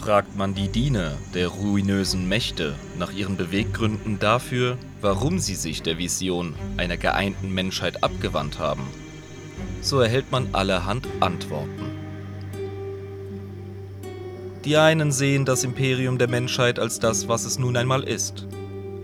Fragt 0.00 0.36
man 0.36 0.54
die 0.54 0.68
Diener 0.68 1.18
der 1.34 1.48
ruinösen 1.48 2.28
Mächte 2.28 2.76
nach 2.98 3.12
ihren 3.12 3.36
Beweggründen 3.36 4.20
dafür, 4.20 4.78
warum 5.00 5.40
sie 5.40 5.56
sich 5.56 5.82
der 5.82 5.98
Vision 5.98 6.54
einer 6.76 6.96
geeinten 6.96 7.52
Menschheit 7.52 8.02
abgewandt 8.04 8.60
haben, 8.60 8.84
so 9.82 9.98
erhält 9.98 10.30
man 10.30 10.48
allerhand 10.52 11.06
Antworten. 11.18 11.90
Die 14.64 14.76
einen 14.76 15.10
sehen 15.10 15.44
das 15.44 15.64
Imperium 15.64 16.16
der 16.16 16.28
Menschheit 16.28 16.78
als 16.78 17.00
das, 17.00 17.28
was 17.28 17.44
es 17.44 17.58
nun 17.58 17.76
einmal 17.76 18.04
ist. 18.04 18.46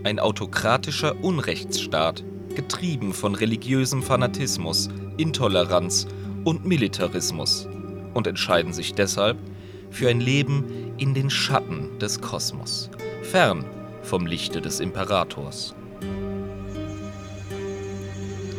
Ein 0.05 0.17
autokratischer 0.17 1.21
Unrechtsstaat, 1.23 2.23
getrieben 2.55 3.13
von 3.13 3.35
religiösem 3.35 4.01
Fanatismus, 4.01 4.89
Intoleranz 5.17 6.07
und 6.45 6.65
Militarismus 6.65 7.67
und 8.13 8.27
entscheiden 8.27 8.71
sich 8.71 8.93
deshalb 8.93 9.37
für 9.95 10.09
ein 10.09 10.19
Leben 10.19 10.93
in 10.97 11.13
den 11.13 11.29
Schatten 11.29 11.97
des 11.99 12.19
Kosmos, 12.19 12.89
fern 13.23 13.63
vom 14.03 14.25
Lichte 14.27 14.61
des 14.61 14.81
Imperators. 14.81 15.73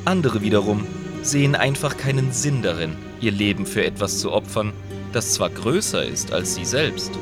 Andere 0.06 0.40
wiederum 0.40 0.86
sehen 1.20 1.54
einfach 1.54 1.98
keinen 1.98 2.32
Sinn 2.32 2.62
darin, 2.62 2.96
ihr 3.20 3.32
Leben 3.32 3.66
für 3.66 3.84
etwas 3.84 4.20
zu 4.20 4.32
opfern, 4.32 4.72
das 5.12 5.34
zwar 5.34 5.50
größer 5.50 6.04
ist 6.06 6.32
als 6.32 6.54
sie 6.54 6.64
selbst, 6.64 7.12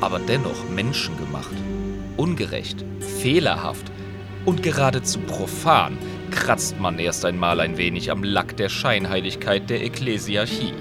aber 0.00 0.18
dennoch 0.18 0.68
menschengemacht, 0.74 1.54
ungerecht, 2.16 2.84
fehlerhaft 3.20 3.92
und 4.44 4.64
geradezu 4.64 5.20
profan 5.20 5.98
kratzt 6.32 6.80
man 6.80 6.98
erst 6.98 7.24
einmal 7.24 7.60
ein 7.60 7.76
wenig 7.76 8.10
am 8.10 8.24
Lack 8.24 8.56
der 8.56 8.68
Scheinheiligkeit 8.68 9.70
der 9.70 9.84
Ekklesiarchie. 9.84 10.72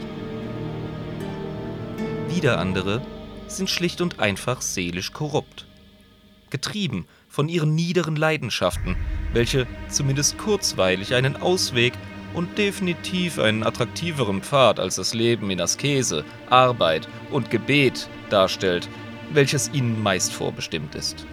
Wieder 2.35 2.59
andere 2.59 3.01
sind 3.47 3.69
schlicht 3.69 4.01
und 4.01 4.19
einfach 4.19 4.59
seelisch 4.59 5.13
korrupt. 5.13 5.67
Getrieben 6.49 7.05
von 7.29 7.47
ihren 7.47 7.75
niederen 7.75 8.17
Leidenschaften, 8.17 8.97
welche 9.31 9.67
zumindest 9.87 10.37
kurzweilig 10.37 11.13
einen 11.13 11.37
Ausweg 11.37 11.93
und 12.33 12.57
definitiv 12.57 13.39
einen 13.39 13.63
attraktiveren 13.63 14.41
Pfad 14.41 14.81
als 14.81 14.95
das 14.95 15.13
Leben 15.13 15.49
in 15.49 15.61
Askese, 15.61 16.25
Arbeit 16.49 17.07
und 17.31 17.51
Gebet 17.51 18.09
darstellt, 18.29 18.89
welches 19.31 19.71
ihnen 19.71 20.03
meist 20.03 20.33
vorbestimmt 20.33 20.93
ist. 20.93 21.25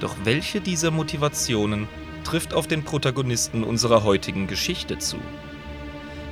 Doch 0.00 0.16
welche 0.24 0.62
dieser 0.62 0.90
Motivationen 0.90 1.86
trifft 2.24 2.54
auf 2.54 2.66
den 2.66 2.82
Protagonisten 2.82 3.62
unserer 3.62 4.04
heutigen 4.04 4.46
Geschichte 4.46 4.96
zu? 4.98 5.18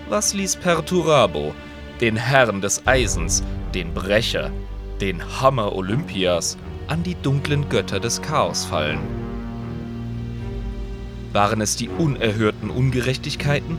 Was 0.08 0.33
ließ 0.33 0.56
Perturabo 0.56 1.55
den 2.00 2.16
Herrn 2.16 2.60
des 2.60 2.86
Eisens, 2.86 3.42
den 3.74 3.92
Brecher, 3.92 4.50
den 5.00 5.22
Hammer 5.41 5.74
Olympias 5.74 6.56
an 6.86 7.02
die 7.02 7.16
dunklen 7.22 7.68
Götter 7.68 8.00
des 8.00 8.22
Chaos 8.22 8.64
fallen. 8.64 9.00
Waren 11.32 11.60
es 11.60 11.77
die 11.77 11.88
unerhörten 11.88 12.70
Ungerechtigkeiten, 12.70 13.78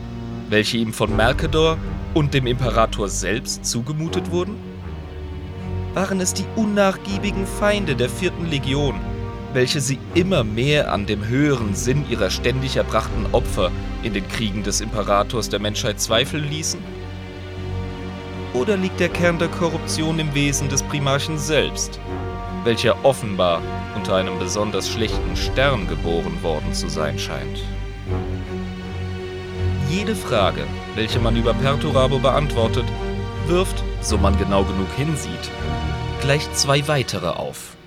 welche 0.50 0.78
ihm 0.78 0.94
von 0.94 1.16
Mercador 1.16 1.78
und 2.14 2.34
dem 2.34 2.46
Imperator 2.46 3.08
selbst 3.08 3.66
zugemutet 3.66 4.32
wurden? 4.32 4.56
Waren 5.94 6.20
es 6.20 6.34
die 6.34 6.46
unnachgiebigen 6.56 7.48
Feinde 7.48 7.96
der 7.96 8.10
vierten 8.10 8.50
Legion, 8.50 8.96
welche 9.54 9.82
sie 9.82 9.98
immer 10.14 10.44
mehr 10.44 10.94
an 10.94 11.06
dem 11.08 11.28
höheren 11.28 11.74
Sinn 11.74 12.06
ihrer 12.10 12.30
ständig 12.30 12.76
erbrachten 12.76 13.26
Opfer 13.32 13.72
in 14.04 14.14
den 14.14 14.28
Kriegen 14.28 14.62
des 14.62 14.82
Imperators 14.82 15.50
der 15.50 15.60
Menschheit 15.60 16.00
zweifeln 16.00 16.48
ließen? 16.48 16.99
Oder 18.60 18.76
liegt 18.76 19.00
der 19.00 19.08
Kern 19.08 19.40
der 19.40 19.48
Korruption 19.48 20.20
im 20.20 20.34
Wesen 20.34 20.68
des 20.68 20.84
Primarchen 20.84 21.40
selbst, 21.40 21.98
welcher 22.66 23.06
offenbar 23.06 23.62
unter 23.96 24.18
einem 24.18 24.38
besonders 24.38 24.90
schlechten 24.90 25.38
Stern 25.38 25.88
geboren 25.88 26.44
worden 26.44 26.74
zu 26.74 26.90
sein 26.90 27.18
scheint? 27.18 27.64
Jede 29.90 30.14
Frage, 30.14 30.66
welche 30.96 31.20
man 31.20 31.38
über 31.38 31.54
Perturabo 31.54 32.20
beantwortet, 32.20 32.84
wirft, 33.48 33.82
so 34.02 34.18
man 34.18 34.38
genau 34.38 34.66
genug 34.66 34.92
hinsieht, 34.98 35.50
gleich 36.20 36.52
zwei 36.52 36.86
weitere 36.90 37.30
auf. 37.30 37.78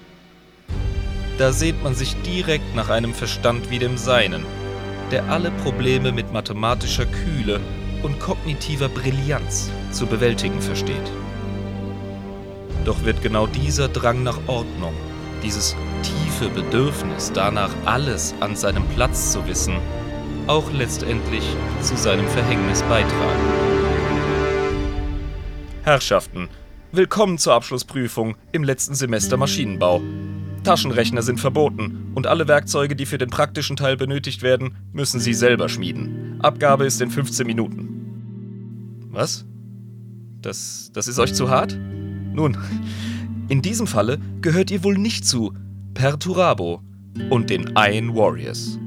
Da 1.36 1.52
sehnt 1.52 1.84
man 1.84 1.94
sich 1.94 2.16
direkt 2.22 2.75
nach 2.75 2.88
einem 2.88 3.12
Verstand 3.12 3.69
wie 3.69 3.78
dem 3.78 3.98
seinen, 3.98 4.46
der 5.10 5.28
alle 5.28 5.50
Probleme 5.50 6.12
mit 6.12 6.32
mathematischer 6.32 7.04
Kühle 7.04 7.60
und 8.02 8.18
kognitiver 8.20 8.88
Brillanz 8.88 9.70
zu 9.90 10.06
bewältigen 10.06 10.60
versteht. 10.60 11.10
Doch 12.84 13.04
wird 13.04 13.22
genau 13.22 13.46
dieser 13.46 13.88
Drang 13.88 14.22
nach 14.22 14.38
Ordnung, 14.46 14.94
dieses 15.42 15.76
tiefe 16.02 16.48
Bedürfnis 16.48 17.30
danach, 17.32 17.70
alles 17.84 18.34
an 18.40 18.56
seinem 18.56 18.84
Platz 18.88 19.32
zu 19.32 19.46
wissen, 19.46 19.76
auch 20.46 20.70
letztendlich 20.72 21.44
zu 21.80 21.96
seinem 21.96 22.26
Verhängnis 22.28 22.82
beitragen. 22.82 23.40
Herrschaften, 25.84 26.48
willkommen 26.90 27.38
zur 27.38 27.54
Abschlussprüfung 27.54 28.36
im 28.52 28.64
letzten 28.64 28.94
Semester 28.94 29.36
Maschinenbau. 29.36 30.00
Taschenrechner 30.62 31.22
sind 31.22 31.40
verboten 31.40 32.12
und 32.14 32.26
alle 32.26 32.46
Werkzeuge, 32.48 32.94
die 32.94 33.06
für 33.06 33.18
den 33.18 33.30
praktischen 33.30 33.76
Teil 33.76 33.96
benötigt 33.96 34.42
werden, 34.42 34.76
müssen 34.92 35.20
Sie 35.20 35.34
selber 35.34 35.68
schmieden. 35.68 36.40
Abgabe 36.40 36.84
ist 36.84 37.00
in 37.00 37.10
15 37.10 37.46
Minuten. 37.46 39.08
Was? 39.10 39.44
Das, 40.40 40.90
das 40.92 41.08
ist 41.08 41.18
euch 41.18 41.34
zu 41.34 41.50
hart? 41.50 41.78
Nun, 42.32 42.56
in 43.48 43.62
diesem 43.62 43.86
Falle 43.86 44.18
gehört 44.40 44.70
ihr 44.70 44.82
wohl 44.84 44.96
nicht 44.98 45.26
zu 45.26 45.52
Perturabo 45.94 46.80
und 47.30 47.50
den 47.50 47.74
Iron 47.76 48.14
Warriors. 48.14 48.78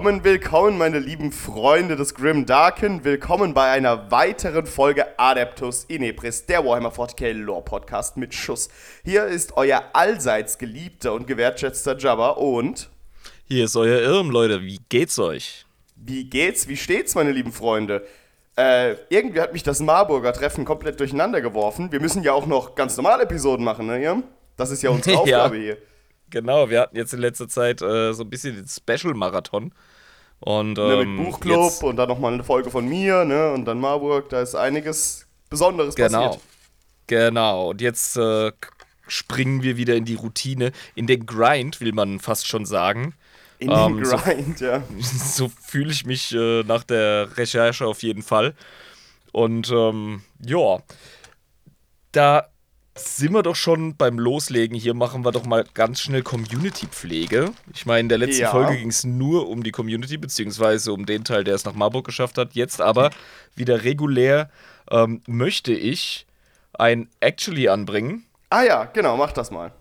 Willkommen, 0.00 0.24
willkommen, 0.24 0.78
meine 0.78 0.98
lieben 0.98 1.30
Freunde 1.30 1.94
des 1.94 2.14
Grim 2.14 2.46
Darken. 2.46 3.04
Willkommen 3.04 3.52
bei 3.52 3.70
einer 3.70 4.10
weiteren 4.10 4.64
Folge 4.64 5.04
Adeptus 5.18 5.84
Inepris, 5.84 6.46
der 6.46 6.64
Warhammer 6.64 6.88
40k 6.90 7.34
Lore 7.34 7.60
Podcast 7.60 8.16
mit 8.16 8.32
Schuss. 8.32 8.70
Hier 9.04 9.26
ist 9.26 9.58
euer 9.58 9.84
allseits 9.92 10.56
geliebter 10.56 11.12
und 11.12 11.26
gewertschätzter 11.26 11.98
Jabba 11.98 12.30
und. 12.30 12.88
Hier 13.44 13.66
ist 13.66 13.76
euer 13.76 14.00
Irm, 14.00 14.30
Leute. 14.30 14.62
Wie 14.62 14.80
geht's 14.88 15.18
euch? 15.18 15.66
Wie 15.96 16.24
geht's? 16.24 16.66
Wie 16.66 16.78
steht's, 16.78 17.14
meine 17.14 17.32
lieben 17.32 17.52
Freunde? 17.52 18.06
Äh, 18.56 18.94
irgendwie 19.10 19.42
hat 19.42 19.52
mich 19.52 19.64
das 19.64 19.80
Marburger 19.80 20.32
Treffen 20.32 20.64
komplett 20.64 20.98
durcheinander 20.98 21.42
geworfen. 21.42 21.92
Wir 21.92 22.00
müssen 22.00 22.22
ja 22.22 22.32
auch 22.32 22.46
noch 22.46 22.74
ganz 22.74 22.96
normale 22.96 23.24
Episoden 23.24 23.66
machen, 23.66 23.86
ne, 23.86 24.02
Irm? 24.02 24.24
Das 24.56 24.70
ist 24.70 24.82
ja 24.82 24.88
unsere 24.92 25.18
Aufgabe 25.18 25.58
ja. 25.58 25.62
hier. 25.62 25.76
Genau, 26.30 26.70
wir 26.70 26.80
hatten 26.80 26.96
jetzt 26.96 27.12
in 27.12 27.20
letzter 27.20 27.48
Zeit 27.48 27.82
äh, 27.82 28.14
so 28.14 28.22
ein 28.22 28.30
bisschen 28.30 28.54
den 28.56 28.66
Special-Marathon. 28.66 29.72
Und, 30.40 30.78
ähm, 30.78 30.88
ne, 30.88 31.04
mit 31.04 31.26
Buchclub 31.26 31.64
jetzt, 31.64 31.82
und 31.84 31.96
dann 31.96 32.08
nochmal 32.08 32.32
eine 32.32 32.44
Folge 32.44 32.70
von 32.70 32.88
mir, 32.88 33.24
ne? 33.24 33.52
Und 33.52 33.66
dann 33.66 33.78
Marburg, 33.78 34.30
da 34.30 34.40
ist 34.40 34.54
einiges 34.54 35.26
Besonderes 35.50 35.94
genau, 35.94 36.28
passiert. 36.28 36.42
Genau. 37.06 37.70
Und 37.70 37.80
jetzt 37.82 38.16
äh, 38.16 38.52
springen 39.06 39.62
wir 39.62 39.76
wieder 39.76 39.94
in 39.96 40.04
die 40.04 40.14
Routine, 40.14 40.72
in 40.94 41.06
den 41.06 41.26
Grind, 41.26 41.80
will 41.80 41.92
man 41.92 42.20
fast 42.20 42.46
schon 42.46 42.64
sagen. 42.64 43.14
In 43.58 43.68
den 43.68 43.78
ähm, 43.78 44.02
Grind, 44.02 44.58
so, 44.58 44.64
ja. 44.64 44.82
So 45.00 45.50
fühle 45.62 45.92
ich 45.92 46.06
mich 46.06 46.34
äh, 46.34 46.62
nach 46.62 46.84
der 46.84 47.36
Recherche 47.36 47.86
auf 47.86 48.02
jeden 48.02 48.22
Fall. 48.22 48.54
Und 49.32 49.70
ähm, 49.70 50.22
ja, 50.44 50.78
da 52.12 52.49
sind 53.04 53.32
wir 53.32 53.42
doch 53.42 53.56
schon 53.56 53.96
beim 53.96 54.18
Loslegen. 54.18 54.76
Hier 54.76 54.94
machen 54.94 55.24
wir 55.24 55.32
doch 55.32 55.44
mal 55.44 55.64
ganz 55.74 56.00
schnell 56.00 56.22
Community-Pflege. 56.22 57.52
Ich 57.74 57.86
meine, 57.86 58.00
in 58.00 58.08
der 58.08 58.18
letzten 58.18 58.42
ja. 58.42 58.50
Folge 58.50 58.76
ging 58.76 58.88
es 58.88 59.04
nur 59.04 59.48
um 59.48 59.62
die 59.62 59.70
Community, 59.70 60.16
beziehungsweise 60.16 60.92
um 60.92 61.06
den 61.06 61.24
Teil, 61.24 61.44
der 61.44 61.54
es 61.54 61.64
nach 61.64 61.74
Marburg 61.74 62.06
geschafft 62.06 62.38
hat. 62.38 62.54
Jetzt 62.54 62.80
aber 62.80 63.10
wieder 63.54 63.84
regulär 63.84 64.50
ähm, 64.90 65.22
möchte 65.26 65.72
ich 65.72 66.26
ein 66.74 67.08
Actually 67.20 67.68
anbringen. 67.68 68.24
Ah 68.50 68.62
ja, 68.62 68.84
genau, 68.84 69.16
mach 69.16 69.32
das 69.32 69.50
mal. 69.50 69.72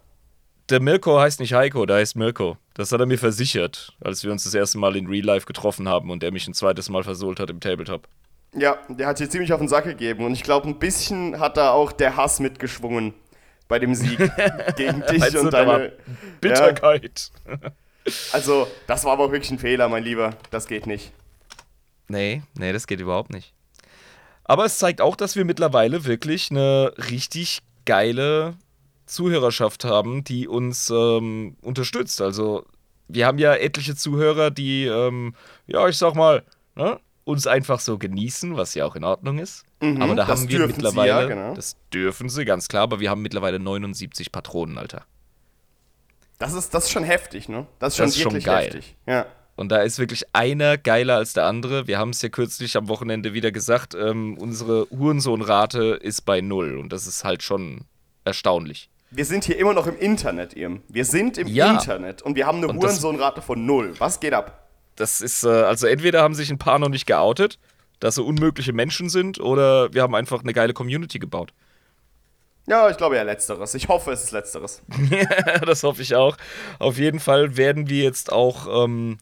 der 0.69 0.79
Mirko 0.79 1.19
heißt 1.19 1.39
nicht 1.39 1.53
Heiko, 1.53 1.85
der 1.85 1.97
heißt 1.97 2.15
Mirko. 2.15 2.57
Das 2.73 2.91
hat 2.91 2.99
er 2.99 3.05
mir 3.05 3.17
versichert, 3.17 3.93
als 4.01 4.23
wir 4.23 4.31
uns 4.31 4.43
das 4.43 4.53
erste 4.53 4.77
Mal 4.77 4.95
in 4.95 5.07
Real 5.07 5.25
Life 5.25 5.45
getroffen 5.45 5.89
haben 5.89 6.11
und 6.11 6.23
er 6.23 6.31
mich 6.31 6.47
ein 6.47 6.53
zweites 6.53 6.89
Mal 6.89 7.03
versohlt 7.03 7.39
hat 7.39 7.49
im 7.49 7.59
Tabletop. 7.59 8.07
Ja, 8.53 8.77
der 8.87 9.07
hat 9.07 9.19
dir 9.19 9.29
ziemlich 9.29 9.53
auf 9.53 9.59
den 9.59 9.67
Sack 9.67 9.83
gegeben 9.83 10.25
und 10.25 10.33
ich 10.33 10.43
glaube, 10.43 10.67
ein 10.67 10.79
bisschen 10.79 11.39
hat 11.39 11.57
da 11.57 11.71
auch 11.71 11.91
der 11.91 12.15
Hass 12.15 12.39
mitgeschwungen 12.39 13.13
bei 13.67 13.79
dem 13.79 13.93
Sieg 13.95 14.17
gegen 14.75 15.03
dich 15.09 15.37
und 15.37 15.53
deine. 15.53 15.93
Bitterkeit. 16.41 17.31
Also, 18.33 18.67
das 18.87 19.05
war 19.05 19.13
aber 19.13 19.25
auch 19.25 19.31
wirklich 19.31 19.51
ein 19.51 19.59
Fehler, 19.59 19.87
mein 19.87 20.03
Lieber. 20.03 20.35
Das 20.49 20.67
geht 20.67 20.87
nicht. 20.87 21.11
Nee, 22.07 22.41
nee, 22.57 22.73
das 22.73 22.87
geht 22.87 22.99
überhaupt 22.99 23.31
nicht. 23.31 23.53
Aber 24.43 24.65
es 24.65 24.79
zeigt 24.79 24.99
auch, 24.99 25.15
dass 25.15 25.35
wir 25.35 25.45
mittlerweile 25.45 26.05
wirklich 26.05 26.49
eine 26.49 26.91
richtig 27.09 27.61
geile 27.85 28.55
Zuhörerschaft 29.05 29.85
haben, 29.85 30.23
die 30.23 30.47
uns 30.47 30.89
ähm, 30.89 31.55
unterstützt. 31.61 32.19
Also, 32.21 32.65
wir 33.07 33.27
haben 33.27 33.37
ja 33.37 33.53
etliche 33.53 33.95
Zuhörer, 33.95 34.49
die, 34.49 34.85
ähm, 34.85 35.35
ja, 35.67 35.87
ich 35.87 35.97
sag 35.97 36.15
mal, 36.15 36.43
ne, 36.75 36.99
uns 37.29 37.47
einfach 37.47 37.79
so 37.79 37.97
genießen, 37.97 38.57
was 38.57 38.73
ja 38.75 38.85
auch 38.85 38.95
in 38.95 39.03
Ordnung 39.03 39.37
ist. 39.39 39.63
Mhm, 39.81 40.01
aber 40.01 40.15
da 40.15 40.27
haben 40.27 40.49
wir 40.49 40.67
mittlerweile, 40.67 41.07
ja, 41.09 41.25
genau. 41.27 41.53
das 41.53 41.77
dürfen 41.93 42.27
sie, 42.27 42.43
ganz 42.43 42.67
klar, 42.67 42.83
aber 42.83 42.99
wir 42.99 43.09
haben 43.09 43.21
mittlerweile 43.21 43.59
79 43.59 44.31
Patronen, 44.31 44.77
Alter. 44.77 45.05
Das 46.39 46.53
ist, 46.53 46.73
das 46.73 46.85
ist 46.85 46.91
schon 46.91 47.03
heftig, 47.03 47.49
ne? 47.49 47.67
Das 47.79 47.93
ist 47.93 47.97
schon 47.97 48.05
Das 48.07 48.15
ist 48.15 48.21
schon 48.21 48.31
wirklich 48.33 48.45
geil. 48.45 48.65
heftig. 48.67 48.95
Ja. 49.05 49.25
Und 49.55 49.69
da 49.73 49.81
ist 49.81 49.99
wirklich 49.99 50.23
einer 50.31 50.77
geiler 50.77 51.15
als 51.17 51.33
der 51.33 51.45
andere. 51.45 51.85
Wir 51.85 51.97
haben 51.99 52.11
es 52.11 52.21
ja 52.21 52.29
kürzlich 52.29 52.77
am 52.77 52.87
Wochenende 52.87 53.33
wieder 53.33 53.51
gesagt, 53.51 53.93
ähm, 53.93 54.37
unsere 54.37 54.87
Hurensohnrate 54.89 55.99
ist 56.01 56.21
bei 56.21 56.39
null. 56.39 56.77
Und 56.77 56.93
das 56.93 57.07
ist 57.07 57.25
halt 57.25 57.43
schon 57.43 57.81
erstaunlich. 58.23 58.89
Wir 59.11 59.25
sind 59.25 59.43
hier 59.43 59.57
immer 59.57 59.73
noch 59.73 59.85
im 59.87 59.97
Internet, 59.97 60.55
Irm. 60.55 60.81
Wir 60.87 61.03
sind 61.03 61.37
im 61.37 61.47
Ja. 61.47 61.71
Internet 61.73 62.21
und 62.21 62.35
wir 62.35 62.45
haben 62.47 62.63
eine 62.63 62.73
Hurensohnrate 62.73 63.41
von 63.41 63.65
null. 63.65 63.95
Was 63.97 64.19
geht 64.21 64.33
ab? 64.33 64.68
Das 64.99 65.21
ist, 65.21 65.43
äh, 65.43 65.49
also 65.49 65.87
entweder 65.87 66.21
haben 66.21 66.35
sich 66.35 66.49
ein 66.49 66.57
paar 66.57 66.77
noch 66.77 66.89
nicht 66.89 67.05
geoutet, 67.05 67.57
dass 67.99 68.15
sie 68.15 68.23
unmögliche 68.23 68.73
Menschen 68.73 69.09
sind, 69.09 69.39
oder 69.39 69.93
wir 69.93 70.01
haben 70.01 70.15
einfach 70.15 70.41
eine 70.41 70.53
geile 70.53 70.73
Community 70.73 71.19
gebaut. 71.19 71.53
Ja, 72.67 72.89
ich 72.89 72.97
glaube 72.97 73.15
ja 73.15 73.23
letzteres. 73.23 73.73
Ich 73.73 73.87
hoffe, 73.87 74.11
es 74.11 74.25
ist 74.25 74.31
letzteres. 74.31 74.83
das 75.65 75.83
hoffe 75.83 76.01
ich 76.01 76.15
auch. 76.15 76.37
Auf 76.77 76.97
jeden 76.97 77.19
Fall 77.19 77.57
werden 77.57 77.89
wir 77.89 78.03
jetzt 78.03 78.31
auch 78.31 78.85
ähm, 78.85 79.17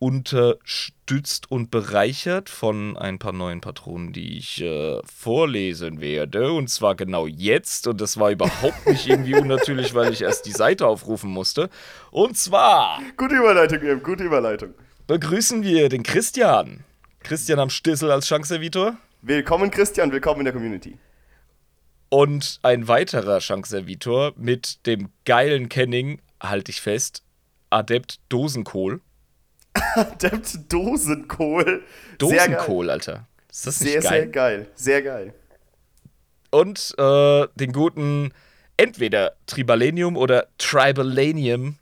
unterstützt 0.00 1.50
und 1.50 1.70
bereichert 1.70 2.48
von 2.48 2.96
ein 2.96 3.18
paar 3.18 3.32
neuen 3.32 3.60
Patronen, 3.60 4.12
die 4.12 4.38
ich 4.38 4.60
äh, 4.60 5.00
vorlesen 5.04 6.00
werde. 6.00 6.52
Und 6.52 6.68
zwar 6.68 6.96
genau 6.96 7.26
jetzt. 7.26 7.86
Und 7.86 8.00
das 8.00 8.18
war 8.18 8.30
überhaupt 8.30 8.86
nicht 8.86 9.06
irgendwie 9.06 9.34
unnatürlich, 9.40 9.94
weil 9.94 10.12
ich 10.12 10.22
erst 10.22 10.46
die 10.46 10.52
Seite 10.52 10.86
aufrufen 10.86 11.30
musste. 11.30 11.70
Und 12.10 12.36
zwar 12.36 13.00
Gute 13.16 13.36
Überleitung, 13.36 13.82
Irm. 13.82 14.02
Gute 14.02 14.24
Überleitung. 14.24 14.74
Begrüßen 15.06 15.62
wir 15.62 15.88
den 15.88 16.02
Christian. 16.02 16.84
Christian 17.20 17.58
am 17.58 17.70
Stissel 17.70 18.10
als 18.10 18.26
Chance-Servitor. 18.26 18.96
Willkommen, 19.22 19.70
Christian. 19.70 20.12
Willkommen 20.12 20.40
in 20.40 20.44
der 20.44 20.52
Community. 20.54 20.98
Und 22.08 22.58
ein 22.62 22.88
weiterer 22.88 23.38
Chance-Servitor 23.38 24.32
mit 24.36 24.86
dem 24.86 25.10
geilen 25.24 25.68
Kenning, 25.68 26.20
halte 26.42 26.70
ich 26.70 26.80
fest, 26.80 27.22
Adept 27.70 28.20
Dosenkohl. 28.28 29.00
Adept 29.94 30.72
Dosenkohl. 30.72 31.82
Dosenkohl, 32.18 32.90
Alter. 32.90 33.26
Ist 33.50 33.66
das 33.66 33.78
Sehr, 33.78 33.96
nicht 34.00 34.08
geil? 34.08 34.20
sehr 34.20 34.26
geil. 34.28 34.66
Sehr 34.74 35.02
geil. 35.02 35.34
Und 36.50 36.94
äh, 36.98 37.46
den 37.56 37.72
guten, 37.72 38.32
entweder 38.76 39.34
Tribalenium 39.46 40.16
oder 40.16 40.46
Tribalanium, 40.58 41.78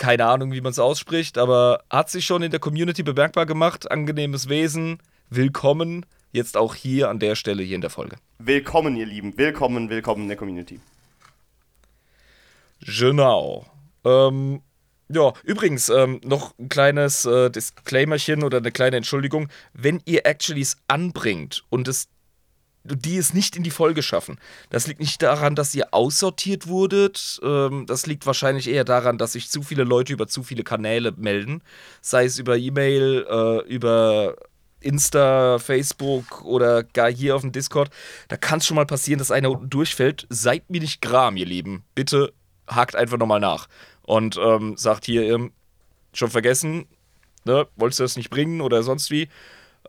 keine 0.00 0.26
Ahnung, 0.26 0.50
wie 0.52 0.60
man 0.60 0.72
es 0.72 0.78
ausspricht, 0.80 1.38
aber 1.38 1.84
hat 1.90 2.10
sich 2.10 2.24
schon 2.24 2.42
in 2.42 2.50
der 2.50 2.58
Community 2.58 3.04
bemerkbar 3.04 3.46
gemacht. 3.46 3.90
Angenehmes 3.90 4.48
Wesen, 4.48 4.98
willkommen. 5.28 6.06
Jetzt 6.32 6.56
auch 6.56 6.74
hier 6.74 7.10
an 7.10 7.18
der 7.18 7.36
Stelle 7.36 7.62
hier 7.62 7.74
in 7.74 7.80
der 7.82 7.90
Folge. 7.90 8.16
Willkommen, 8.38 8.96
ihr 8.96 9.06
Lieben. 9.06 9.36
Willkommen, 9.36 9.90
willkommen 9.90 10.22
in 10.22 10.28
der 10.28 10.36
Community. 10.36 10.80
Genau. 12.80 13.66
Ähm, 14.04 14.62
ja, 15.08 15.34
übrigens, 15.44 15.90
ähm, 15.90 16.20
noch 16.24 16.58
ein 16.58 16.70
kleines 16.70 17.26
äh, 17.26 17.50
Disclaimerchen 17.50 18.42
oder 18.42 18.58
eine 18.58 18.72
kleine 18.72 18.96
Entschuldigung. 18.96 19.48
Wenn 19.74 20.00
ihr 20.06 20.24
Actuallys 20.24 20.78
anbringt 20.88 21.64
und 21.68 21.88
es 21.88 22.08
die 22.84 23.16
es 23.16 23.34
nicht 23.34 23.56
in 23.56 23.62
die 23.62 23.70
Folge 23.70 24.02
schaffen. 24.02 24.38
Das 24.70 24.86
liegt 24.86 25.00
nicht 25.00 25.22
daran, 25.22 25.54
dass 25.54 25.74
ihr 25.74 25.92
aussortiert 25.92 26.66
wurdet. 26.66 27.40
Ähm, 27.42 27.86
das 27.86 28.06
liegt 28.06 28.26
wahrscheinlich 28.26 28.68
eher 28.68 28.84
daran, 28.84 29.18
dass 29.18 29.32
sich 29.32 29.50
zu 29.50 29.62
viele 29.62 29.84
Leute 29.84 30.12
über 30.12 30.26
zu 30.26 30.42
viele 30.42 30.64
Kanäle 30.64 31.12
melden. 31.16 31.62
Sei 32.00 32.24
es 32.24 32.38
über 32.38 32.56
E-Mail, 32.56 33.26
äh, 33.28 33.68
über 33.68 34.36
Insta, 34.80 35.58
Facebook 35.58 36.42
oder 36.42 36.82
gar 36.82 37.12
hier 37.12 37.36
auf 37.36 37.42
dem 37.42 37.52
Discord. 37.52 37.90
Da 38.28 38.36
kann 38.36 38.58
es 38.60 38.66
schon 38.66 38.76
mal 38.76 38.86
passieren, 38.86 39.18
dass 39.18 39.30
einer 39.30 39.50
unten 39.50 39.68
durchfällt. 39.68 40.26
Seid 40.30 40.70
mir 40.70 40.80
nicht 40.80 41.02
gram, 41.02 41.36
ihr 41.36 41.46
Lieben. 41.46 41.84
Bitte 41.94 42.32
hakt 42.66 42.96
einfach 42.96 43.18
nochmal 43.18 43.40
nach. 43.40 43.68
Und 44.02 44.38
ähm, 44.42 44.76
sagt 44.76 45.04
hier, 45.04 45.22
ähm, 45.22 45.52
schon 46.12 46.30
vergessen, 46.30 46.86
ne? 47.44 47.66
wolltest 47.76 48.00
du 48.00 48.04
das 48.04 48.16
nicht 48.16 48.30
bringen 48.30 48.60
oder 48.60 48.82
sonst 48.82 49.10
wie? 49.10 49.28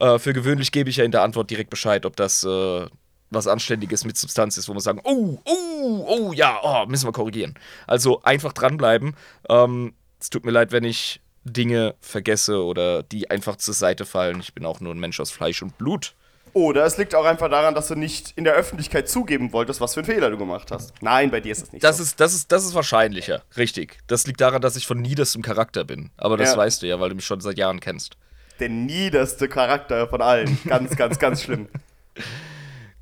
Äh, 0.01 0.19
für 0.19 0.33
gewöhnlich 0.33 0.71
gebe 0.71 0.89
ich 0.89 0.98
ja 0.98 1.06
in 1.06 1.12
der 1.12 1.21
Antwort 1.21 1.50
direkt 1.51 1.69
Bescheid, 1.69 2.06
ob 2.06 2.15
das 2.15 2.44
äh, 2.44 2.88
was 3.30 3.48
Anständiges 3.48 4.03
mit 4.03 4.18
Substanz 4.18 4.57
ist, 4.57 4.68
wo 4.68 4.74
wir 4.74 4.81
sagen, 4.81 5.00
oh, 5.03 5.38
oh, 5.45 6.06
oh, 6.07 6.33
ja, 6.33 6.59
oh, 6.63 6.86
müssen 6.88 7.07
wir 7.07 7.13
korrigieren. 7.13 7.53
Also 7.88 8.21
einfach 8.24 8.51
dranbleiben. 8.51 9.15
Ähm, 9.48 9.94
es 10.19 10.30
tut 10.30 10.44
mir 10.44 10.51
leid, 10.51 10.71
wenn 10.71 10.83
ich 10.83 11.21
Dinge 11.44 11.95
vergesse 12.01 12.63
oder 12.63 13.03
die 13.03 13.30
einfach 13.31 13.56
zur 13.56 13.74
Seite 13.74 14.06
fallen. 14.06 14.39
Ich 14.42 14.53
bin 14.53 14.65
auch 14.65 14.80
nur 14.80 14.94
ein 14.94 15.00
Mensch 15.00 15.19
aus 15.19 15.31
Fleisch 15.31 15.62
und 15.62 15.77
Blut. 15.77 16.13
Oder 16.54 16.83
es 16.86 16.97
liegt 16.97 17.15
auch 17.15 17.24
einfach 17.25 17.50
daran, 17.50 17.74
dass 17.75 17.88
du 17.88 17.95
nicht 17.95 18.33
in 18.36 18.44
der 18.44 18.54
Öffentlichkeit 18.54 19.07
zugeben 19.07 19.54
wolltest, 19.54 19.80
was 19.80 19.94
für 19.94 20.01
einen 20.01 20.07
Fehler 20.07 20.30
du 20.30 20.38
gemacht 20.38 20.69
hast. 20.71 20.94
Nein, 21.01 21.31
bei 21.31 21.39
dir 21.39 21.51
ist 21.54 21.63
es 21.63 21.71
nicht 21.71 21.83
Das 21.83 21.97
so. 21.97 22.04
ist, 22.04 22.19
das, 22.19 22.33
ist, 22.33 22.51
das 22.51 22.65
ist 22.65 22.74
wahrscheinlicher, 22.74 23.44
richtig. 23.56 24.00
Das 24.07 24.27
liegt 24.27 24.42
daran, 24.42 24.62
dass 24.62 24.75
ich 24.75 24.86
von 24.86 25.00
niederstem 25.00 25.42
Charakter 25.44 25.86
bin. 25.86 26.09
Aber 26.18 26.36
das 26.38 26.51
Ja. 26.51 26.57
weißt 26.57 26.81
du 26.81 26.88
ja, 26.88 27.00
weil 27.00 27.09
du 27.09 27.15
mich 27.15 27.25
schon 27.25 27.39
seit 27.39 27.57
Jahren 27.57 27.80
kennst. 27.80 28.18
Der 28.62 28.69
niederste 28.69 29.50
Charakter 29.50 30.08
von 30.08 30.22
allen. 30.22 30.58
Ganz, 30.66 30.96
ganz, 30.96 31.19
ganz 31.19 31.42
schlimm. 31.44 31.68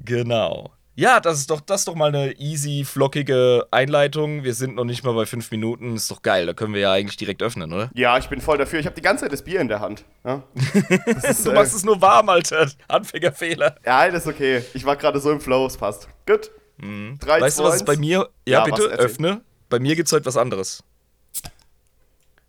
Genau. 0.04 0.72
Ja, 0.96 1.20
das 1.22 1.38
ist 1.40 1.50
doch, 1.50 1.62
das 1.62 1.82
ist 1.82 1.88
doch 1.88 1.96
mal 1.96 2.08
eine 2.14 2.34
easy, 2.40 2.84
flockige 2.86 3.66
Einleitung. 3.72 4.44
Wir 4.44 4.54
sind 4.54 4.76
noch 4.76 4.84
nicht 4.84 5.04
mal 5.06 5.14
bei 5.14 5.26
fünf 5.26 5.50
Minuten. 5.52 5.96
Ist 5.96 6.12
doch 6.12 6.22
geil. 6.22 6.46
Da 6.46 6.54
können 6.54 6.74
wir 6.74 6.82
ja 6.82 6.92
eigentlich 6.92 7.16
direkt 7.16 7.42
öffnen, 7.42 7.72
oder? 7.72 7.90
Ja, 7.94 8.18
ich 8.18 8.28
bin 8.28 8.42
voll 8.42 8.58
dafür. 8.58 8.80
Ich 8.80 8.86
habe 8.86 8.96
die 8.96 9.02
ganze 9.02 9.24
Zeit 9.24 9.32
das 9.32 9.44
Bier 9.44 9.62
in 9.62 9.70
der 9.70 9.80
Hand. 9.80 10.04
Ja, 10.26 10.44
ist, 11.24 11.46
Du 11.46 11.52
äh, 11.52 11.54
machst 11.54 11.74
es 11.74 11.86
nur 11.86 12.02
warm, 12.02 12.28
Alter. 12.28 12.70
Anfängerfehler. 12.90 13.76
ja 13.86 14.10
das 14.12 14.24
ist 14.26 14.28
okay. 14.34 14.64
Ich 14.74 14.84
war 14.86 14.96
gerade 14.98 15.20
so 15.22 15.32
im 15.32 15.40
Flow, 15.40 15.66
es 15.68 15.78
passt. 15.78 16.08
Gut. 16.26 16.52
Drei, 16.78 16.86
Mhm. 16.86 17.20
Weißt 17.22 17.60
du, 17.60 17.64
was 17.64 17.76
es 17.76 17.84
bei 17.86 17.98
mir. 17.98 18.30
Ja, 18.48 18.60
Ja, 18.60 18.64
bitte, 18.64 18.84
öffne. 18.84 19.42
Bei 19.70 19.80
mir 19.80 19.96
gibt's 19.98 20.12
heute 20.14 20.26
was 20.26 20.38
anderes. 20.38 20.82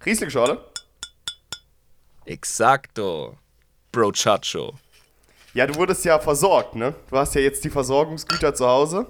Riesling-Schorle? 0.07 0.59
Exacto. 2.31 3.37
Bro 3.91 4.13
Chacho. 4.13 4.79
Ja, 5.53 5.67
du 5.67 5.75
wurdest 5.75 6.05
ja 6.05 6.21
versorgt, 6.21 6.77
ne? 6.77 6.95
Du 7.11 7.17
hast 7.17 7.35
ja 7.35 7.41
jetzt 7.41 7.65
die 7.65 7.71
Versorgungsgüter 7.71 8.55
zu 8.55 8.69
Hause. 8.69 9.09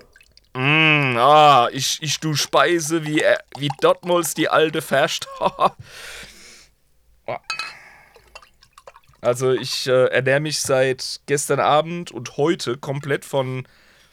Mm, 0.54 1.18
ah, 1.18 1.68
ich, 1.70 1.98
ich 2.00 2.18
du 2.18 2.34
Speise 2.34 3.04
wie, 3.04 3.20
äh, 3.20 3.36
wie 3.58 3.68
Dottmols 3.82 4.32
die 4.32 4.48
alte 4.48 4.80
Ferscht. 4.80 5.26
also 9.20 9.52
ich 9.52 9.86
äh, 9.86 10.06
ernähre 10.06 10.40
mich 10.40 10.62
seit 10.62 11.20
gestern 11.26 11.60
Abend 11.60 12.12
und 12.12 12.38
heute 12.38 12.78
komplett 12.78 13.26
von 13.26 13.68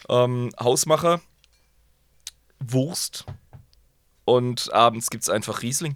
ähm, 0.09 0.49
Hausmacher, 0.59 1.21
Wurst 2.59 3.25
und 4.25 4.73
abends 4.73 5.09
gibt's 5.09 5.29
einfach 5.29 5.61
Riesling. 5.61 5.95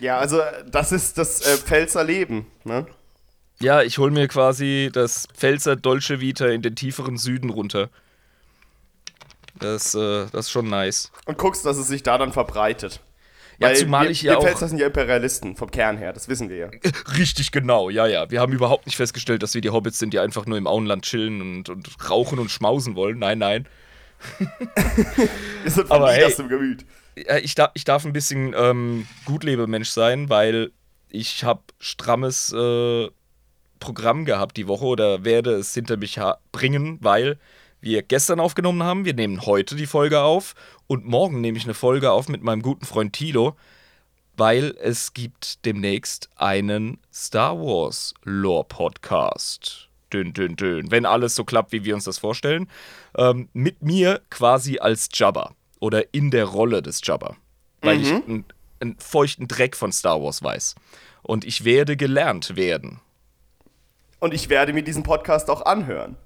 Ja, 0.00 0.18
also 0.18 0.40
das 0.70 0.92
ist 0.92 1.18
das 1.18 1.42
äh, 1.42 1.56
Pfälzer 1.58 2.02
Leben, 2.04 2.46
ne? 2.64 2.86
Ja, 3.60 3.82
ich 3.82 3.98
hol 3.98 4.10
mir 4.10 4.26
quasi 4.28 4.88
das 4.90 5.28
Pfälzer 5.36 5.76
Dolce 5.76 6.20
Vita 6.20 6.46
in 6.46 6.62
den 6.62 6.74
tieferen 6.74 7.18
Süden 7.18 7.50
runter. 7.50 7.90
Das, 9.58 9.94
äh, 9.94 10.26
das 10.32 10.46
ist 10.46 10.50
schon 10.50 10.70
nice. 10.70 11.12
Und 11.26 11.36
guckst, 11.36 11.66
dass 11.66 11.76
es 11.76 11.86
sich 11.86 12.02
da 12.02 12.16
dann 12.16 12.32
verbreitet. 12.32 13.00
Ja, 13.58 13.68
Weil 13.68 13.76
zumal 13.76 14.04
wir, 14.04 14.10
ich 14.10 14.22
ja 14.22 14.32
wir 14.32 14.38
auch. 14.38 14.42
Pfälzer 14.44 14.68
sind 14.68 14.78
ja 14.78 14.86
Imperialisten 14.86 15.54
vom 15.54 15.70
Kern 15.70 15.98
her, 15.98 16.14
das 16.14 16.28
wissen 16.28 16.48
wir 16.48 16.56
ja. 16.56 16.70
Richtig 17.18 17.52
genau, 17.52 17.90
ja, 17.90 18.06
ja. 18.06 18.30
Wir 18.30 18.40
haben 18.40 18.54
überhaupt 18.54 18.86
nicht 18.86 18.96
festgestellt, 18.96 19.42
dass 19.42 19.52
wir 19.52 19.60
die 19.60 19.68
Hobbits 19.68 19.98
sind, 19.98 20.14
die 20.14 20.18
einfach 20.18 20.46
nur 20.46 20.56
im 20.56 20.66
Auenland 20.66 21.04
chillen 21.04 21.42
und, 21.42 21.68
und 21.68 22.08
rauchen 22.08 22.38
und 22.38 22.50
schmausen 22.50 22.94
wollen. 22.94 23.18
Nein, 23.18 23.36
nein. 23.38 23.68
Wir 25.62 25.70
sind 25.70 25.88
von 25.88 25.96
Aber 25.98 26.12
hey. 26.12 26.32
Gemüt. 26.48 26.86
Ja, 27.16 27.36
Ich, 27.38 27.54
darf, 27.54 27.70
ich 27.74 27.84
darf 27.84 28.04
ein 28.04 28.12
bisschen 28.12 28.54
ähm, 28.56 29.06
Gutlebemensch 29.24 29.90
sein, 29.90 30.28
weil 30.28 30.72
ich 31.08 31.44
habe 31.44 31.62
strammes 31.78 32.52
äh, 32.52 33.08
Programm 33.80 34.24
gehabt 34.24 34.56
die 34.56 34.68
Woche 34.68 34.84
oder 34.84 35.24
werde 35.24 35.54
es 35.54 35.74
hinter 35.74 35.96
mich 35.96 36.20
bringen, 36.52 36.98
weil 37.00 37.38
wir 37.80 38.02
gestern 38.02 38.40
aufgenommen 38.40 38.82
haben. 38.82 39.04
Wir 39.04 39.14
nehmen 39.14 39.46
heute 39.46 39.74
die 39.74 39.86
Folge 39.86 40.20
auf 40.20 40.54
und 40.86 41.06
morgen 41.06 41.40
nehme 41.40 41.58
ich 41.58 41.64
eine 41.64 41.74
Folge 41.74 42.12
auf 42.12 42.28
mit 42.28 42.42
meinem 42.42 42.62
guten 42.62 42.84
Freund 42.84 43.14
Tilo, 43.14 43.56
weil 44.36 44.76
es 44.80 45.14
gibt 45.14 45.64
demnächst 45.64 46.28
einen 46.36 46.98
Star 47.12 47.58
Wars 47.58 48.14
Lore 48.22 48.64
Podcast. 48.64 49.88
Dünn, 50.12 50.32
dünn, 50.32 50.56
dünn. 50.56 50.90
Wenn 50.90 51.06
alles 51.06 51.36
so 51.36 51.44
klappt, 51.44 51.72
wie 51.72 51.84
wir 51.84 51.94
uns 51.94 52.04
das 52.04 52.18
vorstellen. 52.18 52.68
Ähm, 53.16 53.48
mit 53.52 53.82
mir 53.82 54.20
quasi 54.28 54.78
als 54.78 55.08
Jabba 55.12 55.54
oder 55.80 56.14
in 56.14 56.30
der 56.30 56.44
Rolle 56.44 56.82
des 56.82 57.00
Jabba. 57.02 57.36
Weil 57.80 57.98
mhm. 57.98 58.02
ich 58.02 58.12
einen, 58.12 58.44
einen 58.80 58.96
feuchten 58.98 59.48
Dreck 59.48 59.74
von 59.74 59.92
Star 59.92 60.22
Wars 60.22 60.42
weiß. 60.42 60.76
Und 61.22 61.44
ich 61.44 61.64
werde 61.64 61.96
gelernt 61.96 62.56
werden. 62.56 63.00
Und 64.20 64.34
ich 64.34 64.48
werde 64.48 64.72
mir 64.72 64.82
diesen 64.82 65.02
Podcast 65.02 65.50
auch 65.50 65.62
anhören. 65.62 66.16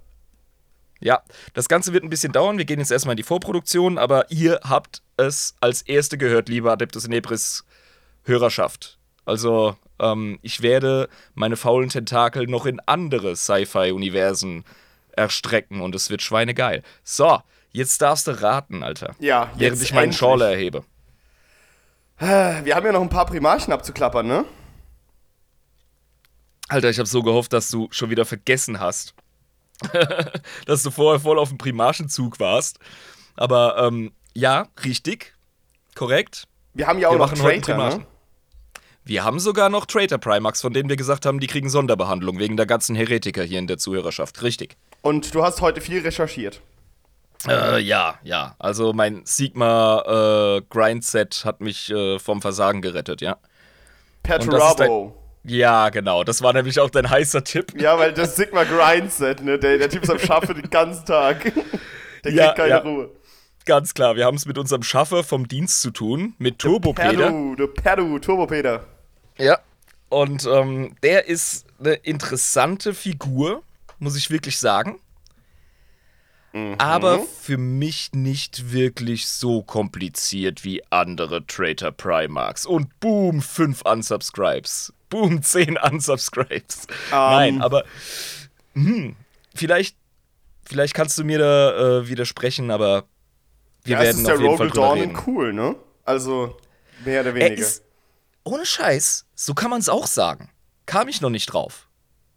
Ja, 1.00 1.22
das 1.52 1.68
Ganze 1.68 1.92
wird 1.92 2.04
ein 2.04 2.10
bisschen 2.10 2.32
dauern. 2.32 2.58
Wir 2.58 2.64
gehen 2.64 2.78
jetzt 2.78 2.90
erstmal 2.90 3.12
in 3.12 3.18
die 3.18 3.22
Vorproduktion, 3.24 3.98
aber 3.98 4.30
ihr 4.30 4.60
habt 4.64 5.02
es 5.16 5.54
als 5.60 5.82
Erste 5.82 6.18
gehört, 6.18 6.48
liebe 6.48 6.70
Adeptus 6.70 7.04
Inebris 7.04 7.64
Hörerschaft. 8.24 8.98
Also, 9.24 9.76
ähm, 9.98 10.38
ich 10.42 10.62
werde 10.62 11.08
meine 11.34 11.56
faulen 11.56 11.88
Tentakel 11.88 12.46
noch 12.46 12.66
in 12.66 12.80
andere 12.80 13.36
Sci-Fi-Universen 13.36 14.64
erstrecken 15.12 15.80
und 15.80 15.94
es 15.94 16.10
wird 16.10 16.22
schweinegeil. 16.22 16.82
So, 17.04 17.40
jetzt 17.74 18.00
darfst 18.00 18.26
du 18.26 18.40
raten, 18.40 18.82
Alter. 18.82 19.14
Ja, 19.18 19.50
jetzt 19.50 19.60
Während 19.60 19.82
ich 19.82 19.92
meinen 19.92 20.04
endlich. 20.04 20.18
Schorle 20.18 20.50
erhebe. 20.50 20.84
Wir 22.18 22.74
haben 22.74 22.86
ja 22.86 22.92
noch 22.92 23.02
ein 23.02 23.08
paar 23.10 23.26
Primarchen 23.26 23.72
abzuklappern, 23.72 24.26
ne? 24.26 24.44
Alter, 26.68 26.88
ich 26.88 26.98
habe 26.98 27.08
so 27.08 27.22
gehofft, 27.22 27.52
dass 27.52 27.70
du 27.70 27.88
schon 27.90 28.08
wieder 28.08 28.24
vergessen 28.24 28.80
hast, 28.80 29.14
dass 30.66 30.82
du 30.82 30.90
vorher 30.90 31.20
voll 31.20 31.38
auf 31.38 31.50
dem 31.50 31.58
Primarchenzug 31.58 32.40
warst. 32.40 32.78
Aber 33.36 33.76
ähm, 33.78 34.12
ja, 34.32 34.68
richtig, 34.84 35.34
korrekt. 35.94 36.44
Wir 36.72 36.86
haben 36.86 36.98
ja 37.00 37.08
auch 37.08 37.12
wir 37.12 37.18
noch 37.18 37.32
Traitor, 37.32 37.76
ne? 37.76 38.06
Wir 39.04 39.22
haben 39.22 39.38
sogar 39.38 39.68
noch 39.68 39.84
Traitor 39.84 40.18
Primax, 40.18 40.62
von 40.62 40.72
denen 40.72 40.88
wir 40.88 40.96
gesagt 40.96 41.26
haben, 41.26 41.38
die 41.38 41.46
kriegen 41.46 41.68
Sonderbehandlung 41.68 42.38
wegen 42.38 42.56
der 42.56 42.64
ganzen 42.64 42.96
Heretiker 42.96 43.42
hier 43.42 43.58
in 43.58 43.66
der 43.66 43.76
Zuhörerschaft. 43.76 44.42
Richtig. 44.42 44.76
Und 45.02 45.34
du 45.34 45.42
hast 45.42 45.60
heute 45.60 45.82
viel 45.82 46.00
recherchiert. 46.00 46.62
Äh, 47.48 47.80
ja, 47.80 48.18
ja. 48.22 48.54
Also 48.58 48.92
mein 48.92 49.22
Sigma 49.24 50.58
äh, 50.58 50.62
Grindset 50.68 51.44
hat 51.44 51.60
mich 51.60 51.90
äh, 51.90 52.18
vom 52.18 52.40
Versagen 52.40 52.82
gerettet, 52.82 53.20
ja. 53.20 53.36
Perturabo. 54.22 55.14
Ja, 55.44 55.90
genau. 55.90 56.24
Das 56.24 56.42
war 56.42 56.54
nämlich 56.54 56.80
auch 56.80 56.88
dein 56.88 57.08
heißer 57.08 57.44
Tipp. 57.44 57.78
Ja, 57.78 57.98
weil 57.98 58.12
das 58.14 58.36
Sigma 58.36 58.64
Grindset, 58.64 59.42
ne? 59.42 59.58
Der, 59.58 59.76
der 59.76 59.90
Typ 59.90 60.02
ist 60.02 60.10
am 60.10 60.18
Schaffe 60.18 60.54
den 60.54 60.70
ganzen 60.70 61.04
Tag. 61.04 61.52
Der 62.24 62.32
kriegt 62.32 62.42
ja, 62.42 62.52
keine 62.54 62.68
ja. 62.70 62.78
Ruhe. 62.78 63.10
Ganz 63.66 63.92
klar, 63.92 64.16
wir 64.16 64.24
haben 64.24 64.36
es 64.36 64.46
mit 64.46 64.56
unserem 64.56 64.82
Schaffer 64.82 65.24
vom 65.24 65.46
Dienst 65.46 65.82
zu 65.82 65.90
tun, 65.90 66.34
mit 66.38 66.58
Turbopeder. 66.58 67.12
Perdu, 67.12 67.54
der 67.54 67.66
Perdu, 67.66 68.18
Turbopeder. 68.18 68.84
Ja. 69.38 69.58
Und 70.08 70.46
ähm, 70.46 70.96
der 71.02 71.28
ist 71.28 71.66
eine 71.80 71.94
interessante 71.94 72.94
Figur, 72.94 73.62
muss 73.98 74.16
ich 74.16 74.30
wirklich 74.30 74.58
sagen. 74.58 75.00
Mhm. 76.54 76.76
Aber 76.78 77.18
für 77.20 77.58
mich 77.58 78.12
nicht 78.12 78.72
wirklich 78.72 79.26
so 79.26 79.62
kompliziert 79.62 80.62
wie 80.62 80.84
andere 80.88 81.44
Traitor 81.44 81.90
Primarchs. 81.90 82.64
Und 82.64 83.00
boom, 83.00 83.42
fünf 83.42 83.82
Unsubscribes. 83.82 84.92
Boom, 85.10 85.42
zehn 85.42 85.76
Unsubscribes. 85.76 86.86
Um. 87.10 87.18
Nein, 87.18 87.60
aber 87.60 87.84
hm, 88.74 89.16
vielleicht, 89.52 89.96
vielleicht 90.64 90.94
kannst 90.94 91.18
du 91.18 91.24
mir 91.24 91.40
da 91.40 91.98
äh, 91.98 92.08
widersprechen, 92.08 92.70
aber 92.70 93.04
wir 93.82 93.96
ja, 93.96 94.02
werden 94.02 94.24
ist 94.24 94.30
auf 94.30 94.38
der 94.38 94.40
jeden 94.40 94.50
Rogal 94.50 94.70
Fall 94.70 94.98
Dawn 94.98 95.22
cool, 95.26 95.52
ne? 95.52 95.74
Also 96.04 96.56
mehr 97.04 97.22
oder 97.22 97.34
weniger. 97.34 97.62
Ist, 97.62 97.82
ohne 98.44 98.64
Scheiß, 98.64 99.26
so 99.34 99.54
kann 99.54 99.70
man 99.70 99.80
es 99.80 99.88
auch 99.88 100.06
sagen. 100.06 100.50
Kam 100.86 101.08
ich 101.08 101.20
noch 101.20 101.30
nicht 101.30 101.46
drauf. 101.46 101.88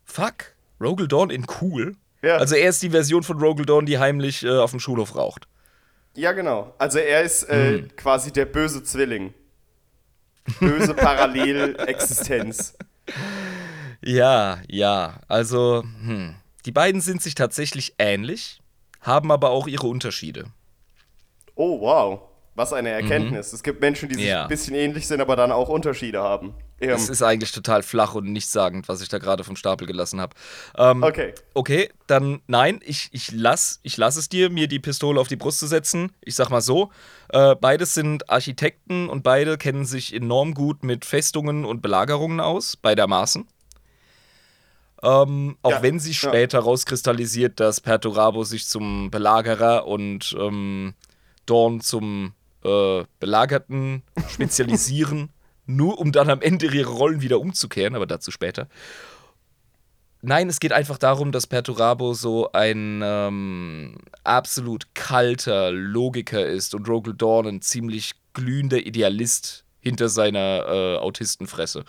Fuck, 0.05 0.55
Rogal 0.81 1.07
Dawn 1.07 1.29
in 1.29 1.45
cool. 1.61 1.95
Ja. 2.27 2.35
Also 2.35 2.55
er 2.55 2.67
ist 2.67 2.83
die 2.83 2.89
Version 2.89 3.23
von 3.23 3.39
Rogal 3.39 3.65
Dawn, 3.65 3.85
die 3.85 3.99
heimlich 3.99 4.43
äh, 4.43 4.57
auf 4.57 4.71
dem 4.71 4.81
Schulhof 4.81 5.15
raucht. 5.15 5.47
Ja, 6.13 6.33
genau. 6.33 6.73
Also 6.77 6.99
er 6.99 7.21
ist 7.21 7.43
äh, 7.43 7.77
hm. 7.77 7.95
quasi 7.95 8.33
der 8.33 8.45
böse 8.45 8.83
Zwilling. 8.83 9.33
Böse 10.59 10.93
Parallelexistenz. 10.93 12.77
Ja, 13.99 14.59
ja. 14.67 15.21
Also, 15.27 15.83
hm. 16.03 16.35
die 16.65 16.71
beiden 16.71 17.01
sind 17.01 17.21
sich 17.21 17.33
tatsächlich 17.33 17.95
ähnlich, 17.97 18.61
haben 19.01 19.31
aber 19.31 19.49
auch 19.49 19.65
ihre 19.65 19.87
Unterschiede. 19.87 20.45
Oh, 21.55 21.81
wow. 21.81 22.26
Was 22.57 22.73
eine 22.73 22.89
Erkenntnis. 22.89 23.51
Mhm. 23.51 23.55
Es 23.55 23.61
gibt 23.61 23.81
Menschen, 23.81 24.09
die 24.09 24.15
sich 24.15 24.25
ja. 24.25 24.41
ein 24.41 24.47
bisschen 24.47 24.73
ähnlich 24.73 25.05
sind, 25.05 25.21
aber 25.21 25.35
dann 25.35 25.51
auch 25.51 25.69
Unterschiede 25.69 26.23
haben. 26.23 26.55
Es 26.79 27.07
ist 27.07 27.21
eigentlich 27.21 27.51
total 27.51 27.83
flach 27.83 28.15
und 28.15 28.31
nichtssagend, 28.33 28.87
was 28.87 28.99
ich 29.01 29.09
da 29.09 29.19
gerade 29.19 29.43
vom 29.43 29.55
Stapel 29.55 29.85
gelassen 29.85 30.19
habe. 30.19 30.35
Ähm, 30.75 31.03
okay. 31.03 31.35
Okay, 31.53 31.89
dann 32.07 32.41
nein, 32.47 32.79
ich, 32.83 33.09
ich 33.11 33.31
lass, 33.31 33.79
ich 33.83 33.95
lass 33.97 34.15
es 34.15 34.27
dir, 34.27 34.49
mir 34.49 34.67
die 34.67 34.79
Pistole 34.79 35.21
auf 35.21 35.27
die 35.27 35.35
Brust 35.35 35.59
zu 35.59 35.67
setzen. 35.67 36.11
Ich 36.21 36.33
sag 36.33 36.49
mal 36.49 36.61
so: 36.61 36.89
äh, 37.29 37.55
Beides 37.55 37.93
sind 37.93 38.27
Architekten 38.27 39.07
und 39.07 39.21
beide 39.21 39.59
kennen 39.59 39.85
sich 39.85 40.11
enorm 40.11 40.55
gut 40.55 40.83
mit 40.83 41.05
Festungen 41.05 41.63
und 41.63 41.83
Belagerungen 41.83 42.39
aus, 42.39 42.75
beidermaßen. 42.75 43.45
Ähm, 45.03 45.57
auch 45.61 45.69
ja, 45.69 45.83
wenn 45.83 45.99
sich 45.99 46.17
später 46.17 46.57
ja. 46.57 46.63
rauskristallisiert, 46.63 47.59
dass 47.59 47.81
Perturabo 47.81 48.43
sich 48.43 48.65
zum 48.65 49.11
Belagerer 49.11 49.85
und 49.85 50.35
ähm, 50.39 50.95
Dorn 51.45 51.81
zum 51.81 52.33
äh, 52.67 53.05
Belagerten 53.19 54.03
spezialisieren, 54.29 55.29
nur 55.65 55.99
um 55.99 56.11
dann 56.11 56.29
am 56.29 56.41
Ende 56.41 56.67
ihre 56.67 56.89
Rollen 56.89 57.21
wieder 57.21 57.39
umzukehren, 57.39 57.95
aber 57.95 58.05
dazu 58.05 58.31
später. 58.31 58.67
Nein, 60.21 60.49
es 60.49 60.59
geht 60.59 60.73
einfach 60.73 60.97
darum, 60.97 61.31
dass 61.31 61.47
Perturabo 61.47 62.13
so 62.13 62.51
ein 62.51 63.01
ähm, 63.03 63.97
absolut 64.23 64.93
kalter 64.95 65.71
Logiker 65.71 66.45
ist 66.45 66.73
und 66.73 66.89
Rogel 66.89 67.13
Dawn 67.13 67.47
ein 67.47 67.61
ziemlich 67.61 68.13
glühender 68.33 68.79
Idealist 68.79 69.63
hinter 69.79 70.09
seiner 70.09 70.65
äh, 70.67 70.97
Autistenfresse. 70.97 71.85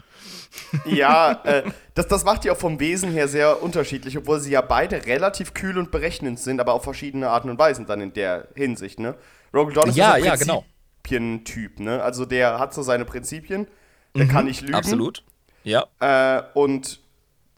Ja, 0.84 1.40
äh, 1.44 1.62
das, 1.94 2.06
das 2.06 2.24
macht 2.24 2.44
die 2.44 2.50
auch 2.50 2.56
vom 2.56 2.78
Wesen 2.78 3.10
her 3.10 3.28
sehr 3.28 3.62
unterschiedlich, 3.62 4.16
obwohl 4.16 4.40
sie 4.40 4.52
ja 4.52 4.60
beide 4.60 5.06
relativ 5.06 5.54
kühl 5.54 5.78
und 5.78 5.90
berechnend 5.90 6.38
sind, 6.38 6.60
aber 6.60 6.74
auf 6.74 6.84
verschiedene 6.84 7.28
Arten 7.30 7.50
und 7.50 7.58
Weisen 7.58 7.86
dann 7.86 8.00
in 8.00 8.12
der 8.12 8.48
Hinsicht, 8.54 9.00
ne? 9.00 9.16
Rogue 9.54 9.72
John 9.72 9.88
ist 9.88 9.96
ja, 9.96 10.10
so 10.10 10.14
ein 10.14 10.24
ja, 10.24 10.36
genau. 10.36 10.64
Prinzipien-Typ, 11.02 11.80
ne? 11.80 12.02
Also 12.02 12.24
der 12.24 12.58
hat 12.58 12.74
so 12.74 12.82
seine 12.82 13.04
Prinzipien, 13.04 13.66
der 14.14 14.26
mhm, 14.26 14.28
kann 14.30 14.44
nicht 14.44 14.60
lügen. 14.60 14.74
Absolut. 14.74 15.24
Ja. 15.64 15.86
Äh, 16.00 16.42
und 16.54 17.00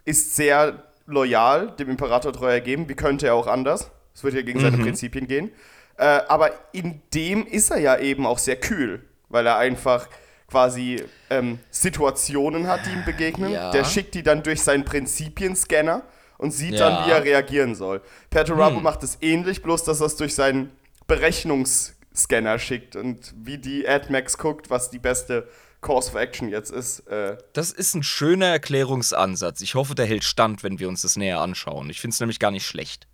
ist 0.05 0.37
sehr 0.37 0.85
loyal, 1.07 1.73
dem 1.73 1.91
Imperator 1.91 2.33
treu 2.33 2.51
ergeben. 2.51 2.89
Wie 2.89 2.95
könnte 2.95 3.27
er 3.27 3.35
auch 3.35 3.47
anders? 3.47 3.91
Es 4.15 4.25
wird 4.25 4.35
ja 4.35 4.43
gegen 4.43 4.59
mhm. 4.59 4.65
seine 4.65 4.79
Prinzipien 4.79 5.27
gehen. 5.27 5.51
Äh, 5.97 6.21
aber 6.29 6.53
in 6.73 7.03
dem 7.15 7.47
ist 7.47 7.71
er 7.71 7.79
ja 7.79 7.99
eben 7.99 8.27
auch 8.27 8.39
sehr 8.39 8.57
kühl, 8.57 9.05
weil 9.29 9.47
er 9.47 9.59
einfach 9.59 10.09
quasi 10.49 11.05
ähm, 11.29 11.61
Situationen 11.71 12.67
hat, 12.67 12.87
die 12.87 12.91
ihm 12.91 13.05
begegnen. 13.05 13.53
Ja. 13.53 13.71
Der 13.71 13.85
schickt 13.85 14.15
die 14.15 14.23
dann 14.23 14.43
durch 14.43 14.63
seinen 14.63 14.85
Prinzipienscanner 14.85 16.03
und 16.39 16.53
sieht 16.53 16.75
ja. 16.75 16.89
dann, 16.89 17.07
wie 17.07 17.11
er 17.13 17.23
reagieren 17.23 17.75
soll. 17.75 18.01
Perturabo 18.31 18.77
hm. 18.77 18.83
macht 18.83 19.03
es 19.03 19.19
ähnlich, 19.21 19.63
bloß 19.63 19.85
dass 19.85 20.01
er 20.01 20.07
es 20.07 20.17
durch 20.17 20.35
seinen 20.35 20.73
Berechnungsscanner 21.11 22.61
schickt 22.61 22.95
und 22.95 23.35
wie 23.37 23.59
die 23.59 23.87
AdMax 23.87 24.39
guckt, 24.39 24.71
was 24.71 24.91
die 24.91 25.01
beste 25.01 25.49
Course 25.81 26.11
of 26.11 26.15
Action 26.15 26.49
jetzt 26.49 26.71
ist. 26.71 27.01
Äh 27.09 27.37
das 27.53 27.73
ist 27.73 27.95
ein 27.95 28.05
schöner 28.05 28.47
Erklärungsansatz. 28.47 29.61
Ich 29.61 29.75
hoffe, 29.75 29.97
der 29.97 30.07
hält 30.07 30.23
stand, 30.23 30.63
wenn 30.63 30.79
wir 30.79 30.89
uns 30.89 31.03
das 31.03 31.17
näher 31.17 31.41
anschauen. 31.41 31.91
Ich 31.91 32.01
finde 32.01 32.15
es 32.15 32.21
nämlich 32.21 32.39
gar 32.39 32.53
nicht 32.53 32.65
schlecht. 32.65 33.09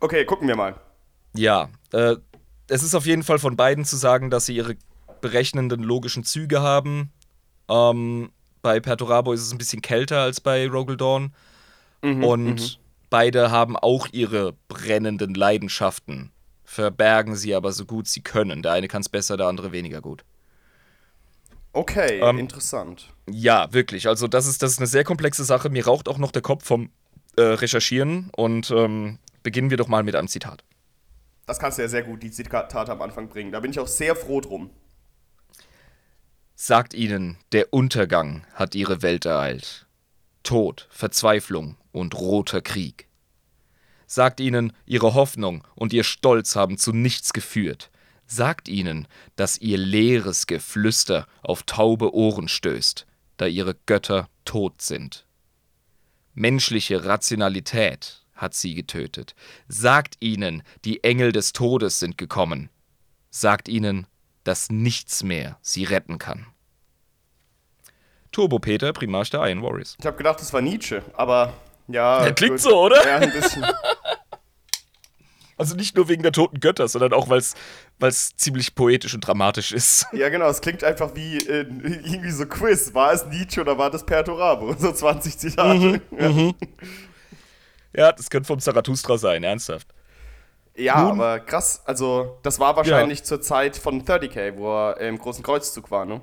Okay, 0.00 0.26
gucken 0.26 0.46
wir 0.46 0.56
mal. 0.56 0.74
Ja, 1.34 1.70
äh, 1.92 2.16
es 2.68 2.82
ist 2.82 2.94
auf 2.94 3.06
jeden 3.06 3.22
Fall 3.22 3.38
von 3.38 3.56
beiden 3.56 3.86
zu 3.86 3.96
sagen, 3.96 4.28
dass 4.28 4.44
sie 4.44 4.56
ihre 4.56 4.76
berechnenden 5.22 5.82
logischen 5.82 6.22
Züge 6.22 6.60
haben. 6.60 7.10
Ähm, 7.70 8.30
bei 8.60 8.78
Perturabo 8.78 9.32
ist 9.32 9.40
es 9.40 9.52
ein 9.52 9.58
bisschen 9.58 9.80
kälter 9.80 10.20
als 10.20 10.42
bei 10.42 10.68
Rogel 10.68 10.98
Dawn. 10.98 11.32
Mhm, 12.02 12.24
und 12.24 12.60
mhm. 12.60 12.80
beide 13.08 13.50
haben 13.50 13.74
auch 13.74 14.06
ihre 14.12 14.52
brennenden 14.68 15.32
Leidenschaften 15.32 16.30
verbergen 16.68 17.34
sie 17.34 17.54
aber 17.54 17.72
so 17.72 17.86
gut 17.86 18.06
sie 18.06 18.20
können. 18.20 18.62
Der 18.62 18.72
eine 18.72 18.88
kann 18.88 19.00
es 19.00 19.08
besser, 19.08 19.38
der 19.38 19.46
andere 19.46 19.72
weniger 19.72 20.02
gut. 20.02 20.24
Okay, 21.72 22.20
ähm, 22.20 22.38
interessant. 22.38 23.14
Ja, 23.28 23.72
wirklich. 23.72 24.06
Also, 24.06 24.26
das 24.28 24.46
ist, 24.46 24.62
das 24.62 24.72
ist 24.72 24.78
eine 24.78 24.86
sehr 24.86 25.04
komplexe 25.04 25.44
Sache. 25.44 25.70
Mir 25.70 25.86
raucht 25.86 26.08
auch 26.08 26.18
noch 26.18 26.30
der 26.30 26.42
Kopf 26.42 26.64
vom 26.64 26.90
äh, 27.36 27.42
Recherchieren 27.42 28.30
und 28.36 28.70
ähm, 28.70 29.18
beginnen 29.42 29.70
wir 29.70 29.78
doch 29.78 29.88
mal 29.88 30.02
mit 30.02 30.14
einem 30.14 30.28
Zitat. 30.28 30.62
Das 31.46 31.58
kannst 31.58 31.78
du 31.78 31.82
ja 31.82 31.88
sehr 31.88 32.02
gut, 32.02 32.22
die 32.22 32.30
Zitate 32.30 32.92
am 32.92 33.00
Anfang 33.00 33.28
bringen. 33.28 33.50
Da 33.50 33.60
bin 33.60 33.70
ich 33.70 33.80
auch 33.80 33.88
sehr 33.88 34.14
froh 34.14 34.40
drum. 34.40 34.70
Sagt 36.54 36.92
ihnen, 36.92 37.38
der 37.52 37.72
Untergang 37.72 38.46
hat 38.52 38.74
ihre 38.74 39.00
Welt 39.00 39.24
ereilt. 39.24 39.86
Tod, 40.42 40.86
Verzweiflung 40.90 41.76
und 41.92 42.14
roter 42.14 42.60
Krieg. 42.60 43.07
Sagt 44.10 44.40
ihnen, 44.40 44.72
ihre 44.86 45.12
Hoffnung 45.12 45.64
und 45.74 45.92
ihr 45.92 46.02
Stolz 46.02 46.56
haben 46.56 46.78
zu 46.78 46.92
nichts 46.92 47.34
geführt. 47.34 47.90
Sagt 48.26 48.66
ihnen, 48.68 49.06
dass 49.36 49.58
ihr 49.58 49.76
leeres 49.76 50.46
Geflüster 50.46 51.26
auf 51.42 51.62
taube 51.62 52.14
Ohren 52.14 52.48
stößt, 52.48 53.06
da 53.36 53.46
ihre 53.46 53.76
Götter 53.86 54.30
tot 54.46 54.80
sind. 54.80 55.26
Menschliche 56.32 57.04
Rationalität 57.04 58.24
hat 58.34 58.54
sie 58.54 58.74
getötet. 58.74 59.34
Sagt 59.68 60.16
ihnen, 60.20 60.62
die 60.86 61.04
Engel 61.04 61.32
des 61.32 61.52
Todes 61.52 61.98
sind 61.98 62.16
gekommen. 62.16 62.70
Sagt 63.28 63.68
ihnen, 63.68 64.06
dass 64.42 64.70
nichts 64.70 65.22
mehr 65.22 65.58
sie 65.60 65.84
retten 65.84 66.16
kann. 66.18 66.46
Turbo 68.32 68.58
Peter, 68.58 68.94
Primarch 68.94 69.30
der 69.30 69.46
Iron 69.46 69.62
Warriors. 69.62 69.96
Ich 69.98 70.06
habe 70.06 70.16
gedacht, 70.16 70.40
das 70.40 70.52
war 70.52 70.62
Nietzsche, 70.62 71.02
aber 71.14 71.52
ja. 71.88 72.22
Der 72.22 72.34
klingt 72.34 72.56
gut. 72.56 72.60
so, 72.60 72.80
oder? 72.80 73.06
Ja, 73.06 73.16
ein 73.18 73.32
bisschen. 73.32 73.64
Also 75.58 75.74
nicht 75.74 75.96
nur 75.96 76.08
wegen 76.08 76.22
der 76.22 76.30
toten 76.30 76.60
Götter, 76.60 76.86
sondern 76.86 77.12
auch, 77.12 77.28
weil 77.28 77.40
es 77.40 78.36
ziemlich 78.36 78.76
poetisch 78.76 79.12
und 79.14 79.26
dramatisch 79.26 79.72
ist. 79.72 80.06
Ja, 80.12 80.28
genau, 80.28 80.48
es 80.48 80.60
klingt 80.60 80.84
einfach 80.84 81.16
wie 81.16 81.36
äh, 81.36 81.66
irgendwie 81.82 82.30
so 82.30 82.46
Quiz. 82.46 82.94
War 82.94 83.12
es 83.12 83.26
Nietzsche 83.26 83.60
oder 83.60 83.76
war 83.76 83.90
das 83.90 84.06
Perturabo? 84.06 84.74
So 84.78 84.92
20 84.92 85.36
Zitate. 85.36 85.74
Mhm, 85.78 86.00
ja. 86.16 86.28
Mhm. 86.28 86.54
ja, 87.92 88.12
das 88.12 88.30
könnte 88.30 88.46
vom 88.46 88.60
Zarathustra 88.60 89.18
sein, 89.18 89.42
ernsthaft. 89.42 89.88
Ja, 90.76 91.02
Nun, 91.02 91.12
aber 91.12 91.40
krass. 91.40 91.82
Also, 91.84 92.38
das 92.44 92.60
war 92.60 92.76
wahrscheinlich 92.76 93.18
ja. 93.18 93.24
zur 93.24 93.42
Zeit 93.42 93.76
von 93.76 94.04
30k, 94.04 94.56
wo 94.56 94.72
er 94.72 95.00
im 95.00 95.18
großen 95.18 95.42
Kreuzzug 95.42 95.90
war, 95.90 96.04
ne? 96.04 96.20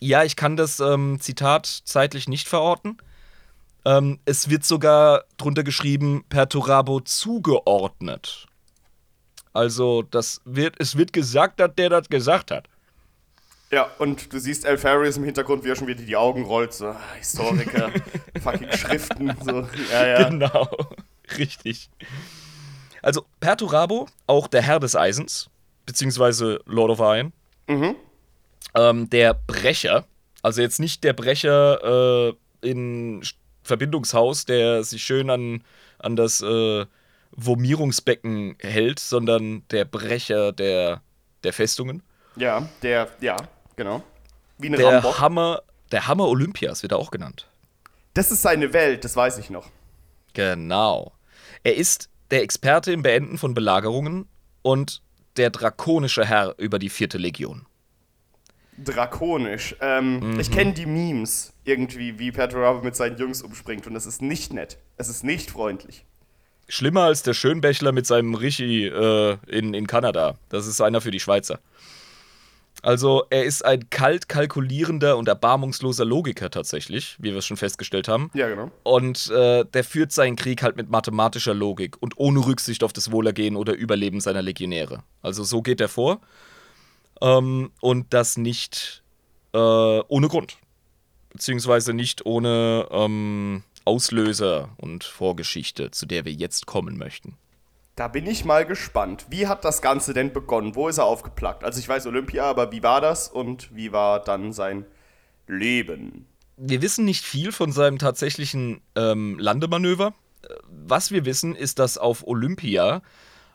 Ja, 0.00 0.24
ich 0.24 0.36
kann 0.36 0.56
das 0.56 0.80
ähm, 0.80 1.18
Zitat 1.20 1.66
zeitlich 1.66 2.28
nicht 2.28 2.48
verorten. 2.48 2.96
Ähm, 3.84 4.18
es 4.24 4.50
wird 4.50 4.64
sogar 4.64 5.24
drunter 5.36 5.62
geschrieben, 5.62 6.24
Perturabo 6.28 7.00
zugeordnet. 7.00 8.46
Also, 9.52 10.02
das 10.02 10.40
wird, 10.44 10.76
es 10.78 10.96
wird 10.96 11.12
gesagt, 11.12 11.60
dass 11.60 11.74
der 11.74 11.90
das 11.90 12.08
gesagt 12.08 12.50
hat. 12.50 12.68
Ja, 13.70 13.90
und 13.98 14.32
du 14.32 14.38
siehst 14.38 14.64
Alfarius 14.66 15.18
im 15.18 15.24
Hintergrund, 15.24 15.64
wie 15.64 15.68
er 15.68 15.76
schon 15.76 15.88
wieder 15.88 16.02
die 16.02 16.16
Augen 16.16 16.44
rollt, 16.44 16.72
so 16.72 16.86
ah, 16.86 17.00
Historiker, 17.18 17.90
fucking 18.42 18.72
Schriften, 18.72 19.36
so. 19.44 19.68
Ja, 19.92 20.06
ja. 20.06 20.28
Genau, 20.28 20.68
richtig. 21.38 21.90
Also, 23.02 23.26
Perturabo, 23.40 24.08
auch 24.26 24.48
der 24.48 24.62
Herr 24.62 24.80
des 24.80 24.96
Eisens, 24.96 25.50
beziehungsweise 25.84 26.60
Lord 26.64 26.90
of 26.92 27.00
Iron, 27.00 27.32
mhm. 27.66 27.94
ähm, 28.74 29.10
der 29.10 29.34
Brecher, 29.34 30.06
also 30.42 30.62
jetzt 30.62 30.80
nicht 30.80 31.04
der 31.04 31.12
Brecher 31.12 32.28
äh, 32.30 32.34
in 32.62 33.22
Verbindungshaus, 33.68 34.44
der 34.44 34.82
sich 34.82 35.02
schön 35.02 35.30
an, 35.30 35.62
an 35.98 36.16
das 36.16 36.40
äh, 36.40 36.86
Vomierungsbecken 37.32 38.56
hält, 38.60 38.98
sondern 38.98 39.62
der 39.70 39.84
Brecher 39.84 40.52
der, 40.52 41.02
der 41.44 41.52
Festungen. 41.52 42.02
Ja, 42.36 42.68
der, 42.82 43.08
ja, 43.20 43.36
genau. 43.76 44.02
Wie 44.58 44.68
ein 44.68 44.72
der 44.72 44.94
Rambock. 44.94 45.20
Hammer, 45.20 45.62
der 45.92 46.08
Hammer 46.08 46.26
Olympias 46.26 46.82
wird 46.82 46.92
er 46.92 46.98
auch 46.98 47.10
genannt. 47.10 47.46
Das 48.14 48.32
ist 48.32 48.42
seine 48.42 48.72
Welt, 48.72 49.04
das 49.04 49.14
weiß 49.14 49.38
ich 49.38 49.50
noch. 49.50 49.70
Genau. 50.34 51.12
Er 51.62 51.76
ist 51.76 52.10
der 52.30 52.42
Experte 52.42 52.92
im 52.92 53.02
Beenden 53.02 53.38
von 53.38 53.54
Belagerungen 53.54 54.26
und 54.62 55.02
der 55.36 55.50
drakonische 55.50 56.24
Herr 56.24 56.54
über 56.58 56.78
die 56.78 56.88
vierte 56.88 57.18
Legion 57.18 57.68
drakonisch. 58.84 59.76
Ähm, 59.80 60.20
mhm. 60.20 60.40
Ich 60.40 60.50
kenne 60.50 60.72
die 60.72 60.86
Memes 60.86 61.52
irgendwie, 61.68 62.18
wie 62.18 62.32
Perturabo 62.32 62.82
mit 62.82 62.96
seinen 62.96 63.18
Jungs 63.18 63.42
umspringt 63.42 63.86
und 63.86 63.94
es 63.94 64.06
ist 64.06 64.22
nicht 64.22 64.52
nett. 64.52 64.78
Es 64.96 65.08
ist 65.08 65.22
nicht 65.22 65.50
freundlich. 65.50 66.04
Schlimmer 66.68 67.02
als 67.02 67.22
der 67.22 67.34
Schönbächler 67.34 67.92
mit 67.92 68.06
seinem 68.06 68.34
Rishi 68.34 68.86
äh, 68.86 69.36
in, 69.46 69.74
in 69.74 69.86
Kanada. 69.86 70.36
Das 70.48 70.66
ist 70.66 70.80
einer 70.80 71.00
für 71.00 71.10
die 71.10 71.20
Schweizer. 71.20 71.60
Also, 72.82 73.24
er 73.30 73.44
ist 73.44 73.64
ein 73.64 73.90
kalt 73.90 74.28
kalkulierender 74.28 75.16
und 75.16 75.26
erbarmungsloser 75.26 76.04
Logiker 76.04 76.48
tatsächlich, 76.48 77.16
wie 77.18 77.32
wir 77.32 77.38
es 77.38 77.46
schon 77.46 77.56
festgestellt 77.56 78.06
haben. 78.06 78.30
Ja, 78.34 78.48
genau. 78.48 78.70
Und 78.84 79.30
äh, 79.30 79.64
der 79.64 79.82
führt 79.82 80.12
seinen 80.12 80.36
Krieg 80.36 80.62
halt 80.62 80.76
mit 80.76 80.88
mathematischer 80.88 81.54
Logik 81.54 81.96
und 82.00 82.18
ohne 82.18 82.46
Rücksicht 82.46 82.84
auf 82.84 82.92
das 82.92 83.10
Wohlergehen 83.10 83.56
oder 83.56 83.74
Überleben 83.74 84.20
seiner 84.20 84.42
Legionäre. 84.42 85.02
Also, 85.22 85.42
so 85.42 85.60
geht 85.60 85.80
er 85.80 85.88
vor. 85.88 86.20
Ähm, 87.20 87.72
und 87.80 88.14
das 88.14 88.36
nicht 88.36 89.02
äh, 89.52 89.58
ohne 89.58 90.28
Grund. 90.28 90.56
Beziehungsweise 91.30 91.92
nicht 91.94 92.26
ohne 92.26 92.88
ähm, 92.90 93.62
Auslöser 93.84 94.70
und 94.76 95.04
Vorgeschichte, 95.04 95.90
zu 95.90 96.06
der 96.06 96.24
wir 96.24 96.32
jetzt 96.32 96.66
kommen 96.66 96.98
möchten. 96.98 97.36
Da 97.96 98.06
bin 98.06 98.26
ich 98.26 98.44
mal 98.44 98.64
gespannt. 98.64 99.26
Wie 99.28 99.48
hat 99.48 99.64
das 99.64 99.82
Ganze 99.82 100.14
denn 100.14 100.32
begonnen? 100.32 100.76
Wo 100.76 100.86
ist 100.86 100.98
er 100.98 101.04
aufgeplagt? 101.04 101.64
Also 101.64 101.80
ich 101.80 101.88
weiß 101.88 102.06
Olympia, 102.06 102.44
aber 102.44 102.70
wie 102.70 102.82
war 102.82 103.00
das 103.00 103.28
und 103.28 103.74
wie 103.74 103.92
war 103.92 104.20
dann 104.22 104.52
sein 104.52 104.86
Leben? 105.48 106.26
Wir 106.56 106.80
wissen 106.80 107.04
nicht 107.04 107.24
viel 107.24 107.50
von 107.50 107.72
seinem 107.72 107.98
tatsächlichen 107.98 108.80
ähm, 108.94 109.38
Landemanöver. 109.38 110.14
Was 110.68 111.10
wir 111.10 111.24
wissen, 111.24 111.56
ist, 111.56 111.78
dass 111.80 111.98
auf 111.98 112.26
Olympia 112.26 113.02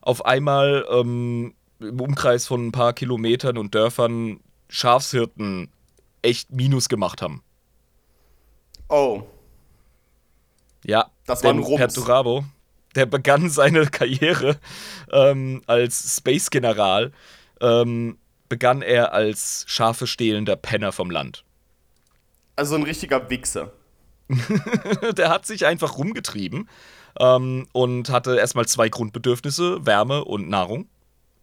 auf 0.01 0.25
einmal 0.25 0.85
ähm, 0.91 1.53
im 1.79 2.01
Umkreis 2.01 2.45
von 2.45 2.67
ein 2.67 2.71
paar 2.71 2.93
Kilometern 2.93 3.57
und 3.57 3.73
Dörfern 3.75 4.39
Schafshirten 4.67 5.69
echt 6.21 6.51
Minus 6.51 6.89
gemacht 6.89 7.21
haben. 7.21 7.43
Oh. 8.89 9.23
Ja, 10.85 11.09
das 11.25 11.43
war 11.43 11.51
ein 11.51 11.59
Rums. 11.59 11.77
Perturabo, 11.77 12.43
der 12.95 13.05
begann 13.05 13.49
seine 13.49 13.85
Karriere 13.91 14.57
ähm, 15.11 15.61
als 15.67 16.17
Space-General, 16.17 17.11
ähm, 17.61 18.17
begann 18.49 18.81
er 18.81 19.13
als 19.13 19.65
Schafe 19.67 20.07
stehlender 20.07 20.55
Penner 20.55 20.91
vom 20.91 21.09
Land. 21.09 21.43
Also 22.55 22.75
ein 22.75 22.83
richtiger 22.83 23.29
Wichser. 23.29 23.71
der 25.17 25.29
hat 25.29 25.45
sich 25.45 25.65
einfach 25.65 25.97
rumgetrieben 25.97 26.69
ähm, 27.19 27.67
und 27.71 28.09
hatte 28.09 28.37
erstmal 28.37 28.67
zwei 28.67 28.89
Grundbedürfnisse, 28.89 29.85
Wärme 29.85 30.23
und 30.25 30.49
Nahrung. 30.49 30.87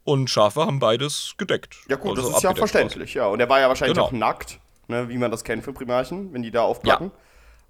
Und 0.04 0.30
Schafe 0.30 0.62
haben 0.62 0.78
beides 0.78 1.34
gedeckt. 1.36 1.76
Ja, 1.88 1.96
gut, 1.96 2.16
also 2.16 2.28
das 2.28 2.38
ist 2.38 2.42
ja 2.42 2.54
verständlich, 2.54 3.14
ja. 3.14 3.26
Und 3.26 3.38
er 3.38 3.48
war 3.48 3.60
ja 3.60 3.68
wahrscheinlich 3.68 3.96
genau. 3.96 4.06
auch 4.06 4.12
nackt, 4.12 4.58
ne, 4.88 5.08
wie 5.08 5.18
man 5.18 5.30
das 5.30 5.44
kennt 5.44 5.62
für 5.62 5.72
Primarchen, 5.72 6.32
wenn 6.32 6.42
die 6.42 6.50
da 6.50 6.62
aufpacken. 6.62 7.08
Ja. 7.08 7.12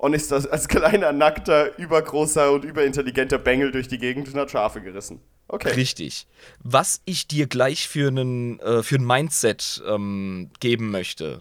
Und 0.01 0.15
ist 0.15 0.33
das 0.33 0.47
als 0.47 0.67
kleiner, 0.67 1.13
nackter, 1.13 1.79
übergroßer 1.79 2.53
und 2.53 2.65
überintelligenter 2.65 3.37
Bengel 3.37 3.71
durch 3.71 3.87
die 3.87 3.99
Gegend 3.99 4.33
und 4.33 4.41
hat 4.41 4.51
Schafe 4.51 4.81
gerissen. 4.81 5.21
Okay. 5.47 5.73
Richtig. 5.73 6.27
Was 6.61 7.03
ich 7.05 7.29
dir 7.29 7.47
gleich 7.47 7.87
für, 7.87 8.09
einen, 8.09 8.59
äh, 8.61 8.83
für 8.83 8.95
ein 8.95 9.05
Mindset 9.05 9.83
ähm, 9.87 10.53
geben 10.59 10.91
möchte, 10.91 11.41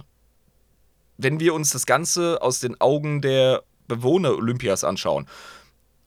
wenn 1.15 1.39
wir 1.39 1.54
uns 1.54 1.69
das 1.69 1.86
Ganze 1.86 2.41
aus 2.41 2.60
den 2.60 2.82
Augen 2.82 3.22
der 3.22 3.63
Bewohner 3.88 4.36
Olympias 4.36 4.84
anschauen, 4.84 5.26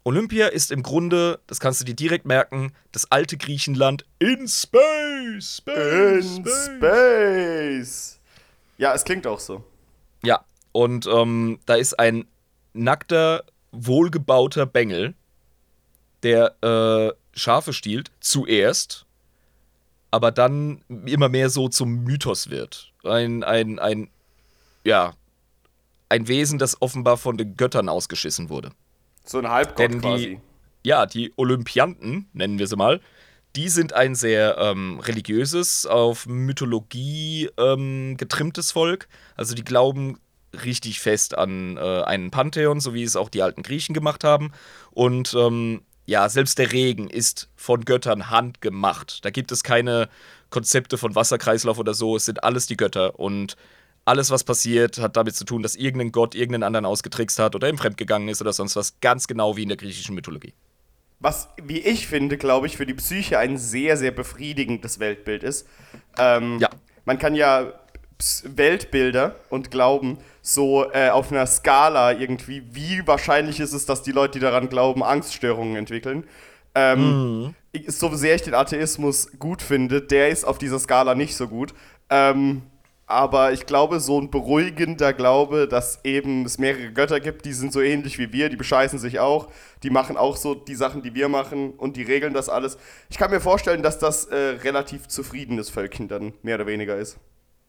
Olympia 0.04 0.48
ist 0.48 0.72
im 0.72 0.82
Grunde, 0.82 1.40
das 1.46 1.58
kannst 1.58 1.80
du 1.80 1.86
dir 1.86 1.94
direkt 1.94 2.26
merken, 2.26 2.74
das 2.90 3.10
alte 3.10 3.38
Griechenland 3.38 4.04
in 4.18 4.46
Space. 4.46 5.56
Space 5.56 6.36
in 6.36 6.44
Space. 6.44 6.70
Space. 6.76 8.20
Ja, 8.76 8.92
es 8.92 9.04
klingt 9.04 9.26
auch 9.26 9.40
so. 9.40 9.64
Ja, 10.22 10.44
und 10.72 11.06
ähm, 11.06 11.58
da 11.64 11.76
ist 11.76 11.98
ein 11.98 12.26
nackter, 12.72 13.44
wohlgebauter 13.72 14.66
Bengel, 14.66 15.14
der 16.22 16.54
äh, 16.62 17.12
Schafe 17.38 17.72
stiehlt, 17.72 18.10
zuerst, 18.20 19.06
aber 20.10 20.30
dann 20.30 20.82
immer 21.06 21.28
mehr 21.28 21.50
so 21.50 21.68
zum 21.68 22.04
Mythos 22.04 22.50
wird. 22.50 22.92
Ein, 23.04 23.42
ein, 23.42 23.78
ein, 23.78 24.10
ja, 24.84 25.14
ein 26.08 26.28
Wesen, 26.28 26.58
das 26.58 26.80
offenbar 26.80 27.16
von 27.16 27.38
den 27.38 27.56
Göttern 27.56 27.88
ausgeschissen 27.88 28.50
wurde. 28.50 28.70
So 29.24 29.38
ein 29.38 29.48
Halbgott 29.48 29.78
Denn 29.78 29.92
die, 29.92 30.00
quasi. 30.00 30.40
Ja, 30.84 31.06
die 31.06 31.32
Olympianten, 31.36 32.28
nennen 32.32 32.58
wir 32.58 32.66
sie 32.66 32.76
mal, 32.76 33.00
die 33.56 33.68
sind 33.68 33.92
ein 33.92 34.14
sehr 34.14 34.56
ähm, 34.58 35.00
religiöses, 35.00 35.86
auf 35.86 36.26
Mythologie 36.26 37.50
ähm, 37.58 38.16
getrimmtes 38.16 38.72
Volk. 38.72 39.08
Also 39.36 39.54
die 39.54 39.64
glauben 39.64 40.18
richtig 40.64 41.00
fest 41.00 41.36
an 41.36 41.76
äh, 41.76 42.02
einen 42.02 42.30
Pantheon, 42.30 42.80
so 42.80 42.94
wie 42.94 43.02
es 43.02 43.16
auch 43.16 43.28
die 43.28 43.42
alten 43.42 43.62
Griechen 43.62 43.94
gemacht 43.94 44.24
haben. 44.24 44.52
Und 44.90 45.34
ähm, 45.34 45.82
ja, 46.06 46.28
selbst 46.28 46.58
der 46.58 46.72
Regen 46.72 47.08
ist 47.08 47.48
von 47.56 47.84
Göttern 47.84 48.30
handgemacht. 48.30 49.24
Da 49.24 49.30
gibt 49.30 49.52
es 49.52 49.62
keine 49.62 50.08
Konzepte 50.50 50.98
von 50.98 51.14
Wasserkreislauf 51.14 51.78
oder 51.78 51.94
so. 51.94 52.16
Es 52.16 52.24
sind 52.24 52.44
alles 52.44 52.66
die 52.66 52.76
Götter. 52.76 53.18
Und 53.18 53.56
alles, 54.04 54.30
was 54.30 54.44
passiert, 54.44 54.98
hat 54.98 55.16
damit 55.16 55.36
zu 55.36 55.44
tun, 55.44 55.62
dass 55.62 55.76
irgendein 55.76 56.12
Gott 56.12 56.34
irgendeinen 56.34 56.64
anderen 56.64 56.86
ausgetrickst 56.86 57.38
hat 57.38 57.54
oder 57.54 57.68
ihm 57.68 57.78
fremdgegangen 57.78 58.28
ist 58.28 58.40
oder 58.40 58.52
sonst 58.52 58.76
was. 58.76 59.00
Ganz 59.00 59.26
genau 59.26 59.56
wie 59.56 59.62
in 59.62 59.68
der 59.68 59.78
griechischen 59.78 60.14
Mythologie. 60.14 60.54
Was, 61.20 61.48
wie 61.62 61.78
ich 61.78 62.08
finde, 62.08 62.36
glaube 62.36 62.66
ich, 62.66 62.76
für 62.76 62.84
die 62.84 62.94
Psyche 62.94 63.38
ein 63.38 63.56
sehr, 63.56 63.96
sehr 63.96 64.10
befriedigendes 64.10 64.98
Weltbild 64.98 65.44
ist. 65.44 65.68
Ähm, 66.18 66.58
ja. 66.58 66.68
Man 67.04 67.18
kann 67.18 67.36
ja 67.36 67.72
Weltbilder 68.44 69.36
und 69.50 69.70
Glauben 69.70 70.18
so 70.42 70.90
äh, 70.92 71.10
auf 71.10 71.30
einer 71.30 71.46
Skala 71.46 72.12
irgendwie, 72.12 72.62
wie 72.72 73.06
wahrscheinlich 73.06 73.60
ist 73.60 73.72
es, 73.72 73.86
dass 73.86 74.02
die 74.02 74.12
Leute, 74.12 74.38
die 74.38 74.44
daran 74.44 74.68
glauben, 74.68 75.02
Angststörungen 75.02 75.76
entwickeln, 75.76 76.24
Ähm, 76.74 77.44
mhm. 77.44 77.54
So 77.86 78.14
sehr 78.14 78.34
ich 78.34 78.42
den 78.42 78.54
Atheismus 78.54 79.28
gut 79.38 79.62
finde, 79.62 80.00
der 80.02 80.28
ist 80.30 80.44
auf 80.44 80.58
dieser 80.58 80.78
Skala 80.78 81.14
nicht 81.14 81.36
so 81.36 81.48
gut. 81.48 81.74
Ähm, 82.10 82.62
aber 83.06 83.52
ich 83.52 83.66
glaube, 83.66 84.00
so 84.00 84.18
ein 84.18 84.30
beruhigender 84.30 85.12
Glaube, 85.12 85.68
dass 85.68 86.00
eben 86.02 86.46
es 86.46 86.58
mehrere 86.58 86.92
Götter 86.92 87.20
gibt, 87.20 87.44
die 87.44 87.52
sind 87.52 87.72
so 87.72 87.80
ähnlich 87.82 88.18
wie 88.18 88.32
wir, 88.32 88.48
die 88.48 88.56
bescheißen 88.56 88.98
sich 88.98 89.20
auch, 89.20 89.48
die 89.82 89.90
machen 89.90 90.16
auch 90.16 90.36
so 90.36 90.54
die 90.54 90.74
Sachen, 90.74 91.02
die 91.02 91.14
wir 91.14 91.28
machen 91.28 91.72
und 91.72 91.96
die 91.96 92.02
regeln 92.02 92.32
das 92.32 92.48
alles. 92.48 92.78
Ich 93.10 93.18
kann 93.18 93.30
mir 93.30 93.40
vorstellen, 93.40 93.82
dass 93.82 93.98
das 93.98 94.26
äh, 94.26 94.36
relativ 94.64 95.08
zufriedenes 95.08 95.68
Völkchen 95.68 96.08
dann 96.08 96.32
mehr 96.42 96.54
oder 96.54 96.66
weniger 96.66 96.96
ist. 96.96 97.18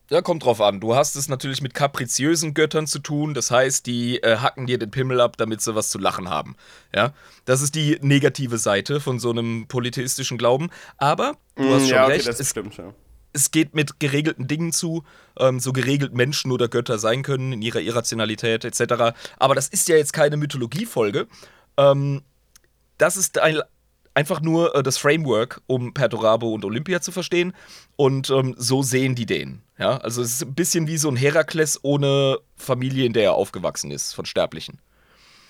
Ja, 0.09 0.21
kommt 0.21 0.43
drauf 0.43 0.61
an. 0.61 0.79
Du 0.79 0.95
hast 0.95 1.15
es 1.15 1.29
natürlich 1.29 1.61
mit 1.61 1.73
kapriziösen 1.73 2.53
Göttern 2.53 2.87
zu 2.87 2.99
tun. 2.99 3.33
Das 3.33 3.51
heißt, 3.51 3.85
die 3.85 4.21
äh, 4.21 4.37
hacken 4.37 4.67
dir 4.67 4.77
den 4.77 4.91
Pimmel 4.91 5.21
ab, 5.21 5.37
damit 5.37 5.61
sie 5.61 5.75
was 5.75 5.89
zu 5.89 5.97
lachen 5.97 6.29
haben. 6.29 6.55
Ja, 6.93 7.13
das 7.45 7.61
ist 7.61 7.75
die 7.75 7.97
negative 8.01 8.57
Seite 8.57 8.99
von 8.99 9.19
so 9.19 9.31
einem 9.31 9.65
polytheistischen 9.67 10.37
Glauben. 10.37 10.69
Aber 10.97 11.37
du 11.55 11.63
hast 11.63 11.83
mm, 11.83 11.85
schon 11.85 11.87
ja, 11.87 12.03
okay, 12.03 12.13
recht. 12.13 12.27
Das 12.27 12.39
es, 12.39 12.49
stimmt, 12.49 12.77
ja 12.77 12.93
es 13.33 13.51
geht 13.51 13.73
mit 13.73 13.99
geregelten 13.99 14.47
Dingen 14.47 14.71
zu, 14.71 15.03
ähm, 15.37 15.59
so 15.59 15.73
geregelt 15.73 16.13
Menschen 16.13 16.51
oder 16.51 16.67
Götter 16.67 16.99
sein 16.99 17.23
können 17.23 17.51
in 17.51 17.61
ihrer 17.61 17.81
Irrationalität 17.81 18.63
etc. 18.63 19.15
Aber 19.37 19.55
das 19.55 19.67
ist 19.67 19.89
ja 19.89 19.95
jetzt 19.97 20.13
keine 20.13 20.37
Mythologiefolge. 20.37 21.27
Ähm, 21.77 22.21
das 22.97 23.17
ist 23.17 23.39
ein, 23.39 23.59
einfach 24.13 24.41
nur 24.41 24.75
äh, 24.75 24.83
das 24.83 24.97
Framework, 24.97 25.61
um 25.67 25.93
Perturabo 25.93 26.53
und 26.53 26.65
Olympia 26.65 27.01
zu 27.01 27.11
verstehen. 27.11 27.53
Und 27.95 28.29
ähm, 28.29 28.55
so 28.57 28.83
sehen 28.83 29.15
die 29.15 29.25
den. 29.25 29.61
Ja? 29.77 29.97
Also 29.97 30.21
es 30.21 30.33
ist 30.33 30.43
ein 30.43 30.55
bisschen 30.55 30.87
wie 30.87 30.97
so 30.97 31.09
ein 31.09 31.15
Herakles 31.15 31.79
ohne 31.83 32.39
Familie, 32.55 33.05
in 33.05 33.13
der 33.13 33.23
er 33.23 33.33
aufgewachsen 33.33 33.91
ist, 33.91 34.13
von 34.13 34.25
Sterblichen. 34.25 34.79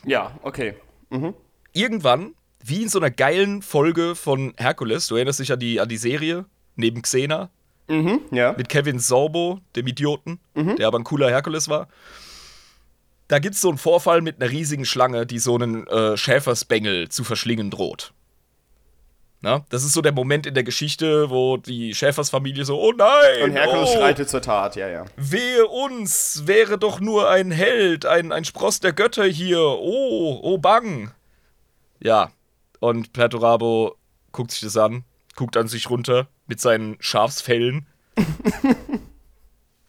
Ja, 0.06 0.38
okay. 0.43 0.76
Mhm. 1.10 1.34
Irgendwann, 1.73 2.34
wie 2.63 2.84
in 2.84 2.89
so 2.89 2.99
einer 2.99 3.12
geilen 3.12 3.62
Folge 3.62 4.15
von 4.15 4.54
Herkules, 4.58 5.08
du 5.08 5.15
erinnerst 5.15 5.39
dich 5.39 5.52
an 5.52 5.60
die, 5.60 5.80
an 5.80 5.89
die 5.89 5.97
Serie, 5.97 6.45
neben 6.76 7.02
Xena, 7.02 7.49
Mhm, 7.88 8.21
ja. 8.32 8.54
Mit 8.58 8.69
Kevin 8.69 8.99
Sorbo, 8.99 9.60
dem 9.76 9.88
Idioten, 9.88 10.39
mhm. 10.54 10.78
der 10.78 10.88
aber 10.88 10.99
ein 10.99 11.04
cooler 11.04 11.30
Herkules 11.30 11.67
war. 11.67 11.88
Da 13.28 13.39
gibt 13.39 13.56
es 13.56 13.62
so 13.62 13.69
einen 13.69 13.78
Vorfall 13.78 14.21
mit 14.21 14.41
einer 14.41 14.52
riesigen 14.52 14.86
Schlange, 14.86 15.26
die 15.26 15.39
so 15.39 15.56
einen 15.56 15.88
äh, 15.88 16.17
Schäfersbengel 16.17 17.10
zu 17.10 17.23
verschlingen 17.23 17.71
droht. 17.71 18.13
Na, 19.43 19.65
das 19.67 19.84
ist 19.84 19.91
so 19.91 20.01
der 20.01 20.13
Moment 20.13 20.45
in 20.45 20.53
der 20.53 20.63
Geschichte, 20.63 21.29
wo 21.29 21.58
die 21.58 21.93
Schäfersfamilie 21.93 22.63
so, 22.63 22.79
oh 22.79 22.93
nein! 22.93 23.43
Und 23.43 23.51
Herkules 23.51 23.89
oh, 23.89 23.97
schreitet 23.97 24.29
zur 24.29 24.41
Tat, 24.41 24.77
ja, 24.77 24.88
ja. 24.88 25.03
Wehe 25.17 25.67
uns, 25.67 26.43
wäre 26.45 26.77
doch 26.77 27.01
nur 27.01 27.29
ein 27.29 27.51
Held, 27.51 28.06
ein, 28.06 28.32
ein 28.32 28.45
Spross 28.45 28.79
der 28.79 28.93
Götter 28.93 29.25
hier, 29.25 29.60
oh, 29.60 30.39
oh 30.41 30.58
bang. 30.58 31.12
Ja, 31.99 32.32
und 32.79 33.12
Perturabo 33.12 33.97
guckt 34.32 34.51
sich 34.51 34.62
das 34.62 34.77
an, 34.77 35.03
guckt 35.36 35.58
an 35.58 35.67
sich 35.67 35.89
runter 35.89 36.29
mit 36.47 36.62
seinen 36.62 36.95
Schafsfällen. 37.01 37.86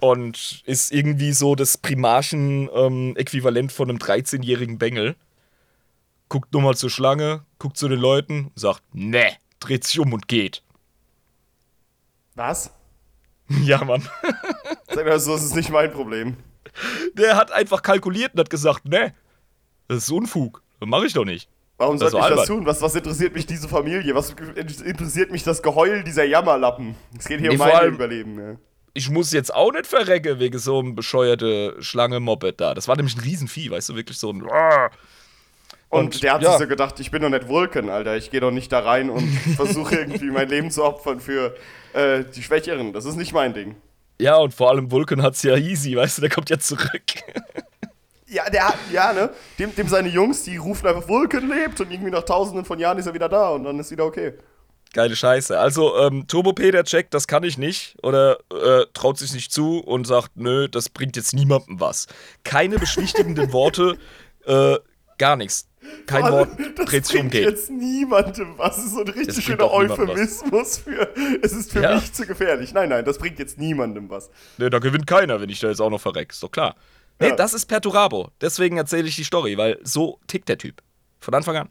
und 0.00 0.64
ist 0.66 0.90
irgendwie 0.90 1.32
so 1.32 1.54
das 1.54 1.78
Primarchen-Äquivalent 1.78 3.70
ähm, 3.70 3.74
von 3.74 3.88
einem 3.88 3.98
13-jährigen 3.98 4.78
Bengel. 4.78 5.14
Guckt 6.28 6.52
nur 6.52 6.62
mal 6.62 6.74
zur 6.74 6.90
Schlange, 6.90 7.44
guckt 7.60 7.76
zu 7.76 7.86
den 7.86 8.00
Leuten, 8.00 8.50
sagt, 8.56 8.82
ne, 8.92 9.36
dreht 9.64 9.84
sich 9.84 9.98
um 9.98 10.12
und 10.12 10.28
geht. 10.28 10.62
Was? 12.34 12.70
Ja, 13.64 13.84
Mann. 13.84 14.02
Sag 14.88 15.04
mal 15.04 15.20
so, 15.20 15.34
das 15.34 15.44
ist 15.44 15.54
nicht 15.54 15.68
mein 15.68 15.92
Problem. 15.92 16.36
Der 17.12 17.36
hat 17.36 17.52
einfach 17.52 17.82
kalkuliert 17.82 18.32
und 18.32 18.40
hat 18.40 18.48
gesagt, 18.48 18.86
ne, 18.86 19.14
das 19.86 19.98
ist 19.98 20.10
Unfug. 20.10 20.62
Das 20.80 20.88
mache 20.88 21.06
ich 21.06 21.12
doch 21.12 21.26
nicht. 21.26 21.48
Warum 21.76 21.98
sollte 21.98 22.16
ich 22.16 22.24
das 22.24 22.46
tun? 22.46 22.64
Was, 22.66 22.80
was 22.80 22.94
interessiert 22.94 23.34
mich 23.34 23.46
diese 23.46 23.68
Familie? 23.68 24.14
Was 24.14 24.30
interessiert 24.30 25.30
mich 25.30 25.42
das 25.42 25.62
Geheul 25.62 26.04
dieser 26.04 26.24
Jammerlappen? 26.24 26.94
Es 27.18 27.26
geht 27.26 27.40
hier 27.40 27.50
nee, 27.50 27.56
um 27.56 27.58
mein 27.58 27.94
Überleben. 27.94 28.38
Ja. 28.38 28.56
Ich 28.94 29.10
muss 29.10 29.32
jetzt 29.32 29.52
auch 29.52 29.72
nicht 29.72 29.86
verrecken 29.86 30.38
wegen 30.38 30.58
so 30.58 30.78
einem 30.78 30.94
bescheuerte 30.94 31.76
Schlange-Moped 31.80 32.60
da. 32.60 32.74
Das 32.74 32.86
war 32.86 32.96
nämlich 32.96 33.16
ein 33.16 33.20
Riesenvieh, 33.20 33.70
weißt 33.70 33.88
du, 33.88 33.96
wirklich 33.96 34.18
so 34.18 34.32
ein. 34.32 34.42
Und, 35.94 36.14
und 36.14 36.22
der 36.22 36.34
hat 36.34 36.42
ja. 36.42 36.50
sich 36.50 36.60
so 36.60 36.66
gedacht, 36.66 36.98
ich 37.00 37.10
bin 37.10 37.22
doch 37.22 37.28
nicht 37.28 37.48
Vulcan, 37.48 37.88
Alter. 37.88 38.16
Ich 38.16 38.30
gehe 38.30 38.40
doch 38.40 38.50
nicht 38.50 38.72
da 38.72 38.80
rein 38.80 39.10
und 39.10 39.22
versuche 39.56 39.96
irgendwie 39.96 40.30
mein 40.30 40.48
Leben 40.48 40.70
zu 40.70 40.84
opfern 40.84 41.20
für 41.20 41.54
äh, 41.92 42.24
die 42.24 42.42
Schwächeren. 42.42 42.92
Das 42.92 43.04
ist 43.04 43.16
nicht 43.16 43.32
mein 43.32 43.54
Ding. 43.54 43.76
Ja, 44.20 44.36
und 44.36 44.54
vor 44.54 44.70
allem 44.70 44.90
Vulcan 44.90 45.22
hat's 45.22 45.42
ja 45.42 45.56
easy, 45.56 45.96
weißt 45.96 46.18
du, 46.18 46.22
der 46.22 46.30
kommt 46.30 46.50
ja 46.50 46.58
zurück. 46.58 47.02
Ja, 48.26 48.50
der 48.50 48.66
hat, 48.66 48.78
ja, 48.90 49.12
ne? 49.12 49.30
Dem, 49.60 49.72
dem 49.76 49.86
seine 49.86 50.08
Jungs, 50.08 50.42
die 50.42 50.56
rufen 50.56 50.88
einfach, 50.88 51.06
Vulcan 51.08 51.48
lebt 51.48 51.80
und 51.80 51.92
irgendwie 51.92 52.10
nach 52.10 52.24
tausenden 52.24 52.64
von 52.64 52.80
Jahren 52.80 52.98
ist 52.98 53.06
er 53.06 53.14
wieder 53.14 53.28
da 53.28 53.50
und 53.50 53.62
dann 53.62 53.78
ist 53.78 53.92
wieder 53.92 54.04
okay. 54.04 54.32
Geile 54.92 55.14
Scheiße. 55.14 55.56
Also, 55.56 55.96
ähm, 55.98 56.26
Turbo 56.26 56.52
P, 56.52 56.72
der 56.72 56.82
checkt, 56.82 57.14
das 57.14 57.28
kann 57.28 57.44
ich 57.44 57.58
nicht 57.58 57.96
oder 58.02 58.38
äh, 58.50 58.86
traut 58.92 59.18
sich 59.18 59.34
nicht 59.34 59.52
zu 59.52 59.78
und 59.78 60.06
sagt, 60.06 60.32
nö, 60.36 60.68
das 60.68 60.88
bringt 60.88 61.16
jetzt 61.16 61.32
niemandem 61.32 61.78
was. 61.78 62.08
Keine 62.42 62.80
beschwichtigenden 62.80 63.52
Worte, 63.52 63.98
äh, 64.46 64.78
gar 65.18 65.36
nichts. 65.36 65.68
Kein 66.06 66.24
Wort 66.24 66.50
dreht 66.86 67.06
sich 67.06 67.20
um 67.20 67.30
Geld. 67.30 67.50
jetzt 67.50 67.70
niemandem 67.70 68.56
was. 68.56 68.76
Das 68.76 68.84
ist 68.86 68.94
so 68.94 69.00
ein 69.00 69.08
richtig 69.08 69.44
schöner 69.44 69.70
Euphemismus 69.70 70.78
für, 70.78 71.08
es 71.42 71.52
ist 71.52 71.72
für 71.72 71.82
ja. 71.82 71.94
mich 71.96 72.12
zu 72.12 72.26
gefährlich. 72.26 72.72
Nein, 72.72 72.88
nein, 72.88 73.04
das 73.04 73.18
bringt 73.18 73.38
jetzt 73.38 73.58
niemandem 73.58 74.08
was. 74.08 74.30
Ne, 74.58 74.70
da 74.70 74.78
gewinnt 74.78 75.06
keiner, 75.06 75.40
wenn 75.40 75.48
ich 75.48 75.60
da 75.60 75.68
jetzt 75.68 75.80
auch 75.80 75.90
noch 75.90 76.00
verreck. 76.00 76.32
Ist 76.32 76.42
doch 76.42 76.50
klar. 76.50 76.74
Nee, 77.20 77.28
ja. 77.28 77.36
das 77.36 77.54
ist 77.54 77.66
Perturabo. 77.66 78.30
Deswegen 78.40 78.76
erzähle 78.76 79.08
ich 79.08 79.16
die 79.16 79.24
Story, 79.24 79.56
weil 79.56 79.78
so 79.82 80.18
tickt 80.26 80.48
der 80.48 80.58
Typ. 80.58 80.82
Von 81.20 81.34
Anfang 81.34 81.56
an. 81.56 81.68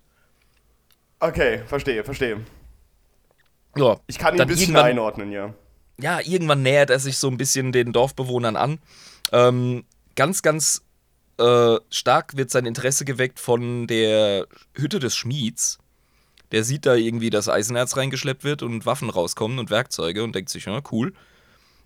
Okay, 1.19 1.61
verstehe, 1.65 2.03
verstehe. 2.03 2.37
Ja, 3.75 3.97
ich 4.07 4.19
kann 4.19 4.35
ihn 4.35 4.41
ein 4.41 4.47
bisschen 4.47 4.75
einordnen, 4.75 5.31
ja. 5.31 5.53
Ja, 5.99 6.19
irgendwann 6.21 6.63
nähert 6.63 6.89
er 6.89 6.99
sich 6.99 7.17
so 7.17 7.27
ein 7.27 7.37
bisschen 7.37 7.71
den 7.71 7.93
Dorfbewohnern 7.93 8.55
an. 8.55 8.79
Ähm, 9.31 9.85
ganz, 10.15 10.41
ganz 10.41 10.82
äh, 11.37 11.77
stark 11.89 12.37
wird 12.37 12.51
sein 12.51 12.65
Interesse 12.65 13.05
geweckt 13.05 13.39
von 13.39 13.87
der 13.87 14.47
Hütte 14.75 14.99
des 14.99 15.15
Schmieds. 15.15 15.79
Der 16.51 16.63
sieht 16.63 16.85
da 16.85 16.93
irgendwie, 16.95 17.29
dass 17.29 17.49
Eisenerz 17.49 17.97
reingeschleppt 17.97 18.43
wird 18.43 18.61
und 18.61 18.85
Waffen 18.85 19.09
rauskommen 19.09 19.59
und 19.59 19.69
Werkzeuge 19.71 20.23
und 20.23 20.35
denkt 20.35 20.49
sich, 20.49 20.65
ja, 20.65 20.81
cool. 20.91 21.13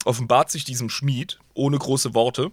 Offenbart 0.04 0.52
sich 0.52 0.66
diesem 0.66 0.90
Schmied 0.90 1.40
ohne 1.54 1.78
große 1.78 2.14
Worte 2.14 2.52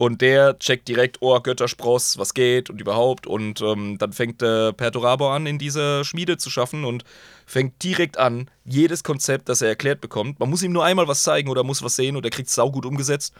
und 0.00 0.22
der 0.22 0.58
checkt 0.58 0.88
direkt, 0.88 1.18
oh, 1.20 1.38
Götterspross, 1.40 2.16
was 2.16 2.32
geht 2.32 2.70
und 2.70 2.80
überhaupt. 2.80 3.26
Und 3.26 3.60
ähm, 3.60 3.98
dann 3.98 4.14
fängt 4.14 4.40
der 4.40 4.72
Perturabo 4.72 5.30
an, 5.30 5.44
in 5.44 5.58
dieser 5.58 6.04
Schmiede 6.04 6.38
zu 6.38 6.48
schaffen 6.48 6.86
und 6.86 7.04
fängt 7.44 7.82
direkt 7.82 8.16
an, 8.16 8.50
jedes 8.64 9.04
Konzept, 9.04 9.50
das 9.50 9.60
er 9.60 9.68
erklärt 9.68 10.00
bekommt. 10.00 10.40
Man 10.40 10.48
muss 10.48 10.62
ihm 10.62 10.72
nur 10.72 10.86
einmal 10.86 11.06
was 11.06 11.22
zeigen 11.22 11.50
oder 11.50 11.64
muss 11.64 11.82
was 11.82 11.96
sehen 11.96 12.16
und 12.16 12.24
er 12.24 12.30
kriegt 12.30 12.48
es 12.48 12.54
saugut 12.54 12.86
umgesetzt. 12.86 13.34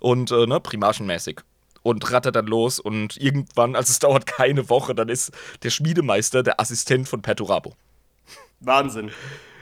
Und, 0.00 0.30
äh, 0.32 0.46
ne, 0.46 0.60
primarchenmäßig. 0.60 1.40
Und 1.82 2.12
rattert 2.12 2.36
dann 2.36 2.46
los 2.46 2.78
und 2.78 3.16
irgendwann, 3.16 3.74
also 3.74 3.90
es 3.90 3.98
dauert 3.98 4.26
keine 4.26 4.68
Woche, 4.68 4.94
dann 4.94 5.08
ist 5.08 5.32
der 5.64 5.70
Schmiedemeister 5.70 6.44
der 6.44 6.60
Assistent 6.60 7.08
von 7.08 7.22
Perturabo. 7.22 7.74
Wahnsinn. 8.60 9.10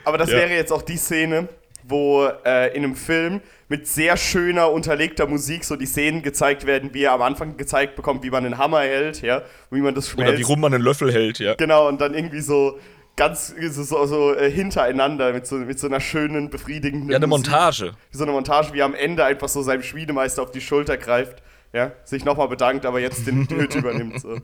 Aber 0.04 0.18
das 0.18 0.30
ja. 0.30 0.36
wäre 0.36 0.50
jetzt 0.50 0.72
auch 0.72 0.82
die 0.82 0.96
Szene, 0.96 1.48
wo 1.82 2.26
äh, 2.44 2.76
in 2.76 2.84
einem 2.84 2.96
Film 2.96 3.40
mit 3.68 3.86
sehr 3.86 4.16
schöner, 4.16 4.70
unterlegter 4.70 5.26
Musik 5.26 5.64
so 5.64 5.76
die 5.76 5.86
Szenen 5.86 6.22
gezeigt 6.22 6.66
werden, 6.66 6.92
wie 6.92 7.04
er 7.04 7.12
am 7.12 7.22
Anfang 7.22 7.56
gezeigt 7.56 7.96
bekommt, 7.96 8.22
wie 8.22 8.30
man 8.30 8.44
einen 8.44 8.58
Hammer 8.58 8.80
hält, 8.80 9.22
ja, 9.22 9.42
wie 9.70 9.80
man 9.80 9.94
das 9.94 10.08
schmelzt. 10.08 10.30
Oder 10.30 10.38
wie 10.38 10.42
rum 10.42 10.60
man 10.60 10.74
einen 10.74 10.82
Löffel 10.82 11.12
hält, 11.12 11.38
ja. 11.38 11.54
Genau, 11.54 11.88
und 11.88 12.00
dann 12.00 12.14
irgendwie 12.14 12.40
so 12.40 12.78
ganz 13.16 13.54
so, 13.70 13.82
so, 13.82 14.06
so 14.06 14.34
äh, 14.34 14.50
hintereinander 14.50 15.32
mit 15.32 15.46
so, 15.46 15.56
mit 15.56 15.78
so 15.78 15.86
einer 15.86 16.00
schönen, 16.00 16.50
befriedigenden 16.50 17.10
Ja, 17.10 17.16
eine 17.16 17.26
Musik. 17.26 17.46
Montage. 17.46 17.92
Wie 18.10 18.16
so 18.16 18.24
eine 18.24 18.32
Montage, 18.32 18.72
wie 18.72 18.80
er 18.80 18.86
am 18.86 18.94
Ende 18.94 19.24
einfach 19.24 19.48
so 19.48 19.62
seinem 19.62 19.82
Schmiedemeister 19.82 20.42
auf 20.42 20.50
die 20.50 20.60
Schulter 20.60 20.96
greift 20.96 21.42
ja, 21.72 21.92
sich 22.04 22.24
nochmal 22.24 22.48
bedankt, 22.48 22.84
aber 22.84 23.00
jetzt 23.00 23.26
den 23.26 23.46
Hüt 23.48 23.74
übernimmt. 23.74 24.20
So. 24.20 24.38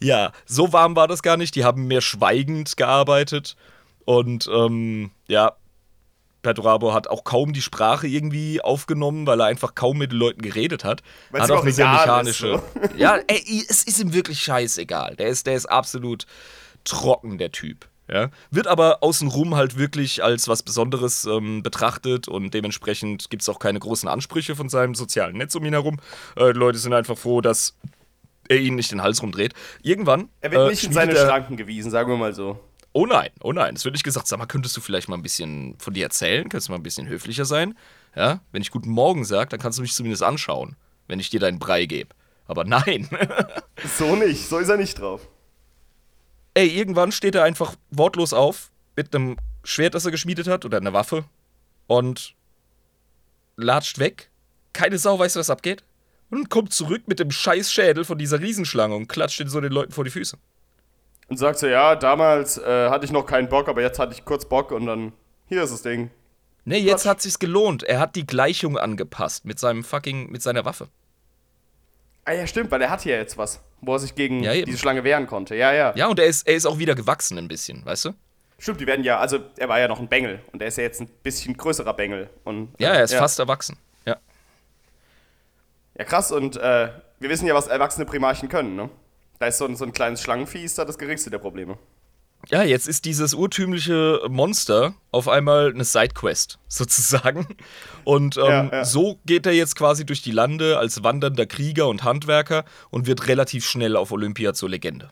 Ja, 0.00 0.32
so 0.44 0.72
warm 0.72 0.96
war 0.96 1.08
das 1.08 1.22
gar 1.22 1.36
nicht. 1.36 1.54
Die 1.54 1.64
haben 1.64 1.86
mehr 1.86 2.00
schweigend 2.00 2.76
gearbeitet. 2.76 3.56
Und 4.04 4.48
ähm, 4.52 5.10
ja, 5.28 5.52
Perturabo 6.42 6.92
hat 6.92 7.08
auch 7.08 7.24
kaum 7.24 7.52
die 7.52 7.62
Sprache 7.62 8.06
irgendwie 8.06 8.60
aufgenommen, 8.60 9.26
weil 9.26 9.40
er 9.40 9.46
einfach 9.46 9.74
kaum 9.74 9.98
mit 9.98 10.12
den 10.12 10.18
Leuten 10.18 10.42
geredet 10.42 10.84
hat. 10.84 11.02
Weil's 11.30 11.44
hat 11.44 11.50
auch 11.50 11.62
eine 11.62 11.72
sehr 11.72 11.88
mechanische. 11.88 12.48
Ist, 12.48 12.62
so. 12.74 12.96
Ja, 12.96 13.16
ey, 13.26 13.64
es 13.68 13.82
ist 13.82 14.00
ihm 14.00 14.12
wirklich 14.12 14.40
scheißegal. 14.40 15.16
Der 15.16 15.26
ist, 15.26 15.46
der 15.46 15.54
ist 15.54 15.66
absolut 15.66 16.26
trocken, 16.84 17.38
der 17.38 17.50
Typ. 17.50 17.88
Ja? 18.08 18.30
Wird 18.50 18.66
aber 18.66 19.02
außenrum 19.02 19.56
halt 19.56 19.76
wirklich 19.78 20.22
als 20.22 20.48
was 20.48 20.62
Besonderes 20.62 21.24
ähm, 21.24 21.62
betrachtet 21.62 22.28
und 22.28 22.54
dementsprechend 22.54 23.30
gibt 23.30 23.42
es 23.42 23.48
auch 23.48 23.58
keine 23.58 23.80
großen 23.80 24.08
Ansprüche 24.08 24.54
von 24.54 24.68
seinem 24.68 24.94
sozialen 24.94 25.36
Netz 25.36 25.54
um 25.54 25.64
ihn 25.64 25.72
herum. 25.72 25.98
Äh, 26.36 26.52
die 26.52 26.58
Leute 26.58 26.78
sind 26.78 26.92
einfach 26.92 27.18
froh, 27.18 27.40
dass 27.40 27.76
er 28.48 28.58
ihnen 28.58 28.76
nicht 28.76 28.92
den 28.92 29.02
Hals 29.02 29.22
rumdreht. 29.22 29.54
Irgendwann. 29.82 30.28
Er 30.40 30.52
wird 30.52 30.66
äh, 30.66 30.70
nicht 30.70 30.84
in 30.84 30.92
seine 30.92 31.16
Schranken 31.16 31.56
gewiesen, 31.56 31.90
sagen 31.90 32.10
wir 32.10 32.16
mal 32.16 32.34
so. 32.34 32.60
Oh 32.92 33.06
nein, 33.06 33.30
oh 33.42 33.52
nein. 33.52 33.74
Es 33.74 33.84
wird 33.84 33.94
nicht 33.94 34.04
gesagt, 34.04 34.26
sag 34.26 34.38
mal, 34.38 34.46
könntest 34.46 34.76
du 34.76 34.80
vielleicht 34.80 35.08
mal 35.08 35.16
ein 35.16 35.22
bisschen 35.22 35.76
von 35.78 35.92
dir 35.92 36.04
erzählen? 36.04 36.48
Könntest 36.48 36.68
du 36.68 36.72
mal 36.72 36.78
ein 36.78 36.82
bisschen 36.82 37.08
höflicher 37.08 37.44
sein? 37.44 37.74
Ja, 38.14 38.40
wenn 38.52 38.62
ich 38.62 38.70
Guten 38.70 38.90
Morgen 38.90 39.24
sage, 39.24 39.50
dann 39.50 39.60
kannst 39.60 39.78
du 39.78 39.82
mich 39.82 39.92
zumindest 39.92 40.22
anschauen, 40.22 40.76
wenn 41.06 41.20
ich 41.20 41.28
dir 41.28 41.40
deinen 41.40 41.58
Brei 41.58 41.84
gebe. 41.84 42.14
Aber 42.46 42.64
nein. 42.64 43.08
so 43.98 44.16
nicht, 44.16 44.48
so 44.48 44.58
ist 44.58 44.68
er 44.68 44.78
nicht 44.78 44.98
drauf. 44.98 45.28
Ey, 46.56 46.68
irgendwann 46.68 47.12
steht 47.12 47.34
er 47.34 47.44
einfach 47.44 47.76
wortlos 47.90 48.32
auf 48.32 48.70
mit 48.96 49.14
einem 49.14 49.36
Schwert, 49.62 49.94
das 49.94 50.06
er 50.06 50.10
geschmiedet 50.10 50.48
hat 50.48 50.64
oder 50.64 50.78
einer 50.78 50.94
Waffe 50.94 51.24
und 51.86 52.34
latscht 53.56 53.98
weg. 53.98 54.30
Keine 54.72 54.98
Sau 54.98 55.18
weiß, 55.18 55.36
was 55.36 55.50
abgeht. 55.50 55.84
Und 56.30 56.48
kommt 56.48 56.72
zurück 56.72 57.02
mit 57.06 57.20
dem 57.20 57.30
scheiß 57.30 57.70
Schädel 57.70 58.04
von 58.04 58.18
dieser 58.18 58.40
Riesenschlange 58.40 58.96
und 58.96 59.06
klatscht 59.06 59.38
den 59.38 59.48
so 59.48 59.60
den 59.60 59.70
Leuten 59.70 59.92
vor 59.92 60.02
die 60.02 60.10
Füße. 60.10 60.38
Und 61.28 61.36
sagt 61.36 61.58
so, 61.58 61.66
ja, 61.66 61.94
damals 61.94 62.56
äh, 62.58 62.88
hatte 62.88 63.04
ich 63.04 63.12
noch 63.12 63.26
keinen 63.26 63.48
Bock, 63.48 63.68
aber 63.68 63.82
jetzt 63.82 63.98
hatte 63.98 64.14
ich 64.14 64.24
kurz 64.24 64.48
Bock 64.48 64.72
und 64.72 64.86
dann, 64.86 65.12
hier 65.48 65.62
ist 65.62 65.72
das 65.72 65.82
Ding. 65.82 66.10
Nee, 66.64 66.78
jetzt 66.78 67.06
hat 67.06 67.20
sich's 67.20 67.38
gelohnt. 67.38 67.82
Er 67.82 68.00
hat 68.00 68.16
die 68.16 68.26
Gleichung 68.26 68.78
angepasst 68.78 69.44
mit 69.44 69.58
seinem 69.58 69.84
fucking, 69.84 70.30
mit 70.30 70.42
seiner 70.42 70.64
Waffe. 70.64 70.88
Ah 72.26 72.32
ja, 72.32 72.46
stimmt, 72.46 72.70
weil 72.72 72.82
er 72.82 72.90
hat 72.90 73.04
ja 73.04 73.16
jetzt 73.16 73.38
was, 73.38 73.60
wo 73.80 73.94
er 73.94 74.00
sich 74.00 74.14
gegen 74.14 74.42
Ja, 74.42 74.52
diese 74.52 74.78
Schlange 74.78 75.04
wehren 75.04 75.26
konnte. 75.28 75.54
Ja, 75.54 75.72
ja. 75.72 75.94
Ja, 75.96 76.08
und 76.08 76.18
er 76.18 76.26
ist, 76.26 76.46
er 76.46 76.56
ist 76.56 76.66
auch 76.66 76.78
wieder 76.78 76.94
gewachsen 76.96 77.38
ein 77.38 77.46
bisschen, 77.48 77.86
weißt 77.86 78.06
du? 78.06 78.14
Stimmt, 78.58 78.80
die 78.80 78.86
werden 78.86 79.04
ja, 79.04 79.18
also 79.20 79.38
er 79.56 79.68
war 79.68 79.78
ja 79.78 79.86
noch 79.86 80.00
ein 80.00 80.08
Bengel 80.08 80.40
und 80.52 80.60
er 80.60 80.68
ist 80.68 80.76
ja 80.76 80.82
jetzt 80.82 81.00
ein 81.00 81.08
bisschen 81.22 81.56
größerer 81.56 81.94
Bengel. 81.94 82.28
Und, 82.42 82.74
Ja, 82.78 82.94
er 82.94 83.04
ist 83.04 83.12
ja. 83.12 83.20
fast 83.20 83.38
erwachsen. 83.38 83.78
Ja. 84.06 84.16
Ja, 85.96 86.04
krass, 86.04 86.32
und 86.32 86.56
äh, 86.56 86.90
wir 87.20 87.30
wissen 87.30 87.46
ja, 87.46 87.54
was 87.54 87.68
erwachsene 87.68 88.06
Primarchen 88.06 88.48
können, 88.48 88.74
ne? 88.76 88.90
Da 89.38 89.46
ist 89.46 89.58
so 89.58 89.66
ein, 89.66 89.76
so 89.76 89.84
ein 89.84 89.92
kleines 89.92 90.20
Schlangenvieh, 90.22 90.64
ist 90.64 90.78
da 90.78 90.84
das 90.84 90.98
geringste 90.98 91.30
der 91.30 91.38
Probleme. 91.38 91.78
Ja, 92.48 92.62
jetzt 92.62 92.86
ist 92.86 93.04
dieses 93.04 93.34
urtümliche 93.34 94.20
Monster 94.28 94.94
auf 95.10 95.28
einmal 95.28 95.70
eine 95.70 95.84
Sidequest, 95.84 96.58
sozusagen. 96.68 97.46
Und 98.04 98.36
ähm, 98.36 98.42
Ja, 98.44 98.68
ja. 98.72 98.84
so 98.84 99.18
geht 99.26 99.46
er 99.46 99.52
jetzt 99.52 99.76
quasi 99.76 100.06
durch 100.06 100.22
die 100.22 100.30
Lande 100.30 100.78
als 100.78 101.02
wandernder 101.02 101.46
Krieger 101.46 101.88
und 101.88 102.04
Handwerker 102.04 102.64
und 102.90 103.06
wird 103.06 103.26
relativ 103.26 103.66
schnell 103.66 103.96
auf 103.96 104.12
Olympia 104.12 104.54
zur 104.54 104.70
Legende. 104.70 105.10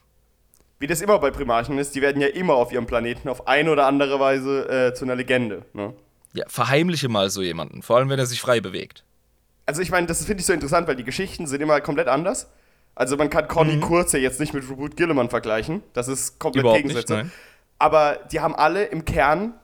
Wie 0.78 0.86
das 0.86 1.00
immer 1.00 1.18
bei 1.18 1.30
Primarchen 1.30 1.78
ist, 1.78 1.94
die 1.94 2.02
werden 2.02 2.20
ja 2.20 2.28
immer 2.28 2.54
auf 2.54 2.72
ihrem 2.72 2.86
Planeten 2.86 3.28
auf 3.28 3.46
eine 3.48 3.70
oder 3.70 3.86
andere 3.86 4.20
Weise 4.20 4.68
äh, 4.68 4.94
zu 4.94 5.04
einer 5.04 5.16
Legende, 5.16 5.64
ne? 5.72 5.94
Ja, 6.34 6.44
verheimliche 6.48 7.08
mal 7.08 7.30
so 7.30 7.42
jemanden, 7.42 7.82
vor 7.82 7.96
allem 7.96 8.08
wenn 8.08 8.18
er 8.18 8.26
sich 8.26 8.40
frei 8.40 8.60
bewegt. 8.60 9.04
Also 9.66 9.80
ich 9.80 9.90
meine, 9.90 10.08
das 10.08 10.24
finde 10.24 10.40
ich 10.40 10.46
so 10.46 10.52
interessant, 10.52 10.88
weil 10.88 10.96
die 10.96 11.04
Geschichten 11.04 11.46
sind 11.46 11.62
immer 11.62 11.80
komplett 11.80 12.08
anders. 12.08 12.50
Also 12.94 13.16
man 13.16 13.30
kann 13.30 13.44
Mhm. 13.44 13.48
Conny 13.48 13.80
Kurze 13.80 14.18
jetzt 14.18 14.40
nicht 14.40 14.54
mit 14.54 14.68
Reboot 14.68 14.96
Gilliman 14.96 15.28
vergleichen. 15.28 15.82
Das 15.92 16.08
ist 16.08 16.38
komplett 16.38 16.62
Überhaupt 16.62 16.82
Gegensätze. 16.82 17.30
Aber 17.78 18.20
die 18.30 18.40
haben 18.40 18.54
alle 18.54 18.84
im 18.84 19.04
Kern 19.04 19.54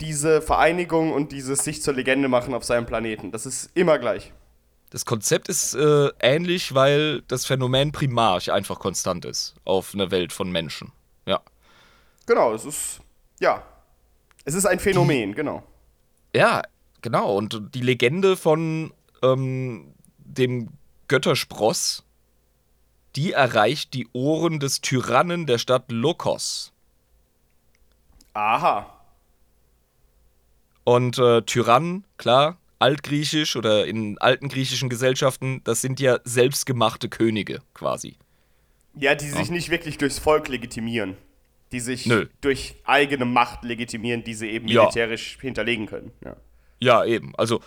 diese 0.00 0.40
Vereinigung 0.40 1.12
und 1.12 1.32
dieses 1.32 1.64
sich 1.64 1.82
zur 1.82 1.94
Legende 1.94 2.28
machen 2.28 2.54
auf 2.54 2.64
seinem 2.64 2.86
Planeten. 2.86 3.32
Das 3.32 3.46
ist 3.46 3.70
immer 3.74 3.98
gleich. 3.98 4.32
Das 4.90 5.04
Konzept 5.04 5.48
ist 5.48 5.74
äh, 5.74 6.08
ähnlich, 6.20 6.74
weil 6.74 7.22
das 7.22 7.44
Phänomen 7.44 7.92
Primarch 7.92 8.50
einfach 8.52 8.78
konstant 8.78 9.24
ist 9.24 9.54
auf 9.64 9.92
einer 9.92 10.10
Welt 10.10 10.32
von 10.32 10.50
Menschen. 10.50 10.92
Ja. 11.26 11.40
Genau, 12.26 12.54
es 12.54 12.64
ist, 12.64 13.00
ja. 13.38 13.62
Es 14.44 14.54
ist 14.54 14.64
ein 14.64 14.78
Phänomen, 14.78 15.34
genau. 15.34 15.62
Ja, 16.34 16.62
genau. 17.02 17.36
Und 17.36 17.74
die 17.74 17.82
Legende 17.82 18.36
von 18.36 18.94
ähm, 19.22 19.92
dem 20.18 20.70
Götterspross, 21.08 22.04
die 23.16 23.32
erreicht 23.32 23.94
die 23.94 24.08
Ohren 24.12 24.60
des 24.60 24.80
Tyrannen 24.80 25.46
der 25.46 25.58
Stadt 25.58 25.90
Lokos. 25.90 26.72
Aha. 28.34 28.94
Und 30.84 31.18
äh, 31.18 31.42
Tyrann, 31.42 32.04
klar, 32.16 32.58
altgriechisch 32.78 33.56
oder 33.56 33.86
in 33.86 34.18
alten 34.18 34.48
griechischen 34.48 34.88
Gesellschaften, 34.88 35.60
das 35.64 35.80
sind 35.80 36.00
ja 36.00 36.18
selbstgemachte 36.24 37.08
Könige 37.08 37.60
quasi. 37.74 38.16
Ja, 38.94 39.14
die 39.14 39.28
sich 39.28 39.50
nicht 39.50 39.70
wirklich 39.70 39.98
durchs 39.98 40.18
Volk 40.18 40.48
legitimieren. 40.48 41.16
Die 41.72 41.80
sich 41.80 42.06
Nö. 42.06 42.26
durch 42.40 42.76
eigene 42.84 43.26
Macht 43.26 43.62
legitimieren, 43.64 44.24
die 44.24 44.34
sie 44.34 44.48
eben 44.48 44.68
Ja. 44.68 44.82
militärisch 44.82 45.38
hinterlegen 45.40 45.86
können. 45.86 46.12
Ja. 46.24 46.36
Ja, 46.80 47.04
eben. 47.04 47.34
Also 47.36 47.60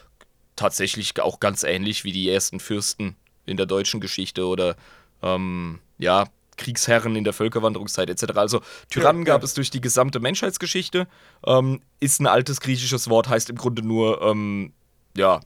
tatsächlich 0.56 1.20
auch 1.20 1.40
ganz 1.40 1.64
ähnlich 1.64 2.04
wie 2.04 2.12
die 2.12 2.30
ersten 2.30 2.60
Fürsten 2.60 3.16
in 3.46 3.58
der 3.58 3.66
deutschen 3.66 4.00
Geschichte 4.00 4.48
oder 4.48 4.76
ähm, 5.22 5.80
ja, 5.98 6.26
Kriegsherren 6.58 7.16
in 7.16 7.24
der 7.24 7.34
Völkerwanderungszeit 7.34 8.10
etc. 8.10 8.38
Also 8.38 8.62
Tyrannen 8.90 9.24
Ja, 9.24 9.30
ja. 9.30 9.34
gab 9.34 9.44
es 9.44 9.54
durch 9.54 9.70
die 9.70 9.82
gesamte 9.82 10.20
Menschheitsgeschichte. 10.20 11.08
Ähm, 11.46 11.82
ist 12.00 12.20
ein 12.20 12.28
altes 12.28 12.62
griechisches 12.62 13.10
Wort, 13.10 13.30
heißt 13.30 13.50
im 13.50 13.58
Grunde 13.58 13.82
nur, 13.82 14.22
ähm, 14.22 14.74
ja, 15.16 15.40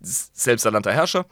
selbsternannter 0.00 0.92
Herrscher. 0.92 1.26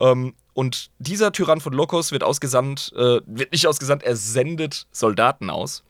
Ähm, 0.00 0.34
und 0.54 0.90
dieser 0.98 1.32
Tyrann 1.32 1.60
von 1.60 1.72
Lokos 1.72 2.12
wird 2.12 2.22
ausgesandt, 2.22 2.92
äh, 2.94 3.20
wird 3.26 3.52
nicht 3.52 3.66
ausgesandt, 3.66 4.02
er 4.02 4.16
sendet 4.16 4.86
Soldaten 4.92 5.50
aus, 5.50 5.82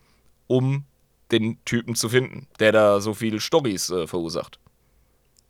um 0.46 0.84
den 1.30 1.62
Typen 1.64 1.94
zu 1.94 2.08
finden, 2.08 2.46
der 2.60 2.72
da 2.72 3.00
so 3.00 3.14
viel 3.14 3.40
Storys 3.40 3.90
äh, 3.90 4.06
verursacht. 4.06 4.58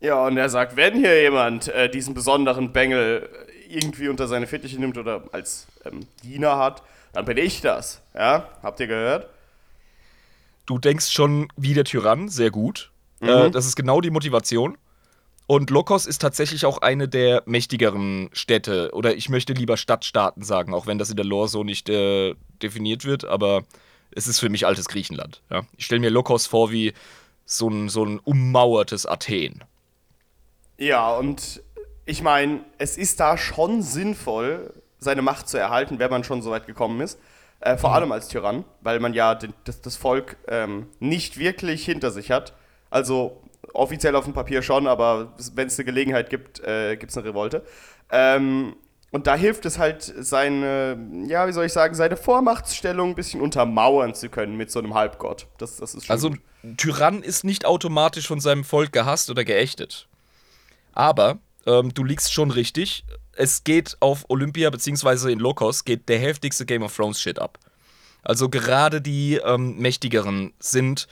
Ja, 0.01 0.27
und 0.27 0.37
er 0.37 0.49
sagt, 0.49 0.77
wenn 0.77 0.95
hier 0.95 1.21
jemand 1.23 1.69
äh, 1.69 1.89
diesen 1.89 2.15
besonderen 2.15 2.73
Bengel 2.73 3.29
irgendwie 3.73 4.09
unter 4.09 4.29
seine 4.29 4.47
Fittiche 4.47 4.79
nimmt 4.79 4.99
oder 4.99 5.25
als 5.33 5.67
ähm, 5.85 6.07
Diener 6.23 6.59
hat, 6.59 6.83
dann 7.13 7.25
bin 7.25 7.37
ich 7.37 7.61
das. 7.61 8.01
Ja, 8.15 8.49
habt 8.63 8.81
ihr 8.81 8.87
gehört? 8.87 9.29
Du 10.67 10.79
denkst 10.79 11.11
schon 11.11 11.49
wie 11.57 11.75
der 11.75 11.85
Tyrann, 11.85 12.29
sehr 12.29 12.51
gut. 12.51 12.91
Äh, 13.21 13.51
das 13.51 13.67
ist 13.67 13.77
genau 13.77 14.01
die 14.01 14.11
Motivation. 14.11 14.77
Und 15.47 15.71
Lokos 15.71 16.07
ist 16.07 16.21
tatsächlich 16.21 16.65
auch 16.65 16.79
eine 16.79 17.09
der 17.09 17.43
mächtigeren 17.47 18.31
Städte. 18.33 18.91
Oder 18.93 19.17
ich 19.17 19.29
möchte 19.29 19.53
lieber 19.53 19.77
Stadtstaaten 19.77 20.43
sagen, 20.43 20.73
auch 20.73 20.87
wenn 20.87 20.99
das 20.99 21.11
in 21.11 21.17
der 21.17 21.25
Lore 21.25 21.49
so 21.49 21.65
nicht 21.65 21.89
äh, 21.89 22.35
definiert 22.63 23.05
wird. 23.05 23.25
Aber 23.25 23.65
es 24.13 24.27
ist 24.27 24.39
für 24.39 24.49
mich 24.49 24.67
altes 24.67 24.89
Griechenland. 24.89 25.43
Ja? 25.51 25.63
Ich 25.77 25.85
stelle 25.85 26.01
mir 26.01 26.11
Lokos 26.11 26.47
vor 26.47 26.71
wie 26.71 26.93
so 27.45 27.69
ein, 27.69 27.89
so 27.89 28.05
ein 28.05 28.19
ummauertes 28.21 29.05
Athen. 29.05 29.65
Ja, 30.79 31.17
und 31.17 31.63
ich 32.13 32.23
meine, 32.23 32.61
es 32.77 32.99
ist 32.99 33.21
da 33.21 33.39
schon 33.39 33.81
sinnvoll, 33.81 34.75
seine 34.99 35.23
Macht 35.23 35.49
zu 35.49 35.57
erhalten, 35.57 35.99
wenn 35.99 36.11
man 36.11 36.25
schon 36.25 36.43
so 36.43 36.51
weit 36.51 36.67
gekommen 36.67 37.01
ist. 37.01 37.19
Äh, 37.61 37.79
vor 37.79 37.95
allem 37.95 38.13
als 38.13 38.29
Tyrann, 38.29 38.65
weil 38.83 39.01
man 39.01 39.15
ja 39.15 39.35
den, 39.35 39.55
das, 39.65 39.81
das 39.81 39.97
Volk 39.97 40.37
ähm, 40.47 40.89
nicht 41.01 41.39
wirklich 41.39 41.87
hinter 41.87 42.11
sich 42.11 42.31
hat. 42.31 42.53
Also 42.91 43.41
offiziell 43.73 44.15
auf 44.15 44.25
dem 44.25 44.35
Papier 44.35 44.61
schon, 44.61 44.87
aber 44.87 45.33
wenn 45.55 45.69
es 45.69 45.79
eine 45.79 45.87
Gelegenheit 45.87 46.29
gibt, 46.29 46.61
äh, 46.61 46.97
gibt 46.97 47.13
es 47.13 47.17
eine 47.17 47.29
Revolte. 47.29 47.65
Ähm, 48.11 48.77
und 49.11 49.27
da 49.27 49.35
hilft 49.35 49.65
es 49.65 49.79
halt, 49.79 50.03
seine, 50.03 50.99
ja, 51.27 51.49
wie 51.49 51.53
soll 51.53 51.65
ich 51.65 51.73
sagen, 51.73 51.95
seine 51.95 52.19
Vormachtstellung 52.19 53.11
ein 53.11 53.15
bisschen 53.15 53.41
untermauern 53.41 54.15
zu 54.15 54.29
können 54.29 54.59
mit 54.59 54.71
so 54.71 54.81
einem 54.81 54.93
Halbgott. 54.93 55.47
Das, 55.57 55.79
das 55.79 55.95
ist 55.95 56.07
schon 56.07 56.13
Also 56.13 56.31
ein 56.63 56.77
Tyrann 56.77 57.23
ist 57.23 57.45
nicht 57.45 57.65
automatisch 57.65 58.29
von 58.29 58.41
seinem 58.41 58.65
Volk 58.65 58.93
gehasst 58.93 59.31
oder 59.31 59.45
geächtet. 59.45 60.09
Aber 60.93 61.39
ähm, 61.67 61.93
du 61.95 62.05
liegst 62.05 62.33
schon 62.33 62.51
richtig. 62.51 63.05
Es 63.33 63.65
geht 63.65 63.97
auf 64.01 64.25
Olympia 64.29 64.71
beziehungsweise 64.71 65.31
in 65.31 65.39
Lokos 65.39 65.85
geht 65.85 66.09
der 66.09 66.19
heftigste 66.19 66.67
Game 66.67 66.83
of 66.83 66.95
Thrones 66.95 67.21
Shit 67.21 67.39
ab. 67.39 67.59
Also 68.23 68.49
gerade 68.49 69.01
die 69.01 69.41
ähm, 69.45 69.79
Mächtigeren 69.79 70.53
sind 70.59 71.09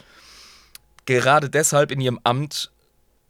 gerade 1.06 1.50
deshalb 1.50 1.90
in 1.90 2.00
ihrem 2.00 2.20
Amt, 2.22 2.70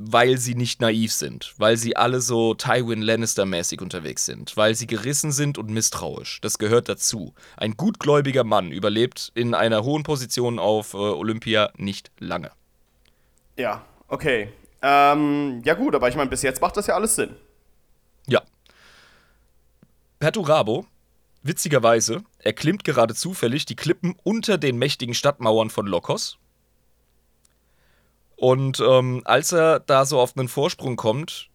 weil 0.02 0.38
sie 0.38 0.54
nicht 0.54 0.80
naiv 0.80 1.12
sind, 1.12 1.54
weil 1.58 1.76
sie 1.76 1.94
alle 1.96 2.20
so 2.20 2.54
Tywin 2.54 3.02
Lannister-mäßig 3.02 3.82
unterwegs 3.82 4.24
sind, 4.24 4.56
weil 4.56 4.74
sie 4.74 4.86
gerissen 4.86 5.30
sind 5.30 5.58
und 5.58 5.70
misstrauisch. 5.70 6.40
Das 6.40 6.58
gehört 6.58 6.88
dazu. 6.88 7.34
Ein 7.56 7.76
gutgläubiger 7.76 8.44
Mann 8.44 8.72
überlebt 8.72 9.30
in 9.34 9.54
einer 9.54 9.84
hohen 9.84 10.02
Position 10.02 10.58
auf 10.58 10.94
äh, 10.94 10.96
Olympia 10.96 11.70
nicht 11.76 12.10
lange. 12.18 12.50
Ja, 13.56 13.84
okay. 14.08 14.48
Ähm, 14.82 15.62
ja 15.64 15.74
gut, 15.74 15.94
aber 15.94 16.08
ich 16.08 16.16
meine, 16.16 16.30
bis 16.30 16.42
jetzt 16.42 16.60
macht 16.60 16.76
das 16.76 16.86
ja 16.86 16.94
alles 16.94 17.14
Sinn. 17.14 17.36
Ja. 18.26 18.42
Perturabo, 20.18 20.86
witzigerweise, 21.42 22.22
erklimmt 22.38 22.84
gerade 22.84 23.14
zufällig 23.14 23.66
die 23.66 23.76
Klippen 23.76 24.16
unter 24.22 24.58
den 24.58 24.78
mächtigen 24.78 25.14
Stadtmauern 25.14 25.70
von 25.70 25.86
Lokos. 25.86 26.38
Und 28.36 28.80
ähm, 28.80 29.20
als 29.24 29.52
er 29.52 29.80
da 29.80 30.06
so 30.06 30.18
auf 30.18 30.36
einen 30.36 30.48
Vorsprung 30.48 30.96
kommt, 30.96 31.50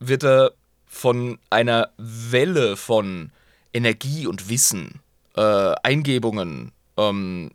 wird 0.00 0.24
er 0.24 0.52
von 0.84 1.38
einer 1.50 1.90
Welle 1.96 2.76
von 2.76 3.30
Energie 3.72 4.26
und 4.26 4.48
Wissen, 4.48 5.00
äh, 5.36 5.74
Eingebungen 5.82 6.72
ähm, 6.96 7.50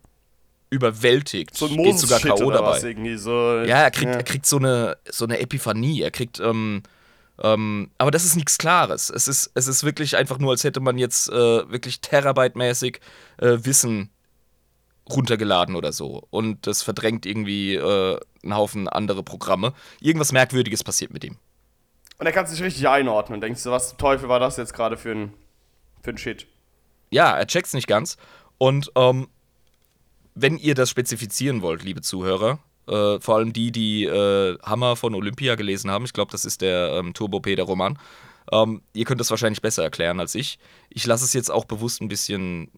überwältigt. 0.70 1.56
So 1.56 1.66
ein 1.66 1.76
Geht 1.76 1.98
sogar 1.98 2.20
K.O. 2.20 2.50
dabei. 2.50 2.78
so. 3.16 3.62
Ja, 3.62 3.82
er 3.82 3.90
kriegt, 3.90 4.14
er 4.14 4.22
kriegt 4.22 4.46
so, 4.46 4.56
eine, 4.56 4.96
so 5.08 5.24
eine 5.24 5.40
Epiphanie. 5.40 6.00
Er 6.00 6.12
kriegt, 6.12 6.38
ähm, 6.40 6.82
ähm, 7.42 7.90
aber 7.98 8.10
das 8.10 8.24
ist 8.24 8.36
nichts 8.36 8.56
Klares. 8.56 9.10
Es 9.10 9.28
ist, 9.28 9.50
es 9.54 9.66
ist 9.66 9.82
wirklich 9.84 10.16
einfach 10.16 10.38
nur, 10.38 10.52
als 10.52 10.64
hätte 10.64 10.80
man 10.80 10.96
jetzt 10.96 11.28
äh, 11.28 11.32
wirklich 11.70 12.00
Terabyte-mäßig 12.00 13.00
äh, 13.38 13.58
Wissen 13.62 14.10
runtergeladen 15.10 15.74
oder 15.74 15.92
so. 15.92 16.26
Und 16.30 16.66
das 16.66 16.82
verdrängt 16.82 17.26
irgendwie 17.26 17.74
äh, 17.74 18.20
einen 18.42 18.54
Haufen 18.54 18.88
andere 18.88 19.24
Programme. 19.24 19.72
Irgendwas 20.00 20.30
Merkwürdiges 20.30 20.84
passiert 20.84 21.12
mit 21.12 21.24
ihm. 21.24 21.36
Und 22.18 22.26
er 22.26 22.32
kann 22.32 22.46
sich 22.46 22.62
richtig 22.62 22.86
einordnen 22.86 23.36
und 23.36 23.40
denkst 23.40 23.62
du, 23.64 23.70
was 23.70 23.88
zum 23.88 23.98
Teufel 23.98 24.28
war 24.28 24.38
das 24.38 24.56
jetzt 24.56 24.74
gerade 24.74 24.96
für 24.96 25.10
ein, 25.10 25.32
für 26.02 26.10
ein 26.10 26.18
Shit? 26.18 26.46
Ja, 27.10 27.36
er 27.36 27.46
checkt's 27.46 27.72
nicht 27.72 27.86
ganz. 27.86 28.18
Und 28.58 28.92
ähm, 28.94 29.28
wenn 30.34 30.56
ihr 30.56 30.74
das 30.74 30.90
spezifizieren 30.90 31.62
wollt, 31.62 31.82
liebe 31.82 32.00
Zuhörer, 32.00 32.58
äh, 32.86 33.20
vor 33.20 33.36
allem 33.36 33.52
die, 33.52 33.72
die 33.72 34.04
äh, 34.04 34.58
Hammer 34.62 34.96
von 34.96 35.14
Olympia 35.14 35.54
gelesen 35.54 35.90
haben, 35.90 36.04
ich 36.04 36.12
glaube, 36.12 36.32
das 36.32 36.44
ist 36.44 36.60
der 36.60 36.92
ähm, 36.94 37.14
Turbo-Peter-Roman, 37.14 37.98
ähm, 38.52 38.82
ihr 38.92 39.04
könnt 39.04 39.20
das 39.20 39.30
wahrscheinlich 39.30 39.62
besser 39.62 39.82
erklären 39.82 40.20
als 40.20 40.34
ich. 40.34 40.58
Ich 40.88 41.06
lasse 41.06 41.24
es 41.24 41.32
jetzt 41.32 41.50
auch 41.50 41.64
bewusst 41.64 42.00
ein 42.00 42.08
bisschen, 42.08 42.70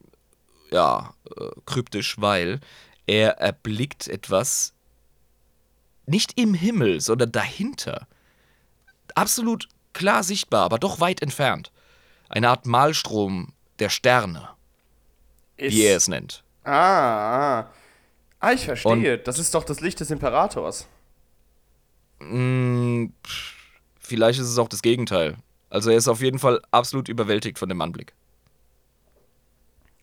ja, 0.70 1.14
äh, 1.36 1.50
kryptisch, 1.66 2.20
weil 2.20 2.60
er 3.06 3.38
erblickt 3.38 4.08
etwas 4.08 4.74
nicht 6.06 6.38
im 6.38 6.54
Himmel, 6.54 7.00
sondern 7.00 7.32
dahinter. 7.32 8.06
Absolut 9.14 9.68
klar 9.92 10.22
sichtbar, 10.22 10.64
aber 10.64 10.78
doch 10.78 11.00
weit 11.00 11.22
entfernt. 11.22 11.70
Eine 12.28 12.48
Art 12.48 12.66
Malstrom 12.66 13.52
der 13.78 13.88
Sterne, 13.88 14.48
Ist, 15.56 15.74
wie 15.74 15.84
er 15.84 15.96
es 15.96 16.08
nennt. 16.08 16.44
Ah, 16.64 17.60
ah. 17.60 17.70
Ah, 18.40 18.52
ich 18.52 18.64
verstehe. 18.64 19.16
Und- 19.18 19.26
das 19.26 19.38
ist 19.38 19.54
doch 19.54 19.64
das 19.64 19.80
Licht 19.80 20.00
des 20.00 20.10
Imperators. 20.10 20.86
Mm, 22.20 23.06
vielleicht 23.98 24.38
ist 24.40 24.48
es 24.48 24.58
auch 24.58 24.68
das 24.68 24.82
Gegenteil. 24.82 25.36
Also 25.70 25.90
er 25.90 25.96
ist 25.96 26.08
auf 26.08 26.20
jeden 26.20 26.38
Fall 26.38 26.60
absolut 26.70 27.08
überwältigt 27.08 27.58
von 27.58 27.68
dem 27.68 27.80
Anblick. 27.80 28.12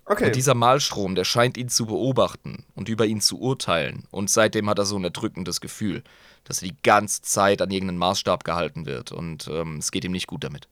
Okay. 0.06 0.26
Und 0.28 0.36
dieser 0.36 0.56
Malstrom, 0.56 1.14
der 1.14 1.24
scheint 1.24 1.56
ihn 1.56 1.70
zu 1.70 1.86
beobachten 1.86 2.66
und 2.74 2.90
über 2.90 3.06
ihn 3.06 3.22
zu 3.22 3.40
urteilen. 3.40 4.08
Und 4.10 4.32
seitdem 4.32 4.68
hat 4.68 4.80
er 4.80 4.86
so 4.86 4.98
ein 4.98 5.04
erdrückendes 5.04 5.62
Gefühl, 5.62 6.04
dass 6.46 6.64
er 6.64 6.70
die 6.70 6.78
ganze 6.82 7.22
Zeit 7.22 7.62
an 7.62 7.70
irgendeinen 7.70 8.00
Maßstab 8.00 8.44
gehalten 8.44 8.88
wird. 8.88 9.12
Und 9.12 9.48
ähm, 9.52 9.78
es 9.78 9.92
geht 9.92 10.04
ihm 10.06 10.12
nicht 10.12 10.26
gut 10.26 10.44
damit. 10.44 10.68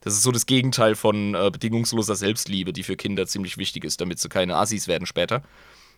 Das 0.00 0.14
ist 0.14 0.22
so 0.22 0.32
das 0.32 0.46
Gegenteil 0.46 0.94
von 0.94 1.34
äh, 1.34 1.50
bedingungsloser 1.50 2.16
Selbstliebe, 2.16 2.72
die 2.72 2.82
für 2.82 2.96
Kinder 2.96 3.26
ziemlich 3.26 3.58
wichtig 3.58 3.84
ist, 3.84 4.00
damit 4.00 4.18
sie 4.18 4.28
keine 4.28 4.56
Assis 4.56 4.88
werden 4.88 5.06
später. 5.06 5.42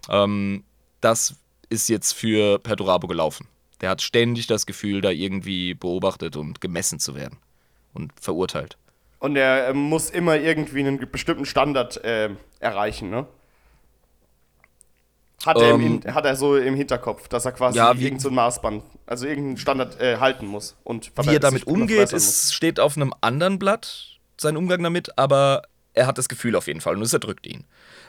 Ähm, 0.09 0.65
das 1.01 1.37
ist 1.69 1.89
jetzt 1.89 2.13
für 2.13 2.59
Perdurabo 2.59 3.07
gelaufen. 3.07 3.47
Der 3.81 3.91
hat 3.91 4.03
ständig 4.03 4.47
das 4.47 4.67
Gefühl, 4.67 5.01
da 5.01 5.11
irgendwie 5.11 5.75
beobachtet 5.75 6.37
und 6.37 6.61
gemessen 6.61 6.99
zu 6.99 7.15
werden. 7.15 7.39
Und 7.95 8.13
verurteilt. 8.21 8.77
Und 9.19 9.37
er 9.37 9.69
äh, 9.69 9.73
muss 9.75 10.11
immer 10.11 10.37
irgendwie 10.37 10.81
einen 10.81 10.99
bestimmten 11.11 11.47
Standard 11.47 12.03
äh, 12.05 12.31
erreichen, 12.59 13.11
ne? 13.11 13.27
Hat, 15.45 15.57
er 15.61 15.71
im, 15.75 16.01
Ähm, 16.05 16.15
hat 16.15 16.25
er 16.25 16.37
so 16.37 16.57
im 16.57 16.75
Hinterkopf, 16.77 17.29
dass 17.29 17.45
er 17.45 17.53
quasi 17.53 17.77
Ja, 17.79 17.97
wie- 17.99 18.05
irgend 18.05 18.21
so 18.21 18.29
ein 18.29 18.35
Maßband, 18.35 18.83
also 19.07 19.27
irgendeinen 19.27 19.57
Standard 19.57 20.01
äh, 20.01 20.19
halten 20.19 20.47
muss. 20.47 20.77
Und 20.85 21.11
Wie 21.23 21.35
er 21.35 21.41
damit 21.41 21.67
umgeht, 21.67 22.13
ist, 22.13 22.55
steht 22.55 22.79
auf 22.79 22.97
einem 22.97 23.13
anderen 23.21 23.59
Blatt, 23.59 24.19
sein 24.39 24.57
Umgang 24.57 24.83
damit, 24.83 25.19
aber 25.19 25.63
er 25.95 26.07
hat 26.07 26.19
das 26.19 26.29
Gefühl 26.29 26.55
auf 26.57 26.67
jeden 26.69 26.81
Fall 26.81 26.97
und 26.97 27.03
es 27.03 27.13
erdrückt 27.13 27.47
ihn. 27.47 27.65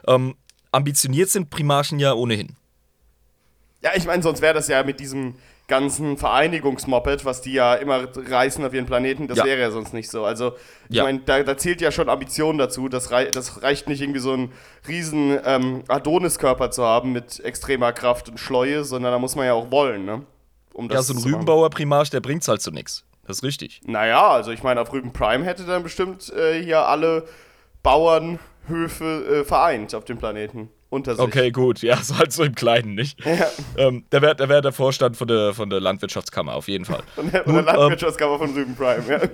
Ähm, 0.08 0.36
ambitioniert 0.72 1.30
sind 1.30 1.50
Primarchen 1.50 2.00
ja 2.00 2.14
ohnehin. 2.14 2.56
Ja, 3.82 3.92
ich 3.96 4.06
meine, 4.06 4.24
sonst 4.24 4.42
wäre 4.42 4.54
das 4.54 4.68
ja 4.68 4.84
mit 4.84 5.00
diesem 5.00 5.36
ganzen 5.68 6.18
Vereinigungsmoped, 6.18 7.24
was 7.26 7.42
die 7.42 7.54
ja 7.54 7.74
immer 7.76 8.06
reißen 8.16 8.64
auf 8.66 8.74
ihren 8.74 8.86
Planeten, 8.86 9.28
das 9.28 9.38
Ja. 9.38 9.46
wäre 9.46 9.62
ja 9.62 9.72
sonst 9.72 9.94
nicht 9.94 10.10
so. 10.12 10.26
Also, 10.26 10.54
ich 10.90 10.98
Ja. 10.98 11.04
meine, 11.04 11.20
da, 11.20 11.42
da 11.44 11.58
zählt 11.58 11.80
ja 11.82 11.92
schon 11.92 12.10
Ambition 12.10 12.58
dazu. 12.58 12.90
Das, 12.90 13.12
rei 13.12 13.26
das 13.26 13.64
reicht 13.64 13.88
nicht 13.88 14.02
irgendwie 14.02 14.20
so 14.20 14.34
einen 14.34 14.52
riesen 14.88 15.40
ähm, 15.46 15.84
Adoniskörper 15.88 16.70
zu 16.72 16.84
haben 16.84 17.14
mit 17.14 17.40
extremer 17.40 17.94
Kraft 17.94 18.28
und 18.30 18.40
Schleue, 18.40 18.84
sondern 18.84 19.12
da 19.14 19.20
muss 19.20 19.36
man 19.36 19.46
ja 19.46 19.54
auch 19.54 19.72
wollen, 19.72 20.06
ne? 20.06 20.24
Um 20.74 20.90
Ja, 20.90 21.02
so 21.02 21.14
ein 21.14 21.18
zu 21.18 21.22
machen. 21.22 21.34
Rübenbauer 21.36 21.70
Primarch, 21.70 22.10
der 22.10 22.20
bringt's 22.20 22.48
halt 22.48 22.62
zu 22.62 22.72
nix. 22.72 23.06
Das 23.26 23.38
ist 23.38 23.44
richtig. 23.44 23.80
Naja, 23.86 24.32
also 24.32 24.52
ich 24.52 24.64
meine, 24.64 24.82
auf 24.82 24.92
Rüben 24.92 25.14
Prime 25.14 25.46
hätte 25.46 25.64
dann 25.64 25.82
bestimmt 25.82 26.30
äh, 26.34 26.62
hier 26.62 26.86
alle 26.88 27.24
Bauernhöfe 27.84 29.42
äh, 29.42 29.44
vereint 29.46 29.96
auf 29.96 30.06
dem 30.06 30.18
Planeten. 30.18 30.70
Unter 30.94 31.16
sich. 31.16 31.24
Okay, 31.24 31.50
gut, 31.50 31.82
ja, 31.82 31.98
so 32.04 32.20
halt 32.20 32.32
so 32.32 32.44
im 32.44 32.54
Kleinen, 32.54 32.94
nicht? 32.94 33.20
Ähm, 33.78 34.06
der 34.12 34.22
wäre 34.22 34.36
der, 34.36 34.48
wär 34.48 34.62
der 34.62 34.72
Vorstand 34.72 35.18
von 35.18 35.28
der, 35.28 35.56
von 35.56 35.68
der 35.72 35.80
Landwirtschaftskammer, 35.80 36.54
auf 36.54 36.68
jeden 36.68 36.86
Fall. 36.86 37.02
Und 37.16 37.34
der, 37.34 37.44
Nun, 37.48 37.56
der 37.56 37.74
ähm, 37.74 37.80
Landwirtschaftskammer 37.80 38.38
von 38.38 38.54
Rüben 38.54 38.76
Prime, 38.76 39.04
ja. 39.10 39.20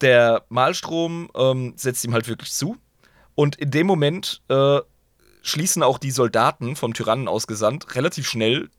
der 0.00 0.42
Malstrom 0.48 1.28
ähm, 1.36 1.74
setzt 1.76 2.02
ihm 2.06 2.14
halt 2.14 2.28
wirklich 2.28 2.50
zu. 2.50 2.76
Und 3.34 3.56
in 3.56 3.70
dem 3.70 3.86
Moment 3.86 4.40
äh, 4.48 4.80
schließen 5.42 5.82
auch 5.82 5.98
die 5.98 6.10
Soldaten 6.10 6.74
vom 6.74 6.94
Tyrannen 6.94 7.28
ausgesandt 7.28 7.94
relativ 7.94 8.26
schnell 8.26 8.70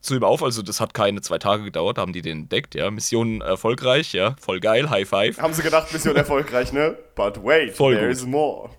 zu 0.00 0.14
ihm 0.14 0.24
auf. 0.24 0.42
Also 0.42 0.62
das 0.62 0.80
hat 0.80 0.94
keine 0.94 1.20
zwei 1.20 1.36
Tage 1.36 1.64
gedauert, 1.64 1.98
haben 1.98 2.14
die 2.14 2.22
den 2.22 2.44
entdeckt, 2.44 2.74
ja. 2.74 2.90
Mission 2.90 3.42
erfolgreich, 3.42 4.14
ja. 4.14 4.36
Voll 4.40 4.58
geil, 4.58 4.88
High 4.88 5.06
Five. 5.06 5.38
Haben 5.38 5.52
sie 5.52 5.62
gedacht, 5.62 5.92
Mission 5.92 6.16
erfolgreich, 6.16 6.72
ne? 6.72 6.96
But 7.14 7.44
wait, 7.44 7.76
Voll 7.76 7.94
there 7.94 8.06
gut. 8.08 8.16
is 8.16 8.24
more. 8.24 8.70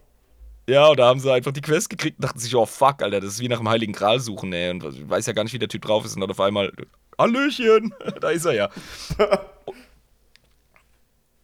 Ja, 0.71 0.87
und 0.87 0.97
da 0.97 1.07
haben 1.07 1.19
sie 1.19 1.29
einfach 1.29 1.51
die 1.51 1.59
Quest 1.59 1.89
gekriegt 1.89 2.17
und 2.17 2.23
dachten 2.23 2.39
sich, 2.39 2.55
oh 2.55 2.65
fuck, 2.65 3.01
Alter, 3.01 3.19
das 3.19 3.33
ist 3.33 3.39
wie 3.41 3.49
nach 3.49 3.57
dem 3.57 3.67
Heiligen 3.67 3.91
Gral 3.91 4.21
suchen, 4.21 4.53
ey. 4.53 4.69
Und 4.69 4.81
ich 4.85 5.09
weiß 5.09 5.25
ja 5.25 5.33
gar 5.33 5.43
nicht, 5.43 5.51
wie 5.51 5.59
der 5.59 5.67
Typ 5.67 5.81
drauf 5.81 6.05
ist. 6.05 6.15
Und 6.15 6.21
dann 6.21 6.31
auf 6.31 6.39
einmal, 6.39 6.71
Hallöchen, 7.19 7.93
da 8.21 8.29
ist 8.29 8.45
er 8.45 8.53
ja. 8.53 8.69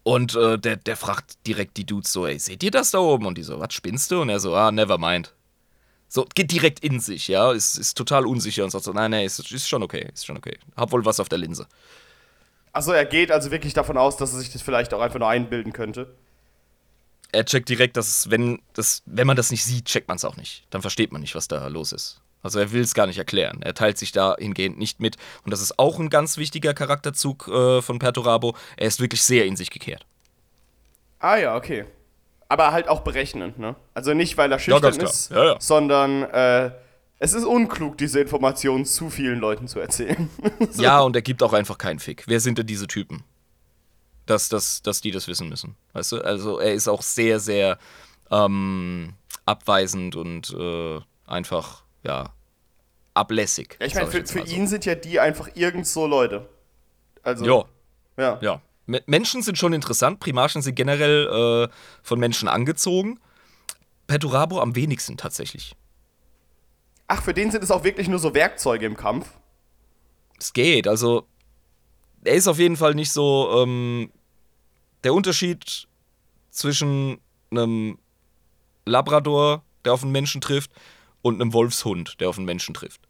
Und 0.03 0.33
äh, 0.35 0.57
der, 0.57 0.77
der 0.77 0.95
fragt 0.95 1.45
direkt 1.45 1.75
die 1.75 1.85
Dudes 1.85 2.13
so, 2.13 2.25
ey, 2.25 2.39
seht 2.39 2.63
ihr 2.63 2.71
das 2.71 2.91
da 2.91 2.99
oben? 2.99 3.25
Und 3.25 3.37
die 3.37 3.43
so, 3.43 3.59
was 3.59 3.73
spinnst 3.73 4.11
du? 4.11 4.21
Und 4.21 4.29
er 4.29 4.39
so, 4.39 4.55
ah, 4.55 4.71
never 4.71 4.97
mind. 4.97 5.33
So, 6.07 6.25
geht 6.33 6.53
direkt 6.53 6.79
in 6.79 7.01
sich, 7.01 7.27
ja, 7.27 7.51
ist, 7.51 7.77
ist 7.77 7.97
total 7.97 8.25
unsicher 8.25 8.63
und 8.63 8.69
sagt 8.69 8.85
so, 8.85 8.93
nein, 8.93 9.11
nein, 9.11 9.25
ist, 9.25 9.39
ist 9.39 9.67
schon 9.67 9.83
okay, 9.83 10.07
ist 10.13 10.25
schon 10.25 10.37
okay. 10.37 10.57
Hab 10.77 10.93
wohl 10.93 11.03
was 11.03 11.19
auf 11.19 11.27
der 11.27 11.39
Linse. 11.39 11.67
Achso, 12.71 12.93
er 12.93 13.03
geht 13.03 13.29
also 13.29 13.51
wirklich 13.51 13.73
davon 13.73 13.97
aus, 13.97 14.15
dass 14.15 14.31
er 14.31 14.39
sich 14.39 14.53
das 14.53 14.61
vielleicht 14.61 14.93
auch 14.93 15.01
einfach 15.01 15.19
nur 15.19 15.27
einbilden 15.27 15.73
könnte. 15.73 16.15
Er 17.31 17.45
checkt 17.45 17.69
direkt, 17.69 17.97
dass 17.97 18.07
es, 18.07 18.31
wenn, 18.31 18.61
das, 18.73 19.03
wenn 19.05 19.27
man 19.27 19.35
das 19.35 19.51
nicht 19.51 19.63
sieht, 19.63 19.85
checkt 19.85 20.07
man 20.07 20.17
es 20.17 20.25
auch 20.25 20.37
nicht. 20.37 20.65
Dann 20.69 20.81
versteht 20.81 21.11
man 21.11 21.21
nicht, 21.21 21.35
was 21.35 21.47
da 21.47 21.67
los 21.67 21.91
ist. 21.91 22.21
Also 22.43 22.59
er 22.59 22.71
will 22.71 22.81
es 22.81 22.93
gar 22.93 23.07
nicht 23.07 23.17
erklären. 23.17 23.61
Er 23.61 23.73
teilt 23.73 23.97
sich 23.97 24.11
dahingehend 24.11 24.77
nicht 24.77 24.99
mit. 24.99 25.17
Und 25.43 25.51
das 25.51 25.61
ist 25.61 25.79
auch 25.79 25.99
ein 25.99 26.09
ganz 26.09 26.37
wichtiger 26.37 26.73
Charakterzug 26.73 27.47
äh, 27.47 27.81
von 27.81 27.99
Perturabo. 27.99 28.55
Er 28.77 28.87
ist 28.87 29.01
wirklich 29.01 29.21
sehr 29.21 29.45
in 29.45 29.55
sich 29.55 29.69
gekehrt. 29.69 30.05
Ah 31.19 31.35
ja, 31.35 31.55
okay. 31.55 31.85
Aber 32.47 32.71
halt 32.71 32.87
auch 32.87 33.01
berechnend, 33.01 33.59
ne? 33.59 33.75
Also 33.93 34.13
nicht, 34.13 34.37
weil 34.37 34.51
er 34.51 34.59
schüchtern 34.59 34.93
klar. 34.93 35.09
ist, 35.09 35.31
Ja, 35.31 35.45
ja. 35.45 35.55
sondern 35.59 36.23
äh, 36.23 36.71
es 37.19 37.33
ist 37.33 37.43
unklug, 37.43 37.97
diese 37.97 38.21
Informationen 38.21 38.85
zu 38.85 39.09
vielen 39.09 39.39
Leuten 39.39 39.67
zu 39.67 39.79
erzählen. 39.79 40.29
Ja, 40.77 41.01
und 41.01 41.15
er 41.15 41.21
gibt 41.21 41.41
auch 41.43 41.53
einfach 41.53 41.77
keinen 41.77 41.99
Fick. 41.99 42.23
Wer 42.27 42.39
sind 42.39 42.57
denn 42.59 42.67
diese 42.67 42.87
Typen? 42.87 43.23
Dass, 44.27 44.49
dass, 44.49 44.81
dass 44.83 45.01
die 45.01 45.09
das 45.11 45.27
wissen 45.27 45.49
müssen. 45.49 45.75
Weißt 45.93 46.11
du? 46.11 46.21
Also 46.21 46.59
er 46.59 46.73
ist 46.73 46.87
auch 46.87 47.01
sehr, 47.01 47.39
sehr 47.39 47.79
ähm, 48.29 49.13
abweisend 49.45 50.15
und 50.15 50.53
äh, 50.53 50.99
einfach, 51.25 51.83
ja, 52.03 52.33
ablässig. 53.13 53.77
Ja, 53.79 53.87
ich 53.87 53.95
meine, 53.95 54.07
für, 54.07 54.17
jetzt 54.19 54.33
für 54.33 54.45
so. 54.45 54.53
ihn 54.53 54.67
sind 54.67 54.85
ja 54.85 54.95
die 54.95 55.19
einfach 55.19 55.49
irgend 55.55 55.87
so 55.87 56.05
Leute. 56.05 56.47
Also, 57.23 57.45
Ja, 57.45 57.65
ja. 58.17 58.37
Ja. 58.41 58.61
Me- 58.85 59.01
Menschen 59.05 59.41
sind 59.41 59.57
schon 59.57 59.73
interessant. 59.73 60.19
Primarchen 60.19 60.61
sind 60.61 60.75
generell 60.75 61.69
äh, 61.69 61.73
von 62.03 62.19
Menschen 62.19 62.47
angezogen. 62.47 63.19
Perturabo 64.07 64.59
am 64.61 64.75
wenigsten 64.75 65.17
tatsächlich. 65.17 65.75
Ach, 67.07 67.23
für 67.23 67.33
den 67.33 67.49
sind 67.51 67.63
es 67.63 67.71
auch 67.71 67.83
wirklich 67.85 68.07
nur 68.09 68.19
so 68.19 68.33
Werkzeuge 68.33 68.85
im 68.85 68.97
Kampf. 68.97 69.29
Es 70.37 70.51
geht. 70.53 70.87
Also, 70.87 71.25
er 72.23 72.35
ist 72.35 72.47
auf 72.47 72.59
jeden 72.59 72.75
Fall 72.75 72.93
nicht 72.93 73.11
so. 73.11 73.63
Ähm, 73.63 74.11
der 75.03 75.13
Unterschied 75.13 75.87
zwischen 76.51 77.19
einem 77.51 77.97
Labrador, 78.85 79.63
der 79.85 79.93
auf 79.93 80.03
einen 80.03 80.11
Menschen 80.11 80.41
trifft, 80.41 80.71
und 81.21 81.41
einem 81.41 81.51
Wolfshund, 81.53 82.19
der 82.19 82.29
auf 82.29 82.37
einen 82.37 82.45
Menschen 82.45 82.73
trifft. 82.73 83.01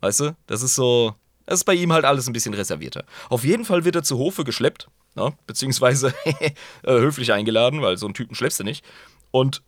Weißt 0.00 0.20
du? 0.20 0.36
Das 0.46 0.62
ist 0.62 0.74
so. 0.74 1.14
Das 1.44 1.58
ist 1.60 1.64
bei 1.64 1.74
ihm 1.74 1.92
halt 1.92 2.04
alles 2.04 2.26
ein 2.28 2.32
bisschen 2.32 2.54
reservierter. 2.54 3.04
Auf 3.28 3.44
jeden 3.44 3.64
Fall 3.64 3.84
wird 3.84 3.96
er 3.96 4.02
zu 4.04 4.16
Hofe 4.16 4.44
geschleppt, 4.44 4.88
ne? 5.16 5.34
beziehungsweise 5.46 6.14
äh, 6.24 6.52
höflich 6.84 7.32
eingeladen, 7.32 7.82
weil 7.82 7.96
so 7.98 8.06
einen 8.06 8.14
Typen 8.14 8.34
schleppst 8.36 8.60
du 8.60 8.64
nicht. 8.64 8.84
Und 9.32 9.60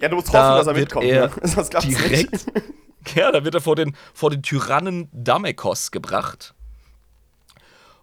Ja, 0.00 0.08
du 0.08 0.16
musst 0.16 0.28
hoffen, 0.28 0.38
Da 0.38 0.58
dass 0.58 0.66
er 0.66 0.74
wird 0.74 0.86
mitkommt. 0.86 1.06
er 1.06 1.28
ne? 1.28 1.32
Klappt's 1.70 1.86
direkt. 1.88 2.32
Nicht. 2.32 2.46
Ja, 3.16 3.32
da 3.32 3.44
wird 3.44 3.56
er 3.56 3.60
vor 3.60 3.74
den, 3.74 3.96
vor 4.14 4.30
den 4.30 4.42
Tyrannen 4.44 5.08
Damekos 5.12 5.90
gebracht. 5.90 6.54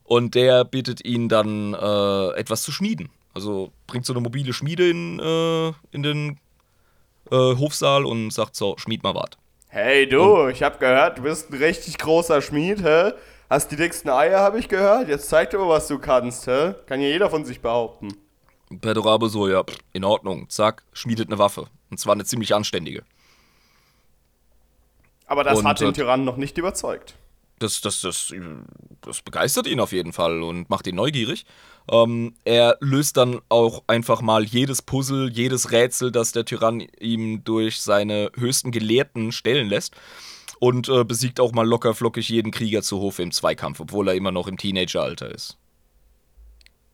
Und 0.09 0.33
der 0.33 0.65
bittet 0.65 1.05
ihn 1.05 1.29
dann, 1.29 1.75
äh, 1.75 2.29
etwas 2.31 2.63
zu 2.63 2.71
schmieden. 2.71 3.09
Also 3.35 3.71
bringt 3.85 4.07
so 4.07 4.13
eine 4.13 4.21
mobile 4.21 4.53
Schmiede 4.53 4.89
in, 4.89 5.19
äh, 5.19 5.67
in 5.91 6.01
den 6.01 6.39
äh, 7.31 7.35
Hofsaal 7.35 8.05
und 8.05 8.33
sagt 8.33 8.55
so, 8.55 8.75
schmied 8.79 9.03
mal 9.03 9.13
was. 9.13 9.29
Hey 9.67 10.09
du, 10.09 10.47
ich 10.47 10.63
hab 10.63 10.79
gehört, 10.79 11.19
du 11.19 11.21
bist 11.21 11.51
ein 11.51 11.57
richtig 11.59 11.99
großer 11.99 12.41
Schmied, 12.41 12.83
hä? 12.83 13.11
Hast 13.51 13.69
die 13.71 13.75
dicksten 13.75 14.09
Eier, 14.09 14.39
hab 14.39 14.55
ich 14.55 14.67
gehört. 14.67 15.09
Jetzt 15.09 15.29
zeig 15.29 15.51
dir 15.51 15.59
mal, 15.59 15.69
was 15.69 15.87
du 15.87 15.99
kannst, 15.99 16.47
hä? 16.47 16.73
Kann 16.87 17.01
ja 17.01 17.07
jeder 17.07 17.29
von 17.29 17.45
sich 17.45 17.61
behaupten. 17.61 18.17
Perdorabe 18.81 19.29
so, 19.29 19.47
ja, 19.47 19.63
in 19.93 20.03
Ordnung. 20.03 20.49
Zack, 20.49 20.81
schmiedet 20.91 21.29
eine 21.29 21.37
Waffe. 21.37 21.67
Und 21.91 21.99
zwar 21.99 22.15
eine 22.15 22.25
ziemlich 22.25 22.55
anständige. 22.55 23.03
Aber 25.27 25.43
das 25.43 25.59
Und, 25.59 25.67
hat 25.67 25.79
den 25.79 25.89
äh, 25.89 25.93
Tyrannen 25.93 26.25
noch 26.25 26.37
nicht 26.37 26.57
überzeugt. 26.57 27.13
Das, 27.59 27.81
das, 27.81 28.01
das, 28.01 28.33
das 29.01 29.21
begeistert 29.21 29.67
ihn 29.67 29.79
auf 29.79 29.91
jeden 29.91 30.13
Fall 30.13 30.41
und 30.41 30.69
macht 30.69 30.87
ihn 30.87 30.95
neugierig. 30.95 31.45
Ähm, 31.91 32.35
er 32.45 32.77
löst 32.81 33.17
dann 33.17 33.39
auch 33.49 33.83
einfach 33.87 34.21
mal 34.21 34.43
jedes 34.43 34.81
Puzzle, 34.81 35.29
jedes 35.31 35.71
Rätsel, 35.71 36.11
das 36.11 36.31
der 36.31 36.45
Tyrann 36.45 36.81
ihm 36.99 37.43
durch 37.43 37.81
seine 37.81 38.31
höchsten 38.35 38.71
Gelehrten 38.71 39.31
stellen 39.31 39.69
lässt. 39.69 39.95
Und 40.59 40.89
äh, 40.89 41.05
besiegt 41.05 41.39
auch 41.39 41.53
mal 41.53 41.65
locker 41.65 41.95
flockig 41.95 42.27
jeden 42.27 42.51
Krieger 42.51 42.81
zu 42.81 42.99
Hofe 42.99 43.23
im 43.23 43.31
Zweikampf, 43.31 43.79
obwohl 43.79 44.09
er 44.09 44.15
immer 44.15 44.31
noch 44.31 44.47
im 44.47 44.57
Teenageralter 44.57 45.33
ist. 45.33 45.57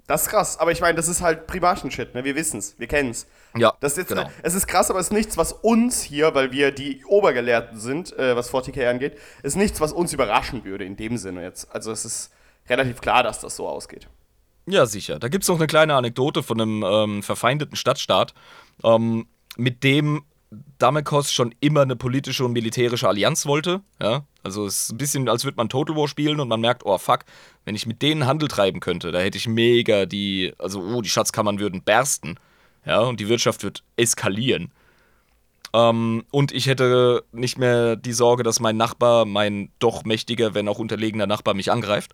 Das 0.08 0.24
ist 0.24 0.30
krass, 0.30 0.60
aber 0.60 0.72
ich 0.72 0.82
meine, 0.82 0.96
das 0.96 1.08
ist 1.08 1.22
halt 1.22 1.48
Primarchen-Shit, 1.48 2.14
ne? 2.14 2.24
Wir 2.24 2.36
wissen's, 2.36 2.76
wir 2.78 2.86
kennen's. 2.86 3.26
Ja, 3.58 3.74
das 3.80 3.94
ist 3.94 3.98
jetzt, 3.98 4.10
genau. 4.10 4.30
Es 4.44 4.54
ist 4.54 4.68
krass, 4.68 4.92
aber 4.92 5.00
es 5.00 5.08
ist 5.08 5.14
nichts, 5.14 5.36
was 5.36 5.52
uns 5.52 6.02
hier, 6.04 6.36
weil 6.36 6.52
wir 6.52 6.72
die 6.72 7.04
Obergelehrten 7.06 7.80
sind, 7.80 8.16
äh, 8.18 8.36
was 8.36 8.52
40k 8.52 8.88
angeht, 8.88 9.18
ist 9.42 9.56
nichts, 9.56 9.82
was 9.82 9.92
uns 9.92 10.14
überraschen 10.14 10.64
würde 10.64 10.86
in 10.86 10.96
dem 10.96 11.18
Sinne 11.18 11.44
jetzt. 11.44 11.74
Also 11.74 11.92
es 11.92 12.06
ist 12.06 12.32
relativ 12.70 13.02
klar, 13.02 13.24
dass 13.24 13.40
das 13.40 13.56
so 13.56 13.68
ausgeht. 13.68 14.08
Ja, 14.68 14.86
sicher. 14.86 15.20
Da 15.20 15.28
gibt 15.28 15.44
es 15.44 15.48
noch 15.48 15.58
eine 15.58 15.68
kleine 15.68 15.96
Anekdote 15.96 16.44
von 16.44 16.62
einem 16.62 16.84
ähm, 16.84 17.24
verfeindeten 17.24 17.76
Stadtstaat, 17.76 18.34
ähm, 18.84 19.28
mit 19.58 19.84
dem 19.84 20.24
Damekos 20.78 21.32
schon 21.32 21.54
immer 21.60 21.82
eine 21.82 21.96
politische 21.96 22.46
und 22.46 22.54
militärische 22.54 23.08
Allianz 23.08 23.46
wollte. 23.46 23.82
Ja? 24.02 24.24
Also 24.44 24.66
es 24.66 24.84
ist 24.86 24.92
ein 24.94 24.98
bisschen, 24.98 25.30
als 25.30 25.44
würde 25.44 25.58
man 25.58 25.70
Total 25.70 25.96
War 25.96 26.08
spielen 26.08 26.40
und 26.40 26.48
man 26.48 26.62
merkt, 26.62 26.86
oh 26.86 26.98
fuck, 26.98 27.26
wenn 27.66 27.76
ich 27.76 27.86
mit 27.86 28.02
denen 28.02 28.26
Handel 28.28 28.48
treiben 28.48 28.80
könnte, 28.80 29.12
da 29.12 29.20
hätte 29.20 29.38
ich 29.38 29.48
mega 29.48 30.06
die, 30.06 30.54
also 30.60 30.82
oh, 30.82 31.02
die 31.02 31.10
Schatzkammern 31.10 31.60
würden 31.60 31.82
bersten. 31.84 32.38
Ja, 32.86 33.00
und 33.00 33.20
die 33.20 33.28
Wirtschaft 33.30 33.64
wird 33.64 33.84
eskalieren. 33.98 34.72
Ähm, 35.74 36.24
und 36.32 36.52
ich 36.52 36.68
hätte 36.68 37.24
nicht 37.32 37.58
mehr 37.58 37.96
die 37.96 38.14
Sorge, 38.14 38.44
dass 38.44 38.60
mein 38.60 38.78
Nachbar, 38.78 39.26
mein 39.26 39.72
doch 39.80 40.06
mächtiger, 40.06 40.54
wenn 40.54 40.68
auch 40.70 40.80
unterlegener 40.80 41.28
Nachbar 41.28 41.54
mich 41.54 41.72
angreift. 41.72 42.12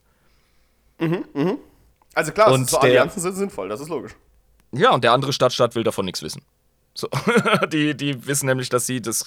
Mhm, 1.00 1.26
mhm. 1.34 1.58
Also 2.14 2.32
klar, 2.32 2.52
Und 2.52 2.70
so 2.70 2.78
der- 2.80 2.90
Allianzen 2.90 3.22
sind 3.22 3.36
sinnvoll, 3.36 3.70
das 3.70 3.82
ist 3.82 3.90
logisch. 3.90 4.14
Ja, 4.72 4.92
und 4.94 5.04
der 5.04 5.12
andere 5.12 5.34
Stadtstaat 5.34 5.76
will 5.76 5.84
davon 5.84 6.06
nichts 6.06 6.22
wissen. 6.22 6.42
So. 6.94 7.10
die, 7.72 7.96
die 7.96 8.28
wissen 8.28 8.48
nämlich, 8.48 8.70
dass 8.70 8.86
sie 8.86 9.02
das, 9.02 9.26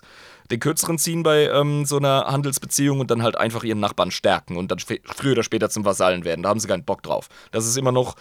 den 0.50 0.60
Kürzeren 0.60 0.98
ziehen 0.98 1.22
bei 1.22 1.44
ähm, 1.48 1.84
so 1.86 1.96
einer 1.96 2.26
Handelsbeziehung 2.26 3.00
und 3.00 3.10
dann 3.10 3.22
halt 3.22 3.36
einfach 3.36 3.64
ihren 3.64 3.80
Nachbarn 3.80 4.10
stärken 4.10 4.56
und 4.56 4.70
dann 4.70 4.78
früher 4.78 5.32
oder 5.32 5.42
später 5.42 5.70
zum 5.70 5.84
Vasallen 5.84 6.24
werden. 6.24 6.42
Da 6.42 6.50
haben 6.50 6.60
sie 6.60 6.68
keinen 6.68 6.84
Bock 6.84 7.02
drauf. 7.02 7.28
Das 7.52 7.66
ist 7.66 7.76
immer 7.76 7.92
noch, 7.92 8.16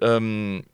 ähm, 0.00 0.64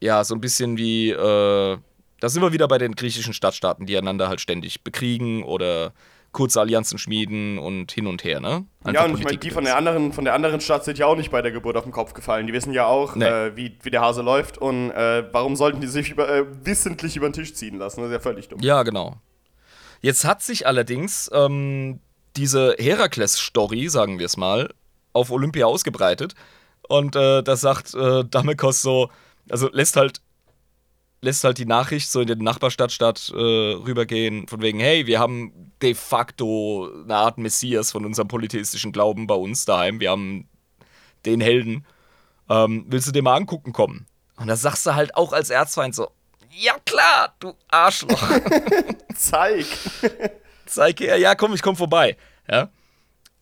ja, 0.00 0.24
so 0.24 0.34
ein 0.34 0.40
bisschen 0.40 0.76
wie, 0.76 1.10
äh, 1.10 1.78
da 2.20 2.28
sind 2.28 2.42
wir 2.42 2.52
wieder 2.52 2.68
bei 2.68 2.78
den 2.78 2.94
griechischen 2.94 3.34
Stadtstaaten, 3.34 3.86
die 3.86 3.96
einander 3.96 4.28
halt 4.28 4.40
ständig 4.40 4.82
bekriegen 4.82 5.44
oder 5.44 5.92
kurze 6.32 6.60
Allianzen 6.60 6.98
schmieden 6.98 7.58
und 7.58 7.92
hin 7.92 8.06
und 8.06 8.24
her, 8.24 8.40
ne? 8.40 8.64
ja, 8.90 9.04
und 9.04 9.18
ich 9.18 9.24
meine, 9.24 9.36
die 9.36 9.50
von 9.50 9.64
der, 9.64 9.76
anderen, 9.76 10.12
von 10.12 10.24
der 10.24 10.32
anderen 10.32 10.60
Stadt 10.62 10.82
sind 10.84 10.98
ja 10.98 11.06
auch 11.06 11.16
nicht 11.16 11.30
bei 11.30 11.42
der 11.42 11.52
Geburt 11.52 11.76
auf 11.76 11.84
den 11.84 11.92
Kopf 11.92 12.14
gefallen. 12.14 12.46
Die 12.46 12.52
wissen 12.54 12.72
ja 12.72 12.86
auch, 12.86 13.14
Nee. 13.14 13.26
äh, 13.26 13.54
wie, 13.56 13.76
wie 13.82 13.90
der 13.90 14.00
Hase 14.00 14.22
läuft 14.22 14.56
und 14.58 14.90
äh, 14.92 15.24
warum 15.32 15.56
sollten 15.56 15.80
die 15.82 15.86
sich 15.86 16.10
über, 16.10 16.28
äh, 16.28 16.44
wissentlich 16.64 17.16
über 17.16 17.28
den 17.28 17.34
Tisch 17.34 17.54
ziehen 17.54 17.78
lassen. 17.78 18.00
Das 18.00 18.08
ist 18.08 18.14
ja 18.14 18.20
völlig 18.20 18.48
dumm. 18.48 18.60
Ja, 18.62 18.82
genau. 18.82 19.16
Jetzt 20.00 20.24
hat 20.24 20.42
sich 20.42 20.66
allerdings 20.66 21.30
ähm, 21.34 22.00
diese 22.36 22.74
Herakles-Story, 22.78 23.88
sagen 23.88 24.18
wir 24.18 24.26
es 24.26 24.36
mal, 24.36 24.70
auf 25.12 25.30
Olympia 25.30 25.66
ausgebreitet. 25.66 26.34
Und 26.88 27.14
äh, 27.14 27.42
da 27.42 27.56
sagt 27.56 27.94
äh, 27.94 28.24
Damekos 28.24 28.80
so, 28.82 29.10
also 29.50 29.68
lässt 29.70 29.96
halt, 29.96 30.22
lässt 31.22 31.44
halt 31.44 31.58
die 31.58 31.66
Nachricht 31.66 32.10
so 32.10 32.20
in 32.20 32.26
den 32.26 32.40
Nachbarstadtstadt 32.40 33.32
äh, 33.34 33.36
rübergehen, 33.36 34.48
von 34.48 34.60
wegen, 34.60 34.80
hey, 34.80 35.06
wir 35.06 35.20
haben 35.20 35.72
de 35.80 35.94
facto 35.94 36.90
eine 37.04 37.14
Art 37.14 37.38
Messias 37.38 37.92
von 37.92 38.04
unserem 38.04 38.28
polytheistischen 38.28 38.92
Glauben 38.92 39.26
bei 39.26 39.34
uns 39.34 39.64
daheim. 39.64 40.00
Wir 40.00 40.10
haben 40.10 40.48
den 41.24 41.40
Helden. 41.40 41.86
Ähm, 42.50 42.84
willst 42.88 43.06
du 43.06 43.12
dir 43.12 43.22
mal 43.22 43.36
angucken 43.36 43.72
kommen? 43.72 44.06
Und 44.36 44.48
da 44.48 44.56
sagst 44.56 44.84
du 44.84 44.94
halt 44.94 45.14
auch 45.14 45.32
als 45.32 45.50
Erzfeind 45.50 45.94
so, 45.94 46.10
ja 46.50 46.74
klar, 46.84 47.34
du 47.38 47.54
Arschloch. 47.68 48.22
Zeig! 49.14 49.66
zeig 50.66 51.00
her, 51.00 51.16
ja 51.18 51.34
komm, 51.36 51.54
ich 51.54 51.62
komm 51.62 51.76
vorbei. 51.76 52.16
Ja. 52.50 52.68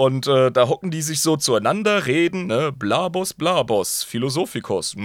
Und 0.01 0.27
äh, 0.29 0.51
da 0.51 0.67
hocken 0.67 0.91
die 0.91 1.03
sich 1.03 1.21
so 1.21 1.37
zueinander, 1.37 2.07
reden, 2.07 2.47
ne, 2.47 2.73
Blabos, 2.73 3.35
Blabos, 3.35 4.03
Philosophikos, 4.03 4.97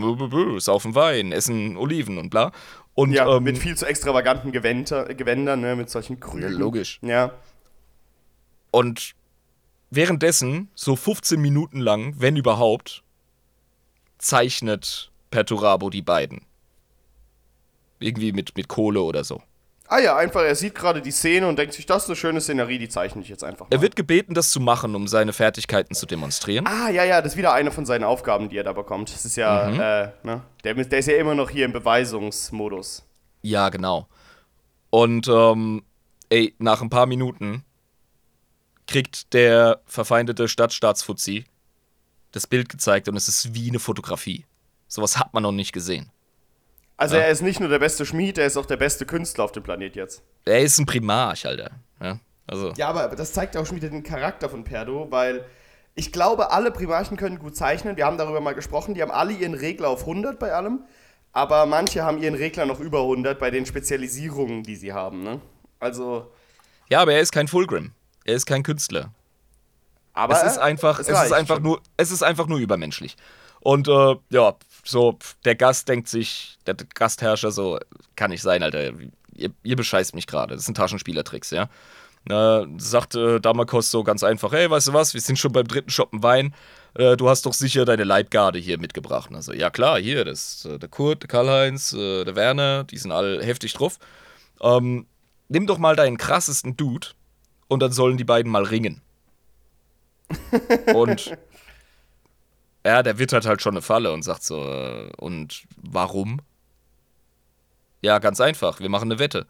saufen 0.59 0.95
Wein, 0.95 1.33
essen 1.33 1.75
Oliven 1.75 2.17
und 2.17 2.29
bla. 2.29 2.53
Und 2.93 3.11
Ja, 3.11 3.35
ähm, 3.35 3.43
mit 3.43 3.57
viel 3.57 3.75
zu 3.75 3.85
extravaganten 3.85 4.53
Gewänder, 4.53 5.13
Gewändern, 5.13 5.59
ne, 5.59 5.75
mit 5.75 5.89
solchen 5.89 6.21
Krügen. 6.21 6.43
Ja, 6.43 6.47
logisch. 6.47 6.99
Ja. 7.01 7.33
Und 8.71 9.15
währenddessen, 9.89 10.69
so 10.75 10.95
15 10.95 11.41
Minuten 11.41 11.81
lang, 11.81 12.13
wenn 12.17 12.37
überhaupt, 12.37 13.03
zeichnet 14.17 15.11
Perturabo 15.29 15.89
die 15.89 16.03
beiden. 16.03 16.45
Irgendwie 17.99 18.31
mit, 18.31 18.55
mit 18.55 18.69
Kohle 18.69 19.01
oder 19.01 19.25
so. 19.25 19.43
Ah 19.87 19.99
ja, 19.99 20.15
einfach, 20.17 20.41
er 20.41 20.55
sieht 20.55 20.73
gerade 20.73 21.01
die 21.01 21.11
Szene 21.11 21.47
und 21.47 21.59
denkt 21.59 21.73
sich, 21.73 21.85
das 21.85 22.03
ist 22.03 22.09
eine 22.09 22.15
schöne 22.15 22.41
Szenerie, 22.41 22.79
die 22.79 22.89
zeichne 22.89 23.21
ich 23.21 23.29
jetzt 23.29 23.43
einfach 23.43 23.69
mal. 23.69 23.75
Er 23.75 23.81
wird 23.81 23.95
gebeten, 23.95 24.33
das 24.33 24.49
zu 24.49 24.59
machen, 24.59 24.95
um 24.95 25.07
seine 25.07 25.31
Fertigkeiten 25.31 25.93
zu 25.93 26.05
demonstrieren. 26.07 26.65
Ah, 26.67 26.89
ja, 26.89 27.03
ja, 27.03 27.21
das 27.21 27.33
ist 27.33 27.37
wieder 27.37 27.53
eine 27.53 27.69
von 27.71 27.85
seinen 27.85 28.03
Aufgaben, 28.03 28.49
die 28.49 28.57
er 28.57 28.63
da 28.63 28.73
bekommt. 28.73 29.13
Das 29.13 29.25
ist 29.25 29.35
ja, 29.37 29.69
Mhm. 29.69 29.79
äh, 29.79 30.11
ne? 30.23 30.41
Der, 30.63 30.73
der 30.73 30.99
ist 30.99 31.07
ja 31.07 31.17
immer 31.17 31.35
noch 31.35 31.51
hier 31.51 31.65
im 31.65 31.71
Beweisungsmodus. 31.73 33.03
Ja, 33.43 33.69
genau. 33.69 34.07
Und 34.89 35.27
ähm, 35.27 35.83
ey, 36.29 36.55
nach 36.57 36.81
ein 36.81 36.89
paar 36.89 37.05
Minuten 37.05 37.63
kriegt 38.87 39.33
der 39.33 39.81
verfeindete 39.85 40.47
Stadtstaatsfuzzi 40.47 41.45
das 42.31 42.47
Bild 42.47 42.69
gezeigt 42.69 43.07
und 43.07 43.15
es 43.15 43.27
ist 43.27 43.53
wie 43.53 43.69
eine 43.69 43.79
Fotografie. 43.79 44.45
Sowas 44.87 45.17
hat 45.17 45.33
man 45.33 45.43
noch 45.43 45.51
nicht 45.51 45.73
gesehen. 45.73 46.11
Also 46.97 47.15
Ja. 47.15 47.23
er 47.23 47.29
ist 47.29 47.41
nicht 47.41 47.59
nur 47.59 47.69
der 47.69 47.79
beste 47.79 48.05
Schmied, 48.05 48.37
er 48.37 48.45
ist 48.45 48.57
auch 48.57 48.65
der 48.65 48.77
beste 48.77 49.05
Künstler 49.05 49.43
auf 49.43 49.51
dem 49.51 49.63
Planet 49.63 49.95
jetzt. 49.95 50.23
Er 50.45 50.61
ist 50.61 50.77
ein 50.77 50.85
Primarch, 50.85 51.45
Alter. 51.45 51.71
Ja, 52.01 52.19
also, 52.47 52.71
Ja, 52.77 52.87
aber 52.89 53.15
das 53.15 53.33
zeigt 53.33 53.57
auch 53.57 53.65
schon 53.65 53.75
wieder 53.77 53.89
den 53.89 54.03
Charakter 54.03 54.49
von 54.49 54.63
Perdo, 54.63 55.07
weil 55.09 55.45
ich 55.95 56.11
glaube, 56.11 56.51
alle 56.51 56.71
Primarchen 56.71 57.17
können 57.17 57.39
gut 57.39 57.55
zeichnen. 57.55 57.97
Wir 57.97 58.05
haben 58.05 58.17
darüber 58.17 58.41
mal 58.41 58.53
gesprochen. 58.55 58.93
Die 58.95 59.01
haben 59.01 59.11
alle 59.11 59.33
ihren 59.33 59.53
Regler 59.53 59.89
auf 59.89 60.01
100 60.05 60.39
bei 60.39 60.51
allem. 60.53 60.83
Aber 61.31 61.65
manche 61.65 62.03
haben 62.03 62.21
ihren 62.21 62.35
Regler 62.35 62.65
noch 62.65 62.79
über 62.79 63.01
100 63.01 63.39
bei 63.39 63.49
den 63.51 63.65
Spezialisierungen, 63.65 64.63
die 64.63 64.75
sie 64.75 64.93
haben. 64.93 65.23
Ne? 65.23 65.41
Also, 65.79 66.31
ja, 66.89 67.01
aber 67.01 67.13
er 67.13 67.19
ist 67.21 67.31
kein 67.31 67.47
Fulgrim. 67.47 67.91
Er 68.25 68.35
ist 68.35 68.45
kein 68.45 68.63
Künstler. 68.63 69.11
aber 70.13 70.33
es 70.35 70.43
ist 70.43 70.57
einfach, 70.57 70.99
es, 70.99 71.07
ist 71.09 71.15
reicht 71.15 71.33
einfach 71.33 71.55
schon. 71.55 71.63
nur, 71.63 71.81
es 71.97 72.11
ist 72.11 72.23
einfach 72.23 72.47
nur 72.47 72.59
übermenschlich. 72.59 73.15
Und 73.59 73.87
äh, 73.87 74.15
ja, 74.29 74.53
so 74.85 75.17
der 75.43 75.55
Gast 75.55 75.89
denkt 75.89 76.07
sich, 76.07 76.57
der 76.65 76.75
Gastherrscher 76.75 77.51
so, 77.51 77.79
kann 78.15 78.31
nicht 78.31 78.41
sein, 78.41 78.63
Alter. 78.63 78.91
Ihr, 79.35 79.51
ihr 79.63 79.75
bescheißt 79.75 80.15
mich 80.15 80.27
gerade. 80.27 80.55
Das 80.55 80.65
sind 80.65 80.75
Taschenspielertricks, 80.77 81.51
ja. 81.51 81.69
Äh, 82.29 82.65
sagt 82.77 83.13
äh, 83.15 83.39
Damakos 83.39 83.91
so 83.91 84.03
ganz 84.03 84.23
einfach, 84.23 84.51
hey, 84.51 84.69
weißt 84.69 84.87
du 84.87 84.93
was, 84.93 85.13
wir 85.13 85.21
sind 85.21 85.37
schon 85.37 85.51
beim 85.51 85.67
dritten 85.67 85.91
Shoppen 85.91 86.23
Wein. 86.23 86.55
Äh, 86.95 87.17
du 87.17 87.29
hast 87.29 87.45
doch 87.45 87.53
sicher 87.53 87.85
deine 87.85 88.03
Leibgarde 88.03 88.57
hier 88.57 88.79
mitgebracht. 88.79 89.29
Also, 89.33 89.53
ja 89.53 89.69
klar, 89.69 89.99
hier, 89.99 90.25
das 90.25 90.55
ist 90.55 90.65
äh, 90.65 90.79
der 90.79 90.89
Kurt, 90.89 91.21
der 91.23 91.27
Karl-Heinz, 91.27 91.93
äh, 91.93 92.23
der 92.23 92.35
Werner, 92.35 92.83
die 92.85 92.97
sind 92.97 93.11
alle 93.11 93.43
heftig 93.43 93.73
drauf. 93.73 93.99
Ähm, 94.61 95.05
nimm 95.49 95.67
doch 95.67 95.77
mal 95.77 95.95
deinen 95.95 96.17
krassesten 96.17 96.75
Dude 96.77 97.09
und 97.67 97.81
dann 97.81 97.91
sollen 97.91 98.17
die 98.17 98.23
beiden 98.23 98.51
mal 98.51 98.63
ringen. 98.63 99.01
Und 100.95 101.37
ja, 102.85 103.01
der 103.01 103.17
wittert 103.17 103.45
halt 103.45 103.61
schon 103.61 103.73
eine 103.73 103.81
Falle 103.81 104.13
und 104.13 104.21
sagt 104.21 104.43
so, 104.43 104.63
äh, 104.63 105.11
und 105.17 105.63
warum? 105.77 106.39
Ja, 108.01 108.19
ganz 108.19 108.39
einfach, 108.39 108.79
wir 108.79 108.89
machen 108.89 109.11
eine 109.11 109.19
Wette. 109.19 109.47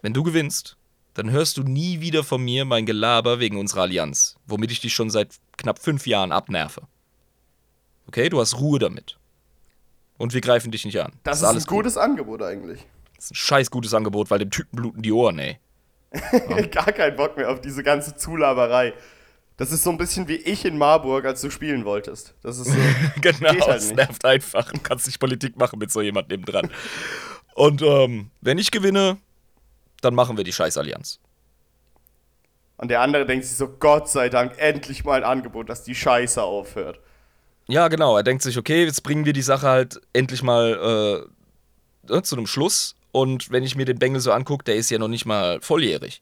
Wenn 0.00 0.14
du 0.14 0.22
gewinnst, 0.22 0.76
dann 1.12 1.30
hörst 1.30 1.58
du 1.58 1.62
nie 1.62 2.00
wieder 2.00 2.24
von 2.24 2.42
mir 2.42 2.64
mein 2.64 2.86
Gelaber 2.86 3.38
wegen 3.38 3.58
unserer 3.58 3.82
Allianz, 3.82 4.36
womit 4.46 4.70
ich 4.70 4.80
dich 4.80 4.94
schon 4.94 5.10
seit 5.10 5.34
knapp 5.58 5.78
fünf 5.78 6.06
Jahren 6.06 6.32
abnerve. 6.32 6.82
Okay, 8.08 8.30
du 8.30 8.40
hast 8.40 8.58
Ruhe 8.58 8.78
damit. 8.78 9.18
Und 10.16 10.32
wir 10.32 10.40
greifen 10.40 10.70
dich 10.70 10.86
nicht 10.86 10.98
an. 10.98 11.12
Das 11.22 11.42
ist 11.42 11.44
ein 11.44 11.62
gutes 11.64 11.98
Angebot 11.98 12.42
eigentlich. 12.42 12.86
Das 13.16 13.26
ist 13.26 13.30
ein 13.32 13.34
scheiß 13.34 13.70
gutes 13.70 13.92
Angebot, 13.92 14.30
weil 14.30 14.38
dem 14.38 14.50
Typen 14.50 14.76
bluten 14.76 15.02
die 15.02 15.12
Ohren, 15.12 15.38
ey. 15.38 15.58
Gar 16.70 16.92
keinen 16.92 17.16
Bock 17.16 17.36
mehr 17.36 17.50
auf 17.50 17.60
diese 17.60 17.82
ganze 17.82 18.16
Zulaberei. 18.16 18.94
Das 19.56 19.72
ist 19.72 19.82
so 19.82 19.90
ein 19.90 19.96
bisschen 19.96 20.28
wie 20.28 20.36
ich 20.36 20.64
in 20.64 20.76
Marburg, 20.76 21.24
als 21.24 21.40
du 21.40 21.50
spielen 21.50 21.84
wolltest. 21.84 22.34
Das 22.42 22.58
ist 22.58 22.68
so. 22.68 22.78
genau, 23.20 23.52
Geht 23.52 23.66
halt 23.66 23.80
es 23.80 23.92
nervt 23.92 24.24
einfach. 24.24 24.70
Du 24.70 24.80
kannst 24.80 25.06
nicht 25.06 25.18
Politik 25.18 25.56
machen 25.56 25.78
mit 25.78 25.90
so 25.90 26.02
jemand 26.02 26.28
nebendran. 26.28 26.70
Und 27.54 27.80
ähm, 27.80 28.30
wenn 28.42 28.58
ich 28.58 28.70
gewinne, 28.70 29.16
dann 30.02 30.14
machen 30.14 30.36
wir 30.36 30.44
die 30.44 30.52
Scheißallianz. 30.52 31.20
Und 32.76 32.90
der 32.90 33.00
andere 33.00 33.24
denkt 33.24 33.46
sich 33.46 33.56
so, 33.56 33.68
Gott 33.68 34.10
sei 34.10 34.28
Dank, 34.28 34.52
endlich 34.58 35.04
mal 35.04 35.22
ein 35.22 35.24
Angebot, 35.24 35.70
dass 35.70 35.82
die 35.82 35.94
Scheiße 35.94 36.42
aufhört. 36.42 37.00
Ja, 37.68 37.88
genau. 37.88 38.16
Er 38.16 38.22
denkt 38.22 38.42
sich, 38.42 38.58
okay, 38.58 38.84
jetzt 38.84 39.02
bringen 39.02 39.24
wir 39.24 39.32
die 39.32 39.42
Sache 39.42 39.66
halt 39.66 40.00
endlich 40.12 40.42
mal 40.42 41.26
äh, 42.10 42.14
äh, 42.14 42.22
zu 42.22 42.36
einem 42.36 42.46
Schluss. 42.46 42.94
Und 43.12 43.50
wenn 43.50 43.64
ich 43.64 43.76
mir 43.76 43.86
den 43.86 43.98
Bengel 43.98 44.20
so 44.20 44.32
angucke, 44.32 44.64
der 44.64 44.76
ist 44.76 44.90
ja 44.90 44.98
noch 44.98 45.08
nicht 45.08 45.24
mal 45.24 45.60
volljährig. 45.62 46.20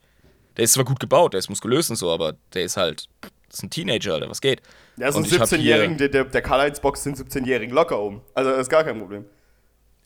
Der 0.56 0.64
ist 0.64 0.72
zwar 0.74 0.84
gut 0.84 1.00
gebaut, 1.00 1.32
der 1.32 1.38
ist 1.40 1.48
muskulös 1.48 1.90
und 1.90 1.96
so, 1.96 2.10
aber 2.12 2.34
der 2.52 2.62
ist 2.64 2.76
halt 2.76 3.08
Das 3.48 3.58
ist 3.58 3.62
ein 3.64 3.70
Teenager, 3.70 4.14
Alter, 4.14 4.28
was 4.30 4.40
geht? 4.40 4.62
Ja, 4.96 5.10
so 5.10 5.18
ein 5.18 5.24
ich 5.24 5.38
hab 5.38 5.48
17-Jährigen, 5.48 5.96
hier- 5.98 6.08
der, 6.08 6.24
der, 6.24 6.30
der 6.30 6.42
Karl-Heinz-Box 6.42 7.02
sind 7.02 7.16
17-Jährigen 7.18 7.74
locker 7.74 8.00
um. 8.00 8.20
Also 8.34 8.50
das 8.50 8.60
ist 8.62 8.68
gar 8.68 8.84
kein 8.84 8.98
Problem. 8.98 9.24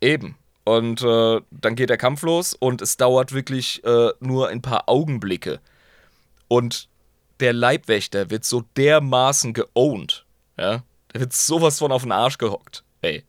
Eben. 0.00 0.36
Und 0.64 1.02
äh, 1.02 1.40
dann 1.50 1.74
geht 1.76 1.88
der 1.90 1.96
Kampf 1.96 2.22
los 2.22 2.54
und 2.54 2.82
es 2.82 2.96
dauert 2.98 3.32
wirklich 3.32 3.82
äh, 3.84 4.10
nur 4.20 4.48
ein 4.48 4.60
paar 4.62 4.88
Augenblicke. 4.88 5.60
Und 6.46 6.88
der 7.40 7.52
Leibwächter 7.52 8.30
wird 8.30 8.44
so 8.44 8.64
dermaßen 8.76 9.54
geowned. 9.54 10.24
Ja? 10.58 10.82
Der 11.12 11.20
wird 11.22 11.32
sowas 11.32 11.78
von 11.78 11.90
auf 11.92 12.02
den 12.02 12.12
Arsch 12.12 12.36
gehockt. 12.38 12.84
Ey. 13.00 13.24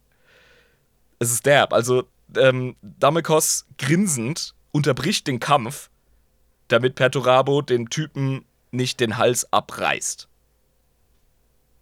Es 1.19 1.31
ist 1.31 1.45
derb. 1.45 1.73
Also, 1.73 2.03
ähm, 2.37 2.75
Damekos 2.81 3.65
grinsend 3.77 4.53
unterbricht 4.71 5.27
den 5.27 5.39
Kampf, 5.39 5.89
damit 6.69 6.95
Perturabo 6.95 7.61
den 7.61 7.89
Typen 7.89 8.45
nicht 8.71 8.99
den 8.99 9.17
Hals 9.17 9.51
abreißt. 9.51 10.27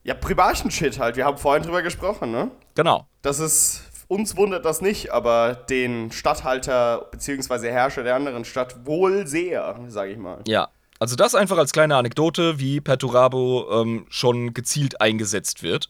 Ja, 0.03 0.13
Primarchen-Shit 0.13 0.99
halt. 0.99 1.17
Wir 1.17 1.25
haben 1.25 1.37
vorhin 1.37 1.63
drüber 1.63 1.81
gesprochen, 1.81 2.31
ne? 2.31 2.49
Genau. 2.75 3.07
Das 3.21 3.39
ist, 3.39 3.83
uns 4.07 4.37
wundert 4.37 4.63
das 4.63 4.81
nicht, 4.81 5.11
aber 5.11 5.53
den 5.53 6.11
Statthalter 6.11 7.07
bzw. 7.11 7.69
Herrscher 7.69 8.03
der 8.03 8.15
anderen 8.15 8.45
Stadt 8.45 8.85
wohl 8.85 9.27
sehr, 9.27 9.79
sage 9.89 10.13
ich 10.13 10.17
mal. 10.17 10.41
Ja, 10.47 10.69
also 10.99 11.15
das 11.15 11.35
einfach 11.35 11.57
als 11.57 11.73
kleine 11.73 11.95
Anekdote, 11.95 12.59
wie 12.59 12.81
Perturabo 12.81 13.67
ähm, 13.81 14.05
schon 14.09 14.53
gezielt 14.53 15.01
eingesetzt 15.01 15.61
wird. 15.61 15.89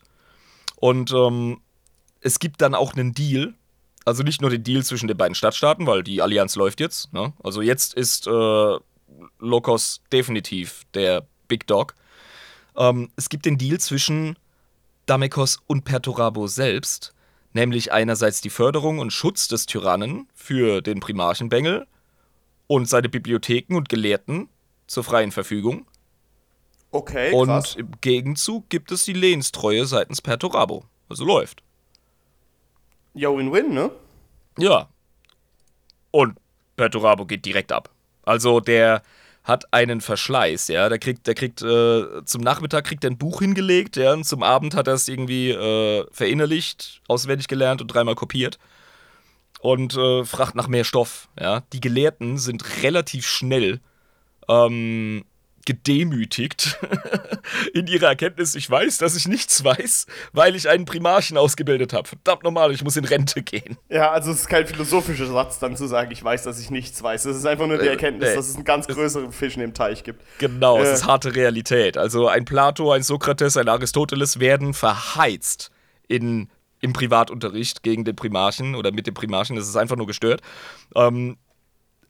Und 0.75 1.11
ähm, 1.11 1.61
es 2.21 2.39
gibt 2.39 2.61
dann 2.61 2.75
auch 2.75 2.93
einen 2.93 3.13
Deal. 3.13 3.53
Also 4.05 4.23
nicht 4.23 4.41
nur 4.41 4.49
den 4.49 4.63
Deal 4.63 4.83
zwischen 4.83 5.07
den 5.07 5.17
beiden 5.17 5.35
Stadtstaaten, 5.35 5.85
weil 5.85 6.01
die 6.01 6.21
Allianz 6.21 6.55
läuft 6.55 6.79
jetzt. 6.79 7.13
Ne? 7.13 7.33
Also 7.43 7.61
jetzt 7.61 7.93
ist 7.93 8.25
äh, 8.27 8.77
Lokos 9.39 10.01
definitiv 10.11 10.83
der 10.93 11.27
Big 11.47 11.67
Dog. 11.67 11.95
Ähm, 12.75 13.09
es 13.15 13.29
gibt 13.29 13.45
den 13.45 13.57
Deal 13.57 13.79
zwischen 13.79 14.37
Damekos 15.05 15.59
und 15.67 15.83
Perturabo 15.83 16.47
selbst, 16.47 17.13
nämlich 17.53 17.91
einerseits 17.91 18.41
die 18.41 18.49
Förderung 18.49 18.99
und 18.99 19.11
Schutz 19.11 19.47
des 19.47 19.65
Tyrannen 19.65 20.27
für 20.33 20.81
den 20.81 20.99
Primarchenbengel 20.99 21.87
und 22.67 22.87
seine 22.87 23.09
Bibliotheken 23.09 23.75
und 23.75 23.89
Gelehrten 23.89 24.49
zur 24.85 25.03
freien 25.03 25.31
Verfügung. 25.31 25.85
Okay, 26.91 27.33
und 27.33 27.47
krass. 27.47 27.75
im 27.75 27.91
Gegenzug 28.01 28.69
gibt 28.69 28.91
es 28.91 29.03
die 29.03 29.13
Lehnstreue 29.13 29.85
seitens 29.85 30.21
Perturabo. 30.21 30.85
Also 31.09 31.25
läuft. 31.25 31.63
Ja, 33.13 33.29
Win-Win, 33.35 33.73
ne? 33.73 33.91
Ja. 34.57 34.89
Und 36.11 36.37
Perturabo 36.75 37.25
geht 37.25 37.45
direkt 37.45 37.71
ab. 37.71 37.89
Also 38.27 38.59
der 38.59 39.01
hat 39.43 39.73
einen 39.73 40.01
Verschleiß, 40.01 40.67
ja. 40.67 40.89
Der 40.89 40.99
kriegt, 40.99 41.25
der 41.25 41.33
kriegt 41.33 41.61
äh, 41.61 42.25
zum 42.25 42.41
Nachmittag 42.41 42.83
kriegt 42.85 43.03
er 43.05 43.11
ein 43.11 43.17
Buch 43.17 43.39
hingelegt, 43.39 43.95
ja, 43.95 44.13
und 44.13 44.25
zum 44.25 44.43
Abend 44.43 44.75
hat 44.75 44.87
er 44.87 44.95
es 44.95 45.07
irgendwie 45.07 45.51
äh, 45.51 46.05
verinnerlicht, 46.11 47.01
auswendig 47.07 47.47
gelernt 47.47 47.81
und 47.81 47.87
dreimal 47.87 48.15
kopiert. 48.15 48.59
Und 49.59 49.95
äh, 49.95 50.23
fragt 50.25 50.55
nach 50.55 50.67
mehr 50.67 50.83
Stoff, 50.83 51.29
ja. 51.39 51.61
Die 51.73 51.79
Gelehrten 51.79 52.37
sind 52.37 52.83
relativ 52.83 53.25
schnell 53.25 53.79
ähm, 54.49 55.23
gedemütigt 55.67 56.79
in 57.73 57.87
ihrer 57.87 58.07
Erkenntnis, 58.07 58.55
ich 58.55 58.69
weiß, 58.69 58.97
dass 58.99 59.17
ich 59.17 59.27
nichts 59.27 59.63
weiß, 59.65 60.05
weil 60.31 60.55
ich 60.55 60.69
einen 60.69 60.85
Primarchen 60.85 61.37
ausgebildet 61.37 61.91
habe. 61.91 62.07
Verdammt 62.07 62.43
normal, 62.43 62.71
ich 62.71 62.83
muss 62.85 62.95
in 62.95 63.03
Rente 63.03 63.43
gehen. 63.43 63.77
Ja, 63.89 64.11
also 64.11 64.31
es 64.31 64.39
ist 64.41 64.47
kein 64.47 64.65
philosophischer 64.65 65.27
Satz, 65.27 65.59
dann 65.59 65.75
zu 65.75 65.85
sagen, 65.87 66.09
ich 66.11 66.23
weiß, 66.23 66.43
dass 66.43 66.59
ich 66.59 66.71
nichts 66.71 67.03
weiß. 67.03 67.25
Es 67.25 67.35
ist 67.37 67.45
einfach 67.45 67.67
nur 67.67 67.77
die 67.77 67.85
Äh, 67.87 67.91
Erkenntnis, 67.91 68.29
nee. 68.29 68.35
dass 68.35 68.47
es 68.47 68.55
einen 68.55 68.63
ganz 68.63 68.87
größeren 68.87 69.33
Fisch 69.33 69.55
in 69.55 69.59
dem 69.59 69.73
Teich 69.73 70.03
gibt. 70.05 70.21
Genau, 70.37 70.79
es 70.79 70.87
Äh. 70.89 70.93
ist 70.93 71.05
harte 71.05 71.35
Realität. 71.35 71.97
Also 71.97 72.27
ein 72.29 72.45
Plato, 72.45 72.91
ein 72.93 73.03
Sokrates, 73.03 73.57
ein 73.57 73.67
Aristoteles 73.67 74.39
werden 74.39 74.73
verheizt 74.73 75.69
in, 76.07 76.49
im 76.79 76.93
Privatunterricht 76.93 77.83
gegen 77.83 78.05
den 78.05 78.15
Primarchen 78.15 78.73
oder 78.75 78.91
mit 78.93 79.05
dem 79.05 79.13
Primarchen. 79.13 79.57
Das 79.57 79.67
ist 79.67 79.75
einfach 79.75 79.97
nur 79.97 80.07
gestört. 80.07 80.41
Ähm, 80.95 81.35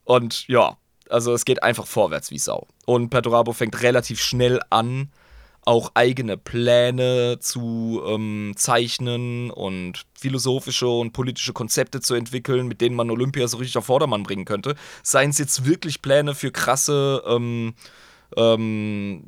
und 0.04 0.48
ja, 0.48 0.78
also 1.10 1.34
es 1.34 1.46
geht 1.46 1.64
einfach 1.64 1.88
vorwärts 1.88 2.32
wie 2.32 2.40
Sau. 2.40 2.68
Und 2.86 3.10
Perturabo 3.10 3.54
fängt 3.54 3.82
relativ 3.82 4.22
schnell 4.22 4.60
an, 4.70 5.10
auch 5.68 5.92
eigene 5.96 6.38
Pläne 6.38 7.40
zu 7.42 8.02
ähm, 8.08 8.54
zeichnen 8.56 9.52
und 9.52 10.06
philosophische 10.18 10.88
und 10.88 11.12
politische 11.12 11.52
Konzepte 11.52 12.00
zu 12.00 12.16
entwickeln, 12.16 12.68
mit 12.70 12.80
denen 12.80 12.96
man 12.96 13.12
Olympia 13.12 13.46
so 13.50 13.58
richtig 13.58 13.78
auf 13.78 13.86
Vordermann 13.86 14.24
bringen 14.24 14.46
könnte. 14.46 14.76
Seien 15.04 15.32
es 15.32 15.38
jetzt 15.40 15.66
wirklich 15.66 16.02
Pläne 16.02 16.36
für 16.36 16.52
krasse, 16.52 17.22
ähm, 17.28 17.74
ähm, 18.38 19.26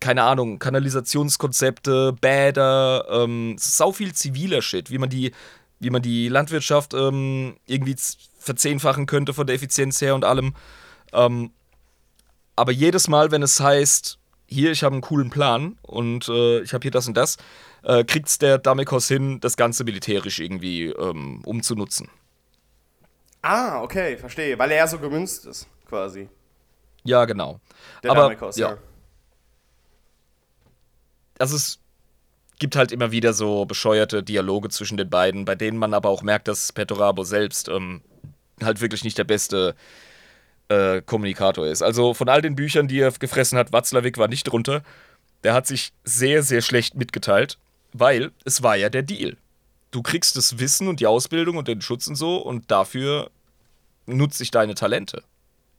keine 0.00 0.24
Ahnung, 0.24 0.58
Kanalisationskonzepte, 0.58 2.14
Bäder, 2.20 3.06
ähm, 3.08 3.54
sau 3.56 3.92
viel 3.92 4.12
ziviler 4.12 4.62
Shit, 4.62 4.90
wie 4.90 4.98
man 4.98 5.08
die, 5.08 5.30
wie 5.78 5.90
man 5.90 6.02
die 6.02 6.28
Landwirtschaft 6.28 6.94
ähm, 6.94 7.58
irgendwie 7.66 7.94
verzehnfachen 8.40 9.06
könnte 9.06 9.34
von 9.34 9.46
der 9.46 9.54
Effizienz 9.54 10.00
her 10.00 10.16
und 10.16 10.24
allem. 10.24 10.54
Ähm, 11.12 11.50
aber 12.56 12.72
jedes 12.72 13.08
Mal, 13.08 13.30
wenn 13.30 13.42
es 13.42 13.60
heißt, 13.60 14.18
hier, 14.46 14.70
ich 14.70 14.82
habe 14.82 14.94
einen 14.94 15.02
coolen 15.02 15.30
Plan 15.30 15.78
und 15.82 16.28
äh, 16.28 16.60
ich 16.60 16.72
habe 16.72 16.82
hier 16.82 16.90
das 16.90 17.08
und 17.08 17.16
das, 17.16 17.36
äh, 17.82 18.04
kriegt's 18.04 18.38
der 18.38 18.58
Damekos 18.58 19.08
hin, 19.08 19.40
das 19.40 19.56
Ganze 19.56 19.84
militärisch 19.84 20.38
irgendwie 20.38 20.86
ähm, 20.86 21.42
umzunutzen. 21.44 22.08
Ah, 23.42 23.82
okay, 23.82 24.16
verstehe. 24.16 24.58
Weil 24.58 24.70
er 24.72 24.78
ja 24.78 24.86
so 24.86 24.98
gemünzt 24.98 25.46
ist, 25.46 25.68
quasi. 25.88 26.28
Ja, 27.04 27.24
genau. 27.24 27.60
Der 28.02 28.10
Aber, 28.10 28.22
Damekos, 28.22 28.56
ja. 28.56 28.70
ja. 28.70 28.78
also 31.38 31.54
es 31.54 31.78
gibt 32.58 32.74
halt 32.74 32.90
immer 32.90 33.12
wieder 33.12 33.32
so 33.32 33.64
bescheuerte 33.66 34.22
Dialoge 34.22 34.68
zwischen 34.70 34.96
den 34.96 35.10
beiden, 35.10 35.44
bei 35.44 35.54
denen 35.54 35.78
man 35.78 35.94
aber 35.94 36.08
auch 36.08 36.22
merkt, 36.22 36.48
dass 36.48 36.72
Petorabo 36.72 37.22
selbst 37.22 37.68
ähm, 37.68 38.02
halt 38.62 38.80
wirklich 38.80 39.04
nicht 39.04 39.18
der 39.18 39.24
beste 39.24 39.76
äh, 40.68 41.00
Kommunikator 41.02 41.66
ist. 41.66 41.82
Also 41.82 42.14
von 42.14 42.28
all 42.28 42.42
den 42.42 42.56
Büchern, 42.56 42.88
die 42.88 43.00
er 43.00 43.12
gefressen 43.12 43.58
hat, 43.58 43.72
Watzlawick 43.72 44.18
war 44.18 44.28
nicht 44.28 44.44
drunter. 44.44 44.82
Der 45.44 45.54
hat 45.54 45.66
sich 45.66 45.92
sehr, 46.04 46.42
sehr 46.42 46.62
schlecht 46.62 46.94
mitgeteilt, 46.94 47.58
weil 47.92 48.32
es 48.44 48.62
war 48.62 48.76
ja 48.76 48.88
der 48.88 49.02
Deal. 49.02 49.36
Du 49.90 50.02
kriegst 50.02 50.36
das 50.36 50.58
Wissen 50.58 50.88
und 50.88 51.00
die 51.00 51.06
Ausbildung 51.06 51.56
und 51.56 51.68
den 51.68 51.80
Schutz 51.80 52.06
und 52.06 52.16
so 52.16 52.38
und 52.38 52.70
dafür 52.70 53.30
nutze 54.06 54.42
ich 54.42 54.50
deine 54.50 54.74
Talente. 54.74 55.22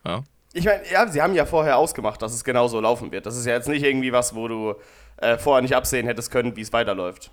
Ja? 0.06 0.24
Ich 0.54 0.66
meine, 0.66 0.82
ja, 0.90 1.08
sie 1.08 1.22
haben 1.22 1.36
ja 1.36 1.46
vorher 1.46 1.78
ausgemacht, 1.78 2.22
dass 2.22 2.34
es 2.34 2.44
genau 2.44 2.68
so 2.68 2.80
laufen 2.80 3.12
wird. 3.12 3.26
Das 3.26 3.36
ist 3.36 3.46
ja 3.46 3.54
jetzt 3.54 3.68
nicht 3.68 3.84
irgendwie 3.84 4.12
was, 4.12 4.34
wo 4.34 4.48
du 4.48 4.76
äh, 5.18 5.38
vorher 5.38 5.62
nicht 5.62 5.76
absehen 5.76 6.08
hättest 6.08 6.32
können, 6.32 6.56
wie 6.56 6.62
es 6.62 6.74
weiterläuft. 6.74 7.32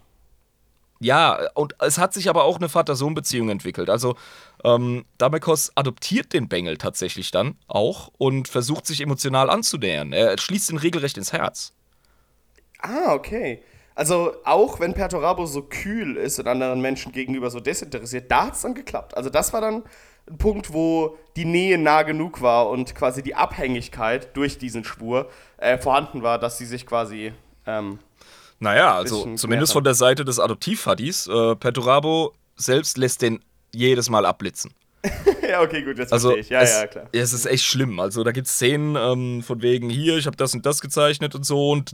Ja, 1.01 1.51
und 1.55 1.75
es 1.81 1.99
hat 1.99 2.15
sich 2.15 2.29
aber 2.29 2.45
auch 2.45 2.57
eine 2.57 2.69
Vater-Sohn-Beziehung 2.69 3.49
entwickelt. 3.49 3.91
Also, 3.91 4.17
ähm, 4.65 5.05
Damekos 5.19 5.73
adoptiert 5.75 6.33
den 6.33 6.49
Bengel 6.49 6.79
tatsächlich 6.79 7.31
dann 7.31 7.57
auch 7.69 8.11
und 8.19 8.49
versucht 8.49 8.87
sich 8.87 9.01
emotional 9.01 9.51
anzunähern. 9.51 10.13
Er 10.13 10.39
schließt 10.39 10.71
ihn 10.71 10.79
regelrecht 10.79 11.19
ins 11.19 11.33
Herz. 11.33 11.75
Ah, 12.81 13.13
okay. 13.13 13.63
Also 13.95 14.33
auch 14.45 14.81
wenn 14.81 14.95
Perturabo 14.95 15.47
so 15.47 15.63
kühl 15.63 16.17
ist 16.17 16.39
und 16.39 16.49
anderen 16.49 16.81
Menschen 16.81 17.13
gegenüber 17.13 17.51
so 17.51 17.61
desinteressiert, 17.61 18.31
da 18.31 18.47
hat 18.47 18.55
es 18.55 18.63
dann 18.63 18.75
geklappt. 18.75 19.17
Also 19.17 19.31
das 19.31 19.53
war 19.53 19.61
dann 19.61 19.85
ein 20.29 20.39
Punkt, 20.39 20.73
wo 20.73 21.17
die 21.37 21.45
Nähe 21.45 21.79
nah 21.79 22.03
genug 22.03 22.41
war 22.41 22.71
und 22.71 22.95
quasi 22.95 23.23
die 23.23 23.35
Abhängigkeit 23.35 24.37
durch 24.37 24.59
diesen 24.59 24.83
Schwur 24.85 25.31
äh, 25.59 25.79
vorhanden 25.79 26.23
war, 26.23 26.39
dass 26.39 26.59
sie 26.59 26.67
sich 26.67 26.87
quasi 26.87 27.33
ähm, 27.67 27.99
Naja, 28.59 28.95
also 28.95 29.37
zumindest 29.37 29.73
von 29.75 29.85
der 29.85 29.95
Seite 29.95 30.25
des 30.25 30.41
Adoptivvadis. 30.41 31.27
Äh, 31.27 31.55
Perturabo 31.57 32.33
selbst 32.57 32.97
lässt 32.97 33.23
den 33.23 33.45
jedes 33.75 34.11
Mal 34.11 34.27
abblitzen. 34.27 34.73
ja, 35.49 35.61
okay, 35.61 35.83
gut, 35.83 35.99
jetzt 35.99 36.13
Also, 36.13 36.31
verstehe 36.31 36.43
ich. 36.43 36.49
Ja, 36.51 36.61
es, 36.63 36.81
ja, 36.81 36.87
klar. 36.87 37.09
Es 37.13 37.33
ist 37.33 37.47
echt 37.47 37.65
schlimm. 37.65 38.01
Also, 38.01 38.25
da 38.25 38.33
gibt 38.33 38.47
es 38.47 38.55
Szenen 38.55 38.97
ähm, 38.97 39.43
von 39.43 39.61
wegen, 39.61 39.91
hier, 39.91 40.17
ich 40.17 40.27
habe 40.27 40.37
das 40.37 40.55
und 40.55 40.65
das 40.65 40.81
gezeichnet 40.81 41.35
und 41.35 41.45
so. 41.45 41.71
Und 41.71 41.93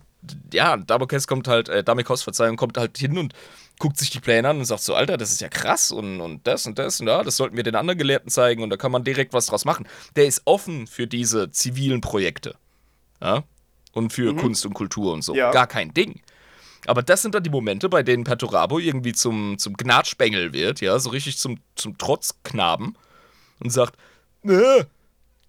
ja, 0.53 0.77
Damokes 0.77 1.27
kommt 1.27 1.49
halt, 1.49 1.69
äh, 1.69 1.83
Damekos, 1.83 2.23
Verzeihung, 2.23 2.57
kommt 2.57 2.79
halt 2.79 2.99
hin 2.99 3.19
und 3.19 3.35
guckt 3.81 3.99
sich 3.99 4.11
die 4.11 4.21
Pläne 4.21 4.49
an 4.49 4.59
und 4.59 4.65
sagt 4.65 4.83
so, 4.83 4.95
Alter, 4.95 5.17
das 5.17 5.33
ist 5.33 5.41
ja 5.41 5.49
krass 5.49 5.91
und, 5.91 6.21
und 6.21 6.47
das 6.47 6.67
und 6.67 6.79
das 6.79 7.01
und 7.01 7.09
ja, 7.09 7.23
das 7.25 7.37
sollten 7.37 7.57
wir 7.57 7.65
den 7.65 7.75
anderen 7.75 7.99
Gelehrten 7.99 8.31
zeigen 8.31 8.63
und 8.63 8.71
da 8.71 8.77
kann 8.77 8.93
man 8.93 9.03
direkt 9.03 9.33
was 9.33 9.47
draus 9.47 9.65
machen. 9.65 9.89
Der 10.17 10.27
ist 10.27 10.43
offen 10.45 10.87
für 10.87 11.07
diese 11.07 11.51
zivilen 11.51 12.01
Projekte. 12.01 12.55
Ja? 13.21 13.43
Und 13.93 14.13
für 14.13 14.37
Kunst 14.37 14.65
und 14.67 14.75
Kultur 14.75 15.13
und 15.13 15.23
so. 15.23 15.35
Ja. 15.35 15.51
Gar 15.51 15.67
kein 15.67 15.93
Ding. 15.93 16.21
Aber 16.87 17.03
das 17.03 17.23
sind 17.23 17.35
dann 17.35 17.43
die 17.43 17.51
Momente, 17.51 17.89
bei 17.89 18.03
denen 18.03 18.25
Perturabo 18.25 18.79
irgendwie 18.79 19.13
zum, 19.13 19.59
zum 19.59 19.75
Gnatschbengel 19.77 20.53
wird, 20.53 20.81
ja, 20.81 20.99
so 20.99 21.11
richtig 21.11 21.39
zum, 21.39 21.59
zum 21.75 21.99
Trotzknaben 21.99 22.97
und 23.61 23.71
sagt, 23.71 23.97
ne, 24.43 24.87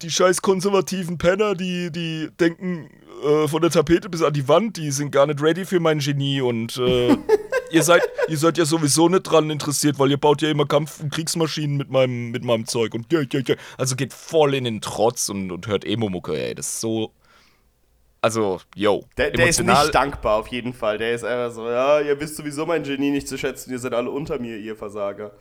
die 0.01 0.11
scheiß 0.11 0.41
konservativen 0.41 1.17
Penner, 1.17 1.55
die, 1.55 1.91
die 1.91 2.29
denken 2.39 2.89
äh, 3.23 3.47
von 3.47 3.61
der 3.61 3.71
Tapete 3.71 4.09
bis 4.09 4.21
an 4.21 4.33
die 4.33 4.47
Wand, 4.47 4.77
die 4.77 4.91
sind 4.91 5.11
gar 5.11 5.27
nicht 5.27 5.41
ready 5.41 5.65
für 5.65 5.79
mein 5.79 5.99
Genie 5.99 6.41
und 6.41 6.77
äh, 6.77 7.15
ihr, 7.71 7.83
seid, 7.83 8.01
ihr 8.27 8.37
seid 8.37 8.57
ja 8.57 8.65
sowieso 8.65 9.09
nicht 9.09 9.23
dran 9.23 9.49
interessiert, 9.49 9.99
weil 9.99 10.11
ihr 10.11 10.17
baut 10.17 10.41
ja 10.41 10.49
immer 10.49 10.65
Kampf- 10.65 10.99
und 11.01 11.13
Kriegsmaschinen 11.13 11.77
mit 11.77 11.89
meinem, 11.89 12.31
mit 12.31 12.43
meinem 12.43 12.65
Zeug 12.65 12.93
und 12.93 13.11
ja, 13.13 13.21
ja, 13.21 13.39
ja. 13.45 13.55
Also 13.77 13.95
geht 13.95 14.13
voll 14.13 14.55
in 14.55 14.63
den 14.63 14.81
Trotz 14.81 15.29
und, 15.29 15.51
und 15.51 15.67
hört 15.67 15.85
Emo-Mucke, 15.85 16.33
ey, 16.33 16.55
das 16.55 16.67
ist 16.67 16.81
so 16.81 17.13
also, 18.21 18.61
yo. 18.75 19.03
Der, 19.17 19.31
der 19.31 19.47
ist 19.47 19.63
nicht 19.63 19.95
dankbar, 19.95 20.37
auf 20.37 20.47
jeden 20.47 20.73
Fall. 20.73 20.99
Der 20.99 21.13
ist 21.13 21.23
einfach 21.23 21.53
so, 21.53 21.67
ja, 21.67 21.99
ihr 21.99 22.19
wisst 22.19 22.35
sowieso 22.35 22.67
mein 22.67 22.83
Genie 22.83 23.09
nicht 23.09 23.27
zu 23.27 23.37
schätzen, 23.37 23.71
ihr 23.71 23.79
seid 23.79 23.93
alle 23.93 24.11
unter 24.11 24.37
mir, 24.37 24.57
ihr 24.57 24.75
Versager. 24.75 25.31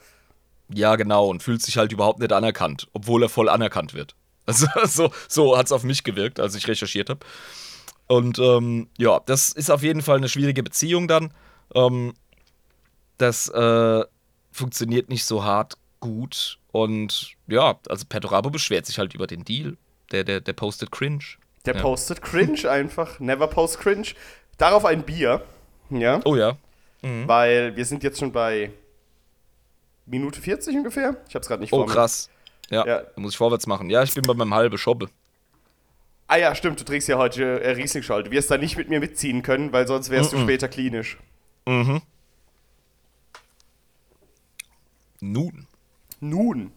Ja, 0.73 0.97
genau, 0.97 1.29
und 1.29 1.43
fühlt 1.43 1.61
sich 1.63 1.77
halt 1.77 1.93
überhaupt 1.93 2.21
nicht 2.21 2.33
anerkannt, 2.33 2.89
obwohl 2.93 3.23
er 3.23 3.29
voll 3.29 3.49
anerkannt 3.49 3.95
wird. 3.95 4.15
Also, 4.47 4.67
so, 4.87 5.13
so 5.29 5.57
hat 5.57 5.67
es 5.67 5.73
auf 5.73 5.85
mich 5.85 6.03
gewirkt, 6.03 6.41
als 6.41 6.57
ich 6.57 6.67
recherchiert 6.67 7.09
habe. 7.09 7.21
Und 8.09 8.41
ähm, 8.41 8.89
ja, 8.99 9.21
das 9.27 9.51
ist 9.51 9.71
auf 9.71 9.85
jeden 9.85 10.03
Fall 10.03 10.17
eine 10.17 10.29
schwierige 10.29 10.65
Beziehung 10.65 11.07
dann. 11.07 11.33
Ähm, 11.73 12.15
das 13.19 13.49
äh, 13.49 14.03
funktioniert 14.51 15.09
nicht 15.09 15.25
so 15.25 15.45
hart 15.45 15.75
gut. 16.01 16.59
Und 16.73 17.35
ja, 17.47 17.79
also 17.89 18.05
Perturabo 18.09 18.51
beschwert 18.51 18.87
sich 18.87 18.99
halt 18.99 19.15
über 19.15 19.29
den 19.29 19.45
Deal. 19.45 19.77
Der, 20.11 20.25
der, 20.25 20.41
der 20.41 20.53
postet 20.55 20.91
cringe. 20.91 21.37
Der 21.67 21.75
ja. 21.75 21.83
postet 21.83 22.23
cringe 22.23 22.71
einfach. 22.71 23.21
Never 23.21 23.47
post 23.47 23.79
cringe. 23.79 24.09
Darauf 24.59 24.85
ein 24.85 25.03
Bier. 25.03 25.43
Ja. 25.91 26.21
Oh 26.25 26.37
ja. 26.37 26.57
Mhm. 27.03 27.29
Weil 27.29 27.77
wir 27.77 27.85
sind 27.85 28.03
jetzt 28.03 28.19
schon 28.19 28.33
bei 28.33 28.71
Minute 30.07 30.41
40 30.41 30.77
ungefähr. 30.77 31.17
Ich 31.29 31.35
hab's 31.35 31.49
gerade 31.49 31.61
nicht 31.61 31.71
vor 31.71 31.85
Oh, 31.85 31.87
krass. 31.87 32.31
Ja, 32.71 32.87
ja, 32.87 33.03
da 33.03 33.21
muss 33.21 33.33
ich 33.33 33.39
vorwärts 33.39 33.67
machen. 33.67 33.91
Ja, 33.91 34.03
ich 34.03 34.15
bin 34.15 34.23
bei 34.23 34.35
meinem 34.35 34.55
halben 34.55 34.79
Schobbe. 34.79 35.09
Ah 36.29 36.37
ja, 36.37 36.55
stimmt, 36.55 36.79
du 36.79 36.85
trägst 36.85 37.09
ja 37.09 37.19
heute 37.19 37.61
äh, 37.61 37.71
Riesling-Schal. 37.71 38.23
Du 38.23 38.31
wirst 38.31 38.51
da 38.51 38.57
nicht 38.57 38.77
mit 38.77 38.89
mir 38.89 39.01
mitziehen 39.01 39.43
können, 39.43 39.73
weil 39.73 39.89
sonst 39.89 40.11
wärst 40.11 40.33
mm 40.33 40.37
-mm. 40.37 40.39
du 40.39 40.45
später 40.45 40.69
klinisch. 40.69 41.19
Mhm. 41.67 42.03
Nun. 45.21 45.67
Nun. 46.21 46.73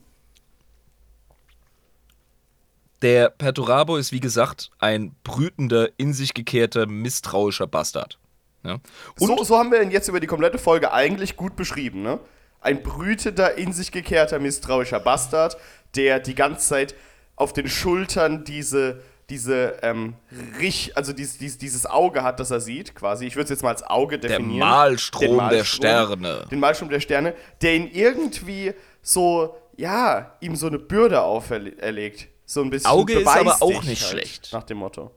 Der 3.04 3.30
Perturabo 3.30 3.98
ist 3.98 4.14
wie 4.14 4.22
gesagt 4.22 4.72
ein 4.80 5.14
brütender, 5.26 5.90
in 5.98 6.14
sich 6.14 6.34
gekehrter, 6.34 6.86
misstrauischer 6.86 7.68
Bastard. 7.68 8.18
Ja? 8.64 8.78
So, 9.18 9.44
so 9.44 9.58
haben 9.58 9.72
wir 9.72 9.82
ihn 9.82 9.92
jetzt 9.92 10.08
über 10.08 10.22
die 10.22 10.28
komplette 10.28 10.58
Folge 10.58 10.94
eigentlich 10.94 11.36
gut 11.36 11.58
beschrieben, 11.58 12.02
ne? 12.02 12.20
Ein 12.62 12.82
brütender, 12.82 13.58
in 13.58 13.74
sich 13.74 13.92
gekehrter, 13.92 14.40
misstrauischer 14.40 15.02
Bastard, 15.02 15.58
der 15.98 16.22
die 16.22 16.34
ganze 16.34 16.66
Zeit 16.66 16.96
auf 17.36 17.52
den 17.52 17.68
Schultern 17.68 18.46
diese, 18.46 19.02
diese 19.30 19.80
ähm, 19.82 20.14
Rich, 20.62 20.96
also 20.96 21.12
dieses, 21.12 21.38
dieses, 21.38 21.58
dieses 21.58 21.86
Auge 21.86 22.24
hat, 22.24 22.40
das 22.40 22.52
er 22.52 22.62
sieht, 22.62 22.96
quasi. 22.96 23.26
Ich 23.26 23.36
würde 23.36 23.44
es 23.44 23.50
jetzt 23.50 23.64
mal 23.64 23.72
als 23.72 23.84
Auge 23.84 24.18
definieren. 24.18 24.60
Der 24.60 24.66
Malstrom, 24.66 25.36
Malstrom 25.36 25.50
der 25.58 25.66
Sterne. 25.66 26.46
Den 26.50 26.60
Malstrom 26.62 26.90
der 26.90 27.02
Sterne, 27.02 27.34
der 27.62 27.76
ihn 27.76 27.90
irgendwie 27.92 28.74
so, 29.02 29.58
ja, 29.76 30.38
ihm 30.40 30.56
so 30.56 30.68
eine 30.68 30.80
Bürde 30.80 31.22
auferlegt. 31.22 32.30
So 32.46 32.62
ein 32.62 32.70
bisschen. 32.70 32.90
Auge 32.90 33.20
ist 33.20 33.28
aber 33.28 33.62
auch 33.62 33.84
nicht 33.84 34.02
halt, 34.02 34.12
schlecht. 34.12 34.50
Nach 34.52 34.64
dem 34.64 34.78
Motto. 34.78 35.12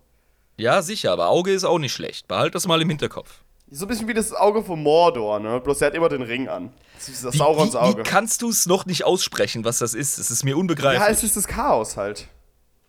Ja, 0.56 0.82
sicher, 0.82 1.12
aber 1.12 1.28
Auge 1.28 1.52
ist 1.52 1.64
auch 1.64 1.78
nicht 1.78 1.92
schlecht. 1.92 2.28
Behalt 2.28 2.54
das 2.54 2.66
mal 2.66 2.80
im 2.80 2.88
Hinterkopf. 2.88 3.40
So 3.70 3.84
ein 3.84 3.88
bisschen 3.88 4.06
wie 4.08 4.14
das 4.14 4.32
Auge 4.32 4.62
von 4.62 4.82
Mordor, 4.82 5.40
ne? 5.40 5.60
Bloß 5.60 5.80
er 5.82 5.88
hat 5.88 5.94
immer 5.94 6.08
den 6.08 6.22
Ring 6.22 6.48
an. 6.48 6.72
Das 6.94 7.08
ist 7.08 7.24
das 7.24 7.34
wie, 7.34 7.38
Saurons 7.38 7.74
Auge. 7.74 7.96
Wie, 7.96 8.00
wie 8.00 8.08
kannst 8.08 8.42
du 8.42 8.48
es 8.48 8.66
noch 8.66 8.86
nicht 8.86 9.04
aussprechen, 9.04 9.64
was 9.64 9.78
das 9.78 9.92
ist? 9.92 10.18
Es 10.18 10.30
ist 10.30 10.44
mir 10.44 10.56
unbegreiflich. 10.56 11.00
Ja, 11.00 11.08
es 11.08 11.24
ist 11.24 11.36
das 11.36 11.48
Chaos 11.48 11.96
halt. 11.96 12.28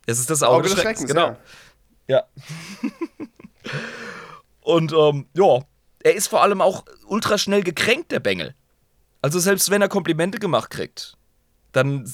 Es 0.05 0.19
ist 0.19 0.29
das 0.29 0.43
Auge, 0.43 0.67
Auge 0.67 0.69
des 0.69 0.81
Schreckens, 0.81 1.07
genau. 1.07 1.35
Ja. 2.07 2.23
ja. 2.23 2.23
Und 4.61 4.93
ähm, 4.93 5.27
ja, 5.33 5.59
er 6.03 6.15
ist 6.15 6.27
vor 6.27 6.41
allem 6.41 6.61
auch 6.61 6.85
ultra 7.07 7.37
schnell 7.37 7.63
gekränkt, 7.63 8.11
der 8.11 8.19
Bengel. 8.19 8.53
Also 9.21 9.39
selbst 9.39 9.69
wenn 9.71 9.81
er 9.81 9.89
Komplimente 9.89 10.39
gemacht 10.39 10.69
kriegt, 10.69 11.17
dann 11.71 12.05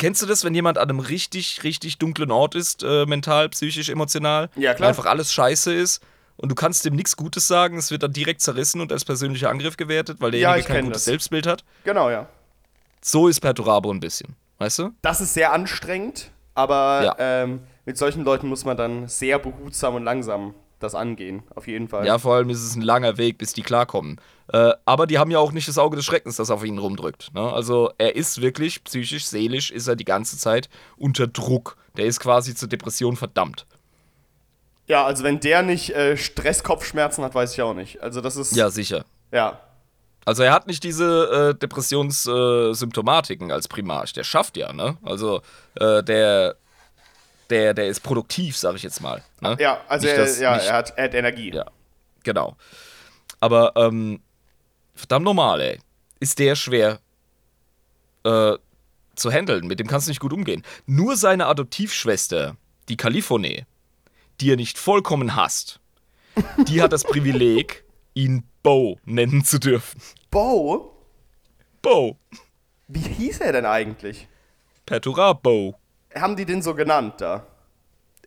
kennst 0.00 0.22
du 0.22 0.26
das, 0.26 0.44
wenn 0.44 0.54
jemand 0.54 0.78
an 0.78 0.88
einem 0.88 0.98
richtig, 0.98 1.62
richtig 1.62 1.98
dunklen 1.98 2.30
Ort 2.30 2.54
ist, 2.54 2.82
äh, 2.82 3.04
mental, 3.04 3.50
psychisch, 3.50 3.90
emotional, 3.90 4.48
ja, 4.56 4.74
klar. 4.74 4.88
einfach 4.88 5.04
alles 5.04 5.32
scheiße 5.32 5.72
ist 5.72 6.02
und 6.38 6.48
du 6.48 6.54
kannst 6.54 6.84
dem 6.86 6.96
nichts 6.96 7.16
Gutes 7.16 7.46
sagen, 7.46 7.76
es 7.76 7.90
wird 7.90 8.02
dann 8.02 8.12
direkt 8.12 8.40
zerrissen 8.40 8.80
und 8.80 8.92
als 8.92 9.04
persönlicher 9.04 9.50
Angriff 9.50 9.76
gewertet, 9.76 10.16
weil 10.20 10.30
derjenige 10.30 10.60
ja, 10.60 10.66
kein 10.66 10.86
gutes 10.86 11.02
das. 11.02 11.04
Selbstbild 11.04 11.46
hat. 11.46 11.64
Genau, 11.84 12.08
ja. 12.08 12.26
So 13.02 13.28
ist 13.28 13.40
Perturabo 13.40 13.92
ein 13.92 14.00
bisschen, 14.00 14.36
weißt 14.58 14.78
du? 14.80 14.90
Das 15.02 15.20
ist 15.20 15.34
sehr 15.34 15.52
anstrengend, 15.52 16.30
aber 16.54 17.02
ja. 17.04 17.16
ähm, 17.18 17.60
mit 17.84 17.98
solchen 17.98 18.24
Leuten 18.24 18.48
muss 18.48 18.64
man 18.64 18.76
dann 18.76 19.06
sehr 19.06 19.38
behutsam 19.38 19.96
und 19.96 20.04
langsam 20.04 20.54
das 20.80 20.94
angehen, 20.94 21.42
auf 21.54 21.68
jeden 21.68 21.88
Fall. 21.88 22.06
Ja, 22.06 22.18
vor 22.18 22.34
allem 22.34 22.50
ist 22.50 22.62
es 22.62 22.74
ein 22.74 22.82
langer 22.82 23.16
Weg, 23.18 23.38
bis 23.38 23.52
die 23.52 23.62
klarkommen. 23.62 24.20
Äh, 24.52 24.72
aber 24.84 25.06
die 25.06 25.18
haben 25.18 25.30
ja 25.30 25.38
auch 25.38 25.52
nicht 25.52 25.68
das 25.68 25.78
Auge 25.78 25.96
des 25.96 26.04
Schreckens, 26.04 26.36
das 26.36 26.50
auf 26.50 26.64
ihn 26.64 26.78
rumdrückt. 26.78 27.32
Ne? 27.34 27.52
Also 27.52 27.90
er 27.98 28.16
ist 28.16 28.40
wirklich 28.40 28.82
psychisch, 28.84 29.26
seelisch, 29.26 29.70
ist 29.70 29.86
er 29.86 29.96
die 29.96 30.04
ganze 30.04 30.36
Zeit 30.38 30.68
unter 30.96 31.26
Druck. 31.28 31.76
Der 31.96 32.06
ist 32.06 32.18
quasi 32.18 32.54
zur 32.54 32.68
Depression 32.68 33.16
verdammt. 33.16 33.66
Ja, 34.86 35.04
also 35.04 35.22
wenn 35.22 35.38
der 35.38 35.62
nicht 35.62 35.90
äh, 35.90 36.16
Stresskopfschmerzen 36.16 37.22
hat, 37.22 37.34
weiß 37.34 37.52
ich 37.52 37.62
auch 37.62 37.74
nicht. 37.74 38.02
Also 38.02 38.20
das 38.20 38.34
ist. 38.36 38.56
Ja, 38.56 38.70
sicher. 38.70 39.04
Ja. 39.30 39.60
Also 40.24 40.42
er 40.42 40.52
hat 40.52 40.66
nicht 40.66 40.82
diese 40.82 41.50
äh, 41.50 41.58
Depressionssymptomatiken 41.58 43.52
als 43.52 43.68
Primarch. 43.68 44.12
Der 44.12 44.24
schafft 44.24 44.56
ja, 44.56 44.72
ne? 44.72 44.96
Also 45.02 45.42
äh, 45.76 46.02
der, 46.02 46.56
der, 47.50 47.74
der 47.74 47.88
ist 47.88 48.00
produktiv, 48.00 48.56
sag 48.56 48.76
ich 48.76 48.82
jetzt 48.82 49.00
mal. 49.00 49.22
Ne? 49.40 49.56
Ja, 49.60 49.80
also 49.88 50.06
er, 50.06 50.16
das, 50.16 50.38
ja, 50.38 50.56
nicht, 50.56 50.66
er, 50.66 50.72
hat, 50.74 50.92
er 50.96 51.04
hat 51.04 51.14
Energie. 51.14 51.52
Ja, 51.52 51.66
genau. 52.22 52.56
Aber 53.40 53.72
ähm, 53.76 54.20
verdammt 54.94 55.24
normal, 55.24 55.60
ey. 55.60 55.78
Ist 56.20 56.38
der 56.38 56.54
schwer 56.54 57.00
äh, 58.24 58.56
zu 59.14 59.30
handeln. 59.30 59.66
Mit 59.66 59.80
dem 59.80 59.86
kannst 59.86 60.06
du 60.06 60.10
nicht 60.10 60.20
gut 60.20 60.32
umgehen. 60.32 60.62
Nur 60.86 61.16
seine 61.16 61.46
Adoptivschwester, 61.46 62.56
die 62.88 62.96
Californie, 62.96 63.64
die 64.40 64.52
er 64.52 64.56
nicht 64.56 64.78
vollkommen 64.78 65.36
hasst, 65.36 65.80
die 66.68 66.82
hat 66.82 66.92
das 66.92 67.04
Privileg, 67.04 67.84
ihn 68.14 68.44
Bo 68.62 68.98
nennen 69.04 69.44
zu 69.44 69.58
dürfen. 69.58 70.00
Bo? 70.30 70.94
Bo. 71.82 72.18
Wie 72.88 73.00
hieß 73.00 73.40
er 73.40 73.52
denn 73.52 73.66
eigentlich? 73.66 74.28
Pertura 74.84 75.32
Bo. 75.32 75.76
Haben 76.14 76.36
die 76.36 76.44
den 76.44 76.62
so 76.62 76.74
genannt 76.74 77.14
da? 77.18 77.46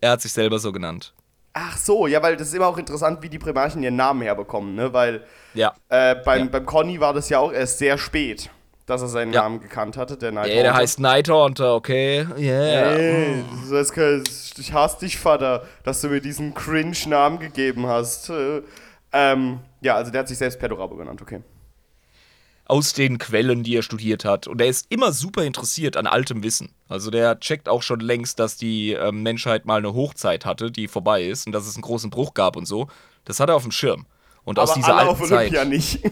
Er 0.02 0.12
hat 0.12 0.22
sich 0.22 0.34
selber 0.34 0.60
so 0.60 0.72
genannt. 0.72 1.14
Ach 1.54 1.78
so, 1.78 2.08
ja, 2.08 2.22
weil 2.22 2.36
das 2.36 2.48
ist 2.48 2.56
immer 2.56 2.68
auch 2.68 2.78
interessant, 2.78 3.22
wie 3.22 3.30
die 3.30 3.38
Primarchen 3.40 3.84
ihren 3.84 3.96
Namen 3.96 4.22
herbekommen, 4.24 4.76
ne? 4.76 4.92
Weil 4.92 5.24
ja. 5.54 5.74
Äh, 5.90 6.16
beim, 6.16 6.46
ja. 6.46 6.50
beim 6.52 6.66
Conny 6.66 7.00
war 7.00 7.14
das 7.14 7.30
ja 7.30 7.40
auch 7.40 7.52
erst 7.52 7.78
sehr 7.78 7.98
spät 7.98 8.50
dass 8.86 9.02
er 9.02 9.08
seinen 9.08 9.34
ja. 9.34 9.44
Namen 9.44 9.62
gekannt 9.62 9.98
hatte, 9.98 10.18
der 10.18 10.32
Night 10.32 10.48
yeah, 10.48 10.64
der 10.64 10.74
heißt 10.74 11.00
Nighthunter, 11.00 11.76
okay. 11.76 12.28
Yeah. 12.38 12.96
Hey, 12.96 13.44
ich 14.58 14.74
hasse 14.74 15.00
dich, 15.00 15.18
Vater, 15.18 15.64
dass 15.84 16.02
du 16.02 16.10
mir 16.10 16.22
diesen 16.22 16.54
Cringe-Namen 16.54 17.40
gegeben 17.40 17.88
hast. 17.88 18.32
Ähm, 19.12 19.60
ja, 19.82 19.96
also 19.96 20.12
der 20.12 20.20
hat 20.20 20.28
sich 20.28 20.38
selbst 20.38 20.60
Pedorabo 20.60 20.96
genannt, 20.96 21.22
okay. 21.22 21.42
Aus 22.66 22.94
den 22.94 23.18
Quellen, 23.18 23.64
die 23.64 23.76
er 23.76 23.84
studiert 23.84 24.24
hat. 24.24 24.48
Und 24.48 24.62
er 24.62 24.68
ist 24.68 24.86
immer 24.90 25.12
super 25.12 25.44
interessiert 25.44 25.98
an 25.98 26.08
altem 26.08 26.44
Wissen. 26.44 26.74
Also 26.88 27.12
der 27.12 27.40
checkt 27.40 27.68
auch 27.68 27.82
schon 27.82 28.00
längst, 28.00 28.40
dass 28.40 28.56
die 28.56 28.94
äh, 28.94 29.12
Menschheit 29.12 29.66
mal 29.66 29.80
eine 29.80 29.94
Hochzeit 29.94 30.46
hatte, 30.46 30.72
die 30.72 30.88
vorbei 30.88 31.24
ist 31.24 31.46
und 31.46 31.52
dass 31.54 31.68
es 31.68 31.76
einen 31.76 31.82
großen 31.82 32.10
Bruch 32.10 32.34
gab 32.34 32.56
und 32.56 32.66
so. 32.66 32.88
Das 33.26 33.40
hat 33.40 33.50
er 33.50 33.56
auf 33.56 33.64
dem 33.64 33.72
Schirm. 33.72 34.06
Und 34.46 34.60
Aber 34.60 34.70
aus 34.70 34.76
dieser 34.76 34.96
alle 34.96 35.10
alten 35.10 35.12
auf 35.12 35.32
Olympia 35.32 35.60
Zeit, 35.60 35.68
nicht. 35.68 36.00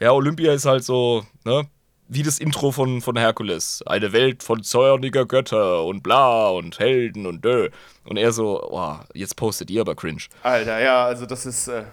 Ja, 0.00 0.12
Olympia 0.12 0.52
ist 0.52 0.64
halt 0.64 0.84
so, 0.84 1.24
ne? 1.44 1.66
Wie 2.10 2.22
das 2.22 2.38
Intro 2.38 2.70
von, 2.70 3.02
von 3.02 3.16
Herkules. 3.16 3.82
Eine 3.84 4.12
Welt 4.12 4.42
von 4.42 4.62
zorniger 4.62 5.26
Götter 5.26 5.84
und 5.84 6.02
bla 6.02 6.48
und 6.48 6.78
Helden 6.78 7.26
und 7.26 7.44
dö. 7.44 7.68
Und 8.04 8.16
er 8.16 8.32
so, 8.32 8.66
boah, 8.70 9.04
jetzt 9.12 9.36
postet 9.36 9.70
ihr 9.70 9.82
aber 9.82 9.94
cringe. 9.94 10.22
Alter, 10.42 10.80
ja, 10.80 11.04
also 11.04 11.26
das 11.26 11.44
ist. 11.44 11.68
Äh, 11.68 11.84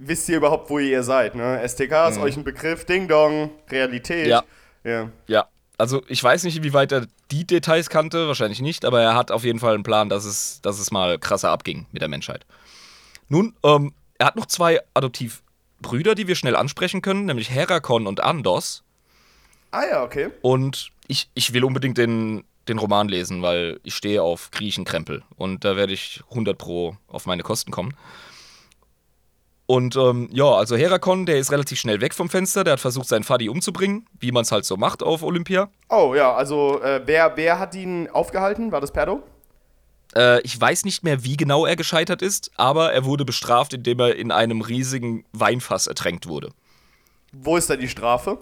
wisst 0.00 0.28
ihr 0.28 0.36
überhaupt, 0.36 0.70
wo 0.70 0.78
ihr 0.78 1.02
seid, 1.02 1.34
ne? 1.34 1.60
STK 1.66 2.08
ist 2.08 2.16
mhm. 2.16 2.22
euch 2.22 2.36
ein 2.36 2.44
Begriff, 2.44 2.84
Ding 2.84 3.08
Dong, 3.08 3.50
Realität. 3.70 4.26
Ja. 4.26 4.42
Ja. 4.84 5.10
Ja. 5.26 5.46
Also 5.78 6.02
ich 6.08 6.22
weiß 6.22 6.44
nicht, 6.44 6.62
wie 6.62 6.72
weit 6.72 6.92
er 6.92 7.06
die 7.30 7.46
Details 7.46 7.88
kannte, 7.88 8.26
wahrscheinlich 8.26 8.60
nicht, 8.60 8.84
aber 8.84 9.00
er 9.00 9.14
hat 9.14 9.30
auf 9.30 9.44
jeden 9.44 9.60
Fall 9.60 9.74
einen 9.74 9.82
Plan, 9.82 10.08
dass 10.08 10.24
es, 10.24 10.60
dass 10.62 10.78
es 10.78 10.90
mal 10.90 11.18
krasser 11.18 11.50
abging 11.50 11.86
mit 11.92 12.02
der 12.02 12.08
Menschheit. 12.08 12.44
Nun, 13.28 13.54
ähm, 13.64 13.94
er 14.18 14.26
hat 14.26 14.36
noch 14.36 14.46
zwei 14.46 14.80
Adoptiv- 14.94 15.42
Brüder, 15.80 16.14
die 16.14 16.28
wir 16.28 16.34
schnell 16.34 16.56
ansprechen 16.56 17.02
können, 17.02 17.24
nämlich 17.24 17.50
Herakon 17.50 18.06
und 18.06 18.22
Andos. 18.22 18.82
Ah 19.70 19.84
ja, 19.90 20.02
okay. 20.02 20.30
Und 20.42 20.90
ich, 21.06 21.30
ich 21.34 21.52
will 21.52 21.64
unbedingt 21.64 21.98
den, 21.98 22.44
den 22.68 22.78
Roman 22.78 23.08
lesen, 23.08 23.42
weil 23.42 23.80
ich 23.82 23.94
stehe 23.94 24.22
auf 24.22 24.50
Griechenkrempel. 24.50 25.22
Und 25.36 25.64
da 25.64 25.76
werde 25.76 25.92
ich 25.92 26.22
100 26.30 26.58
pro 26.58 26.96
auf 27.08 27.26
meine 27.26 27.42
Kosten 27.42 27.70
kommen. 27.70 27.94
Und 29.70 29.94
ähm, 29.94 30.28
ja, 30.32 30.46
also 30.46 30.76
Herakon, 30.76 31.26
der 31.26 31.38
ist 31.38 31.52
relativ 31.52 31.78
schnell 31.78 32.00
weg 32.00 32.12
vom 32.12 32.28
Fenster. 32.28 32.64
Der 32.64 32.72
hat 32.72 32.80
versucht, 32.80 33.06
seinen 33.06 33.22
Fadi 33.22 33.48
umzubringen, 33.48 34.04
wie 34.18 34.32
man 34.32 34.42
es 34.42 34.50
halt 34.50 34.64
so 34.64 34.76
macht 34.76 35.00
auf 35.00 35.22
Olympia. 35.22 35.68
Oh 35.88 36.12
ja, 36.16 36.34
also 36.34 36.82
äh, 36.82 37.02
wer, 37.04 37.36
wer 37.36 37.60
hat 37.60 37.76
ihn 37.76 38.08
aufgehalten? 38.08 38.72
War 38.72 38.80
das 38.80 38.90
Perdo? 38.90 39.22
Äh, 40.16 40.40
ich 40.40 40.60
weiß 40.60 40.84
nicht 40.84 41.04
mehr, 41.04 41.22
wie 41.22 41.36
genau 41.36 41.66
er 41.66 41.76
gescheitert 41.76 42.20
ist, 42.20 42.50
aber 42.56 42.92
er 42.92 43.04
wurde 43.04 43.24
bestraft, 43.24 43.72
indem 43.72 44.00
er 44.00 44.16
in 44.16 44.32
einem 44.32 44.60
riesigen 44.60 45.24
Weinfass 45.30 45.86
ertränkt 45.86 46.26
wurde. 46.26 46.50
Wo 47.30 47.56
ist 47.56 47.70
da 47.70 47.76
die 47.76 47.88
Strafe? 47.88 48.38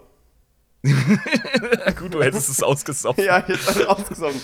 Gut, 1.99 2.15
du 2.15 2.23
hättest 2.23 2.49
es 2.49 2.63
ausgesoffen. 2.63 3.25
ja, 3.25 3.45
jetzt 3.47 3.69
hat 3.69 3.77
er 3.81 3.91
ausgesoffen. 3.91 4.41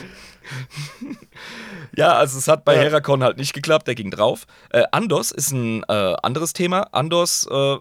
Ja, 1.96 2.14
also 2.14 2.38
es 2.38 2.48
hat 2.48 2.64
bei 2.64 2.74
Ja. 2.74 2.82
Herakon 2.82 3.22
halt 3.22 3.38
nicht 3.38 3.52
geklappt, 3.52 3.86
der 3.86 3.94
ging 3.94 4.10
drauf. 4.10 4.46
Äh, 4.70 4.84
Andos 4.90 5.30
ist 5.30 5.52
ein 5.52 5.84
äh, 5.84 6.14
anderes 6.22 6.52
Thema. 6.52 6.88
Andos, 6.92 7.46
äh, 7.50 7.76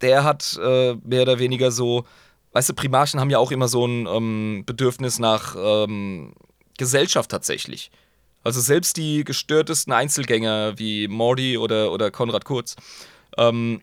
der 0.00 0.24
hat 0.24 0.58
äh, 0.62 0.94
mehr 1.04 1.22
oder 1.22 1.38
weniger 1.38 1.70
so, 1.72 2.04
weißt 2.52 2.68
du, 2.70 2.74
Primarchen 2.74 3.18
haben 3.20 3.30
ja 3.30 3.38
auch 3.38 3.50
immer 3.50 3.68
so 3.68 3.86
ein 3.86 4.06
ähm, 4.06 4.62
Bedürfnis 4.66 5.18
nach 5.18 5.56
ähm, 5.58 6.34
Gesellschaft 6.78 7.30
tatsächlich. 7.30 7.90
Also 8.42 8.60
selbst 8.60 8.96
die 8.96 9.24
gestörtesten 9.24 9.92
Einzelgänger 9.92 10.78
wie 10.78 11.08
Morty 11.08 11.58
oder, 11.58 11.92
oder 11.92 12.10
Konrad 12.10 12.44
Kurz 12.46 12.76
ähm, 13.36 13.82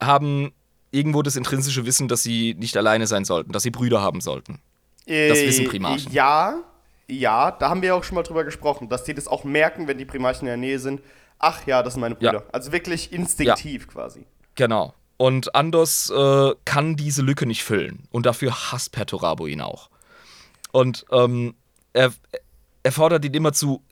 haben 0.00 0.52
irgendwo 0.90 1.22
das 1.22 1.36
intrinsische 1.36 1.86
Wissen, 1.86 2.08
dass 2.08 2.22
sie 2.22 2.54
nicht 2.54 2.76
alleine 2.76 3.06
sein 3.06 3.24
sollten, 3.24 3.52
dass 3.52 3.62
sie 3.62 3.70
Brüder 3.70 4.00
haben 4.00 4.20
sollten. 4.20 4.60
Das 5.06 5.38
wissen 5.40 5.64
Primarchen. 5.66 6.10
Äh, 6.12 6.14
Ja, 6.14 6.60
ja, 7.08 7.50
da 7.50 7.70
haben 7.70 7.82
wir 7.82 7.96
auch 7.96 8.04
schon 8.04 8.14
mal 8.14 8.22
drüber 8.22 8.44
gesprochen, 8.44 8.88
dass 8.88 9.04
die 9.04 9.14
das 9.14 9.26
auch 9.26 9.42
merken, 9.44 9.88
wenn 9.88 9.98
die 9.98 10.04
Primarchen 10.04 10.42
in 10.42 10.46
der 10.46 10.56
Nähe 10.56 10.78
sind. 10.78 11.00
Ach 11.38 11.66
ja, 11.66 11.82
das 11.82 11.94
sind 11.94 12.00
meine 12.00 12.16
Ja. 12.20 12.32
Brüder. 12.32 12.46
Also 12.52 12.70
wirklich 12.72 13.12
instinktiv 13.12 13.88
quasi. 13.88 14.24
Genau. 14.54 14.94
Und 15.16 15.54
Andos 15.54 16.10
äh, 16.10 16.54
kann 16.64 16.96
diese 16.96 17.22
Lücke 17.22 17.46
nicht 17.46 17.62
füllen. 17.64 18.06
Und 18.10 18.26
dafür 18.26 18.52
hasst 18.72 18.92
Perturabo 18.92 19.46
ihn 19.46 19.60
auch. 19.60 19.90
Und 20.72 21.04
ähm, 21.10 21.54
er, 21.92 22.12
er 22.82 22.92
fordert 22.92 23.24
ihn 23.24 23.34
immer 23.34 23.52
zu 23.52 23.82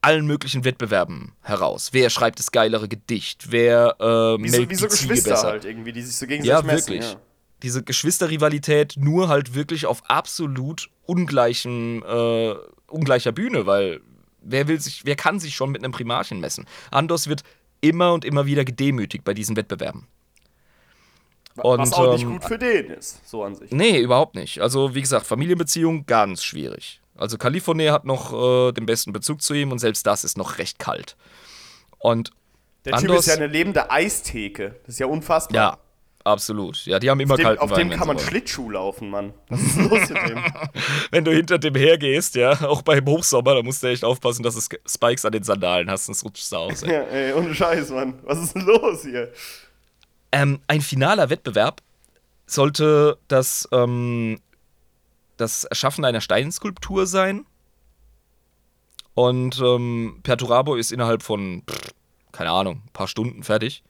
allen 0.00 0.26
möglichen 0.26 0.64
Wettbewerben 0.64 1.32
heraus. 1.42 1.90
Wer 1.92 2.10
schreibt 2.10 2.38
das 2.38 2.52
geilere 2.52 2.88
Gedicht? 2.88 3.50
Wer 3.50 3.96
äh, 3.98 4.04
Wie 4.42 4.48
so, 4.48 4.68
wie 4.70 4.74
so 4.74 4.86
Geschwister 4.88 5.30
besser? 5.30 5.48
halt 5.48 5.64
irgendwie, 5.64 5.92
die 5.92 6.02
sich 6.02 6.16
so 6.16 6.26
gegenseitig 6.26 6.48
Ja, 6.50 6.62
messen. 6.62 6.94
wirklich. 6.94 7.12
Ja. 7.12 7.20
Diese 7.62 7.82
Geschwisterrivalität 7.82 8.94
nur 8.96 9.28
halt 9.28 9.54
wirklich 9.54 9.86
auf 9.86 10.08
absolut 10.08 10.88
ungleichen, 11.06 12.02
äh, 12.04 12.54
ungleicher 12.86 13.32
Bühne, 13.32 13.66
weil 13.66 14.00
wer 14.40 14.68
will 14.68 14.80
sich, 14.80 15.04
wer 15.04 15.16
kann 15.16 15.40
sich 15.40 15.54
schon 15.56 15.72
mit 15.72 15.82
einem 15.82 15.92
Primarchen 15.92 16.38
messen? 16.38 16.66
Andos 16.92 17.26
wird 17.28 17.42
immer 17.80 18.12
und 18.12 18.24
immer 18.24 18.46
wieder 18.46 18.64
gedemütigt 18.64 19.24
bei 19.24 19.34
diesen 19.34 19.56
Wettbewerben. 19.56 20.06
Was 21.56 21.64
Und, 21.64 21.94
auch 21.94 22.12
nicht 22.12 22.22
ähm, 22.22 22.32
gut 22.34 22.44
für 22.44 22.58
den 22.58 22.86
ist, 22.90 23.28
so 23.28 23.42
an 23.42 23.56
sich. 23.56 23.72
Nee, 23.72 23.98
überhaupt 23.98 24.36
nicht. 24.36 24.60
Also, 24.60 24.94
wie 24.94 25.00
gesagt, 25.00 25.26
Familienbeziehung 25.26 26.06
ganz 26.06 26.44
schwierig. 26.44 27.00
Also, 27.18 27.36
California 27.38 27.92
hat 27.92 28.04
noch 28.04 28.32
äh, 28.68 28.72
den 28.72 28.86
besten 28.86 29.12
Bezug 29.12 29.42
zu 29.42 29.54
ihm 29.54 29.72
und 29.72 29.78
selbst 29.78 30.06
das 30.06 30.24
ist 30.24 30.38
noch 30.38 30.58
recht 30.58 30.78
kalt. 30.78 31.16
Und 31.98 32.30
Der 32.84 32.96
Typ 32.98 33.10
ist 33.10 33.26
ja 33.26 33.34
eine 33.34 33.46
lebende 33.46 33.90
Eistheke. 33.90 34.76
Das 34.86 34.94
ist 34.94 35.00
ja 35.00 35.06
unfassbar. 35.06 35.54
ja, 35.54 35.78
absolut. 36.24 36.84
Ja, 36.86 36.98
die 36.98 37.10
haben 37.10 37.20
immer 37.20 37.34
Auf 37.34 37.38
dem, 37.38 37.44
kalten 37.44 37.62
auf 37.62 37.70
Wein, 37.70 37.88
dem 37.90 37.98
kann 37.98 38.06
man 38.06 38.16
wollen. 38.16 38.28
Schlittschuh 38.28 38.70
laufen, 38.70 39.10
Mann. 39.10 39.34
Was 39.48 39.60
ist 39.60 39.76
los 39.78 40.08
mit 40.08 40.28
dem? 40.28 40.44
Wenn 41.10 41.24
du 41.24 41.32
hinter 41.32 41.58
dem 41.58 41.74
hergehst, 41.74 42.34
ja, 42.36 42.52
auch 42.62 42.82
beim 42.82 43.04
Hochsommer, 43.06 43.56
da 43.56 43.62
musst 43.62 43.82
du 43.82 43.88
echt 43.88 44.04
aufpassen, 44.04 44.42
dass 44.42 44.54
du 44.54 44.76
Spikes 44.86 45.24
an 45.24 45.32
den 45.32 45.42
Sandalen 45.42 45.90
hast, 45.90 46.06
sonst 46.06 46.24
rutschst 46.24 46.52
du 46.52 46.56
aus. 46.56 46.82
Ey. 46.82 46.92
ja, 46.92 47.00
ey, 47.02 47.32
ohne 47.32 47.54
Scheiß, 47.54 47.90
Mann. 47.90 48.14
Was 48.22 48.38
ist 48.38 48.54
denn 48.54 48.62
los 48.62 49.02
hier? 49.02 49.32
Ähm, 50.30 50.60
ein 50.68 50.80
finaler 50.82 51.30
Wettbewerb 51.30 51.80
sollte 52.46 53.18
das, 53.28 53.68
ähm, 53.72 54.38
das 55.38 55.64
Erschaffen 55.64 56.04
einer 56.04 56.20
Steinskulptur 56.20 57.06
sein. 57.06 57.46
Und 59.14 59.60
ähm, 59.60 60.20
Perturabo 60.22 60.74
ist 60.76 60.92
innerhalb 60.92 61.22
von, 61.22 61.62
pff, 61.68 61.92
keine 62.32 62.50
Ahnung, 62.50 62.82
ein 62.86 62.92
paar 62.92 63.08
Stunden 63.08 63.42
fertig. 63.42 63.82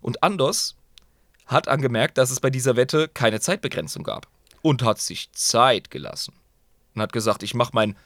Und 0.00 0.22
Andos 0.22 0.76
hat 1.46 1.68
angemerkt, 1.68 2.16
dass 2.16 2.30
es 2.30 2.40
bei 2.40 2.50
dieser 2.50 2.76
Wette 2.76 3.08
keine 3.08 3.40
Zeitbegrenzung 3.40 4.04
gab. 4.04 4.26
Und 4.62 4.82
hat 4.82 4.98
sich 4.98 5.30
Zeit 5.32 5.90
gelassen. 5.90 6.32
Und 6.94 7.02
hat 7.02 7.12
gesagt, 7.12 7.42
ich 7.42 7.52
mache 7.54 7.72
mein 7.74 7.96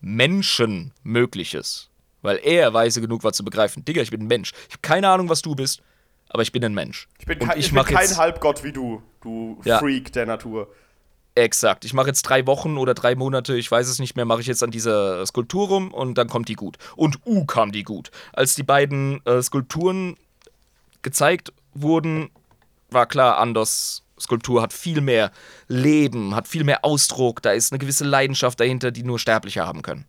Menschenmögliches. 0.00 1.90
Weil 2.22 2.38
er 2.42 2.72
weise 2.72 3.00
genug 3.00 3.24
war 3.24 3.32
zu 3.32 3.44
begreifen, 3.44 3.84
Digga, 3.84 4.00
ich 4.00 4.10
bin 4.10 4.22
ein 4.22 4.26
Mensch. 4.28 4.52
Ich 4.68 4.74
habe 4.74 4.82
keine 4.82 5.08
Ahnung, 5.08 5.28
was 5.28 5.42
du 5.42 5.54
bist, 5.54 5.82
aber 6.28 6.42
ich 6.42 6.52
bin 6.52 6.64
ein 6.64 6.72
Mensch. 6.74 7.08
Ich 7.18 7.26
bin, 7.26 7.38
Und 7.40 7.48
kein, 7.48 7.58
ich 7.58 7.72
bin 7.72 7.82
kein 7.84 7.96
jetzt- 8.06 8.18
Halbgott 8.18 8.62
wie 8.64 8.72
du, 8.72 9.02
du 9.20 9.60
Ja. 9.64 9.78
Freak 9.78 10.12
der 10.12 10.26
Natur. 10.26 10.68
Exakt. 11.36 11.84
Ich 11.84 11.94
mache 11.94 12.06
jetzt 12.08 12.22
drei 12.22 12.46
Wochen 12.46 12.78
oder 12.78 12.94
drei 12.94 13.16
Monate, 13.16 13.56
ich 13.56 13.68
weiß 13.68 13.88
es 13.88 13.98
nicht 13.98 14.14
mehr, 14.14 14.24
mache 14.24 14.40
ich 14.40 14.46
jetzt 14.46 14.62
an 14.62 14.70
dieser 14.70 15.26
Skulptur 15.26 15.66
rum 15.68 15.92
und 15.92 16.16
dann 16.16 16.28
kommt 16.28 16.48
die 16.48 16.54
gut. 16.54 16.76
Und 16.94 17.18
uh, 17.26 17.44
kam 17.44 17.72
die 17.72 17.82
gut. 17.82 18.10
Als 18.32 18.54
die 18.54 18.62
beiden 18.62 19.24
äh, 19.26 19.42
Skulpturen 19.42 20.16
gezeigt 21.02 21.52
wurden, 21.74 22.30
war 22.90 23.06
klar, 23.06 23.38
Anders 23.38 24.04
Skulptur 24.18 24.62
hat 24.62 24.72
viel 24.72 25.00
mehr 25.00 25.32
Leben, 25.66 26.36
hat 26.36 26.46
viel 26.46 26.62
mehr 26.62 26.84
Ausdruck, 26.84 27.42
da 27.42 27.50
ist 27.50 27.72
eine 27.72 27.80
gewisse 27.80 28.04
Leidenschaft 28.04 28.60
dahinter, 28.60 28.92
die 28.92 29.02
nur 29.02 29.18
Sterbliche 29.18 29.66
haben 29.66 29.82
können. 29.82 30.04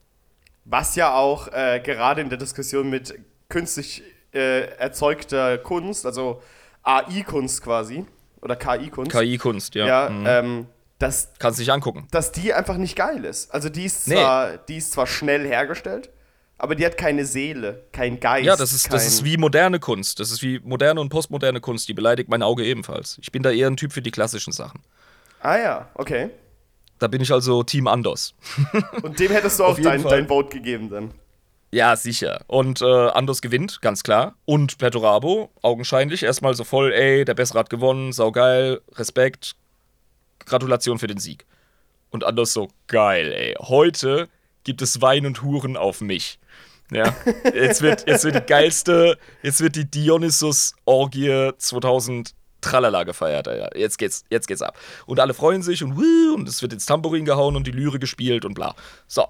Was 0.65 0.95
ja 0.95 1.15
auch 1.15 1.47
äh, 1.51 1.81
gerade 1.83 2.21
in 2.21 2.29
der 2.29 2.37
Diskussion 2.37 2.89
mit 2.89 3.17
künstlich 3.49 4.03
äh, 4.31 4.67
erzeugter 4.77 5.57
Kunst, 5.57 6.05
also 6.05 6.41
AI-Kunst 6.83 7.63
quasi, 7.63 8.05
oder 8.41 8.55
KI-Kunst, 8.55 9.11
KI-Kunst, 9.11 9.73
ja. 9.73 9.87
ja, 9.87 10.09
Mhm. 10.09 10.25
ähm, 10.27 10.67
dass, 10.99 11.33
Kannst 11.39 11.59
dich 11.59 11.71
angucken. 11.71 12.07
dass 12.11 12.31
die 12.31 12.53
einfach 12.53 12.77
nicht 12.77 12.95
geil 12.95 13.25
ist. 13.25 13.51
Also 13.53 13.69
die 13.69 13.85
ist, 13.85 14.07
Nee. 14.07 14.15
zwar, 14.15 14.57
die 14.57 14.77
ist 14.77 14.91
zwar 14.93 15.07
schnell 15.07 15.45
hergestellt, 15.47 16.09
aber 16.57 16.75
die 16.75 16.85
hat 16.85 16.97
keine 16.97 17.25
Seele, 17.25 17.83
kein 17.91 18.19
Geist. 18.19 18.45
Ja, 18.45 18.55
das 18.55 18.71
ist, 18.71 18.91
das 18.93 19.05
ist 19.05 19.25
wie 19.25 19.35
moderne 19.37 19.79
Kunst. 19.79 20.19
Das 20.21 20.31
ist 20.31 20.41
wie 20.41 20.59
moderne 20.63 21.01
und 21.01 21.09
postmoderne 21.09 21.59
Kunst. 21.59 21.87
Die 21.89 21.93
beleidigt 21.93 22.29
mein 22.29 22.41
Auge 22.41 22.63
ebenfalls. 22.65 23.17
Ich 23.21 23.31
bin 23.31 23.43
da 23.43 23.51
eher 23.51 23.67
ein 23.67 23.75
Typ 23.77 23.91
für 23.91 24.01
die 24.01 24.11
klassischen 24.11 24.53
Sachen. 24.53 24.81
Ah 25.41 25.57
ja, 25.57 25.89
okay. 25.95 26.29
Da 26.97 27.07
bin 27.07 27.19
ich 27.21 27.31
also 27.33 27.61
Team 27.63 27.87
Andos. 27.87 28.33
Und 29.03 29.19
dem 29.19 29.31
hättest 29.33 29.59
du 29.59 29.65
auch 29.65 29.77
dein, 29.77 29.99
Fall. 29.99 30.11
dein 30.11 30.27
Vote 30.27 30.47
gegeben 30.49 30.89
dann. 30.89 31.11
Ja, 31.71 31.97
sicher. 31.97 32.39
Und 32.47 32.81
äh, 32.81 32.85
Andos 32.85 33.41
gewinnt, 33.41 33.81
ganz 33.81 34.01
klar. 34.01 34.35
Und 34.45 34.77
Perturabo, 34.77 35.49
augenscheinlich, 35.61 36.23
erstmal 36.23 36.53
so 36.53 36.63
voll, 36.63 36.93
ey, 36.93 37.25
der 37.25 37.33
Bessere 37.33 37.59
hat 37.59 37.69
gewonnen, 37.69 38.13
saugeil, 38.13 38.79
Respekt, 38.93 39.57
Gratulation 40.45 40.99
für 40.99 41.07
den 41.07 41.17
Sieg. 41.17 41.45
Und 42.09 42.23
Andos 42.23 42.53
so, 42.53 42.69
geil, 42.87 43.31
ey, 43.33 43.55
heute 43.59 44.29
gibt 44.63 44.81
es 44.81 45.01
Wein 45.01 45.25
und 45.25 45.41
Huren 45.41 45.77
auf 45.77 46.01
mich. 46.01 46.39
Ja, 46.91 47.15
jetzt 47.53 47.81
wird, 47.81 48.07
jetzt 48.07 48.23
wird 48.25 48.35
die 48.35 48.41
geilste, 48.41 49.17
jetzt 49.41 49.59
wird 49.59 49.75
die 49.75 49.89
Dionysus-Orgie 49.89 51.51
2000 51.57 52.35
Tralala 52.61 53.03
gefeiert, 53.03 53.47
Alter. 53.47 53.77
Jetzt 53.77 53.97
geht's, 53.97 54.23
jetzt 54.29 54.47
geht's 54.47 54.61
ab. 54.61 54.77
Und 55.05 55.19
alle 55.19 55.33
freuen 55.33 55.61
sich 55.61 55.83
und 55.83 55.97
und 55.97 56.47
es 56.47 56.61
wird 56.61 56.73
ins 56.73 56.85
Tambourin 56.85 57.25
gehauen 57.25 57.55
und 57.55 57.67
die 57.67 57.71
Lyre 57.71 57.99
gespielt 57.99 58.45
und 58.45 58.53
bla. 58.53 58.75
So. 59.07 59.27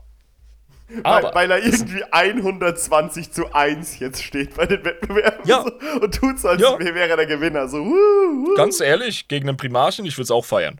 Aber, 1.03 1.33
weil, 1.33 1.49
weil 1.49 1.51
er 1.51 1.63
irgendwie 1.65 2.03
120 2.11 3.31
zu 3.31 3.51
1 3.53 3.99
jetzt 3.99 4.23
steht 4.23 4.55
bei 4.55 4.65
den 4.67 4.85
Wettbewerben. 4.85 5.47
Ja. 5.47 5.65
Und 6.01 6.13
tut 6.13 6.39
so, 6.39 6.49
als 6.49 6.61
Ja. 6.61 6.77
wäre 6.79 7.09
er 7.09 7.17
der 7.17 7.25
Gewinner. 7.25 7.67
So, 7.67 7.79
wuh, 7.79 7.89
wuh. 7.93 8.55
Ganz 8.55 8.79
ehrlich, 8.79 9.27
gegen 9.27 9.49
einen 9.49 9.57
Primarchen, 9.57 10.05
ich 10.05 10.15
würde 10.15 10.25
es 10.25 10.31
auch 10.31 10.45
feiern. 10.45 10.79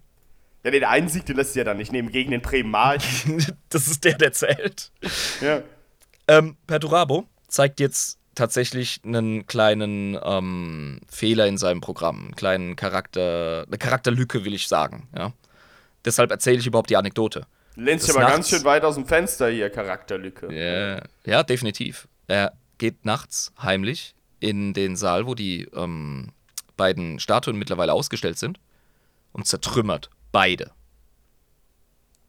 Ja, 0.66 0.72
der 0.72 0.90
einen 0.90 1.10
Sieg, 1.10 1.26
den 1.28 1.36
lässt 1.38 1.54
du 1.56 1.60
ja 1.60 1.64
dann 1.64 1.78
nicht 1.78 1.92
nehmen 1.92 2.12
gegen 2.12 2.32
den 2.32 2.42
Primarchen. 2.42 3.46
das 3.70 3.88
ist 3.88 4.04
der, 4.04 4.16
der 4.18 4.32
zählt. 4.34 4.92
ja. 5.40 5.62
Ähm, 6.28 6.58
Perturabo 6.66 7.28
zeigt 7.48 7.80
jetzt 7.80 8.18
tatsächlich 8.34 9.00
einen 9.06 9.46
kleinen 9.46 10.18
ähm, 10.24 11.02
Fehler 11.08 11.46
in 11.46 11.60
seinem 11.60 11.82
Programm, 11.82 12.24
einen 12.26 12.36
kleinen 12.36 12.76
Charakter, 12.76 13.64
eine 13.68 13.78
Charakterlücke, 13.78 14.44
will 14.44 14.56
ich 14.56 14.68
sagen. 14.68 15.08
Ja? 15.16 15.34
Deshalb 16.04 16.32
erzähle 16.32 16.58
ich 16.58 16.66
überhaupt 16.66 16.90
die 16.90 16.98
Anekdote. 16.98 17.46
Lehnt 17.76 18.02
sich 18.02 18.08
Des 18.08 18.16
aber 18.16 18.24
Nachts- 18.26 18.36
ganz 18.36 18.50
schön 18.50 18.64
weit 18.64 18.84
aus 18.84 18.96
dem 18.96 19.06
Fenster 19.06 19.50
hier, 19.50 19.70
Charakterlücke. 19.70 20.52
Ja, 20.52 21.04
ja, 21.26 21.44
definitiv. 21.44 22.08
Er 22.28 22.54
geht 22.80 23.06
nachts 23.06 23.54
heimlich 23.62 24.16
in 24.40 24.74
den 24.74 24.96
Saal, 24.96 25.28
wo 25.28 25.36
die 25.36 25.70
ähm, 25.76 26.32
beiden 26.76 27.20
Statuen 27.20 27.56
mittlerweile 27.58 27.94
ausgestellt 27.94 28.40
sind 28.40 28.60
und 29.32 29.46
zertrümmert 29.46 30.10
beide. 30.36 30.72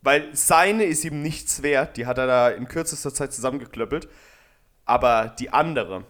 Weil 0.02 0.28
seine 0.36 0.84
ist 0.84 1.04
ihm 1.04 1.22
nichts 1.22 1.64
wert, 1.64 1.96
die 1.96 2.06
hat 2.06 2.18
er 2.18 2.28
da 2.28 2.50
in 2.50 2.68
kürzester 2.68 3.12
Zeit 3.12 3.32
zusammengeklöppelt. 3.32 4.08
Aber 4.84 5.34
die 5.40 5.50
andere, 5.50 6.04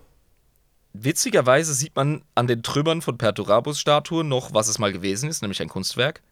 Witzigerweise 0.92 1.74
sieht 1.74 1.94
man 1.94 2.22
an 2.34 2.47
den 2.47 2.62
Trümmern 2.62 3.03
von 3.03 3.18
Perturabos 3.18 3.78
Statuen 3.78 4.28
noch, 4.28 4.55
was 4.55 4.68
es 4.68 4.78
mal 4.78 4.92
gewesen 4.92 5.28
ist, 5.28 5.42
nämlich 5.42 5.61
ein 5.61 5.68
Kunstwerk. 5.68 6.22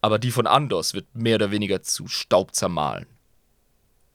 Aber 0.00 0.18
die 0.18 0.30
von 0.30 0.46
Andos 0.46 0.94
wird 0.94 1.06
mehr 1.14 1.36
oder 1.36 1.50
weniger 1.50 1.82
zu 1.82 2.06
Staub 2.06 2.54
zermahlen. 2.54 3.06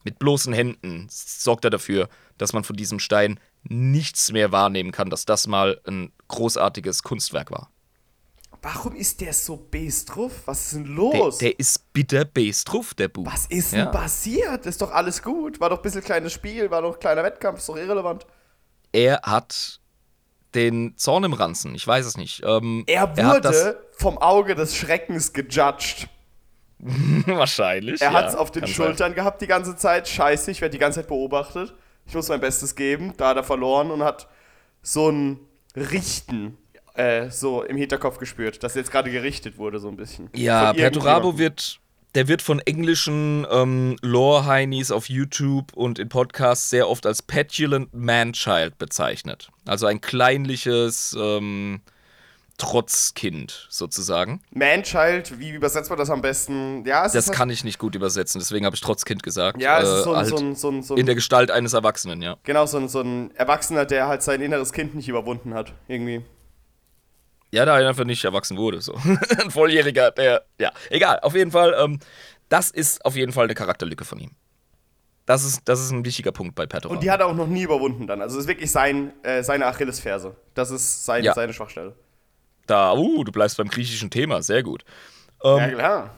Mit 0.04 0.18
bloßen 0.18 0.52
Händen 0.52 1.08
sorgt 1.10 1.64
er 1.64 1.70
dafür, 1.70 2.08
dass 2.38 2.54
man 2.54 2.64
von 2.64 2.76
diesem 2.76 3.00
Stein 3.00 3.38
nichts 3.64 4.32
mehr 4.32 4.50
wahrnehmen 4.52 4.92
kann, 4.92 5.10
dass 5.10 5.26
das 5.26 5.46
mal 5.46 5.80
ein 5.86 6.12
großartiges 6.28 7.02
Kunstwerk 7.02 7.50
war. 7.50 7.70
Warum 8.74 8.94
ist 8.94 9.20
der 9.20 9.32
so 9.32 9.56
best 9.56 10.14
drauf? 10.14 10.32
Was 10.46 10.66
ist 10.66 10.74
denn 10.74 10.84
Der, 10.84 10.94
los? 10.94 11.38
der 11.38 11.58
ist 11.58 11.92
bitter 11.92 12.24
Bestruff, 12.24 12.94
der 12.94 13.08
Bub. 13.08 13.26
Was 13.26 13.46
ist 13.46 13.72
denn 13.72 13.80
Ja. 13.80 13.86
passiert? 13.86 14.66
Ist 14.66 14.82
doch 14.82 14.90
alles 14.92 15.22
gut. 15.22 15.58
War 15.60 15.70
doch 15.70 15.78
ein 15.78 15.82
bisschen 15.82 16.02
kleines 16.04 16.32
Spiel, 16.32 16.70
war 16.70 16.82
doch 16.82 16.94
ein 16.94 17.00
kleiner 17.00 17.22
Wettkampf, 17.24 17.58
ist 17.60 17.68
doch 17.68 17.76
irrelevant. 17.76 18.26
Er 18.92 19.20
hat 19.22 19.80
den 20.54 20.96
Zorn 20.96 21.24
im 21.24 21.32
Ranzen. 21.32 21.74
Ich 21.74 21.86
weiß 21.86 22.04
es 22.06 22.16
nicht. 22.16 22.42
Ähm, 22.44 22.84
er 22.86 23.16
wurde 23.16 23.78
vom 23.92 24.18
Auge 24.18 24.54
des 24.54 24.76
Schreckens 24.76 25.32
gejudged. 25.32 26.08
Wahrscheinlich. 27.26 28.00
Er 28.00 28.12
hat 28.12 28.28
es 28.28 28.34
auf 28.34 28.50
den 28.50 28.66
Schultern 28.66 28.96
sein. 28.96 29.14
gehabt 29.14 29.42
die 29.42 29.46
ganze 29.46 29.76
Zeit. 29.76 30.08
Scheiße, 30.08 30.50
ich 30.50 30.60
werde 30.60 30.72
die 30.72 30.78
ganze 30.78 31.00
Zeit 31.00 31.08
beobachtet. 31.08 31.74
Ich 32.06 32.14
muss 32.14 32.28
mein 32.28 32.40
Bestes 32.40 32.74
geben. 32.74 33.12
Da 33.16 33.28
hat 33.30 33.36
er 33.36 33.44
verloren 33.44 33.90
und 33.90 34.02
hat 34.02 34.28
so 34.82 35.10
ein 35.10 35.40
Richten 35.76 36.56
äh, 36.98 37.30
so 37.30 37.62
im 37.62 37.76
Hinterkopf 37.76 38.18
gespürt, 38.18 38.62
dass 38.62 38.74
jetzt 38.74 38.90
gerade 38.90 39.10
gerichtet 39.10 39.56
wurde, 39.56 39.78
so 39.78 39.88
ein 39.88 39.96
bisschen. 39.96 40.30
Ja, 40.34 40.72
Perturabo 40.72 41.38
wird 41.38 41.80
der 42.14 42.26
wird 42.26 42.42
von 42.42 42.58
englischen 42.60 43.46
ähm, 43.50 43.96
Lore-Heinis 44.02 44.90
auf 44.90 45.08
YouTube 45.08 45.72
und 45.74 45.98
in 45.98 46.08
Podcasts 46.08 46.70
sehr 46.70 46.88
oft 46.88 47.06
als 47.06 47.22
Petulant 47.22 47.92
Man-Child 47.92 48.78
bezeichnet. 48.78 49.50
Also 49.66 49.86
ein 49.86 50.00
kleinliches 50.00 51.14
ähm, 51.20 51.80
Trotzkind 52.56 53.68
sozusagen. 53.70 54.40
Man-Child, 54.50 55.38
wie 55.38 55.50
übersetzt 55.50 55.90
man 55.90 55.98
das 55.98 56.10
am 56.10 56.22
besten? 56.22 56.84
Ja, 56.86 57.04
das 57.04 57.28
halt 57.28 57.36
kann 57.36 57.50
ich 57.50 57.62
nicht 57.62 57.78
gut 57.78 57.94
übersetzen, 57.94 58.40
deswegen 58.40 58.64
habe 58.64 58.74
ich 58.74 58.80
Trotzkind 58.80 59.22
gesagt. 59.22 59.60
Ja, 59.60 59.78
es 59.80 59.88
ist 59.88 60.04
so 60.04 60.14
ein, 60.14 60.16
äh, 60.16 60.18
halt 60.18 60.28
so 60.56 60.70
ein, 60.70 60.82
so 60.82 60.94
ein, 60.94 60.98
In 60.98 61.06
der 61.06 61.14
Gestalt 61.14 61.50
eines 61.50 61.74
Erwachsenen, 61.74 62.22
ja. 62.22 62.36
Genau, 62.42 62.64
so 62.66 62.78
ein, 62.78 62.88
so 62.88 63.02
ein 63.02 63.30
Erwachsener, 63.36 63.84
der 63.84 64.08
halt 64.08 64.22
sein 64.22 64.40
inneres 64.40 64.72
Kind 64.72 64.94
nicht 64.94 65.08
überwunden 65.08 65.54
hat, 65.54 65.74
irgendwie. 65.86 66.24
Ja, 67.50 67.64
da 67.64 67.80
er 67.80 67.88
einfach 67.88 68.04
nicht 68.04 68.24
erwachsen 68.24 68.56
wurde. 68.56 68.80
So. 68.80 68.94
Ein 69.42 69.50
Volljähriger, 69.50 70.10
der. 70.10 70.44
Ja, 70.58 70.72
egal. 70.90 71.20
Auf 71.20 71.34
jeden 71.34 71.50
Fall, 71.50 71.74
ähm, 71.78 71.98
das 72.48 72.70
ist 72.70 73.04
auf 73.04 73.16
jeden 73.16 73.32
Fall 73.32 73.44
eine 73.44 73.54
Charakterlücke 73.54 74.04
von 74.04 74.18
ihm. 74.18 74.32
Das 75.26 75.44
ist, 75.44 75.68
das 75.68 75.78
ist 75.80 75.90
ein 75.90 76.06
wichtiger 76.06 76.32
Punkt 76.32 76.54
bei 76.54 76.64
Petro. 76.64 76.90
Und 76.90 77.02
die 77.02 77.10
hat 77.10 77.20
er 77.20 77.26
auch 77.26 77.34
noch 77.34 77.46
nie 77.46 77.62
überwunden 77.62 78.06
dann. 78.06 78.22
Also 78.22 78.38
es 78.38 78.44
ist 78.44 78.48
wirklich 78.48 78.70
sein, 78.70 79.12
äh, 79.22 79.42
seine 79.42 79.66
Achillesferse. 79.66 80.34
Das 80.54 80.70
ist 80.70 81.04
sein, 81.04 81.22
ja. 81.22 81.34
seine 81.34 81.52
Schwachstelle. 81.52 81.94
Da, 82.66 82.94
uh, 82.94 83.24
du 83.24 83.32
bleibst 83.32 83.58
beim 83.58 83.68
griechischen 83.68 84.08
Thema, 84.08 84.40
sehr 84.40 84.62
gut. 84.62 84.84
Ähm, 85.44 85.58
ja, 85.58 85.68
klar. 85.68 86.14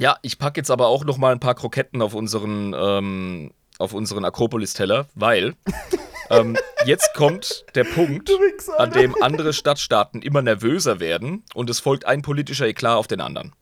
Ja, 0.00 0.16
ich 0.22 0.40
packe 0.40 0.58
jetzt 0.58 0.72
aber 0.72 0.88
auch 0.88 1.04
noch 1.04 1.18
mal 1.18 1.30
ein 1.30 1.38
paar 1.38 1.54
Kroketten 1.54 2.02
auf 2.02 2.14
unseren, 2.14 2.74
ähm, 2.76 3.52
auf 3.78 3.92
unseren 3.92 4.24
Akropolis-Teller, 4.24 5.06
weil 5.14 5.54
ähm, 6.30 6.56
jetzt 6.84 7.14
kommt 7.14 7.64
der 7.74 7.84
Punkt, 7.84 8.30
an 8.78 8.90
dem 8.90 9.14
andere 9.22 9.52
Stadtstaaten 9.52 10.22
immer 10.22 10.42
nervöser 10.42 11.00
werden 11.00 11.44
und 11.54 11.70
es 11.70 11.80
folgt 11.80 12.06
ein 12.06 12.22
politischer 12.22 12.66
Eklat 12.66 12.96
auf 12.96 13.06
den 13.06 13.20
anderen. 13.20 13.52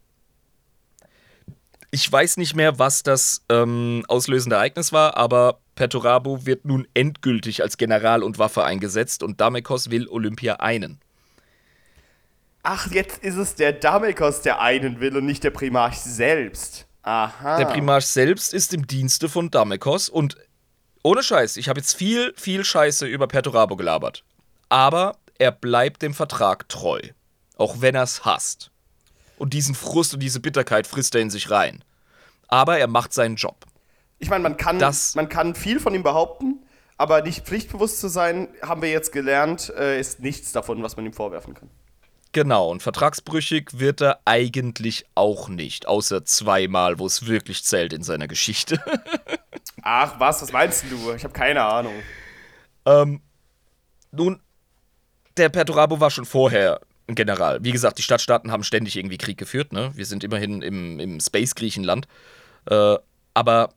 Ich 1.90 2.10
weiß 2.10 2.38
nicht 2.38 2.56
mehr, 2.56 2.78
was 2.78 3.02
das 3.02 3.44
ähm, 3.50 4.04
auslösende 4.08 4.56
Ereignis 4.56 4.92
war, 4.92 5.16
aber 5.16 5.60
Perturabo 5.74 6.46
wird 6.46 6.64
nun 6.64 6.88
endgültig 6.94 7.62
als 7.62 7.76
General 7.76 8.22
und 8.22 8.38
Waffe 8.38 8.64
eingesetzt 8.64 9.22
und 9.22 9.40
Damekos 9.40 9.90
will 9.90 10.08
Olympia 10.08 10.56
einen. 10.56 11.00
Ach, 12.62 12.90
jetzt 12.90 13.22
ist 13.22 13.36
es 13.36 13.56
der 13.56 13.72
Damekos, 13.72 14.42
der 14.42 14.60
einen 14.60 15.00
will 15.00 15.16
und 15.16 15.26
nicht 15.26 15.42
der 15.44 15.50
Primarch 15.50 15.98
selbst. 15.98 16.86
Aha. 17.02 17.58
Der 17.58 17.66
Primarch 17.66 18.06
selbst 18.06 18.54
ist 18.54 18.72
im 18.72 18.86
Dienste 18.86 19.28
von 19.28 19.50
Damekos 19.50 20.08
und 20.08 20.36
ohne 21.02 21.22
Scheiß, 21.22 21.56
ich 21.56 21.68
habe 21.68 21.80
jetzt 21.80 21.94
viel, 21.94 22.32
viel 22.36 22.64
Scheiße 22.64 23.06
über 23.06 23.26
Perturabo 23.26 23.76
gelabert. 23.76 24.24
Aber 24.68 25.16
er 25.38 25.50
bleibt 25.50 26.02
dem 26.02 26.14
Vertrag 26.14 26.68
treu. 26.68 27.00
Auch 27.56 27.80
wenn 27.80 27.94
er 27.94 28.04
es 28.04 28.24
hasst. 28.24 28.70
Und 29.36 29.52
diesen 29.52 29.74
Frust 29.74 30.14
und 30.14 30.20
diese 30.20 30.40
Bitterkeit 30.40 30.86
frisst 30.86 31.14
er 31.14 31.20
in 31.20 31.30
sich 31.30 31.50
rein. 31.50 31.82
Aber 32.46 32.78
er 32.78 32.86
macht 32.86 33.12
seinen 33.12 33.36
Job. 33.36 33.66
Ich 34.18 34.30
meine, 34.30 34.42
man 34.42 34.56
kann, 34.56 34.78
das, 34.78 35.16
man 35.16 35.28
kann 35.28 35.56
viel 35.56 35.80
von 35.80 35.94
ihm 35.94 36.04
behaupten, 36.04 36.64
aber 36.96 37.22
nicht 37.22 37.44
pflichtbewusst 37.44 37.98
zu 37.98 38.06
sein, 38.06 38.48
haben 38.62 38.82
wir 38.82 38.90
jetzt 38.90 39.10
gelernt, 39.10 39.72
äh, 39.76 39.98
ist 39.98 40.20
nichts 40.20 40.52
davon, 40.52 40.82
was 40.84 40.96
man 40.96 41.04
ihm 41.04 41.12
vorwerfen 41.12 41.54
kann. 41.54 41.68
Genau, 42.30 42.70
und 42.70 42.82
vertragsbrüchig 42.82 43.70
wird 43.72 44.00
er 44.00 44.20
eigentlich 44.24 45.06
auch 45.16 45.48
nicht, 45.48 45.88
außer 45.88 46.24
zweimal, 46.24 47.00
wo 47.00 47.06
es 47.06 47.26
wirklich 47.26 47.64
zählt 47.64 47.92
in 47.92 48.04
seiner 48.04 48.28
Geschichte. 48.28 48.80
Ach, 49.82 50.18
was? 50.18 50.42
Was 50.42 50.52
meinst 50.52 50.84
du? 50.90 51.12
Ich 51.12 51.24
habe 51.24 51.34
keine 51.34 51.62
Ahnung. 51.62 51.94
Ähm, 52.86 53.20
nun, 54.10 54.40
der 55.36 55.48
Perturabo 55.48 56.00
war 56.00 56.10
schon 56.10 56.24
vorher 56.24 56.80
ein 57.08 57.14
General. 57.14 57.62
Wie 57.62 57.72
gesagt, 57.72 57.98
die 57.98 58.02
Stadtstaaten 58.02 58.52
haben 58.52 58.62
ständig 58.62 58.96
irgendwie 58.96 59.18
Krieg 59.18 59.38
geführt, 59.38 59.72
ne? 59.72 59.90
Wir 59.94 60.06
sind 60.06 60.24
immerhin 60.24 60.62
im, 60.62 61.00
im 61.00 61.20
Space-Griechenland. 61.20 62.06
Äh, 62.66 62.96
aber 63.34 63.70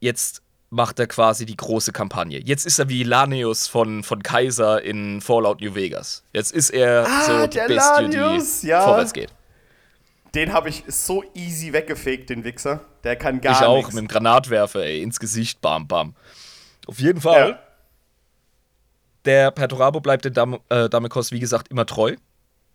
jetzt 0.00 0.42
macht 0.70 0.98
er 0.98 1.06
quasi 1.06 1.44
die 1.44 1.56
große 1.56 1.92
Kampagne. 1.92 2.40
Jetzt 2.42 2.64
ist 2.64 2.78
er 2.78 2.88
wie 2.88 3.02
Lanius 3.02 3.68
von, 3.68 4.02
von 4.02 4.22
Kaiser 4.22 4.82
in 4.82 5.20
Fallout 5.20 5.60
New 5.60 5.74
Vegas. 5.74 6.24
Jetzt 6.32 6.52
ist 6.52 6.70
er 6.70 7.06
ah, 7.06 7.24
so 7.24 7.46
die 7.46 7.58
Bestie, 7.58 7.74
Lanius, 7.74 8.60
die 8.62 8.68
ja. 8.68 8.82
vorwärts 8.82 9.12
geht. 9.12 9.32
Den 10.34 10.52
habe 10.52 10.70
ich 10.70 10.84
so 10.86 11.24
easy 11.34 11.72
weggefegt, 11.72 12.30
den 12.30 12.44
Wichser. 12.44 12.80
Der 13.04 13.16
kann 13.16 13.40
gar 13.40 13.50
nichts. 13.50 13.60
Ich 13.60 13.66
auch, 13.66 13.76
nix. 13.76 13.92
mit 13.92 14.02
dem 14.02 14.08
Granatwerfer, 14.08 14.84
ey, 14.84 15.02
ins 15.02 15.20
Gesicht, 15.20 15.60
bam, 15.60 15.86
bam. 15.86 16.14
Auf 16.86 16.98
jeden 16.98 17.20
Fall. 17.20 17.50
Ja. 17.50 17.58
Der 19.24 19.50
Perturabo 19.50 20.00
bleibt 20.00 20.24
dem 20.24 20.32
Dam 20.32 20.60
äh, 20.68 20.88
Damekos, 20.88 21.32
wie 21.32 21.40
gesagt, 21.40 21.68
immer 21.68 21.86
treu. 21.86 22.16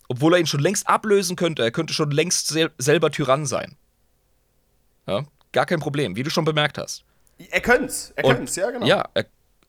Obwohl 0.07 0.33
er 0.33 0.39
ihn 0.39 0.47
schon 0.47 0.61
längst 0.61 0.87
ablösen 0.87 1.35
könnte. 1.35 1.63
Er 1.63 1.71
könnte 1.71 1.93
schon 1.93 2.11
längst 2.11 2.47
sel 2.47 2.71
selber 2.77 3.11
Tyrann 3.11 3.45
sein. 3.45 3.75
Ja, 5.05 5.25
gar 5.51 5.65
kein 5.65 5.79
Problem, 5.79 6.15
wie 6.15 6.23
du 6.23 6.29
schon 6.29 6.45
bemerkt 6.45 6.77
hast. 6.77 7.03
Er 7.49 7.61
könnte 7.61 7.93
er 8.15 8.23
könnte 8.23 8.61
ja, 8.61 8.71
genau. 8.71 8.85
Ja, 8.85 9.05
er, 9.13 9.25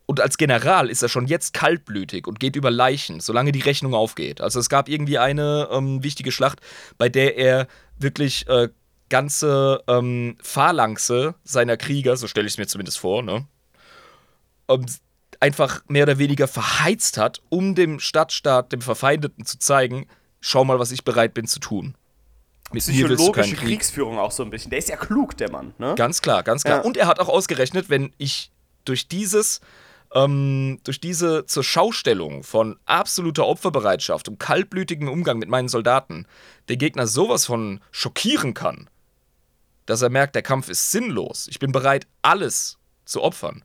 und 0.09 0.21
als 0.21 0.39
General 0.39 0.89
ist 0.89 1.03
er 1.03 1.11
schon 1.11 1.27
jetzt 1.27 1.53
kaltblütig 1.53 2.27
und 2.27 2.41
geht 2.41 2.57
über 2.57 2.71
Leichen, 2.71 3.21
solange 3.21 3.53
die 3.53 3.61
Rechnung 3.61 3.93
aufgeht. 3.93 4.41
Also 4.41 4.59
es 4.59 4.71
gab 4.71 4.89
irgendwie 4.89 5.19
eine 5.19 5.69
ähm, 5.71 6.03
wichtige 6.03 6.33
Schlacht, 6.33 6.61
bei 6.97 7.11
der 7.11 7.37
er 7.37 7.69
wirklich 7.99 8.49
äh, 8.49 8.71
ganze 9.11 9.85
ähm, 9.87 10.39
Phalanxe 10.43 11.35
seiner 11.45 11.77
Krieger, 11.77 12.17
so 12.17 12.27
stelle 12.27 12.47
ich 12.47 12.55
es 12.55 12.59
mir 12.59 12.67
zumindest 12.67 12.99
vor, 12.99 13.23
ne? 13.23 13.47
Um, 14.67 14.87
einfach 15.41 15.83
mehr 15.89 16.05
oder 16.05 16.17
weniger 16.17 16.49
verheizt 16.49 17.19
hat, 17.19 17.43
um 17.51 17.75
dem 17.75 18.01
Stadtstaat, 18.01 18.73
dem 18.73 18.81
Verfeindeten 18.81 19.45
zu 19.45 19.59
zeigen, 19.59 20.07
schau 20.41 20.65
mal, 20.65 20.79
was 20.79 20.91
ich 20.91 21.05
bereit 21.05 21.35
bin 21.35 21.47
zu 21.47 21.61
tun. 21.61 21.95
Mit 22.73 22.83
Psychologische 22.83 23.57
Krieg. 23.57 23.59
Kriegsführung 23.59 24.19
auch 24.19 24.33
so 24.33 24.43
ein 24.43 24.49
bisschen. 24.49 24.71
Der 24.71 24.79
ist 24.79 24.89
ja 24.89 24.97
klug, 24.97 25.37
der 25.37 25.51
Mann, 25.51 25.75
ne? 25.77 25.95
Ganz 25.97 26.23
klar, 26.23 26.43
ganz 26.43 26.65
klar. 26.65 26.79
Ja. 26.79 26.85
Und 26.85 26.97
er 26.97 27.07
hat 27.07 27.21
auch 27.21 27.29
ausgerechnet, 27.29 27.91
wenn 27.91 28.15
ich 28.17 28.51
durch 28.87 29.07
dieses, 29.07 29.61
ähm, 30.15 30.81
durch 30.85 31.01
diese 31.01 31.47
zur 31.47 31.65
Schaustellung 31.65 32.43
von 32.43 32.79
absoluter 32.87 33.47
Opferbereitschaft 33.47 34.29
und 34.29 34.39
kaltblütigem 34.39 35.09
Umgang 35.09 35.39
mit 35.39 35.49
meinen 35.49 35.69
Soldaten 35.69 36.27
den 36.69 36.79
Gegner 36.79 37.07
sowas 37.07 37.47
von 37.47 37.81
schockieren 37.91 38.55
kann, 38.55 38.89
dass 39.87 40.03
er 40.03 40.11
merkt, 40.11 40.35
der 40.35 40.43
Kampf 40.43 40.69
ist 40.69 40.91
sinnlos. 40.91 41.49
Ich 41.49 41.59
bin 41.59 41.73
bereit, 41.73 42.07
alles 42.23 42.79
zu 43.05 43.23
opfern. 43.23 43.65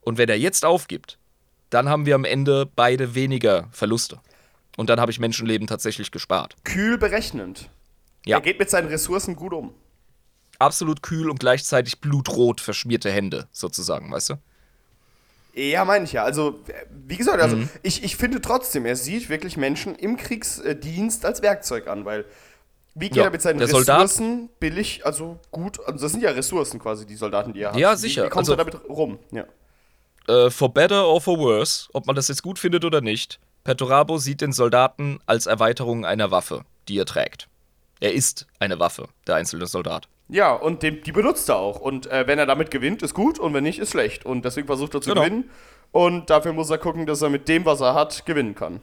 Und 0.00 0.18
wenn 0.18 0.28
er 0.28 0.38
jetzt 0.38 0.64
aufgibt, 0.64 1.18
dann 1.70 1.88
haben 1.88 2.06
wir 2.06 2.14
am 2.14 2.24
Ende 2.24 2.66
beide 2.66 3.14
weniger 3.14 3.68
Verluste. 3.72 4.20
Und 4.76 4.90
dann 4.90 5.00
habe 5.00 5.10
ich 5.10 5.18
Menschenleben 5.18 5.66
tatsächlich 5.66 6.10
gespart. 6.10 6.54
Kühl 6.64 6.98
berechnend. 6.98 7.68
Ja. 8.24 8.38
Er 8.38 8.40
geht 8.40 8.58
mit 8.58 8.70
seinen 8.70 8.88
Ressourcen 8.88 9.36
gut 9.36 9.52
um. 9.52 9.74
Absolut 10.58 11.02
kühl 11.02 11.30
und 11.30 11.40
gleichzeitig 11.40 12.00
blutrot 12.00 12.60
verschmierte 12.60 13.10
Hände, 13.10 13.48
sozusagen, 13.52 14.10
weißt 14.10 14.30
du? 14.30 14.34
Ja, 15.58 15.84
meine 15.84 16.04
ich 16.04 16.12
ja. 16.12 16.22
Also, 16.22 16.60
wie 16.90 17.16
gesagt, 17.16 17.42
also 17.42 17.56
mhm. 17.56 17.68
ich, 17.82 18.04
ich 18.04 18.16
finde 18.16 18.40
trotzdem, 18.40 18.86
er 18.86 18.94
sieht 18.94 19.28
wirklich 19.28 19.56
Menschen 19.56 19.96
im 19.96 20.16
Kriegsdienst 20.16 21.24
als 21.24 21.42
Werkzeug 21.42 21.88
an, 21.88 22.04
weil 22.04 22.24
wie 22.94 23.08
geht 23.08 23.16
ja, 23.16 23.24
er 23.24 23.30
mit 23.30 23.42
seinen 23.42 23.58
Ressourcen 23.58 24.08
Soldat, 24.08 24.60
billig, 24.60 25.04
also 25.04 25.38
gut, 25.50 25.80
also 25.86 26.04
das 26.04 26.12
sind 26.12 26.22
ja 26.22 26.30
Ressourcen 26.30 26.78
quasi, 26.78 27.06
die 27.06 27.16
Soldaten, 27.16 27.52
die 27.52 27.62
er 27.62 27.72
hat. 27.72 27.78
Ja, 27.78 27.96
sicher. 27.96 28.22
Wie, 28.22 28.26
wie 28.26 28.30
kommt 28.30 28.48
also, 28.48 28.52
er 28.52 28.56
damit 28.56 28.88
rum? 28.88 29.18
Ja. 29.32 29.44
Uh, 30.28 30.50
for 30.50 30.72
better 30.72 31.06
or 31.06 31.20
for 31.20 31.38
worse, 31.38 31.88
ob 31.92 32.06
man 32.06 32.14
das 32.14 32.28
jetzt 32.28 32.42
gut 32.42 32.58
findet 32.58 32.84
oder 32.84 33.00
nicht, 33.00 33.40
Perturabo 33.64 34.18
sieht 34.18 34.40
den 34.40 34.52
Soldaten 34.52 35.18
als 35.26 35.46
Erweiterung 35.46 36.04
einer 36.04 36.30
Waffe, 36.30 36.64
die 36.88 36.98
er 36.98 37.04
trägt. 37.04 37.48
Er 38.00 38.14
ist 38.14 38.46
eine 38.60 38.78
Waffe, 38.78 39.08
der 39.26 39.36
einzelne 39.36 39.66
Soldat. 39.66 40.08
Ja, 40.28 40.52
und 40.52 40.82
den, 40.82 41.02
die 41.02 41.12
benutzt 41.12 41.48
er 41.48 41.56
auch. 41.56 41.80
Und 41.80 42.06
äh, 42.06 42.26
wenn 42.26 42.38
er 42.38 42.46
damit 42.46 42.70
gewinnt, 42.70 43.02
ist 43.02 43.14
gut 43.14 43.38
und 43.38 43.54
wenn 43.54 43.64
nicht, 43.64 43.78
ist 43.78 43.90
schlecht. 43.90 44.26
Und 44.26 44.44
deswegen 44.44 44.66
versucht 44.66 44.94
er 44.94 45.00
zu 45.00 45.10
genau. 45.10 45.22
gewinnen. 45.22 45.50
Und 45.90 46.28
dafür 46.28 46.52
muss 46.52 46.68
er 46.70 46.78
gucken, 46.78 47.06
dass 47.06 47.22
er 47.22 47.30
mit 47.30 47.48
dem, 47.48 47.64
was 47.64 47.80
er 47.80 47.94
hat, 47.94 48.26
gewinnen 48.26 48.54
kann. 48.54 48.80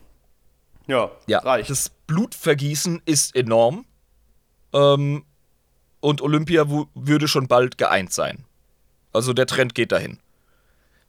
Ja, 0.88 1.12
ja 1.28 1.40
reicht. 1.40 1.70
Das 1.70 1.92
Blutvergießen 2.08 3.02
ist 3.06 3.36
enorm. 3.36 3.86
Ähm, 4.74 5.24
und 6.00 6.22
Olympia 6.22 6.66
würde 6.94 7.28
schon 7.28 7.48
bald 7.48 7.78
geeint 7.78 8.12
sein. 8.12 8.46
Also 9.14 9.34
der 9.34 9.46
Trend 9.46 9.76
geht 9.76 9.92
dahin. 9.92 10.20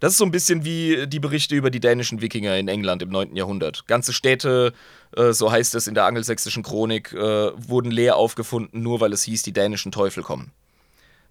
Das 0.00 0.12
ist 0.12 0.18
so 0.18 0.24
ein 0.26 0.30
bisschen 0.30 0.64
wie 0.64 1.06
die 1.06 1.20
Berichte 1.20 1.54
über 1.54 1.70
die 1.70 1.80
dänischen 1.80 2.20
Wikinger 2.20 2.56
in 2.56 2.68
England 2.68 3.02
im 3.02 3.08
9. 3.08 3.34
Jahrhundert. 3.34 3.86
Ganze 3.86 4.12
Städte, 4.12 4.74
äh, 5.16 5.32
so 5.32 5.50
heißt 5.50 5.74
es 5.74 5.86
in 5.86 5.94
der 5.94 6.04
angelsächsischen 6.04 6.62
Chronik, 6.62 7.12
äh, 7.14 7.18
wurden 7.56 7.90
leer 7.90 8.16
aufgefunden, 8.16 8.82
nur 8.82 9.00
weil 9.00 9.12
es 9.14 9.22
hieß, 9.22 9.42
die 9.42 9.52
dänischen 9.52 9.92
Teufel 9.92 10.22
kommen. 10.22 10.52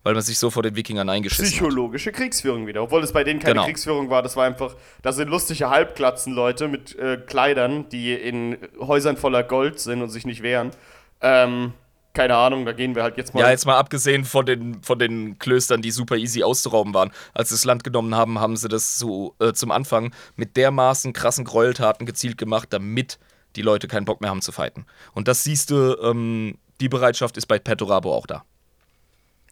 weil 0.03 0.13
man 0.13 0.21
sich 0.21 0.37
so 0.37 0.51
vor 0.51 0.61
den 0.61 0.75
Wikingern 0.75 1.09
eingeschissen 1.09 1.45
hat. 1.45 1.51
Psychologische 1.51 2.11
Kriegsführung 2.11 2.67
wieder. 2.67 2.83
Obwohl 2.83 3.03
es 3.03 3.11
bei 3.11 3.23
denen 3.23 3.39
keine 3.39 3.53
Genau. 3.53 3.65
Kriegsführung 3.65 4.11
war, 4.11 4.21
das 4.21 4.35
war 4.35 4.45
einfach, 4.45 4.75
das 5.01 5.15
sind 5.15 5.29
lustige 5.29 5.71
Halbglatzen-Leute 5.71 6.67
mit 6.67 6.95
äh, 6.99 7.17
Kleidern, 7.17 7.89
die 7.89 8.13
in 8.13 8.55
Häusern 8.79 9.17
voller 9.17 9.41
Gold 9.41 9.79
sind 9.79 10.03
und 10.03 10.09
sich 10.11 10.27
nicht 10.27 10.43
wehren. 10.43 10.69
Ähm, 11.21 11.73
keine 12.15 12.35
Ahnung, 12.35 12.65
da 12.65 12.71
gehen 12.71 12.95
wir 12.95 13.03
halt 13.03 13.17
jetzt 13.17 13.33
mal. 13.33 13.41
Ja, 13.41 13.49
jetzt 13.51 13.65
mal 13.65 13.77
abgesehen 13.77 14.25
von 14.25 14.45
den, 14.45 14.81
von 14.81 14.97
den 14.97 15.37
Klöstern, 15.37 15.81
die 15.81 15.91
super 15.91 16.15
easy 16.15 16.41
auszurauben 16.41 16.93
waren. 16.93 17.11
Als 17.33 17.49
sie 17.49 17.55
das 17.55 17.65
Land 17.65 17.83
genommen 17.83 18.15
haben, 18.15 18.39
haben 18.39 18.57
sie 18.57 18.67
das 18.67 18.97
so 18.97 19.35
äh, 19.39 19.53
zum 19.53 19.69
Anfang 19.69 20.13
mit 20.35 20.57
dermaßen 20.57 21.13
krassen 21.13 21.45
Gräueltaten 21.45 22.07
gezielt 22.07 22.37
gemacht, 22.37 22.69
damit 22.71 23.19
die 23.55 23.61
Leute 23.61 23.87
keinen 23.87 24.05
Bock 24.05 24.21
mehr 24.21 24.29
haben 24.29 24.41
zu 24.41 24.51
fighten. 24.51 24.85
Und 25.13 25.27
das 25.27 25.43
siehst 25.43 25.69
du, 25.69 25.97
ähm, 26.01 26.57
die 26.81 26.89
Bereitschaft 26.89 27.37
ist 27.37 27.45
bei 27.45 27.59
Petorabo 27.59 28.13
auch 28.13 28.25
da. 28.25 28.43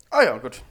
Ah 0.10 0.24
ja, 0.24 0.38
gut. 0.38 0.62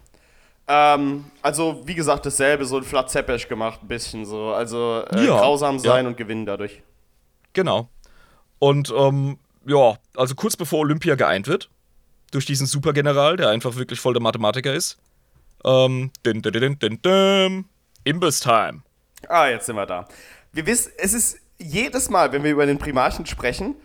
Ähm, 0.68 1.24
also, 1.42 1.82
wie 1.84 1.94
gesagt, 1.94 2.24
dasselbe, 2.24 2.64
so 2.64 2.76
ein 2.76 2.84
Flatzepesch 2.84 3.48
gemacht, 3.48 3.80
ein 3.82 3.88
bisschen 3.88 4.24
so. 4.24 4.52
Also, 4.52 5.04
äh, 5.10 5.26
Ja, 5.26 5.38
grausam 5.38 5.78
sein 5.78 6.04
ja. 6.04 6.08
und 6.08 6.16
gewinnen 6.16 6.46
dadurch. 6.46 6.82
Genau. 7.52 7.88
Und 8.58 8.92
ähm, 8.96 9.38
ja, 9.66 9.96
also 10.16 10.34
kurz 10.34 10.56
bevor 10.56 10.80
Olympia 10.80 11.14
geeint 11.14 11.46
wird, 11.48 11.68
durch 12.32 12.46
diesen 12.46 12.66
Supergeneral, 12.66 13.36
der 13.36 13.50
einfach 13.50 13.76
wirklich 13.76 14.00
voll 14.00 14.14
der 14.14 14.22
Mathematiker 14.22 14.74
ist, 14.74 14.98
ähm, 15.64 16.10
din, 16.26 16.42
din, 16.42 16.78
din, 16.78 17.00
din, 17.00 17.64
Imbiss-Time. 18.04 18.82
Ah, 19.28 19.48
jetzt 19.48 19.66
sind 19.66 19.76
wir 19.76 19.86
da. 19.86 20.08
Wir 20.52 20.66
wissen, 20.66 20.90
es 20.98 21.12
ist 21.12 21.38
jedes 21.58 22.10
Mal, 22.10 22.32
wenn 22.32 22.42
wir 22.42 22.50
über 22.50 22.66
den 22.66 22.78
Primarchen 22.78 23.26
sprechen, 23.26 23.76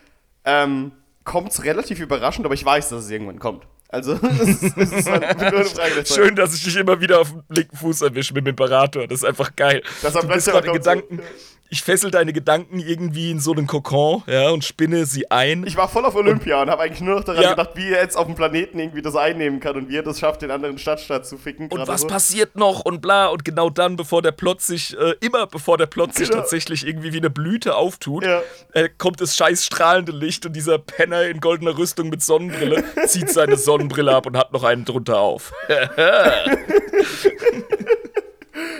ähm, 0.43 0.91
kommt 1.23 1.51
es 1.51 1.63
relativ 1.63 1.99
überraschend, 1.99 2.45
aber 2.45 2.55
ich 2.55 2.65
weiß, 2.65 2.89
dass 2.89 3.03
es 3.03 3.09
irgendwann 3.11 3.37
kommt. 3.37 3.67
Also, 3.89 4.13
es 4.41 4.63
ist, 4.63 4.77
es 4.77 4.91
ist 4.91 5.05
nur 5.05 5.21
eine 5.21 5.35
Frage 5.65 5.95
der 5.95 6.05
Zeit. 6.05 6.07
Schön, 6.07 6.35
dass 6.35 6.55
ich 6.55 6.63
dich 6.63 6.75
immer 6.75 6.99
wieder 6.99 7.21
auf 7.21 7.31
dem 7.31 7.43
linken 7.49 7.77
Fuß 7.77 8.01
erwische 8.01 8.33
mit 8.33 8.45
dem 8.45 8.49
Imperator. 8.49 9.07
Das 9.07 9.19
ist 9.19 9.25
einfach 9.25 9.55
geil. 9.55 9.83
Das 10.01 10.13
du 10.13 10.27
bist 10.27 10.47
gerade 10.47 10.71
Gedanken. 10.71 11.21
Ich 11.69 11.83
fessel 11.83 12.11
deine 12.11 12.31
Gedanken 12.31 12.79
irgendwie 12.79 13.29
in 13.29 13.41
so 13.41 13.51
einen 13.51 13.67
Kokon, 13.67 14.23
ja, 14.25 14.49
und 14.51 14.63
spinne 14.63 15.05
sie 15.05 15.29
ein. 15.29 15.65
Ich 15.67 15.75
war 15.75 15.89
voll 15.89 16.05
auf 16.05 16.15
Olympia 16.15 16.61
und 16.61 16.69
habe 16.69 16.83
eigentlich 16.83 17.01
nur 17.01 17.15
noch 17.15 17.25
daran 17.25 17.43
Ja. 17.43 17.49
gedacht, 17.51 17.71
wie 17.75 17.89
er 17.91 18.01
jetzt 18.01 18.15
auf 18.15 18.25
dem 18.25 18.35
Planeten 18.35 18.79
irgendwie 18.79 19.01
das 19.01 19.15
einnehmen 19.17 19.59
kann 19.59 19.75
und 19.75 19.89
wie 19.89 19.97
er 19.97 20.03
das 20.03 20.19
schafft, 20.19 20.41
den 20.41 20.51
anderen 20.51 20.77
Stadtstaat 20.77 21.25
zu 21.27 21.37
ficken. 21.37 21.69
und 21.69 21.85
was 21.87 22.01
so. 22.01 22.07
passiert 22.07 22.55
noch 22.55 22.85
und 22.85 23.01
bla 23.01 23.27
und 23.27 23.43
genau 23.43 23.69
dann, 23.69 23.97
bevor 23.97 24.21
der 24.21 24.31
Plot 24.31 24.61
sich, 24.61 24.97
äh, 24.97 25.15
immer 25.19 25.45
bevor 25.47 25.77
der 25.77 25.87
Plot 25.87 26.13
sich 26.15 26.29
Genau. 26.29 26.41
tatsächlich 26.41 26.87
irgendwie 26.87 27.11
wie 27.11 27.17
eine 27.17 27.29
Blüte 27.29 27.75
auftut, 27.75 28.23
Ja. 28.25 28.41
äh, 28.73 28.87
kommt 28.97 29.19
das 29.19 29.35
scheiß 29.35 29.65
strahlende 29.65 30.13
Licht 30.13 30.45
und 30.45 30.53
dieser 30.55 30.77
Penner 30.79 31.23
in 31.23 31.41
goldener 31.41 31.77
Rüstung 31.77 32.07
mit 32.09 32.23
Sonnenbrille 32.23 32.83
zieht 33.07 33.29
seine 33.29 33.57
Sonnenbrille 33.57 34.15
ab 34.15 34.25
und 34.25 34.37
hat 34.37 34.53
noch 34.53 34.63
einen 34.63 34.85
drunter 34.85 35.19
auf. 35.19 35.51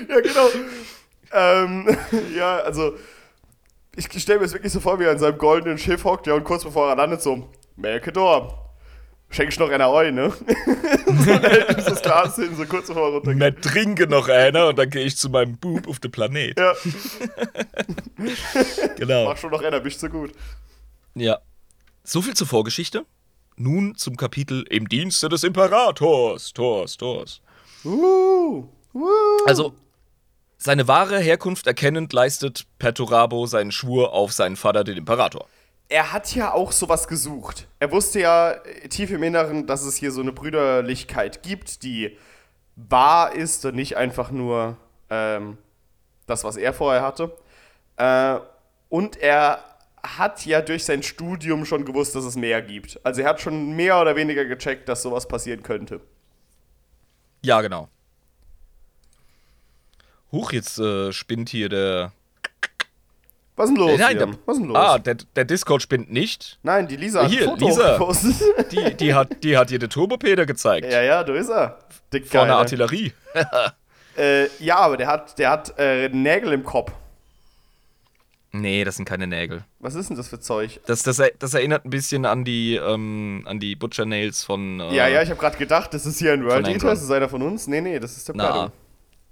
Ja, 0.09 0.21
genau. 0.21 0.47
Ähm, 1.31 1.97
ja, 2.35 2.57
also, 2.57 2.95
ich 3.95 4.05
stelle 4.21 4.39
mir 4.39 4.45
es 4.45 4.53
wirklich 4.53 4.73
so 4.73 4.79
vor, 4.79 4.99
wie 4.99 5.05
er 5.05 5.11
in 5.11 5.19
seinem 5.19 5.37
goldenen 5.37 5.77
Schiff 5.77 6.03
hockt, 6.03 6.27
ja, 6.27 6.33
und 6.33 6.43
kurz 6.43 6.63
bevor 6.63 6.89
er 6.89 6.95
landet, 6.95 7.21
so, 7.21 7.49
Melkedor, 7.75 8.73
schenkst 9.29 9.59
noch 9.59 9.69
einer 9.69 9.89
Eu, 9.91 10.11
ne? 10.11 10.33
dann 11.25 11.41
hält 11.41 11.81
so 11.81 11.89
das 11.89 12.01
Glas 12.01 12.35
hin, 12.35 12.55
so 12.55 12.65
kurz 12.65 12.87
bevor 12.87 13.07
er 13.07 13.13
runtergeht. 13.15 13.39
Mehr 13.39 13.55
trinke 13.61 14.07
noch 14.07 14.29
einer 14.29 14.67
und 14.67 14.77
dann 14.77 14.89
gehe 14.89 15.03
ich 15.03 15.17
zu 15.17 15.29
meinem 15.29 15.57
Bub 15.57 15.87
auf 15.87 15.99
den 15.99 16.11
Planet. 16.11 16.57
Ja, 16.59 16.73
Genau. 18.97 19.25
mach 19.25 19.37
schon 19.37 19.51
noch 19.51 19.61
einer, 19.61 19.79
bist 19.79 19.99
so 19.99 20.09
gut. 20.09 20.31
Ja. 21.15 21.39
So 22.03 22.21
viel 22.21 22.35
zur 22.35 22.47
Vorgeschichte. 22.47 23.05
Nun 23.57 23.95
zum 23.95 24.15
Kapitel 24.17 24.63
Im 24.69 24.87
Dienste 24.87 25.29
des 25.29 25.43
Imperators. 25.43 26.53
Tors, 26.53 26.95
Tors. 26.95 27.41
Uh, 27.83 28.67
uh. 28.93 29.07
Also, 29.47 29.73
seine 30.67 30.89
wahre 30.89 31.17
Herkunft 31.17 31.65
erkennend 31.65 32.11
leistet 32.11 32.65
Perturabo 32.77 33.45
seinen 33.45 33.71
Schwur 33.71 34.11
auf 34.11 34.33
seinen 34.33 34.57
Vater, 34.57 34.83
den 34.83 34.97
Imperator. 34.97 35.47
er 35.87 36.11
hat 36.11 36.35
ja 36.35 36.53
auch 36.53 36.73
sowas 36.73 37.07
gesucht. 37.07 37.69
Er 37.79 37.89
wusste 37.93 38.19
ja 38.19 38.51
äh, 38.51 38.89
tief 38.89 39.09
im 39.11 39.23
Inneren, 39.23 39.65
dass 39.65 39.83
es 39.83 39.95
hier 39.95 40.11
so 40.11 40.19
eine 40.19 40.33
Brüderlichkeit 40.33 41.41
gibt, 41.41 41.83
die 41.83 42.17
wahr 42.75 43.33
ist 43.33 43.63
und 43.63 43.75
nicht 43.75 43.95
einfach 43.95 44.29
nur 44.29 44.75
ähm, 45.09 45.57
das, 46.25 46.43
was 46.43 46.57
er 46.57 46.73
vorher 46.73 47.01
hatte. 47.01 47.31
Äh, 47.95 48.39
und 48.89 49.15
er 49.15 49.63
hat 50.03 50.45
ja 50.45 50.61
durch 50.61 50.83
sein 50.83 51.01
Studium 51.01 51.63
schon 51.63 51.85
gewusst, 51.85 52.13
dass 52.13 52.25
es 52.25 52.35
mehr 52.35 52.61
gibt. 52.61 52.99
Also 53.05 53.21
er 53.21 53.29
hat 53.29 53.39
schon 53.39 53.73
mehr 53.73 54.01
oder 54.01 54.17
weniger 54.17 54.43
gecheckt, 54.43 54.89
dass 54.89 55.01
sowas 55.01 55.29
passieren 55.29 55.63
könnte. 55.63 56.01
Ja, 57.41 57.61
genau. 57.61 57.87
Huch, 60.31 60.51
jetzt 60.51 60.77
äh, 60.79 61.11
spinnt 61.11 61.49
hier 61.49 61.69
der. 61.69 62.11
Was 63.55 63.69
ist 63.69 63.75
denn 63.77 63.83
los? 63.87 63.97
Nein, 63.99 64.17
Liam? 64.17 64.31
der, 64.31 64.39
Was 64.45 64.55
ist 64.57 64.61
denn 64.61 64.69
los? 64.69 64.77
Ah, 64.77 64.99
der, 64.99 65.15
der 65.35 65.45
Discord 65.45 65.81
spinnt 65.81 66.11
nicht. 66.11 66.59
Nein, 66.63 66.87
die 66.87 66.95
Lisa 66.95 67.23
hat 67.23 67.31
Hier, 67.31 67.41
ein 67.43 67.49
Foto 67.49 67.67
Lisa. 67.67 67.91
gepostet. 67.93 68.35
Die, 68.71 68.93
die, 68.97 69.13
hat, 69.15 69.43
die 69.43 69.57
hat 69.57 69.69
dir 69.71 69.79
den 69.79 69.89
Turbopeder 69.89 70.45
gezeigt. 70.45 70.91
ja, 70.91 71.01
ja, 71.01 71.23
da 71.23 71.33
ist 71.33 71.49
er. 71.49 71.79
Dick 72.13 72.27
Vor 72.27 72.41
einer 72.41 72.49
Geiler. 72.49 72.59
Artillerie. 72.59 73.13
Äh, 74.19 74.47
ja, 74.57 74.77
aber 74.77 74.97
der 74.97 75.05
hat, 75.09 75.37
der 75.37 75.51
hat 75.51 75.75
äh, 75.77 76.09
Nägel 76.09 76.51
im 76.53 76.63
Kopf. 76.63 76.91
Nee, 78.51 78.83
das 78.83 78.95
sind 78.95 79.05
keine 79.05 79.27
Nägel. 79.27 79.63
Was 79.79 79.93
ist 79.93 80.09
denn 80.09 80.17
das 80.17 80.27
für 80.27 80.39
Zeug? 80.39 80.79
Das, 80.87 81.03
das, 81.03 81.21
das 81.37 81.53
erinnert 81.53 81.85
ein 81.85 81.91
bisschen 81.91 82.25
an 82.25 82.43
die, 82.43 82.77
ähm, 82.77 83.43
an 83.45 83.59
die 83.59 83.75
Butcher 83.75 84.05
Nails 84.05 84.43
von. 84.43 84.79
Äh, 84.79 84.95
Ja, 84.95 85.07
ja, 85.07 85.21
ich 85.21 85.29
habe 85.29 85.39
gerade 85.39 85.57
gedacht, 85.59 85.93
das 85.93 86.07
ist 86.07 86.17
hier 86.17 86.33
ein 86.33 86.43
World 86.45 86.67
Eater, 86.67 86.87
das 86.87 87.03
ist 87.03 87.11
einer 87.11 87.29
von 87.29 87.43
uns. 87.43 87.67
Nee, 87.67 87.81
nee, 87.81 87.99
das 87.99 88.17
ist 88.17 88.27
der 88.27 88.33
Plato. 88.33 88.71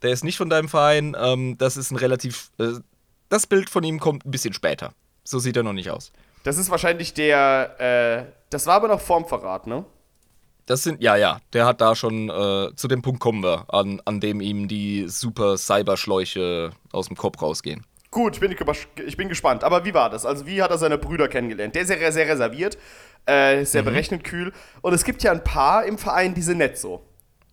Der 0.02 0.12
ist 0.12 0.24
nicht 0.24 0.38
von 0.38 0.50
deinem 0.50 0.70
Verein. 0.70 1.16
Ähm, 1.20 1.58
das 1.58 1.78
ist 1.78 1.91
ein 1.91 1.98
relativ. 1.98 2.52
Äh, 2.60 2.74
das 3.30 3.48
Bild 3.48 3.70
von 3.70 3.84
ihm 3.84 4.00
kommt 4.00 4.26
ein 4.26 4.32
bisschen 4.32 4.54
später. 4.54 4.93
So 5.24 5.39
sieht 5.39 5.58
er 5.58 5.64
noch 5.64 5.74
nicht 5.74 5.89
aus. 5.89 6.12
Das 6.43 6.58
ist 6.58 6.70
wahrscheinlich 6.70 7.14
der, 7.16 8.28
äh, 8.28 8.32
das 8.52 8.68
war 8.68 8.76
aber 8.76 8.88
noch 8.88 9.02
Formverrat, 9.02 9.66
ne? 9.66 9.84
Das 10.68 10.84
sind, 10.84 11.02
ja, 11.02 11.16
ja, 11.16 11.39
der 11.54 11.66
hat 11.66 11.82
da 11.82 11.96
schon, 11.96 12.30
äh, 12.30 12.76
zu 12.76 12.88
dem 12.88 13.02
Punkt 13.02 13.20
kommen 13.20 13.43
wir, 13.43 13.66
an, 13.74 14.02
an 14.06 14.20
dem 14.20 14.41
ihm 14.41 14.68
die 14.68 15.08
super 15.08 15.58
Cyberschläuche 15.58 16.72
aus 16.91 17.08
dem 17.08 17.18
Kopf 17.18 17.41
rausgehen. 17.41 17.84
Gut, 18.12 18.36
ich 18.36 18.39
bin, 18.39 18.56
ich 19.06 19.18
bin 19.18 19.28
gespannt. 19.30 19.64
Aber 19.64 19.86
wie 19.86 19.93
war 19.93 20.10
das? 20.10 20.26
Also, 20.26 20.46
wie 20.46 20.62
hat 20.62 20.72
er 20.72 20.78
seine 20.78 20.98
Brüder 20.98 21.28
kennengelernt? 21.28 21.76
Der 21.76 21.82
ist 21.82 21.88
sehr, 21.89 22.12
sehr 22.12 22.28
reserviert, 22.28 22.78
äh, 23.26 23.66
sehr 23.66 23.82
Mhm. 23.82 23.86
berechnet, 23.86 24.24
kühl. 24.24 24.54
Und 24.82 24.93
es 24.93 25.04
gibt 25.04 25.22
ja 25.24 25.32
ein 25.32 25.43
paar 25.43 25.84
im 25.86 25.98
Verein, 25.98 26.34
die 26.34 26.41
sind 26.41 26.60
nett 26.60 26.78
so. 26.78 27.04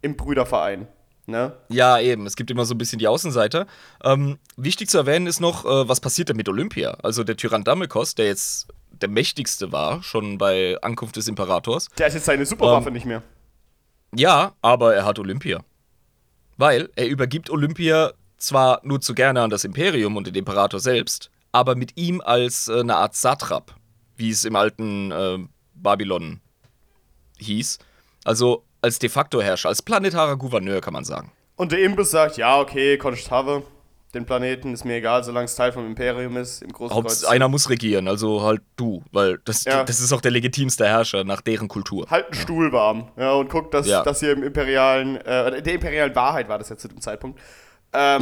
Im 0.02 0.16
Brüderverein. 0.16 0.86
Ne? 1.26 1.52
Ja, 1.68 2.00
eben, 2.00 2.26
es 2.26 2.34
gibt 2.34 2.50
immer 2.50 2.64
so 2.64 2.74
ein 2.74 2.78
bisschen 2.78 2.98
die 2.98 3.06
Außenseiter. 3.06 3.66
Ähm, 4.02 4.38
wichtig 4.56 4.90
zu 4.90 4.98
erwähnen 4.98 5.26
ist 5.26 5.40
noch, 5.40 5.64
äh, 5.64 5.88
was 5.88 6.00
passiert 6.00 6.28
denn 6.28 6.36
mit 6.36 6.48
Olympia? 6.48 6.96
Also 7.02 7.22
der 7.22 7.36
Tyrann 7.36 7.62
Damekos, 7.64 8.14
der 8.16 8.26
jetzt 8.26 8.68
der 8.90 9.08
mächtigste 9.08 9.72
war, 9.72 10.02
schon 10.02 10.38
bei 10.38 10.76
Ankunft 10.82 11.16
des 11.16 11.28
Imperators. 11.28 11.88
Der 11.96 12.06
hat 12.06 12.14
jetzt 12.14 12.24
seine 12.24 12.44
Superwaffe 12.46 12.88
Ähm. 12.88 12.94
nicht 12.94 13.06
mehr. 13.06 13.22
Ja, 14.14 14.52
aber 14.62 14.94
er 14.94 15.04
hat 15.04 15.18
Olympia. 15.18 15.64
Weil 16.56 16.90
er 16.96 17.06
übergibt 17.08 17.50
Olympia 17.50 18.12
zwar 18.36 18.80
nur 18.84 19.00
zu 19.00 19.14
gerne 19.14 19.40
an 19.42 19.50
das 19.50 19.64
Imperium 19.64 20.16
und 20.16 20.26
den 20.26 20.34
Imperator 20.34 20.80
selbst, 20.80 21.30
aber 21.52 21.76
mit 21.76 21.96
ihm 21.96 22.20
als 22.20 22.68
äh, 22.68 22.80
eine 22.80 22.96
Art 22.96 23.14
Satrap, 23.14 23.74
wie 24.16 24.30
es 24.30 24.44
im 24.44 24.56
alten 24.56 25.12
äh, 25.12 25.38
Babylon 25.74 26.40
hieß. 27.38 27.78
Also 28.24 28.64
als 28.82 28.98
de 28.98 29.08
facto 29.08 29.40
Herrscher, 29.40 29.68
als 29.70 29.80
planetarer 29.80 30.36
Gouverneur, 30.36 30.80
kann 30.80 30.92
man 30.92 31.04
sagen. 31.04 31.32
Und 31.56 31.72
der 31.72 31.78
Imbiss 31.80 32.10
sagt, 32.10 32.36
ja, 32.36 32.58
okay, 32.60 32.98
konntest 32.98 33.30
haben. 33.30 33.62
Den 34.14 34.26
Planeten 34.26 34.74
ist 34.74 34.84
mir 34.84 34.96
egal, 34.96 35.24
solange 35.24 35.46
es 35.46 35.54
Teil 35.54 35.72
vom 35.72 35.86
Imperium 35.86 36.36
ist, 36.36 36.60
im 36.62 36.70
Großen 36.70 36.94
Haupts 36.94 37.24
einer 37.24 37.48
muss 37.48 37.70
regieren, 37.70 38.08
also 38.08 38.42
halt 38.42 38.60
du, 38.76 39.02
weil 39.10 39.38
das, 39.46 39.64
Ja. 39.64 39.84
das 39.84 40.00
ist 40.00 40.12
auch 40.12 40.20
der 40.20 40.32
legitimste 40.32 40.86
Herrscher 40.86 41.24
nach 41.24 41.40
deren 41.40 41.66
Kultur. 41.66 42.06
halt 42.10 42.26
einen 42.26 42.34
Stuhl 42.34 42.72
warm. 42.72 43.08
Ja, 43.16 43.32
und 43.32 43.48
guckt, 43.48 43.72
dass, 43.72 43.86
Ja. 43.86 44.02
dass 44.02 44.20
hier 44.20 44.32
im 44.32 44.42
imperialen, 44.42 45.16
äh, 45.16 45.62
der 45.62 45.74
imperialen 45.74 46.14
Wahrheit 46.14 46.46
war 46.50 46.58
das 46.58 46.68
ja 46.68 46.76
zu 46.76 46.88
dem 46.88 47.00
Zeitpunkt. 47.00 47.40
Ähm, 47.94 48.20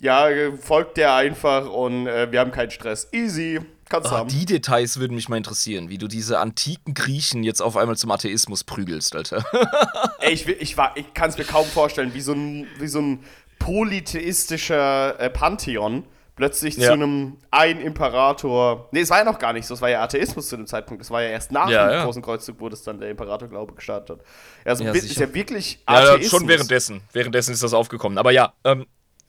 Ja. 0.00 0.28
ja. 0.28 0.50
folgt 0.60 0.98
der 0.98 1.14
einfach 1.14 1.70
und 1.70 2.06
äh, 2.06 2.30
wir 2.30 2.40
haben 2.40 2.50
keinen 2.50 2.70
Stress. 2.70 3.08
Easy, 3.12 3.60
kannst 3.92 4.08
Ah, 4.10 4.18
haben. 4.18 4.28
die 4.28 4.44
Details 4.46 4.98
würden 4.98 5.14
mich 5.14 5.28
mal 5.28 5.36
interessieren, 5.36 5.88
wie 5.88 5.98
du 5.98 6.08
diese 6.08 6.40
antiken 6.40 6.94
Griechen 6.94 7.44
jetzt 7.44 7.62
auf 7.62 7.76
einmal 7.76 7.96
zum 7.96 8.10
Atheismus 8.10 8.64
prügelst, 8.64 9.14
Alter. 9.14 9.44
Ey, 10.20 10.32
ich, 10.32 10.48
ich, 10.48 10.76
war- 10.76 10.96
ich 10.96 11.14
kann 11.14 11.30
es 11.30 11.38
mir 11.38 11.44
kaum 11.44 11.66
vorstellen, 11.66 12.14
wie 12.14 12.20
so 12.20 12.32
ein, 12.32 12.66
wie 12.80 12.88
so 12.88 13.00
ein 13.00 13.20
polytheistischer 13.60 15.18
äh, 15.20 15.30
Pantheon 15.30 16.04
plötzlich 16.34 16.76
Ja. 16.76 16.88
zu 16.88 16.92
einem 16.94 17.36
ein 17.50 17.80
Imperator. 17.80 18.88
Nee, 18.92 19.00
es 19.00 19.10
war 19.10 19.18
ja 19.18 19.24
noch 19.24 19.38
gar 19.38 19.52
nicht 19.52 19.66
so, 19.66 19.74
es 19.74 19.80
war 19.82 19.90
ja 19.90 20.02
Atheismus 20.02 20.48
zu 20.48 20.56
dem 20.56 20.66
Zeitpunkt. 20.66 21.02
Es 21.02 21.10
war 21.10 21.22
ja 21.22 21.28
erst 21.28 21.52
nach 21.52 21.68
Ja, 21.68 21.86
dem 21.88 21.92
ja. 21.98 22.04
großen 22.04 22.22
Kreuzzug, 22.22 22.56
wo 22.58 22.68
das 22.68 22.82
dann 22.82 22.98
der 22.98 23.10
Imperatorglaube 23.10 23.74
gestartet 23.74 24.18
hat. 24.18 24.26
Also 24.64 24.84
Ja, 24.84 24.92
ist 24.92 25.14
ja 25.18 25.32
wirklich 25.34 25.80
Ja, 25.88 25.94
Atheismus. 26.12 26.30
schon 26.30 26.48
währenddessen. 26.48 27.02
Währenddessen 27.12 27.52
ist 27.52 27.62
das 27.62 27.74
aufgekommen. 27.74 28.18
Aber 28.18 28.30
ja, 28.32 28.54
ähm, 28.64 28.86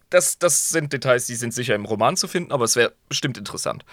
das, 0.09 0.37
das 0.39 0.69
sind 0.69 0.93
Details, 0.93 1.25
die 1.25 1.35
sind 1.35 1.53
sicher 1.53 1.75
im 1.75 1.85
Roman 1.85 2.15
zu 2.15 2.27
finden, 2.27 2.51
aber 2.51 2.65
es 2.65 2.75
wäre 2.75 2.93
bestimmt 3.09 3.37
interessant. 3.37 3.83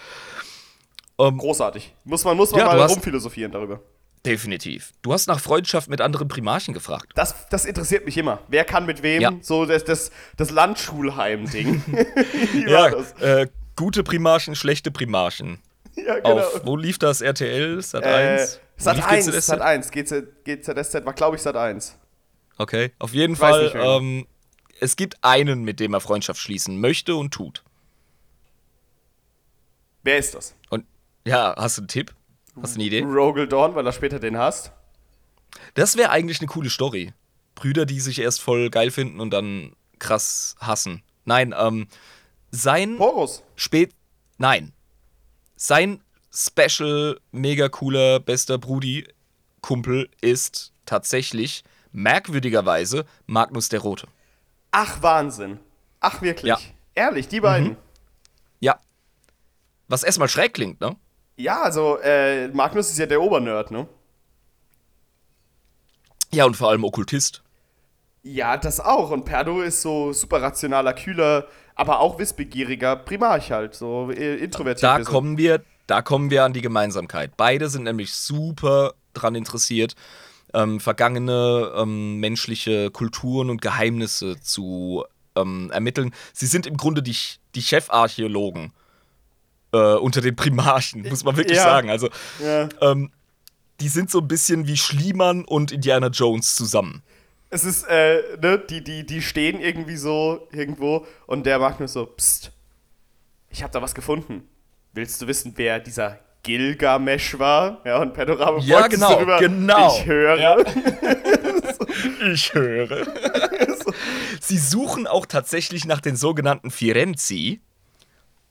Großartig. 1.17 1.93
Muss 2.03 2.23
man, 2.23 2.35
muss 2.37 2.51
man 2.51 2.61
Ja, 2.61 2.65
mal 2.67 2.79
hast- 2.81 2.91
rumphilosophieren 2.95 3.51
darüber. 3.51 3.79
definitiv. 4.25 4.91
Du 5.01 5.13
hast 5.13 5.27
nach 5.27 5.39
Freundschaft 5.39 5.87
mit 5.89 6.01
anderen 6.01 6.27
Primarchen 6.27 6.73
gefragt. 6.73 7.11
Das, 7.15 7.47
das 7.49 7.65
interessiert 7.65 8.05
mich 8.05 8.17
immer. 8.17 8.39
Wer 8.47 8.63
kann 8.65 8.85
mit 8.85 9.03
wem? 9.03 9.21
Ja. 9.21 9.31
So 9.41 9.65
das, 9.65 9.83
das, 9.83 10.11
das 10.37 10.49
Landschulheim-Ding. 10.51 11.83
Ja, 12.67 12.87
äh, 13.19 13.47
gute 13.75 14.03
Primarchen, 14.03 14.55
schlechte 14.55 14.91
Primarchen. 14.91 15.59
Ja, 15.95 16.15
genau. 16.15 16.37
Auf, 16.39 16.61
wo 16.65 16.77
lief 16.77 16.97
das? 16.99 17.19
RTL? 17.19 17.81
Sat 17.81 18.03
äh, 18.03 18.07
1? 18.39 18.59
Sat 18.77 18.95
Lief 18.95 19.05
1, 19.05 19.25
GZSZ? 19.27 19.45
Sat 19.45 19.61
1, 19.61 19.91
GZ, 19.91 20.23
GZSZ 20.45 21.05
war, 21.05 21.13
glaube 21.13 21.35
ich, 21.35 21.41
Sat 21.41 21.57
1. 21.57 21.97
Okay, 22.57 22.91
auf 22.97 23.13
jeden 23.13 23.37
weiß 23.37 23.71
Fall. 23.71 23.73
mehr. 23.73 23.83
Ähm, 23.97 24.25
es 24.79 24.95
gibt 24.95 25.21
einen, 25.21 25.63
mit 25.63 25.81
dem 25.81 25.93
er 25.93 25.99
Freundschaft 25.99 26.39
schließen 26.39 26.79
möchte 26.79 27.15
und 27.15 27.33
tut. 27.33 27.61
Wer 30.03 30.17
ist 30.17 30.33
das? 30.33 30.55
Ja, 31.25 31.55
hast 31.57 31.77
du 31.77 31.81
einen 31.81 31.87
Tipp? 31.87 32.13
Hast 32.61 32.75
du 32.75 32.79
eine 32.79 32.85
Idee? 32.87 33.01
Rogel 33.03 33.47
Dawn, 33.47 33.75
weil 33.75 33.85
er 33.85 33.91
später 33.93 34.19
den 34.19 34.37
hasst. 34.37 34.71
Das 35.73 35.95
wäre 35.97 36.09
eigentlich 36.09 36.39
eine 36.39 36.47
coole 36.47 36.69
Story. 36.69 37.13
Brüder, 37.55 37.85
die 37.85 37.99
sich 37.99 38.19
erst 38.19 38.41
voll 38.41 38.69
geil 38.69 38.91
finden 38.91 39.19
und 39.19 39.31
dann 39.31 39.75
krass 39.99 40.55
hassen. 40.59 41.03
Nein, 41.25 41.53
ähm, 41.57 41.87
sein 42.49 42.97
Horus. 42.99 43.43
spät. 43.55 43.93
Nein. 44.37 44.73
Sein 45.55 46.01
special, 46.33 47.19
mega 47.31 47.69
cooler, 47.69 48.19
bester 48.19 48.57
Brudi-Kumpel 48.57 50.09
ist 50.21 50.71
tatsächlich 50.85 51.63
merkwürdigerweise 51.91 53.05
Magnus 53.27 53.69
der 53.69 53.81
Rote. 53.81 54.07
Ach, 54.71 55.01
Wahnsinn. 55.01 55.59
Ach, 55.99 56.21
wirklich. 56.21 56.49
Ja. 56.49 56.59
Ehrlich, 56.95 57.27
die 57.27 57.41
beiden. 57.41 57.77
Ja. 58.59 58.79
Was 59.87 60.03
erstmal 60.03 60.29
schräg 60.29 60.53
klingt, 60.53 60.81
ne? 60.81 60.95
Ja, 61.41 61.63
also, 61.63 61.97
äh, 62.03 62.49
Magnus 62.49 62.91
ist 62.91 62.99
ja 62.99 63.07
der 63.07 63.21
Obernerd, 63.21 63.71
ne? 63.71 63.87
Ja, 66.31 66.45
und 66.45 66.55
vor 66.55 66.69
allem 66.69 66.83
Okkultist. 66.83 67.41
Ja, 68.21 68.57
das 68.57 68.79
auch. 68.79 69.09
Und 69.09 69.25
Perdo 69.25 69.61
ist 69.61 69.81
so 69.81 70.13
super 70.13 70.41
rationaler, 70.41 70.93
kühler, 70.93 71.47
aber 71.73 71.99
auch 71.99 72.19
wissbegieriger 72.19 72.95
Primarch 72.95 73.51
halt, 73.51 73.73
so 73.73 74.11
äh, 74.11 74.35
introvertiert. 74.35 74.83
Da 74.83 74.97
bisschen. 74.97 75.11
kommen 75.11 75.37
wir, 75.37 75.63
da 75.87 76.03
kommen 76.03 76.29
wir 76.29 76.43
an 76.43 76.53
die 76.53 76.61
Gemeinsamkeit. 76.61 77.35
Beide 77.37 77.69
sind 77.69 77.83
nämlich 77.83 78.13
super 78.13 78.93
dran 79.13 79.33
interessiert, 79.33 79.95
ähm, 80.53 80.79
vergangene 80.79 81.71
ähm, 81.75 82.19
menschliche 82.19 82.91
Kulturen 82.91 83.49
und 83.49 83.63
Geheimnisse 83.63 84.39
zu 84.39 85.05
ähm, 85.35 85.71
ermitteln. 85.73 86.13
Sie 86.33 86.45
sind 86.45 86.67
im 86.67 86.77
Grunde 86.77 87.01
die, 87.01 87.15
die 87.55 87.63
Chefarchäologen 87.63 88.73
äh, 89.73 89.77
unter 89.95 90.21
den 90.21 90.35
Primarchen, 90.35 91.01
muss 91.07 91.23
man 91.23 91.37
wirklich 91.37 91.57
Ja. 91.57 91.63
sagen. 91.63 91.89
Also, 91.89 92.09
Ja. 92.43 92.69
ähm, 92.81 93.11
die 93.79 93.87
sind 93.89 94.11
so 94.11 94.19
ein 94.19 94.27
bisschen 94.27 94.67
wie 94.67 94.77
Schliemann 94.77 95.43
und 95.45 95.71
Indiana 95.71 96.07
Jones 96.07 96.55
zusammen. 96.55 97.01
Es 97.49 97.63
ist, 97.65 97.83
äh, 97.89 98.21
ne, 98.41 98.59
die, 98.59 98.83
die, 98.83 99.05
die 99.05 99.21
stehen 99.21 99.59
irgendwie 99.59 99.97
so 99.97 100.47
irgendwo 100.51 101.05
und 101.25 101.45
der 101.45 101.59
Magnus 101.59 101.93
so, 101.93 102.05
pst, 102.05 102.51
ich 103.49 103.63
hab 103.63 103.71
da 103.71 103.81
was 103.81 103.93
gefunden. 103.95 104.43
Willst 104.93 105.21
du 105.21 105.27
wissen, 105.27 105.53
wer 105.55 105.79
dieser 105.79 106.19
Gilgamesh 106.43 107.37
war? 107.39 107.81
Ja, 107.85 107.99
und 108.01 108.13
Pedorama 108.13 108.59
Ja, 108.61 108.87
genau, 108.87 109.09
so 109.11 109.15
rüber, 109.17 109.39
genau. 109.39 109.95
Ich 109.97 110.05
höre. 110.05 110.39
Ja. 110.39 110.57
Ich 112.33 112.53
höre. 112.53 113.05
Sie 114.39 114.57
suchen 114.57 115.07
auch 115.07 115.25
tatsächlich 115.25 115.85
nach 115.85 115.99
den 116.01 116.15
sogenannten 116.15 116.71
Firenzi. 116.71 117.59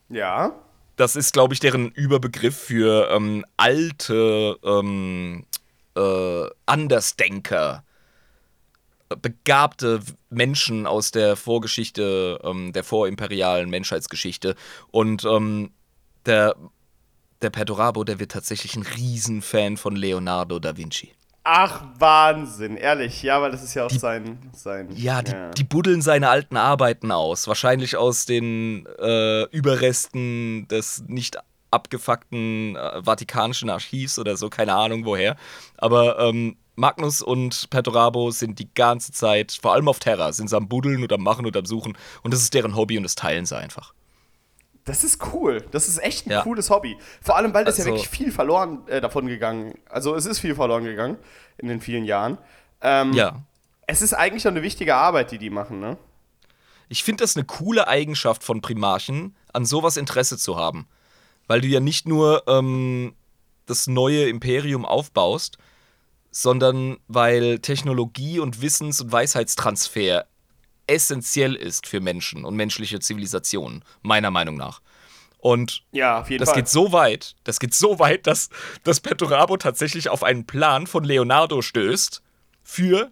Ja. 0.08 0.52
Das 0.96 1.16
ist, 1.16 1.32
glaube 1.32 1.54
ich, 1.54 1.60
deren 1.60 1.90
Überbegriff 1.90 2.56
für 2.56 3.10
ähm, 3.10 3.44
alte 3.56 4.58
ähm, 4.62 5.46
äh, 5.96 6.46
Andersdenker, 6.66 7.84
begabte 9.22 10.00
Menschen 10.28 10.86
aus 10.86 11.10
der 11.10 11.36
Vorgeschichte, 11.36 12.38
ähm, 12.44 12.72
der 12.72 12.84
vorimperialen 12.84 13.68
Menschheitsgeschichte. 13.70 14.54
Und 14.90 15.24
ähm, 15.24 15.70
der, 16.26 16.54
der 17.42 17.50
Perdorabo, 17.50 18.04
der 18.04 18.20
wird 18.20 18.32
tatsächlich 18.32 18.76
ein 18.76 18.82
Riesenfan 18.82 19.76
von 19.76 19.96
Leonardo 19.96 20.58
da 20.58 20.76
Vinci. 20.76 21.12
Ach, 21.52 21.82
Wahnsinn, 21.98 22.76
ehrlich. 22.76 23.24
Ja, 23.24 23.42
weil 23.42 23.50
das 23.50 23.64
ist 23.64 23.74
ja 23.74 23.84
auch 23.84 23.90
sein, 23.90 24.38
sein. 24.52 24.88
Ja, 24.94 25.20
die, 25.20 25.34
die 25.56 25.64
buddeln 25.64 26.00
seine 26.00 26.28
alten 26.28 26.56
Arbeiten 26.56 27.10
aus. 27.10 27.48
Wahrscheinlich 27.48 27.96
aus 27.96 28.24
den 28.24 28.86
äh, 29.00 29.46
Überresten 29.46 30.68
des 30.68 31.02
nicht 31.08 31.38
abgefuckten 31.72 32.76
äh, 32.76 33.02
Vatikanischen 33.02 33.68
Archivs 33.68 34.20
oder 34.20 34.36
so, 34.36 34.48
keine 34.48 34.76
Ahnung 34.76 35.04
woher. 35.04 35.34
Aber 35.76 36.20
ähm, 36.20 36.56
Magnus 36.76 37.20
und 37.20 37.68
Perturabo 37.68 38.30
sind 38.30 38.60
die 38.60 38.72
ganze 38.72 39.10
Zeit, 39.10 39.58
vor 39.60 39.72
allem 39.72 39.88
auf 39.88 39.98
Terra, 39.98 40.32
sind 40.32 40.50
sie 40.50 40.56
am 40.56 40.68
Buddeln 40.68 41.02
und 41.02 41.12
am 41.12 41.24
Machen 41.24 41.46
und 41.46 41.56
am 41.56 41.66
Suchen. 41.66 41.98
Und 42.22 42.32
das 42.32 42.42
ist 42.42 42.54
deren 42.54 42.76
Hobby 42.76 42.96
und 42.96 43.02
das 43.02 43.16
teilen 43.16 43.44
sie 43.44 43.58
einfach. 43.58 43.92
Das 44.90 45.04
ist 45.04 45.20
cool. 45.32 45.64
Das 45.70 45.86
ist 45.86 45.98
echt 46.02 46.26
ein 46.26 46.30
Ja. 46.32 46.42
cooles 46.42 46.68
Hobby. 46.68 46.98
Vor 47.22 47.36
allem, 47.36 47.54
weil 47.54 47.64
das 47.64 47.78
ja 47.78 47.84
Also- 47.84 47.92
wirklich 47.94 48.08
viel 48.08 48.32
verloren 48.32 48.80
äh, 48.88 49.00
davon 49.00 49.28
gegangen. 49.28 49.74
Also 49.88 50.16
es 50.16 50.26
ist 50.26 50.40
viel 50.40 50.56
verloren 50.56 50.82
gegangen 50.82 51.16
in 51.58 51.68
den 51.68 51.80
vielen 51.80 52.04
Jahren. 52.04 52.38
Ähm, 52.80 53.12
Ja. 53.12 53.40
Es 53.86 54.02
ist 54.02 54.14
eigentlich 54.14 54.46
auch 54.46 54.50
eine 54.50 54.62
wichtige 54.62 54.96
Arbeit, 54.96 55.30
die 55.30 55.38
die 55.38 55.50
machen, 55.50 55.78
ne? 55.78 55.96
Ich 56.88 57.04
finde 57.04 57.22
das 57.22 57.36
eine 57.36 57.44
coole 57.44 57.86
Eigenschaft 57.86 58.42
von 58.42 58.60
Primarchen, 58.60 59.36
an 59.52 59.64
sowas 59.64 59.96
Interesse 59.96 60.36
zu 60.38 60.56
haben. 60.56 60.88
Weil 61.46 61.60
du 61.60 61.68
ja 61.68 61.78
nicht 61.78 62.08
nur 62.08 62.42
ähm, 62.48 63.14
das 63.66 63.86
neue 63.86 64.28
Imperium 64.28 64.84
aufbaust, 64.84 65.56
sondern 66.32 66.96
weil 67.06 67.60
Technologie 67.60 68.40
und 68.40 68.60
Wissens- 68.60 69.00
und 69.00 69.12
Weisheitstransfer 69.12 70.26
essentiell 70.90 71.54
ist 71.54 71.86
für 71.86 72.00
Menschen 72.00 72.44
und 72.44 72.56
menschliche 72.56 72.98
Zivilisationen, 73.00 73.84
meiner 74.02 74.30
Meinung 74.30 74.56
nach. 74.56 74.80
Und 75.38 75.84
Ja, 75.92 76.22
das 76.22 76.50
Fall. 76.50 76.56
geht 76.58 76.68
so 76.68 76.92
weit, 76.92 77.34
das 77.44 77.60
geht 77.60 77.74
so 77.74 77.98
weit, 77.98 78.26
dass, 78.26 78.50
dass 78.84 79.00
Perturabo 79.00 79.56
tatsächlich 79.56 80.10
auf 80.10 80.22
einen 80.22 80.46
Plan 80.46 80.86
von 80.86 81.04
Leonardo 81.04 81.62
stößt 81.62 82.22
für, 82.62 83.10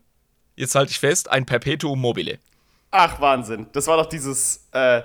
jetzt 0.57 0.75
halte 0.75 0.91
ich 0.91 0.99
fest, 0.99 1.31
ein 1.31 1.47
Perpetuum 1.47 1.99
mobile. 2.01 2.39
Ach, 2.91 3.21
Wahnsinn. 3.21 3.67
Das 3.73 3.87
war 3.87 3.97
doch 3.97 4.07
dieses, 4.07 4.67
äh, 4.73 5.03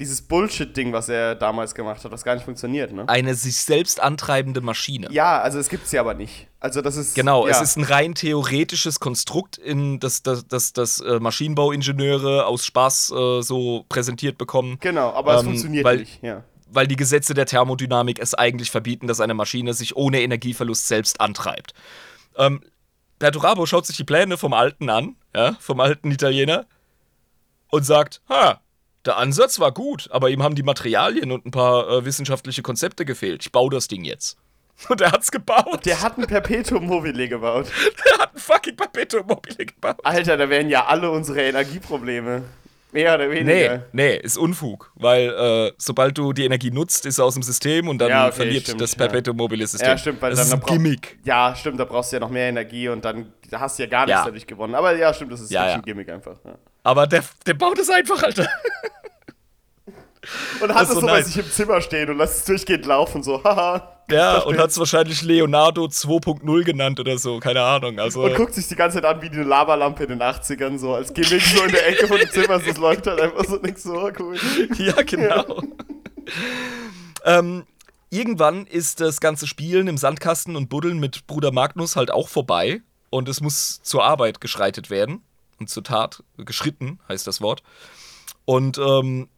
dieses 0.00 0.22
Bullshit-Ding, 0.22 0.92
was 0.94 1.10
er 1.10 1.34
damals 1.34 1.74
gemacht 1.74 2.02
hat, 2.02 2.10
was 2.10 2.24
gar 2.24 2.34
nicht 2.34 2.44
funktioniert, 2.44 2.90
ne? 2.90 3.06
eine 3.06 3.34
sich 3.34 3.58
selbst 3.58 4.00
antreibende 4.00 4.62
Maschine. 4.62 5.08
Ja, 5.10 5.40
also 5.40 5.58
es 5.58 5.68
gibt's 5.68 5.92
ja 5.92 6.00
aber 6.00 6.14
nicht. 6.14 6.48
Also 6.58 6.80
das 6.80 6.96
ist. 6.96 7.14
Genau, 7.14 7.46
ja. 7.46 7.52
es 7.52 7.60
ist 7.60 7.76
ein 7.76 7.84
rein 7.84 8.14
theoretisches 8.14 8.98
Konstrukt, 8.98 9.58
in 9.58 10.00
das, 10.00 10.22
das, 10.22 10.48
das, 10.48 10.72
das 10.72 11.00
äh, 11.00 11.20
Maschinenbauingenieure 11.20 12.46
aus 12.46 12.64
Spaß 12.64 13.10
äh, 13.10 13.42
so 13.42 13.84
präsentiert 13.88 14.38
bekommen. 14.38 14.78
Genau, 14.80 15.12
aber 15.12 15.34
es 15.34 15.40
ähm, 15.42 15.48
funktioniert 15.48 15.84
weil- 15.84 15.98
nicht, 15.98 16.22
ja. 16.22 16.44
Weil 16.72 16.86
die 16.86 16.96
Gesetze 16.96 17.34
der 17.34 17.46
Thermodynamik 17.46 18.20
es 18.20 18.34
eigentlich 18.34 18.70
verbieten, 18.70 19.08
dass 19.08 19.20
eine 19.20 19.34
Maschine 19.34 19.74
sich 19.74 19.96
ohne 19.96 20.22
Energieverlust 20.22 20.86
selbst 20.86 21.20
antreibt. 21.20 21.74
Ähm, 22.36 22.60
Perturabo 23.18 23.66
schaut 23.66 23.86
sich 23.86 23.96
die 23.96 24.04
Pläne 24.04 24.38
vom 24.38 24.52
Alten 24.52 24.88
an, 24.88 25.16
ja, 25.34 25.56
vom 25.58 25.80
alten 25.80 26.12
Italiener, 26.12 26.66
und 27.70 27.84
sagt: 27.84 28.22
Ha, 28.28 28.60
der 29.06 29.16
Ansatz 29.16 29.58
war 29.58 29.72
gut, 29.72 30.08
aber 30.10 30.30
ihm 30.30 30.42
haben 30.42 30.54
die 30.54 30.62
Materialien 30.62 31.32
und 31.32 31.46
ein 31.46 31.50
paar 31.50 31.88
äh, 31.88 32.04
wissenschaftliche 32.04 32.62
Konzepte 32.62 33.04
gefehlt. 33.04 33.42
Ich 33.44 33.52
baue 33.52 33.70
das 33.70 33.88
Ding 33.88 34.04
jetzt. 34.04 34.36
Und 34.88 35.02
er 35.02 35.12
hat's 35.12 35.30
gebaut. 35.30 35.84
Der 35.84 36.00
hat 36.00 36.16
ein 36.16 36.26
Perpetuum 36.26 36.86
mobile 36.86 37.28
gebaut. 37.28 37.66
Der 38.06 38.18
hat 38.18 38.34
ein 38.34 38.40
fucking 38.40 38.76
Perpetuum 38.76 39.26
mobile 39.26 39.66
gebaut. 39.66 39.96
Alter, 40.02 40.38
da 40.38 40.48
wären 40.48 40.70
ja 40.70 40.86
alle 40.86 41.10
unsere 41.10 41.42
Energieprobleme. 41.42 42.44
Mehr 42.92 43.14
oder 43.14 43.28
Nee, 43.28 43.34
weniger. 43.40 43.84
nee, 43.92 44.16
ist 44.16 44.36
Unfug. 44.36 44.92
Weil 44.96 45.28
äh, 45.30 45.72
sobald 45.78 46.18
du 46.18 46.32
die 46.32 46.44
Energie 46.44 46.70
nutzt, 46.70 47.06
ist 47.06 47.18
er 47.18 47.24
aus 47.24 47.34
dem 47.34 47.42
System 47.42 47.88
und 47.88 47.98
dann 47.98 48.08
Ja, 48.08 48.26
okay, 48.26 48.36
verliert 48.36 48.62
stimmt, 48.64 48.80
das. 48.80 48.96
Perpetuum 48.96 49.36
mobile 49.36 49.66
System. 49.66 49.88
Ja, 49.90 49.98
stimmt, 49.98 50.20
weil 50.20 50.30
das 50.30 50.48
dann 50.48 50.58
ist 50.58 50.64
ein 50.68 50.74
Gimmick. 50.76 51.18
Ja, 51.24 51.54
stimmt, 51.56 51.78
da 51.78 51.84
brauchst 51.84 52.10
du 52.12 52.16
ja 52.16 52.20
noch 52.20 52.30
mehr 52.30 52.48
Energie 52.48 52.88
und 52.88 53.04
dann 53.04 53.32
da 53.50 53.60
hast 53.60 53.78
du 53.78 53.82
ja 53.84 53.88
gar 53.88 54.06
nichts 54.06 54.20
Ja. 54.20 54.24
dadurch 54.24 54.46
gewonnen. 54.46 54.74
Aber 54.74 54.96
ja, 54.96 55.12
stimmt, 55.14 55.32
das 55.32 55.40
ist 55.40 55.50
Ja, 55.50 55.62
ein 55.74 55.82
Gimmick 55.82 56.08
einfach. 56.08 56.36
Ja. 56.44 56.56
Aber 56.82 57.06
der, 57.06 57.22
der 57.46 57.54
baut 57.54 57.78
es 57.78 57.90
einfach, 57.90 58.22
Alter. 58.22 58.48
Und 60.60 60.74
hat 60.74 60.82
es 60.82 60.90
so 60.90 61.00
so 61.00 61.06
bei 61.06 61.22
sich 61.22 61.38
im 61.38 61.50
Zimmer 61.50 61.80
stehen 61.80 62.10
und 62.10 62.18
lässt 62.18 62.38
es 62.38 62.44
durchgehend 62.44 62.86
laufen, 62.86 63.22
so, 63.22 63.42
haha. 63.42 63.96
Ja, 64.10 64.32
Verstehe. 64.32 64.48
und 64.52 64.58
hat 64.58 64.70
es 64.70 64.78
wahrscheinlich 64.78 65.22
Leonardo 65.22 65.84
2.0 65.84 66.64
genannt 66.64 67.00
oder 67.00 67.16
so, 67.16 67.38
keine 67.38 67.62
Ahnung. 67.62 67.98
Also, 67.98 68.24
Und 68.24 68.34
guckt 68.34 68.54
sich 68.54 68.68
die 68.68 68.74
ganze 68.74 69.00
Zeit 69.00 69.04
an 69.04 69.22
wie 69.22 69.30
die 69.30 69.38
Lavalampe 69.38 70.02
in 70.02 70.10
den 70.10 70.20
80ern, 70.20 70.78
so 70.78 70.94
als 70.94 71.14
Gimmick 71.14 71.42
so 71.42 71.62
in 71.64 71.70
der 71.70 71.88
Ecke 71.88 72.06
von 72.06 72.18
dem 72.18 72.28
Zimmer. 72.28 72.58
Das 72.58 72.76
läuft 72.76 73.06
halt 73.06 73.20
einfach 73.20 73.44
so 73.44 73.56
nix 73.56 73.82
so 73.82 74.10
cool. 74.18 74.36
ja, 74.78 75.00
genau. 75.02 75.62
ähm, 77.24 77.64
irgendwann 78.10 78.66
ist 78.66 79.00
das 79.00 79.20
ganze 79.20 79.46
Spielen 79.46 79.86
im 79.86 79.96
Sandkasten 79.96 80.56
und 80.56 80.68
Buddeln 80.68 80.98
mit 80.98 81.26
Bruder 81.26 81.52
Magnus 81.52 81.96
halt 81.96 82.10
auch 82.10 82.28
vorbei 82.28 82.82
und 83.10 83.28
es 83.28 83.40
muss 83.40 83.80
zur 83.82 84.04
Arbeit 84.04 84.40
geschreitet 84.40 84.90
werden. 84.90 85.22
Und 85.58 85.68
zur 85.68 85.84
Tat, 85.84 86.22
geschritten 86.38 87.00
heißt 87.08 87.26
das 87.26 87.42
Wort. 87.42 87.62
Und 88.46 88.78
ähm, 88.78 89.28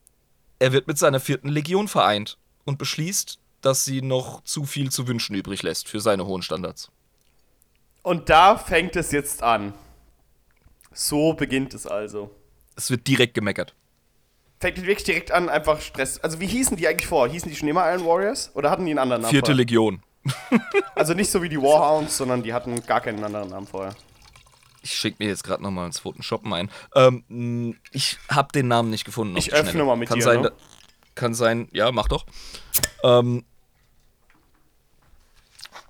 er 0.62 0.72
wird 0.72 0.86
mit 0.86 0.96
seiner 0.96 1.18
vierten 1.18 1.48
Legion 1.48 1.88
vereint 1.88 2.38
und 2.64 2.78
beschließt, 2.78 3.40
dass 3.62 3.84
sie 3.84 4.00
noch 4.00 4.44
zu 4.44 4.64
viel 4.64 4.92
zu 4.92 5.08
wünschen 5.08 5.34
übrig 5.34 5.64
lässt 5.64 5.88
für 5.88 5.98
seine 5.98 6.24
hohen 6.24 6.42
Standards. 6.42 6.92
Und 8.02 8.28
da 8.28 8.56
fängt 8.56 8.94
es 8.94 9.10
jetzt 9.10 9.42
an. 9.42 9.74
So 10.92 11.32
beginnt 11.32 11.74
es 11.74 11.88
also. 11.88 12.30
Es 12.76 12.92
wird 12.92 13.08
direkt 13.08 13.34
gemeckert. 13.34 13.74
Fängt 14.60 14.76
wirklich 14.76 15.02
direkt 15.02 15.32
an, 15.32 15.48
einfach 15.48 15.80
Stress. 15.80 16.20
Also, 16.20 16.38
wie 16.38 16.46
hießen 16.46 16.76
die 16.76 16.86
eigentlich 16.86 17.08
vor? 17.08 17.28
Hießen 17.28 17.50
die 17.50 17.56
schon 17.56 17.68
immer 17.68 17.90
Iron 17.92 18.06
Warriors? 18.06 18.52
Oder 18.54 18.70
hatten 18.70 18.84
die 18.84 18.92
einen 18.92 19.00
anderen 19.00 19.22
Namen? 19.22 19.32
Vierte 19.32 19.46
vorher? 19.46 19.56
Legion. 19.56 20.02
Also 20.94 21.14
nicht 21.14 21.32
so 21.32 21.42
wie 21.42 21.48
die 21.48 21.60
Warhounds, 21.60 22.16
sondern 22.16 22.44
die 22.44 22.52
hatten 22.52 22.86
gar 22.86 23.00
keinen 23.00 23.24
anderen 23.24 23.48
Namen 23.48 23.66
vorher. 23.66 23.96
Ich 24.82 24.92
schicke 24.92 25.22
mir 25.22 25.28
jetzt 25.28 25.44
gerade 25.44 25.62
nochmal 25.62 25.86
ins 25.86 26.00
Photoshop 26.00 26.44
ein. 26.50 26.70
Ähm, 26.94 27.24
mh, 27.28 27.76
ich 27.92 28.18
habe 28.28 28.52
den 28.52 28.68
Namen 28.68 28.90
nicht 28.90 29.04
gefunden. 29.04 29.36
Ich 29.36 29.52
öffne 29.52 29.70
Schnelle. 29.70 29.86
mal 29.86 29.96
mit 29.96 30.08
kann 30.08 30.18
dir, 30.18 30.24
Sein, 30.24 30.40
ne? 30.42 30.52
Kann 31.14 31.34
sein, 31.34 31.68
ja, 31.72 31.92
mach 31.92 32.08
doch. 32.08 32.26
Ähm, 33.04 33.44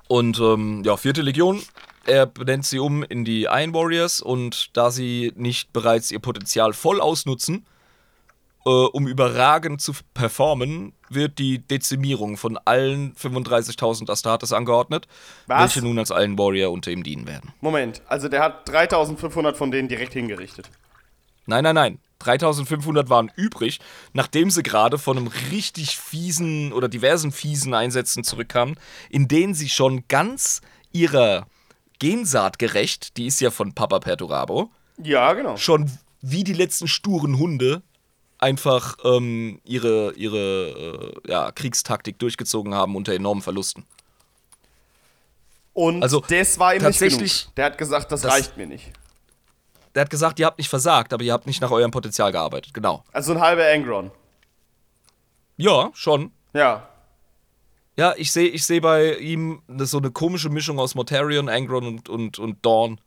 und 0.09 0.39
ähm, 0.41 0.83
ja, 0.85 0.97
vierte 0.97 1.23
Legion. 1.23 1.63
Er 2.05 2.27
benennt 2.27 2.67
sie 2.67 2.81
um 2.81 3.03
in 3.05 3.25
die 3.25 3.45
Iron 3.45 3.73
Warriors 3.73 4.21
und 4.21 4.77
da 4.77 4.91
sie 4.91 5.33
nicht 5.37 5.73
bereits 5.73 6.11
ihr 6.11 6.19
Potenzial 6.19 6.73
voll 6.73 7.01
ausnutzen, 7.01 7.65
äh, 8.67 8.69
um 8.69 9.07
überragend 9.07 9.81
zu 9.81 9.93
performen, 10.13 10.93
wird 11.15 11.39
die 11.39 11.59
Dezimierung 11.59 12.37
von 12.37 12.59
allen 12.65 13.15
35.000 13.15 14.11
Astartes 14.11 14.53
angeordnet, 14.53 15.07
Was? 15.47 15.61
welche 15.61 15.83
nun 15.83 15.99
als 15.99 16.11
Iron 16.11 16.39
Warrior 16.39 16.71
unter 16.73 16.91
ihm 16.91 17.03
dienen 17.03 17.27
werden. 17.27 17.53
Moment, 17.61 18.03
also 18.09 18.29
der 18.29 18.43
hat 18.43 18.69
3500 18.69 19.57
von 19.57 19.71
denen 19.71 19.89
direkt 19.89 20.13
hingerichtet. 20.13 20.71
Nein, 21.47 21.65
nein, 21.65 21.75
nein. 21.75 21.99
3500 22.21 23.09
waren 23.11 23.33
übrig, 23.35 23.81
nachdem 24.13 24.49
sie 24.51 24.63
gerade 24.63 24.97
von 24.97 25.17
einem 25.19 25.31
richtig 25.51 25.97
fiesen 25.99 26.73
oder 26.73 26.89
diversen 26.89 27.33
fiesen 27.33 27.75
Einsätzen 27.75 28.23
zurückkamen, 28.23 28.77
in 29.11 29.27
denen 29.27 29.55
sie 29.55 29.69
schon 29.69 30.05
ganz 30.07 30.61
ihrer 30.93 31.47
Gensaat 31.99 32.59
gerecht, 32.61 33.17
die 33.17 33.27
ist 33.27 33.41
ja 33.41 33.51
von 33.51 33.75
Papa 33.75 33.99
Perturabo, 33.99 34.71
Ja, 35.03 35.33
genau. 35.33 35.57
schon 35.57 35.91
wie 36.21 36.45
die 36.45 36.53
letzten 36.53 36.87
sturen 36.87 37.39
Hunde 37.39 37.83
einfach 38.43 38.97
ähm, 39.05 39.61
ihre, 39.65 40.13
ihre 40.15 41.13
äh, 41.27 41.31
ja, 41.31 41.53
Kriegstaktik 41.53 42.19
durchgezogen 42.19 42.75
haben 42.75 42.97
unter 42.97 43.15
enormen 43.15 43.43
Verlusten. 43.43 43.85
Und 45.75 46.03
Also, 46.03 46.21
das 46.29 46.59
war 46.59 46.75
ihm 46.75 46.83
tatsächlich- 46.83 47.21
nicht 47.23 47.43
genug. 47.45 47.55
Der 47.57 47.65
hat 47.67 47.79
gesagt, 47.79 48.13
das, 48.13 48.21
das- 48.23 48.33
reicht 48.33 48.57
mir 48.57 48.67
nicht. 48.67 48.93
Der 49.95 50.03
hat 50.03 50.11
gesagt, 50.11 50.39
ihr 50.39 50.47
habt 50.47 50.57
nicht 50.59 50.71
versagt, 50.71 51.13
aber 51.13 51.23
ihr 51.23 51.33
habt 51.35 51.47
nicht 51.47 51.61
nach 51.61 51.71
eurem 51.71 51.91
Potenzial 51.91 52.33
gearbeitet. 52.33 52.73
Genau. 52.73 53.05
Also 53.13 53.33
ein 53.33 53.41
halber 53.41 53.65
Angron. 53.71 54.11
Ja, 55.59 55.91
schon. 55.93 56.33
Ja. 56.55 56.89
Ja, 57.97 58.15
ich 58.17 58.33
sehe 58.33 58.49
ich 58.49 58.65
seh 58.65 58.81
bei 58.81 59.17
ihm 59.19 59.61
so 59.79 59.99
eine 59.99 60.11
komische 60.11 60.49
Mischung 60.49 60.79
aus 60.79 60.95
Mortarion, 60.95 61.51
Angron 61.51 61.87
und, 61.87 62.09
und, 62.09 62.39
und 62.39 62.65
Dawn. 62.65 63.01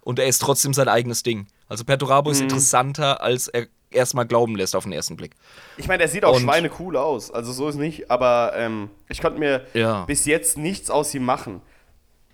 Und 0.00 0.18
er 0.18 0.26
ist 0.26 0.40
trotzdem 0.40 0.72
sein 0.72 0.88
eigenes 0.88 1.22
Ding. 1.22 1.46
Also 1.68 1.84
Perturabo 1.84 2.30
ist 2.30 2.40
interessanter, 2.40 3.20
als 3.20 3.48
er 3.48 3.66
erstmal 3.94 4.26
glauben 4.26 4.56
lässt 4.56 4.74
auf 4.76 4.84
den 4.84 4.92
ersten 4.92 5.16
Blick. 5.16 5.32
Ich 5.76 5.86
meine, 5.88 5.98
der 5.98 6.08
sieht 6.08 6.24
auch 6.24 6.36
Und- 6.36 6.42
schweinecool 6.42 6.96
aus. 6.96 7.30
Also 7.30 7.52
so 7.52 7.68
ist 7.68 7.76
nicht, 7.76 8.10
aber 8.10 8.52
ähm, 8.56 8.90
ich 9.08 9.20
konnte 9.20 9.38
mir 9.38 9.66
Ja. 9.74 10.04
bis 10.04 10.26
jetzt 10.26 10.58
nichts 10.58 10.90
aus 10.90 11.14
ihm 11.14 11.24
machen. 11.24 11.60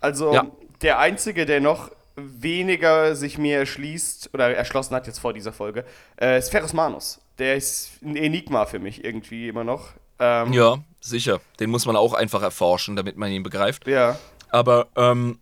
Also 0.00 0.32
Ja. 0.34 0.46
der 0.82 0.98
Einzige, 0.98 1.46
der 1.46 1.60
noch 1.60 1.90
weniger 2.16 3.14
sich 3.16 3.38
mir 3.38 3.58
erschließt 3.58 4.30
oder 4.34 4.54
erschlossen 4.54 4.94
hat 4.94 5.06
jetzt 5.06 5.18
vor 5.18 5.32
dieser 5.32 5.52
Folge, 5.52 5.84
äh, 6.20 6.38
ist 6.38 6.50
Ferris 6.50 6.72
Manus. 6.72 7.20
Der 7.38 7.56
ist 7.56 7.90
ein 8.02 8.16
Enigma 8.16 8.66
für 8.66 8.78
mich 8.78 9.04
irgendwie 9.04 9.48
immer 9.48 9.64
noch. 9.64 9.88
Ähm, 10.18 10.52
Ja, 10.52 10.78
sicher. 11.00 11.40
Den 11.60 11.70
muss 11.70 11.86
man 11.86 11.96
auch 11.96 12.12
einfach 12.12 12.42
erforschen, 12.42 12.96
damit 12.96 13.16
man 13.16 13.30
ihn 13.32 13.42
begreift. 13.42 13.86
ja. 13.86 14.18
Aber, 14.52 14.88
ähm, 14.96 15.38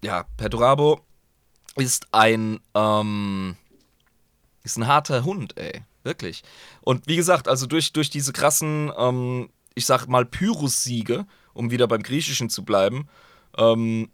ja, 0.00 0.24
Perturabo 0.36 1.00
ist 1.76 2.06
ein, 2.12 2.60
ähm, 2.74 3.56
ist 4.72 4.76
ein 4.76 4.86
harter 4.86 5.24
Hund, 5.24 5.56
ey. 5.58 5.82
Wirklich. 6.04 6.42
Und 6.80 7.06
wie 7.06 7.16
gesagt, 7.16 7.48
also 7.48 7.66
durch, 7.66 7.92
durch 7.92 8.10
diese 8.10 8.32
krassen, 8.32 8.92
ähm, 8.96 9.50
ich 9.74 9.86
sag 9.86 10.06
mal, 10.06 10.24
Pyrrhus-Siege, 10.24 11.26
um 11.52 11.70
wieder 11.70 11.86
beim 11.88 12.02
Griechischen 12.02 12.50
zu 12.50 12.64
bleiben, 12.64 13.08
ähm, 13.56 14.10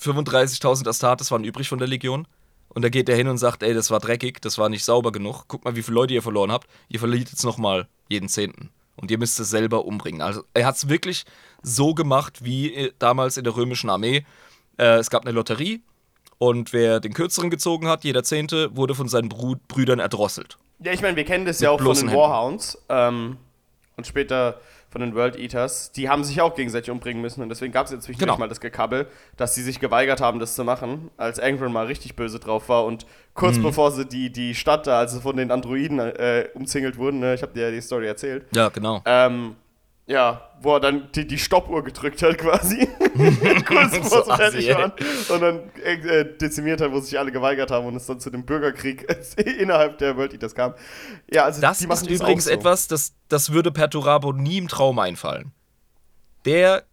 35.000 0.00 0.88
Astartes 0.88 1.30
waren 1.30 1.44
übrig 1.44 1.68
von 1.68 1.78
der 1.78 1.88
Legion. 1.88 2.26
Und 2.68 2.82
da 2.82 2.88
geht 2.88 3.08
er 3.08 3.16
hin 3.16 3.28
und 3.28 3.36
sagt, 3.38 3.62
ey, 3.62 3.74
das 3.74 3.90
war 3.90 4.00
dreckig, 4.00 4.40
das 4.40 4.56
war 4.56 4.68
nicht 4.68 4.84
sauber 4.84 5.12
genug. 5.12 5.44
Guck 5.46 5.64
mal, 5.64 5.76
wie 5.76 5.82
viele 5.82 5.96
Leute 5.96 6.14
ihr 6.14 6.22
verloren 6.22 6.50
habt. 6.50 6.68
Ihr 6.88 6.98
verliert 6.98 7.30
jetzt 7.30 7.44
nochmal 7.44 7.86
jeden 8.08 8.28
Zehnten. 8.28 8.70
Und 8.96 9.10
ihr 9.10 9.18
müsst 9.18 9.38
es 9.38 9.50
selber 9.50 9.84
umbringen. 9.84 10.22
Also 10.22 10.44
er 10.54 10.66
hat 10.66 10.76
es 10.76 10.88
wirklich 10.88 11.24
so 11.62 11.94
gemacht 11.94 12.44
wie 12.44 12.74
äh, 12.74 12.92
damals 12.98 13.36
in 13.36 13.44
der 13.44 13.56
römischen 13.56 13.90
Armee. 13.90 14.24
Äh, 14.78 14.96
es 14.98 15.10
gab 15.10 15.22
eine 15.22 15.32
Lotterie 15.32 15.82
und 16.42 16.72
wer 16.72 16.98
den 16.98 17.14
kürzeren 17.14 17.50
gezogen 17.50 17.86
hat, 17.86 18.02
jeder 18.02 18.24
Zehnte, 18.24 18.76
wurde 18.76 18.96
von 18.96 19.06
seinen 19.08 19.28
Bru 19.28 19.54
Brüdern 19.68 20.00
erdrosselt. 20.00 20.58
Ja, 20.80 20.90
ich 20.92 21.00
meine, 21.00 21.14
wir 21.16 21.24
kennen 21.24 21.44
das 21.46 21.60
ja 21.60 21.70
auch 21.70 21.80
von 21.80 21.94
den. 21.96 22.10
Warhounds 22.12 22.76
ähm, 22.88 23.36
und 23.96 24.06
später 24.08 24.60
von 24.90 25.00
den 25.02 25.14
World 25.14 25.38
Eaters. 25.38 25.92
Die 25.92 26.08
haben 26.08 26.24
sich 26.24 26.40
auch 26.40 26.54
gegenseitig 26.56 26.90
umbringen 26.90 27.22
müssen 27.22 27.42
und 27.42 27.48
deswegen 27.48 27.72
gab 27.72 27.86
es 27.86 27.92
inzwischen 27.92 28.18
Genau. 28.18 28.36
mal 28.38 28.48
das 28.48 28.60
Gekabbel, 28.60 29.06
dass 29.36 29.54
sie 29.54 29.62
sich 29.62 29.78
geweigert 29.78 30.20
haben, 30.20 30.40
das 30.40 30.56
zu 30.56 30.64
machen, 30.64 31.10
als 31.16 31.38
Angron 31.38 31.72
mal 31.72 31.86
richtig 31.86 32.16
böse 32.16 32.40
drauf 32.40 32.68
war 32.68 32.84
und 32.86 33.06
kurz 33.34 33.56
Mhm. 33.58 33.62
bevor 33.62 33.92
sie 33.92 34.04
die, 34.04 34.30
die 34.32 34.54
Stadt 34.56 34.88
da, 34.88 34.98
als 34.98 35.12
sie 35.12 35.20
von 35.20 35.36
den 35.36 35.50
Androiden 35.52 36.00
äh, 36.00 36.48
umzingelt 36.54 36.98
wurden, 36.98 37.20
ne, 37.20 37.34
ich 37.34 37.42
habe 37.42 37.52
dir 37.54 37.66
ja 37.66 37.70
die 37.70 37.80
Story 37.80 38.06
erzählt, 38.08 38.44
Ja, 38.52 38.68
genau. 38.68 39.00
ähm, 39.06 39.54
ja, 40.06 40.50
wo 40.60 40.74
er 40.74 40.80
dann 40.80 41.10
die, 41.12 41.26
die 41.26 41.38
Stoppuhr 41.38 41.84
gedrückt 41.84 42.22
hat 42.22 42.38
quasi. 42.38 42.86
Kurz 43.66 43.92
bevor 43.98 44.24
sie 44.24 44.36
fertig 44.36 44.68
waren. 44.74 44.92
Und 45.28 45.40
dann 45.40 45.70
äh, 45.84 46.24
dezimiert 46.38 46.80
hat, 46.80 46.92
wo 46.92 47.00
sich 47.00 47.18
alle 47.18 47.32
geweigert 47.32 47.70
haben 47.70 47.86
und 47.86 47.96
es 47.96 48.06
dann 48.06 48.20
zu 48.20 48.30
dem 48.30 48.44
Bürgerkrieg 48.44 49.06
innerhalb 49.58 49.98
der 49.98 50.16
World 50.16 50.32
Eaters 50.32 50.54
kam. 50.54 50.74
Ja, 51.32 51.44
also 51.44 51.60
Das 51.60 51.78
die 51.78 51.86
machen 51.86 52.06
ist 52.08 52.10
das 52.10 52.20
übrigens 52.20 52.44
so. 52.44 52.50
etwas, 52.50 52.88
das, 52.88 53.14
das 53.28 53.52
würde 53.52 53.70
Perturabo 53.70 54.32
nie 54.32 54.58
im 54.58 54.68
Traum 54.68 54.98
einfallen. 54.98 55.52
Der 56.44 56.84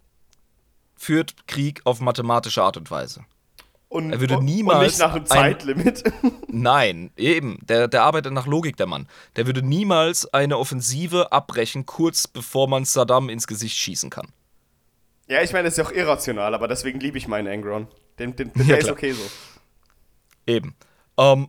führt 0.96 1.46
Krieg 1.46 1.80
auf 1.84 2.00
mathematische 2.00 2.62
Art 2.62 2.76
und 2.76 2.90
Weise. 2.90 3.24
Und, 3.90 4.12
er 4.12 4.20
würde 4.20 4.42
niemals 4.42 4.78
Und 4.78 4.86
nicht 4.86 4.98
nach 5.00 5.10
einem 5.14 5.22
ein- 5.24 5.26
Zeitlimit. 5.26 6.04
Nein, 6.48 7.10
eben. 7.16 7.58
Der, 7.62 7.88
der 7.88 8.04
arbeitet 8.04 8.32
nach 8.32 8.46
Logik, 8.46 8.76
der 8.76 8.86
Mann. 8.86 9.08
Der 9.34 9.46
würde 9.46 9.62
niemals 9.62 10.32
eine 10.32 10.58
Offensive 10.58 11.32
abbrechen, 11.32 11.86
kurz 11.86 12.28
bevor 12.28 12.68
man 12.68 12.84
Saddam 12.84 13.28
ins 13.28 13.48
Gesicht 13.48 13.76
schießen 13.76 14.08
kann. 14.08 14.28
ja, 15.28 15.42
ich 15.42 15.52
meine, 15.52 15.64
das 15.64 15.74
ist 15.74 15.78
ja 15.78 15.84
auch 15.84 15.92
irrational, 15.92 16.54
aber 16.54 16.68
deswegen 16.68 17.00
liebe 17.00 17.18
ich 17.18 17.26
meinen 17.26 17.48
Angron. 17.48 17.88
Den, 18.20 18.36
den, 18.36 18.52
der 18.54 18.64
Ja, 18.64 18.76
ist 18.76 18.84
klar. 18.84 18.92
okay 18.96 19.12
so. 19.12 19.22
Eben. 20.46 20.76
Ähm, 21.18 21.48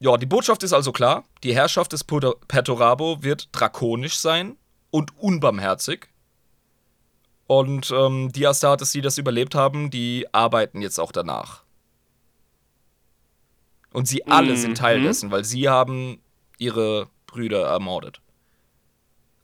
ja, 0.00 0.16
die 0.16 0.26
Botschaft 0.26 0.62
ist 0.62 0.72
also 0.72 0.92
klar. 0.92 1.24
Die 1.44 1.54
Herrschaft 1.54 1.92
des 1.92 2.04
Perturabo 2.04 3.22
wird 3.22 3.50
drakonisch 3.52 4.16
sein 4.18 4.56
und 4.90 5.16
unbarmherzig. 5.18 6.08
Und 7.46 7.90
ähm, 7.90 8.32
die 8.32 8.46
Astartes, 8.46 8.92
die 8.92 9.02
das 9.02 9.18
überlebt 9.18 9.54
haben, 9.54 9.90
die 9.90 10.26
arbeiten 10.32 10.80
jetzt 10.80 10.98
auch 10.98 11.12
danach. 11.12 11.61
Und 13.92 14.08
sie 14.08 14.26
alle 14.26 14.56
sind 14.56 14.76
Teil 14.78 15.00
Mhm. 15.00 15.04
dessen, 15.04 15.30
weil 15.30 15.44
sie 15.44 15.68
haben 15.68 16.20
ihre 16.58 17.08
Brüder 17.26 17.66
ermordet. 17.66 18.20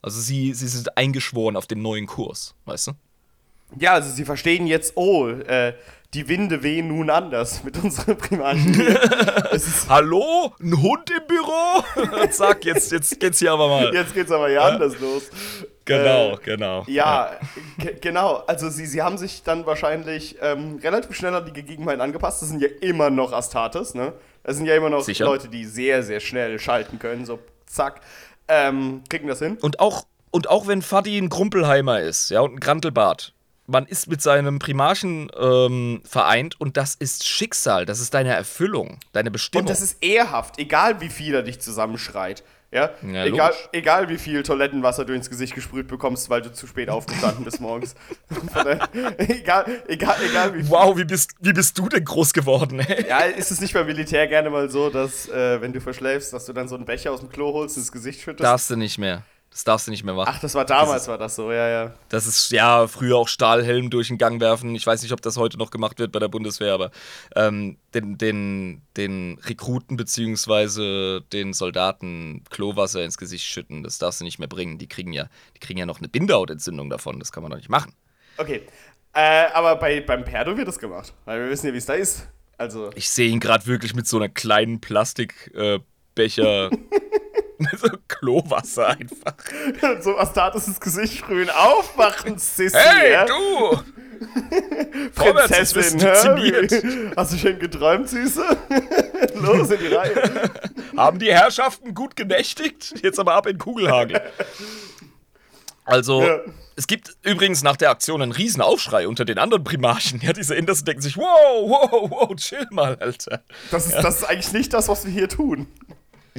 Also 0.02 0.20
sie, 0.20 0.54
sie 0.54 0.68
sind 0.68 0.96
eingeschworen 0.96 1.56
auf 1.56 1.66
den 1.66 1.82
neuen 1.82 2.06
Kurs, 2.06 2.54
weißt 2.66 2.88
du? 2.88 2.92
Ja, 3.78 3.92
also 3.94 4.10
sie 4.10 4.24
verstehen 4.24 4.66
jetzt, 4.66 4.92
oh, 4.96 5.28
äh, 5.28 5.74
die 6.14 6.26
Winde 6.28 6.62
wehen 6.62 6.88
nun 6.88 7.10
anders 7.10 7.62
mit 7.64 7.74
Primarchen. 8.18 8.80
es 9.52 9.66
ist, 9.66 9.88
Hallo? 9.90 10.54
Ein 10.60 10.80
Hund 10.80 11.10
im 11.10 11.26
Büro? 11.26 12.26
Zack, 12.30 12.64
jetzt, 12.64 12.90
jetzt 12.92 13.20
geht's 13.20 13.40
hier 13.40 13.52
aber 13.52 13.68
mal. 13.68 13.92
jetzt 13.92 14.14
geht's 14.14 14.30
aber 14.30 14.48
ja 14.48 14.62
anders 14.62 14.98
los. 15.00 15.24
Genau, 15.84 16.32
Äh, 16.32 16.36
genau. 16.44 16.84
Ja, 16.86 17.32
ge- 17.78 17.96
genau. 18.00 18.36
Also 18.46 18.70
sie, 18.70 18.86
sie 18.86 19.02
haben 19.02 19.18
sich 19.18 19.42
dann 19.42 19.66
wahrscheinlich 19.66 20.36
ähm, 20.40 20.78
relativ 20.82 21.14
schnell 21.16 21.34
an 21.34 21.44
die 21.44 21.52
Gegebenheiten 21.52 22.00
angepasst. 22.00 22.40
Das 22.40 22.48
sind 22.48 22.62
ja 22.62 22.68
immer 22.80 23.10
noch 23.10 23.32
Astartes, 23.32 23.94
ne? 23.94 24.14
Das 24.48 24.56
sind 24.56 24.64
ja 24.64 24.74
immer 24.74 24.88
noch 24.88 25.02
Sicher. 25.02 25.26
Leute, 25.26 25.50
die 25.50 25.66
sehr, 25.66 26.02
sehr 26.02 26.20
schnell 26.20 26.58
schalten 26.58 26.98
können. 26.98 27.26
So, 27.26 27.38
zack. 27.66 28.00
Ähm, 28.48 29.02
kriegen 29.10 29.28
das 29.28 29.40
hin. 29.40 29.58
Und 29.60 29.78
auch, 29.78 30.06
und 30.30 30.48
auch 30.48 30.66
wenn 30.66 30.80
Fadi 30.80 31.18
ein 31.18 31.28
Grumpelheimer 31.28 32.00
ist, 32.00 32.30
ja, 32.30 32.40
und 32.40 32.54
ein 32.54 32.60
Grantelbart, 32.60 33.34
man 33.66 33.84
ist 33.84 34.08
mit 34.08 34.22
seinem 34.22 34.58
Primarchen 34.58 35.30
ähm, 35.38 36.00
vereint 36.02 36.58
und 36.58 36.78
das 36.78 36.94
ist 36.94 37.28
Schicksal, 37.28 37.84
das 37.84 38.00
ist 38.00 38.14
deine 38.14 38.34
Erfüllung, 38.34 39.00
deine 39.12 39.30
Bestimmung. 39.30 39.64
Und 39.64 39.68
das 39.68 39.82
ist 39.82 40.02
ehrhaft, 40.02 40.58
egal 40.58 41.02
wie 41.02 41.10
viel 41.10 41.34
er 41.34 41.42
dich 41.42 41.60
zusammenschreit. 41.60 42.42
Ja, 42.70 42.90
Ja, 43.02 43.24
egal, 43.24 43.48
logisch. 43.50 43.68
egal 43.72 44.08
wie 44.10 44.18
viel 44.18 44.42
Toilettenwasser 44.42 45.04
du 45.06 45.14
ins 45.14 45.30
Gesicht 45.30 45.54
gesprüht 45.54 45.88
bekommst, 45.88 46.28
weil 46.28 46.42
du 46.42 46.52
zu 46.52 46.66
spät 46.66 46.90
aufgestanden 46.90 47.44
bist 47.44 47.60
morgens. 47.62 47.94
Egal, 49.18 49.64
egal, 49.88 50.16
egal 50.22 50.54
wie 50.54 50.60
viel. 50.62 50.68
wow, 50.70 50.96
wie 50.96 51.04
bist, 51.04 51.30
wie 51.40 51.52
bist 51.52 51.78
du 51.78 51.88
denn 51.88 52.04
groß 52.04 52.32
geworden, 52.32 52.80
ey? 52.80 53.06
Ja, 53.08 53.20
ist 53.20 53.50
es 53.50 53.60
nicht 53.60 53.72
beim 53.74 53.86
Militär 53.86 54.26
gerne 54.26 54.50
mal 54.50 54.68
so, 54.68 54.90
dass, 54.90 55.28
äh, 55.28 55.60
wenn 55.60 55.72
du 55.72 55.80
verschläfst, 55.80 56.32
dass 56.32 56.44
du 56.46 56.52
dann 56.52 56.68
so 56.68 56.74
einen 56.76 56.84
Becher 56.84 57.12
aus 57.12 57.20
dem 57.20 57.30
Klo 57.30 57.52
holst 57.54 57.76
und 57.76 57.82
ins 57.82 57.92
Gesicht 57.92 58.20
schüttest? 58.20 58.44
Darfst 58.44 58.68
du 58.70 58.76
nicht 58.76 58.98
mehr. 58.98 59.22
Das 59.50 59.64
darfst 59.64 59.86
du 59.86 59.90
nicht 59.90 60.04
mehr 60.04 60.14
machen. 60.14 60.30
Ach, 60.32 60.40
das 60.40 60.54
war 60.54 60.64
damals, 60.64 61.02
das 61.02 61.08
war 61.08 61.18
das 61.18 61.34
so, 61.34 61.50
ja, 61.50 61.68
ja. 61.68 61.94
Das 62.10 62.26
ist 62.26 62.50
ja 62.52 62.86
früher 62.86 63.16
auch 63.16 63.28
Stahlhelm 63.28 63.90
durch 63.90 64.08
den 64.08 64.18
Gang 64.18 64.40
werfen. 64.40 64.74
Ich 64.74 64.86
weiß 64.86 65.02
nicht, 65.02 65.12
ob 65.12 65.20
das 65.22 65.36
heute 65.36 65.58
noch 65.58 65.70
gemacht 65.70 65.98
wird 65.98 66.12
bei 66.12 66.18
der 66.18 66.28
Bundeswehr, 66.28 66.74
aber 66.74 66.90
ähm, 67.34 67.78
den, 67.94 68.18
den, 68.18 68.82
den 68.96 69.38
Rekruten 69.42 69.96
bzw. 69.96 71.20
den 71.32 71.54
Soldaten 71.54 72.44
Klowasser 72.50 73.04
ins 73.04 73.18
Gesicht 73.18 73.46
schütten, 73.46 73.82
das 73.82 73.98
darfst 73.98 74.20
du 74.20 74.24
nicht 74.24 74.38
mehr 74.38 74.48
bringen. 74.48 74.78
Die 74.78 74.86
kriegen 74.86 75.12
ja, 75.12 75.28
die 75.56 75.60
kriegen 75.60 75.78
ja 75.78 75.86
noch 75.86 75.98
eine 75.98 76.08
Bindehautentzündung 76.08 76.90
davon. 76.90 77.18
Das 77.18 77.32
kann 77.32 77.42
man 77.42 77.50
doch 77.50 77.58
nicht 77.58 77.70
machen. 77.70 77.94
Okay. 78.36 78.62
Äh, 79.14 79.46
aber 79.54 79.76
bei, 79.76 80.00
beim 80.00 80.24
Perdo 80.24 80.56
wird 80.56 80.68
das 80.68 80.78
gemacht. 80.78 81.14
Weil 81.24 81.40
wir 81.42 81.50
wissen 81.50 81.66
ja, 81.66 81.72
wie 81.72 81.78
es 81.78 81.86
da 81.86 81.94
ist. 81.94 82.28
Also. 82.58 82.90
Ich 82.94 83.08
sehe 83.10 83.28
ihn 83.28 83.40
gerade 83.40 83.66
wirklich 83.66 83.94
mit 83.94 84.06
so 84.06 84.18
einer 84.18 84.28
kleinen 84.28 84.80
Plastikbecher. 84.80 86.70
Äh, 86.70 86.70
so 87.76 87.88
Klowasser 88.08 88.88
einfach. 88.88 89.34
so 90.00 90.18
Astartes 90.18 90.66
ins 90.68 90.80
Gesicht 90.80 91.18
sprühen. 91.18 91.50
Aufwachen, 91.50 92.38
Sissy. 92.38 92.76
Hey, 92.76 93.12
ja? 93.12 93.24
du! 93.26 93.78
Prinzessin, 95.14 96.00
hä? 96.00 97.12
Hast 97.16 97.32
du 97.32 97.38
schon 97.38 97.58
geträumt, 97.60 98.08
Süße? 98.08 98.44
Los 99.34 99.70
in 99.70 99.78
die 99.78 99.94
Reihe. 99.94 100.50
Haben 100.96 101.20
die 101.20 101.32
Herrschaften 101.32 101.94
gut 101.94 102.16
genächtigt? 102.16 102.94
Jetzt 103.00 103.20
aber 103.20 103.34
ab 103.34 103.46
in 103.46 103.58
Kugelhagel. 103.58 104.20
Also, 105.88 106.22
ja. 106.22 106.40
es 106.76 106.86
gibt 106.86 107.16
übrigens 107.22 107.62
nach 107.62 107.76
der 107.76 107.90
Aktion 107.90 108.20
einen 108.20 108.32
riesen 108.32 108.60
Aufschrei 108.60 109.08
unter 109.08 109.24
den 109.24 109.38
anderen 109.38 109.64
Primarchen. 109.64 110.20
Ja, 110.20 110.34
diese 110.34 110.54
Inders 110.54 110.84
denken 110.84 111.00
sich, 111.00 111.16
wow, 111.16 111.24
wow, 111.24 112.10
wow, 112.10 112.36
chill 112.36 112.66
mal, 112.70 112.96
Alter. 112.96 113.42
Das 113.70 113.86
ist, 113.86 113.92
ja. 113.92 114.02
das 114.02 114.16
ist 114.16 114.24
eigentlich 114.24 114.52
nicht 114.52 114.74
das, 114.74 114.88
was 114.88 115.06
wir 115.06 115.12
hier 115.12 115.28
tun. 115.28 115.66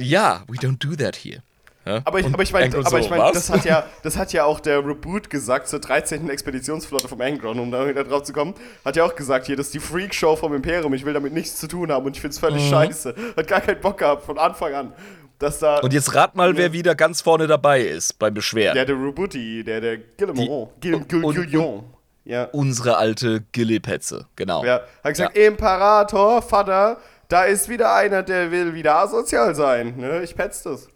Ja, 0.02 0.42
we 0.48 0.56
don't 0.56 0.78
do 0.78 0.96
that 0.96 1.16
here. 1.16 1.42
Ja? 1.86 2.02
Aber 2.04 2.20
ich, 2.20 2.26
aber 2.26 2.42
ich 2.42 2.52
meine, 2.52 2.70
so, 2.70 2.96
ich 2.98 3.08
mein, 3.08 3.18
das, 3.32 3.50
hat 3.50 3.64
ja, 3.64 3.84
das 4.02 4.16
hat 4.16 4.32
ja 4.32 4.44
auch 4.44 4.60
der 4.60 4.84
Reboot 4.84 5.30
gesagt 5.30 5.68
zur 5.68 5.80
13. 5.80 6.28
Expeditionsflotte 6.28 7.08
vom 7.08 7.20
Angron, 7.20 7.58
um 7.58 7.70
da 7.70 7.88
wieder 7.88 8.04
drauf 8.04 8.22
zu 8.22 8.32
kommen. 8.32 8.54
Hat 8.84 8.96
ja 8.96 9.04
auch 9.04 9.14
gesagt, 9.14 9.46
hier, 9.46 9.56
das 9.56 9.66
ist 9.66 9.74
die 9.74 9.80
Freakshow 9.80 10.36
vom 10.36 10.54
Imperium, 10.54 10.92
ich 10.92 11.04
will 11.04 11.14
damit 11.14 11.32
nichts 11.32 11.56
zu 11.56 11.66
tun 11.66 11.90
haben 11.90 12.04
und 12.04 12.16
ich 12.16 12.20
finde 12.20 12.32
es 12.32 12.38
völlig 12.38 12.64
mhm. 12.64 12.70
scheiße. 12.70 13.14
Hat 13.36 13.48
gar 13.48 13.60
keinen 13.60 13.80
Bock 13.80 13.98
gehabt 13.98 14.24
von 14.24 14.38
Anfang 14.38 14.74
an. 14.74 14.92
Dass 15.38 15.58
da, 15.58 15.78
und 15.78 15.94
jetzt 15.94 16.14
rat 16.14 16.36
mal, 16.36 16.54
wer 16.58 16.74
wieder 16.74 16.94
ganz 16.94 17.22
vorne 17.22 17.46
dabei 17.46 17.80
ist 17.80 18.18
beim 18.18 18.34
Beschweren. 18.34 18.74
Der, 18.74 18.84
der 18.84 18.94
Rebooty, 18.94 19.64
der, 19.64 19.80
der 19.80 19.96
Guillemont. 19.96 20.68
Guillemont. 20.82 21.84
Ja. 22.26 22.44
Unsere 22.52 22.98
alte 22.98 23.42
Gillepetze, 23.50 24.26
genau. 24.36 24.62
Ja, 24.64 24.82
hat 25.02 25.14
gesagt, 25.14 25.36
ja. 25.36 25.46
Imperator, 25.46 26.42
Vater, 26.42 26.98
da 27.30 27.44
ist 27.44 27.68
wieder 27.68 27.94
einer, 27.94 28.22
der 28.22 28.50
will 28.50 28.74
wieder 28.74 28.96
asozial 28.96 29.54
sein. 29.54 29.96
Ne? 29.96 30.22
Ich 30.22 30.34
petz 30.34 30.62
das. 30.62 30.88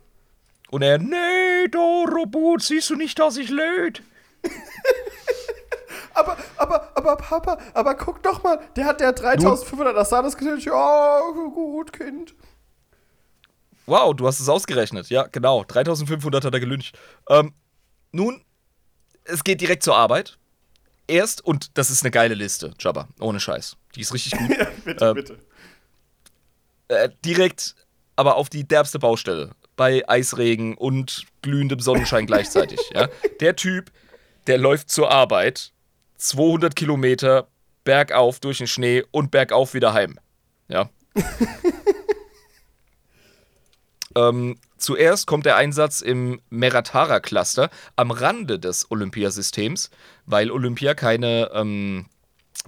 Und 0.70 0.82
er, 0.82 0.98
nee, 0.98 1.68
du 1.70 2.04
Robot, 2.04 2.62
siehst 2.62 2.90
du 2.90 2.96
nicht, 2.96 3.18
dass 3.18 3.36
ich 3.36 3.48
löd? 3.48 4.02
aber, 6.14 6.36
aber, 6.56 6.90
aber, 6.96 7.16
Papa, 7.16 7.58
aber 7.72 7.94
guck 7.94 8.22
doch 8.22 8.42
mal, 8.42 8.58
der 8.74 8.84
hat 8.84 9.00
der 9.00 9.12
3500 9.12 9.96
Asanas 9.96 10.36
getötet. 10.36 10.64
Ja, 10.64 11.20
gut, 11.32 11.92
Kind. 11.92 12.34
Wow, 13.86 14.14
du 14.16 14.26
hast 14.26 14.40
es 14.40 14.48
ausgerechnet. 14.48 15.08
Ja, 15.10 15.28
genau. 15.28 15.62
3500 15.64 16.44
hat 16.44 16.54
er 16.54 16.60
gelüncht. 16.60 16.98
Ähm, 17.28 17.54
nun, 18.10 18.42
es 19.24 19.44
geht 19.44 19.60
direkt 19.60 19.84
zur 19.84 19.96
Arbeit. 19.96 20.38
Erst, 21.06 21.44
und 21.44 21.76
das 21.76 21.90
ist 21.90 22.02
eine 22.02 22.10
geile 22.10 22.34
Liste, 22.34 22.72
Jabba, 22.80 23.08
ohne 23.20 23.38
Scheiß. 23.38 23.76
Die 23.94 24.00
ist 24.00 24.14
richtig 24.14 24.32
gut. 24.38 24.50
ja, 24.58 24.66
bitte, 24.84 25.04
äh, 25.10 25.14
bitte. 25.14 25.38
Äh, 26.88 27.08
direkt, 27.24 27.74
aber 28.16 28.36
auf 28.36 28.48
die 28.48 28.66
derbste 28.66 28.98
Baustelle 28.98 29.52
bei 29.76 30.08
Eisregen 30.08 30.76
und 30.76 31.26
glühendem 31.42 31.80
Sonnenschein 31.80 32.26
gleichzeitig. 32.26 32.80
Ja? 32.92 33.08
Der 33.40 33.56
Typ, 33.56 33.90
der 34.46 34.58
läuft 34.58 34.90
zur 34.90 35.10
Arbeit 35.10 35.72
200 36.18 36.76
Kilometer 36.76 37.48
bergauf 37.82 38.40
durch 38.40 38.58
den 38.58 38.66
Schnee 38.66 39.02
und 39.10 39.30
bergauf 39.30 39.74
wieder 39.74 39.94
heim. 39.94 40.18
Ja. 40.68 40.90
ähm, 44.16 44.58
zuerst 44.78 45.26
kommt 45.26 45.46
der 45.46 45.56
Einsatz 45.56 46.00
im 46.00 46.40
Meratara-Cluster 46.50 47.70
am 47.96 48.10
Rande 48.10 48.58
des 48.58 48.90
Olympiasystems, 48.90 49.90
weil 50.26 50.50
Olympia 50.50 50.94
keine 50.94 51.50
ähm, 51.52 52.06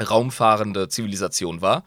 raumfahrende 0.00 0.88
Zivilisation 0.88 1.60
war. 1.60 1.84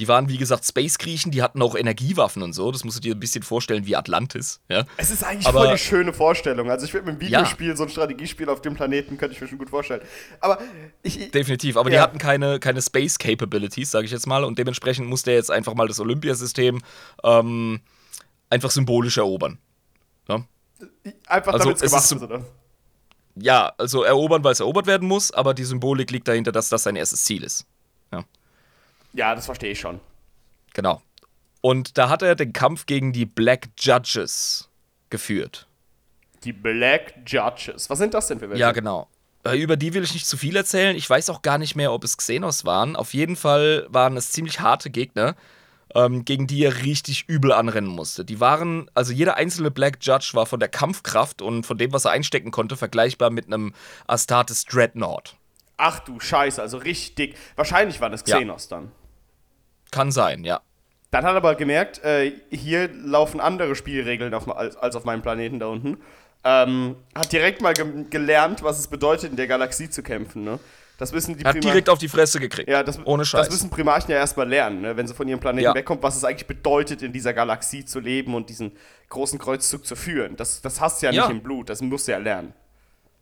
Die 0.00 0.08
waren, 0.08 0.30
wie 0.30 0.38
gesagt, 0.38 0.64
Space-Griechen, 0.64 1.30
die 1.30 1.42
hatten 1.42 1.60
auch 1.60 1.74
Energiewaffen 1.74 2.42
und 2.42 2.54
so. 2.54 2.72
Das 2.72 2.84
musst 2.84 2.96
du 2.96 3.00
dir 3.02 3.14
ein 3.14 3.20
bisschen 3.20 3.42
vorstellen 3.42 3.84
wie 3.84 3.96
Atlantis. 3.96 4.58
Ja? 4.70 4.86
Es 4.96 5.10
ist 5.10 5.22
eigentlich 5.22 5.46
Aber, 5.46 5.64
voll 5.64 5.72
die 5.74 5.78
schöne 5.78 6.14
Vorstellung. 6.14 6.70
Also 6.70 6.86
ich 6.86 6.94
würde 6.94 7.04
mit 7.04 7.16
einem 7.16 7.20
Videospiel, 7.20 7.68
ja. 7.68 7.76
so 7.76 7.82
ein 7.82 7.90
Strategiespiel 7.90 8.48
auf 8.48 8.62
dem 8.62 8.72
Planeten, 8.72 9.18
könnte 9.18 9.34
ich 9.34 9.42
mir 9.42 9.46
schon 9.46 9.58
gut 9.58 9.68
vorstellen. 9.68 10.00
Aber 10.40 10.58
ich. 11.02 11.30
Definitiv, 11.30 11.76
aber 11.76 11.90
ja. 11.90 11.98
die 11.98 12.02
hatten 12.02 12.16
keine, 12.16 12.58
keine 12.58 12.80
Space-Capabilities, 12.80 13.90
sage 13.90 14.06
ich 14.06 14.10
jetzt 14.10 14.26
mal. 14.26 14.42
Und 14.42 14.58
dementsprechend 14.58 15.06
musste 15.06 15.32
er 15.32 15.36
jetzt 15.36 15.50
einfach 15.50 15.74
mal 15.74 15.86
das 15.86 16.00
Olympiasystem 16.00 16.80
ähm, 17.22 17.82
einfach 18.48 18.70
symbolisch 18.70 19.18
erobern. 19.18 19.58
Ja? 20.28 20.42
Einfach 21.26 21.52
also, 21.52 21.64
damit 21.64 21.82
es 21.82 21.90
gemacht 21.90 22.04
ist, 22.04 22.22
oder? 22.22 22.44
Ja, 23.36 23.74
also 23.76 24.02
erobern, 24.02 24.42
weil 24.44 24.52
es 24.52 24.60
erobert 24.60 24.86
werden 24.86 25.06
muss, 25.06 25.30
aber 25.30 25.52
die 25.52 25.64
Symbolik 25.64 26.10
liegt 26.10 26.26
dahinter, 26.26 26.52
dass 26.52 26.70
das 26.70 26.84
sein 26.84 26.96
erstes 26.96 27.22
Ziel 27.22 27.42
ist. 27.42 27.66
Ja. 28.10 28.24
Ja, 29.12 29.34
das 29.34 29.46
verstehe 29.46 29.72
ich 29.72 29.80
schon. 29.80 30.00
Genau. 30.74 31.02
Und 31.60 31.98
da 31.98 32.08
hat 32.08 32.22
er 32.22 32.34
den 32.34 32.52
Kampf 32.52 32.86
gegen 32.86 33.12
die 33.12 33.26
Black 33.26 33.68
Judges 33.78 34.68
geführt. 35.10 35.66
Die 36.44 36.52
Black 36.52 37.14
Judges. 37.26 37.90
Was 37.90 37.98
sind 37.98 38.14
das 38.14 38.28
denn 38.28 38.38
für 38.38 38.48
welche? 38.48 38.60
Ja, 38.60 38.72
genau. 38.72 39.08
Äh, 39.44 39.58
über 39.58 39.76
die 39.76 39.92
will 39.92 40.02
ich 40.02 40.14
nicht 40.14 40.26
zu 40.26 40.36
viel 40.36 40.56
erzählen. 40.56 40.96
Ich 40.96 41.08
weiß 41.08 41.30
auch 41.30 41.42
gar 41.42 41.58
nicht 41.58 41.76
mehr, 41.76 41.92
ob 41.92 42.04
es 42.04 42.16
Xenos 42.16 42.64
waren. 42.64 42.96
Auf 42.96 43.12
jeden 43.14 43.36
Fall 43.36 43.86
waren 43.90 44.16
es 44.16 44.32
ziemlich 44.32 44.60
harte 44.60 44.90
Gegner, 44.90 45.34
ähm, 45.94 46.24
gegen 46.24 46.46
die 46.46 46.64
er 46.64 46.82
richtig 46.82 47.28
übel 47.28 47.52
anrennen 47.52 47.90
musste. 47.90 48.24
Die 48.24 48.40
waren, 48.40 48.90
also 48.94 49.12
jeder 49.12 49.36
einzelne 49.36 49.70
Black 49.70 49.98
Judge 50.00 50.30
war 50.34 50.46
von 50.46 50.60
der 50.60 50.68
Kampfkraft 50.68 51.42
und 51.42 51.64
von 51.64 51.76
dem, 51.76 51.92
was 51.92 52.04
er 52.04 52.12
einstecken 52.12 52.50
konnte, 52.50 52.76
vergleichbar 52.76 53.30
mit 53.30 53.46
einem 53.46 53.74
Astartes 54.06 54.64
Dreadnought. 54.64 55.36
Ach 55.76 56.00
du 56.00 56.20
Scheiße, 56.20 56.60
also 56.60 56.76
richtig. 56.78 57.36
Wahrscheinlich 57.56 58.00
waren 58.00 58.12
es 58.12 58.24
Xenos 58.24 58.68
ja. 58.70 58.76
dann. 58.76 58.92
Kann 59.90 60.12
sein, 60.12 60.44
ja. 60.44 60.60
Dann 61.10 61.24
hat 61.24 61.32
er 61.32 61.38
aber 61.38 61.54
gemerkt, 61.56 62.02
äh, 62.04 62.32
hier 62.50 62.88
laufen 62.92 63.40
andere 63.40 63.74
Spielregeln 63.74 64.32
auf, 64.32 64.48
als, 64.56 64.76
als, 64.76 64.94
auf 64.94 65.04
meinem 65.04 65.22
Planeten 65.22 65.58
da 65.58 65.66
unten. 65.66 65.98
Ähm, 66.44 66.96
hat 67.14 67.32
direkt 67.32 67.60
mal 67.60 67.74
ge 67.74 68.04
gelernt, 68.08 68.62
was 68.62 68.78
es 68.78 68.86
bedeutet, 68.86 69.30
in 69.30 69.36
der 69.36 69.46
Galaxie 69.46 69.90
zu 69.90 70.02
kämpfen. 70.02 70.44
Ne? 70.44 70.58
Das 71.00 71.12
wissen 71.12 71.36
die 71.36 71.44
Hat 71.44 71.52
Primar 71.52 71.72
direkt 71.72 71.88
auf 71.88 71.98
die 71.98 72.08
Fresse 72.08 72.38
gekriegt. 72.38 72.68
Ja, 72.68 72.82
das, 72.82 73.00
Ohne 73.04 73.24
Scheiß. 73.24 73.46
Das 73.46 73.54
müssen 73.54 73.70
Primarchen 73.70 74.10
ja 74.10 74.18
erstmal 74.18 74.48
lernen, 74.48 74.82
ne? 74.82 74.96
wenn 74.96 75.06
sie 75.06 75.14
von 75.14 75.26
ihrem 75.26 75.40
Planeten 75.40 75.64
ja. 75.64 75.74
wegkommt, 75.74 76.02
was 76.02 76.16
es 76.16 76.24
eigentlich 76.24 76.46
bedeutet, 76.46 77.02
in 77.02 77.12
dieser 77.12 77.32
Galaxie 77.32 77.84
zu 77.84 78.00
leben 78.00 78.34
und 78.34 78.48
diesen 78.48 78.72
großen 79.08 79.38
Kreuzzug 79.38 79.84
zu 79.84 79.96
führen. 79.96 80.36
Das, 80.36 80.62
das 80.62 80.80
hast 80.80 81.02
du 81.02 81.06
ja, 81.06 81.12
ja. 81.12 81.22
nicht 81.22 81.30
im 81.36 81.42
Blut, 81.42 81.68
das 81.68 81.80
musst 81.80 82.06
du 82.06 82.12
ja 82.12 82.18
lernen. 82.18 82.54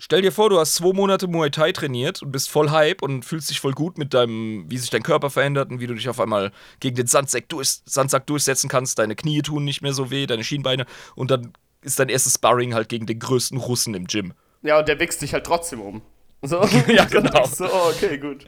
Stell 0.01 0.23
dir 0.23 0.31
vor, 0.31 0.49
du 0.49 0.59
hast 0.59 0.77
zwei 0.77 0.93
Monate 0.93 1.27
Muay 1.27 1.51
Thai 1.51 1.73
trainiert 1.73 2.23
und 2.23 2.31
bist 2.31 2.49
voll 2.49 2.71
Hype 2.71 3.03
und 3.03 3.25
fühlst 3.25 3.51
dich 3.51 3.59
voll 3.59 3.73
gut 3.73 3.99
mit 3.99 4.15
deinem, 4.15 4.65
wie 4.69 4.79
sich 4.79 4.91
dein 4.91 5.03
Körper 5.03 5.29
verändert 5.29 5.71
und 5.71 5.81
wie 5.81 5.89
du 5.89 5.95
dich 5.95 6.09
auf 6.09 6.21
einmal 6.21 6.53
gegen 6.79 6.95
den 6.95 7.09
Sandsack, 7.09 7.49
durch, 7.49 7.81
Sandsack 7.85 8.27
durchsetzen 8.27 8.69
kannst. 8.69 8.99
Deine 8.99 9.17
Knie 9.17 9.43
tun 9.43 9.65
nicht 9.65 9.83
mehr 9.83 9.93
so 9.93 10.11
weh, 10.11 10.27
deine 10.27 10.45
Schienbeine 10.45 10.87
und 11.17 11.33
dann 11.33 11.53
ist 11.83 11.99
dein 11.99 12.09
erstes 12.09 12.35
Sparring 12.35 12.75
halt 12.75 12.89
gegen 12.89 13.07
den 13.07 13.19
größten 13.19 13.59
Russen 13.59 13.95
im 13.95 14.07
Gym. 14.07 14.35
Ja, 14.63 14.79
und 14.79 14.89
der 14.89 15.01
wächst 15.01 15.21
dich 15.21 15.33
halt 15.33 15.45
trotzdem 15.45 15.81
um. 15.81 16.03
So? 16.43 16.65
ja, 16.87 17.05
genau. 17.11 17.47
So, 17.47 17.65
okay, 17.65 18.19
gut. 18.19 18.45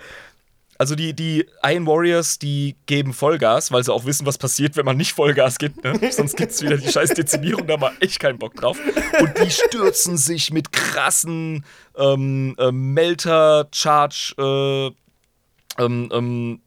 Also 0.80 0.94
die, 0.94 1.12
die 1.12 1.46
Iron 1.62 1.86
Warriors, 1.86 2.38
die 2.38 2.74
geben 2.86 3.12
Vollgas, 3.12 3.70
weil 3.70 3.84
sie 3.84 3.92
auch 3.92 4.06
wissen, 4.06 4.24
was 4.24 4.38
passiert, 4.38 4.76
wenn 4.76 4.86
man 4.86 4.96
nicht 4.96 5.12
Vollgas 5.12 5.58
gibt. 5.58 5.84
Ne? 5.84 5.92
Sonst 6.10 6.38
gibt 6.38 6.52
es 6.52 6.62
wieder 6.62 6.78
die 6.78 6.90
scheiß 6.90 7.10
Dezimierung, 7.10 7.66
da 7.66 7.78
war 7.78 7.92
echt 8.00 8.18
keinen 8.18 8.38
Bock 8.38 8.54
drauf. 8.54 8.78
Und 9.20 9.38
die 9.44 9.50
stürzen 9.50 10.16
sich 10.16 10.54
mit 10.54 10.72
krassen 10.72 11.66
ähm, 11.98 12.56
äh, 12.58 12.72
Melter-Charge, 12.72 14.34
äh, 14.38 15.82
ähm, 15.82 16.08
ähm, 16.12 16.62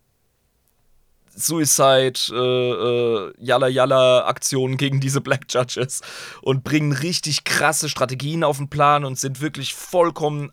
Suicide, 1.35 2.19
äh, 2.31 2.35
äh, 2.35 3.34
Yalla 3.40 3.68
Yalla 3.68 4.27
Aktionen 4.27 4.77
gegen 4.77 4.99
diese 4.99 5.22
Black 5.22 5.45
Judges 5.49 6.02
und 6.44 6.64
bringen 6.64 6.91
richtig 6.91 7.45
krasse 7.45 7.90
Strategien 7.90 8.44
auf 8.44 8.57
den 8.57 8.69
Plan 8.69 9.06
und 9.06 9.18
sind 9.18 9.41
wirklich 9.41 9.73
vollkommen 9.73 10.52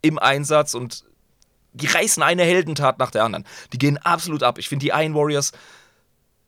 im 0.00 0.20
Einsatz 0.20 0.74
und 0.74 1.09
die 1.72 1.86
reißen 1.86 2.22
eine 2.22 2.42
Heldentat 2.42 2.98
nach 2.98 3.10
der 3.10 3.24
anderen. 3.24 3.46
Die 3.72 3.78
gehen 3.78 3.98
absolut 3.98 4.42
ab. 4.42 4.58
Ich 4.58 4.68
finde 4.68 4.84
die 4.84 4.90
Iron 4.90 5.14
Warriors 5.14 5.52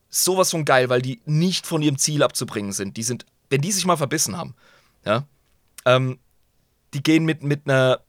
sowas 0.08 0.50
von 0.50 0.64
geil, 0.64 0.88
weil 0.88 1.02
die 1.02 1.20
nicht 1.24 1.66
von 1.66 1.82
ihrem 1.82 1.98
Ziel 1.98 2.22
abzubringen 2.22 2.72
sind. 2.72 2.96
Die 2.96 3.02
sind, 3.02 3.24
wenn 3.50 3.60
die 3.60 3.72
sich 3.72 3.86
mal 3.86 3.96
verbissen 3.96 4.36
haben, 4.36 4.54
ja, 5.04 5.24
ähm, 5.84 6.18
die 6.94 7.02
gehen 7.02 7.24
mit, 7.24 7.42
mit 7.42 7.62
einer 7.66 8.00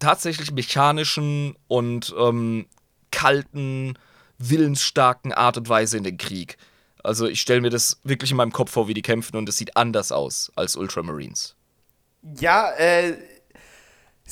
tatsächlich 0.00 0.50
mechanischen 0.50 1.56
und 1.68 2.14
ähm, 2.18 2.66
kalten, 3.12 3.96
willensstarken 4.38 5.32
Art 5.32 5.56
und 5.56 5.68
Weise 5.68 5.96
in 5.96 6.04
den 6.04 6.18
Krieg. 6.18 6.56
Also 7.04 7.26
ich 7.26 7.40
stelle 7.40 7.60
mir 7.60 7.70
das 7.70 8.00
wirklich 8.02 8.30
in 8.32 8.36
meinem 8.36 8.52
Kopf 8.52 8.72
vor, 8.72 8.88
wie 8.88 8.94
die 8.94 9.02
kämpfen 9.02 9.36
und 9.36 9.48
es 9.48 9.56
sieht 9.56 9.76
anders 9.76 10.10
aus 10.12 10.52
als 10.56 10.76
Ultramarines. 10.76 11.54
Ja, 12.38 12.70
äh, 12.72 13.16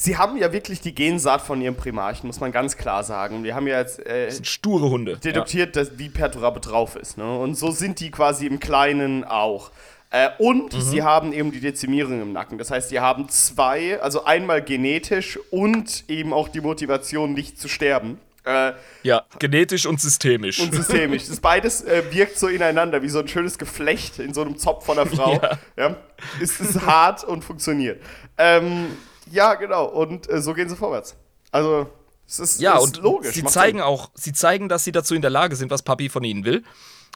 sie 0.02 0.16
haben 0.16 0.36
ja 0.38 0.50
wirklich 0.52 0.80
die 0.80 0.94
Gensaat 0.94 1.42
von 1.42 1.60
ihrem 1.60 1.74
Primarchen, 1.76 2.26
muss 2.26 2.40
man 2.40 2.52
ganz 2.52 2.76
klar 2.76 3.04
sagen. 3.04 3.44
Wir 3.44 3.54
haben 3.54 3.66
ja 3.66 3.78
jetzt 3.78 3.98
äh, 4.06 4.26
Das 4.26 4.36
sind 4.36 4.46
sture 4.46 4.88
Hunde. 4.88 5.18
deduktiert, 5.18 5.76
dass, 5.76 5.98
wie 5.98 6.08
Perturabo 6.08 6.58
drauf 6.58 6.96
ist. 6.96 7.18
Ne? 7.18 7.38
Und 7.38 7.54
so 7.54 7.70
sind 7.70 8.00
die 8.00 8.10
quasi 8.10 8.46
im 8.46 8.60
Kleinen 8.60 9.24
auch. 9.24 9.70
Äh, 10.10 10.30
und 10.38 10.72
Mhm. 10.74 10.80
sie 10.80 11.02
haben 11.02 11.32
eben 11.32 11.52
die 11.52 11.60
Dezimierung 11.60 12.22
im 12.22 12.32
Nacken. 12.32 12.56
Das 12.58 12.70
heißt, 12.70 12.88
sie 12.88 12.98
haben 13.00 13.28
zwei, 13.28 14.00
also 14.00 14.24
einmal 14.24 14.62
genetisch 14.62 15.38
und 15.50 16.04
eben 16.08 16.32
auch 16.32 16.48
die 16.48 16.60
Motivation, 16.62 17.34
nicht 17.34 17.60
zu 17.60 17.68
sterben. 17.68 18.18
Äh, 18.44 18.72
Ja, 19.02 19.22
genetisch 19.38 19.84
und 19.84 20.00
systemisch. 20.00 20.60
und 20.60 20.74
systemisch. 20.74 21.26
Das 21.28 21.40
beides 21.40 21.82
äh, 21.82 22.02
wirkt 22.10 22.38
so 22.38 22.48
ineinander, 22.48 23.02
wie 23.02 23.08
so 23.10 23.18
ein 23.20 23.28
schönes 23.28 23.58
Geflecht 23.58 24.18
in 24.18 24.32
so 24.32 24.40
einem 24.40 24.56
Zopf 24.56 24.86
von 24.86 24.96
der 24.96 25.06
Frau. 25.14 25.34
Ja. 25.34 25.58
Ja. 25.76 25.96
Ist, 26.40 26.58
ist 26.58 26.80
hart 26.86 27.22
und 27.22 27.44
funktioniert. 27.44 28.00
Ähm, 28.38 28.86
ja, 29.30 29.54
genau. 29.54 29.86
Und 29.86 30.28
äh, 30.30 30.40
so 30.42 30.54
gehen 30.54 30.68
sie 30.68 30.76
vorwärts. 30.76 31.16
Also, 31.50 31.90
es 32.26 32.38
ist, 32.38 32.60
Ja, 32.60 32.76
ist 32.76 32.82
und 32.84 32.96
logisch. 32.98 33.34
sie 33.34 33.42
macht 33.42 33.52
zeigen 33.52 33.78
Sinn. 33.78 33.86
auch, 33.86 34.10
sie 34.14 34.32
zeigen, 34.32 34.68
dass 34.68 34.84
sie 34.84 34.92
dazu 34.92 35.14
in 35.14 35.22
der 35.22 35.30
Lage 35.30 35.56
sind, 35.56 35.70
was 35.70 35.82
Papi 35.82 36.08
von 36.08 36.22
ihnen 36.24 36.44
will. 36.44 36.62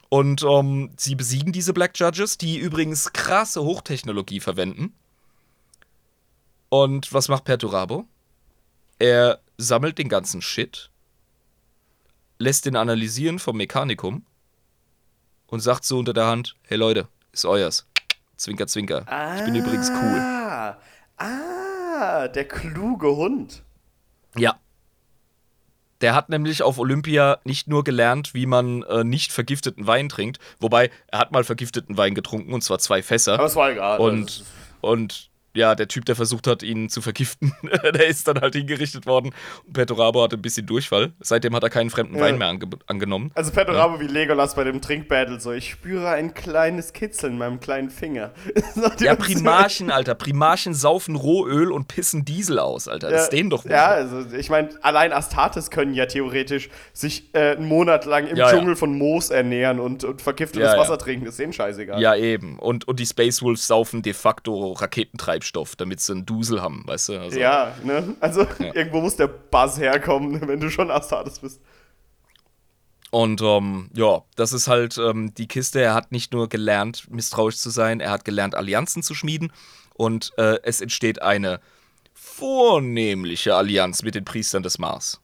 Und 0.09 0.43
ähm, 0.43 0.93
sie 0.97 1.15
besiegen 1.15 1.53
diese 1.53 1.73
Black 1.73 1.99
Judges, 1.99 2.39
die 2.39 2.59
übrigens 2.59 3.13
krasse 3.13 3.63
Hochtechnologie 3.63 4.41
verwenden. 4.41 4.95
Und 6.69 7.13
was 7.13 7.29
macht 7.29 7.45
Perturabo? 7.45 8.05
Er 8.99 9.41
sammelt 9.59 9.99
den 9.99 10.09
ganzen 10.09 10.43
Shit, 10.43 10.91
lässt 12.39 12.67
den 12.67 12.77
analysieren 12.77 13.39
vom 13.39 13.57
Mechanikum 13.57 14.25
und 15.47 15.61
sagt 15.61 15.85
so 15.85 15.99
unter 15.99 16.13
der 16.13 16.27
Hand: 16.27 16.57
Hey 16.63 16.77
Leute, 16.77 17.09
ist 17.33 17.45
euers. 17.45 17.87
Zwinker, 18.37 18.67
zwinker. 18.67 19.07
Ich 19.39 19.45
bin 19.45 19.55
übrigens 19.55 19.89
cool. 19.91 20.19
Ah, 20.19 20.77
ah, 21.95 22.29
der 22.29 22.47
kluge 22.47 23.17
Hund. 23.17 23.63
Ja. 24.37 24.57
Der 26.01 26.15
hat 26.15 26.29
nämlich 26.29 26.63
auf 26.63 26.79
Olympia 26.79 27.39
nicht 27.45 27.69
nur 27.69 27.85
gelernt, 27.85 28.35
wie 28.35 28.47
man 28.47 28.83
äh, 28.83 29.05
nicht 29.05 29.33
vergifteten 29.33 29.87
Wein 29.87 30.09
trinkt, 30.09 30.39
wobei 30.61 30.91
er 31.07 31.21
hat 31.21 31.33
mal 31.33 31.45
vergifteten 31.45 31.97
Wein 31.97 32.15
getrunken 32.15 32.53
und 32.53 32.63
zwar 32.63 32.79
zwei 32.79 33.03
Fässer. 33.03 33.35
Aber 33.35 33.47
es 33.47 33.57
war 33.57 33.71
egal. 33.71 34.01
und, 34.01 34.45
und 34.81 35.31
ja, 35.55 35.75
der 35.75 35.89
Typ, 35.89 36.05
der 36.05 36.17
versucht 36.17 36.47
hat, 36.47 36.63
ihn 36.63 36.89
zu 36.89 37.01
vergiften, 37.01 37.53
der 37.83 38.07
ist 38.07 38.27
dann 38.29 38.41
halt 38.41 38.55
hingerichtet 38.55 39.07
worden. 39.07 39.33
Und 39.67 39.73
Perturabo 39.73 40.23
hatte 40.23 40.37
ein 40.37 40.43
bisschen 40.43 40.67
Durchfall. 40.67 41.13
Seitdem 41.21 41.55
hat 41.55 41.63
er 41.63 41.71
keinen 41.71 41.91
fremden 41.91 42.17
Ja. 42.17 42.23
Wein 42.23 42.39
mehr 42.39 42.49
ange 42.49 42.67
angenommen. 42.87 43.31
Also 43.35 43.51
Perturabo 43.53 44.01
wie 44.01 44.07
Legolas 44.07 44.55
bei 44.55 44.65
dem 44.65 44.81
Trinkbattle 44.81 45.39
so, 45.41 45.53
ich 45.53 45.71
spüre 45.71 46.09
ein 46.11 46.35
kleines 46.35 46.93
Kitzeln 46.93 47.35
in 47.35 47.39
meinem 47.39 47.61
kleinen 47.61 47.91
Finger. 47.91 48.33
Ja, 49.01 49.15
Primarchen, 49.15 49.91
Alter. 49.91 50.15
Primarchen 50.15 50.75
saufen 50.75 51.17
Rohöl 51.17 51.71
und 51.73 51.89
pissen 51.89 52.25
Diesel 52.25 52.59
aus, 52.59 52.89
Alter. 52.89 53.11
Das 53.11 53.25
ist 53.25 53.31
denen 53.31 53.51
doch 53.51 53.65
Ja, 53.65 53.99
wurscht. 54.01 54.15
also 54.15 54.37
ich 54.37 54.51
meine, 54.51 54.71
allein 54.83 55.13
Astartes 55.13 55.71
können 55.71 55.95
ja 55.95 56.07
theoretisch 56.07 56.69
sich 56.93 57.29
äh, 57.35 57.53
einen 57.57 57.67
Monat 57.69 58.05
lang 58.05 58.27
im 58.27 58.37
Ja, 58.37 58.51
ja. 58.51 58.57
Dschungel 58.57 58.77
von 58.77 58.97
Moos 58.97 59.31
ernähren 59.31 59.81
und, 59.81 60.05
und 60.05 60.23
vergiftetes 60.23 60.67
Ja, 60.69 60.75
ja. 60.75 60.81
Wasser 60.81 60.99
trinken. 60.99 61.27
ist 61.27 61.39
denen 61.39 61.53
scheißegal. 61.53 62.01
Ja, 62.01 62.15
eben. 62.17 62.59
Und, 62.59 62.87
und 62.89 62.99
die 63.01 63.07
Space 63.07 63.43
Wolves 63.43 63.67
saufen 63.67 64.03
de 64.03 64.13
facto 64.15 64.73
Raketentreibstoff, 64.73 65.44
damit 65.77 66.01
sie 66.01 66.13
einen 66.13 66.27
Dusel 66.27 66.63
haben, 66.63 66.83
weißt 66.87 67.09
du? 67.11 67.21
Also, 67.21 67.39
Ja, 67.39 67.75
ne? 67.83 68.15
Also 68.21 68.47
irgendwo 68.59 69.01
muss 69.01 69.17
der 69.17 69.29
Buzz 69.29 69.79
herkommen, 69.79 70.47
wenn 70.49 70.61
du 70.61 70.71
schon 70.71 70.91
Astartes 70.91 71.39
bist. 71.39 71.61
Und 73.11 73.43
ähm, 73.43 73.91
ja, 73.95 74.23
das 74.35 74.53
ist 74.53 74.67
halt 74.67 74.99
ähm, 74.99 75.33
die 75.35 75.47
Kiste. 75.47 75.81
Er 75.81 75.95
hat 75.95 76.11
nicht 76.11 76.33
nur 76.33 76.49
gelernt, 76.49 77.09
misstrauisch 77.11 77.57
zu 77.57 77.71
sein, 77.71 78.01
er 78.01 78.11
hat 78.11 78.25
gelernt, 78.25 78.57
Allianzen 78.57 79.05
zu 79.05 79.15
schmieden. 79.15 79.53
Und 79.95 80.33
äh, 80.37 80.59
es 80.65 80.81
entsteht 80.81 81.23
eine 81.23 81.61
vornehmliche 82.13 83.55
Allianz 83.55 84.03
mit 84.03 84.17
den 84.17 84.25
Priestern 84.25 84.65
des 84.65 84.79
Mars. 84.79 85.21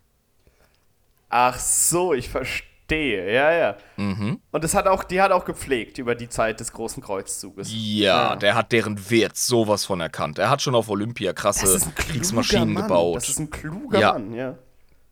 Ach 1.28 1.58
so, 1.58 2.14
ich 2.14 2.28
verstehe. 2.28 2.69
Ja, 2.96 3.52
ja. 3.52 3.76
Mhm. 3.96 4.40
Und 4.50 4.64
das 4.64 4.74
hat 4.74 4.86
auch, 4.86 5.04
die 5.04 5.20
hat 5.20 5.32
auch 5.32 5.44
gepflegt 5.44 5.98
über 5.98 6.14
die 6.14 6.28
Zeit 6.28 6.60
des 6.60 6.72
großen 6.72 7.02
Kreuzzuges. 7.02 7.68
Ja, 7.72 8.30
Ja. 8.30 8.36
der 8.36 8.54
hat 8.54 8.72
deren 8.72 9.10
Wert 9.10 9.36
sowas 9.36 9.84
von 9.84 10.00
erkannt. 10.00 10.38
Er 10.38 10.50
hat 10.50 10.62
schon 10.62 10.74
auf 10.74 10.88
Olympia 10.88 11.32
krasse 11.32 11.78
Kriegsmaschinen 11.94 12.72
Mann. 12.72 12.82
gebaut. 12.84 13.16
Das 13.16 13.28
ist 13.28 13.38
ein 13.38 13.50
kluger 13.50 13.98
Ja. 14.00 14.12
Mann, 14.14 14.34
ja. 14.34 14.58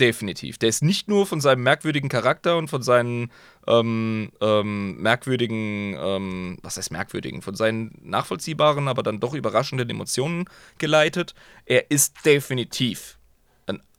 Definitiv. 0.01 0.59
Der 0.59 0.69
ist 0.69 0.81
nicht 0.83 1.09
nur 1.09 1.27
von 1.27 1.41
seinem 1.41 1.65
merkwürdigen 1.65 2.09
Charakter 2.09 2.57
und 2.57 2.69
von 2.69 2.83
seinen 2.83 3.33
ähm, 3.67 4.31
ähm, 4.41 4.97
merkwürdigen, 5.03 5.97
ähm, 5.99 6.57
was 6.63 6.77
heißt 6.77 6.93
merkwürdigen, 6.93 7.43
von 7.43 7.57
seinen 7.57 7.99
nachvollziehbaren, 8.05 8.87
aber 8.87 9.03
dann 9.03 9.19
doch 9.19 9.35
überraschenden 9.35 9.91
Emotionen 9.91 10.45
geleitet. 10.79 11.35
Er 11.67 11.91
ist 11.91 12.25
definitiv 12.25 13.18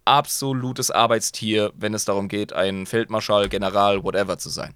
absolutes 0.10 0.92
Arbeitstier, 0.92 1.72
wenn 1.76 1.94
es 1.94 2.06
darum 2.06 2.28
geht, 2.28 2.52
ein 2.54 2.86
Feldmarschall, 2.86 3.48
General, 3.48 4.04
whatever 4.04 4.38
zu 4.38 4.50
sein. 4.50 4.76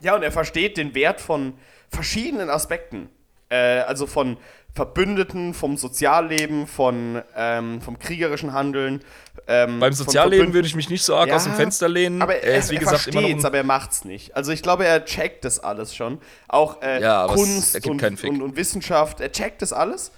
Ja, 0.00 0.14
und 0.16 0.22
er 0.22 0.32
versteht 0.32 0.76
den 0.76 0.94
Wert 0.94 1.20
von 1.20 1.54
verschiedenen 1.90 2.48
Aspekten. 2.50 3.08
Äh, 3.50 3.80
also 3.80 4.06
von 4.06 4.36
Verbündeten, 4.74 5.54
vom 5.54 5.76
Sozialleben, 5.76 6.66
von, 6.66 7.22
ähm, 7.34 7.80
vom 7.80 7.98
kriegerischen 7.98 8.52
Handeln. 8.52 9.02
Ähm, 9.48 9.80
Beim 9.80 9.92
Sozialleben 9.92 10.54
würde 10.54 10.68
ich 10.68 10.76
mich 10.76 10.88
nicht 10.88 11.02
so 11.02 11.16
arg 11.16 11.28
Ja, 11.28 11.36
aus 11.36 11.44
dem 11.44 11.54
Fenster 11.54 11.88
lehnen. 11.88 12.22
Aber 12.22 12.36
er, 12.36 12.44
er 12.44 12.58
ist, 12.58 12.70
wie 12.70 12.76
er 12.76 12.80
gesagt, 12.80 13.08
immer 13.08 13.20
noch 13.20 13.26
versteht's, 13.28 13.44
ein 13.44 13.46
aber 13.46 13.56
er 13.58 13.64
macht's 13.64 14.04
nicht. 14.04 14.36
Also 14.36 14.52
ich 14.52 14.62
glaube, 14.62 14.86
er 14.86 15.04
checkt 15.04 15.44
das 15.44 15.58
alles 15.58 15.94
schon. 15.96 16.20
Auch 16.46 16.80
äh, 16.82 17.00
Ja, 17.02 17.26
Kunst 17.26 17.84
und, 17.86 18.02
und, 18.02 18.42
und 18.42 18.56
Wissenschaft, 18.56 19.20
er 19.20 19.32
checkt 19.32 19.62
das 19.62 19.72
alles 19.72 20.12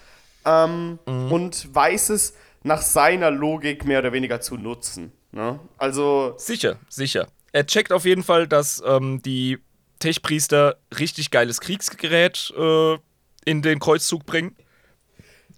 ähm, 0.45 0.99
Mhm. 1.07 1.33
und 1.33 1.75
weiß 1.75 2.11
es 2.11 2.35
nach 2.63 2.83
seiner 2.83 3.31
Logik 3.31 3.85
mehr 3.85 4.01
oder 4.01 4.13
weniger 4.13 4.41
zu 4.41 4.57
nutzen. 4.57 5.13
Ne? 5.33 5.59
Also, 5.79 6.35
Sicher, 6.37 6.77
sicher. 6.89 7.29
Er 7.53 7.67
checkt 7.67 7.93
auf 7.93 8.05
jeden 8.05 8.23
Fall, 8.23 8.47
dass 8.47 8.83
ähm, 8.87 9.23
die 9.23 9.59
Tech-Priester 9.99 10.77
richtig 10.99 11.31
geiles 11.31 11.61
Kriegsgerät 11.61 12.53
äh, 12.57 12.99
in 13.45 13.63
den 13.63 13.79
Kreuzzug 13.81 14.25
bringen. 14.27 14.57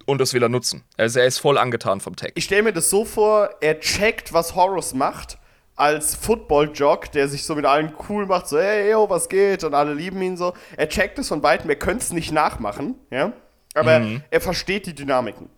Und 0.04 0.20
das 0.20 0.34
will 0.34 0.42
er 0.42 0.48
nutzen. 0.48 0.82
Also 0.96 1.20
er 1.20 1.26
ist 1.26 1.38
voll 1.38 1.58
angetan 1.58 2.00
vom 2.00 2.16
Tech. 2.16 2.32
ich 2.34 2.44
stelle 2.44 2.62
mir 2.64 2.72
das 2.72 2.90
so 2.90 3.04
vor, 3.04 3.50
er 3.60 3.78
checkt, 3.78 4.32
was 4.32 4.54
Horus 4.56 4.94
macht, 4.94 5.38
als 5.76 6.14
Football-Jock, 6.16 7.12
der 7.12 7.28
sich 7.28 7.44
so 7.44 7.54
mit 7.54 7.64
allen 7.64 7.94
cool 8.08 8.26
macht, 8.26 8.48
so, 8.48 8.58
hey, 8.58 8.90
yo, 8.90 9.08
was 9.08 9.28
geht? 9.28 9.62
Und 9.64 9.74
alle 9.74 9.94
lieben 9.94 10.20
ihn 10.20 10.36
so. 10.36 10.54
Er 10.76 10.88
checkt 10.88 11.18
es 11.18 11.28
von 11.28 11.42
weitem, 11.42 11.70
er 11.70 11.76
könnte 11.76 12.02
es 12.04 12.12
nicht 12.12 12.32
nachmachen, 12.32 12.96
ja? 13.10 13.32
Aber 13.74 14.00
Mhm. 14.00 14.22
er 14.30 14.40
versteht 14.40 14.86
die 14.86 14.94
Dynamiken. 14.94 15.48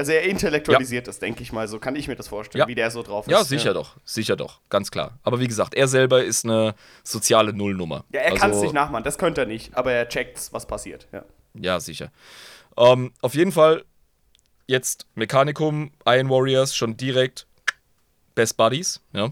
Also 0.00 0.12
er 0.12 0.22
intellektualisiert 0.22 1.06
das, 1.08 1.18
denke 1.18 1.42
ich 1.42 1.52
mal, 1.52 1.68
so 1.68 1.78
kann 1.78 1.94
ich 1.94 2.08
mir 2.08 2.16
das 2.16 2.26
vorstellen, 2.28 2.60
Ja. 2.60 2.68
wie 2.68 2.74
der 2.74 2.90
so 2.90 3.02
drauf 3.02 3.26
ist. 3.26 3.30
Ja, 3.32 3.44
sicher 3.44 3.74
doch. 3.74 3.96
Sicher 4.02 4.34
doch. 4.34 4.60
Ganz 4.70 4.90
klar. 4.90 5.18
Aber 5.22 5.40
wie 5.40 5.46
gesagt, 5.46 5.74
er 5.74 5.88
selber 5.88 6.24
ist 6.24 6.44
eine 6.46 6.74
soziale 7.04 7.52
Nullnummer. 7.52 8.04
Ja, 8.10 8.20
er 8.20 8.30
kann 8.34 8.50
es 8.50 8.56
Also- 8.56 8.62
nicht 8.62 8.72
nachmachen, 8.72 9.04
das 9.04 9.18
könnte 9.18 9.42
er 9.42 9.46
nicht, 9.46 9.74
aber 9.76 9.92
er 9.92 10.08
checkt, 10.08 10.48
was 10.52 10.66
passiert. 10.66 11.06
Ja. 11.12 11.24
Ja, 11.52 11.80
sicher. 11.80 12.10
Ähm, 12.78 13.12
auf 13.20 13.34
jeden 13.34 13.52
Fall 13.52 13.84
jetzt 14.66 15.06
Mechanicum, 15.16 15.90
Iron 16.06 16.30
Warriors 16.30 16.74
schon 16.74 16.96
direkt 16.96 17.46
Best 18.34 18.56
Buddies, 18.56 19.00
ja. 19.12 19.30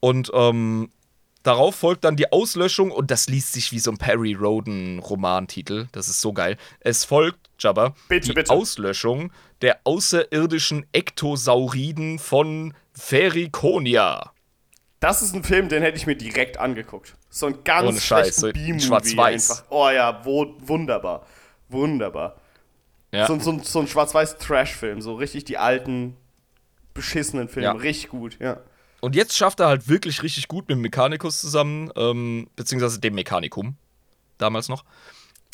Und 0.00 0.30
ähm, 0.34 0.90
darauf 1.42 1.76
folgt 1.76 2.04
dann 2.04 2.16
die 2.16 2.30
Auslöschung 2.32 2.90
und 2.90 3.10
das 3.10 3.28
liest 3.28 3.52
sich 3.52 3.72
wie 3.72 3.78
so 3.78 3.90
ein 3.92 3.96
Perry 3.98 4.34
Roden 4.34 4.98
Romantitel. 4.98 5.86
Das 5.92 6.08
ist 6.08 6.20
so 6.20 6.32
geil. 6.32 6.56
Es 6.80 7.04
folgt, 7.04 7.38
Jabba, 7.58 7.94
Bitte, 8.08 8.28
die 8.28 8.34
bitte. 8.34 8.52
Auslöschung 8.52 9.32
der 9.60 9.80
außerirdischen 9.84 10.86
Ektosauriden 10.92 12.18
von 12.18 12.74
Ferikonia. 12.92 14.32
Das 15.00 15.22
ist 15.22 15.34
ein 15.34 15.44
Film, 15.44 15.68
den 15.68 15.82
hätte 15.82 15.96
ich 15.96 16.06
mir 16.06 16.16
direkt 16.16 16.58
angeguckt. 16.58 17.14
So 17.28 17.46
ein 17.46 17.64
ganz 17.64 17.88
Ohne 17.88 18.00
Scheiß, 18.00 18.36
so 18.36 18.50
Schwarz-Weiß. 18.52 19.64
Oh 19.70 19.88
ja, 19.90 20.24
wo, 20.24 20.54
wunderbar. 20.60 21.26
Wunderbar. 21.68 22.36
Ja. 23.10 23.26
So, 23.26 23.38
so, 23.38 23.58
so 23.62 23.80
ein 23.80 23.88
schwarz-weiß 23.88 24.38
Trash-Film, 24.38 25.02
so 25.02 25.14
richtig 25.14 25.44
die 25.44 25.58
alten, 25.58 26.16
beschissenen 26.94 27.48
Filme. 27.48 27.66
Ja. 27.66 27.72
Richtig 27.72 28.10
gut, 28.10 28.38
ja. 28.40 28.60
Und 29.00 29.16
jetzt 29.16 29.36
schafft 29.36 29.60
er 29.60 29.66
halt 29.66 29.88
wirklich 29.88 30.22
richtig 30.22 30.48
gut 30.48 30.68
mit 30.68 30.76
dem 30.76 30.82
Mechanikus 30.82 31.40
zusammen, 31.40 31.90
ähm, 31.96 32.48
beziehungsweise 32.54 33.00
dem 33.00 33.14
Mechanikum, 33.14 33.76
damals 34.38 34.68
noch. 34.68 34.84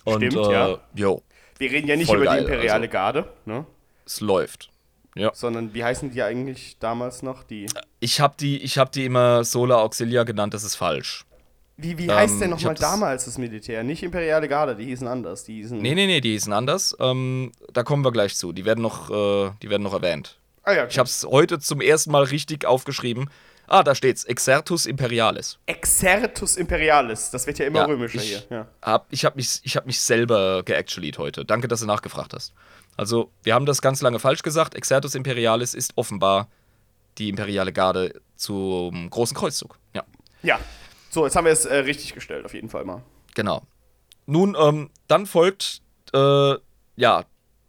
Und, 0.05 0.23
Stimmt, 0.25 0.47
äh, 0.47 0.53
ja. 0.53 0.79
Jo, 0.95 1.23
Wir 1.59 1.70
reden 1.70 1.89
ja 1.89 1.97
nicht 1.97 2.06
Voll 2.06 2.18
über 2.18 2.26
geil, 2.26 2.44
die 2.44 2.52
imperiale 2.52 2.82
also. 2.82 2.93
Garde, 2.93 3.28
ne? 3.44 3.66
es 4.06 4.20
läuft. 4.20 4.70
Ja. 5.14 5.32
Sondern 5.35 5.74
wie 5.74 5.82
heißen 5.82 6.10
die 6.12 6.22
eigentlich 6.22 6.76
damals 6.78 7.22
noch? 7.22 7.43
Die. 7.43 7.66
Ich 8.01 8.20
habe 8.20 8.35
die, 8.39 8.62
ich 8.62 8.78
hab 8.78 8.93
die 8.93 9.05
immer 9.05 9.43
Sola 9.44 9.76
Auxilia 9.76 10.22
genannt, 10.22 10.55
das 10.55 10.62
ist 10.62 10.76
falsch. 10.76 11.24
Wie, 11.76 11.97
wie 11.98 12.05
Ähm, 12.06 12.14
heißt 12.14 12.40
denn 12.40 12.51
ich 12.52 12.56
nochmal 12.62 12.74
damals 12.74 13.24
das 13.24 13.39
Militär? 13.39 13.82
Nicht 13.82 14.02
imperiale 14.02 14.48
Garde, 14.48 14.76
die 14.76 14.85
hießen 14.86 15.06
anders. 15.06 15.44
Die 15.44 15.55
hießen. 15.55 15.78
Nee, 15.78 15.94
nee, 15.94 16.06
nee, 16.06 16.20
die 16.20 16.32
hießen 16.32 16.52
anders. 16.52 16.97
Ähm, 17.01 17.52
da 17.72 17.82
kommen 17.82 18.05
wir 18.05 18.12
gleich 18.12 18.36
zu. 18.36 18.52
Die 18.52 18.64
werden 18.64 18.82
noch, 18.82 19.10
äh, 19.10 19.51
die 19.62 19.70
werden 19.70 19.82
noch 19.82 19.93
erwähnt. 19.93 20.39
Ah 20.62 20.72
ja, 20.72 20.86
Ich 20.86 20.98
habe 20.98 21.09
es 21.09 21.24
heute 21.24 21.59
zum 21.60 21.80
ersten 21.80 22.10
Mal 22.10 22.24
richtig 22.24 22.64
aufgeschrieben. 22.66 23.30
Ah, 23.69 23.82
da 23.82 23.95
steht's. 23.95 24.24
Exertus 24.24 24.86
Imperialis. 24.86 25.59
Exertus 25.66 26.57
Imperialis. 26.57 27.31
Das 27.31 27.47
wird 27.47 27.59
ja 27.59 27.66
immer 27.66 27.81
Ja, 27.81 27.85
römischer 27.85 28.16
ich 28.16 28.28
hier. 28.28 28.43
Ja. 28.51 28.69
Hab, 28.82 29.07
ich 29.11 29.24
habe 29.24 29.36
mich, 29.36 29.61
ich 29.62 29.77
hab 29.77 29.86
mich 29.86 30.01
selber 30.01 30.62
geactualied 30.62 31.19
heute. 31.19 31.45
Danke, 31.45 31.69
dass 31.69 31.81
du 31.81 31.86
nachgefragt 31.86 32.32
hast. 32.35 32.53
Also, 32.97 33.31
wir 33.43 33.55
haben 33.55 33.66
das 33.66 33.81
ganz 33.82 34.01
lange 34.03 34.19
falsch 34.19 34.43
gesagt. 34.43 34.74
Exertus 34.74 35.15
Imperialis 35.15 35.74
ist 35.74 35.93
offenbar 35.97 36.49
die 37.19 37.28
imperiale 37.28 37.73
Garde 37.73 38.20
zum 38.36 39.11
großen 39.11 39.36
Kreuzzug. 39.36 39.78
Ja, 39.95 40.05
ja. 40.43 40.59
So, 41.11 41.24
jetzt 41.24 41.36
haben 41.36 41.45
wir 41.47 41.53
es 41.53 41.65
äh, 41.65 41.74
richtig 41.77 42.15
gestellt, 42.15 42.45
auf 42.45 42.55
jeden 42.55 42.69
Fall 42.69 42.85
mal. 42.85 43.03
genau. 43.35 43.62
Nun, 44.27 44.57
ähm, 44.61 44.90
dann 45.07 45.24
folgt, 45.24 45.81
äh, 46.12 46.55
ja, 46.97 47.24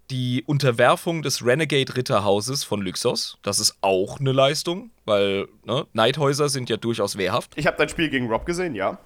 die 0.09 0.43
Unterwerfung 0.45 1.21
des 1.21 1.45
Renegade-Ritterhauses 1.45 2.63
von 2.63 2.81
Lyxos. 2.81 3.37
Das 3.43 3.59
ist 3.59 3.77
auch 3.81 4.19
eine 4.19 4.31
Leistung, 4.31 4.91
weil 5.05 5.47
ne, 5.65 5.85
Neidhäuser 5.93 6.49
sind 6.49 6.69
ja 6.69 6.77
durchaus 6.77 7.17
wehrhaft. 7.17 7.51
Ich 7.55 7.67
habe 7.67 7.77
dein 7.77 7.89
Spiel 7.89 8.09
gegen 8.09 8.27
Rob 8.27 8.45
gesehen, 8.45 8.75
ja. 8.75 8.97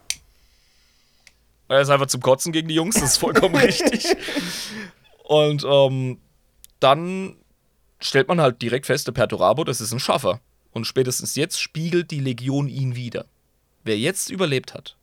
Er 1.68 1.82
ist 1.82 1.90
einfach 1.90 2.08
zum 2.08 2.22
Kotzen 2.22 2.52
gegen 2.52 2.68
die 2.68 2.76
Jungs, 2.76 2.96
das 2.96 3.14
ist 3.14 3.18
vollkommen 3.18 3.56
richtig. 3.56 4.06
Und 5.24 5.66
ähm, 5.68 6.20
dann 6.80 7.36
stellt 8.00 8.28
man 8.28 8.42
halt 8.42 8.62
direkt 8.62 8.86
fest, 8.86 9.08
der 9.08 9.14
Perturabo, 9.14 9.64
das 9.64 9.82
ist 9.82 9.92
ein 9.92 10.00
Schaffer. 10.00 10.40
Und 10.72 10.86
spätestens 10.86 11.36
jetzt 11.36 11.60
spiegelt 11.60 12.12
die 12.12 12.20
Legion 12.20 12.68
ihn 12.68 12.96
wieder. 12.96 13.26
Wer 13.84 13.98
jetzt 13.98 14.30
überlebt 14.30 14.74
hat, 14.74 14.98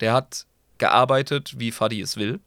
der 0.00 0.12
hat 0.12 0.46
gearbeitet, 0.78 1.54
wie 1.58 1.70
Fadi 1.72 2.00
es 2.00 2.16
will. 2.16 2.40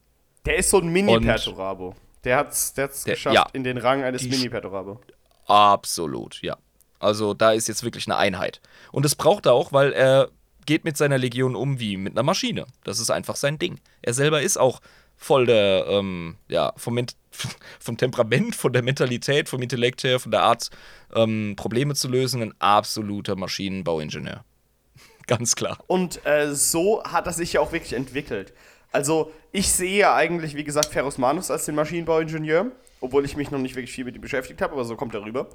Der 0.45 0.57
ist 0.57 0.69
so 0.69 0.79
ein 0.79 0.89
Mini-Perturabo. 0.89 1.95
Der 2.23 2.37
hat's, 2.37 2.73
der 2.73 2.85
hat's 2.85 3.03
Der- 3.03 3.15
geschafft 3.15 3.35
ja. 3.35 3.47
in 3.53 3.63
den 3.63 3.77
Rang 3.77 4.03
eines 4.03 4.21
Die- 4.21 4.29
Mini-Perturabo. 4.29 4.99
Absolut, 5.47 6.41
ja. 6.41 6.57
Also 6.99 7.33
da 7.33 7.51
ist 7.51 7.67
jetzt 7.67 7.83
wirklich 7.83 8.05
eine 8.07 8.17
Einheit. 8.17 8.61
Und 8.91 9.03
das 9.05 9.15
braucht 9.15 9.45
er 9.47 9.53
auch, 9.53 9.73
weil 9.73 9.91
er 9.93 10.29
geht 10.65 10.83
mit 10.85 10.97
seiner 10.97 11.17
Legion 11.17 11.55
um 11.55 11.79
wie 11.79 11.97
mit 11.97 12.13
einer 12.13 12.23
Maschine. 12.23 12.67
Das 12.83 12.99
ist 12.99 13.09
einfach 13.09 13.35
sein 13.35 13.57
Ding. 13.57 13.79
Er 14.03 14.13
selber 14.13 14.41
ist 14.41 14.57
auch 14.57 14.79
voll 15.17 15.45
der, 15.47 15.85
ähm, 15.87 16.37
ja, 16.47 16.73
vom, 16.77 16.99
vom 17.79 17.97
Temperament, 17.97 18.55
von 18.55 18.71
der 18.71 18.83
Mentalität, 18.83 19.49
vom 19.49 19.61
Intellekt 19.61 20.03
her, 20.03 20.19
von 20.19 20.31
der 20.31 20.43
Art, 20.43 20.69
ähm, 21.13 21.55
Probleme 21.57 21.95
zu 21.95 22.07
lösen, 22.07 22.41
ein 22.43 22.53
absoluter 22.59 23.35
Maschinenbauingenieur. 23.35 24.43
Ganz 25.27 25.55
klar. 25.55 25.77
Und 25.87 26.23
äh, 26.25 26.53
so 26.53 27.03
hat 27.03 27.25
er 27.25 27.33
sich 27.33 27.53
ja 27.53 27.61
auch 27.61 27.71
wirklich 27.71 27.93
entwickelt. 27.93 28.53
Also, 28.91 29.31
ich 29.51 29.71
sehe 29.71 29.99
ja 29.99 30.15
eigentlich, 30.15 30.55
wie 30.55 30.63
gesagt, 30.63 30.87
Ferus 30.87 31.17
Manus 31.17 31.49
als 31.49 31.65
den 31.65 31.75
Maschinenbauingenieur, 31.75 32.67
obwohl 32.99 33.25
ich 33.25 33.37
mich 33.37 33.51
noch 33.51 33.59
nicht 33.59 33.75
wirklich 33.75 33.91
viel 33.91 34.05
mit 34.05 34.15
ihm 34.15 34.21
beschäftigt 34.21 34.61
habe, 34.61 34.73
aber 34.73 34.83
so 34.83 34.95
kommt 34.95 35.13
er 35.15 35.23
rüber. 35.23 35.47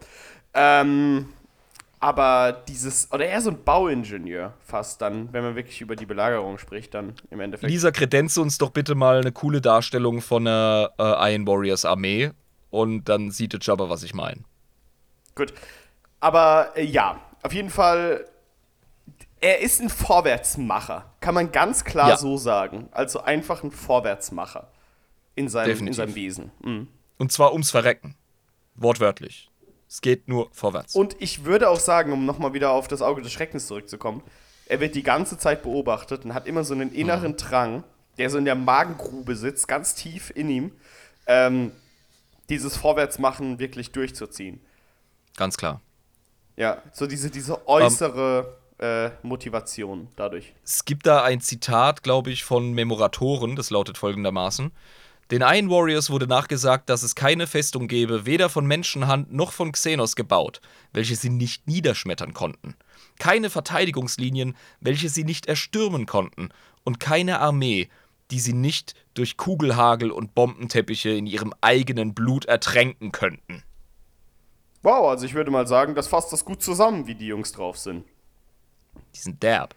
Ähm, 0.55 1.29
aber 1.99 2.63
dieses, 2.69 3.11
oder 3.11 3.27
eher 3.27 3.41
so 3.41 3.51
ein 3.51 3.65
Bauingenieur 3.65 4.53
fast 4.65 5.01
dann, 5.01 5.33
wenn 5.33 5.43
man 5.43 5.57
wirklich 5.57 5.81
über 5.81 5.97
die 5.97 6.07
Belagerung 6.07 6.59
spricht, 6.59 6.95
dann 6.95 7.15
im 7.31 7.41
Endeffekt. 7.41 7.71
Lisa, 7.71 7.91
kredenze 7.91 8.41
uns 8.43 8.59
doch 8.59 8.71
bitte 8.71 8.95
mal 8.95 9.21
eine 9.21 9.33
coole 9.33 9.61
Darstellung 9.61 10.21
von 10.21 10.47
einer 10.47 10.91
äh, 10.99 11.33
Iron 11.33 11.47
Warriors 11.47 11.85
Armee 11.85 12.33
und 12.71 13.09
dann 13.09 13.31
sieht 13.31 13.55
der 13.55 13.61
Jabba, 13.63 13.89
was 13.89 14.03
ich 14.03 14.13
meine. 14.13 14.43
Gut. 15.35 15.53
Aber 16.21 16.73
äh, 16.77 16.85
ja, 16.85 17.21
auf 17.43 17.53
jeden 17.53 17.71
Fall, 17.71 18.27
er 19.47 19.61
ist 19.61 19.81
ein 19.81 19.89
Vorwärtsmacher. 19.89 21.13
Kann 21.21 21.35
man 21.35 21.53
ganz 21.53 21.85
klar 21.85 22.11
Ja. 22.11 22.17
so 22.17 22.37
sagen. 22.37 22.89
Also 22.91 23.21
einfach 23.21 23.63
ein 23.63 23.71
Vorwärtsmacher 23.71 24.69
in 25.37 25.49
seinem, 25.49 25.87
in 25.87 25.93
seinem 25.93 26.15
Wesen. 26.17 26.51
Mhm. 26.65 26.89
Und 27.19 27.31
zwar 27.33 27.53
ums 27.53 27.71
Verrecken. 27.71 28.17
Wortwörtlich. 28.75 29.49
Es 29.89 30.01
geht 30.01 30.27
nur 30.29 30.49
vorwärts. 30.53 30.95
Und 30.97 31.17
ich 31.21 31.45
würde 31.45 31.69
auch 31.71 31.79
sagen, 31.79 32.13
um 32.13 32.27
nochmal 32.27 32.53
wieder 32.55 32.71
auf 32.73 32.89
das 32.89 33.03
Auge 33.03 33.23
des 33.23 33.33
Schreckens 33.33 33.69
zurückzukommen, 33.69 34.23
er 34.67 34.81
wird 34.81 34.97
die 34.97 35.05
ganze 35.05 35.39
Zeit 35.39 35.63
beobachtet 35.63 36.25
und 36.25 36.35
hat 36.35 36.47
immer 36.49 36.65
so 36.65 36.75
einen 36.75 36.93
inneren 36.93 37.33
Mhm. 37.33 37.37
Drang, 37.37 37.85
der 38.19 38.31
so 38.31 38.39
in 38.39 38.45
der 38.45 38.57
Magengrube 38.57 39.37
sitzt, 39.37 39.69
ganz 39.69 39.95
tief 39.95 40.33
in 40.35 40.51
ihm, 40.51 40.73
ähm, 41.29 41.71
dieses 42.49 42.77
Vorwärtsmachen 42.77 43.59
wirklich 43.61 43.93
durchzuziehen. 43.93 44.61
Ganz 45.37 45.57
klar. 45.57 45.81
Ja, 46.57 46.83
so 46.93 47.07
diese, 47.07 47.31
diese 47.31 47.69
äußere 47.69 48.57
äh, 48.79 49.11
Motivation 49.23 50.09
dadurch. 50.17 50.55
Es 50.65 50.85
gibt 50.85 51.07
da 51.07 51.23
ein 51.25 51.41
Zitat, 51.41 52.03
glaube 52.03 52.31
ich, 52.31 52.45
von 52.45 52.73
Memoratoren, 52.73 53.57
das 53.57 53.71
lautet 53.71 53.99
folgendermaßen. 53.99 54.73
Den 55.33 55.43
Iron 55.43 55.71
Warriors 55.71 56.09
wurde 56.09 56.29
nachgesagt, 56.29 56.89
dass 56.89 57.03
es 57.03 57.17
keine 57.17 57.49
Festung 57.49 57.89
gäbe, 57.89 58.27
weder 58.27 58.49
von 58.49 58.65
Menschenhand 58.65 59.33
noch 59.33 59.51
von 59.51 59.73
Xenos 59.73 60.15
gebaut, 60.15 60.61
welche 60.93 61.17
sie 61.17 61.31
nicht 61.31 61.67
niederschmettern 61.67 62.33
konnten. 62.33 62.77
Keine 63.19 63.51
Verteidigungslinien, 63.51 64.57
welche 64.81 65.09
sie 65.09 65.25
nicht 65.25 65.47
erstürmen 65.47 66.07
konnten. 66.07 66.51
Und 66.85 67.01
keine 67.01 67.41
Armee, 67.41 67.89
die 68.31 68.39
sie 68.39 68.53
nicht 68.53 68.95
durch 69.15 69.37
Kugelhagel 69.37 70.13
und 70.13 70.35
Bombenteppiche 70.35 71.11
in 71.11 71.27
ihrem 71.27 71.53
eigenen 71.61 72.15
Blut 72.15 72.45
ertränken 72.45 73.11
könnten. 73.11 73.65
Wow, 74.83 75.09
also 75.09 75.27
ich 75.27 75.35
würde 75.35 75.51
mal 75.51 75.67
sagen, 75.67 75.97
das 75.97 76.07
fasst 76.07 76.33
das 76.33 76.45
gut 76.45 76.63
zusammen, 76.63 77.09
wie 77.09 77.17
die 77.17 77.27
Jungs 77.27 77.51
drauf 77.51 77.79
sind. 77.79 78.05
Die 79.15 79.19
sind 79.19 79.43
derb. 79.43 79.75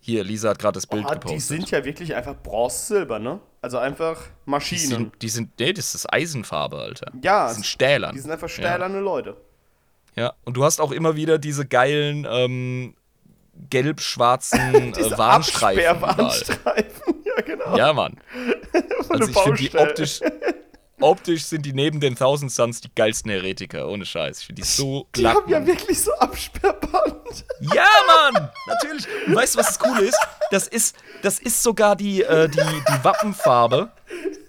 Hier, 0.00 0.22
Lisa 0.22 0.50
hat 0.50 0.58
gerade 0.58 0.74
das 0.74 0.86
Bild 0.86 1.04
Oh, 1.06 1.10
gepostet. 1.12 1.36
die 1.36 1.40
sind 1.40 1.70
ja 1.70 1.84
wirklich 1.84 2.14
einfach 2.14 2.34
Bronze-Silber, 2.42 3.18
ne? 3.18 3.40
Also 3.62 3.78
einfach 3.78 4.20
Die 4.46 4.50
Maschinen. 4.50 4.80
sind, 4.88 5.22
die 5.22 5.28
sind, 5.30 5.58
nee, 5.58 5.72
das 5.72 5.94
ist 5.94 6.12
Eisenfarbe, 6.12 6.76
Alter. 6.78 7.10
Ja, 7.22 7.48
Die 7.48 7.54
sind 7.54 7.64
stählern. 7.66 8.14
Die 8.14 8.20
sind 8.20 8.30
einfach 8.30 8.50
stählerne 8.50 9.00
Leute. 9.00 9.36
Ja. 10.14 10.24
ja, 10.24 10.32
und 10.44 10.56
du 10.58 10.64
hast 10.64 10.80
auch 10.80 10.92
immer 10.92 11.16
wieder 11.16 11.38
diese 11.38 11.64
geilen 11.64 12.26
ähm, 12.28 12.94
gelb-schwarzen 13.70 14.58
äh, 14.94 15.18
Warnstreifen. 15.18 15.86
Absperrwarnstreifen. 15.86 17.14
ja, 17.24 17.42
genau. 17.42 17.76
Ja, 17.76 17.92
Mann. 17.92 18.18
Also 19.08 19.28
ich 19.30 19.38
finde 19.38 19.58
die 19.58 19.76
optisch, 19.78 20.20
optisch 21.04 21.44
sind 21.44 21.64
die 21.66 21.72
neben 21.72 22.00
den 22.00 22.16
Thousand 22.16 22.50
Suns 22.50 22.80
die 22.80 22.88
geilsten 22.94 23.30
Heretiker, 23.30 23.88
ohne 23.88 24.04
Scheiß. 24.06 24.40
Ich 24.40 24.46
finde 24.46 24.62
die 24.62 24.68
so 24.68 25.06
Die 25.14 25.20
glatt. 25.20 25.36
haben 25.36 25.50
ja 25.50 25.64
wirklich 25.66 26.00
so 26.00 26.12
Absperrband. 26.14 27.44
Ja, 27.60 27.86
Mann! 28.32 28.50
Natürlich. 28.66 29.06
Und 29.26 29.34
weißt 29.36 29.54
du, 29.54 29.58
was 29.60 29.66
das 29.68 29.78
Coole 29.78 30.02
ist? 30.02 30.18
Das 30.50 30.66
ist, 30.68 30.96
das 31.22 31.38
ist 31.38 31.62
sogar 31.62 31.96
die, 31.96 32.22
äh, 32.22 32.48
die, 32.48 32.56
die 32.58 33.04
Wappenfarbe. 33.04 33.90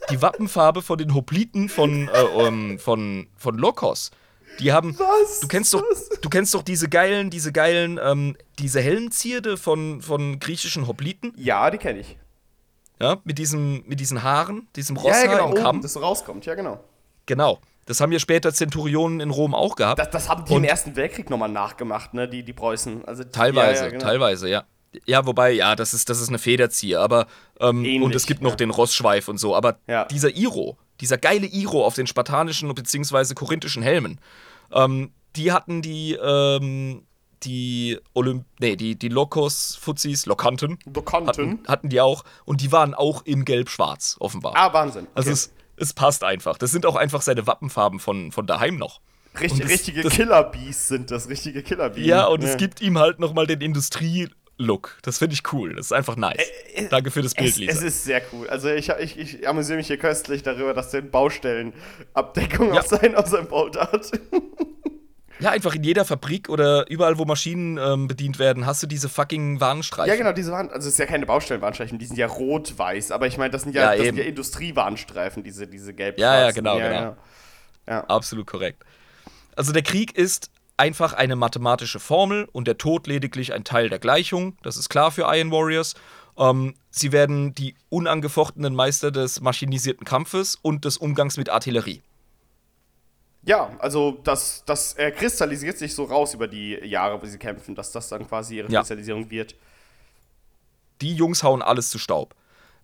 Die 0.10 0.22
Wappenfarbe 0.22 0.82
von 0.82 0.98
den 0.98 1.14
Hopliten 1.14 1.68
von, 1.70 2.08
äh, 2.10 2.22
ähm, 2.48 2.78
von, 2.80 3.28
von 3.38 3.58
Lokos. 3.58 4.12
Die 4.60 4.72
haben. 4.72 4.98
Was? 4.98 5.42
Du 5.42 5.48
kennst 5.48 5.74
doch, 5.74 5.84
Was? 5.92 6.10
du 6.22 6.30
kennst 6.30 6.54
doch 6.54 6.64
diese 6.64 6.88
geilen, 6.88 7.30
diese 7.30 7.52
geilen, 7.52 8.00
ähm, 8.02 8.38
diese 8.60 8.80
Helmzierde 8.82 9.58
von, 9.58 10.02
von 10.02 10.40
griechischen 10.40 10.88
Hopliten, 10.88 11.34
Ja, 11.36 11.70
die 11.72 11.78
kenne 11.78 12.00
ich. 12.00 12.18
Ja, 13.06 13.18
mit 13.24 13.38
diesem, 13.38 13.84
mit 13.88 14.00
diesen 14.00 14.24
Haaren, 14.24 14.68
diesem 14.76 14.96
Ja, 14.96 15.02
Rosshaar 15.04 15.26
ja, 15.26 15.32
genau. 15.32 15.46
im 15.46 15.52
Oben, 15.54 15.62
Kamm. 15.64 15.82
das 15.82 15.94
so 15.94 16.00
rauskommt. 16.00 16.46
Ja, 16.46 16.56
genau. 16.56 16.80
Genau. 17.26 17.60
Das 17.88 18.02
haben 18.02 18.12
ja 18.12 18.20
später 18.20 18.52
Zenturionen 18.54 19.20
in 19.20 19.30
Rom 19.30 19.54
auch 19.54 19.76
gehabt. 19.76 20.00
Das, 20.00 20.10
das 20.10 20.28
haben 20.30 20.46
die 20.46 20.54
Und- 20.54 20.64
im 20.64 20.70
Ersten 20.70 20.96
Weltkrieg 20.96 21.30
nochmal 21.30 21.50
nachgemacht, 21.50 22.14
ne? 22.16 22.28
Die, 22.28 22.44
die 22.44 22.54
Preußen. 22.54 23.06
Also, 23.06 23.24
die- 23.24 23.30
Teilweise, 23.32 23.80
ja, 23.82 23.86
ja, 23.86 23.92
genau. 23.92 24.04
teilweise, 24.04 24.50
ja. 24.50 24.64
Ja, 25.06 25.26
wobei, 25.26 25.52
ja, 25.52 25.76
das 25.76 25.94
ist, 25.94 26.10
das 26.10 26.22
ist 26.22 26.30
eine 26.30 26.40
Federzieher, 26.40 27.02
aber 27.02 27.28
ähm, 27.60 27.84
Ähnlich, 27.84 28.02
und 28.02 28.16
es 28.16 28.26
gibt 28.26 28.42
noch 28.42 28.52
ja. 28.52 28.56
den 28.56 28.70
Rossschweif 28.70 29.28
und 29.28 29.38
so, 29.40 29.54
aber 29.56 29.78
Ja. 29.88 30.06
dieser 30.06 30.30
Iro, 30.36 30.78
dieser 31.02 31.18
geile 31.18 31.46
Iro 31.48 31.86
auf 31.86 31.96
den 31.96 32.08
spartanischen 32.08 32.74
bzw. 32.74 33.34
korinthischen 33.34 33.84
Helmen, 33.84 34.20
ähm, 34.72 35.12
die 35.36 35.52
hatten 35.52 35.82
die, 35.82 36.14
ähm, 36.14 37.05
die 37.46 37.98
Olymp 38.14 38.46
nee, 38.60 38.76
die, 38.76 38.96
die 38.98 39.10
Lokos, 39.10 39.78
Fuzis, 39.80 40.26
Lokanten, 40.26 40.80
Bekannten. 40.86 41.28
hatten, 41.30 41.60
hatten 41.68 41.90
die 41.90 42.02
auch 42.02 42.24
und 42.46 42.62
die 42.62 42.72
waren 42.72 42.94
auch 42.94 43.26
in 43.26 43.46
Gelb-Schwarz, 43.46 44.18
offenbar. 44.20 44.54
Ah, 44.56 44.74
Wahnsinn. 44.74 45.08
Also 45.14 45.30
Okay. 45.30 45.34
es, 45.34 45.54
es 45.78 45.94
passt 45.94 46.24
einfach. 46.24 46.58
Das 46.58 46.72
sind 46.72 46.86
auch 46.86 46.96
einfach 46.96 47.22
seine 47.22 47.46
Wappenfarben 47.48 48.00
von, 48.00 48.32
von 48.32 48.48
daheim 48.48 48.78
noch. 48.78 49.02
Richtig, 49.40 49.52
und 49.54 49.64
das- 49.64 49.72
richtige 49.72 50.02
Killerbees 50.10 50.88
sind 50.88 51.12
das, 51.12 51.28
richtige 51.30 51.62
Killerbees. 51.62 52.06
Ja, 52.06 52.26
und 52.28 52.44
es 52.44 52.56
gibt 52.58 52.82
ihm 52.82 52.98
halt 52.98 53.20
nochmal 53.20 53.46
den 53.48 53.60
Industrie-Look. 53.62 54.98
Das 55.02 55.18
finde 55.18 55.34
ich 55.34 55.52
cool. 55.52 55.76
Das 55.76 55.88
ist 55.88 55.92
einfach 55.92 56.16
nice. 56.16 56.38
äh, 56.74 56.88
Danke 56.88 57.12
für 57.12 57.22
das 57.22 57.34
Bild, 57.34 57.50
Es, 57.50 57.58
Lisa. 57.58 57.72
es 57.74 57.82
ist 57.82 58.04
sehr 58.06 58.22
cool. 58.32 58.50
Also 58.50 58.70
ich, 58.70 58.88
ich, 58.90 59.18
ich 59.20 59.48
amüsiere 59.50 59.78
mich 59.78 59.88
hier 59.88 59.98
köstlich 59.98 60.42
darüber, 60.44 60.74
dass 60.74 60.92
der 60.92 61.02
Baustellenabdeckung 61.02 62.74
Ja. 62.74 62.80
auf, 62.80 62.88
sein, 62.88 63.16
auf 63.16 63.28
seinem 63.28 63.48
Boot 63.48 63.76
hat. 63.78 64.12
ja, 65.40 65.52
einfach 65.52 65.76
in 65.76 65.84
jeder 65.84 66.06
Fabrik 66.06 66.50
oder 66.50 66.90
überall, 66.90 67.18
wo 67.18 67.26
Maschinen 67.26 67.78
ähm, 67.78 68.08
bedient 68.08 68.40
werden, 68.40 68.66
hast 68.66 68.84
du 68.84 68.88
diese 68.88 69.10
fucking 69.10 69.60
Warnstreifen. 69.60 70.10
ja, 70.10 70.18
genau, 70.18 70.32
diese 70.32 70.52
waren, 70.52 70.70
also 70.70 70.88
es 70.88 70.94
ist 70.94 71.00
ja 71.00 71.06
keine 71.06 71.26
Baustellenwarnstreifen, 71.26 72.00
die 72.00 72.06
sind 72.06 72.18
ja 72.18 72.28
rot-weiß, 72.28 73.12
aber 73.12 73.28
ich 73.28 73.38
meine, 73.38 73.52
das 73.52 73.64
sind 73.64 73.76
ja, 73.76 73.94
Ja, 73.94 73.98
das 73.98 74.06
sind 74.06 74.18
ja 74.18 74.24
Industriewarnstreifen, 74.24 75.44
diese, 75.44 75.68
diese 75.68 75.94
gelb 75.94 76.20
Ja, 76.20 76.40
ja, 76.40 76.52
genau, 76.52 76.78
genau. 76.78 76.90
Ja. 76.90 77.18
Ja. 77.88 78.04
Absolut 78.06 78.48
korrekt. 78.48 78.84
Also 79.56 79.72
der 79.72 79.84
Krieg 79.84 80.18
ist 80.18 80.50
einfach 80.78 81.14
eine 81.14 81.36
mathematische 81.36 82.00
Formel 82.00 82.48
und 82.52 82.68
der 82.68 82.78
Tod 82.78 83.08
lediglich 83.08 83.54
ein 83.54 83.64
Teil 83.64 83.90
der 83.90 84.00
Gleichung. 84.00 84.58
Das 84.64 84.78
ist 84.78 84.90
klar 84.90 85.12
für 85.12 85.24
Iron 85.34 85.52
Warriors. 85.52 85.96
Ähm, 86.38 86.76
sie 86.90 87.12
werden 87.12 87.54
die 87.54 87.76
unangefochtenen 87.90 88.76
Meister 88.76 89.12
des 89.12 89.40
maschinisierten 89.42 90.06
Kampfes 90.06 90.58
und 90.62 90.86
des 90.86 90.98
Umgangs 90.98 91.38
mit 91.38 91.50
Artillerie. 91.50 92.02
Ja, 93.46 93.72
also 93.80 94.20
das, 94.24 94.64
das 94.66 94.94
äh, 94.94 95.12
kristallisiert 95.12 95.78
sich 95.78 95.94
so 95.94 96.06
raus 96.06 96.34
über 96.34 96.48
die 96.48 96.72
Jahre, 96.84 97.22
wo 97.22 97.26
sie 97.26 97.38
kämpfen, 97.38 97.76
dass 97.76 97.92
das 97.92 98.10
dann 98.10 98.28
quasi 98.28 98.58
ihre 98.58 98.72
Ja. 98.72 98.82
Spezialisierung 98.82 99.30
wird. 99.30 99.56
Die 101.02 101.14
Jungs 101.14 101.44
hauen 101.44 101.62
alles 101.62 101.90
zu 101.90 102.00
Staub. 102.00 102.36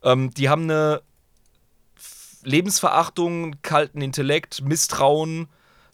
Ähm, 0.04 0.32
die 0.34 0.50
haben 0.50 0.64
eine 0.64 1.02
Lebensverachtung, 2.44 3.62
kalten 3.62 4.02
Intellekt, 4.02 4.62
Misstrauen, 4.62 5.48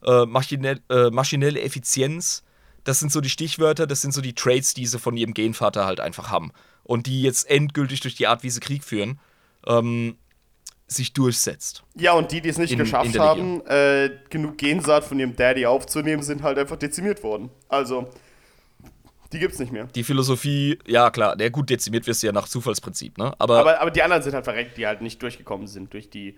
äh, 0.06 0.26
maschinell, 0.26 0.82
äh, 0.90 1.10
maschinelle 1.12 1.62
Effizienz. 1.62 2.44
Das 2.84 3.00
sind 3.00 3.12
so 3.12 3.22
die 3.22 3.30
Stichwörter, 3.30 3.86
das 3.88 4.02
sind 4.02 4.14
so 4.14 4.22
die 4.22 4.34
Traits, 4.34 4.74
die 4.74 4.86
sie 4.86 5.00
von 5.00 5.18
ihrem 5.18 5.34
Genvater 5.34 5.86
halt 5.86 6.00
einfach 6.00 6.30
haben. 6.30 6.52
Und 6.84 7.06
die 7.08 7.22
jetzt 7.22 7.50
endgültig 7.50 8.00
durch 8.00 8.16
die 8.16 8.28
Art, 8.28 8.44
wie 8.44 8.50
sie 8.50 8.62
Krieg 8.62 8.84
führen, 8.84 9.20
ähm, 9.66 10.18
sich 10.88 11.14
durchsetzt. 11.14 11.84
Ja, 11.96 12.14
und 12.14 12.32
die, 12.32 12.40
die 12.42 12.50
es 12.50 12.58
nicht 12.58 12.72
In- 12.72 12.80
geschafft 12.80 13.14
in 13.16 13.22
haben, 13.22 13.66
äh, 13.68 14.10
genug 14.30 14.58
Gensaat 14.58 15.04
von 15.04 15.20
ihrem 15.20 15.36
Daddy 15.36 15.66
aufzunehmen, 15.66 16.24
sind 16.24 16.44
halt 16.44 16.58
einfach 16.58 16.78
dezimiert 16.78 17.22
worden. 17.24 17.50
Also, 17.68 18.10
die 19.34 19.40
gibt's 19.40 19.60
nicht 19.60 19.74
mehr. 19.74 19.86
Die 19.94 20.04
Philosophie, 20.06 20.80
ja 20.88 21.10
klar, 21.12 21.36
der 21.36 21.50
gut 21.50 21.70
dezimiert 21.70 22.08
wirst 22.08 22.24
du 22.24 22.28
ja 22.28 22.34
nach 22.34 22.48
Zufallsprinzip, 22.48 23.18
ne? 23.18 23.34
Aber, 23.40 23.60
Aber, 23.60 23.82
aber 23.82 23.92
die 23.92 24.02
anderen 24.02 24.24
sind 24.24 24.34
halt 24.34 24.46
verreckt, 24.46 24.78
die 24.78 24.88
halt 24.88 25.02
nicht 25.02 25.22
durchgekommen 25.22 25.68
sind 25.68 25.92
durch 25.92 26.10
die 26.10 26.38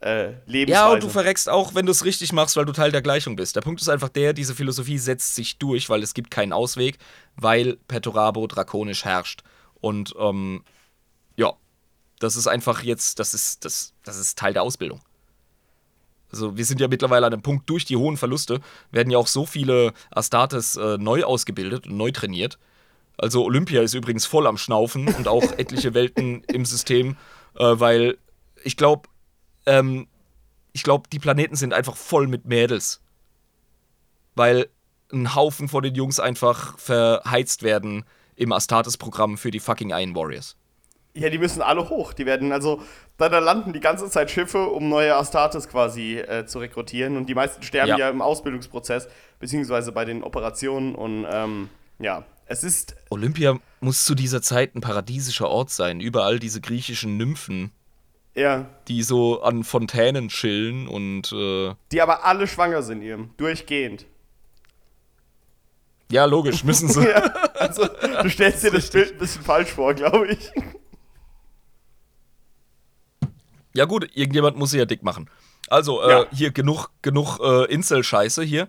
äh, 0.00 0.32
Lebensweise. 0.46 0.70
ja, 0.72 0.92
und 0.92 1.02
du 1.04 1.08
verreckst 1.08 1.48
auch, 1.48 1.76
wenn 1.76 1.86
du 1.86 1.92
es 1.92 2.04
richtig 2.04 2.32
machst, 2.32 2.56
weil 2.56 2.64
du 2.64 2.72
Teil 2.72 2.90
der 2.90 3.00
Gleichung 3.02 3.36
bist. 3.36 3.54
Der 3.54 3.60
Punkt 3.60 3.80
ist 3.80 3.88
einfach 3.88 4.08
der, 4.08 4.32
diese 4.32 4.56
Philosophie 4.56 4.98
setzt 4.98 5.36
sich 5.36 5.58
durch, 5.58 5.88
weil 5.88 6.02
es 6.02 6.12
gibt 6.14 6.32
keinen 6.32 6.52
Ausweg, 6.52 6.98
weil 7.36 7.76
Perturabo 7.86 8.48
drakonisch 8.48 9.04
herrscht. 9.04 9.44
Und 9.80 10.12
ähm, 10.18 10.64
das 12.24 12.36
ist 12.36 12.46
einfach 12.46 12.82
jetzt, 12.82 13.18
das 13.18 13.34
ist, 13.34 13.64
das, 13.64 13.92
das 14.02 14.18
ist 14.18 14.38
Teil 14.38 14.52
der 14.52 14.62
Ausbildung. 14.62 15.00
Also 16.30 16.56
wir 16.56 16.64
sind 16.64 16.80
ja 16.80 16.88
mittlerweile 16.88 17.26
an 17.26 17.32
einem 17.32 17.42
Punkt, 17.42 17.70
durch 17.70 17.84
die 17.84 17.96
hohen 17.96 18.16
Verluste 18.16 18.60
werden 18.90 19.10
ja 19.10 19.18
auch 19.18 19.28
so 19.28 19.46
viele 19.46 19.92
Astartes 20.10 20.76
äh, 20.76 20.98
neu 20.98 21.22
ausgebildet 21.22 21.86
und 21.86 21.96
neu 21.96 22.10
trainiert. 22.10 22.58
Also 23.16 23.44
Olympia 23.44 23.82
ist 23.82 23.94
übrigens 23.94 24.26
voll 24.26 24.48
am 24.48 24.58
Schnaufen 24.58 25.14
und 25.14 25.28
auch 25.28 25.42
etliche 25.58 25.94
Welten 25.94 26.42
im 26.44 26.64
System, 26.64 27.16
äh, 27.56 27.64
weil 27.74 28.18
ich 28.64 28.76
glaube, 28.76 29.08
ähm, 29.66 30.08
ich 30.72 30.82
glaube, 30.82 31.08
die 31.12 31.20
Planeten 31.20 31.54
sind 31.54 31.72
einfach 31.72 31.96
voll 31.96 32.26
mit 32.26 32.46
Mädels. 32.46 33.00
Weil 34.34 34.68
ein 35.12 35.36
Haufen 35.36 35.68
von 35.68 35.84
den 35.84 35.94
Jungs 35.94 36.18
einfach 36.18 36.76
verheizt 36.78 37.62
werden 37.62 38.04
im 38.34 38.50
Astartes-Programm 38.50 39.38
für 39.38 39.52
die 39.52 39.60
fucking 39.60 39.90
Iron 39.90 40.16
Warriors. 40.16 40.56
Ja, 41.16 41.30
die 41.30 41.38
müssen 41.38 41.62
alle 41.62 41.88
hoch. 41.88 42.12
Die 42.12 42.26
werden 42.26 42.50
also, 42.50 42.82
da, 43.18 43.28
da 43.28 43.38
landen 43.38 43.72
die 43.72 43.80
ganze 43.80 44.10
Zeit 44.10 44.30
Schiffe, 44.32 44.66
um 44.68 44.88
neue 44.88 45.14
Astartes 45.14 45.68
quasi 45.68 46.18
äh, 46.18 46.44
zu 46.44 46.58
rekrutieren. 46.58 47.16
Und 47.16 47.28
die 47.28 47.34
meisten 47.34 47.62
sterben 47.62 47.90
ja. 47.90 47.98
Ja. 47.98 48.10
im 48.10 48.20
Ausbildungsprozess, 48.20 49.08
beziehungsweise 49.38 49.92
bei 49.92 50.04
den 50.04 50.24
Operationen. 50.24 50.96
Und 50.96 51.24
ähm, 51.30 51.70
ja, 52.00 52.24
es 52.46 52.64
ist. 52.64 52.96
Olympia 53.10 53.58
muss 53.80 54.04
zu 54.04 54.16
dieser 54.16 54.42
Zeit 54.42 54.74
ein 54.74 54.80
paradiesischer 54.80 55.48
Ort 55.48 55.70
sein. 55.70 56.00
Überall 56.00 56.40
diese 56.40 56.60
griechischen 56.60 57.16
Nymphen, 57.16 57.70
Ja, 58.34 58.66
die 58.88 59.04
so 59.04 59.40
an 59.42 59.62
Fontänen 59.62 60.28
chillen 60.30 60.88
und 60.88 61.32
äh, 61.32 61.74
die 61.92 62.02
aber 62.02 62.24
alle 62.24 62.48
schwanger 62.48 62.82
sind, 62.82 63.02
ihr. 63.02 63.28
Durchgehend. 63.36 64.06
ja, 66.10 66.24
logisch, 66.24 66.64
müssen 66.64 66.88
sie. 66.88 67.04
Ja, 67.08 67.20
also, 67.54 67.86
du 68.22 68.28
stellst 68.28 68.64
dir 68.64 68.72
das 68.72 68.90
Bild 68.90 69.12
ein 69.12 69.18
bisschen 69.18 69.42
falsch 69.42 69.70
vor, 69.70 69.94
glaube 69.94 70.26
ich. 70.32 70.50
Ja 73.74 73.84
gut, 73.86 74.08
irgendjemand 74.14 74.56
muss 74.56 74.70
sie 74.70 74.78
ja 74.78 74.84
dick 74.84 75.02
machen. 75.02 75.28
Also, 75.68 76.02
äh, 76.02 76.10
Ja. 76.10 76.26
hier 76.32 76.50
genug, 76.52 76.90
genug 77.02 77.38
äh, 77.40 77.64
Incel-Scheiße 77.72 78.42
hier. 78.42 78.68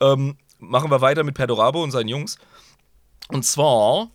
Ähm, 0.00 0.36
machen 0.58 0.90
wir 0.90 1.00
weiter 1.00 1.24
mit 1.24 1.34
Perdorabo 1.34 1.82
und 1.82 1.90
seinen 1.90 2.08
Jungs. 2.08 2.38
Und 3.28 3.44
zwar 3.44 4.10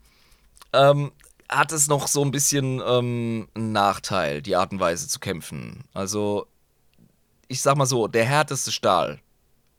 ähm, 0.74 1.12
hat 1.50 1.72
es 1.72 1.88
noch 1.88 2.08
so 2.08 2.24
ein 2.24 2.32
bisschen 2.32 2.82
ähm, 2.86 3.48
einen 3.54 3.72
Nachteil, 3.74 4.42
die 4.42 4.56
Art 4.56 4.72
und 4.72 4.80
Weise 4.80 5.08
zu 5.08 5.20
kämpfen. 5.20 5.84
Also, 5.94 6.48
ich 7.48 7.62
sag 7.62 7.76
mal 7.76 7.86
so, 7.86 8.08
der 8.08 8.26
härteste 8.26 8.72
Stahl 8.72 9.20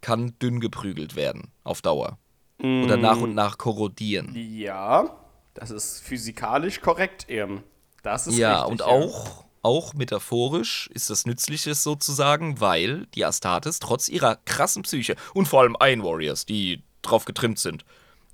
kann 0.02 0.34
dünn 0.42 0.60
geprügelt 0.60 1.16
werden 1.16 1.50
auf 1.64 1.80
Dauer. 1.80 2.18
Oder 2.58 2.96
nach 2.96 3.16
und 3.16 3.34
nach 3.34 3.58
korrodieren. 3.58 4.32
Ja, 4.36 5.16
das 5.54 5.70
ist 5.70 6.00
physikalisch 6.04 6.80
korrekt, 6.80 7.28
eben. 7.28 7.64
Das 8.04 8.26
ist 8.28 8.36
Ja, 8.36 8.60
richtig, 8.64 8.70
und 8.70 8.82
auch, 8.82 9.44
auch 9.62 9.94
metaphorisch 9.94 10.88
ist 10.92 11.08
das 11.10 11.24
Nützliches 11.24 11.82
sozusagen, 11.82 12.60
weil 12.60 13.06
die 13.14 13.24
Astartes 13.24 13.78
trotz 13.78 14.08
ihrer 14.08 14.36
krassen 14.44 14.82
Psyche 14.82 15.16
und 15.34 15.46
vor 15.46 15.60
allem 15.62 15.76
Iron 15.80 16.02
Warriors, 16.04 16.44
die 16.46 16.82
drauf 17.02 17.24
getrimmt 17.24 17.58
sind, 17.58 17.84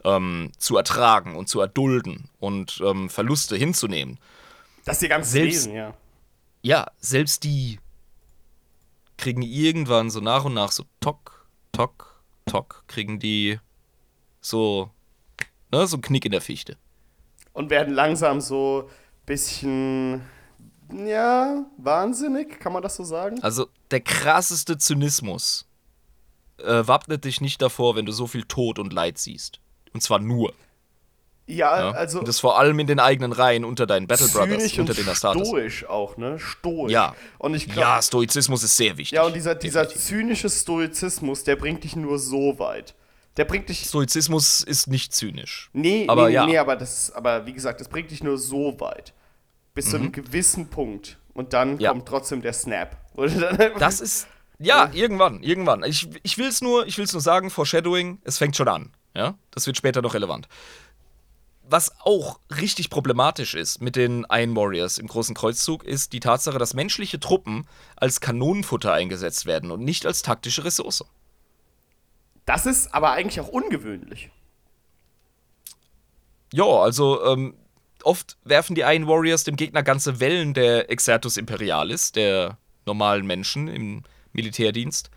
ähm, 0.05 0.53
zu 0.59 0.77
ertragen 0.77 1.37
und 1.37 1.49
zu 1.49 1.61
erdulden 1.61 2.31
und 2.39 2.81
ähm, 2.85 3.11
Verluste 3.11 3.57
hinzunehmen. 3.57 4.19
Das 4.85 4.97
ist 4.97 5.03
ihr 5.03 5.09
ganzes 5.11 5.33
selbst- 5.33 5.57
Wesen, 5.67 5.75
ja. 5.75 5.95
Ja, 6.63 6.91
selbst 6.99 7.45
die 7.45 7.79
kriegen 9.17 9.43
irgendwann 9.43 10.11
so 10.11 10.21
nach 10.21 10.45
und 10.45 10.55
nach 10.55 10.73
so 10.73 10.85
Tock, 11.01 11.47
Tock, 11.73 12.21
Tock, 12.47 12.85
kriegen 12.89 13.19
die 13.19 13.59
so, 14.41 14.91
ne, 15.73 15.87
so 15.87 15.97
einen 15.97 16.03
Knick 16.03 16.25
in 16.25 16.33
der 16.33 16.41
Fichte. 16.41 16.77
Und 17.53 17.71
werden 17.71 17.95
langsam 17.95 18.41
so 18.41 18.89
bisschen, 19.27 20.23
ja, 20.93 21.65
wahnsinnig, 21.77 22.61
kann 22.61 22.73
man 22.73 22.83
das 22.83 22.97
so 22.97 23.05
sagen? 23.05 23.43
Also 23.43 23.67
der 23.91 24.01
krasseste 24.01 24.79
Zynismus 24.79 25.67
äh, 26.59 26.87
wappnet 26.87 27.25
dich 27.25 27.41
nicht 27.41 27.61
davor, 27.63 27.97
wenn 27.97 28.07
du 28.07 28.13
so 28.13 28.27
viel 28.27 28.45
Tod 28.45 28.79
und 28.79 28.93
Leid 28.93 29.19
siehst. 29.19 29.61
Und 29.93 30.03
zwar 30.03 30.19
nur. 30.19 30.53
Ja, 31.47 31.81
Ja? 31.81 31.91
also 31.93 32.19
und 32.19 32.29
das 32.29 32.41
vor 32.41 32.59
allem 32.59 32.79
in 32.79 32.87
den 32.87 33.01
eigenen 33.01 33.33
Reihen 33.33 33.65
unter 33.65 33.87
deinen 33.87 34.07
Battle 34.07 34.29
Brothers, 34.29 34.77
unter 34.79 34.93
den 34.95 35.09
Astartes. 35.09 35.49
stoisch 35.49 35.87
auch, 35.87 36.17
ne? 36.19 36.39
Stoisch. 36.39 36.93
Ja. 36.93 37.15
Und 37.39 37.55
ich 37.55 37.65
glaube, 37.67 37.81
Ja, 37.81 38.03
Stoizismus 38.03 38.63
ist 38.63 38.77
sehr 38.77 38.99
wichtig. 38.99 39.17
ja, 39.17 39.23
und 39.25 39.35
dieser, 39.35 39.55
dieser 39.55 39.83
Definitiv. 39.85 40.07
zynische 40.09 40.51
Stoizismus, 40.51 41.45
der 41.45 41.57
bringt 41.57 41.85
dich 41.85 41.97
nur 41.97 42.19
so 42.19 42.59
weit. 42.59 42.95
Der 43.39 43.45
bringt 43.47 43.69
dich. 43.69 43.85
Stoizismus 43.85 44.63
ist 44.63 44.89
nicht 44.89 45.15
zynisch. 45.15 45.71
Nee, 45.73 46.07
aber 46.09 46.27
nee, 46.29 46.35
ja. 46.35 46.45
nee, 46.47 46.59
aber 46.59 46.77
das, 46.77 47.13
aber 47.13 47.47
wie 47.47 47.53
gesagt, 47.53 47.81
das 47.81 47.89
bringt 47.89 48.11
dich 48.11 48.23
nur 48.23 48.37
so 48.37 48.79
weit. 48.81 49.15
Bis 49.79 49.91
zu 49.91 49.97
einem 49.97 50.11
gewissen 50.11 50.69
Punkt. 50.71 51.19
Und 51.35 51.53
dann 51.53 51.75
Mhm. 51.75 51.81
Ja. 51.81 51.91
kommt 51.93 52.07
trotzdem 52.09 52.43
der 52.43 52.53
Snap. 52.53 52.97
Das 53.79 54.01
ist. 54.01 54.27
Ja, 54.59 54.91
irgendwann, 54.93 55.41
irgendwann. 55.45 55.85
Ich, 55.85 56.09
ich 56.25 56.37
will 56.37 56.49
es 56.49 56.61
nur, 56.61 56.85
ich 56.89 56.99
will's 56.99 57.13
nur 57.13 57.23
sagen, 57.23 57.49
Foreshadowing, 57.49 58.21
es 58.25 58.39
fängt 58.39 58.57
schon 58.57 58.67
an. 58.67 58.91
Ja? 59.15 59.35
Das 59.53 59.67
wird 59.69 59.77
später 59.77 60.03
noch 60.03 60.15
relevant. 60.15 60.49
Was 61.63 61.93
auch 62.01 62.41
richtig 62.61 62.91
problematisch 62.91 63.55
ist 63.55 63.81
mit 63.81 63.95
den 63.95 64.27
Iron 64.31 64.57
Warriors 64.57 64.99
im 64.99 65.07
großen 65.07 65.37
Kreuzzug, 65.37 65.85
ist 65.85 66.13
die 66.13 66.19
Tatsache, 66.19 66.59
dass 66.59 66.75
menschliche 66.75 67.21
Truppen 67.21 67.69
als 67.95 68.21
Kanonenfutter 68.21 68.93
eingesetzt 68.93 69.47
werden 69.47 69.71
und 69.71 69.85
nicht 69.85 70.07
als 70.07 70.23
taktische 70.23 70.65
Ressource. 70.65 71.05
das 72.47 72.67
ist 72.67 72.93
aber 72.95 73.13
eigentlich 73.13 73.41
auch 73.41 73.49
ungewöhnlich. 73.49 74.31
Ja, 76.53 76.65
also 76.65 77.23
ähm, 77.27 77.55
oft 78.05 78.37
werfen 78.45 78.75
die 78.75 78.83
Iron 78.83 79.07
Warriors 79.07 79.45
dem 79.45 79.57
Gegner 79.57 79.83
ganze 79.83 80.21
Wellen 80.21 80.55
der 80.55 80.91
Exertus 80.91 81.37
Imperialis, 81.37 82.13
der 82.13 82.59
normalen 82.87 83.27
Menschen 83.27 83.69
im 83.69 84.03
Militärdienst, 84.33 85.11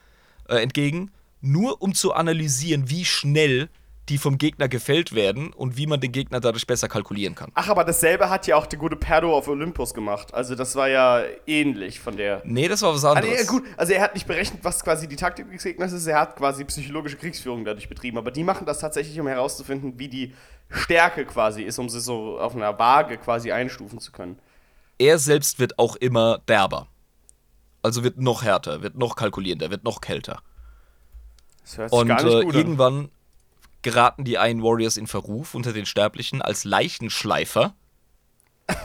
äh, 0.49 0.61
entgegen, 0.61 1.11
nur 1.41 1.81
um 1.81 1.93
zu 1.93 2.13
analysieren, 2.13 2.89
wie 2.89 3.05
schnell 3.05 3.69
die 4.09 4.17
vom 4.17 4.37
Gegner 4.37 4.67
gefällt 4.67 5.13
werden 5.13 5.53
und 5.53 5.77
wie 5.77 5.87
man 5.87 5.99
den 6.01 6.11
Gegner 6.11 6.39
dadurch 6.39 6.65
besser 6.65 6.87
kalkulieren 6.87 7.35
kann. 7.35 7.51
Ach, 7.53 7.69
aber 7.69 7.83
dasselbe 7.83 8.29
hat 8.29 8.47
ja 8.47 8.55
auch 8.55 8.65
der 8.65 8.79
gute 8.79 8.95
Perdo 8.95 9.35
auf 9.35 9.47
Olympus 9.47 9.93
gemacht. 9.93 10.33
Also 10.33 10.55
das 10.55 10.75
war 10.75 10.89
ja 10.89 11.23
ähnlich 11.45 11.99
von 11.99 12.17
der. 12.17 12.41
Nee, 12.43 12.67
das 12.67 12.81
war 12.81 12.93
was 12.93 13.05
anderes. 13.05 13.39
nee, 13.41 13.45
gut, 13.45 13.63
also 13.77 13.93
er 13.93 14.01
hat 14.01 14.13
nicht 14.15 14.27
berechnet, 14.27 14.63
was 14.63 14.83
quasi 14.83 15.07
die 15.07 15.15
Taktik 15.15 15.49
des 15.51 15.63
Gegners 15.63 15.93
ist, 15.93 16.07
er 16.07 16.19
hat 16.19 16.35
quasi 16.35 16.65
psychologische 16.65 17.15
Kriegsführung 17.17 17.63
dadurch 17.63 17.87
betrieben. 17.87 18.17
Aber 18.17 18.31
die 18.31 18.43
machen 18.43 18.65
das 18.65 18.79
tatsächlich, 18.79 19.19
um 19.19 19.27
herauszufinden, 19.27 19.97
wie 19.97 20.07
die 20.07 20.33
Stärke 20.69 21.25
quasi 21.25 21.61
ist, 21.63 21.77
um 21.79 21.87
sie 21.87 22.01
so 22.01 22.39
auf 22.39 22.55
einer 22.55 22.77
Waage 22.79 23.17
quasi 23.17 23.51
einstufen 23.51 23.99
zu 23.99 24.11
können. 24.11 24.39
Er 24.97 25.19
selbst 25.19 25.59
wird 25.59 25.77
auch 25.79 25.95
immer 25.95 26.39
derber. 26.47 26.87
Also 27.83 28.03
wird 28.03 28.17
noch 28.19 28.43
härter, 28.43 28.81
wird 28.83 28.95
noch 28.95 29.15
kalkulierender, 29.15 29.71
wird 29.71 29.83
noch 29.83 30.01
kälter. 30.01 30.41
Das 31.63 31.77
hört 31.77 31.89
sich 31.91 31.99
Und 31.99 32.07
gar 32.07 32.23
nicht 32.23 32.33
äh, 32.33 32.43
gut 32.43 32.53
an. 32.53 32.59
irgendwann 32.59 33.09
geraten 33.81 34.23
die 34.23 34.33
Iron 34.35 34.63
Warriors 34.63 34.97
in 34.97 35.07
Verruf 35.07 35.53
unter 35.55 35.73
den 35.73 35.85
Sterblichen 35.85 36.41
als 36.41 36.63
Leichenschleifer. 36.63 37.73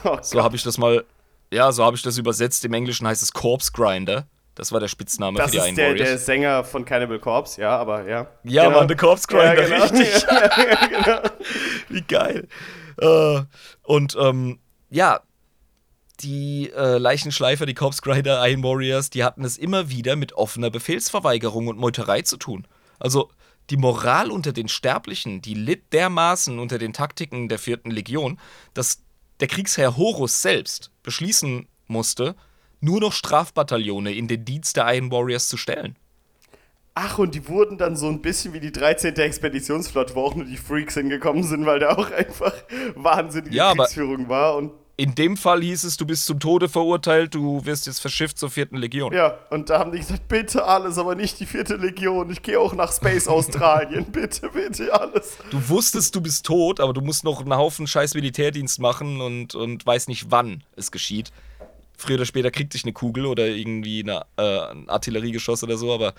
Oh 0.05 0.18
So 0.23 0.43
habe 0.43 0.56
ich 0.56 0.62
das 0.62 0.78
mal, 0.78 1.05
ja, 1.52 1.70
so 1.73 1.85
habe 1.85 1.97
ich 1.97 2.02
das 2.02 2.18
übersetzt. 2.18 2.64
Im 2.64 2.73
Englischen 2.73 3.06
heißt 3.06 3.23
es 3.23 3.32
Corpse 3.32 3.70
Grinder. 3.73 4.27
Das 4.55 4.73
war 4.73 4.81
der 4.81 4.89
Spitzname 4.89 5.36
Das 5.39 5.51
für 5.51 5.51
die 5.52 5.56
Iron 5.59 5.68
ist 5.70 5.77
der, 5.78 5.89
Warriors. 5.90 6.09
der 6.09 6.18
Sänger 6.18 6.64
von 6.64 6.85
Cannibal 6.86 7.18
Corpse, 7.18 7.60
ja, 7.60 7.77
aber 7.77 8.09
ja. 8.09 8.27
ja, 8.43 8.64
Genau. 8.64 8.78
Mann, 8.78 8.89
der 8.89 8.97
Corpse 8.97 9.27
Ja, 9.31 9.55
Grinder, 9.55 9.68
genau. 9.68 9.82
richtig. 9.85 10.27
Wie 11.90 12.02
geil. 12.02 12.48
Äh, 12.98 13.43
und 13.82 14.16
ähm, 14.18 14.59
ja, 14.89 15.20
die 16.20 16.73
äh, 16.74 16.97
Leichenschleifer, 16.97 17.66
die 17.66 17.74
Corpse 17.74 18.01
Grinder, 18.01 18.43
Iron 18.48 18.62
Warriors, 18.62 19.10
die 19.10 19.23
hatten 19.24 19.44
es 19.44 19.59
immer 19.59 19.90
wieder 19.90 20.16
mit 20.16 20.32
offener 20.32 20.70
Befehlsverweigerung 20.70 21.68
und 21.68 21.78
Meuterei 21.78 22.23
zu 22.23 22.39
tun. 22.39 22.66
Also 22.98 23.31
die 23.70 23.76
Moral 23.76 24.30
unter 24.30 24.52
den 24.52 24.68
Sterblichen, 24.68 25.43
die 25.43 25.55
litt 25.55 25.93
dermaßen 25.93 26.59
unter 26.59 26.78
den 26.78 26.93
Taktiken 26.93 27.48
der 27.48 27.59
vierten 27.59 27.90
Legion, 27.90 28.38
dass 28.74 29.02
der 29.40 29.48
Kriegsherr 29.48 29.97
Horus 29.97 30.43
selbst 30.43 30.90
beschließen 31.02 31.66
musste, 31.86 32.36
nur 32.80 33.01
noch 33.01 33.12
Strafbataillone 33.12 34.12
in 34.12 34.28
den 34.28 34.44
Dienst 34.44 34.76
der 34.76 34.93
Iron 34.94 35.10
Warriors 35.10 35.48
zu 35.48 35.56
stellen. 35.56 35.97
Ach, 36.94 37.18
und 37.18 37.34
die 37.34 37.47
wurden 37.47 37.76
dann 37.76 37.94
so 37.94 38.09
ein 38.09 38.22
bisschen 38.22 38.55
wie 38.55 38.60
die 38.60 38.72
13. 38.72 39.14
Expeditionsflotte, 39.16 40.14
wo 40.14 40.22
auch 40.22 40.34
nur 40.34 40.47
die 40.47 40.56
Freaks 40.56 40.94
hingekommen 40.94 41.43
sind, 41.43 41.66
weil 41.66 41.78
da 41.78 41.90
auch 41.90 42.10
einfach 42.10 42.55
wahnsinnige 42.94 43.55
Ja, 43.55 43.74
Kriegsführung 43.74 44.30
war. 44.30 44.56
Und 44.56 44.72
In 44.98 45.14
dem 45.14 45.36
Fall 45.36 45.60
hieß 45.60 45.85
es, 45.85 45.98
du 45.98 46.06
bist 46.06 46.24
zum 46.24 46.40
Tode 46.40 46.70
verurteilt, 46.70 47.35
du 47.35 47.66
wirst 47.66 47.86
jetzt 47.86 47.98
verschifft 47.98 48.39
zur 48.39 48.48
vierten 48.48 48.78
Legion. 48.78 49.12
ja, 49.12 49.36
und 49.51 49.68
da 49.68 49.78
haben 49.78 49.93
die 49.93 49.98
gesagt, 49.98 50.27
bitte 50.27 50.64
alles, 50.64 50.97
aber 50.97 51.14
nicht 51.14 51.39
die 51.39 51.44
vierte 51.44 51.77
Legion. 51.77 52.31
Ich 52.31 52.40
gehe 52.40 52.59
auch 52.59 52.73
nach 52.73 52.90
Space 52.90 53.28
Australien. 53.28 54.06
bitte, 54.12 54.48
bitte 54.48 54.98
alles. 54.98 55.36
Du 55.51 55.68
wusstest, 55.68 56.14
du 56.14 56.23
bist 56.23 56.47
tot, 56.47 56.81
aber 56.81 56.94
du 56.94 57.02
musst 57.02 57.24
noch 57.24 57.43
einen 57.43 57.55
Haufen 57.55 57.86
scheiß 57.86 58.14
Militärdienst 58.14 58.81
machen 58.81 59.20
und, 59.20 59.55
und 59.55 59.85
weißt 59.85 60.09
nicht, 60.09 60.31
wann 60.31 60.64
es 60.77 60.90
geschieht. 60.90 61.31
Früher 61.98 62.16
oder 62.16 62.27
später 62.27 62.51
kriegt 62.51 62.73
dich 62.73 62.85
eine 62.85 62.94
Kugel 62.94 63.27
oder 63.27 63.47
irgendwie 63.47 64.02
eine, 64.02 64.24
äh, 64.39 64.70
ein 64.70 64.89
Artilleriegeschoss 64.89 65.62
oder 65.62 65.77
so, 65.77 65.93
aber 65.93 66.14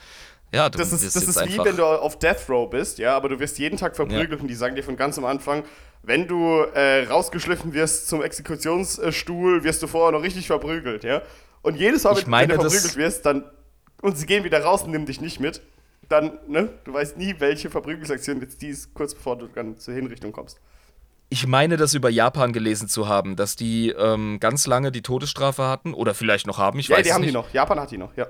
ja, 0.53 0.69
du 0.69 0.77
Das 0.77 0.91
ist, 0.93 1.15
das 1.15 1.23
ist 1.23 1.45
wie 1.45 1.57
wenn 1.57 1.75
du 1.75 1.85
auf 1.85 2.19
Death 2.19 2.49
Row 2.49 2.69
bist, 2.69 2.99
ja, 2.99 3.15
aber 3.15 3.29
du 3.29 3.39
wirst 3.39 3.59
jeden 3.59 3.77
Tag 3.77 3.95
verprügelt 3.95 4.39
und 4.41 4.47
die 4.47 4.55
sagen 4.55 4.75
dir 4.75 4.83
von 4.83 4.95
ganz 4.95 5.17
am 5.17 5.25
Anfang, 5.25 5.63
wenn 6.03 6.27
du 6.27 6.61
äh, 6.73 7.03
rausgeschliffen 7.03 7.73
wirst 7.73 8.07
zum 8.07 8.21
Exekutionsstuhl, 8.21 9.63
wirst 9.63 9.83
du 9.83 9.87
vorher 9.87 10.11
noch 10.17 10.23
richtig 10.23 10.47
verprügelt, 10.47 11.03
ja. 11.03 11.21
Und 11.61 11.75
jedes 11.75 12.03
Mal, 12.03 12.15
wenn, 12.15 12.29
meine, 12.29 12.53
wenn 12.53 12.61
du 12.61 12.69
verprügelt 12.69 12.95
wirst, 12.95 13.25
dann 13.25 13.43
und 14.01 14.17
sie 14.17 14.25
gehen 14.25 14.43
wieder 14.43 14.61
raus 14.63 14.83
und 14.83 14.91
nehmen 14.91 15.05
dich 15.05 15.21
nicht 15.21 15.39
mit, 15.39 15.61
dann, 16.07 16.37
ne, 16.47 16.69
du 16.85 16.93
weißt 16.93 17.17
nie, 17.17 17.35
welche 17.39 17.69
Verprügelungsaktion 17.69 18.39
jetzt 18.41 18.61
die 18.61 18.67
ist, 18.69 18.93
kurz 18.93 19.13
bevor 19.13 19.37
du 19.37 19.47
dann 19.47 19.77
zur 19.77 19.93
Hinrichtung 19.93 20.31
kommst. 20.31 20.59
Ich 21.29 21.45
meine, 21.45 21.75
das 21.75 21.93
über 21.93 22.09
Japan 22.09 22.53
gelesen 22.53 22.87
zu 22.87 23.07
haben, 23.09 23.35
dass 23.35 23.57
die 23.57 23.89
ähm, 23.89 24.39
ganz 24.39 24.65
lange 24.65 24.91
die 24.93 25.01
Todesstrafe 25.01 25.67
hatten 25.67 25.93
oder 25.93 26.13
vielleicht 26.13 26.47
noch 26.47 26.57
haben, 26.57 26.79
ich 26.79 26.87
Ja, 26.87 26.97
weiß 26.97 27.05
die 27.05 27.13
haben 27.13 27.21
nicht. 27.21 27.31
die 27.31 27.33
noch. 27.33 27.51
Japan 27.53 27.79
hat 27.79 27.91
die 27.91 27.97
noch, 27.97 28.15
ja. 28.15 28.27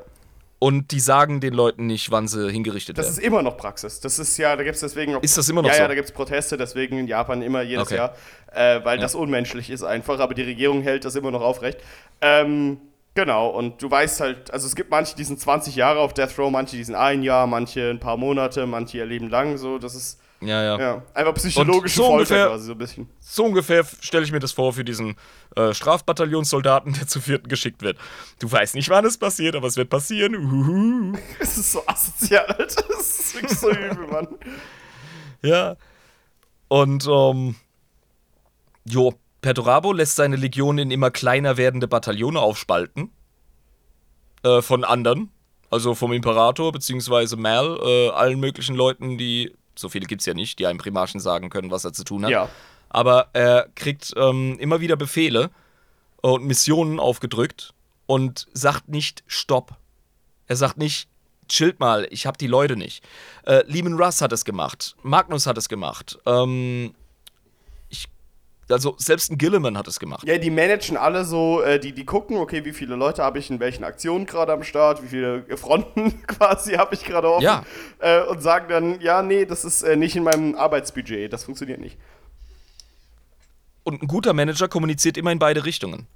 Und 0.60 0.92
die 0.92 1.00
sagen 1.00 1.40
den 1.40 1.54
Leuten 1.54 1.86
nicht, 1.86 2.10
wann 2.10 2.28
sie 2.28 2.50
hingerichtet 2.52 2.98
Das 2.98 3.06
werden. 3.06 3.18
ist 3.18 3.24
immer 3.24 3.44
noch 3.44 3.58
Praxis. 3.58 4.00
Das 4.00 4.18
ist 4.18 4.38
ja, 4.38 4.56
da 4.56 4.64
gibt 4.64 4.74
es 4.76 4.82
deswegen 4.82 5.12
noch. 5.14 5.22
Ist 5.22 5.38
das 5.38 5.48
immer 5.50 5.62
noch 5.62 5.70
ja, 5.70 5.76
so? 5.76 5.82
Ja, 5.84 5.88
da 5.88 5.94
gibt 5.94 6.08
es 6.08 6.12
Proteste, 6.12 6.58
deswegen 6.58 6.98
in 6.98 7.08
Japan 7.08 7.44
immer 7.44 7.62
jedes 7.62 7.84
Okay. 7.84 7.98
Jahr, 7.98 8.16
äh, 8.54 8.84
weil 8.84 8.98
das 8.98 9.14
unmenschlich 9.14 9.70
ist 9.70 9.84
einfach, 9.84 10.20
aber 10.20 10.34
die 10.34 10.42
Regierung 10.42 10.82
hält 10.82 11.06
das 11.06 11.16
immer 11.16 11.30
noch 11.30 11.42
aufrecht. 11.42 11.80
Ähm, 12.22 12.80
genau, 13.14 13.50
und 13.50 13.84
du 13.84 13.92
weißt 13.92 14.20
halt, 14.20 14.52
also 14.52 14.66
es 14.66 14.76
gibt 14.76 14.90
manche, 14.90 15.16
die 15.16 15.24
sind 15.26 15.40
20 15.40 15.76
Jahre 15.76 16.00
auf 16.00 16.16
Death 16.16 16.40
Row, 16.40 16.50
manche, 16.50 16.76
die 16.76 16.84
sind 16.84 16.96
ein 16.96 17.22
Jahr, 17.22 17.46
manche 17.46 17.92
ein 17.92 18.00
paar 18.00 18.18
Monate, 18.18 18.66
manche 18.66 18.98
ihr 18.98 19.06
Leben 19.06 19.30
lang, 19.30 19.58
so, 19.58 19.78
das 19.78 19.94
ist, 19.94 20.20
Ja, 20.40 20.62
ja. 20.64 20.80
ja, 20.80 21.04
einfach 21.16 21.34
psychologische 21.34 21.96
so 21.98 22.04
Folter 22.04 22.18
ungefähr- 22.20 22.48
quasi 22.48 22.66
so 22.68 22.72
ein 22.74 22.78
bisschen. 22.78 23.10
So 23.20 23.46
ungefähr 23.46 23.84
stelle 24.02 24.24
ich 24.24 24.32
mir 24.32 24.40
das 24.40 24.52
vor 24.52 24.72
für 24.72 24.84
diesen 24.84 25.16
äh, 25.56 25.74
Strafbataillonssoldaten, 25.74 26.94
der 27.00 27.08
zu 27.08 27.20
vierten 27.22 27.48
geschickt 27.48 27.82
wird. 27.82 27.98
Du 28.40 28.52
weißt 28.52 28.76
nicht, 28.76 28.90
wann 28.90 29.06
es 29.06 29.18
passiert, 29.18 29.56
aber 29.56 29.68
es 29.68 29.78
wird 29.78 29.90
passieren. 29.90 30.36
Uhuhu. 30.36 31.18
Das 31.40 31.58
ist 31.58 31.72
so 31.72 31.82
asozial, 31.88 32.46
Alter, 32.46 32.84
das 32.88 33.20
ist 33.20 33.36
wirklich 33.36 33.58
so 33.58 33.70
übel, 33.72 34.08
Mann. 34.08 34.28
Ja. 35.42 35.76
Und, 36.68 37.08
ähm, 37.08 37.56
jo, 38.86 39.14
Perturabo 39.42 39.94
lässt 39.94 40.16
seine 40.16 40.36
Legion 40.36 40.78
in 40.80 40.92
immer 40.92 41.12
kleiner 41.12 41.58
werdende 41.58 41.88
Bataillone 41.88 42.40
aufspalten. 42.40 43.12
Äh, 44.44 44.62
von 44.62 44.84
anderen. 44.84 45.32
Also 45.70 45.96
vom 45.96 46.14
Imperator, 46.14 46.72
beziehungsweise 46.72 47.38
Mal, 47.38 47.78
äh, 47.84 48.10
allen 48.10 48.40
möglichen 48.40 48.76
Leuten, 48.76 49.18
die, 49.18 49.54
so 49.78 49.90
viele 49.90 50.06
gibt's 50.06 50.26
ja 50.26 50.34
nicht, 50.34 50.60
die 50.60 50.68
einem 50.68 50.80
Primarchen 50.80 51.20
sagen 51.20 51.50
können, 51.50 51.72
was 51.72 51.86
er 51.86 51.94
zu 51.94 52.04
tun 52.04 52.24
hat. 52.24 52.32
Ja. 52.32 52.50
Aber 52.90 53.30
er 53.34 53.68
kriegt 53.76 54.14
ähm, 54.16 54.58
immer 54.60 54.80
wieder 54.80 54.96
Befehle 54.96 55.50
und 56.22 56.46
Missionen 56.46 57.00
aufgedrückt 57.00 57.74
und 58.06 58.48
sagt 58.54 58.90
nicht 58.90 59.24
Stopp. 59.28 59.76
Er 60.48 60.56
sagt 60.56 60.78
nicht, 60.78 61.10
chillt 61.48 61.80
mal, 61.80 62.08
ich 62.10 62.26
hab 62.26 62.38
die 62.38 62.48
Leute 62.48 62.76
nicht. 62.76 63.04
Äh, 63.46 63.64
Lehman 63.68 63.94
Russ 63.94 64.22
hat 64.22 64.32
es 64.32 64.46
gemacht, 64.46 64.96
Magnus 65.04 65.46
hat 65.46 65.58
es 65.58 65.70
gemacht. 65.70 66.18
Ähm, 66.26 66.94
also 68.70 68.96
selbst 68.98 69.32
ein 69.32 69.38
Gilliman 69.38 69.78
hat 69.78 69.88
es 69.88 70.00
gemacht. 70.00 70.28
Ja, 70.28 70.38
die 70.38 70.50
managen 70.52 70.98
alle 70.98 71.24
so, 71.24 71.62
äh, 71.62 71.80
die, 71.80 71.94
die 71.94 72.06
gucken, 72.06 72.38
okay, 72.38 72.66
wie 72.66 72.74
viele 72.74 72.96
Leute 72.96 73.24
habe 73.24 73.40
ich 73.40 73.50
in 73.50 73.60
welchen 73.60 73.84
Aktionen 73.84 74.26
gerade 74.26 74.52
am 74.52 74.64
Start, 74.64 75.02
wie 75.04 75.08
viele 75.08 75.46
Fronten 75.58 76.22
quasi 76.28 76.74
habe 76.74 76.94
ich 76.96 77.04
gerade 77.04 77.30
offen. 77.30 77.44
Ja. 77.44 77.64
Äh, 78.00 78.24
und 78.24 78.42
sagen 78.42 78.68
dann, 78.70 79.02
ja, 79.02 79.22
nee, 79.22 79.46
das 79.46 79.64
ist 79.64 79.84
äh, 79.84 79.96
nicht 79.96 80.16
in 80.16 80.24
meinem 80.24 80.56
Arbeitsbudget, 80.56 81.32
das 81.32 81.46
funktioniert 81.46 81.80
nicht. 81.80 81.98
Und 83.84 84.02
ein 84.02 84.08
guter 84.08 84.34
Manager 84.34 84.68
kommuniziert 84.68 85.18
immer 85.18 85.32
in 85.32 85.40
beide 85.40 85.64
Richtungen. 85.64 86.08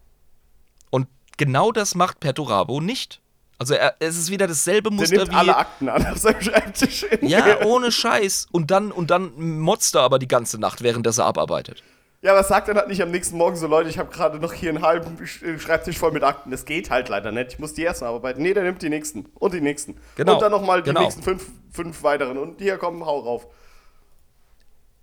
Und 0.90 1.08
genau 1.38 1.72
das 1.72 1.96
macht 1.96 2.20
Perturabo 2.20 2.82
nicht. 2.82 3.22
Also 3.58 3.76
er, 3.76 3.96
es 4.00 4.18
ist 4.18 4.30
wieder 4.30 4.48
dasselbe 4.48 4.90
Der 4.90 4.98
Muster 5.00 5.18
nimmt 5.18 5.32
wie. 5.32 5.36
alle 5.36 5.56
Akten 5.56 5.88
an 5.88 6.06
auf 6.06 6.18
seinem 6.18 6.42
Schreibtisch. 6.42 7.06
Ja, 7.22 7.62
ohne 7.64 7.92
Scheiß. 7.92 8.48
Und 8.52 8.72
dann, 8.72 8.92
und 8.92 9.12
dann 9.12 9.60
motzt 9.60 9.96
er 9.96 10.02
aber 10.02 10.20
die 10.20 10.28
ganze 10.28 10.60
Nacht, 10.60 10.82
während 10.82 11.06
er 11.08 11.18
abarbeitet. 11.24 11.84
Ja, 12.24 12.34
aber 12.34 12.44
sagt 12.44 12.68
dann 12.68 12.78
halt 12.78 12.88
nicht 12.88 13.02
am 13.02 13.10
nächsten 13.10 13.36
Morgen 13.36 13.56
so, 13.56 13.66
Leute, 13.66 13.90
ich 13.90 13.98
habe 13.98 14.12
gerade 14.12 14.38
noch 14.40 14.54
hier 14.54 14.70
einen 14.70 14.84
halben 14.84 15.18
Sch- 15.18 15.58
Schreibtisch 15.60 15.98
voll 15.98 16.12
mit 16.12 16.22
Akten. 16.24 16.52
Das 16.52 16.66
geht 16.66 16.92
halt 16.92 17.10
leider 17.10 17.32
nicht. 17.32 17.54
Ich 17.54 17.60
muss 17.60 17.74
die 17.74 17.84
ersten 17.84 18.06
arbeiten. 18.06 18.44
Nee, 18.44 18.54
der 18.54 18.62
nimmt 18.64 18.82
die 18.84 18.90
nächsten. 18.90 19.26
Und 19.34 19.54
die 19.56 19.62
nächsten. 19.62 19.98
Genau. 20.16 20.34
Und 20.36 20.42
dann 20.42 20.52
nochmal 20.52 20.84
die 20.84 20.90
Genau. 20.90 21.02
nächsten 21.02 21.24
fünf, 21.24 21.48
fünf 21.72 22.04
weiteren. 22.04 22.38
Und 22.38 22.60
hier, 22.62 22.78
komm, 22.78 23.04
hau 23.06 23.20
rauf. 23.22 23.48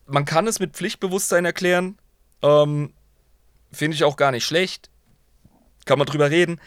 Man 0.06 0.24
kann 0.24 0.46
es 0.46 0.60
mit 0.60 0.74
Pflichtbewusstsein 0.76 1.44
erklären. 1.44 1.98
Ähm, 2.42 2.92
Finde 3.72 3.96
ich 3.96 4.04
auch 4.04 4.16
gar 4.16 4.30
nicht 4.30 4.44
schlecht. 4.44 4.88
Kann 5.86 5.98
man 5.98 6.06
drüber 6.06 6.30
reden. 6.30 6.60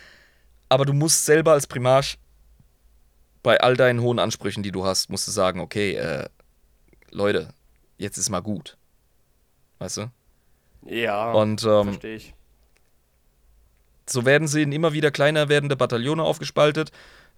Aber 0.67 0.83
du 0.85 0.91
musst 0.93 1.25
selber 1.25 1.53
als 1.53 1.65
Primarch 1.65 2.17
bei 3.41 3.59
all 3.61 3.77
deinen 3.77 4.01
hohen 4.01 4.19
Ansprüchen, 4.19 4.63
die 4.63 4.71
du 4.71 4.85
hast, 4.85 5.09
musst 5.09 5.27
du 5.27 5.31
sagen, 5.31 5.61
okay, 5.61 5.95
äh, 5.95 6.27
Leute, 7.09 7.53
jetzt 7.97 8.17
ist 8.17 8.29
mal 8.29 8.41
gut. 8.41 8.77
Weißt 9.79 9.97
du? 9.97 10.11
Ja, 10.85 11.31
Und 11.31 11.63
ähm, 11.63 11.83
verstehe 11.85 12.15
ich. 12.15 12.33
so 14.07 14.25
werden 14.25 14.47
sie 14.47 14.63
in 14.63 14.71
immer 14.71 14.93
wieder 14.93 15.11
kleiner 15.11 15.49
werdende 15.49 15.75
Bataillone 15.75 16.23
aufgespaltet 16.23 16.91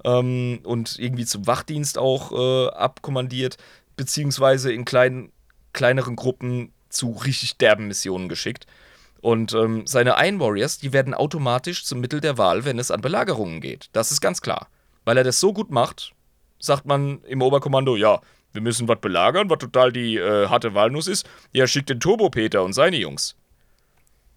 ähm, 0.03 0.60
und 0.64 0.98
irgendwie 0.98 1.26
zum 1.26 1.45
Wachdienst 1.45 1.98
auch 1.98 2.32
äh, 2.32 2.70
abkommandiert, 2.72 3.57
beziehungsweise 3.95 4.72
in 4.72 4.86
kleinen, 4.86 5.32
kleineren 5.74 6.15
Gruppen 6.15 6.72
zu 6.90 7.11
richtig 7.11 7.57
derben 7.57 7.88
Missionen 7.88 8.30
geschickt. 8.30 8.65
Und 9.22 9.53
ähm, 9.53 9.88
seine 9.88 10.15
Iron 10.20 10.40
Warriors, 10.40 10.80
die 10.80 10.91
werden 10.91 11.14
automatisch 11.14 11.86
zum 11.86 11.99
Mittel 12.02 12.20
der 12.20 12.38
Wahl, 12.38 12.65
wenn 12.65 12.78
es 12.78 12.91
an 12.91 13.02
Belagerungen 13.02 13.61
geht. 13.61 13.90
Das 13.94 14.11
ist 14.11 14.20
ganz 14.20 14.41
klar. 14.41 14.68
Weil 15.06 15.18
er 15.18 15.24
das 15.24 15.40
so 15.40 15.53
gut 15.53 15.72
macht, 15.72 16.14
sagt 16.60 16.86
man 16.86 17.22
im 17.24 17.41
Oberkommando, 17.41 17.95
ja, 17.95 18.20
wir 18.54 18.62
müssen 18.62 18.88
was 18.88 19.00
belagern, 19.00 19.50
was 19.50 19.60
total 19.60 19.92
die 19.92 20.18
äh, 20.18 20.48
harte 20.48 20.74
Walnuss 20.74 21.08
ist. 21.08 21.28
Ja, 21.52 21.68
schickt 21.68 21.90
den 21.90 22.00
Turbo-Peter 22.00 22.64
und 22.64 22.74
seine 22.74 22.98
Jungs. 22.98 23.36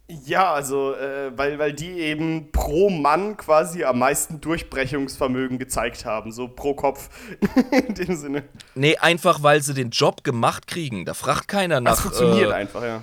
Ja, 0.09 0.52
also, 0.52 0.94
äh, 0.94 1.36
weil, 1.36 1.59
weil 1.59 1.72
die 1.72 1.90
eben 1.90 2.52
pro 2.52 2.90
Mann 2.90 3.36
quasi 3.36 3.82
am 3.82 3.98
meisten 3.98 4.40
Durchbrechungsvermögen 4.40 5.59
gezeigt 5.59 6.05
haben, 6.05 6.30
so 6.30 6.47
pro 6.47 6.74
Kopf. 6.74 7.10
In 7.88 7.94
dem 7.94 8.16
Sinne. 8.16 8.44
Nee, 8.76 8.97
einfach 8.98 9.43
weil 9.43 9.62
sie 9.62 9.74
den 9.74 9.90
Job 9.90 10.22
gemacht 10.22 10.68
kriegen. 10.68 11.05
Da 11.06 11.14
fragt 11.14 11.48
keiner 11.48 11.80
nach. 11.80 11.93
Das 11.93 12.01
funktioniert 12.01 12.51
äh, 12.52 12.55
einfach, 12.55 12.84
ja. 12.84 13.02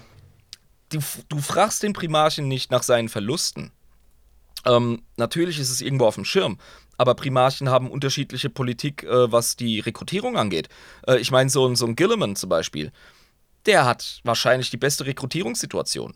du, 0.90 1.00
du 1.28 1.38
fragst 1.40 1.84
den 1.84 1.92
Primarchen 1.92 2.48
nicht 2.48 2.72
nach 2.72 2.84
seinen 2.84 3.10
Verlusten. 3.10 3.72
Ähm, 4.66 5.02
natürlich 5.18 5.60
ist 5.60 5.72
es 5.72 5.82
irgendwo 5.82 6.06
auf 6.06 6.16
dem 6.16 6.24
Schirm, 6.24 6.58
aber 6.98 7.16
Primarchen 7.16 7.70
haben 7.70 7.90
unterschiedliche 7.90 8.50
Politik, 8.50 9.04
äh, 9.04 9.32
was 9.32 9.56
die 9.56 9.80
Rekrutierung 9.80 10.38
angeht. 10.38 10.70
Äh, 11.08 11.18
ich 11.18 11.32
meine, 11.32 11.50
so, 11.50 11.66
ein- 11.68 11.76
so 11.76 11.86
ein 11.86 11.96
Gilliman 11.96 12.36
zum 12.36 12.50
Beispiel, 12.50 12.92
der 13.66 13.86
hat 13.86 14.20
wahrscheinlich 14.24 14.70
die 14.70 14.78
beste 14.78 15.06
Rekrutierungssituation. 15.06 16.14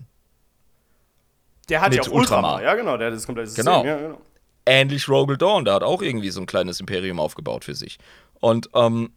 Der 1.69 1.81
hat 1.81 1.93
ja 1.93 2.01
auch 2.01 2.07
Ultramar. 2.09 2.55
Ultramar. 2.55 2.63
Ja, 2.63 2.75
genau, 2.75 2.97
der 2.97 3.07
hat 3.07 3.13
das 3.15 3.25
komplette 3.25 3.49
System. 3.49 3.65
Genau. 3.65 3.85
Ja, 3.85 3.97
genau. 3.97 4.21
Ähnlich 4.65 5.07
Rogel 5.07 5.37
Dawn, 5.37 5.63
der 5.65 5.75
hat 5.75 5.83
auch 5.83 6.01
irgendwie 6.01 6.29
so 6.29 6.41
ein 6.41 6.45
kleines 6.45 6.79
Imperium 6.79 7.19
aufgebaut 7.19 7.63
für 7.65 7.75
sich. 7.75 7.97
Und 8.39 8.69
ähm, 8.73 9.11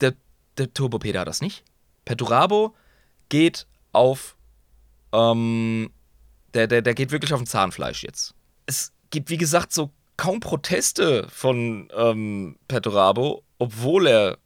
der, 0.00 0.14
der 0.56 0.72
Turbopeter 0.72 1.20
hat 1.20 1.28
das 1.28 1.40
nicht. 1.40 1.64
Perturabo 2.04 2.74
geht 3.28 3.66
auf. 3.92 4.36
Ähm, 5.12 5.90
der, 6.54 6.66
der, 6.66 6.82
der 6.82 6.94
geht 6.94 7.10
wirklich 7.10 7.32
auf 7.32 7.40
dem 7.40 7.46
Zahnfleisch 7.46 8.02
jetzt. 8.04 8.34
Es 8.66 8.92
gibt, 9.10 9.30
wie 9.30 9.36
gesagt, 9.36 9.72
so 9.72 9.90
kaum 10.18 10.40
Proteste 10.40 11.26
von 11.34 11.88
ähm, 11.96 12.58
Perturabo, 12.68 13.42
obwohl 13.58 14.06
er 14.06 14.36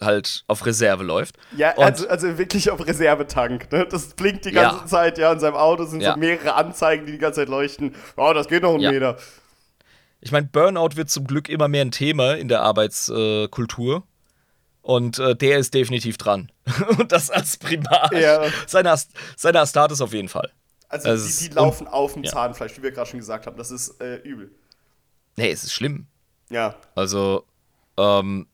halt 0.00 0.44
auf 0.48 0.64
Reserve 0.66 1.02
läuft. 1.02 1.36
Ja, 1.56 1.74
Und- 1.74 1.84
also, 1.84 2.08
also 2.08 2.38
wirklich 2.38 2.70
auf 2.70 2.84
Reservetank. 2.86 3.72
Ne? 3.72 3.86
Das 3.90 4.08
blinkt 4.14 4.44
die 4.44 4.52
ganze 4.52 4.80
Ja. 4.80 4.86
Zeit, 4.86 5.18
ja, 5.18 5.32
in 5.32 5.40
seinem 5.40 5.54
Auto 5.56 5.84
sind 5.84 6.00
Ja. 6.02 6.12
so 6.14 6.18
mehrere 6.18 6.54
Anzeigen, 6.54 7.06
die 7.06 7.12
die 7.12 7.18
ganze 7.18 7.40
Zeit 7.40 7.48
leuchten. 7.48 7.94
Oh, 8.16 8.32
das 8.32 8.46
geht 8.48 8.62
noch 8.62 8.74
einen 8.74 8.80
Ja. 8.82 8.92
Meter. 8.92 9.16
Ich 10.20 10.32
meine, 10.32 10.46
Burnout 10.46 10.90
wird 10.96 11.10
zum 11.10 11.26
Glück 11.26 11.48
immer 11.48 11.68
mehr 11.68 11.82
ein 11.84 11.90
Thema 11.90 12.34
in 12.36 12.48
der 12.48 12.62
Arbeitskultur. 12.62 13.44
Äh, 13.44 13.48
Kultur. 13.48 14.02
und 14.82 15.18
äh, 15.18 15.34
der 15.36 15.58
ist 15.58 15.72
definitiv 15.74 16.16
dran. 16.18 16.50
und 16.98 17.12
das 17.12 17.30
als 17.30 17.56
Primat. 17.56 18.12
Ja. 18.12 18.42
Seine, 18.66 18.90
Ast 18.90 19.10
seine 19.36 19.60
Astartes 19.60 20.00
auf 20.00 20.12
jeden 20.12 20.28
Fall. 20.28 20.50
Also 20.88 21.08
Das 21.08 21.38
die, 21.38 21.48
die 21.48 21.54
laufen 21.54 21.86
auf 21.88 22.12
dem. 22.14 22.24
Zahnfleisch, 22.24 22.76
wie 22.78 22.82
wir 22.82 22.90
gerade 22.92 23.08
schon 23.10 23.20
gesagt 23.20 23.46
haben. 23.46 23.56
Das 23.56 23.70
ist 23.70 24.00
äh, 24.00 24.16
übel. 24.16 24.50
Nee, 25.36 25.50
es 25.50 25.64
ist 25.64 25.72
schlimm. 25.72 26.06
Ja. 26.50 26.76
Also, 26.94 27.44
ähm, 27.96 28.46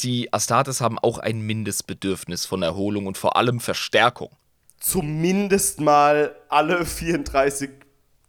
die 0.00 0.32
Astartes 0.32 0.80
haben 0.80 0.98
auch 0.98 1.18
ein 1.18 1.40
Mindestbedürfnis 1.40 2.46
von 2.46 2.62
Erholung 2.62 3.06
und 3.06 3.18
vor 3.18 3.36
allem 3.36 3.60
Verstärkung. 3.60 4.30
Zumindest 4.78 5.80
mal 5.80 6.36
alle 6.48 6.84
34 6.86 7.70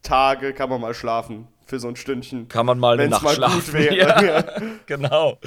Tage 0.01 0.53
kann 0.53 0.69
man 0.69 0.81
mal 0.81 0.93
schlafen. 0.93 1.47
Für 1.69 1.79
so 1.79 1.87
ein 1.87 1.95
Stündchen. 1.95 2.47
Kann 2.47 2.65
man 2.65 2.79
mal 2.79 2.99
eine 2.99 3.09
Nacht 3.09 3.21
mal 3.21 3.35
schlafen. 3.35 3.61
gut 3.61 3.73
wäre. 3.73 3.95
Ja, 4.25 4.43
genau. 4.87 5.37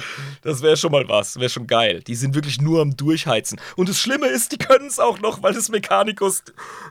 Das 0.41 0.61
wäre 0.61 0.77
schon 0.77 0.93
mal 0.93 1.05
was. 1.09 1.37
Wäre 1.37 1.49
schon 1.49 1.67
geil. 1.67 2.01
Die 2.01 2.15
sind 2.15 2.33
wirklich 2.33 2.61
nur 2.61 2.81
am 2.81 2.95
Durchheizen. 2.95 3.59
Und 3.75 3.89
das 3.89 3.99
Schlimme 3.99 4.27
ist, 4.27 4.53
die 4.53 4.57
können 4.57 4.87
es 4.87 4.99
auch 4.99 5.19
noch, 5.19 5.43
weil 5.43 5.53
das 5.53 5.67
Mechanikus, 5.69 6.43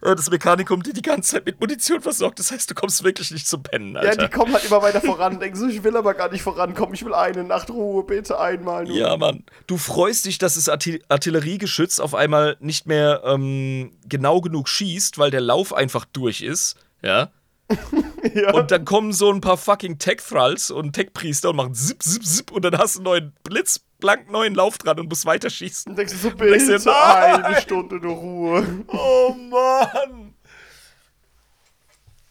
äh, 0.03 0.15
das 0.15 0.31
Mechanikum 0.31 0.83
die 0.83 0.93
die 0.93 1.01
ganze 1.01 1.37
Zeit 1.37 1.47
mit 1.47 1.59
Munition 1.61 2.03
versorgt. 2.03 2.39
Das 2.41 2.53
heißt, 2.53 2.71
du 2.71 2.75
kommst 2.75 3.03
wirklich 3.05 3.31
nicht 3.31 3.49
zum 3.49 3.63
Pennen, 3.63 3.95
Ja, 3.95 4.01
Alter. 4.01 4.29
die 4.29 4.31
kommen 4.31 4.53
halt 4.53 4.65
immer 4.67 4.83
weiter 4.83 5.01
voran. 5.01 5.41
Denken 5.41 5.57
so, 5.57 5.67
ich 5.67 5.83
will 5.83 5.97
aber 5.97 6.13
gar 6.13 6.31
nicht 6.31 6.43
vorankommen. 6.43 6.95
Ich 6.95 7.03
will 7.03 7.15
eine 7.15 7.43
Nacht 7.43 7.71
Ruhe, 7.71 8.05
bitte 8.05 8.39
einmal 8.39 8.85
nur. 8.85 8.95
Ja, 8.95 9.17
Mann. 9.17 9.45
Du 9.67 9.79
freust 9.79 10.27
dich, 10.27 10.37
dass 10.37 10.55
das 10.57 10.69
Artil 10.69 11.03
Artilleriegeschütz 11.09 12.01
auf 12.01 12.15
einmal 12.15 12.57
nicht 12.61 12.87
mehr 12.87 13.23
ähm, 13.25 13.93
genau 14.07 14.43
genug 14.43 14.69
schießt, 14.69 15.17
weil 15.17 15.31
der 15.31 15.41
Lauf 15.41 15.73
einfach 15.73 16.05
durch 16.05 16.43
ist. 16.43 16.77
Ja. 17.01 17.31
Ja. 18.35 18.53
Und 18.53 18.71
dann 18.71 18.85
kommen 18.85 19.13
so 19.13 19.33
ein 19.33 19.41
paar 19.41 19.57
fucking 19.57 19.99
Tech-Thralls 19.99 20.71
und 20.71 20.93
Tech-Priester 20.93 21.51
und 21.51 21.57
machen 21.57 21.75
zip, 21.75 22.03
zip, 22.03 22.25
zip 22.25 22.53
und 22.53 22.65
dann 22.65 22.79
hast 22.79 22.95
du 22.95 23.01
einen 23.01 23.05
neuen 23.05 23.33
Blitz, 23.43 23.81
blank 23.99 24.31
neuen 24.31 24.55
Lauf 24.55 24.79
dran 24.79 25.01
und 25.01 25.09
musst 25.09 25.27
weiterschießen. 25.27 25.91
Und 25.91 25.99
denkst 25.99 26.13
du 26.13 26.19
so, 26.19 26.31
bitte 26.31 26.79
nein! 26.85 27.43
eine 27.43 27.61
Stunde 27.61 27.97
nur 27.97 28.15
Ruhe. 28.15 28.85
Oh 28.87 29.35
Mann! 29.51 30.35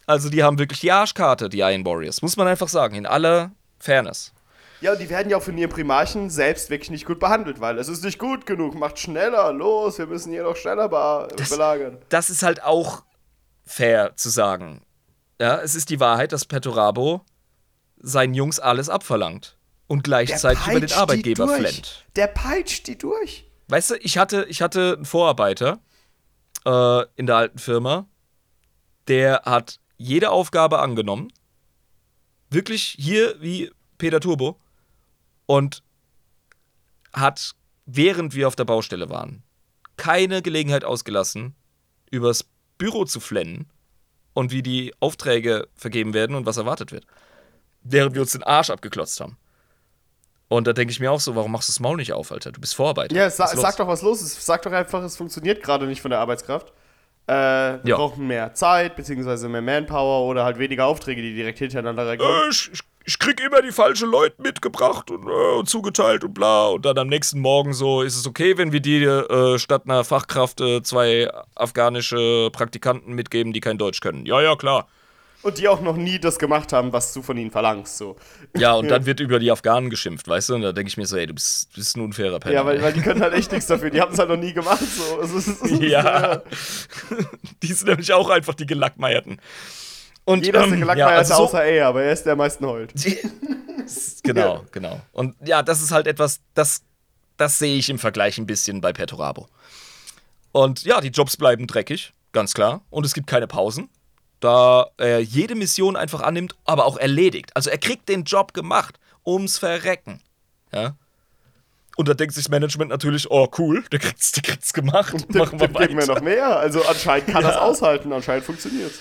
Also, 0.07 0.29
die 0.29 0.43
haben 0.43 0.57
wirklich 0.59 0.79
die 0.79 0.91
Arschkarte, 0.91 1.49
die 1.49 1.59
Iron 1.59 1.85
Warriors. 1.85 2.21
Muss 2.21 2.37
man 2.37 2.47
einfach 2.47 2.69
sagen, 2.69 2.95
in 2.95 3.05
aller 3.05 3.51
Fairness. 3.79 4.33
Ja, 4.81 4.93
und 4.93 4.99
die 4.99 5.09
werden 5.09 5.29
ja 5.29 5.37
auch 5.37 5.43
von 5.43 5.57
ihren 5.57 5.69
Primarchen 5.69 6.29
selbst 6.29 6.69
wirklich 6.71 6.89
nicht 6.89 7.05
gut 7.05 7.19
behandelt, 7.19 7.61
weil 7.61 7.77
es 7.77 7.87
ist 7.87 8.03
nicht 8.03 8.17
gut 8.17 8.47
genug. 8.47 8.73
Macht 8.75 8.97
schneller, 8.97 9.53
los, 9.53 9.99
wir 9.99 10.07
müssen 10.07 10.31
hier 10.31 10.43
noch 10.43 10.55
schneller 10.55 10.89
be 10.89 11.27
belagern. 11.49 11.97
das 12.09 12.31
ist 12.31 12.41
halt 12.41 12.63
auch 12.63 13.03
fair 13.63 14.15
zu 14.15 14.29
sagen. 14.29 14.81
Ja, 15.41 15.59
es 15.59 15.73
ist 15.73 15.89
die 15.89 15.99
Wahrheit, 15.99 16.33
dass 16.33 16.45
Petorabo 16.45 17.25
seinen 17.97 18.35
Jungs 18.35 18.59
alles 18.59 18.89
abverlangt 18.89 19.57
und 19.87 20.03
gleichzeitig 20.03 20.67
über 20.67 20.79
den 20.79 20.91
Arbeitgeber 20.91 21.47
flennt. 21.47 22.05
Der 22.15 22.27
peitscht 22.27 22.85
die 22.85 22.95
durch. 22.95 23.49
Weißt 23.67 23.89
du, 23.89 23.95
ich 23.95 24.19
hatte, 24.19 24.45
ich 24.49 24.61
hatte 24.61 24.93
einen 24.97 25.05
Vorarbeiter 25.05 25.79
äh, 26.63 27.05
in 27.15 27.25
der 27.25 27.37
alten 27.37 27.57
Firma, 27.57 28.05
der 29.07 29.41
hat 29.43 29.79
jede 29.97 30.29
Aufgabe 30.29 30.77
angenommen. 30.77 31.33
Wirklich 32.51 32.95
hier 32.99 33.35
wie 33.41 33.71
Peter 33.97 34.19
Turbo. 34.19 34.59
Und 35.47 35.81
hat, 37.13 37.55
während 37.87 38.35
wir 38.35 38.47
auf 38.47 38.55
der 38.55 38.65
Baustelle 38.65 39.09
waren, 39.09 39.41
keine 39.97 40.43
Gelegenheit 40.43 40.85
ausgelassen, 40.85 41.55
übers 42.11 42.45
Büro 42.77 43.05
zu 43.05 43.19
flennen 43.19 43.71
und 44.33 44.51
wie 44.51 44.63
die 44.63 44.93
Aufträge 44.99 45.67
vergeben 45.75 46.13
werden 46.13 46.35
und 46.35 46.45
was 46.45 46.57
erwartet 46.57 46.91
wird. 46.91 47.05
Während 47.83 48.13
wir 48.15 48.21
uns 48.21 48.31
den 48.31 48.43
Arsch 48.43 48.69
abgeklotzt 48.69 49.19
haben. 49.19 49.37
Und 50.47 50.67
da 50.67 50.73
denke 50.73 50.91
ich 50.91 50.99
mir 50.99 51.11
auch 51.11 51.19
so, 51.21 51.35
warum 51.35 51.51
machst 51.51 51.69
du 51.69 51.71
das 51.71 51.79
Maul 51.79 51.95
nicht 51.97 52.11
auf, 52.13 52.31
Alter? 52.31 52.51
Du 52.51 52.59
bist 52.59 52.75
Vorarbeiter. 52.75 53.15
Ja, 53.15 53.29
sa 53.29 53.47
sag 53.47 53.77
doch, 53.77 53.87
was 53.87 54.01
los 54.01 54.21
ist. 54.21 54.45
Sag 54.45 54.61
doch 54.63 54.71
einfach, 54.71 55.01
es 55.03 55.15
funktioniert 55.15 55.63
gerade 55.63 55.87
nicht 55.87 56.01
von 56.01 56.11
der 56.11 56.19
Arbeitskraft. 56.19 56.73
Äh, 57.27 57.33
wir 57.33 57.79
Ja. 57.85 57.95
brauchen 57.95 58.27
mehr 58.27 58.53
Zeit, 58.53 58.95
beziehungsweise 58.97 59.47
mehr 59.47 59.61
Manpower 59.61 60.27
oder 60.27 60.43
halt 60.43 60.59
weniger 60.59 60.85
Aufträge, 60.87 61.21
die 61.21 61.33
direkt 61.33 61.59
hintereinander 61.59 62.05
reinkommen. 62.05 62.35
Äh, 62.47 62.49
ich, 62.51 62.69
ich, 62.73 62.79
ich 63.11 63.19
krieg 63.19 63.41
immer 63.45 63.61
die 63.61 63.73
falschen 63.73 64.09
Leute 64.09 64.41
mitgebracht 64.41 65.11
und, 65.11 65.27
äh, 65.27 65.57
und 65.59 65.67
zugeteilt 65.67 66.23
und 66.23 66.33
bla. 66.33 66.67
Und 66.67 66.85
dann 66.85 66.97
am 66.97 67.09
nächsten 67.09 67.41
Morgen 67.41 67.73
so, 67.73 68.03
ist 68.03 68.15
es 68.15 68.25
okay, 68.25 68.57
wenn 68.57 68.71
wir 68.71 68.79
dir 68.79 69.29
äh, 69.29 69.59
statt 69.59 69.81
einer 69.85 70.05
Fachkraft 70.05 70.61
äh, 70.61 70.81
zwei 70.81 71.29
afghanische 71.53 72.49
Praktikanten 72.53 73.13
mitgeben, 73.13 73.51
die 73.51 73.59
kein 73.59 73.77
Deutsch 73.77 73.99
können? 73.99 74.25
Ja, 74.25 74.41
ja, 74.41 74.55
klar. 74.55 74.87
Und 75.41 75.57
die 75.57 75.67
auch 75.67 75.81
noch 75.81 75.97
nie 75.97 76.19
das 76.19 76.39
gemacht 76.39 76.71
haben, 76.71 76.93
was 76.93 77.11
du 77.11 77.21
von 77.21 77.35
ihnen 77.35 77.51
verlangst. 77.51 77.97
So. 77.97 78.15
Ja, 78.55 78.75
und 78.75 78.87
dann 78.87 79.05
wird 79.05 79.19
über 79.19 79.39
die 79.39 79.51
Afghanen 79.51 79.89
geschimpft, 79.89 80.29
weißt 80.29 80.49
du? 80.49 80.55
Und 80.55 80.61
da 80.61 80.71
denke 80.71 80.87
ich 80.87 80.95
mir 80.95 81.05
so, 81.05 81.17
ey, 81.17 81.27
du 81.27 81.33
bist, 81.33 81.69
du 81.73 81.81
bist 81.81 81.97
ein 81.97 82.01
unfairer 82.01 82.39
Penner. 82.39 82.55
Ja, 82.55 82.65
weil, 82.65 82.81
weil 82.81 82.93
die 82.93 83.01
können 83.01 83.21
halt 83.21 83.33
echt 83.33 83.51
nichts 83.51 83.67
dafür. 83.67 83.89
Die 83.89 83.99
haben 84.01 84.13
es 84.13 84.19
halt 84.19 84.29
noch 84.29 84.37
nie 84.37 84.53
gemacht. 84.53 84.79
So. 84.79 85.19
Es 85.21 85.33
ist, 85.33 85.47
es 85.49 85.61
ist, 85.69 85.81
Ja. 85.81 86.43
die 87.61 87.73
sind 87.73 87.89
nämlich 87.89 88.13
auch 88.13 88.29
einfach 88.29 88.53
die 88.53 88.67
Gelackmeierten. 88.67 89.41
Und, 90.31 90.45
Jeder 90.45 90.63
ist 90.65 90.71
der 90.71 90.79
ähm, 90.89 90.97
ja, 90.97 91.07
also 91.07 91.33
so- 91.35 91.43
außer 91.43 91.63
er, 91.63 91.87
aber 91.87 92.03
er 92.03 92.13
ist 92.13 92.23
der 92.23 92.33
am 92.33 92.37
meisten 92.39 92.65
heult. 92.65 92.93
genau, 94.23 94.65
genau. 94.71 95.01
Und 95.11 95.35
ja, 95.45 95.63
das 95.63 95.81
ist 95.81 95.91
halt 95.91 96.07
etwas, 96.07 96.39
das, 96.53 96.81
das 97.37 97.59
sehe 97.59 97.77
ich 97.77 97.89
im 97.89 97.99
Vergleich 97.99 98.37
ein 98.37 98.45
bisschen 98.45 98.81
bei 98.81 98.93
Petorabo. 98.93 99.47
Und 100.51 100.83
ja, 100.83 101.01
die 101.01 101.09
Jobs 101.09 101.37
bleiben 101.37 101.67
dreckig, 101.67 102.13
ganz 102.31 102.53
klar. 102.53 102.81
Und 102.89 103.05
es 103.05 103.13
gibt 103.13 103.27
keine 103.27 103.47
Pausen. 103.47 103.89
Da 104.39 104.87
er 104.97 105.19
jede 105.19 105.53
Mission 105.55 105.95
einfach 105.95 106.21
annimmt, 106.21 106.55
aber 106.65 106.85
auch 106.85 106.97
erledigt. 106.97 107.55
Also 107.55 107.69
er 107.69 107.77
kriegt 107.77 108.09
den 108.09 108.23
Job 108.23 108.53
gemacht, 108.53 108.99
ums 109.25 109.59
Verrecken. 109.59 110.19
Ja. 110.73 110.95
Und 111.95 112.07
da 112.07 112.13
denkt 112.15 112.33
sich 112.33 112.45
das 112.45 112.49
Management 112.49 112.89
natürlich, 112.89 113.29
oh 113.29 113.47
cool, 113.59 113.83
der 113.91 113.99
kriegt's, 113.99 114.31
der 114.31 114.41
kriegt's 114.43 114.73
gemacht. 114.73 115.13
Dem, 115.29 115.37
Machen 115.37 115.59
wir 115.59 115.67
dem 115.67 115.75
geben 115.77 115.93
wir 115.99 116.01
weiter. 116.07 116.13
noch 116.15 116.21
mehr. 116.21 116.57
Also 116.57 116.83
anscheinend 116.85 117.27
kann 117.27 117.41
Ja. 117.43 117.49
das 117.49 117.57
aushalten, 117.57 118.11
anscheinend 118.13 118.45
funktioniert 118.45 118.93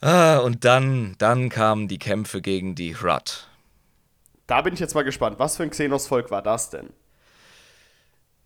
Ah, 0.00 0.38
und 0.38 0.64
dann, 0.64 1.14
dann 1.18 1.48
kamen 1.50 1.88
die 1.88 1.98
Kämpfe 1.98 2.40
gegen 2.40 2.74
die 2.74 2.94
Hrad. 2.96 3.48
Da 4.46 4.62
bin 4.62 4.72
ich 4.74 4.80
jetzt 4.80 4.94
mal 4.94 5.02
gespannt. 5.04 5.38
Was 5.38 5.56
für 5.56 5.62
ein 5.62 5.70
Xenos-Volk 5.70 6.30
war 6.30 6.42
das 6.42 6.70
denn? 6.70 6.90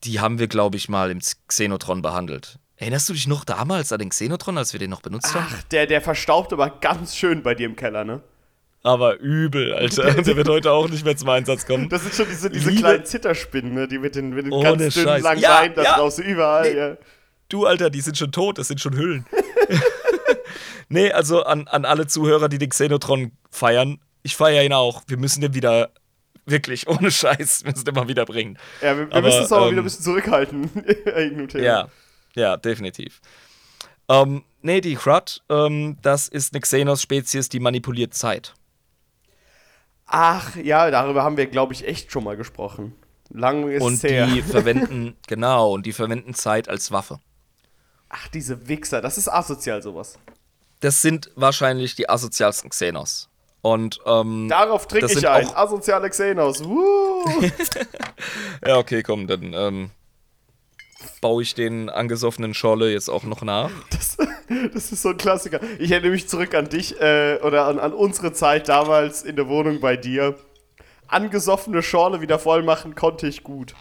Die 0.03 0.21
haben 0.21 0.39
wir, 0.39 0.49
glaube 0.49 0.77
ich, 0.77 0.89
mal 0.89 1.11
im 1.11 1.21
Xenotron 1.49 2.03
behandelt. 2.03 2.59
Erinnerst 2.77 3.09
du 3.09 3.13
dich 3.13 3.27
noch 3.29 3.45
damals 3.45 3.93
an 3.93 4.01
den 4.01 4.09
Xenotron, 4.11 4.59
als 4.59 4.73
wir 4.73 4.81
den 4.81 4.91
noch 4.91 5.01
benutzt 5.01 5.33
haben? 5.35 5.47
Ach, 5.49 5.63
der, 5.65 5.87
der 5.87 6.03
verstaubt 6.03 6.53
aber 6.53 6.69
ganz 6.71 7.17
schön 7.17 7.43
bei 7.43 7.55
dir 7.55 7.67
im 7.67 7.77
Keller, 7.77 8.05
ne? 8.05 8.21
Aber 8.83 9.17
übel, 9.19 9.73
Alter. 9.73 10.13
Der 10.23 10.37
wird 10.37 10.47
heute 10.47 10.71
auch 10.71 10.91
nicht 10.91 11.07
mehr 11.07 11.17
zum 11.17 11.31
Einsatz 11.31 11.65
kommen. 11.65 11.89
Das 11.89 12.03
sind 12.03 12.15
schon 12.15 12.27
diese, 12.29 12.51
diese 12.51 12.69
Liebe- 12.69 12.83
kleinen 12.83 13.07
Zitterspinnen, 13.07 13.73
ne? 13.73 13.89
Die 13.89 13.99
mit 13.99 14.15
den, 14.15 14.35
mit 14.35 14.45
den 14.45 14.61
ganz 14.61 14.77
dünnen, 14.77 14.91
Scheiß. 15.09 15.23
langen 15.23 15.41
Ja, 15.41 15.61
Beinen, 15.61 15.75
das 15.75 15.85
ja. 15.87 15.97
brauchst 15.97 16.19
du 16.19 16.23
überall. 16.23 16.71
Nee. 16.71 16.79
Ja. 16.79 16.97
Du, 17.49 17.65
Alter, 17.65 17.89
die 17.89 18.03
sind 18.03 18.19
schon 18.19 18.31
tot, 18.31 18.59
das 18.59 18.69
sind 18.69 18.81
schon 18.83 18.95
Hüllen. 18.95 19.25
nee, 20.89 21.11
also 21.11 21.43
an, 21.45 21.69
an 21.69 21.85
alle 21.85 22.07
Zuhörer, 22.07 22.49
die 22.49 22.59
den 22.59 22.71
Xenotron 22.71 23.33
feiern, 23.51 24.01
ich 24.23 24.37
feiere 24.37 24.65
ihn 24.65 24.73
auch. 24.73 25.03
Wir 25.07 25.17
müssen 25.17 25.41
den 25.41 25.55
wieder, 25.55 25.91
wirklich, 26.47 26.89
ohne 26.89 27.11
Scheiß, 27.11 27.65
wir 27.65 27.73
müssen 27.73 27.85
den 27.85 27.95
mal 27.95 28.09
wieder 28.09 28.25
bringen. 28.25 28.59
Ja, 28.83 28.97
wir, 28.97 29.11
wir 29.11 29.23
müssen 29.23 29.45
es 29.45 29.53
aber 29.53 29.67
ähm, 29.67 29.73
wieder 29.73 29.83
ein 29.83 29.85
bisschen 29.85 30.05
zurückhalten. 30.05 30.71
Ja, 31.55 31.89
ja, 32.35 32.57
definitiv. 32.57 33.21
Ähm, 34.09 34.43
nee, 34.61 34.81
die 34.81 34.99
Hrad, 34.99 35.43
ähm, 35.49 35.97
das 36.03 36.29
ist 36.29 36.53
eine 36.53 36.61
Xenos-Spezies, 36.61 37.49
die 37.49 37.61
manipuliert 37.61 38.15
Zeit. 38.15 38.55
Ach, 40.07 40.57
ja, 40.57 40.91
darüber 40.91 41.23
haben 41.23 41.37
wir, 41.37 41.47
glaube 41.47 41.73
ich, 41.73 41.87
echt 41.87 42.13
schon 42.13 42.25
mal 42.25 42.37
gesprochen. 42.37 42.95
Lang 43.31 43.69
ist 43.71 43.83
Und 43.83 44.03
her. 44.03 44.27
die 44.27 44.43
verwenden, 44.43 45.17
genau, 45.27 45.73
und 45.73 45.87
die 45.87 45.93
verwenden 45.93 46.35
Zeit 46.35 46.69
als 46.69 46.93
Waffe. 46.93 47.21
Ach, 48.09 48.29
diese 48.29 48.69
Wichser, 48.69 49.01
das 49.01 49.19
ist 49.19 49.29
asozial, 49.29 49.83
sowas. 49.83 50.19
Das 50.85 51.01
sind 51.01 51.31
wahrscheinlich 51.35 51.95
die 51.95 52.11
asozialsten 52.11 52.69
Xenos. 52.69 53.31
Und, 53.63 54.01
ähm, 54.05 54.49
Darauf 54.51 54.87
trinke 54.87 55.11
ich 55.11 55.27
ein. 55.27 55.49
auch- 55.49 55.57
Asoziale 55.57 56.11
Xenos. 56.11 56.61
Ja, 58.67 58.77
okay, 58.77 59.03
komm, 59.03 59.27
dann 59.27 59.55
ähm, 59.55 59.91
baue 61.23 61.43
ich 61.43 61.55
den 61.55 61.89
angesoffenen 61.89 62.53
Schorle 62.53 62.93
jetzt 62.93 63.09
auch 63.09 63.23
noch 63.25 63.41
nach. 63.41 63.71
Das, 63.91 64.19
das 64.75 64.93
ist 64.93 65.01
so 65.01 65.09
ein 65.09 65.17
Klassiker. 65.17 65.59
Ich 65.79 65.91
erinnere 65.91 66.11
mich 66.11 66.29
zurück 66.29 66.55
an 66.55 66.69
dich 66.69 67.01
äh, 67.01 67.39
oder 67.43 67.65
an, 67.65 67.79
an 67.79 67.95
unsere 67.95 68.35
Zeit 68.35 68.69
damals 68.69 69.23
in 69.23 69.37
der 69.37 69.49
Wohnung 69.49 69.81
bei 69.81 69.97
dir. 69.97 70.37
Angesoffene 71.09 71.83
Schorle 71.83 72.21
wieder 72.21 72.39
voll 72.39 72.63
machen 72.63 72.95
konnte 72.95 73.27
ich 73.27 73.43
gut. 73.43 73.75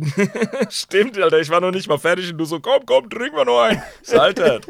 Stimmt, 0.70 1.18
Alter, 1.18 1.40
ich 1.40 1.50
war 1.50 1.60
noch 1.60 1.70
nicht 1.70 1.88
mal 1.88 1.98
fertig 1.98 2.30
und 2.32 2.38
du 2.38 2.44
so, 2.44 2.60
komm, 2.60 2.84
komm, 2.86 3.08
trink 3.10 3.32
mal 3.34 3.44
nur 3.44 3.62
ein. 3.62 3.82
Alter. 4.12 4.60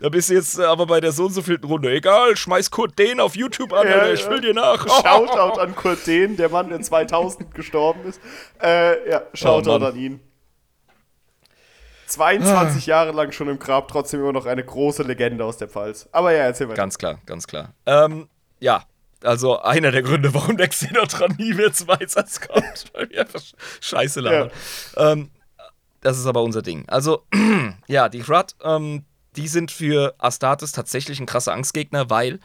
Da 0.00 0.08
bist 0.08 0.30
du 0.30 0.34
jetzt 0.34 0.58
äh, 0.58 0.64
aber 0.64 0.86
bei 0.86 1.00
der 1.00 1.12
so 1.12 1.26
und 1.26 1.32
so 1.32 1.42
vielten 1.42 1.66
Runde. 1.66 1.92
Egal, 1.92 2.36
schmeiß 2.36 2.70
Kurt 2.70 2.98
den 2.98 3.20
auf 3.20 3.36
YouTube 3.36 3.72
an, 3.72 3.86
Ja, 3.86 3.94
Alter, 3.94 4.12
ich 4.12 4.24
ja. 4.24 4.30
will 4.30 4.40
dir 4.40 4.54
nach. 4.54 4.86
Shoutout 5.02 5.60
an 5.60 5.74
Kurt 5.76 6.06
Dehn, 6.06 6.36
der 6.36 6.48
Mann, 6.48 6.68
der 6.70 6.80
2000 6.80 7.54
gestorben 7.54 8.00
ist. 8.08 8.20
Äh, 8.62 9.10
ja, 9.10 9.22
Shoutout 9.34 9.82
Oh, 9.82 9.86
an 9.86 9.96
ihn. 9.96 10.20
22 12.06 12.86
Jahre 12.86 13.12
lang 13.12 13.30
schon 13.32 13.48
im 13.48 13.58
Grab, 13.58 13.88
trotzdem 13.88 14.20
immer 14.20 14.32
noch 14.32 14.46
eine 14.46 14.64
große 14.64 15.02
Legende 15.04 15.44
aus 15.44 15.58
der 15.58 15.68
Pfalz. 15.68 16.08
Aber 16.12 16.32
ja, 16.32 16.44
erzähl 16.44 16.66
mal. 16.66 16.74
Ganz 16.74 16.98
klar, 16.98 17.20
ganz 17.24 17.46
klar. 17.46 17.72
Ähm, 17.86 18.28
ja, 18.58 18.82
also 19.22 19.60
einer 19.60 19.90
der 19.90 20.02
Gründe, 20.02 20.32
warum 20.34 20.56
der 20.56 20.68
Xenotron 20.68 21.36
nie 21.38 21.54
mehr 21.54 21.72
zum 21.72 21.90
Einsatz 21.90 22.40
kommt, 22.40 22.84
weil 22.92 23.10
wir 23.10 23.20
einfach 23.20 23.42
Scheiße 23.80 24.20
labern. 24.20 24.50
Ähm, 24.96 25.30
das 26.00 26.18
ist 26.18 26.26
aber 26.26 26.42
unser 26.42 26.62
Ding. 26.62 26.88
Also, 26.88 27.26
ja, 27.86 28.08
die 28.08 28.22
Hrad, 28.22 28.56
ähm, 28.62 29.04
die 29.36 29.48
sind 29.48 29.70
für 29.70 30.14
Astartes 30.18 30.72
tatsächlich 30.72 31.20
ein 31.20 31.26
krasser 31.26 31.52
Angstgegner, 31.52 32.10
weil 32.10 32.40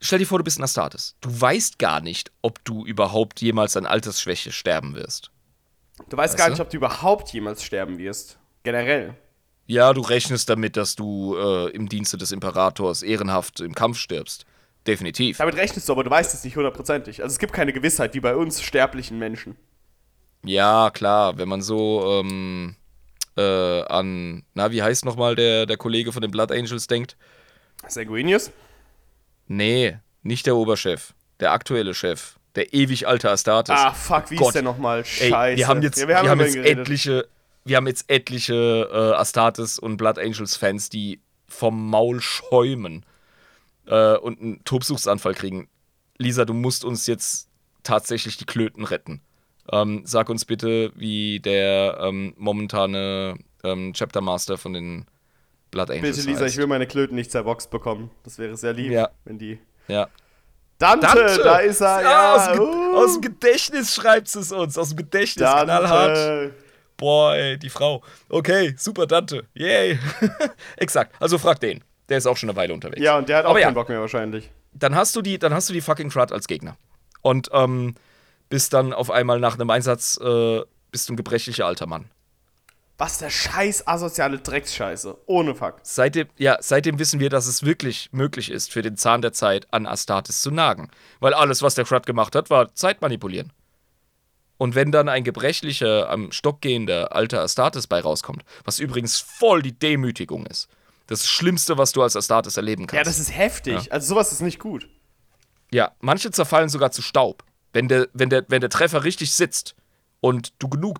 stell 0.00 0.18
dir 0.18 0.26
vor, 0.26 0.38
du 0.38 0.44
bist 0.44 0.58
ein 0.58 0.64
Astartes. 0.64 1.16
Du 1.20 1.40
weißt 1.40 1.78
gar 1.78 2.00
nicht, 2.00 2.32
ob 2.42 2.64
du 2.64 2.84
überhaupt 2.84 3.40
jemals 3.40 3.76
an 3.76 3.86
Altersschwäche 3.86 4.52
sterben 4.52 4.94
wirst. 4.94 5.30
Du 6.08 6.16
weißt 6.16 6.34
Weißt 6.34 6.36
gar 6.36 6.46
du? 6.46 6.52
nicht, 6.52 6.60
ob 6.60 6.70
du 6.70 6.76
überhaupt 6.76 7.32
jemals 7.32 7.62
sterben 7.64 7.98
wirst. 7.98 8.38
Generell. 8.62 9.14
Ja, 9.66 9.92
du 9.92 10.00
rechnest 10.00 10.48
damit, 10.48 10.76
dass 10.76 10.94
du 10.96 11.36
äh, 11.36 11.70
im 11.70 11.88
Dienste 11.88 12.16
des 12.16 12.32
Imperators 12.32 13.02
ehrenhaft 13.02 13.60
im 13.60 13.74
Kampf 13.74 13.98
stirbst. 13.98 14.46
Definitiv. 14.86 15.38
Damit 15.38 15.56
rechnest 15.56 15.88
du, 15.88 15.92
aber 15.92 16.04
du 16.04 16.10
weißt 16.10 16.32
es 16.34 16.44
nicht 16.44 16.56
hundertprozentig. 16.56 17.22
Also 17.22 17.32
es 17.34 17.38
gibt 17.38 17.52
keine 17.52 17.72
Gewissheit, 17.72 18.14
wie 18.14 18.20
bei 18.20 18.34
uns 18.34 18.62
sterblichen 18.62 19.18
Menschen. 19.18 19.56
Ja, 20.44 20.90
klar, 20.90 21.36
wenn 21.36 21.48
man 21.48 21.60
so 21.62 22.20
ähm, 22.22 22.76
äh, 23.36 23.42
an, 23.82 24.44
na, 24.54 24.70
wie 24.70 24.82
heißt 24.82 25.04
nochmal 25.04 25.34
der, 25.36 25.66
der 25.66 25.76
Kollege 25.76 26.12
von 26.12 26.22
den 26.22 26.30
Blood 26.30 26.52
Angels 26.52 26.86
denkt? 26.86 27.16
Sanguinius? 27.86 28.50
Nee, 29.46 29.98
nicht 30.22 30.46
der 30.46 30.56
Oberchef, 30.56 31.14
der 31.40 31.52
aktuelle 31.52 31.94
Chef, 31.94 32.36
der 32.54 32.72
ewig 32.72 33.06
alte 33.06 33.30
Astartes. 33.30 33.74
Ah, 33.76 33.92
fuck, 33.92 34.30
wie 34.30 34.36
Gott. 34.36 34.48
ist 34.48 34.54
der 34.54 34.62
nochmal? 34.62 35.00
Ey, 35.20 35.28
Scheiße. 35.30 35.56
wir 35.58 35.68
haben 35.68 35.82
jetzt, 35.82 35.98
Ja, 35.98 36.08
wir 36.08 36.16
haben 36.18 36.26
über 36.38 36.44
jetzt 36.44 36.56
ihn 36.56 36.62
geredet. 36.62 36.78
etliche, 36.86 37.28
wir 37.64 37.76
haben 37.76 37.86
jetzt 37.86 38.08
etliche 38.10 38.88
äh, 38.92 39.14
Astartes 39.16 39.78
und 39.78 39.96
Blood 39.96 40.18
Angels 40.18 40.56
Fans, 40.56 40.88
die 40.88 41.20
vom 41.46 41.88
Maul 41.90 42.20
schäumen 42.20 43.04
äh, 43.88 44.16
und 44.16 44.40
einen 44.40 44.64
Tobsuchtsanfall 44.64 45.34
kriegen. 45.34 45.68
Lisa, 46.18 46.44
du 46.44 46.54
musst 46.54 46.84
uns 46.84 47.06
jetzt 47.06 47.48
tatsächlich 47.82 48.36
die 48.36 48.46
Klöten 48.46 48.84
retten. 48.84 49.20
Ähm, 49.70 50.02
sag 50.04 50.28
uns 50.30 50.44
bitte, 50.44 50.92
wie 50.94 51.40
der 51.40 51.98
ähm, 52.00 52.34
momentane 52.36 53.36
ähm, 53.64 53.92
Chapter 53.92 54.20
Master 54.20 54.56
von 54.56 54.72
den 54.72 55.06
Blood 55.70 55.90
Angels 55.90 56.16
Bitte, 56.16 56.28
Lisa, 56.30 56.44
heißt. 56.44 56.54
ich 56.54 56.58
will 56.58 56.66
meine 56.66 56.86
Klöten 56.86 57.14
nicht 57.16 57.30
zerboxt 57.30 57.70
bekommen. 57.70 58.10
Das 58.24 58.38
wäre 58.38 58.56
sehr 58.56 58.72
lieb, 58.72 58.92
Ja. 58.92 59.10
wenn 59.24 59.38
die. 59.38 59.58
ja. 59.88 60.08
Dante, 60.78 61.06
Dante! 61.08 61.42
da 61.42 61.58
ist 61.58 61.80
er, 61.80 62.02
ja. 62.02 62.34
aus, 62.36 62.52
dem 62.52 62.60
uh, 62.60 62.96
aus 62.98 63.12
dem 63.14 63.22
Gedächtnis 63.22 63.92
schreibt 63.96 64.28
es 64.28 64.52
uns, 64.52 64.78
aus 64.78 64.90
dem 64.90 64.98
Gedächtnis, 64.98 65.48
knallhart. 65.50 66.16
Dante. 66.16 66.54
Boah, 66.96 67.34
ey, 67.34 67.58
die 67.58 67.68
Frau. 67.68 68.00
Okay, 68.28 68.74
super 68.78 69.06
Dante. 69.06 69.44
Yay. 69.54 69.98
Exakt. 70.76 71.14
Also 71.20 71.36
frag 71.36 71.58
den. 71.58 71.82
Der 72.08 72.18
ist 72.18 72.26
auch 72.26 72.36
schon 72.36 72.48
eine 72.48 72.56
Weile 72.56 72.74
unterwegs. 72.74 73.02
Ja, 73.02 73.18
und 73.18 73.28
der 73.28 73.38
hat 73.38 73.44
auch 73.44 73.50
Aber 73.50 73.60
ja. 73.60 73.66
keinen 73.66 73.74
Bock 73.74 73.88
mehr 73.88 74.00
wahrscheinlich. 74.00 74.50
Dann 74.72 74.94
hast 74.94 75.14
du 75.16 75.22
die, 75.22 75.38
dann 75.38 75.52
hast 75.52 75.68
du 75.68 75.72
die 75.72 75.80
fucking 75.80 76.10
Crud 76.10 76.32
als 76.32 76.46
Gegner. 76.46 76.76
Und 77.20 77.50
ähm, 77.52 77.94
bist 78.48 78.72
dann 78.72 78.92
auf 78.92 79.10
einmal 79.10 79.40
nach 79.40 79.54
einem 79.54 79.70
Einsatz 79.70 80.18
äh, 80.20 80.62
bist 80.90 81.08
du 81.08 81.12
ein 81.12 81.16
gebrechlicher 81.16 81.66
alter 81.66 81.86
Mann. 81.86 82.10
Was 82.96 83.18
der 83.18 83.30
scheiß 83.30 83.86
asoziale 83.86 84.38
Drecksscheiße. 84.38 85.16
Ohne 85.26 85.54
Fuck. 85.54 85.76
Seitdem, 85.82 86.26
ja, 86.36 86.56
seitdem 86.60 86.98
wissen 86.98 87.20
wir, 87.20 87.30
dass 87.30 87.46
es 87.46 87.62
wirklich 87.62 88.08
möglich 88.10 88.50
ist, 88.50 88.72
für 88.72 88.82
den 88.82 88.96
Zahn 88.96 89.22
der 89.22 89.32
Zeit 89.32 89.72
an 89.72 89.86
Astartes 89.86 90.40
zu 90.40 90.50
nagen. 90.50 90.90
Weil 91.20 91.32
alles, 91.32 91.62
was 91.62 91.76
der 91.76 91.84
Crud 91.84 92.06
gemacht 92.06 92.34
hat, 92.34 92.50
war 92.50 92.74
Zeit 92.74 93.00
manipulieren. 93.00 93.52
Und 94.56 94.74
wenn 94.74 94.90
dann 94.90 95.08
ein 95.08 95.22
gebrechlicher, 95.22 96.10
am 96.10 96.32
Stock 96.32 96.60
gehender 96.60 97.14
alter 97.14 97.42
Astartes 97.42 97.86
bei 97.86 98.00
rauskommt, 98.00 98.42
was 98.64 98.80
übrigens 98.80 99.20
voll 99.20 99.62
die 99.62 99.78
Demütigung 99.78 100.44
ist. 100.46 100.68
Das 101.08 101.26
Schlimmste, 101.26 101.78
was 101.78 101.92
du 101.92 102.02
als 102.02 102.14
Astartes 102.16 102.56
erleben 102.56 102.86
kannst. 102.86 102.98
Ja, 102.98 103.02
das 103.02 103.18
ist 103.18 103.34
heftig. 103.34 103.92
Also 103.92 104.08
sowas 104.08 104.30
ist 104.30 104.42
nicht 104.42 104.58
gut. 104.58 104.88
Ja, 105.72 105.92
manche 106.00 106.30
zerfallen 106.30 106.68
sogar 106.68 106.92
zu 106.92 107.02
Staub. 107.02 107.44
Wenn 107.72 107.88
der, 107.88 108.08
wenn 108.12 108.30
der, 108.30 108.44
wenn 108.48 108.60
der 108.60 108.70
Treffer 108.70 109.04
richtig 109.04 109.32
sitzt 109.32 109.74
und 110.20 110.52
du 110.58 110.68
genug 110.68 110.98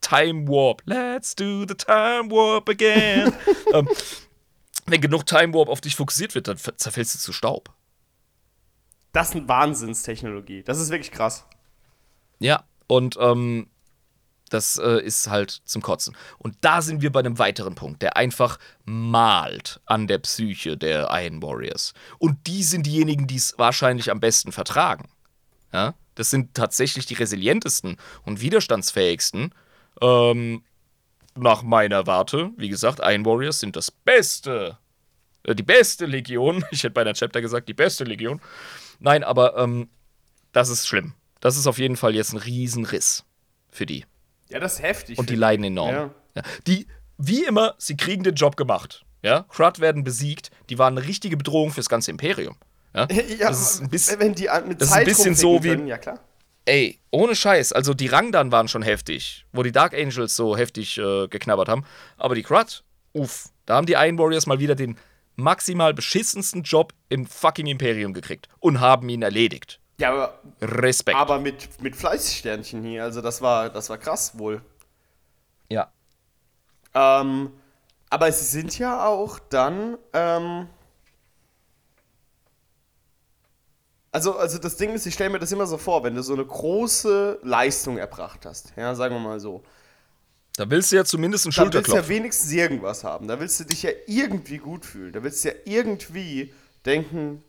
Time 0.00 0.48
Warp, 0.48 0.82
let's 0.86 1.34
do 1.34 1.66
the 1.66 1.74
Time 1.74 2.30
Warp 2.30 2.68
again. 2.68 3.32
ähm, 3.72 3.88
wenn 4.86 5.00
genug 5.00 5.26
Time 5.26 5.52
Warp 5.54 5.68
auf 5.68 5.80
dich 5.80 5.96
fokussiert 5.96 6.34
wird, 6.34 6.48
dann 6.48 6.56
zerfällst 6.56 7.14
du 7.14 7.18
zu 7.18 7.32
Staub. 7.32 7.74
Das 9.12 9.30
ist 9.30 9.36
eine 9.36 9.48
Wahnsinnstechnologie. 9.48 10.62
Das 10.62 10.80
ist 10.80 10.90
wirklich 10.90 11.12
krass. 11.12 11.46
Ja, 12.38 12.64
und 12.86 13.16
ähm, 13.20 13.68
das 14.54 14.78
äh, 14.78 15.00
ist 15.00 15.28
halt 15.28 15.50
zum 15.64 15.82
Kotzen. 15.82 16.16
Und 16.38 16.56
da 16.60 16.80
sind 16.80 17.02
wir 17.02 17.10
bei 17.10 17.20
einem 17.20 17.38
weiteren 17.38 17.74
Punkt, 17.74 18.02
der 18.02 18.16
einfach 18.16 18.58
malt 18.84 19.80
an 19.84 20.06
der 20.06 20.18
Psyche 20.18 20.76
der 20.76 21.08
Iron 21.10 21.42
Warriors. 21.42 21.92
Und 22.18 22.46
die 22.46 22.62
sind 22.62 22.86
diejenigen, 22.86 23.26
die 23.26 23.36
es 23.36 23.54
wahrscheinlich 23.58 24.10
am 24.10 24.20
besten 24.20 24.52
vertragen. 24.52 25.08
Ja? 25.72 25.94
Das 26.14 26.30
sind 26.30 26.54
tatsächlich 26.54 27.04
die 27.06 27.14
resilientesten 27.14 27.96
und 28.24 28.40
widerstandsfähigsten. 28.40 29.52
Ähm, 30.00 30.62
nach 31.34 31.62
meiner 31.62 32.06
Warte, 32.06 32.52
wie 32.56 32.68
gesagt, 32.68 33.00
Iron 33.02 33.26
Warriors 33.26 33.58
sind 33.58 33.74
das 33.74 33.90
Beste. 33.90 34.78
Äh, 35.42 35.56
die 35.56 35.64
beste 35.64 36.06
Legion. 36.06 36.64
Ich 36.70 36.84
hätte 36.84 36.94
bei 36.94 37.00
einer 37.00 37.14
Chapter 37.14 37.40
gesagt, 37.40 37.68
die 37.68 37.74
beste 37.74 38.04
Legion. 38.04 38.40
Nein, 39.00 39.24
aber 39.24 39.56
ähm, 39.56 39.88
das 40.52 40.68
ist 40.68 40.86
schlimm. 40.86 41.14
Das 41.40 41.56
ist 41.56 41.66
auf 41.66 41.78
jeden 41.78 41.96
Fall 41.96 42.14
jetzt 42.14 42.32
ein 42.32 42.38
Riesenriss 42.38 43.24
für 43.68 43.84
die. 43.84 44.04
Ja, 44.48 44.58
das 44.60 44.74
ist 44.74 44.82
heftig. 44.82 45.18
Und 45.18 45.30
die 45.30 45.36
leiden 45.36 45.64
enorm. 45.64 45.90
Ja. 45.94 46.10
Ja. 46.36 46.42
Die, 46.66 46.86
wie 47.18 47.44
immer, 47.44 47.74
sie 47.78 47.96
kriegen 47.96 48.22
den 48.24 48.34
Job 48.34 48.56
gemacht. 48.56 49.04
Ja? 49.22 49.46
Krut 49.48 49.80
werden 49.80 50.04
besiegt. 50.04 50.50
Die 50.68 50.78
waren 50.78 50.98
eine 50.98 51.06
richtige 51.06 51.36
Bedrohung 51.36 51.70
fürs 51.72 51.88
ganze 51.88 52.10
Imperium. 52.10 52.56
Ja? 52.94 53.06
Ja, 53.38 53.48
das 53.48 53.74
ist 53.74 53.82
ein 53.82 53.88
bisschen, 53.90 54.20
wenn 54.20 54.34
die 54.34 54.48
mit 54.66 54.80
das 54.80 54.88
ist 54.88 54.94
ein 54.94 54.98
Zeit 54.98 55.06
bisschen 55.06 55.34
so 55.34 55.62
wie- 55.64 55.68
Können, 55.70 55.86
ja, 55.86 55.98
klar. 55.98 56.20
ey, 56.66 56.98
ohne 57.10 57.34
Scheiß. 57.34 57.72
Also 57.72 57.94
die 57.94 58.06
Rangdan 58.08 58.52
waren 58.52 58.68
schon 58.68 58.82
heftig, 58.82 59.46
wo 59.52 59.62
die 59.62 59.72
Dark 59.72 59.94
Angels 59.94 60.36
so 60.36 60.56
heftig 60.56 60.98
äh, 60.98 61.26
geknabbert 61.28 61.68
haben. 61.68 61.84
Aber 62.16 62.34
die 62.34 62.42
Krut, 62.42 62.84
uff, 63.12 63.48
da 63.66 63.76
haben 63.76 63.86
die 63.86 63.94
Iron 63.94 64.18
Warriors 64.18 64.46
mal 64.46 64.58
wieder 64.60 64.74
den 64.74 64.96
maximal 65.36 65.94
beschissensten 65.94 66.62
Job 66.62 66.92
im 67.08 67.26
fucking 67.26 67.66
Imperium 67.66 68.12
gekriegt 68.12 68.48
und 68.60 68.80
haben 68.80 69.08
ihn 69.08 69.22
erledigt. 69.22 69.80
Ja, 69.98 70.12
aber, 70.12 70.40
Respekt. 70.60 71.16
aber 71.16 71.38
mit, 71.38 71.80
mit 71.82 71.94
Fleißsternchen 71.96 72.82
hier. 72.82 73.04
Also 73.04 73.20
das 73.20 73.40
war, 73.42 73.70
das 73.70 73.88
war 73.90 73.98
krass 73.98 74.38
wohl. 74.38 74.60
ja. 75.68 75.90
Ähm, 76.94 77.52
aber 78.10 78.30
sie 78.30 78.44
sind 78.44 78.78
ja 78.78 79.06
auch 79.06 79.40
dann. 79.40 79.98
Ähm, 80.12 80.68
also, 84.12 84.36
also 84.36 84.58
das 84.58 84.76
Ding 84.76 84.92
ist, 84.94 85.06
ich 85.06 85.14
stelle 85.14 85.30
mir 85.30 85.40
das 85.40 85.50
immer 85.52 85.66
so 85.66 85.76
vor, 85.78 86.04
wenn 86.04 86.14
du 86.14 86.22
so 86.22 86.34
eine 86.34 86.44
große 86.46 87.40
Leistung 87.42 87.98
erbracht 87.98 88.46
hast, 88.46 88.72
ja, 88.76 88.94
sagen 88.94 89.14
wir 89.16 89.20
mal 89.20 89.40
so, 89.40 89.64
Da 90.56 90.70
willst 90.70 90.92
du 90.92 90.96
ja 90.96 91.04
zumindest 91.04 91.46
einen 91.46 91.52
dann 91.54 91.72
willst 91.72 91.92
du 91.92 91.96
ja 91.96 92.04
Schulterklopf. 92.04 92.08
wenigstens 92.08 92.52
irgendwas 92.52 93.02
haben. 93.04 93.26
Da 93.26 93.40
willst 93.40 93.58
du 93.60 93.64
dich 93.64 93.82
ja 93.82 93.90
irgendwie 94.06 94.58
gut 94.58 94.86
fühlen. 94.86 95.12
Da 95.12 95.22
willst 95.22 95.44
du 95.44 95.48
ja 95.48 95.54
irgendwie 95.64 96.54
denken, 96.86 97.42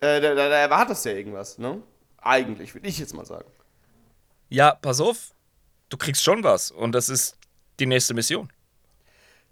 äh, 0.00 0.20
da, 0.20 0.34
da, 0.34 0.48
da 0.48 0.56
erwartest 0.56 1.04
du 1.04 1.10
ja 1.10 1.16
irgendwas, 1.16 1.58
ne? 1.58 1.82
Eigentlich, 2.22 2.74
würde 2.74 2.88
ich 2.88 2.98
jetzt 2.98 3.14
mal 3.14 3.24
sagen. 3.24 3.48
Ja, 4.48 4.74
pass 4.74 5.00
auf, 5.00 5.32
du 5.88 5.96
kriegst 5.96 6.22
schon 6.22 6.42
was 6.44 6.70
und 6.70 6.92
das 6.92 7.08
ist 7.08 7.36
die 7.78 7.86
nächste 7.86 8.14
Mission. 8.14 8.52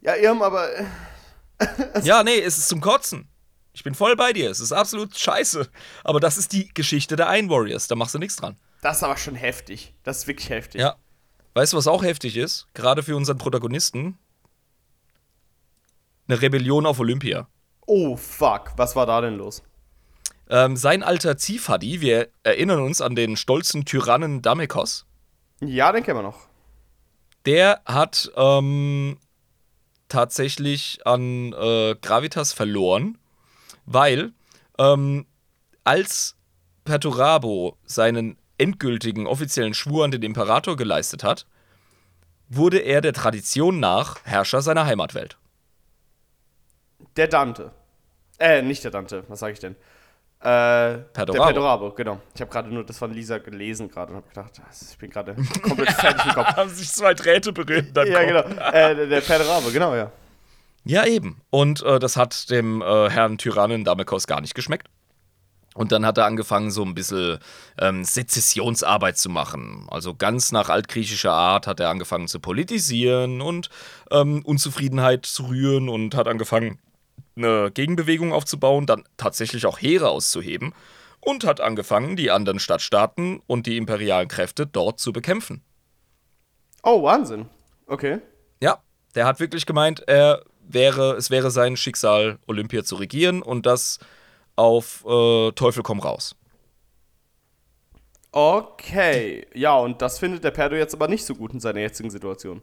Ja, 0.01 0.15
Irm, 0.17 0.43
aber 0.43 0.71
äh, 0.77 0.85
Ja, 2.03 2.23
nee, 2.23 2.39
es 2.41 2.59
ist 2.59 2.69
zum 2.69 2.81
Kotzen. 2.81 3.29
Ich 3.73 3.85
bin 3.85 3.95
voll 3.95 4.17
bei 4.17 4.33
dir, 4.33 4.51
es 4.51 4.61
ist 4.61 4.73
absolut 4.73 5.17
scheiße. 5.17 5.69
Aber 6.05 6.21
das 6.21 6.37
ist 6.37 6.53
die 6.53 6.69
Geschichte 6.75 7.17
der 7.17 7.27
Iron 7.37 7.49
Warriors, 7.49 7.87
da 7.89 7.95
machst 7.95 8.15
du 8.15 8.19
nichts 8.19 8.37
dran. 8.37 8.57
das 8.83 8.99
ist 8.99 9.03
aber 9.05 9.17
schon 9.17 9.35
heftig. 9.37 9.95
Das 10.03 10.19
ist 10.19 10.27
wirklich 10.27 10.51
heftig. 10.51 10.81
Ja. 10.81 10.97
Weißt 11.55 11.73
du, 11.73 11.77
was 11.77 11.87
auch 11.87 12.03
heftig 12.03 12.37
ist? 12.37 12.67
Gerade 12.75 13.03
für 13.03 13.17
unseren 13.17 13.39
Protagonisten? 13.39 14.19
Eine 16.29 16.41
Rebellion 16.43 16.87
auf 16.87 17.01
Olympia. 17.01 17.49
Oh, 17.87 18.17
fuck. 18.17 18.73
Was 18.77 18.95
war 18.97 19.07
da 19.07 19.21
denn 19.21 19.37
los? 19.37 19.63
Ähm, 20.51 20.77
sein 20.77 21.03
alter 21.03 21.37
Ziehfaddy, 21.37 22.01
wir 22.01 22.29
erinnern 22.43 22.81
uns 22.81 23.01
an 23.01 23.15
den 23.15 23.37
stolzen 23.37 23.85
Tyrannen 23.85 24.41
Damekos, 24.43 25.07
Ja, 25.61 25.93
den 25.93 26.03
kennen 26.03 26.19
wir 26.19 26.23
noch. 26.23 26.47
der 27.45 27.83
hat 27.85 28.31
ähm, 28.37 29.19
tatsächlich 30.09 31.01
an 31.07 31.53
äh, 31.53 31.97
Gravitas 32.01 32.53
verloren, 32.55 33.19
weil 33.85 34.33
ähm, 34.79 35.27
als 35.85 36.37
Perturabo 36.85 37.77
seinen 37.85 38.39
endgültigen 38.57 39.27
offiziellen 39.27 39.75
Schwur 39.75 40.05
an 40.05 40.11
den 40.11 40.23
Imperator 40.23 40.77
geleistet 40.77 41.23
hat, 41.25 41.47
wurde 42.49 42.79
er 42.79 43.03
der 43.03 43.13
Tradition 43.13 43.81
nach 43.81 44.25
Herrscher 44.25 44.63
seiner 44.63 44.87
Heimatwelt. 44.87 45.37
Der 47.17 47.29
Dante. 47.29 47.73
Äh, 48.39 48.63
nicht 48.63 48.83
der 48.85 48.91
Dante, 48.91 49.25
was 49.29 49.41
sage 49.41 49.53
ich 49.53 49.59
denn? 49.61 49.77
Äh, 50.41 50.99
Perdorabo. 51.13 51.33
Der 51.33 51.45
Perdorabo, 51.45 51.91
genau. 51.93 52.21
Ich 52.35 52.41
habe 52.41 52.51
gerade 52.51 52.69
nur 52.73 52.85
das 52.85 52.97
von 52.97 53.13
Lisa 53.13 53.39
gelesen 53.39 53.91
gerade 53.91 54.13
und 54.13 54.19
habe 54.19 54.29
gedacht, 54.29 54.53
ich 54.91 54.99
bin 54.99 55.11
gerade 55.11 55.35
komplett 55.63 55.91
fertig 55.93 56.27
im 56.27 56.33
Kopf. 56.33 56.47
Haben 56.57 56.71
sich 56.71 56.91
zwei 56.93 57.13
Drähte 57.15 57.53
berührt. 57.53 57.87
Dann 57.97 58.07
Ja, 58.07 58.23
genau. 58.23 58.41
Äh, 58.73 59.09
der- 59.09 59.21
Perdorabo, 59.21 59.71
genau, 59.73 59.95
ja. 59.97 60.13
Ja, 60.85 61.05
eben. 61.07 61.41
Und 61.51 61.83
äh, 61.83 61.99
das 61.99 62.17
hat 62.17 62.51
dem 62.51 62.81
äh, 62.83 63.11
Herrn 63.11 63.37
Tyrannen 63.37 63.85
Damekos 63.85 64.27
gar 64.29 64.41
nicht 64.41 64.55
geschmeckt. 64.55 64.87
Und 65.75 65.93
dann 65.93 66.07
hat 66.07 66.19
er 66.19 66.25
angefangen, 66.27 66.71
so 66.71 66.83
ein 66.85 66.95
bisschen 66.95 67.39
ähm, 67.81 68.05
Sezessionsarbeit 68.05 69.17
zu 69.19 69.29
machen. 69.31 69.87
Also 69.91 70.15
ganz 70.15 70.51
nach 70.51 70.71
altgriechischer 70.71 71.33
Art 71.33 71.67
hat 71.67 71.79
er 71.81 71.91
angefangen 71.91 72.27
zu 72.27 72.41
politisieren 72.41 73.41
und 73.41 73.71
ähm, 74.11 74.43
Unzufriedenheit 74.45 75.27
zu 75.27 75.47
rühren 75.49 75.89
und 75.89 76.15
hat 76.17 76.27
angefangen, 76.27 76.79
eine 77.39 77.71
Gegenbewegung 77.71 78.33
aufzubauen, 78.33 78.87
dann 78.87 79.05
tatsächlich 79.17 79.67
auch 79.67 79.81
Heere 79.81 80.11
auszuheben 80.11 80.75
und 81.21 81.45
hat 81.45 81.61
angefangen, 81.61 82.17
die 82.17 82.31
anderen 82.31 82.59
Stadtstaaten 82.59 83.41
und 83.47 83.67
die 83.67 83.77
imperialen 83.77 84.29
Kräfte 84.29 84.67
dort 84.67 84.99
zu 84.99 85.13
bekämpfen. 85.13 85.63
Oh, 86.83 87.03
Wahnsinn. 87.03 87.47
Okay. 87.87 88.21
Ja, 88.61 88.79
der 89.15 89.27
hat 89.27 89.41
wirklich 89.41 89.67
gemeint, 89.67 90.03
er 90.07 90.43
wäre, 90.61 91.17
es 91.17 91.31
wäre 91.31 91.51
sein 91.51 91.77
Schicksal, 91.77 92.39
Olympia 92.47 92.85
zu 92.85 92.97
regieren 92.97 93.43
und 93.43 93.67
das 93.67 93.99
auf 94.57 95.05
äh, 95.07 95.53
Teufel 95.53 95.83
komm 95.83 96.01
raus. 96.01 96.35
Okay. 98.33 99.47
Ja, 99.55 99.77
und 99.77 100.03
das 100.03 100.19
findet 100.19 100.45
der 100.45 100.51
Perdo 100.51 100.77
jetzt 100.77 100.95
aber 100.95 101.09
nicht 101.09 101.25
so 101.25 101.35
gut 101.35 101.53
in 101.55 101.61
seiner 101.61 101.81
jetzigen 101.81 102.11
Situation. 102.11 102.63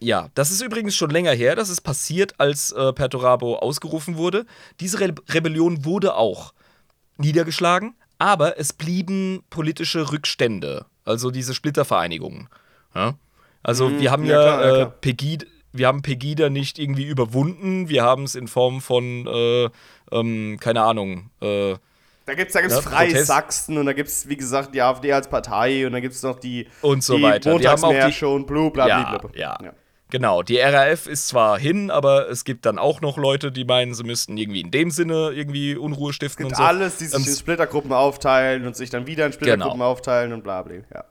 Ja, 0.00 0.28
das 0.34 0.50
ist 0.50 0.60
übrigens 0.62 0.94
schon 0.94 1.10
länger 1.10 1.32
her. 1.32 1.56
Das 1.56 1.68
ist 1.70 1.80
passiert, 1.80 2.38
als 2.38 2.70
äh, 2.72 2.92
Perturabo 2.92 3.56
ausgerufen 3.56 4.16
wurde. 4.16 4.46
Diese 4.80 5.00
Re 5.00 5.12
Rebellion 5.28 5.84
wurde 5.84 6.14
auch 6.14 6.52
niedergeschlagen, 7.16 7.94
aber 8.18 8.58
es 8.60 8.72
blieben 8.72 9.42
politische 9.50 10.12
Rückstände, 10.12 10.86
also 11.04 11.30
diese 11.30 11.54
Splittervereinigungen. 11.54 12.48
Ja? 12.94 13.14
Also 13.62 13.88
Mhm, 13.88 14.00
wir 14.00 14.10
haben 14.12 14.24
ja, 14.24 14.30
ja, 14.32 14.42
klar, 14.42 14.60
ja, 14.64 14.70
äh, 14.70 14.74
klar. 14.76 14.90
Pegida, 15.00 15.46
wir 15.72 15.86
haben 15.88 16.02
Pegida 16.02 16.48
nicht 16.48 16.78
irgendwie 16.78 17.04
überwunden. 17.04 17.88
Wir 17.88 18.02
haben 18.04 18.22
es 18.24 18.34
in 18.36 18.46
Form 18.48 18.80
von, 18.80 19.26
äh, 19.26 19.68
ähm, 20.12 20.58
keine 20.60 20.82
Ahnung, 20.82 21.30
äh, 21.40 21.74
Da 22.24 22.34
gibt 22.34 22.48
es 22.48 22.52
da 22.54 22.60
gibt's 22.60 22.76
Ja, 22.76 22.82
Freie 22.82 23.08
Protest. 23.08 23.26
Sachsen 23.26 23.78
und 23.78 23.86
da 23.86 23.92
gibt 23.94 24.08
es, 24.10 24.28
wie 24.28 24.36
gesagt, 24.36 24.74
die 24.74 24.82
AfD 24.82 25.12
als 25.12 25.28
Partei 25.28 25.86
und 25.86 25.92
da 25.92 26.00
gibt 26.00 26.14
es 26.14 26.22
noch 26.22 26.38
die, 26.38 26.68
Und 26.82 27.02
so 27.02 27.16
die 27.16 27.22
weiter. 27.22 27.58
Die 27.58 27.66
haben 27.66 27.82
auch 27.82 27.90
die- 27.90 28.24
und 28.24 28.46
blu, 28.46 28.70
bla, 28.70 28.86
ja, 28.86 29.02
bla, 29.02 29.18
bla. 29.18 29.30
ja, 29.34 29.58
Genau, 30.10 30.42
die 30.42 30.56
RAF 30.58 31.06
ist 31.06 31.28
zwar 31.28 31.58
hin, 31.58 31.90
aber 31.90 32.30
es 32.30 32.44
gibt 32.44 32.64
dann 32.64 32.78
auch 32.78 33.00
noch 33.02 33.18
Leute, 33.18 33.52
die 33.52 33.64
meinen, 33.64 33.92
sie 33.94 34.04
müssten 34.04 34.36
irgendwie 34.38 34.60
in 34.62 34.70
dem 34.70 34.90
Sinne 34.90 35.32
irgendwie 35.34 35.76
Unruhe 35.76 36.12
stiften 36.14 36.46
Es 36.46 36.46
und 36.46 36.56
gibt 36.56 36.58
so. 36.58 36.64
alles, 36.64 36.96
die 36.96 37.06
sich 37.06 37.14
Ähm, 37.26 37.30
in 37.30 37.36
Splittergruppen 37.36 37.92
aufteilen 37.92 38.66
und 38.66 38.74
sich 38.74 38.88
dann 38.90 39.06
wieder 39.06 39.26
in 39.26 39.32
Splittergruppen 39.32 39.78
Genau. 39.78 39.84
aufteilen 39.90 40.32
und 40.32 40.42
bla, 40.44 40.62
bla. 40.62 40.76
Ja. 40.94 41.04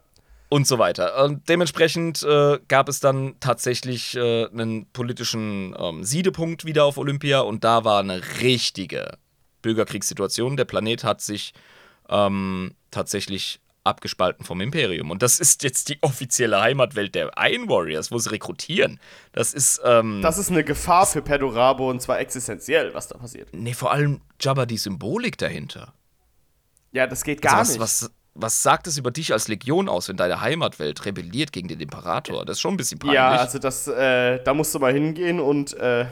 und 0.50 0.66
so 0.66 0.80
weiter. 0.80 1.24
Und 1.26 1.48
dementsprechend 1.50 2.24
äh, 2.24 2.58
gab 2.70 2.88
es 2.90 3.00
dann 3.00 3.36
tatsächlich 3.40 4.16
äh, 4.16 4.46
einen 4.48 4.88
politischen 4.94 5.76
ähm, 5.78 6.04
Siedepunkt 6.04 6.66
wieder 6.66 6.86
auf 6.86 6.98
Olympia 6.98 7.42
und 7.42 7.64
da 7.66 7.84
war 7.84 8.00
eine 8.00 8.22
richtige 8.42 9.18
Bürgerkriegssituation. 9.62 10.58
Der 10.58 10.66
Planet 10.66 11.04
hat 11.04 11.22
sich 11.22 11.54
ähm, 12.10 12.72
tatsächlich 12.92 13.60
abgespalten 13.88 14.46
vom 14.46 14.62
Imperium. 14.62 15.10
Und 15.12 15.24
das 15.24 15.40
ist 15.40 15.64
jetzt 15.64 15.90
die 15.90 15.98
offizielle 16.02 16.60
Heimatwelt 16.62 17.16
der 17.16 17.32
Iron 17.38 17.68
Warriors, 17.70 18.12
wo 18.12 18.20
sie 18.20 18.30
rekrutieren. 18.32 19.00
Das 19.32 19.54
ist, 19.54 19.82
ähm, 19.84 20.22
Das 20.22 20.38
ist 20.38 20.52
eine 20.52 20.64
Gefahr 20.64 21.06
für 21.08 21.22
Pedorabo 21.22 21.90
und 21.90 22.02
zwar 22.02 22.20
existenziell, 22.20 22.94
was 22.94 23.08
da 23.08 23.18
passiert. 23.18 23.50
nee, 23.54 23.74
vor 23.74 23.92
allem 23.92 24.22
Jabba 24.40 24.66
die 24.66 24.78
Symbolik 24.78 25.38
dahinter. 25.38 25.94
Ja, 26.92 27.08
das 27.08 27.24
geht 27.24 27.42
gar 27.42 27.58
also 27.58 27.80
was, 27.80 28.02
nicht. 28.04 28.12
Was, 28.12 28.18
was 28.40 28.62
sagt 28.64 28.86
es 28.88 28.98
über 28.98 29.10
dich 29.12 29.34
als 29.34 29.48
Legion 29.48 29.90
aus, 29.90 30.10
wenn 30.10 30.18
deine 30.18 30.42
Heimatwelt 30.42 31.06
rebelliert 31.06 31.52
gegen 31.52 31.68
den 31.68 31.80
Imperator? 31.80 32.46
Das 32.46 32.58
ist 32.58 32.62
schon 32.62 32.76
ein 32.76 32.78
bisschen 32.78 33.00
peinlich. 33.00 33.16
ja, 33.16 33.30
also 33.32 33.58
das, 33.60 33.88
äh, 33.88 34.42
da 34.44 34.54
musst 34.54 34.76
du 34.76 34.80
mal 34.80 34.94
hingehen 34.94 35.40
und 35.40 35.74
äh, 35.76 36.06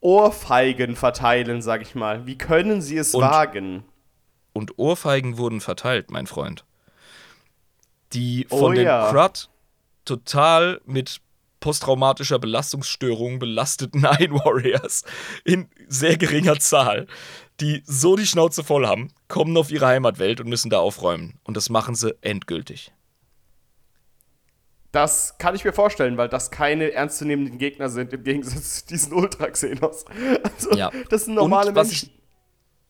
Ohrfeigen 0.00 0.96
verteilen, 0.96 1.62
sag 1.62 1.82
ich 1.82 1.94
mal. 1.94 2.26
Wie 2.26 2.36
können 2.38 2.82
sie 2.82 2.96
es 2.98 3.14
Und- 3.14 3.22
wagen? 3.22 3.84
Und 4.52 4.78
Ohrfeigen 4.78 5.38
wurden 5.38 5.60
verteilt, 5.60 6.10
mein 6.10 6.26
Freund. 6.26 6.64
Die 8.12 8.46
Oh 8.50 8.58
von 8.58 8.74
den 8.74 8.84
ja. 8.84 9.10
Crud 9.10 9.48
total 10.04 10.80
mit 10.84 11.20
posttraumatischer 11.60 12.38
Belastungsstörung 12.38 13.38
belasteten 13.38 14.00
Nine 14.02 14.34
Warriors 14.34 15.04
in 15.44 15.68
sehr 15.88 16.16
geringer 16.16 16.58
Zahl, 16.58 17.06
die 17.60 17.82
so 17.86 18.16
die 18.16 18.26
Schnauze 18.26 18.64
voll 18.64 18.86
haben, 18.86 19.12
kommen 19.28 19.56
auf 19.56 19.70
ihre 19.70 19.86
Heimatwelt 19.86 20.40
und 20.40 20.48
müssen 20.48 20.70
da 20.70 20.80
aufräumen. 20.80 21.38
Und 21.44 21.56
das 21.56 21.70
machen 21.70 21.94
sie 21.94 22.14
endgültig. 22.20 22.92
Das 24.90 25.38
kann 25.38 25.54
ich 25.54 25.64
mir 25.64 25.72
vorstellen, 25.72 26.18
weil 26.18 26.28
das 26.28 26.50
keine 26.50 26.92
ernstzunehmenden 26.92 27.56
Gegner 27.56 27.88
sind, 27.88 28.12
im 28.12 28.24
Gegensatz 28.24 28.80
zu 28.80 28.86
diesen 28.88 29.14
Ultra-Xenos. 29.14 30.04
Also, 30.42 30.76
Ja. 30.76 30.90
das 31.08 31.24
sind 31.24 31.34
normale 31.34 31.68
Und 31.68 31.74
Menschen. 31.76 32.10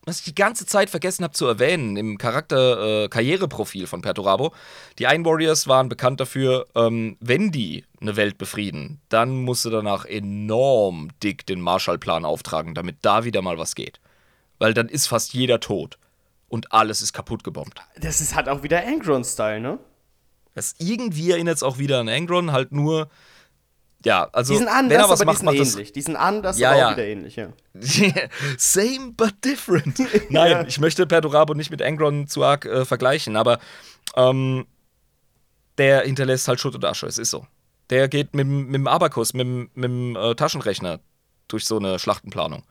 Was 0.05 0.19
ich 0.19 0.25
die 0.25 0.35
ganze 0.35 0.65
Zeit 0.65 0.89
vergessen 0.89 1.23
habe 1.23 1.33
zu 1.33 1.45
erwähnen 1.45 1.95
im 1.95 2.17
Charakter-Karriereprofil 2.17 3.87
von 3.87 4.01
Perturabo, 4.01 4.53
die 4.99 5.03
Iron 5.03 5.25
Warriors 5.25 5.67
waren 5.67 5.89
bekannt 5.89 6.19
dafür, 6.19 6.67
ähm, 6.75 7.17
wenn 7.19 7.51
die 7.51 7.85
eine 8.01 8.15
Welt 8.15 8.37
befrieden, 8.37 8.99
dann 9.09 9.43
musste 9.43 9.69
danach 9.69 10.05
enorm 10.05 11.09
dick 11.21 11.45
den 11.45 11.61
Marshallplan 11.61 12.25
auftragen, 12.25 12.75
damit 12.75 12.97
da 13.01 13.23
wieder 13.23 13.41
mal 13.41 13.57
was 13.57 13.75
geht. 13.75 13.99
Weil 14.59 14.73
dann 14.73 14.89
ist 14.89 15.07
fast 15.07 15.33
jeder 15.33 15.59
tot 15.59 15.97
und 16.49 16.71
alles 16.73 17.01
ist 17.01 17.13
kaputt 17.13 17.43
gebombt. 17.43 17.79
Das 17.99 18.21
ist 18.21 18.35
halt 18.35 18.49
auch 18.49 18.63
wieder 18.63 18.85
Angron-Style, 18.85 19.59
ne? 19.59 19.79
Das 20.53 20.75
irgendwie 20.77 21.31
erinnert 21.31 21.55
es 21.57 21.63
auch 21.63 21.79
wieder 21.79 21.99
an 21.99 22.09
Angron, 22.09 22.51
halt 22.51 22.71
nur, 22.71 23.09
ja, 24.05 24.27
also 24.33 24.53
Die 24.53 24.57
sind 24.57 24.67
wenn 24.67 24.73
anders, 24.73 24.97
er 25.03 25.09
was 25.09 25.21
aber 25.21 25.25
macht, 25.31 25.35
die 25.35 25.37
sind 25.37 25.45
macht 25.45 25.59
das 25.59 25.73
ähnlich. 25.75 25.91
Die 25.93 26.01
sind 26.01 26.15
anders, 26.15 26.59
Ja, 26.59 26.69
aber 26.71 26.79
ja. 26.79 26.87
auch 26.87 26.91
wieder 26.93 27.05
ähnlich, 27.05 27.35
ja. 27.35 27.49
Same 28.57 29.11
but 29.15 29.33
different. 29.43 29.97
Nein, 30.29 30.65
ich 30.67 30.79
möchte 30.79 31.05
Perdurabo 31.07 31.53
nicht 31.53 31.71
mit 31.71 31.81
Angron 31.81 32.27
zu 32.27 32.43
arg 32.43 32.65
äh, 32.65 32.85
vergleichen, 32.85 33.35
aber 33.35 33.59
ähm, 34.15 34.65
der 35.77 36.01
hinterlässt 36.01 36.47
halt 36.47 36.59
Schutt 36.59 36.75
und 36.75 36.85
Asche, 36.85 37.07
es 37.07 37.17
ist 37.17 37.31
so. 37.31 37.45
Der 37.89 38.07
geht 38.07 38.33
mit, 38.33 38.45
dem- 38.45 38.65
mit 38.67 38.75
dem 38.75 38.87
Abakus, 38.87 39.33
mit, 39.33 39.45
dem- 39.45 39.69
mit 39.73 39.83
dem 39.85 40.15
äh, 40.15 40.35
Taschenrechner 40.35 40.99
durch 41.47 41.65
so 41.65 41.77
eine 41.77 41.99
Schlachtenplanung. 41.99 42.63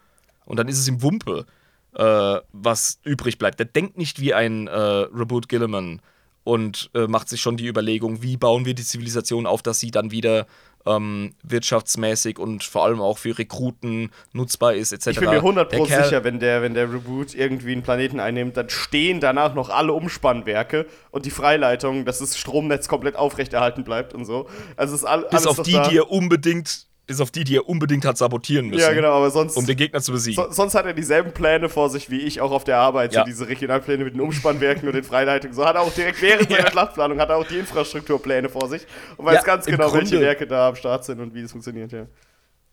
Und 0.45 0.59
dann 0.59 0.69
ist 0.69 0.79
es 0.79 0.89
ihm 0.89 1.03
Wumpe, 1.03 1.47
äh, 1.95 2.37
was 2.53 2.99
übrig 3.05 3.39
bleibt. 3.39 3.59
Der 3.59 3.67
denkt 3.67 3.99
nicht 3.99 4.21
wie 4.21 4.35
ein 4.35 4.67
äh, 4.69 4.73
Reboot 4.75 5.49
Gilliman 5.49 6.01
und 6.45 6.91
äh, 6.95 7.07
macht 7.07 7.29
sich 7.29 7.41
schon 7.41 7.57
die 7.57 7.67
Überlegung, 7.67 8.23
wie 8.23 8.37
bauen 8.37 8.65
wir 8.65 8.75
die 8.75 8.83
Zivilisation 8.85 9.47
auf, 9.47 9.63
dass 9.63 9.79
sie 9.79 9.91
dann 9.91 10.11
wieder 10.11 10.47
ähm, 10.87 11.35
wirtschaftsmäßig 11.43 12.39
und 12.39 12.65
vor 12.65 12.85
allem 12.85 13.01
auch 13.01 13.19
für 13.19 13.39
Rekruten 13.39 14.11
nutzbar 14.33 14.75
ist, 14.75 14.93
etc. 14.93 15.09
Ich 15.09 15.21
bin 15.21 15.31
mir 15.31 15.37
100 15.37 15.71
Der 15.73 15.77
Pro 15.79 15.85
Kerl- 15.85 16.05
sicher, 16.05 16.25
wenn 16.25 16.41
der, 16.41 16.63
wenn 16.63 16.75
der 16.75 16.93
Reboot 16.93 17.35
irgendwie 17.35 17.73
einen 17.73 17.83
Planeten 17.83 18.21
einnimmt, 18.21 18.57
dann 18.57 18.69
stehen 18.69 19.21
danach 19.21 19.55
noch 19.55 19.69
alle 19.71 19.93
Umspannwerke 19.93 20.87
und 21.11 21.27
die 21.27 21.31
Freileitung, 21.31 22.05
dass 22.05 22.19
das 22.19 22.37
Stromnetz 22.37 22.89
komplett 22.89 23.17
aufrechterhalten 23.17 23.85
bleibt 23.85 24.15
und 24.15 24.25
so. 24.25 24.49
Also 24.77 24.95
ist 24.95 25.05
all, 25.05 25.23
Bis 25.23 25.47
alles 25.47 25.47
auf 25.47 25.63
die, 25.63 25.73
da. 25.73 25.89
die 25.89 25.97
er 25.99 26.11
unbedingt, 26.11 26.87
bis 27.12 27.20
auf 27.20 27.30
die, 27.30 27.44
die 27.44 27.56
er 27.56 27.68
unbedingt 27.68 28.05
hat 28.05 28.16
sabotieren 28.18 28.68
müssen, 28.68 28.80
Ja, 28.80 28.93
genau, 28.93 29.12
aber 29.12 29.30
sonst, 29.30 29.56
um 29.56 29.66
den 29.66 29.76
Gegner 29.76 30.01
zu 30.01 30.12
besiegen. 30.12 30.43
so, 30.43 30.51
sonst 30.51 30.74
hat 30.74 30.86
er 30.86 30.94
dieselben 30.94 31.32
Pläne 31.32 31.68
vor 31.68 31.90
sich 31.90 32.10
wie 32.10 32.20
ich 32.20 32.40
auch 32.40 32.51
auf 32.51 32.64
der 32.64 32.78
Arbeit. 32.78 33.12
Ja. 33.12 33.20
So 33.20 33.26
diese 33.26 33.48
Regionalpläne 33.48 34.05
mit 34.05 34.14
den 34.14 34.20
Umspannwerken 34.20 34.89
und 34.89 34.94
den 34.94 35.05
Freileitungen. 35.05 35.55
So 35.55 35.64
hat 35.64 35.76
er 35.76 35.82
auch 35.82 35.93
direkt 35.93 36.20
während 36.22 36.48
seiner 36.51 36.64
Ja. 36.64 36.70
Schlachtplanung 36.70 37.20
hat 37.20 37.28
er 37.28 37.36
auch 37.36 37.47
die 37.47 37.59
Infrastrukturpläne 37.59 38.48
vor 38.48 38.68
sich 38.68 38.82
und 39.16 39.26
weiß 39.26 39.34
Ja, 39.36 39.43
ganz 39.43 39.66
genau, 39.66 39.93
welche 39.93 40.10
Grunde- 40.10 40.20
Werke 40.26 40.47
da 40.47 40.68
am 40.68 40.74
Start 40.76 41.05
sind 41.05 41.20
und 41.20 41.34
wie 41.34 41.40
es 41.43 41.52
funktioniert. 41.52 41.93
Ja. 41.93 42.06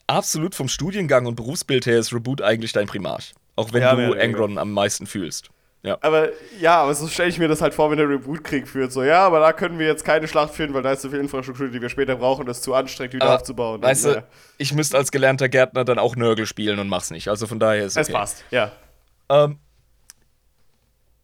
Absolut 0.07 0.55
vom 0.55 0.67
Studiengang 0.67 1.25
und 1.27 1.35
Berufsbild 1.35 1.85
her 1.85 1.99
ist 1.99 2.13
Reboot 2.13 2.41
eigentlich 2.41 2.71
dein 2.71 2.87
Primarch. 2.87 3.33
Auch 3.55 3.73
wenn 3.73 3.81
du. 3.83 4.19
Angron 4.19 4.57
am 4.57 4.71
meisten 4.71 5.05
fühlst. 5.05 5.49
Ja. 5.81 5.97
Aber 6.01 6.29
ja, 6.59 6.81
aber 6.81 6.93
so 6.93 7.07
stelle 7.07 7.29
ich 7.29 7.39
mir 7.39 7.47
das 7.47 7.61
halt 7.61 7.73
vor, 7.73 7.89
wenn 7.89 7.97
der 7.97 8.09
Reboot-Krieg 8.09 8.67
führt. 8.67 8.91
So, 8.91 9.01
ja, 9.03 9.25
aber 9.25 9.39
da 9.39 9.53
können 9.53 9.79
wir 9.79 9.87
jetzt 9.87 10.03
keine 10.03 10.27
Schlacht 10.27 10.53
führen, 10.53 10.73
weil 10.73 10.83
da 10.83 10.91
ist 10.91 11.01
so 11.01 11.09
viel 11.09 11.19
Infrastruktur, 11.19 11.69
die 11.69 11.81
wir 11.81 11.87
später 11.87 12.17
brauchen, 12.17 12.45
das 12.45 12.57
ist 12.57 12.63
zu 12.63 12.73
anstrengend 12.73 13.13
wieder 13.13 13.25
Aber, 13.25 13.35
aufzubauen. 13.35 13.81
Weißt 13.81 14.05
du, 14.05 14.27
ich 14.57 14.73
müsste 14.73 14.97
als 14.97 15.09
gelernter 15.09 15.47
Gärtner 15.47 15.85
dann 15.85 15.97
auch 15.97 16.17
Nörgel 16.17 16.45
spielen 16.45 16.79
und 16.79 16.89
mach's 16.89 17.11
nicht. 17.11 17.29
Also 17.29 17.47
von 17.47 17.59
daher 17.59 17.85
ist 17.85 17.95
Es 17.95 18.09
okay. 18.09 18.17
passt, 18.17 18.43
ja. 18.51 18.73
Ähm, 19.29 19.59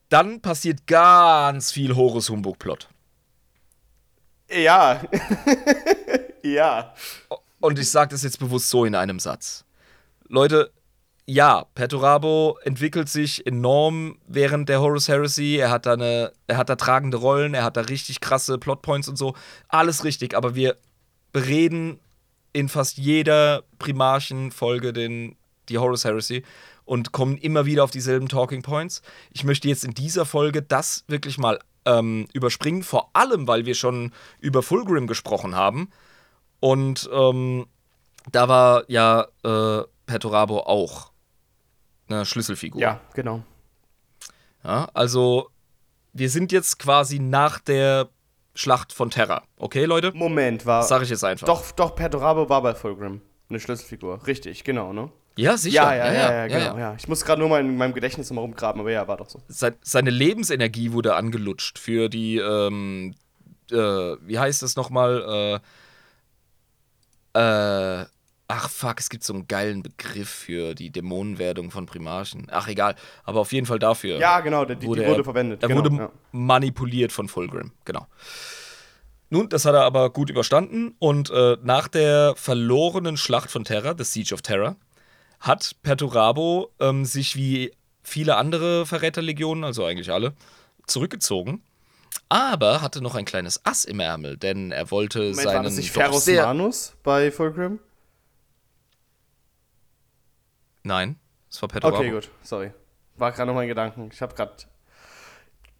dann 0.08 0.40
passiert 0.42 0.88
ganz 0.88 1.72
viel 1.72 1.96
Horus 1.96 2.30
Humbug-Plot. 2.30 2.88
Ja. 4.50 5.02
ja. 6.44 6.94
Und 7.60 7.80
ich 7.80 7.90
sage 7.90 8.12
das 8.12 8.24
jetzt 8.24 8.40
bewusst 8.40 8.70
so 8.70 8.86
in 8.86 8.96
einem 8.96 9.20
Satz. 9.20 9.66
Leute, 10.30 10.72
ja, 11.28 11.66
Perturabo 11.74 12.58
entwickelt 12.64 13.10
sich 13.10 13.46
enorm 13.48 14.18
während 14.28 14.70
der 14.70 14.82
Horus 14.82 15.08
Heresy. 15.08 15.58
Er 15.58 15.72
hat 15.72 15.86
da 15.86 15.94
eine, 15.94 16.32
er 16.48 16.58
hat 16.58 16.70
da 16.70 16.76
tragende 16.76 17.18
Rollen, 17.18 17.54
er 17.54 17.64
hat 17.64 17.78
da 17.78 17.82
richtig 17.82 18.22
krasse 18.22 18.58
Plotpoints 18.58 19.08
und 19.08 19.18
so. 19.18 19.34
Alles 19.68 20.04
richtig, 20.04 20.36
aber 20.36 20.56
wir 20.56 20.78
bereden 21.32 22.00
in 22.54 22.70
fast 22.70 22.98
jeder 22.98 23.64
Primarchen-Folge 23.80 24.94
den 24.94 25.36
die 25.70 25.80
Horus 25.80 26.06
Heresy, 26.06 26.44
und 26.86 27.12
kommen 27.12 27.38
immer 27.38 27.66
wieder 27.66 27.84
auf 27.84 27.92
dieselben 27.92 28.28
Talking 28.28 28.62
Points. 28.62 29.02
Ich 29.32 29.44
möchte 29.44 29.68
jetzt 29.68 29.84
in 29.84 29.94
dieser 29.94 30.26
Folge 30.26 30.62
das 30.62 31.04
wirklich 31.08 31.38
mal 31.38 31.60
ähm, 31.86 32.28
überspringen, 32.34 32.84
vor 32.84 33.10
allem, 33.14 33.48
weil 33.48 33.66
wir 33.66 33.76
schon 33.76 34.12
über 34.40 34.64
Fulgrim 34.64 35.08
gesprochen 35.08 35.56
haben. 35.56 35.90
Und 36.60 37.10
ähm, 37.12 37.66
da 38.32 38.48
war 38.48 38.84
ja 38.88 39.28
äh, 39.44 39.84
Perturabo 40.06 40.60
auch 40.60 41.12
eine 42.08 42.26
Schlüsselfigur. 42.26 42.82
Ja, 42.82 43.02
genau. 43.14 43.44
Ja, 44.64 44.88
also 44.94 45.50
wir 46.14 46.30
sind 46.30 46.52
jetzt 46.52 46.80
quasi 46.80 47.20
nach 47.20 47.60
der 47.60 48.10
Schlacht 48.56 48.94
von 48.94 49.10
Terra. 49.10 49.44
Okay, 49.58 49.86
Leute? 49.86 50.12
Moment, 50.14 50.66
war. 50.66 50.84
Sag 50.84 51.02
ich 51.04 51.10
jetzt 51.10 51.24
einfach. 51.24 51.46
Doch, 51.46 51.72
doch, 51.72 51.96
Perturabo 51.96 52.48
war 52.50 52.62
bei 52.62 52.74
Fulgrim. 52.74 53.22
Eine 53.50 53.60
Schlüsselfigur. 53.60 54.26
Richtig, 54.26 54.64
genau, 54.64 54.94
ne? 54.94 55.12
Ja, 55.38 55.58
sicher. 55.58 55.84
Ja, 55.84 55.94
ja, 55.94 56.14
ja, 56.14 56.34
ja, 56.34 56.48
genau, 56.48 56.78
ja. 56.78 56.96
Ich 56.98 57.08
muss 57.10 57.26
gerade 57.26 57.42
nur 57.42 57.50
mal 57.50 57.60
in 57.60 57.76
meinem 57.76 57.94
Gedächtnis 57.94 58.32
mal 58.32 58.40
rumgraben, 58.42 58.80
aber 58.80 58.92
ja, 58.92 59.06
war 59.08 59.18
doch 59.18 59.30
so. 59.30 59.42
Se- 59.50 59.76
Seine 59.82 60.10
Lebensenergie 60.10 60.94
wurde 60.94 61.16
angelutscht 61.16 61.78
für 61.78 62.08
die, 62.08 62.38
ähm, 62.38 63.14
äh, 63.70 63.76
wie 63.76 64.40
heißt 64.40 64.64
das 64.64 64.78
nochmal? 64.78 65.62
Äh, 67.34 68.00
äh, 68.02 68.06
ach 68.48 68.70
fuck, 68.70 69.00
es 69.00 69.10
gibt 69.10 69.24
so 69.24 69.34
einen 69.34 69.48
geilen 69.48 69.84
Begriff 69.84 70.30
für 70.30 70.76
die 70.76 70.92
Dämonenwerdung 70.92 71.72
von 71.72 71.86
Primarchen. 71.86 72.48
Ach 72.52 72.68
egal, 72.68 72.96
aber 73.24 73.40
auf 73.40 73.52
jeden 73.52 73.66
Fall 73.66 73.80
dafür. 73.80 74.18
Ja, 74.20 74.40
genau, 74.42 74.66
die, 74.66 74.76
die 74.76 74.88
wurde 74.88 75.06
wurde, 75.06 75.22
er- 75.22 75.24
verwendet. 75.24 75.64
Er 75.64 75.70
genau, 75.70 75.84
wurde 75.84 75.96
ja. 75.96 76.12
manipuliert 76.32 77.12
von 77.12 77.28
Fulgrim, 77.28 77.72
genau. 77.86 78.08
Nun, 79.30 79.50
das 79.50 79.66
hat 79.66 79.74
er 79.74 79.82
aber 79.84 80.12
gut 80.12 80.30
überstanden 80.30 80.96
und 81.00 81.32
äh, 81.32 81.58
nach 81.64 81.88
der 81.88 82.36
verlorenen 82.36 83.18
Schlacht 83.18 83.50
von 83.50 83.64
Terra, 83.64 83.96
The 83.98 84.04
Siege 84.04 84.34
of 84.34 84.42
Terra, 84.42 84.76
hat 85.40 85.76
Perturabo 85.82 86.72
ähm, 86.80 87.06
sich 87.06 87.36
wie 87.36 87.72
viele 88.04 88.38
andere 88.38 88.86
Verräterlegionen, 88.86 89.64
also 89.64 89.84
eigentlich 89.84 90.12
alle, 90.12 90.34
zurückgezogen. 90.86 91.64
Aber 92.30 92.82
hatte 92.82 93.02
noch 93.02 93.16
ein 93.16 93.26
kleines 93.26 93.66
Ass 93.66 93.84
im 93.86 94.00
Ärmel, 94.00 94.38
denn 94.38 94.72
er 94.72 94.90
wollte 94.92 95.20
Moment, 95.20 95.36
seinen 95.38 95.56
war 95.56 95.64
das 95.64 95.76
nicht 95.76 95.92
Ferros 95.92 96.28
Manus 96.28 96.96
bei 97.04 97.32
Fulgrim? 97.32 97.80
Nein, 100.86 101.18
das 101.50 101.62
war 101.62 101.70
Perturabo. 101.70 101.98
Okay, 101.98 102.12
gut, 102.12 102.30
sorry. 102.44 102.72
War 103.18 103.32
gerade 103.32 103.48
noch 103.48 103.56
mein 103.56 103.68
Gedanken. 103.68 104.10
Ich 104.14 104.22
habe 104.22 104.36
gerade. 104.36 104.54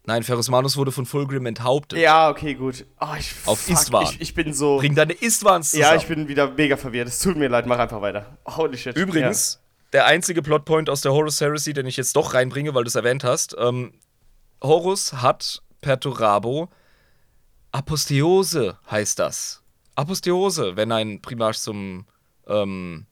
Nein, 0.04 0.22
Ferrus 0.22 0.48
Manus 0.48 0.76
wurde 0.76 0.92
von 0.92 1.06
Fulgrim 1.06 1.46
enthauptet. 1.46 1.98
Ja, 1.98 2.28
okay, 2.28 2.54
gut. 2.54 2.84
Oh, 3.00 3.14
ich, 3.18 3.32
Auf 3.46 3.60
fuck, 3.60 3.74
Istvan. 3.74 4.04
Ich, 4.04 4.20
ich 4.20 4.34
bin 4.34 4.52
so. 4.52 4.78
Bring 4.78 4.94
deine 4.94 5.12
Istwans 5.12 5.70
zusammen. 5.70 5.94
Ja, 5.94 5.96
ich 5.96 6.06
bin 6.06 6.28
wieder 6.28 6.50
mega 6.50 6.76
verwirrt. 6.76 7.08
Es 7.08 7.20
tut 7.20 7.36
mir 7.36 7.48
leid, 7.48 7.66
mach 7.66 7.78
einfach 7.78 8.00
weiter. 8.00 8.36
Holy 8.46 8.76
shit. 8.76 8.96
Übrigens, 8.96 9.62
der 9.92 10.06
einzige 10.06 10.42
Plotpoint 10.42 10.90
aus 10.90 11.00
der 11.00 11.12
Horus 11.12 11.40
Heresy, 11.40 11.72
den 11.72 11.86
ich 11.86 11.96
jetzt 11.96 12.16
doch 12.16 12.34
reinbringe, 12.34 12.74
weil 12.74 12.84
du 12.84 12.88
es 12.88 12.94
erwähnt 12.96 13.24
hast. 13.24 13.56
Ähm, 13.58 13.94
Horus 14.62 15.12
hat 15.14 15.62
Perturabo 15.80 16.68
Aposteose 17.70 18.78
heißt 18.90 19.18
das. 19.18 19.62
Aposteose, 19.94 20.76
wenn 20.76 20.90
ein 20.92 21.20
Primarch 21.20 21.58
zum 21.58 22.06
ähm, 22.46 23.06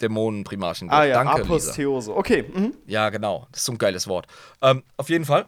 Dämonenprimarchen. 0.00 0.90
Ah 0.90 1.04
ja, 1.04 1.22
Danke, 1.22 1.42
Lisa. 1.42 1.52
Aposteose. 1.52 2.16
Okay. 2.16 2.42
Mhm. 2.42 2.74
Ja, 2.86 3.10
genau. 3.10 3.46
Das 3.52 3.60
ist 3.60 3.66
so 3.66 3.72
ein 3.72 3.78
geiles 3.78 4.06
Wort. 4.06 4.26
Ähm, 4.62 4.82
auf 4.96 5.08
jeden 5.08 5.24
Fall, 5.24 5.46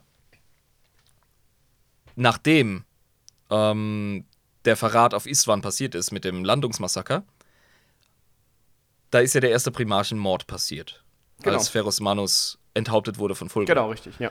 nachdem 2.16 2.84
ähm, 3.50 4.24
der 4.64 4.76
Verrat 4.76 5.14
auf 5.14 5.26
Istvan 5.26 5.62
passiert 5.62 5.94
ist 5.94 6.10
mit 6.10 6.24
dem 6.24 6.44
Landungsmassaker, 6.44 7.24
da 9.10 9.18
ist 9.18 9.34
ja 9.34 9.40
der 9.40 9.50
erste 9.50 9.70
Primarchenmord 9.70 10.46
passiert. 10.46 11.04
Genau. 11.42 11.56
Als 11.56 11.68
Ferus 11.68 12.00
Manus 12.00 12.58
enthauptet 12.74 13.18
wurde 13.18 13.34
von 13.34 13.48
Fulgrim. 13.48 13.74
Genau, 13.74 13.90
richtig, 13.90 14.18
ja. 14.18 14.30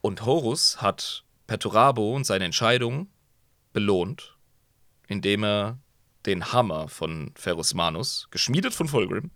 Und 0.00 0.24
Horus 0.26 0.82
hat 0.82 1.24
Perturabo 1.46 2.14
und 2.14 2.24
seine 2.24 2.44
Entscheidung 2.44 3.08
belohnt, 3.72 4.36
indem 5.08 5.44
er 5.44 5.78
den 6.26 6.52
Hammer 6.52 6.88
von 6.88 7.32
Ferus 7.34 7.74
Manus, 7.74 8.28
geschmiedet 8.30 8.74
von 8.74 8.88
Fulgrim, 8.88 9.30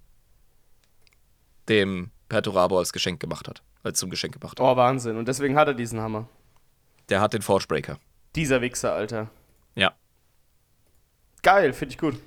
dem 1.69 2.10
Perturabo 2.28 2.78
als 2.78 2.93
Geschenk 2.93 3.20
gemacht 3.20 3.48
hat. 3.48 3.62
Als 3.82 3.98
zum 3.98 4.10
Geschenk 4.10 4.35
gemacht 4.35 4.59
hat. 4.59 4.66
Oh, 4.66 4.77
Wahnsinn. 4.77 5.16
Und 5.16 5.28
deswegen 5.28 5.56
hat 5.56 5.69
er 5.69 5.74
diesen 5.74 6.01
Hammer. 6.01 6.28
Der 7.09 7.20
hat 7.20 7.32
den 7.32 7.43
Forgebreaker. 7.43 7.98
Dieser 8.35 8.60
Wichser, 8.60 8.93
Alter. 8.93 9.31
Ja. 9.74 9.94
Geil, 11.43 11.73
finde 11.73 11.94
ich 11.94 11.98
gut. 11.98 12.20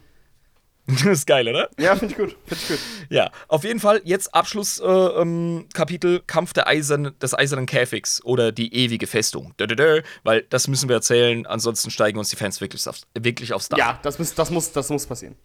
Das 0.87 1.05
ist 1.05 1.27
geil, 1.27 1.47
oder? 1.47 1.69
Ja, 1.79 1.95
finde 1.95 2.13
ich 2.13 2.17
gut. 2.17 2.37
Finde 2.45 2.63
ich 2.63 2.67
gut. 2.67 2.79
Ja, 3.09 3.31
auf 3.47 3.63
jeden 3.63 3.79
Fall 3.79 4.01
jetzt 4.03 4.33
Abschlusskapitel 4.33 5.17
äh, 5.17 5.21
ähm, 5.21 5.67
Kapitel 5.73 6.21
Kampf 6.25 6.53
der 6.53 6.67
Eisern, 6.67 7.15
des 7.21 7.33
eisernen 7.33 7.65
Käfigs 7.65 8.23
oder 8.23 8.51
die 8.51 8.73
ewige 8.73 9.07
Festung. 9.07 9.53
Dö, 9.59 9.67
dö, 9.67 9.75
dö, 9.75 10.01
weil 10.23 10.43
das 10.49 10.67
müssen 10.67 10.89
wir 10.89 10.95
erzählen, 10.95 11.45
ansonsten 11.45 11.91
steigen 11.91 12.17
uns 12.17 12.29
die 12.29 12.35
Fans 12.35 12.59
wirklich 12.61 12.87
aufs, 12.87 13.07
wirklich 13.17 13.53
aufs 13.53 13.69
Dach. 13.69 13.77
Ja, 13.77 13.99
das 14.01 14.19
muss, 14.19 14.33
das, 14.33 14.49
muss, 14.49 14.71
das 14.71 14.89
muss 14.89 15.05
passieren. 15.05 15.35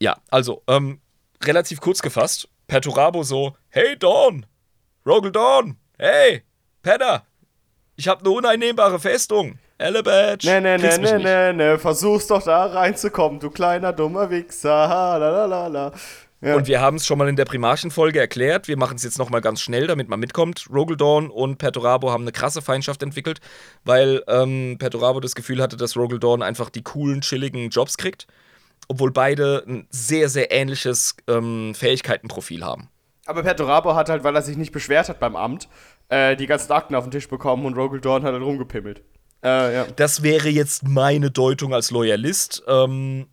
Ja, 0.00 0.18
also, 0.30 0.62
ähm, 0.66 1.00
relativ 1.42 1.80
kurz 1.80 2.02
gefasst, 2.02 2.48
Perturabo 2.66 3.22
so, 3.22 3.56
hey 3.68 3.96
Dawn, 3.98 4.46
Rogel 5.06 5.32
Dawn, 5.32 5.76
hey, 5.98 6.42
Penner, 6.82 7.24
ich 7.96 8.08
hab 8.08 8.20
eine 8.20 8.30
uneinnehmbare 8.30 9.00
Festung. 9.00 9.58
Elebadge. 9.78 10.46
Nee, 10.46 10.60
nee, 10.60 10.78
nee, 10.78 10.98
nee, 10.98 11.18
nee, 11.18 11.52
nee. 11.52 11.78
Versuch's 11.78 12.26
doch 12.26 12.42
da 12.42 12.66
reinzukommen, 12.66 13.40
du 13.40 13.50
kleiner 13.50 13.92
dummer 13.92 14.30
Wichser. 14.30 14.88
Ha, 14.88 15.16
la, 15.18 15.30
la, 15.30 15.46
la, 15.46 15.66
la. 15.66 15.92
Ja. 16.42 16.54
Und 16.54 16.66
wir 16.66 16.80
haben 16.80 16.96
es 16.96 17.06
schon 17.06 17.18
mal 17.18 17.28
in 17.28 17.36
der 17.36 17.46
Primarchen-Folge 17.46 18.20
erklärt. 18.20 18.68
Wir 18.68 18.76
machen 18.76 18.96
es 18.96 19.04
jetzt 19.04 19.18
nochmal 19.18 19.40
ganz 19.40 19.60
schnell, 19.60 19.86
damit 19.86 20.08
man 20.08 20.20
mitkommt. 20.20 20.66
Rogaldorn 20.70 21.28
und 21.30 21.56
Perturabo 21.56 22.10
haben 22.10 22.24
eine 22.24 22.32
krasse 22.32 22.60
Feindschaft 22.60 23.02
entwickelt, 23.02 23.40
weil 23.84 24.22
ähm, 24.28 24.76
Perturabo 24.78 25.20
das 25.20 25.34
Gefühl 25.34 25.62
hatte, 25.62 25.76
dass 25.76 25.96
Rogaldorn 25.96 26.42
einfach 26.42 26.68
die 26.68 26.82
coolen, 26.82 27.22
chilligen 27.22 27.70
Jobs 27.70 27.96
kriegt. 27.96 28.26
Obwohl 28.88 29.10
beide 29.10 29.64
ein 29.66 29.86
sehr, 29.90 30.28
sehr 30.28 30.52
ähnliches 30.52 31.16
ähm, 31.26 31.74
Fähigkeitenprofil 31.74 32.64
haben. 32.64 32.88
Aber 33.24 33.42
Perturabo 33.42 33.94
hat 33.94 34.08
halt, 34.08 34.22
weil 34.22 34.36
er 34.36 34.42
sich 34.42 34.56
nicht 34.56 34.72
beschwert 34.72 35.08
hat 35.08 35.18
beim 35.18 35.34
Amt, 35.34 35.68
äh, 36.08 36.36
die 36.36 36.46
ganzen 36.46 36.70
Akten 36.70 36.94
auf 36.94 37.04
den 37.04 37.10
Tisch 37.10 37.28
bekommen 37.28 37.66
und 37.66 37.76
Rogel 37.76 38.00
Dawn 38.00 38.22
hat 38.22 38.32
halt 38.32 38.42
rumgepimmelt. 38.42 39.02
Äh, 39.42 39.74
ja. 39.74 39.86
Das 39.96 40.22
wäre 40.22 40.48
jetzt 40.48 40.86
meine 40.86 41.30
Deutung 41.30 41.74
als 41.74 41.90
Loyalist. 41.90 42.62
Ähm, 42.66 43.26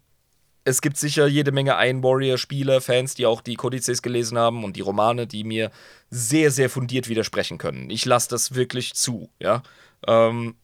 es 0.66 0.82
gibt 0.82 0.98
sicher 0.98 1.28
jede 1.28 1.52
Menge 1.52 1.76
Iron 1.80 2.04
Warrior-Spieler, 2.04 2.80
Fans, 2.82 3.16
die 3.16 3.26
auch 3.26 3.42
die 3.42 3.56
Kodizes 3.56 4.02
gelesen 4.02 4.38
haben 4.38 4.64
und 4.64 4.76
die 4.76 4.82
Romane, 4.82 5.28
die 5.28 5.44
mir 5.44 5.72
sehr, 6.10 6.52
sehr 6.52 6.70
fundiert 6.70 7.10
widersprechen 7.10 7.58
können. 7.58 7.90
Ich 7.90 8.06
lasse 8.06 8.30
das 8.30 8.56
wirklich 8.56 8.94
zu, 8.94 9.30
ja. 9.40 9.62
Ähm, 10.08 10.56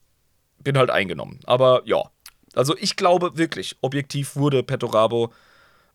bin 0.63 0.77
halt 0.77 0.89
eingenommen. 0.89 1.39
Aber 1.45 1.81
ja. 1.85 2.03
Also 2.55 2.75
ich 2.77 2.95
glaube 2.95 3.37
wirklich, 3.37 3.75
objektiv 3.81 4.35
wurde 4.35 4.63
Petorabo 4.63 5.33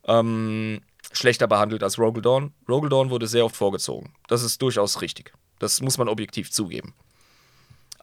ähm, 0.07 0.81
schlechter 1.13 1.47
behandelt 1.47 1.83
als 1.83 1.99
Rogaldorn. 1.99 2.53
Rogaldorn 2.69 3.11
wurde 3.11 3.27
sehr 3.27 3.45
oft 3.45 3.57
vorgezogen. 3.57 4.13
Das 4.29 4.43
ist 4.43 4.61
durchaus 4.61 5.01
richtig. 5.01 5.33
Das 5.59 5.81
muss 5.81 5.99
man 5.99 6.09
objektiv 6.09 6.51
zugeben. 6.51 6.95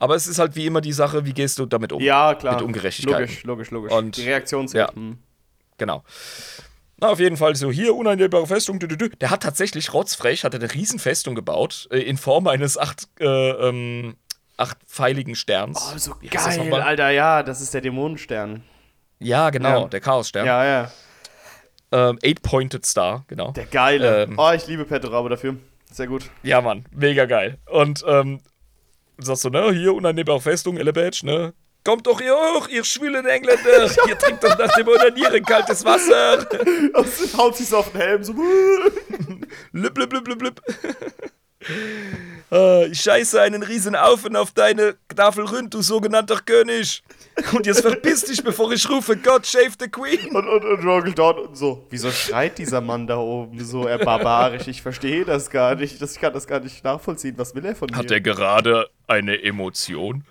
Aber 0.02 0.16
es 0.16 0.26
ist 0.26 0.40
halt 0.40 0.56
wie 0.56 0.66
immer 0.66 0.82
die 0.82 0.94
Sache, 0.94 1.26
wie 1.26 1.34
gehst 1.34 1.60
du 1.60 1.68
damit 1.68 1.94
um? 1.94 2.02
ja, 2.02 2.34
klar. 2.34 2.56
Mit 2.56 2.64
Ungerechtigkeiten. 2.64 3.22
Logisch, 3.22 3.44
logisch, 3.44 3.72
logisch. 3.72 3.92
Und- 3.92 4.18
die 4.18 4.24
Reaktion 4.24 4.64
ja. 4.66 4.88
zählt. 4.88 4.96
Hm. 4.96 5.20
Genau. 5.78 6.04
Na, 6.98 7.10
auf 7.10 7.20
jeden 7.20 7.38
Fall 7.38 7.56
so, 7.56 7.72
hier, 7.72 7.94
uneinnehmbare 7.96 8.48
Festung. 8.48 8.80
dü, 8.80 8.88
dü, 8.88 8.98
dü. 8.98 9.10
Der 9.22 9.30
hat 9.30 9.44
tatsächlich 9.44 9.94
rotzfrech, 9.94 10.44
hat 10.44 10.56
er 10.56 10.60
eine 10.60 10.74
riesen 10.74 10.98
Festung 10.98 11.36
gebaut, 11.36 11.88
äh, 11.92 12.00
in 12.00 12.18
Form 12.18 12.48
eines 12.48 12.80
acht, 12.80 13.10
äh, 13.20 13.26
ähm, 13.26 14.16
achtpfeiligen 14.58 15.36
Sterns. 15.36 15.92
Oh, 15.94 15.98
so 16.00 16.16
geil? 16.28 16.74
Alter, 16.82 17.10
ja, 17.12 17.44
das 17.44 17.62
ist 17.62 17.74
der 17.76 17.82
Dämonenstern. 17.82 18.64
Ja, 19.20 19.52
genau, 19.52 19.82
Ja. 19.84 19.88
der 19.88 20.02
Chaosstern. 20.02 20.48
Ja, 20.48 20.66
ja. 20.66 20.92
Ähm, 21.92 22.18
Eight-Pointed 22.24 22.86
Star, 22.88 23.24
genau. 23.28 23.52
Der 23.52 23.66
geile. 23.66 24.24
Ähm. 24.24 24.36
oh, 24.38 24.52
ich 24.52 24.66
liebe 24.66 24.86
Perturabo 24.86 25.30
dafür. 25.30 25.58
Sehr 25.92 26.08
gut. 26.08 26.24
Ja, 26.42 26.62
Mann, 26.62 26.86
mega 26.92 27.26
geil. 27.26 27.60
Und, 27.70 28.04
ähm, 28.08 28.42
sagst 29.24 29.46
du, 29.46 29.50
ne, 29.50 29.72
hier, 29.72 29.94
uneinnehmbare 29.94 30.42
Festung, 30.42 30.78
Elebadge, 30.78 31.26
ne? 31.26 31.54
Kommt 31.84 32.06
doch 32.06 32.22
hier 32.22 32.36
hoch, 32.36 32.68
ihr 32.68 32.84
schwülen 32.84 33.26
Engländer! 33.26 33.90
Hier 34.06 34.18
trinkt 34.18 34.44
doch 34.44 34.56
nach 34.58 34.72
dem 34.76 34.88
Onanieren 34.88 35.44
kaltes 35.44 35.84
Wasser! 35.84 36.48
Und 36.94 37.38
haut 37.38 37.58
sich 37.58 37.70
so 37.70 37.78
auf 37.78 37.92
den 37.92 38.02
Helm, 38.02 38.24
so. 38.24 38.34
Lüpp, 39.72 39.98
lüpp, 39.98 40.14
lüpp, 40.14 40.42
lüpp. 40.42 40.62
Äh, 42.52 42.88
ich 42.88 43.02
scheiße 43.02 43.42
einen 43.42 43.64
riesen 43.64 43.96
Aufen 43.96 44.36
auf 44.36 44.52
deine 44.52 44.96
Tafel 45.16 45.46
ründ, 45.46 45.74
du 45.74 45.82
sogenannter 45.82 46.40
König. 46.46 47.02
Und 47.54 47.66
jetzt 47.66 47.82
verpiss 47.82 48.26
dich, 48.26 48.44
bevor 48.44 48.72
ich 48.72 48.90
rufe, 48.90 49.16
God 49.16 49.46
save 49.46 49.72
the 49.80 49.88
Queen. 49.88 50.36
Und, 50.36 50.48
und, 50.48 50.64
und 50.64 50.86
Rogel 50.86 51.14
dort 51.14 51.40
und 51.40 51.58
so. 51.58 51.86
Wieso 51.90 52.12
schreit 52.12 52.58
dieser 52.58 52.82
Mann 52.82 53.08
da 53.08 53.18
oben 53.18 53.64
so 53.64 53.86
er 53.86 53.98
barbarisch? 53.98 54.68
Ich 54.68 54.82
verstehe 54.82 55.26
das 55.26 55.50
gar 55.50 55.76
nicht. 55.76 56.02
Das, 56.02 56.14
ich 56.14 56.22
kann 56.22 56.34
das 56.34 56.48
gar 56.48 56.60
nicht 56.60 56.84
nachvollziehen. 56.84 57.38
Was 57.38 57.56
will 57.56 57.66
er 57.66 57.76
von 57.76 57.90
mir? 57.90 57.98
Hat 57.98 58.12
er 58.12 58.22
gerade 58.22 58.90
eine 59.08 59.42
Emotion? 59.42 60.26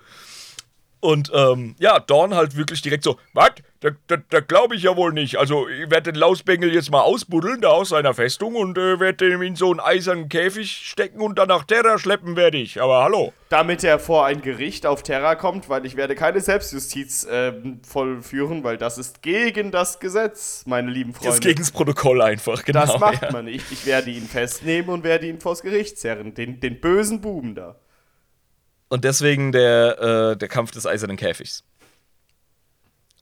Und 1.00 1.32
ähm, 1.34 1.74
ja, 1.78 1.98
Dorn 1.98 2.34
halt 2.34 2.56
wirklich 2.56 2.82
direkt 2.82 3.04
so, 3.04 3.18
was? 3.32 3.52
Da, 3.80 3.88
da, 4.08 4.18
da 4.28 4.40
glaube 4.40 4.76
ich 4.76 4.82
ja 4.82 4.94
wohl 4.94 5.12
nicht. 5.12 5.38
Also 5.38 5.66
ich 5.66 5.90
werde 5.90 6.12
den 6.12 6.20
Lausbengel 6.20 6.74
jetzt 6.74 6.90
mal 6.90 7.00
ausbuddeln, 7.00 7.62
da 7.62 7.68
aus 7.68 7.88
seiner 7.88 8.12
Festung 8.12 8.54
und 8.54 8.76
äh, 8.76 9.00
werde 9.00 9.32
ihn 9.32 9.40
in 9.40 9.56
so 9.56 9.70
einen 9.70 9.80
eisernen 9.80 10.28
Käfig 10.28 10.70
stecken 10.70 11.22
und 11.22 11.38
dann 11.38 11.48
nach 11.48 11.64
Terra 11.64 11.98
schleppen 11.98 12.36
werde 12.36 12.58
ich. 12.58 12.82
Aber 12.82 13.02
hallo. 13.02 13.32
Damit 13.48 13.82
er 13.82 13.98
vor 13.98 14.26
ein 14.26 14.42
Gericht 14.42 14.84
auf 14.84 15.02
Terra 15.02 15.34
kommt, 15.34 15.70
weil 15.70 15.86
ich 15.86 15.96
werde 15.96 16.14
keine 16.14 16.40
Selbstjustiz 16.40 17.24
äh, 17.24 17.54
vollführen, 17.88 18.62
weil 18.62 18.76
das 18.76 18.98
ist 18.98 19.22
gegen 19.22 19.70
das 19.70 19.98
Gesetz, 19.98 20.64
meine 20.66 20.90
lieben 20.90 21.14
Freunde. 21.14 21.28
Das 21.28 21.36
ist 21.36 21.42
gegen 21.42 21.60
das 21.60 21.70
Protokoll 21.70 22.20
einfach, 22.20 22.62
genau. 22.62 22.84
Das 22.84 23.00
macht 23.00 23.22
ja. 23.22 23.32
man 23.32 23.46
nicht. 23.46 23.72
Ich 23.72 23.86
werde 23.86 24.10
ihn 24.10 24.28
festnehmen 24.28 24.90
und 24.90 25.04
werde 25.04 25.26
ihn 25.26 25.40
vors 25.40 25.62
Gericht 25.62 25.98
zerren. 25.98 26.34
Den, 26.34 26.60
den 26.60 26.82
bösen 26.82 27.22
Buben 27.22 27.54
da. 27.54 27.76
Und 28.90 29.04
deswegen 29.04 29.52
der, 29.52 30.32
äh, 30.32 30.36
der 30.36 30.48
Kampf 30.48 30.72
des 30.72 30.84
eisernen 30.84 31.16
Käfigs. 31.16 31.64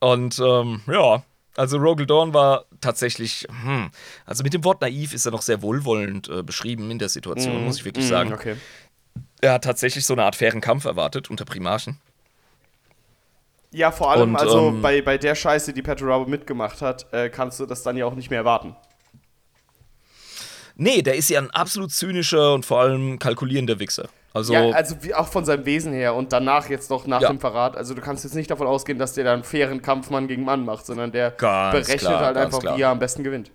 Und 0.00 0.38
ähm, 0.40 0.80
ja, 0.86 1.22
also 1.56 1.76
Rogel 1.76 2.06
Dawn 2.06 2.32
war 2.32 2.64
tatsächlich, 2.80 3.46
hm, 3.62 3.90
also 4.24 4.42
mit 4.42 4.54
dem 4.54 4.64
Wort 4.64 4.80
naiv 4.80 5.12
ist 5.12 5.26
er 5.26 5.32
noch 5.32 5.42
sehr 5.42 5.60
wohlwollend 5.60 6.28
äh, 6.28 6.42
beschrieben 6.42 6.90
in 6.90 6.98
der 6.98 7.08
Situation, 7.08 7.62
mm, 7.62 7.64
muss 7.64 7.78
ich 7.78 7.84
wirklich 7.84 8.06
mm, 8.06 8.08
sagen. 8.08 8.32
Okay. 8.32 8.56
Er 9.40 9.52
hat 9.52 9.64
tatsächlich 9.64 10.06
so 10.06 10.14
eine 10.14 10.24
Art 10.24 10.36
fairen 10.36 10.60
Kampf 10.60 10.84
erwartet 10.84 11.30
unter 11.30 11.44
Primarchen. 11.44 11.98
Ja, 13.70 13.90
vor 13.90 14.10
allem, 14.10 14.30
Und, 14.30 14.36
also 14.36 14.68
ähm, 14.68 14.80
bei, 14.80 15.02
bei 15.02 15.18
der 15.18 15.34
Scheiße, 15.34 15.74
die 15.74 15.82
Petrarabo 15.82 16.26
mitgemacht 16.26 16.80
hat, 16.80 17.12
äh, 17.12 17.28
kannst 17.28 17.60
du 17.60 17.66
das 17.66 17.82
dann 17.82 17.96
ja 17.96 18.06
auch 18.06 18.14
nicht 18.14 18.30
mehr 18.30 18.38
erwarten. 18.38 18.74
Nee, 20.76 21.02
der 21.02 21.16
ist 21.16 21.28
ja 21.28 21.40
ein 21.40 21.50
absolut 21.50 21.90
zynischer 21.90 22.54
und 22.54 22.64
vor 22.64 22.80
allem 22.80 23.18
kalkulierender 23.18 23.80
Wichser. 23.80 24.08
Also, 24.34 24.52
ja, 24.52 24.70
also 24.70 24.94
auch 25.14 25.28
von 25.28 25.44
seinem 25.44 25.64
Wesen 25.64 25.92
her 25.92 26.14
und 26.14 26.32
danach 26.32 26.68
jetzt 26.68 26.90
noch 26.90 27.06
nach 27.06 27.22
ja. 27.22 27.28
dem 27.28 27.40
Verrat. 27.40 27.76
Also 27.76 27.94
du 27.94 28.00
kannst 28.00 28.24
jetzt 28.24 28.34
nicht 28.34 28.50
davon 28.50 28.66
ausgehen, 28.66 28.98
dass 28.98 29.14
der 29.14 29.24
da 29.24 29.32
einen 29.32 29.42
fairen 29.42 29.80
Kampf 29.82 30.10
Mann 30.10 30.28
gegen 30.28 30.44
Mann 30.44 30.64
macht, 30.64 30.86
sondern 30.86 31.12
der 31.12 31.30
ganz 31.30 31.72
berechnet 31.72 32.00
klar, 32.00 32.20
halt 32.20 32.36
einfach, 32.36 32.60
klar. 32.60 32.76
wie 32.76 32.82
er 32.82 32.90
am 32.90 32.98
besten 32.98 33.24
gewinnt. 33.24 33.50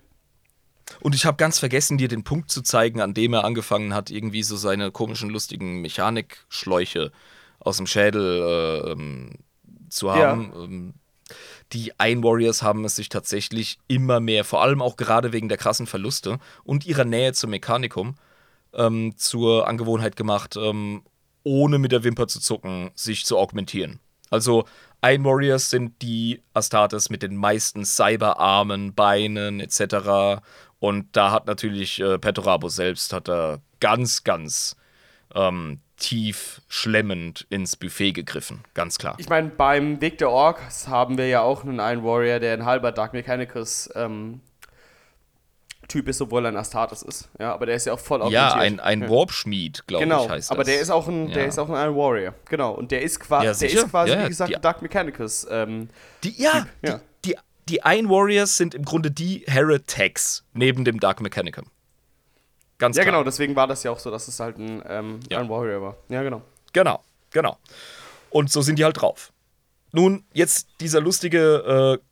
Und 1.00 1.14
ich 1.14 1.24
habe 1.26 1.36
ganz 1.36 1.58
vergessen, 1.58 1.96
dir 1.96 2.08
den 2.08 2.24
Punkt 2.24 2.50
zu 2.50 2.60
zeigen, 2.62 3.00
an 3.00 3.14
dem 3.14 3.32
er 3.32 3.44
angefangen 3.44 3.94
hat, 3.94 4.10
irgendwie 4.10 4.42
so 4.42 4.56
seine 4.56 4.90
komischen, 4.90 5.30
lustigen 5.30 5.80
Mechanikschläuche 5.80 7.12
aus 7.60 7.78
dem 7.78 7.86
Schädel 7.86 8.42
äh, 8.86 8.90
ähm, 8.92 9.30
zu 9.88 10.12
haben. 10.12 10.52
Ja. 10.54 10.64
Ähm, 10.64 10.94
die 11.72 11.98
Ein 11.98 12.22
Warriors 12.22 12.62
haben 12.62 12.84
es 12.84 12.96
sich 12.96 13.08
tatsächlich 13.08 13.78
immer 13.88 14.20
mehr, 14.20 14.44
vor 14.44 14.62
allem 14.62 14.82
auch 14.82 14.96
gerade 14.96 15.32
wegen 15.32 15.48
der 15.48 15.58
krassen 15.58 15.86
Verluste 15.86 16.38
und 16.62 16.86
ihrer 16.86 17.04
Nähe 17.04 17.32
zum 17.32 17.50
Mechanikum, 17.50 18.16
ähm, 18.74 19.14
zur 19.16 19.68
Angewohnheit 19.68 20.16
gemacht, 20.16 20.56
ähm, 20.56 21.02
ohne 21.42 21.78
mit 21.78 21.92
der 21.92 22.04
Wimper 22.04 22.26
zu 22.26 22.40
zucken, 22.40 22.90
sich 22.94 23.24
zu 23.24 23.38
augmentieren. 23.38 24.00
Also 24.30 24.64
Ein 25.00 25.22
Warriors 25.22 25.68
sind 25.68 26.00
die 26.00 26.42
Astartes 26.54 27.10
mit 27.10 27.22
den 27.22 27.36
meisten 27.36 27.84
Cyberarmen, 27.84 28.94
Beinen 28.94 29.60
etc. 29.60 30.40
Und 30.78 31.14
da 31.14 31.30
hat 31.30 31.46
natürlich 31.46 32.00
äh, 32.00 32.18
Petorabo 32.18 32.70
selbst 32.70 33.12
hat 33.12 33.28
er 33.28 33.60
ganz, 33.80 34.24
ganz 34.24 34.76
ähm, 35.34 35.80
tief 35.98 36.62
schlemmend 36.68 37.46
ins 37.50 37.76
Buffet 37.76 38.12
gegriffen, 38.12 38.64
ganz 38.72 38.98
klar. 38.98 39.16
Ich 39.18 39.28
meine, 39.28 39.50
beim 39.50 40.00
Weg 40.00 40.18
der 40.18 40.30
Orks 40.30 40.88
haben 40.88 41.18
wir 41.18 41.28
ja 41.28 41.42
auch 41.42 41.64
einen 41.64 41.78
Iron 41.78 42.02
Warrior, 42.02 42.40
der 42.40 42.54
ein 42.54 42.64
halber 42.64 42.90
Dark 42.90 43.12
Mechanicus 43.12 43.90
ähm, 43.94 44.40
Typ 45.88 46.08
ist, 46.08 46.20
obwohl 46.20 46.44
er 46.46 46.48
ein 46.48 46.56
Astartes 46.56 47.02
ist. 47.02 47.28
Ja, 47.38 47.52
aber 47.52 47.66
der 47.66 47.76
ist 47.76 47.86
ja 47.86 47.92
auch 47.92 48.00
voll 48.00 48.20
Ja, 48.32 48.54
ein, 48.54 48.80
ein 48.80 49.02
ja. 49.02 49.10
Warp-Schmied, 49.10 49.86
glaube 49.86 50.04
genau, 50.04 50.24
ich, 50.24 50.30
heißt 50.30 50.50
das. 50.50 50.56
aber 50.56 50.64
der 50.64 50.80
ist 50.80 50.90
auch 50.90 51.08
ein, 51.08 51.28
ja. 51.28 51.34
der 51.34 51.46
ist 51.46 51.58
auch 51.58 51.68
ein 51.68 51.74
Iron 51.74 51.96
Warrior. 51.96 52.34
Genau, 52.48 52.72
und 52.72 52.90
der 52.90 53.02
ist, 53.02 53.20
qua 53.20 53.44
ja, 53.44 53.52
der 53.52 53.70
ist 53.70 53.90
quasi, 53.90 54.18
wie 54.18 54.28
gesagt, 54.28 54.50
die, 54.50 54.60
Dark 54.60 54.82
Mechanicus. 54.82 55.46
Ähm, 55.50 55.88
die, 56.22 56.40
ja, 56.40 56.66
die, 56.82 56.94
die, 57.24 57.36
die 57.68 57.80
Iron 57.84 58.08
Warriors 58.08 58.56
sind 58.56 58.74
im 58.74 58.84
Grunde 58.84 59.10
die 59.10 59.44
Heretics 59.46 60.44
neben 60.52 60.84
dem 60.84 61.00
Dark 61.00 61.20
Mechanicum. 61.20 61.66
Ganz 62.78 62.96
ja, 62.96 63.02
klar. 63.02 63.12
genau, 63.14 63.24
deswegen 63.24 63.54
war 63.56 63.66
das 63.66 63.82
ja 63.82 63.90
auch 63.90 63.98
so, 63.98 64.10
dass 64.10 64.28
es 64.28 64.40
halt 64.40 64.58
ein, 64.58 64.82
ähm, 64.88 65.20
ja. 65.30 65.38
ein 65.38 65.48
Warrior 65.48 65.80
war. 65.80 65.96
Ja, 66.08 66.22
genau. 66.22 66.42
Genau, 66.72 67.02
genau. 67.30 67.58
Und 68.30 68.50
so 68.50 68.62
sind 68.62 68.78
die 68.78 68.84
halt 68.84 69.00
drauf. 69.00 69.32
Nun, 69.92 70.24
jetzt 70.32 70.66
dieser 70.80 71.00
lustige 71.00 72.00
äh, 72.00 72.04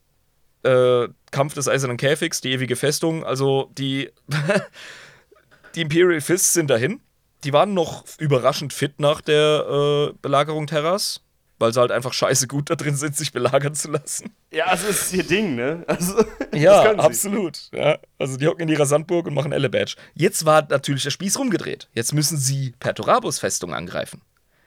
äh, 0.63 1.07
Kampf 1.31 1.53
des 1.53 1.67
Eisernen 1.67 1.97
Käfigs, 1.97 2.41
die 2.41 2.51
ewige 2.51 2.75
Festung. 2.75 3.23
Also 3.23 3.71
die, 3.77 4.09
die 5.75 5.81
Imperial 5.81 6.21
Fists 6.21 6.53
sind 6.53 6.69
dahin. 6.69 7.01
Die 7.43 7.53
waren 7.53 7.73
noch 7.73 8.05
überraschend 8.19 8.73
fit 8.73 8.99
nach 8.99 9.21
der 9.21 10.11
äh, 10.11 10.13
Belagerung 10.21 10.67
Terras 10.67 11.23
weil 11.63 11.73
sie 11.73 11.79
halt 11.79 11.91
einfach 11.91 12.11
scheiße 12.11 12.47
gut 12.47 12.69
da 12.69 12.75
drin 12.75 12.95
sind, 12.97 13.15
sich 13.15 13.31
belagern 13.31 13.73
zu 13.73 13.89
lassen. 13.89 14.31
Ja, 14.51 14.65
also 14.65 14.87
das 14.87 15.03
ist 15.03 15.13
ihr 15.13 15.23
Ding, 15.23 15.55
ne? 15.55 15.85
Also, 15.87 16.21
ja, 16.53 16.93
absolut. 16.95 17.69
Ja, 17.71 17.99
also 18.19 18.35
die 18.35 18.47
hocken 18.47 18.63
in 18.63 18.67
ihrer 18.69 18.85
Sandburg 18.85 19.27
und 19.27 19.33
machen 19.33 19.53
Elle-Badge. 19.53 19.95
Jetzt 20.13 20.45
war 20.45 20.67
natürlich 20.69 21.03
der 21.03 21.11
Spieß 21.11 21.39
rumgedreht. 21.39 21.87
Jetzt 21.93 22.13
müssen 22.13 22.37
sie 22.37 22.73
Perturabus 22.79 23.39
Festung 23.39 23.73
angreifen. 23.73 24.21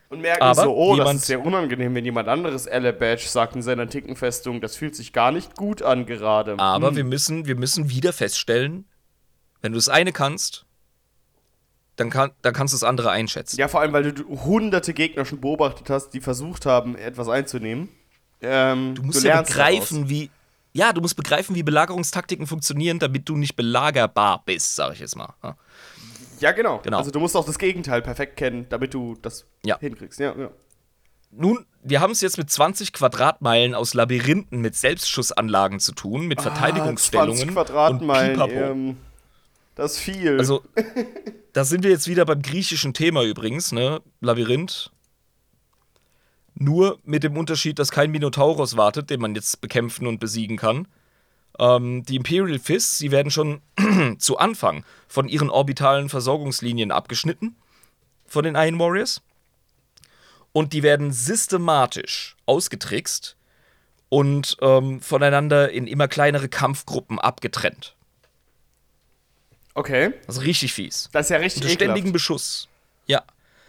Und 0.08 0.20
merken 0.20 0.42
Aber 0.42 0.62
so, 0.62 0.76
oh, 0.76 0.96
das 0.96 1.14
ist 1.14 1.26
sehr 1.26 1.44
unangenehm, 1.44 1.94
wenn 1.94 2.04
jemand 2.04 2.28
anderes 2.28 2.66
Elle-Badge 2.66 3.26
sagt 3.26 3.56
in 3.56 3.62
seiner 3.62 3.88
Tickenfestung, 3.88 4.60
das 4.60 4.76
fühlt 4.76 4.94
sich 4.94 5.12
gar 5.12 5.32
nicht 5.32 5.56
gut 5.56 5.82
an 5.82 6.06
gerade. 6.06 6.58
Aber 6.58 6.88
hm. 6.88 6.96
wir, 6.96 7.04
müssen, 7.04 7.46
wir 7.46 7.56
müssen 7.56 7.90
wieder 7.90 8.12
feststellen, 8.12 8.84
wenn 9.62 9.72
du 9.72 9.78
das 9.78 9.88
eine 9.88 10.12
kannst, 10.12 10.64
dann, 11.96 12.10
kann, 12.10 12.30
dann 12.42 12.54
kannst 12.54 12.72
du 12.72 12.76
das 12.76 12.84
andere 12.84 13.10
einschätzen. 13.10 13.58
Ja, 13.58 13.68
vor 13.68 13.80
allem, 13.80 13.92
weil 13.92 14.12
du 14.12 14.44
hunderte 14.44 14.94
Gegner 14.94 15.24
schon 15.24 15.40
beobachtet 15.40 15.90
hast, 15.90 16.10
die 16.10 16.20
versucht 16.20 16.66
haben, 16.66 16.94
etwas 16.94 17.28
einzunehmen. 17.28 17.88
Ähm, 18.42 18.94
du 18.94 19.02
musst 19.02 19.24
du 19.24 19.28
ja 19.28 19.42
begreifen, 19.42 20.08
wie. 20.08 20.30
Ja, 20.72 20.92
du 20.92 21.00
musst 21.00 21.16
begreifen, 21.16 21.56
wie 21.56 21.62
Belagerungstaktiken 21.62 22.46
funktionieren, 22.46 22.98
damit 22.98 23.26
du 23.30 23.36
nicht 23.36 23.56
belagerbar 23.56 24.42
bist, 24.44 24.76
sag 24.76 24.92
ich 24.92 25.00
jetzt 25.00 25.16
mal. 25.16 25.32
Ja, 25.42 25.56
ja 26.40 26.52
genau. 26.52 26.80
genau. 26.82 26.98
Also 26.98 27.10
du 27.10 27.20
musst 27.20 27.36
auch 27.36 27.44
das 27.44 27.58
Gegenteil 27.58 28.02
perfekt 28.02 28.36
kennen, 28.36 28.66
damit 28.68 28.94
du 28.94 29.16
das 29.20 29.46
ja. 29.64 29.78
hinkriegst. 29.78 30.18
Ja, 30.20 30.34
ja. 30.36 30.50
Nun, 31.30 31.66
wir 31.82 32.00
haben 32.00 32.12
es 32.12 32.20
jetzt 32.20 32.38
mit 32.38 32.50
20 32.50 32.92
Quadratmeilen 32.92 33.74
aus 33.74 33.94
Labyrinthen 33.94 34.60
mit 34.60 34.74
Selbstschussanlagen 34.74 35.80
zu 35.80 35.92
tun, 35.92 36.26
mit 36.26 36.38
ah, 36.38 36.42
Verteidigungsstellungen. 36.42 37.36
20 37.36 37.54
Quadratmeilen. 37.54 38.40
Und 38.40 38.52
ähm, 38.52 38.96
das 39.74 39.92
ist 39.92 39.98
viel. 39.98 40.38
Also, 40.38 40.62
da 41.52 41.64
sind 41.64 41.84
wir 41.84 41.90
jetzt 41.90 42.08
wieder 42.08 42.24
beim 42.24 42.42
griechischen 42.42 42.94
Thema 42.94 43.22
übrigens, 43.22 43.72
ne? 43.72 44.00
Labyrinth. 44.20 44.90
Nur 46.54 46.98
mit 47.04 47.22
dem 47.22 47.36
Unterschied, 47.36 47.78
dass 47.78 47.90
kein 47.90 48.10
Minotauros 48.10 48.78
wartet, 48.78 49.10
den 49.10 49.20
man 49.20 49.34
jetzt 49.34 49.60
bekämpfen 49.60 50.06
und 50.06 50.18
besiegen 50.18 50.56
kann. 50.56 50.88
Ähm, 51.58 52.04
die 52.04 52.16
Imperial 52.16 52.58
Fists, 52.58 52.98
sie 52.98 53.10
werden 53.10 53.30
schon 53.30 53.60
zu 54.18 54.38
Anfang 54.38 54.84
von 55.08 55.28
ihren 55.28 55.50
orbitalen 55.50 56.08
Versorgungslinien 56.08 56.90
abgeschnitten 56.90 57.56
von 58.26 58.44
den 58.44 58.54
Iron 58.54 58.78
Warriors. 58.78 59.22
Und 60.52 60.72
die 60.72 60.82
werden 60.82 61.12
systematisch 61.12 62.36
ausgetrickst 62.46 63.36
und 64.08 64.56
ähm, 64.62 65.00
voneinander 65.00 65.70
in 65.70 65.86
immer 65.86 66.08
kleinere 66.08 66.48
Kampfgruppen 66.48 67.18
abgetrennt. 67.18 67.94
Okay. 69.74 70.14
Das 70.26 70.38
ist 70.38 70.44
richtig 70.44 70.72
fies. 70.72 71.10
Das 71.12 71.26
ist 71.26 71.30
ja 71.30 71.36
richtig 71.36 71.62
Unter 71.64 71.74
ständigen 71.74 72.12
Beschuss. 72.12 72.68
Ja. 73.06 73.22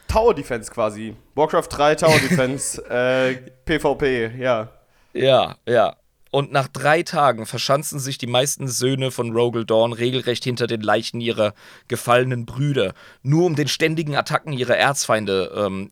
Tower 0.07 0.33
Defense 0.33 0.71
quasi. 0.71 1.15
Warcraft 1.35 1.67
3 1.69 1.95
Tower 1.95 2.19
Defense. 2.29 2.81
äh, 2.89 3.35
PvP, 3.65 4.31
ja. 4.37 4.69
Ja, 5.13 5.57
ja. 5.67 5.97
Und 6.37 6.51
nach 6.51 6.67
drei 6.67 7.01
Tagen 7.01 7.47
verschanzen 7.47 7.99
sich 7.99 8.19
die 8.19 8.27
meisten 8.27 8.67
Söhne 8.67 9.09
von 9.09 9.35
Rogel 9.35 9.65
Dawn 9.65 9.91
regelrecht 9.91 10.43
hinter 10.43 10.67
den 10.67 10.81
Leichen 10.81 11.19
ihrer 11.19 11.55
gefallenen 11.87 12.45
Brüder, 12.45 12.93
nur 13.23 13.47
um 13.47 13.55
den 13.55 13.67
ständigen 13.67 14.15
Attacken 14.15 14.53
ihrer 14.53 14.77
Erzfeinde 14.77 15.51
ähm, 15.55 15.89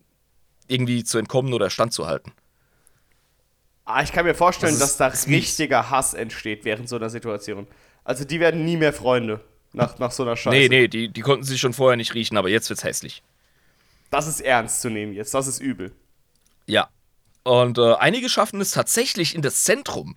irgendwie 0.68 1.02
zu 1.02 1.18
entkommen 1.18 1.52
oder 1.52 1.68
standzuhalten. 1.68 2.32
Ah, 3.86 4.04
ich 4.04 4.12
kann 4.12 4.24
mir 4.24 4.36
vorstellen, 4.36 4.78
das 4.78 4.96
dass 4.96 5.24
da 5.24 5.28
richtiger 5.28 5.90
Hass 5.90 6.14
entsteht 6.14 6.64
während 6.64 6.88
so 6.88 6.94
einer 6.94 7.10
Situation. 7.10 7.66
Also 8.04 8.24
die 8.24 8.38
werden 8.38 8.64
nie 8.64 8.76
mehr 8.76 8.92
Freunde 8.92 9.40
nach, 9.72 9.98
nach 9.98 10.12
so 10.12 10.22
einer 10.22 10.36
Scheiße. 10.36 10.56
Nee, 10.56 10.68
nee, 10.68 10.86
die, 10.86 11.08
die 11.08 11.20
konnten 11.22 11.42
sich 11.42 11.60
schon 11.60 11.72
vorher 11.72 11.96
nicht 11.96 12.14
riechen, 12.14 12.36
aber 12.36 12.50
jetzt 12.50 12.70
wird's 12.70 12.84
hässlich. 12.84 13.24
Das 14.12 14.28
ist 14.28 14.40
ernst 14.42 14.80
zu 14.80 14.90
nehmen 14.90 15.12
jetzt, 15.12 15.34
das 15.34 15.48
ist 15.48 15.58
übel. 15.58 15.90
Ja. 16.66 16.88
Und 17.42 17.78
äh, 17.78 17.94
einige 17.94 18.28
schaffen 18.28 18.60
es 18.60 18.70
tatsächlich 18.70 19.34
in 19.34 19.42
das 19.42 19.64
Zentrum 19.64 20.14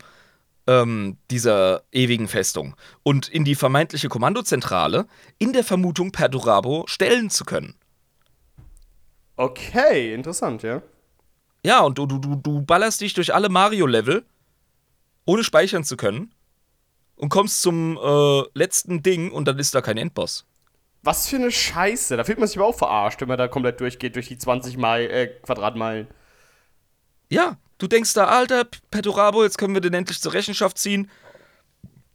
ähm, 0.70 1.18
dieser 1.32 1.84
ewigen 1.92 2.28
Festung 2.28 2.76
und 3.02 3.28
in 3.28 3.44
die 3.44 3.56
vermeintliche 3.56 4.08
Kommandozentrale 4.08 5.08
in 5.40 5.52
der 5.52 5.64
Vermutung, 5.64 6.12
Perdurabo 6.12 6.86
stellen 6.88 7.32
zu 7.32 7.44
können. 7.44 7.74
Okay, 9.36 10.14
interessant, 10.14 10.62
ja. 10.62 10.84
Ja, 11.66 11.82
und 11.82 11.98
du, 11.98 12.06
du, 12.06 12.36
du 12.36 12.62
ballerst 12.62 13.02
dich 13.02 13.14
durch 13.16 13.34
alle 13.34 13.50
Mario-Level, 13.50 14.24
ohne 15.26 15.44
speichern 15.44 15.84
zu 15.84 15.98
können 15.98 16.34
und 17.16 17.30
kommst 17.30 17.62
zum 17.64 17.98
äh, 17.98 18.44
letzten 18.54 19.02
Ding 19.02 19.32
und 19.32 19.48
dann 19.48 19.58
ist 19.58 19.74
da 19.74 19.82
kein 19.82 19.98
Endboss. 19.98 20.46
Was 21.02 21.28
für 21.28 21.38
eine 21.38 21.52
Scheiße. 21.52 22.16
Da 22.16 22.24
fühlt 22.24 22.38
man 22.38 22.48
sich 22.48 22.58
aber 22.58 22.68
auch 22.68 22.78
verarscht, 22.78 23.22
wenn 23.22 23.28
man 23.28 23.38
da 23.38 23.48
komplett 23.48 23.80
durchgeht 23.80 24.16
durch 24.16 24.28
die 24.28 24.38
20 24.38 24.78
Mai, 24.78 25.06
äh, 25.06 25.28
Quadratmeilen. 25.28 26.08
Ja, 27.30 27.58
du 27.78 27.88
denkst 27.88 28.14
da, 28.14 28.26
Alter, 28.26 28.66
Petorabo, 28.92 29.44
jetzt 29.44 29.58
können 29.58 29.74
wir 29.74 29.82
den 29.82 29.94
endlich 29.94 30.20
zur 30.20 30.34
Rechenschaft 30.34 30.78
ziehen. 30.78 31.10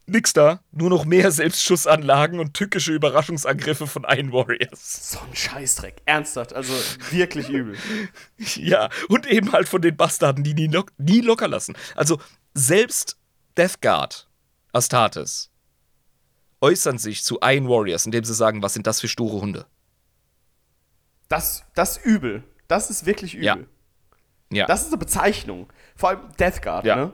Nix 0.07 0.33
da, 0.33 0.59
nur 0.71 0.91
noch 0.91 1.05
mehr 1.05 1.31
Selbstschussanlagen 1.31 2.39
und 2.39 2.53
tückische 2.53 2.93
Überraschungsangriffe 2.93 3.87
von 3.87 4.05
Iron 4.07 4.31
Warriors. 4.31 5.11
So 5.11 5.19
ein 5.19 5.35
Scheißdreck. 5.35 6.03
Ernsthaft, 6.05 6.53
also 6.53 6.73
wirklich 7.09 7.49
übel. 7.49 7.75
Ja, 8.37 8.89
und 9.09 9.25
eben 9.25 9.51
halt 9.51 9.67
von 9.67 9.81
den 9.81 9.97
Bastarden, 9.97 10.43
die 10.43 10.53
nie, 10.53 10.67
lock 10.67 10.91
nie 10.97 11.21
locker 11.21 11.47
lassen. 11.47 11.75
Also 11.95 12.19
selbst 12.53 13.17
Death 13.57 13.81
Guard, 13.81 14.27
Astartes, 14.73 15.49
äußern 16.61 16.99
sich 16.99 17.23
zu 17.23 17.39
Iron 17.41 17.67
Warriors, 17.67 18.05
indem 18.05 18.23
sie 18.23 18.33
sagen, 18.35 18.61
was 18.61 18.73
sind 18.73 18.85
das 18.85 19.01
für 19.01 19.07
sture 19.07 19.41
Hunde. 19.41 19.65
Das, 21.29 21.63
das 21.73 21.97
ist 21.97 22.05
übel. 22.05 22.43
Das 22.67 22.91
ist 22.91 23.05
wirklich 23.07 23.33
übel. 23.33 23.45
Ja. 23.45 23.57
Ja, 24.55 24.65
Das 24.65 24.81
ist 24.81 24.87
eine 24.87 24.97
Bezeichnung. 24.97 25.67
Vor 25.95 26.09
allem 26.09 26.19
Death 26.39 26.61
Guard, 26.61 26.85
Ja. 26.85 26.95
ne? 26.95 27.11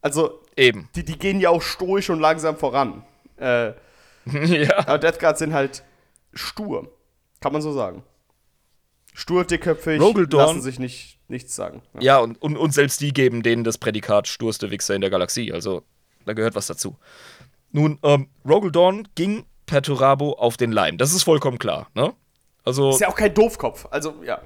Also, 0.00 0.40
eben. 0.56 0.88
die, 0.94 1.04
die 1.04 1.18
gehen 1.18 1.40
ja 1.40 1.50
auch 1.50 1.62
stoisch 1.62 2.10
und 2.10 2.20
langsam 2.20 2.56
voran. 2.56 3.04
Äh, 3.38 3.68
ja. 4.26 4.78
aber 4.86 4.98
Death 4.98 5.18
Guards 5.18 5.38
sind 5.38 5.52
halt 5.54 5.82
stur. 6.32 6.90
Kann 7.40 7.52
man 7.52 7.62
so 7.62 7.72
sagen. 7.72 8.02
Stur, 9.12 9.44
dickköpfig, 9.44 10.00
Rogel 10.00 10.26
Dawn- 10.26 10.40
lassen 10.40 10.62
sich 10.62 10.78
nicht, 10.78 11.18
nichts 11.28 11.54
sagen. 11.54 11.82
Ja. 11.94 12.00
Ja, 12.00 12.18
und, 12.18 12.40
und, 12.42 12.56
und 12.56 12.72
selbst 12.74 13.00
die 13.00 13.12
geben 13.12 13.42
denen 13.42 13.62
das 13.64 13.78
Prädikat 13.78 14.26
sturste 14.28 14.70
Wichser 14.70 14.94
in 14.94 15.00
der 15.00 15.10
Galaxie. 15.10 15.52
Also, 15.52 15.82
da 16.26 16.32
gehört 16.32 16.54
was 16.56 16.66
dazu. 16.66 16.96
Nun, 17.70 17.98
ähm, 18.02 18.28
Rogel 18.48 18.72
Dawn 18.72 19.06
ging 19.14 19.44
Perturabo 19.66 20.32
auf 20.32 20.56
den 20.56 20.72
Leim. 20.72 20.98
Das 20.98 21.12
ist 21.14 21.22
vollkommen 21.22 21.58
klar, 21.58 21.88
ne? 21.94 22.12
Also, 22.64 22.90
Ist 22.90 23.00
ja 23.00 23.08
auch 23.08 23.14
kein 23.14 23.32
Doofkopf. 23.34 23.86
Also, 23.90 24.14
ja. 24.24 24.40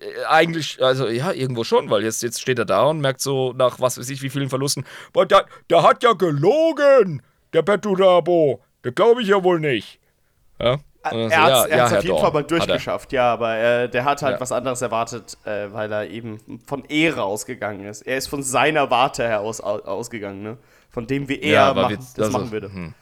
Äh, 0.00 0.24
eigentlich, 0.28 0.82
also 0.82 1.06
ja, 1.08 1.32
irgendwo 1.32 1.64
schon, 1.64 1.90
weil 1.90 2.02
jetzt, 2.02 2.22
jetzt 2.22 2.40
steht 2.40 2.58
er 2.58 2.64
da 2.64 2.84
und 2.84 3.00
merkt 3.00 3.20
so 3.20 3.52
nach 3.52 3.80
was 3.80 3.98
weiß 3.98 4.08
ich 4.10 4.22
wie 4.22 4.30
vielen 4.30 4.48
Verlusten, 4.48 4.84
boah, 5.12 5.26
der, 5.26 5.46
der 5.68 5.82
hat 5.82 6.02
ja 6.02 6.12
gelogen, 6.12 7.22
der 7.52 7.62
Perturabo. 7.62 8.60
Der 8.84 8.92
glaube 8.92 9.22
ich 9.22 9.28
ja 9.28 9.42
wohl 9.44 9.60
nicht. 9.60 10.00
Ja? 10.58 10.78
So, 11.10 11.16
er 11.16 11.42
hat 11.42 11.48
ja, 11.50 11.64
es 11.64 11.70
ja, 11.70 11.84
auf 11.84 11.90
Herr 11.92 11.98
jeden 12.02 12.08
Dorn, 12.08 12.20
Fall 12.22 12.32
mal 12.32 12.40
er. 12.40 12.46
durchgeschafft, 12.46 13.12
ja, 13.12 13.32
aber 13.32 13.56
äh, 13.56 13.88
der 13.88 14.04
hat 14.04 14.20
halt 14.22 14.34
Ja. 14.34 14.40
was 14.40 14.52
anderes 14.52 14.82
erwartet, 14.82 15.38
äh, 15.44 15.72
weil 15.72 15.90
er 15.90 16.08
eben 16.10 16.38
von 16.66 16.84
Ehre 16.84 17.22
ausgegangen 17.22 17.84
ist. 17.86 18.02
Er 18.02 18.18
ist 18.18 18.26
von 18.28 18.42
seiner 18.42 18.90
Warte 18.90 19.22
her 19.26 19.40
aus, 19.40 19.62
au- 19.62 19.80
ausgegangen, 19.80 20.42
ne? 20.42 20.58
Von 20.90 21.06
dem, 21.06 21.28
wie 21.28 21.40
er 21.40 21.72
machen, 21.72 21.88
wir- 21.90 21.96
das 21.96 22.18
also, 22.18 22.32
machen 22.38 22.50
würde. 22.52 22.70
hm. 22.72 22.94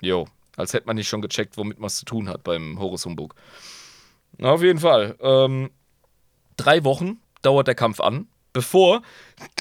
Jo, 0.00 0.26
als 0.56 0.72
hätte 0.74 0.86
man 0.86 0.96
nicht 0.96 1.08
schon 1.08 1.22
gecheckt, 1.22 1.56
womit 1.56 1.78
man 1.78 1.86
es 1.86 1.96
zu 1.98 2.04
tun 2.04 2.28
hat 2.28 2.42
beim 2.42 2.78
Horus 2.80 3.04
Humbug. 3.06 3.34
Na, 4.38 4.50
auf 4.50 4.62
jeden 4.62 4.80
Fall. 4.80 5.14
Ähm, 5.20 5.70
drei 6.56 6.84
Wochen 6.84 7.20
dauert 7.42 7.66
der 7.66 7.74
Kampf 7.74 8.00
an, 8.00 8.26
bevor. 8.52 9.02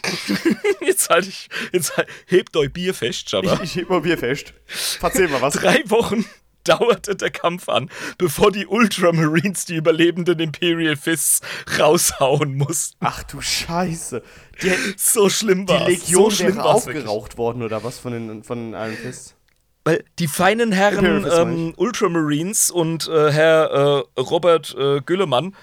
jetzt 0.82 1.10
halt 1.10 1.28
ich. 1.28 1.50
Jetzt 1.72 1.96
halt, 1.98 2.08
hebt 2.28 2.56
euch 2.58 2.72
Bier 2.72 2.94
fest, 2.94 3.32
Jabba. 3.32 3.54
Ich, 3.56 3.62
ich 3.62 3.76
heb 3.76 3.90
mal 3.90 4.02
Bier 4.02 4.18
fest. 4.18 4.54
Erzähl 5.02 5.28
mal 5.28 5.42
was. 5.42 5.56
Drei 5.56 5.84
Wochen 5.90 6.26
dauerte 6.64 7.16
der 7.16 7.32
Kampf 7.32 7.70
an, 7.70 7.90
bevor 8.18 8.52
die 8.52 8.66
Ultramarines 8.66 9.66
die 9.66 9.76
überlebenden 9.76 10.40
Imperial 10.40 10.96
Fists 10.96 11.42
raushauen 11.80 12.56
mussten. 12.56 12.98
Ach 13.00 13.24
du 13.24 13.40
Scheiße. 13.42 14.22
Die, 14.62 14.74
So 14.98 15.30
schlimm 15.30 15.66
die 15.66 15.74
war 15.74 15.88
Legion 15.88 16.24
so 16.24 16.32
schlimm 16.32 16.56
wäre 16.58 16.66
wirklich. 16.66 17.06
aufgeraucht 17.06 17.38
worden, 17.38 17.62
oder 17.62 17.84
was, 17.84 18.00
von 18.00 18.14
den 18.14 18.44
von 18.44 18.74
Iron 18.74 18.96
Fist? 18.96 19.36
Weil 19.84 20.04
die 20.18 20.28
feinen 20.28 20.72
Herren 20.72 21.28
ähm, 21.32 21.74
Ultramarines 21.78 22.72
und 22.72 23.08
äh, 23.08 23.32
Herr 23.32 24.06
äh, 24.18 24.20
Robert 24.20 24.76
äh, 24.76 25.02
Güllemann 25.02 25.56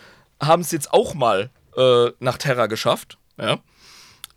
haben 0.43 0.62
es 0.62 0.70
jetzt 0.73 0.93
auch 0.93 1.14
mal 1.14 1.51
äh, 1.77 2.10
nach 2.20 2.36
Terra 2.39 2.66
geschafft. 2.66 3.19
Ja. 3.39 3.59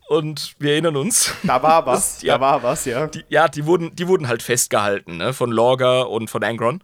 Und 0.07 0.53
wir 0.59 0.73
erinnern 0.73 0.95
uns. 0.97 1.33
Da 1.43 1.61
war 1.63 1.85
was, 1.85 2.15
Das- 2.15 2.21
ja. 2.21 2.35
da 2.35 2.41
war 2.41 2.63
was, 2.63 2.85
ja. 2.85 3.07
Die, 3.07 3.25
ja, 3.29 3.47
die 3.47 3.65
wurden, 3.65 3.95
die 3.95 4.07
wurden 4.07 4.27
halt 4.27 4.43
festgehalten, 4.43 5.17
ne? 5.17 5.33
Von 5.33 5.51
Lorga 5.51 6.01
und 6.03 6.29
von 6.29 6.43
Angron. 6.43 6.83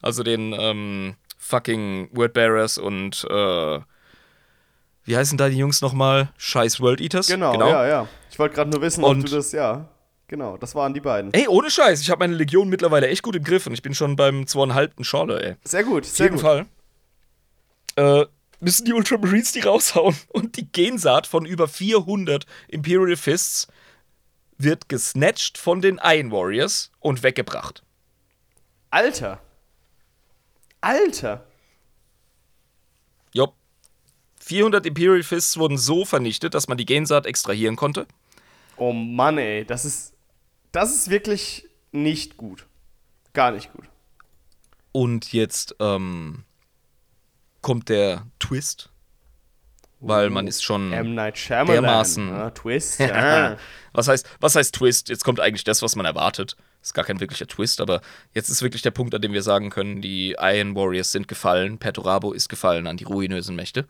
Also 0.00 0.22
den 0.22 0.54
ähm, 0.58 1.14
fucking 1.38 2.08
Wordbearers 2.12 2.78
und 2.78 3.24
äh, 3.30 3.78
wie 5.04 5.16
heißen 5.16 5.36
da 5.36 5.48
die 5.48 5.58
Jungs 5.58 5.80
nochmal? 5.82 6.30
Scheiß 6.38 6.80
World 6.80 7.00
Eaters. 7.00 7.26
Genau, 7.26 7.58
ja, 7.58 7.86
ja. 7.86 8.08
Ich 8.30 8.38
wollte 8.38 8.54
gerade 8.54 8.70
nur 8.70 8.80
wissen, 8.80 9.04
Und- 9.04 9.20
ob 9.20 9.26
du 9.26 9.36
das, 9.36 9.52
ja. 9.52 9.88
Genau, 10.28 10.56
das 10.56 10.74
waren 10.74 10.94
die 10.94 11.00
beiden. 11.00 11.34
Ey, 11.34 11.46
ohne 11.46 11.70
Scheiß, 11.70 12.00
ich 12.00 12.08
habe 12.08 12.20
meine 12.20 12.34
Legion 12.34 12.70
mittlerweile 12.70 13.06
echt 13.08 13.22
gut 13.22 13.36
im 13.36 13.44
Griff 13.44 13.66
und 13.66 13.74
ich 13.74 13.82
bin 13.82 13.94
schon 13.94 14.16
beim 14.16 14.46
zweieinhalbten 14.46 15.04
Schorle, 15.04 15.42
ey. 15.44 15.56
Sehr 15.62 15.84
gut, 15.84 16.04
Auf 16.04 16.08
sehr 16.08 16.26
jeden 16.26 16.36
gut. 16.36 16.42
Fall. 16.42 16.66
Äh, 17.96 18.24
müssen 18.62 18.84
die 18.84 18.92
Ultramarines 18.92 19.52
die 19.52 19.60
raushauen 19.60 20.16
und 20.28 20.56
die 20.56 20.70
Gensaat 20.70 21.26
von 21.26 21.44
über 21.44 21.68
400 21.68 22.46
Imperial 22.68 23.16
Fists 23.16 23.66
wird 24.56 24.88
gesnatcht 24.88 25.58
von 25.58 25.82
den 25.82 26.00
Iron 26.02 26.30
Warriors 26.30 26.92
und 27.00 27.22
weggebracht. 27.24 27.82
Alter. 28.90 29.40
Alter. 30.80 31.44
Jopp. 33.32 33.54
400 34.40 34.86
Imperial 34.86 35.22
Fists 35.24 35.56
wurden 35.56 35.78
so 35.78 36.04
vernichtet, 36.04 36.54
dass 36.54 36.68
man 36.68 36.78
die 36.78 36.86
Gensaat 36.86 37.26
extrahieren 37.26 37.74
konnte. 37.74 38.06
Oh 38.76 38.92
Mann, 38.92 39.38
ey. 39.38 39.64
Das 39.64 39.84
ist. 39.84 40.14
Das 40.70 40.94
ist 40.94 41.10
wirklich 41.10 41.68
nicht 41.90 42.36
gut. 42.36 42.66
Gar 43.34 43.50
nicht 43.50 43.72
gut. 43.72 43.84
Und 44.92 45.32
jetzt 45.32 45.74
ähm, 45.80 46.44
kommt 47.62 47.88
der 47.88 48.26
Twist, 48.38 48.90
weil 50.00 50.30
man 50.30 50.46
ist 50.48 50.62
schon 50.62 50.92
M. 50.92 51.14
Night 51.14 51.38
Shyamalan. 51.38 51.82
Dermaßen. 51.82 52.28
Ja, 52.28 52.50
Twist. 52.50 52.98
Ja. 53.00 53.56
was 53.92 54.08
heißt, 54.08 54.28
was 54.40 54.56
heißt 54.56 54.74
Twist? 54.74 55.08
Jetzt 55.08 55.24
kommt 55.24 55.40
eigentlich 55.40 55.64
das, 55.64 55.80
was 55.80 55.96
man 55.96 56.04
erwartet. 56.04 56.56
Ist 56.82 56.94
gar 56.94 57.04
kein 57.04 57.20
wirklicher 57.20 57.46
Twist, 57.46 57.80
aber 57.80 58.00
jetzt 58.34 58.48
ist 58.48 58.62
wirklich 58.62 58.82
der 58.82 58.90
Punkt, 58.90 59.14
an 59.14 59.22
dem 59.22 59.32
wir 59.32 59.42
sagen 59.42 59.70
können, 59.70 60.02
die 60.02 60.34
Iron 60.38 60.74
Warriors 60.74 61.12
sind 61.12 61.28
gefallen, 61.28 61.78
Perturabo 61.78 62.32
ist 62.32 62.48
gefallen 62.48 62.88
an 62.88 62.96
die 62.96 63.04
ruinösen 63.04 63.54
Mächte. 63.54 63.86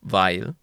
Weil 0.00 0.54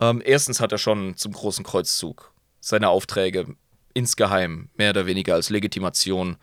ähm, 0.00 0.22
erstens 0.24 0.60
hat 0.60 0.72
er 0.72 0.78
schon 0.78 1.16
zum 1.16 1.32
großen 1.32 1.64
Kreuzzug 1.64 2.32
seine 2.60 2.90
Aufträge 2.90 3.56
insgeheim 3.94 4.68
mehr 4.76 4.90
oder 4.90 5.06
weniger 5.06 5.34
als 5.34 5.48
Legitimation 5.48 6.36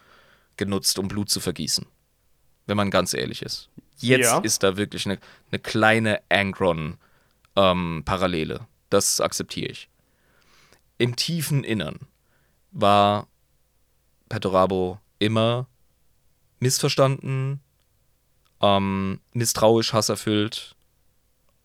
genutzt, 0.58 0.98
um 0.98 1.08
Blut 1.08 1.30
zu 1.30 1.40
vergießen. 1.40 1.86
Wenn 2.66 2.78
man 2.78 2.90
ganz 2.92 3.14
ehrlich 3.14 3.42
ist. 3.42 3.70
Jetzt 3.98 4.26
Ja. 4.26 4.40
ist 4.40 4.64
da 4.64 4.76
wirklich 4.78 5.06
eine, 5.06 5.20
eine 5.52 5.60
kleine 5.60 6.22
Angron-Parallele. 6.30 8.68
das 8.90 9.20
akzeptiere 9.22 9.72
ich. 9.72 9.90
Im 10.98 11.16
tiefen 11.16 11.64
Innern 11.64 12.00
war 12.72 13.28
Perturabo 14.30 15.00
immer 15.20 15.68
missverstanden, 16.60 17.60
ähm, 18.62 19.20
misstrauisch, 19.34 19.94
hasserfüllt, 19.94 20.76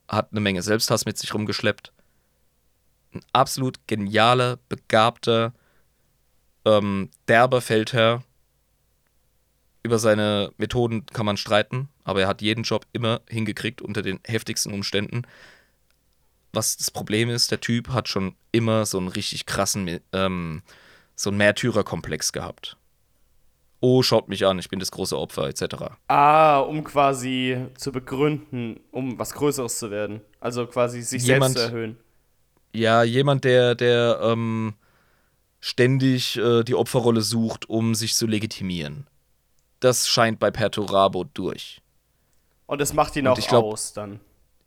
hat 0.09 0.28
eine 0.32 0.40
Menge 0.40 0.62
Selbsthass 0.62 1.05
mit 1.05 1.18
sich 1.18 1.32
rumgeschleppt. 1.35 1.93
Ein 3.14 3.20
absolut 3.32 3.78
genialer, 3.86 4.59
begabter, 4.68 5.52
ähm, 6.64 7.10
derber 7.28 7.60
Feldherr. 7.60 8.22
Über 9.82 9.98
seine 9.98 10.52
Methoden 10.59 11.07
kann 11.07 11.24
man 11.27 11.36
streiten, 11.39 11.89
aber 12.05 12.23
er 12.23 12.28
hat 12.28 12.43
jeden 12.43 12.65
Job 12.65 12.86
immer 12.93 13.20
hingekriegt 13.28 13.81
unter 13.81 14.02
den 14.02 14.20
heftigsten 14.27 14.73
Umständen. 14.73 15.23
Was 16.52 16.77
das 16.77 16.90
Problem 16.90 17.31
ist, 17.31 17.51
der 17.51 17.61
Typ 17.61 17.89
hat 17.89 18.09
schon 18.09 18.35
immer 18.52 18.85
so 18.85 18.98
einen 18.98 19.09
richtig 19.09 19.47
krassen, 19.47 20.01
ähm, 20.12 20.62
so 21.15 21.31
einen 21.31 21.39
Märtyrerkomplex 21.39 22.32
gehabt. 22.32 22.77
Oh, 23.82 24.02
schaut 24.02 24.28
mich 24.28 24.44
an, 24.44 24.59
ich 24.59 24.69
bin 24.69 24.78
das 24.78 24.90
große 24.90 25.16
Opfer, 25.19 25.48
etc. 25.48 25.77
Ah, 26.09 26.59
um 26.59 26.85
quasi 26.85 27.57
zu 27.78 27.93
begründen, 27.93 28.81
um 28.90 29.19
was 29.19 29.32
Größeres 29.32 29.78
zu 29.78 29.90
werden. 29.90 30.20
Also 30.40 30.66
quasi 30.66 31.01
sich 31.01 31.23
Jemand- 31.23 31.55
selbst 31.57 31.70
zu 31.70 31.74
erhöhen. 31.77 31.97
Ja, 32.73 33.02
jemand, 33.02 33.44
der, 33.44 33.74
der 33.74 34.20
ähm, 34.23 34.74
ständig 35.61 36.36
äh, 36.36 36.62
die 36.62 36.74
Opferrolle 36.74 37.23
sucht, 37.23 37.69
um 37.70 37.94
sich 37.94 38.15
zu 38.15 38.27
legitimieren. 38.27 39.07
Das 39.81 40.09
scheint 40.09 40.39
bei 40.39 40.51
Perturabo 40.51 41.24
durch. 41.24 41.81
Und 42.66 42.81
das 42.81 42.93
macht 42.93 43.16
ihn 43.16 43.27
Und 43.27 43.32
auch 43.32 43.39
ich 43.39 43.48
glaub- 43.48 43.65
aus 43.65 43.93
dann. 43.93 44.20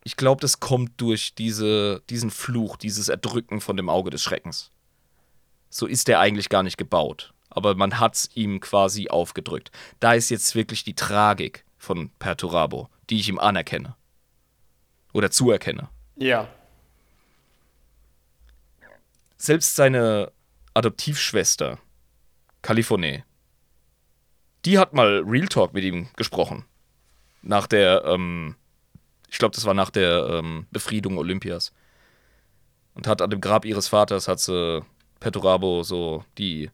Ich 0.03 0.17
glaube, 0.17 0.41
das 0.41 0.59
kommt 0.59 0.99
durch 0.99 1.33
diese, 1.33 2.01
diesen 2.09 2.29
Fluch, 2.29 2.75
dieses 2.75 3.07
Erdrücken 3.07 3.61
von 3.61 3.77
dem 3.77 3.87
Auge 3.87 4.09
des 4.09 4.21
Schreckens. 4.21 4.69
So 5.69 5.85
ist 5.87 6.09
er 6.09 6.19
eigentlich 6.19 6.49
gar 6.49 6.61
nicht 6.61 6.77
gebaut. 6.77 7.33
Aber 7.49 7.75
man 7.75 7.99
hat's 7.99 8.29
ihm 8.33 8.59
quasi 8.59 9.07
aufgedrückt. 9.07 9.71
Da 10.01 10.13
ist 10.13 10.29
jetzt 10.29 10.55
wirklich 10.55 10.83
die 10.83 10.95
Tragik 10.95 11.63
von 11.77 12.09
Perturabo, 12.19 12.89
die 13.09 13.19
ich 13.19 13.29
ihm 13.29 13.39
anerkenne. 13.39 13.95
Oder 15.13 15.31
zuerkenne. 15.31 15.89
Ja. 16.17 16.49
Selbst 19.37 19.75
seine 19.75 20.31
Adoptivschwester, 20.73 21.79
Californie, 22.61 23.23
die 24.65 24.79
hat 24.79 24.93
mal 24.93 25.23
Real 25.25 25.47
Talk 25.47 25.73
mit 25.73 25.83
ihm 25.83 26.07
gesprochen. 26.15 26.65
Nach 27.41 27.67
der, 27.67 28.03
ähm, 28.05 28.55
Ich 29.29 29.39
glaube, 29.39 29.55
das 29.55 29.65
war 29.65 29.73
nach 29.73 29.89
der 29.89 30.27
ähm, 30.29 30.67
Befriedung 30.71 31.17
Olympias. 31.17 31.73
Und 32.93 33.07
hat 33.07 33.21
an 33.21 33.31
dem 33.31 33.41
Grab 33.41 33.65
ihres 33.65 33.87
Vaters, 33.87 34.27
hat 34.27 34.39
sie 34.39 34.85
Petorabo 35.19 35.83
so 35.83 36.23
die 36.37 36.69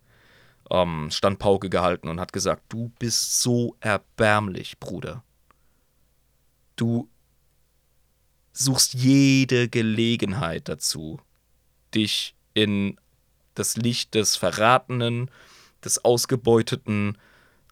ähm, 0.70 1.10
Standpauke 1.12 1.70
gehalten 1.70 2.10
und 2.10 2.20
hat 2.20 2.34
gesagt, 2.34 2.64
du 2.70 2.92
bist 3.00 3.42
so 3.42 3.76
erbärmlich, 3.80 4.80
Bruder. 4.80 5.24
Du 6.76 7.10
suchst 8.52 8.94
jede 8.94 9.70
Gelegenheit 9.70 10.68
dazu, 10.68 11.22
dich 11.96 12.36
in 12.54 13.00
das 13.56 13.78
Licht 13.78 14.16
des 14.16 14.36
Verratenen, 14.36 15.32
des 15.84 16.04
Ausgebeuteten, 16.04 17.18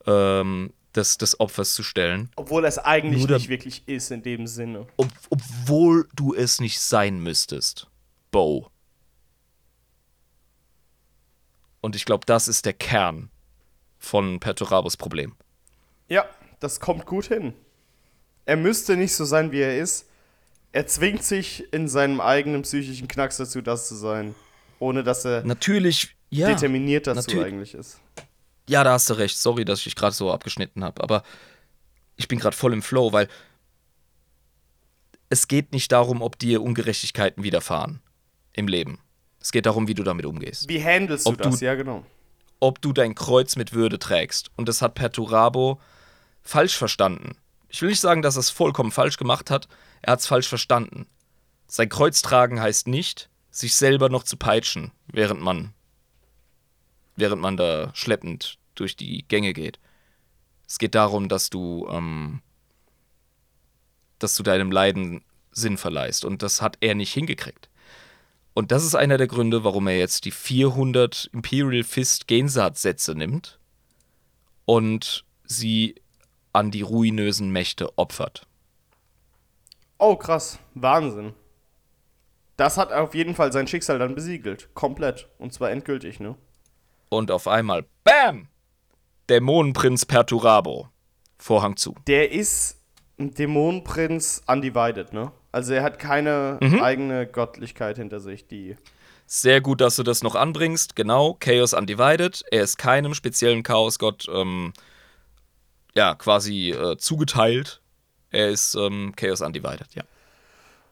ähm, 0.07 0.73
des, 0.95 1.17
des 1.17 1.39
Opfers 1.39 1.73
zu 1.73 1.83
stellen. 1.83 2.29
Obwohl 2.35 2.65
es 2.65 2.79
eigentlich 2.79 3.27
Nur 3.27 3.37
nicht 3.37 3.49
wirklich 3.49 3.87
ist 3.87 4.11
in 4.11 4.23
dem 4.23 4.47
Sinne. 4.47 4.87
Ob, 4.97 5.09
obwohl 5.29 6.07
du 6.15 6.33
es 6.33 6.59
nicht 6.59 6.79
sein 6.79 7.19
müsstest, 7.19 7.87
Bo. 8.31 8.71
Und 11.81 11.95
ich 11.95 12.05
glaube, 12.05 12.25
das 12.25 12.47
ist 12.47 12.65
der 12.65 12.73
Kern 12.73 13.29
von 13.99 14.39
Perturabos 14.39 14.97
Problem. 14.97 15.35
Ja, 16.09 16.25
das 16.59 16.79
kommt 16.79 17.05
gut 17.05 17.25
hin. 17.25 17.53
Er 18.45 18.57
müsste 18.57 18.97
nicht 18.97 19.13
so 19.13 19.25
sein, 19.25 19.51
wie 19.51 19.59
er 19.59 19.77
ist. 19.77 20.07
Er 20.71 20.87
zwingt 20.87 21.23
sich 21.23 21.71
in 21.73 21.87
seinem 21.87 22.21
eigenen 22.21 22.63
psychischen 22.63 23.07
Knacks 23.07 23.37
dazu, 23.37 23.61
das 23.61 23.87
zu 23.87 23.95
sein. 23.95 24.35
Ohne 24.79 25.03
dass 25.03 25.25
er 25.25 25.43
Natürlich, 25.43 26.15
ja. 26.29 26.47
determiniert 26.47 27.07
dazu 27.07 27.19
natürlich. 27.19 27.45
eigentlich 27.45 27.73
ist. 27.73 27.99
Ja, 28.69 28.83
da 28.83 28.93
hast 28.93 29.09
du 29.09 29.13
recht. 29.13 29.37
Sorry, 29.37 29.65
dass 29.65 29.79
ich 29.79 29.85
dich 29.85 29.95
gerade 29.95 30.13
so 30.15 30.31
abgeschnitten 30.31 30.83
habe. 30.83 31.01
Aber 31.03 31.23
ich 32.15 32.27
bin 32.27 32.39
gerade 32.39 32.55
voll 32.55 32.73
im 32.73 32.81
Flow, 32.81 33.13
weil 33.13 33.27
es 35.29 35.47
geht 35.47 35.71
nicht 35.71 35.91
darum, 35.91 36.21
ob 36.21 36.39
dir 36.39 36.61
Ungerechtigkeiten 36.61 37.43
widerfahren 37.43 38.01
im 38.53 38.67
Leben. 38.67 38.99
Es 39.39 39.51
geht 39.51 39.65
darum, 39.65 39.87
wie 39.87 39.93
du 39.93 40.03
damit 40.03 40.25
umgehst. 40.25 40.67
Wie 40.69 40.83
handelst 40.83 41.27
du 41.27 41.31
du- 41.31 41.43
das? 41.49 41.59
ja, 41.61 41.75
genau. 41.75 42.05
Ob 42.59 42.81
du 42.81 42.91
dein 42.91 43.13
Kreuz 43.13 43.55
mit 43.55 43.73
Würde 43.73 43.99
trägst. 43.99 44.49
Und 44.55 44.67
das 44.67 44.81
hat 44.81 44.95
Perturabo 44.95 45.79
falsch 46.41 46.75
verstanden. 46.75 47.37
Ich 47.69 47.81
will 47.81 47.89
nicht 47.89 47.99
sagen, 47.99 48.21
dass 48.21 48.35
er 48.37 48.39
es 48.39 48.49
vollkommen 48.49 48.91
falsch 48.91 49.17
gemacht 49.17 49.51
hat. 49.51 49.67
Er 50.01 50.13
hat 50.13 50.21
es 50.21 50.27
falsch 50.27 50.47
verstanden. 50.47 51.05
Sein 51.67 51.89
Kreuz 51.89 52.21
tragen 52.21 52.59
heißt 52.61 52.87
nicht, 52.87 53.29
sich 53.51 53.75
selber 53.75 54.09
noch 54.09 54.23
zu 54.23 54.37
peitschen, 54.37 54.91
während 55.07 55.41
man, 55.41 55.73
während 57.17 57.41
man 57.41 57.57
da 57.57 57.91
schleppend 57.93 58.57
durch 58.75 58.95
die 58.95 59.27
Gänge 59.27 59.53
geht. 59.53 59.79
Es 60.67 60.77
geht 60.77 60.95
darum, 60.95 61.27
dass 61.27 61.49
du, 61.49 61.87
ähm, 61.91 62.41
dass 64.19 64.35
du 64.35 64.43
deinem 64.43 64.71
Leiden 64.71 65.23
Sinn 65.51 65.77
verleihst. 65.77 66.23
Und 66.23 66.43
das 66.43 66.61
hat 66.61 66.77
er 66.81 66.95
nicht 66.95 67.13
hingekriegt. 67.13 67.69
Und 68.53 68.71
das 68.71 68.83
ist 68.83 68.95
einer 68.95 69.17
der 69.17 69.27
Gründe, 69.27 69.63
warum 69.63 69.87
er 69.87 69.97
jetzt 69.97 70.25
die 70.25 70.31
400 70.31 71.29
Imperial 71.33 71.83
Fist 71.83 72.27
Gensat-Sätze 72.27 73.13
nimmt 73.13 73.59
und 74.65 75.25
sie 75.43 75.95
an 76.53 76.71
die 76.71 76.81
ruinösen 76.81 77.51
Mächte 77.51 77.97
opfert. 77.97 78.47
Oh, 79.99 80.15
krass. 80.15 80.59
Wahnsinn. 80.73 81.33
Das 82.55 82.77
hat 82.77 82.91
auf 82.91 83.13
jeden 83.13 83.35
Fall 83.35 83.51
sein 83.51 83.67
Schicksal 83.67 83.99
dann 83.99 84.15
besiegelt. 84.15 84.73
Komplett. 84.73 85.29
Und 85.37 85.53
zwar 85.53 85.69
endgültig, 85.69 86.19
ne? 86.19 86.35
Und 87.09 87.31
auf 87.31 87.47
einmal, 87.47 87.85
BAM! 88.03 88.47
Dämonenprinz 89.29 90.05
Perturabo. 90.05 90.87
Vorhang 91.37 91.75
zu. 91.75 91.95
Der 92.07 92.31
ist 92.31 92.77
ein 93.19 93.33
Dämonenprinz 93.33 94.41
undivided, 94.47 95.13
ne? 95.13 95.31
Also 95.51 95.73
er 95.73 95.83
hat 95.83 95.99
keine 95.99 96.57
Mhm. 96.61 96.81
eigene 96.81 97.25
Göttlichkeit 97.27 97.97
hinter 97.97 98.19
sich, 98.19 98.47
die. 98.47 98.75
Sehr 99.25 99.59
gut, 99.59 99.81
dass 99.81 99.97
du 99.97 100.03
das 100.03 100.23
noch 100.23 100.35
anbringst. 100.35 100.95
Genau, 100.95 101.33
Chaos 101.39 101.73
Undivided. 101.73 102.43
Er 102.51 102.63
ist 102.63 102.77
keinem 102.77 103.13
speziellen 103.13 103.63
Chaosgott 103.63 104.27
ähm, 104.33 104.71
ja, 105.95 106.15
quasi 106.15 106.71
äh, 106.71 106.97
zugeteilt. 106.97 107.81
Er 108.29 108.49
ist 108.49 108.75
ähm, 108.75 109.13
Chaos 109.15 109.41
Undivided, 109.41 109.93
ja. 109.95 110.03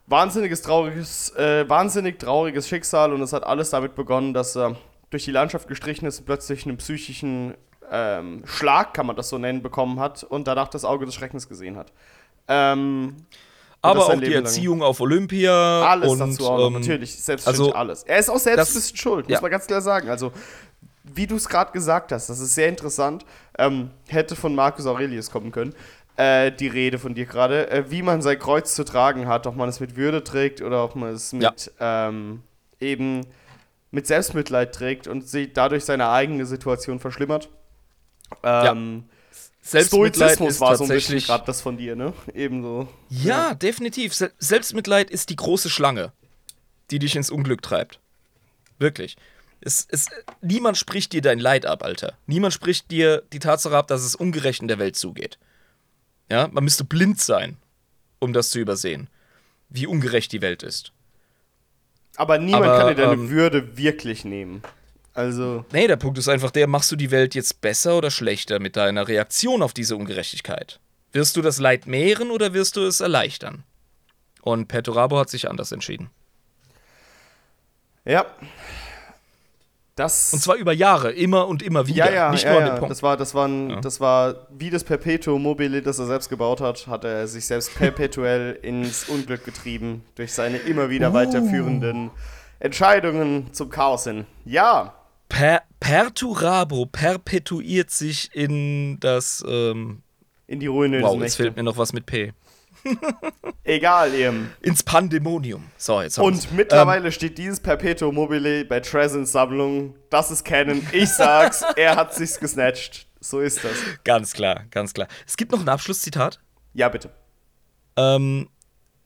Wahnsinniges, 0.08 0.62
trauriges, 0.62 1.30
äh, 1.36 1.68
wahnsinnig 1.68 2.18
trauriges 2.18 2.68
Schicksal 2.68 3.12
und 3.12 3.22
es 3.22 3.32
hat 3.32 3.44
alles 3.44 3.70
damit 3.70 3.94
begonnen, 3.94 4.34
dass 4.34 4.56
er 4.56 4.76
durch 5.16 5.24
die 5.24 5.30
Landschaft 5.30 5.66
gestrichen 5.66 6.04
ist 6.04 6.18
und 6.18 6.26
plötzlich 6.26 6.66
einen 6.66 6.76
psychischen 6.76 7.54
ähm, 7.90 8.42
Schlag, 8.44 8.92
kann 8.92 9.06
man 9.06 9.16
das 9.16 9.30
so 9.30 9.38
nennen, 9.38 9.62
bekommen 9.62 9.98
hat 9.98 10.22
und 10.24 10.46
danach 10.46 10.68
das 10.68 10.84
Auge 10.84 11.06
des 11.06 11.14
Schreckens 11.14 11.48
gesehen 11.48 11.78
hat. 11.78 11.90
Ähm, 12.48 13.16
Aber 13.80 14.04
auch 14.04 14.12
die 14.12 14.20
Leben 14.20 14.34
lang. 14.34 14.44
Erziehung 14.44 14.82
auf 14.82 15.00
Olympia. 15.00 15.86
Alles 15.88 16.10
und, 16.12 16.18
dazu 16.18 16.46
auch 16.46 16.66
ähm, 16.66 16.74
natürlich, 16.74 17.16
selbstverständlich 17.16 17.74
also, 17.74 17.78
alles. 17.78 18.02
Er 18.02 18.18
ist 18.18 18.28
auch 18.28 18.38
selbst 18.38 18.68
ein 18.68 18.74
bisschen 18.74 18.96
schuld, 18.98 19.26
muss 19.26 19.32
ja. 19.32 19.40
man 19.40 19.50
ganz 19.50 19.66
klar 19.66 19.80
sagen. 19.80 20.10
Also, 20.10 20.32
wie 21.02 21.26
du 21.26 21.36
es 21.36 21.48
gerade 21.48 21.72
gesagt 21.72 22.12
hast, 22.12 22.28
das 22.28 22.38
ist 22.38 22.54
sehr 22.54 22.68
interessant. 22.68 23.24
Ähm, 23.58 23.90
hätte 24.08 24.36
von 24.36 24.54
Marcus 24.54 24.84
Aurelius 24.84 25.30
kommen 25.30 25.50
können. 25.50 25.74
Äh, 26.18 26.52
die 26.52 26.68
Rede 26.68 26.98
von 26.98 27.14
dir 27.14 27.24
gerade, 27.24 27.70
äh, 27.70 27.90
wie 27.90 28.02
man 28.02 28.20
sein 28.20 28.38
Kreuz 28.38 28.74
zu 28.74 28.84
tragen 28.84 29.28
hat, 29.28 29.46
ob 29.46 29.56
man 29.56 29.70
es 29.70 29.80
mit 29.80 29.96
Würde 29.96 30.22
trägt 30.22 30.60
oder 30.60 30.84
ob 30.84 30.94
man 30.94 31.14
es 31.14 31.32
Ja. 31.32 31.50
mit 31.52 31.72
ähm, 31.80 32.42
eben 32.80 33.22
mit 33.96 34.06
Selbstmitleid 34.06 34.74
trägt 34.74 35.08
und 35.08 35.26
sie 35.26 35.50
dadurch 35.50 35.86
seine 35.86 36.10
eigene 36.10 36.44
Situation 36.44 37.00
verschlimmert. 37.00 37.48
Ähm, 38.42 39.04
Selbstmitleid 39.62 40.32
Stoizismus 40.34 40.50
ist 40.50 40.60
war 40.60 40.76
so 40.76 40.84
ein 40.84 40.90
bisschen 40.90 41.18
gerade 41.18 41.46
das 41.46 41.62
von 41.62 41.78
dir, 41.78 41.96
ne? 41.96 42.12
Ebenso. 42.34 42.88
Ja, 43.08 43.54
definitiv. 43.54 44.14
Se 44.14 44.30
Selbstmitleid 44.38 45.10
ist 45.10 45.30
die 45.30 45.36
große 45.36 45.70
Schlange, 45.70 46.12
die 46.90 46.98
dich 46.98 47.16
ins 47.16 47.30
Unglück 47.30 47.62
treibt. 47.62 47.98
Wirklich. 48.78 49.16
Es, 49.62 49.88
es, 49.90 50.08
niemand 50.42 50.76
spricht 50.76 51.14
dir 51.14 51.22
dein 51.22 51.38
Leid 51.38 51.64
ab, 51.64 51.82
Alter. 51.82 52.18
Niemand 52.26 52.52
spricht 52.52 52.90
dir 52.90 53.22
die 53.32 53.38
Tatsache 53.38 53.76
ab, 53.76 53.88
dass 53.88 54.02
es 54.02 54.14
ungerecht 54.14 54.60
in 54.60 54.68
der 54.68 54.78
Welt 54.78 54.96
zugeht. 54.96 55.38
Ja, 56.30 56.48
man 56.48 56.64
müsste 56.64 56.84
blind 56.84 57.18
sein, 57.18 57.56
um 58.18 58.34
das 58.34 58.50
zu 58.50 58.58
übersehen, 58.58 59.08
wie 59.70 59.86
ungerecht 59.86 60.32
die 60.32 60.42
Welt 60.42 60.62
ist. 60.62 60.92
Aber 62.16 62.38
niemand 62.38 62.66
Aber, 62.66 62.78
kann 62.78 62.88
dir 62.88 62.94
deine 62.94 63.12
ähm, 63.12 63.30
Würde 63.30 63.76
wirklich 63.76 64.24
nehmen. 64.24 64.62
Also. 65.14 65.64
Nee, 65.72 65.86
der 65.86 65.96
Punkt 65.96 66.18
ist 66.18 66.28
einfach 66.28 66.50
der, 66.50 66.66
machst 66.66 66.92
du 66.92 66.96
die 66.96 67.10
Welt 67.10 67.34
jetzt 67.34 67.60
besser 67.60 67.96
oder 67.96 68.10
schlechter 68.10 68.58
mit 68.58 68.76
deiner 68.76 69.08
Reaktion 69.08 69.62
auf 69.62 69.72
diese 69.72 69.96
Ungerechtigkeit? 69.96 70.78
Wirst 71.12 71.36
du 71.36 71.42
das 71.42 71.58
Leid 71.58 71.86
mehren 71.86 72.30
oder 72.30 72.52
wirst 72.52 72.76
du 72.76 72.82
es 72.82 73.00
erleichtern? 73.00 73.64
Und 74.42 74.68
Perturabo 74.68 75.18
hat 75.18 75.30
sich 75.30 75.48
anders 75.48 75.72
entschieden. 75.72 76.10
Ja. 78.04 78.26
Das. 79.96 80.32
Und 80.32 80.40
zwar 80.40 80.56
über 80.56 80.72
Jahre, 80.72 81.10
immer 81.10 81.48
und 81.48 81.62
immer 81.62 81.86
wieder. 81.86 82.06
ja, 82.06 82.12
ja, 82.12 82.30
Nicht 82.30 82.44
ja, 82.44 82.50
nur 82.52 82.60
an 82.60 82.66
ja. 82.68 82.74
dem 82.74 82.78
Punkt. 82.80 82.90
Das 82.92 83.02
war, 83.02 83.16
das 83.16 83.34
war, 83.34 83.48
ein, 83.48 83.70
Ja. 83.70 83.80
das 83.80 83.98
war 83.98 84.46
wie 84.56 84.70
das 84.70 84.84
Perpetuum 84.84 85.42
mobile, 85.42 85.80
das 85.82 85.98
er 85.98 86.06
selbst 86.06 86.28
gebaut 86.28 86.60
hat, 86.60 86.86
hat 86.86 87.04
er 87.04 87.26
sich 87.26 87.46
selbst 87.46 87.74
perpetuell 87.74 88.52
ins 88.62 89.08
Unglück 89.08 89.44
getrieben 89.44 90.04
durch 90.14 90.32
seine 90.34 90.58
immer 90.58 90.90
wieder 90.90 91.10
Uh. 91.10 91.14
weiterführenden 91.14 92.10
Entscheidungen 92.60 93.52
zum 93.52 93.70
Chaos 93.70 94.04
hin. 94.04 94.26
Ja, 94.44 94.94
per 95.28 95.62
Perturabo 95.80 96.86
perpetuiert 96.86 97.90
sich 97.90 98.30
in 98.34 98.98
das. 99.00 99.44
Ähm, 99.48 100.02
in 100.46 100.60
die 100.60 100.66
ruinösen 100.66 101.06
wow, 101.08 101.20
jetzt 101.20 101.36
fehlt 101.36 101.56
mir 101.56 101.62
noch 101.62 101.76
was 101.78 101.92
mit 101.92 102.06
P. 102.06 102.32
Egal, 103.64 104.14
eben. 104.14 104.52
Ins 104.60 104.82
Pandemonium. 104.82 105.64
So, 105.76 106.00
jetzt 106.00 106.18
haben 106.18 106.32
wir's. 106.34 106.46
Und 106.46 106.56
mittlerweile 106.56 107.12
steht 107.12 107.38
dieses 107.38 107.60
Perpetuum 107.60 108.14
mobile 108.14 108.64
bei 108.64 108.80
Tresens 108.80 109.32
Sammlung. 109.32 109.94
Das 110.10 110.30
ist 110.30 110.44
Canon. 110.44 110.86
Ich 110.92 111.08
sag's, 111.10 111.62
er 111.76 111.96
hat 111.96 112.14
sich's 112.14 112.38
gesnatcht. 112.38 113.06
So 113.20 113.40
ist 113.40 113.64
das. 113.64 113.72
Ganz 114.04 114.32
klar, 114.32 114.64
ganz 114.70 114.94
klar. 114.94 115.08
Es 115.26 115.36
gibt 115.36 115.52
noch 115.52 115.60
ein 115.60 115.68
Abschlusszitat. 115.68 116.40
Ja, 116.74 116.88
bitte. 116.88 117.10
Ähm, 117.96 118.48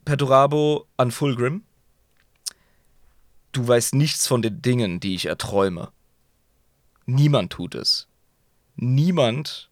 Perturabo 0.05 0.87
an 0.97 1.11
Fulgrim. 1.11 1.65
Du 3.53 3.67
weißt 3.67 3.95
nichts 3.95 4.27
von 4.27 4.43
den 4.43 4.63
Dingen, 4.63 5.01
die 5.01 5.15
ich 5.15 5.27
erträume. 5.27 5.91
Niemand 7.07 7.53
tut 7.53 7.75
es. 7.75 8.09
Niemand 8.77 9.70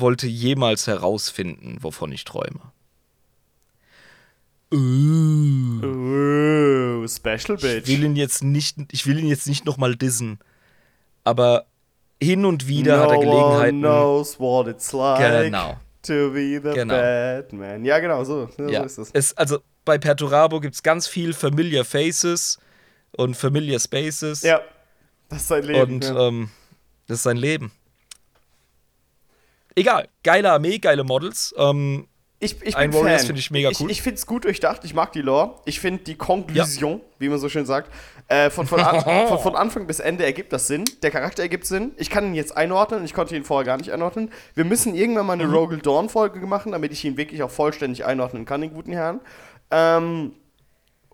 wollte 0.00 0.26
jemals 0.26 0.86
herausfinden, 0.86 1.78
wovon 1.80 2.12
ich 2.12 2.24
träume. 2.24 2.60
Uh. 4.72 5.80
Oh, 5.82 7.06
Special 7.08 7.56
Ich 7.56 7.62
will 7.62 7.80
Bitch. 7.80 7.88
ihn 7.88 8.16
jetzt 8.16 8.42
nicht, 8.44 8.76
ich 8.92 9.06
will 9.06 9.18
ihn 9.18 9.26
jetzt 9.28 9.46
nicht 9.46 9.64
nochmal 9.64 9.96
dissen. 9.96 10.38
Aber 11.24 11.66
hin 12.20 12.44
und 12.44 12.68
wieder 12.68 13.00
hat 13.00 13.10
er 13.10 13.14
no 13.16 13.20
Gelegenheiten. 13.20 13.78
One 13.84 13.88
knows 13.94 14.38
what 14.38 14.66
it's 14.66 14.92
like 14.92 15.44
Genau. 15.44 15.78
to 16.02 16.30
be 16.32 16.60
the 16.62 16.72
Genau. 16.74 16.94
Batman. 16.94 17.84
Ja, 17.84 17.98
genau, 17.98 18.24
so, 18.24 18.48
so 18.56 18.68
Ja, 18.68 18.82
ist 18.82 18.98
es. 18.98 19.10
es, 19.12 19.36
also 19.36 19.60
bei 19.84 19.96
Perturabo 19.96 20.60
gibt 20.60 20.74
es 20.74 20.82
ganz 20.82 21.06
viel 21.06 21.32
Familiar 21.32 21.84
Faces 21.84 22.58
und 23.12 23.36
Familiar 23.36 23.80
Spaces. 23.80 24.42
Ja, 24.42 24.60
das 25.30 25.42
ist 25.42 25.48
sein 25.48 25.62
Leben. 25.64 25.80
und 25.94 26.04
ja. 26.04 26.28
ähm, 26.28 26.50
das 27.06 27.18
ist 27.18 27.22
sein 27.22 27.36
Leben. 27.38 27.72
Egal, 29.78 30.08
geile 30.22 30.50
Armee, 30.52 30.78
geile 30.78 31.04
Models. 31.04 31.54
Ähm, 31.56 32.08
Ich, 32.40 32.62
ich 32.62 32.76
Ein 32.76 32.90
bin 32.90 33.00
Warriors 33.00 33.24
finde 33.24 33.40
ich 33.40 33.50
mega 33.50 33.68
cool. 33.80 33.90
Ich, 33.90 33.98
ich 33.98 34.02
finde 34.02 34.16
es 34.18 34.26
gut 34.26 34.44
durchdacht. 34.44 34.84
Ich 34.84 34.94
mag 34.94 35.12
die 35.12 35.22
Lore. 35.22 35.56
Ich 35.64 35.80
finde 35.80 36.04
die 36.04 36.14
Konklusion, 36.14 37.00
wie 37.18 37.28
man 37.28 37.38
so 37.40 37.48
schön 37.48 37.66
sagt, 37.66 37.92
äh, 38.28 38.48
von, 38.50 38.66
von, 38.66 38.80
an, 38.80 39.00
von, 39.28 39.38
von 39.40 39.56
Anfang 39.56 39.86
bis 39.88 39.98
Ende 39.98 40.24
ergibt 40.24 40.52
das 40.52 40.68
Sinn. 40.68 40.84
Der 41.02 41.10
Charakter 41.10 41.42
ergibt 41.42 41.66
Sinn. 41.66 41.92
Ich 41.96 42.10
kann 42.10 42.24
ihn 42.26 42.34
jetzt 42.34 42.56
einordnen. 42.56 43.04
Ich 43.04 43.12
konnte 43.12 43.34
ihn 43.36 43.42
vorher 43.44 43.64
gar 43.66 43.76
nicht 43.76 43.90
einordnen. 43.92 44.30
Wir 44.54 44.64
müssen 44.64 44.94
irgendwann 44.94 45.26
mal 45.26 45.32
eine 45.32 45.46
Mhm. 45.46 45.54
Rogel 45.54 45.78
Dawn-Folge 45.80 46.38
machen, 46.46 46.72
damit 46.72 46.92
ich 46.92 47.04
ihn 47.04 47.16
wirklich 47.16 47.42
auch 47.42 47.50
vollständig 47.50 48.04
einordnen 48.04 48.44
kann, 48.44 48.60
den 48.60 48.72
guten 48.72 48.92
Herrn. 48.92 49.20
Ähm, 49.70 50.32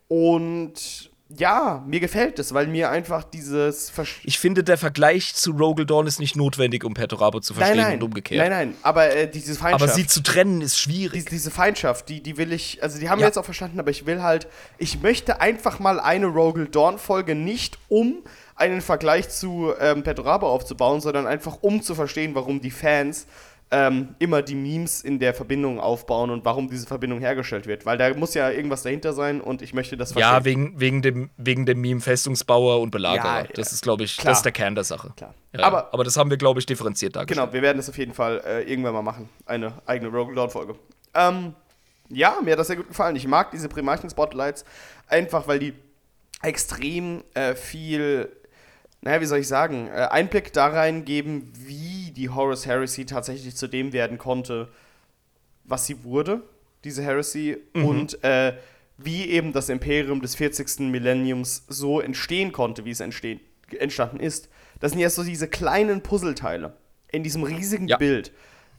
und 0.09 1.11
ja, 1.39 1.83
mir 1.87 2.01
gefällt 2.01 2.39
es, 2.39 2.55
weil 2.55 2.67
mir 2.67 2.91
einfach 2.91 3.25
dieses 3.25 3.91
Versch 3.91 4.21
Ich 4.25 4.39
finde, 4.39 4.63
der 4.65 4.79
Vergleich 4.79 5.35
zu 5.35 5.53
Rogel 5.53 5.87
Dawn 5.87 6.07
ist 6.07 6.21
nicht 6.21 6.37
notwendig, 6.37 6.85
um 6.85 6.95
Perturabo 6.95 7.41
zu 7.41 7.55
verstehen 7.55 7.77
nein, 7.77 7.87
nein, 7.87 7.97
und 7.99 8.05
umgekehrt. 8.05 8.41
Nein, 8.41 8.51
nein, 8.51 8.75
aber 8.83 9.15
äh, 9.15 9.31
diese 9.31 9.55
Feindschaft. 9.55 9.83
Aber 9.83 9.93
sie 9.93 10.07
zu 10.07 10.23
trennen 10.23 10.61
ist 10.61 10.79
schwierig. 10.79 11.25
die, 11.25 11.31
diese 11.31 11.51
Feindschaft, 11.51 12.09
die, 12.09 12.23
die 12.23 12.37
will 12.37 12.53
ich, 12.53 12.83
also 12.83 12.99
die 12.99 13.09
haben 13.09 13.19
wir 13.19 13.23
Ja. 13.25 13.29
jetzt 13.29 13.39
auch 13.39 13.45
verstanden, 13.45 13.79
aber 13.81 13.91
ich 13.91 14.07
will 14.07 14.23
halt, 14.23 14.47
ich 14.79 15.01
möchte 15.03 15.41
einfach 15.41 15.79
mal 15.79 16.01
eine 16.01 16.27
Rogel 16.27 16.69
Dawn-Folge 16.69 17.35
nicht 17.35 17.79
um 17.89 18.23
einen 18.57 18.81
Vergleich 18.81 19.29
zu 19.31 19.73
ähm, 19.81 20.03
Perturabo 20.05 20.47
aufzubauen, 20.49 21.01
sondern 21.01 21.27
einfach 21.27 21.59
um 21.61 21.83
zu 21.83 21.95
verstehen, 21.95 22.35
warum 22.35 22.61
die 22.61 22.71
Fans 22.71 23.27
ähm, 23.71 24.15
immer 24.19 24.43
die 24.43 24.55
Memes 24.55 25.03
in 25.03 25.19
der 25.19 25.35
Verbindung 25.35 25.81
aufbauen 25.81 26.31
und 26.31 26.45
warum 26.45 26.69
diese 26.71 26.87
Verbindung 26.87 27.19
hergestellt 27.21 27.67
wird. 27.67 27.87
Weil 27.87 27.99
da 27.99 28.15
muss 28.15 28.35
ja 28.35 28.51
irgendwas 28.51 28.83
dahinter 28.83 29.13
sein 29.13 29.41
und 29.41 29.63
ich 29.63 29.75
möchte 29.75 29.97
das 29.97 30.13
verstehen. 30.13 30.33
Ja, 30.33 30.45
wegen, 30.45 30.79
wegen, 30.81 31.03
dem, 31.03 31.31
wegen 31.37 31.67
dem 31.67 31.81
Meme 31.81 32.01
Festungsbauer 32.01 32.81
und 32.81 32.91
Belagerer. 32.91 33.43
Ja, 33.43 33.47
das 33.55 33.71
ja. 33.71 33.75
ist, 33.75 33.83
glaube 33.83 34.05
ich, 34.05 34.17
Klar. 34.17 34.31
das 34.33 34.39
ist 34.39 34.45
der 34.45 34.53
Kern 34.53 34.75
der 34.75 34.85
Sache. 34.85 35.13
Klar. 35.17 35.35
Ja, 35.53 35.65
Aber- 35.65 35.93
aber, 35.93 36.05
das 36.05 36.17
haben 36.17 36.31
wir, 36.31 36.37
glaube 36.37 36.61
ich, 36.61 36.67
differenziert 36.67 37.17
dargestellt. 37.17 37.47
Genau, 37.47 37.53
wir 37.53 37.63
werden 37.63 37.79
das 37.79 37.89
auf 37.89 37.99
jeden 37.99 38.13
Fall 38.15 38.43
äh, 38.47 38.63
irgendwann 38.63 38.93
mal 38.93 39.03
machen. 39.03 39.29
Eine 39.47 39.73
eigene 39.87 40.11
Rogue 40.11 40.35
Dawn-Folge. 40.35 40.75
Ähm, 41.15 41.55
ja, 42.11 42.37
mir 42.45 42.53
hat 42.53 42.59
das 42.59 42.67
sehr 42.69 42.77
gut 42.77 42.89
gefallen. 42.89 43.17
Ich 43.17 43.27
mag 43.27 43.51
diese 43.51 43.69
Primarchen-Spotlights 43.69 44.65
einfach, 45.09 45.49
weil 45.49 45.59
die 45.59 45.75
extrem 46.43 47.25
äh, 47.35 47.55
viel, 47.55 48.29
naja, 49.01 49.21
wie 49.21 49.27
soll 49.27 49.39
ich 49.39 49.49
sagen, 49.49 49.89
äh, 49.89 50.09
Einblick 50.11 50.53
da 50.53 50.67
rein 50.67 51.05
geben, 51.05 51.51
wie 51.57 51.84
die 52.15 52.31
Horus 52.31 52.67
Heresy 52.67 53.05
tatsächlich 53.05 53.57
zu 53.57 53.67
dem 53.67 53.93
werden 53.93 54.19
konnte, 54.19 54.69
was 55.65 55.87
sie 55.87 56.05
wurde, 56.05 56.43
diese 56.85 57.03
Heresy, 57.03 57.57
und 57.73 58.23
äh, 58.23 58.55
wie 58.99 59.29
eben 59.29 59.53
das 59.53 59.69
Imperium 59.69 60.21
des 60.21 60.35
40. 60.37 60.81
Millenniums 60.91 61.65
so 61.69 62.01
entstehen 62.01 62.53
konnte, 62.53 62.85
wie 62.85 62.91
es 62.91 63.01
entstehen, 63.01 63.41
entstanden 63.79 64.21
ist. 64.21 64.49
Das 64.81 64.93
sind 64.93 65.01
ja 65.01 65.11
so 65.11 65.25
diese 65.25 65.49
kleinen 65.49 66.03
Puzzleteile 66.03 66.77
in 67.11 67.23
diesem 67.23 67.43
riesigen 67.43 67.89
Ja. 67.89 67.97
Bild, 67.97 68.33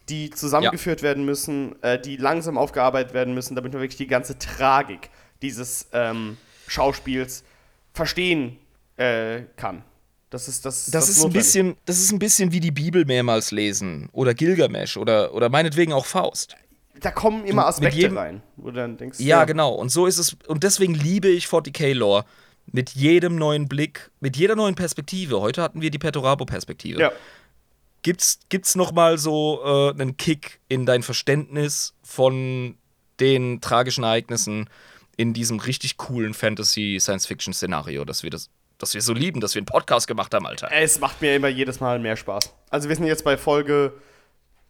die 0.10 0.30
zusammengeführt 0.30 1.02
werden 1.02 1.26
müssen, 1.26 1.82
äh, 1.82 2.00
die 2.00 2.18
langsam 2.18 2.58
aufgearbeitet 2.58 3.14
werden 3.14 3.34
müssen, 3.34 3.56
damit 3.56 3.74
man 3.74 3.82
wirklich 3.82 3.98
die 3.98 4.08
ganze 4.08 4.38
Tragik 4.38 5.10
dieses 5.42 5.88
ähm, 5.94 6.38
Schauspiels 6.68 7.44
verstehen 7.94 8.58
äh, 8.98 9.42
kann. 9.58 9.84
Das 10.36 10.50
ist 10.50 10.66
das. 10.66 10.88
Das, 10.88 11.08
ist 11.08 11.24
ein 11.24 11.32
bisschen, 11.32 11.78
das 11.86 11.98
ist 11.98 12.12
ein 12.12 12.20
bisschen 12.20 12.52
wie 12.52 12.60
die 12.60 12.72
Bibel 12.72 13.06
mehrmals 13.06 13.52
lesen 13.52 14.10
oder 14.12 14.34
Gilgamesh 14.34 14.98
oder, 14.98 15.34
oder 15.34 15.48
meinetwegen 15.48 15.94
auch 15.94 16.06
Faust. 16.06 16.58
Da 17.00 17.10
kommen 17.12 17.46
immer 17.46 17.68
Aspekte 17.68 17.98
jedem- 17.98 18.18
rein, 18.18 18.42
wo 18.58 18.70
du 18.70 18.74
dann 18.76 18.98
denkst, 18.98 19.18
Ja, 19.22 19.46
genau. 19.46 19.74
Und 19.74 19.94
so 19.94 20.08
ist 20.08 20.18
es. 20.18 20.36
Und 20.48 20.64
deswegen 20.66 20.94
liebe 20.94 21.30
ich 21.30 21.46
40k-Lore. 21.46 22.26
Mit 22.66 22.90
jedem 22.90 23.38
neuen 23.38 23.70
Blick, 23.70 24.12
mit 24.20 24.36
jeder 24.36 24.58
neuen 24.58 24.76
Perspektive. 24.76 25.40
Heute 25.40 25.62
hatten 25.62 25.80
wir 25.80 25.90
die 25.90 26.00
Perturabo-Perspektive. 26.00 27.00
Ja. 27.00 27.12
Gibt's, 28.02 28.40
gibt's 28.50 28.76
noch 28.76 28.92
mal 28.92 29.18
so 29.18 29.62
äh, 29.64 29.92
einen 29.92 30.18
Kick 30.18 30.60
in 30.68 30.86
dein 30.86 31.02
Verständnis 31.02 31.94
von 32.04 32.76
den 33.22 33.62
tragischen 33.62 34.04
Ereignissen 34.04 34.70
in 35.16 35.34
diesem 35.34 35.62
richtig 35.62 35.96
coolen 35.96 36.34
Fantasy-Science-Fiction-Szenario, 36.34 38.04
dass 38.04 38.24
wir 38.24 38.32
das, 38.32 38.50
dass 38.78 38.94
wir 38.94 39.02
so 39.02 39.14
lieben, 39.14 39.40
dass 39.42 39.56
wir 39.56 39.60
einen 39.60 39.66
Podcast 39.66 40.08
gemacht 40.08 40.34
haben, 40.34 40.46
Alter. 40.46 40.70
Es 40.72 41.00
macht 41.00 41.22
mir 41.22 41.36
immer 41.36 41.48
jedes 41.48 41.80
Mal 41.80 42.00
mehr 42.00 42.16
Spaß. 42.18 42.54
Also 42.70 42.90
wir 42.90 42.96
sind 42.96 43.06
jetzt 43.06 43.24
bei 43.24 43.38
Folge. 43.38 43.94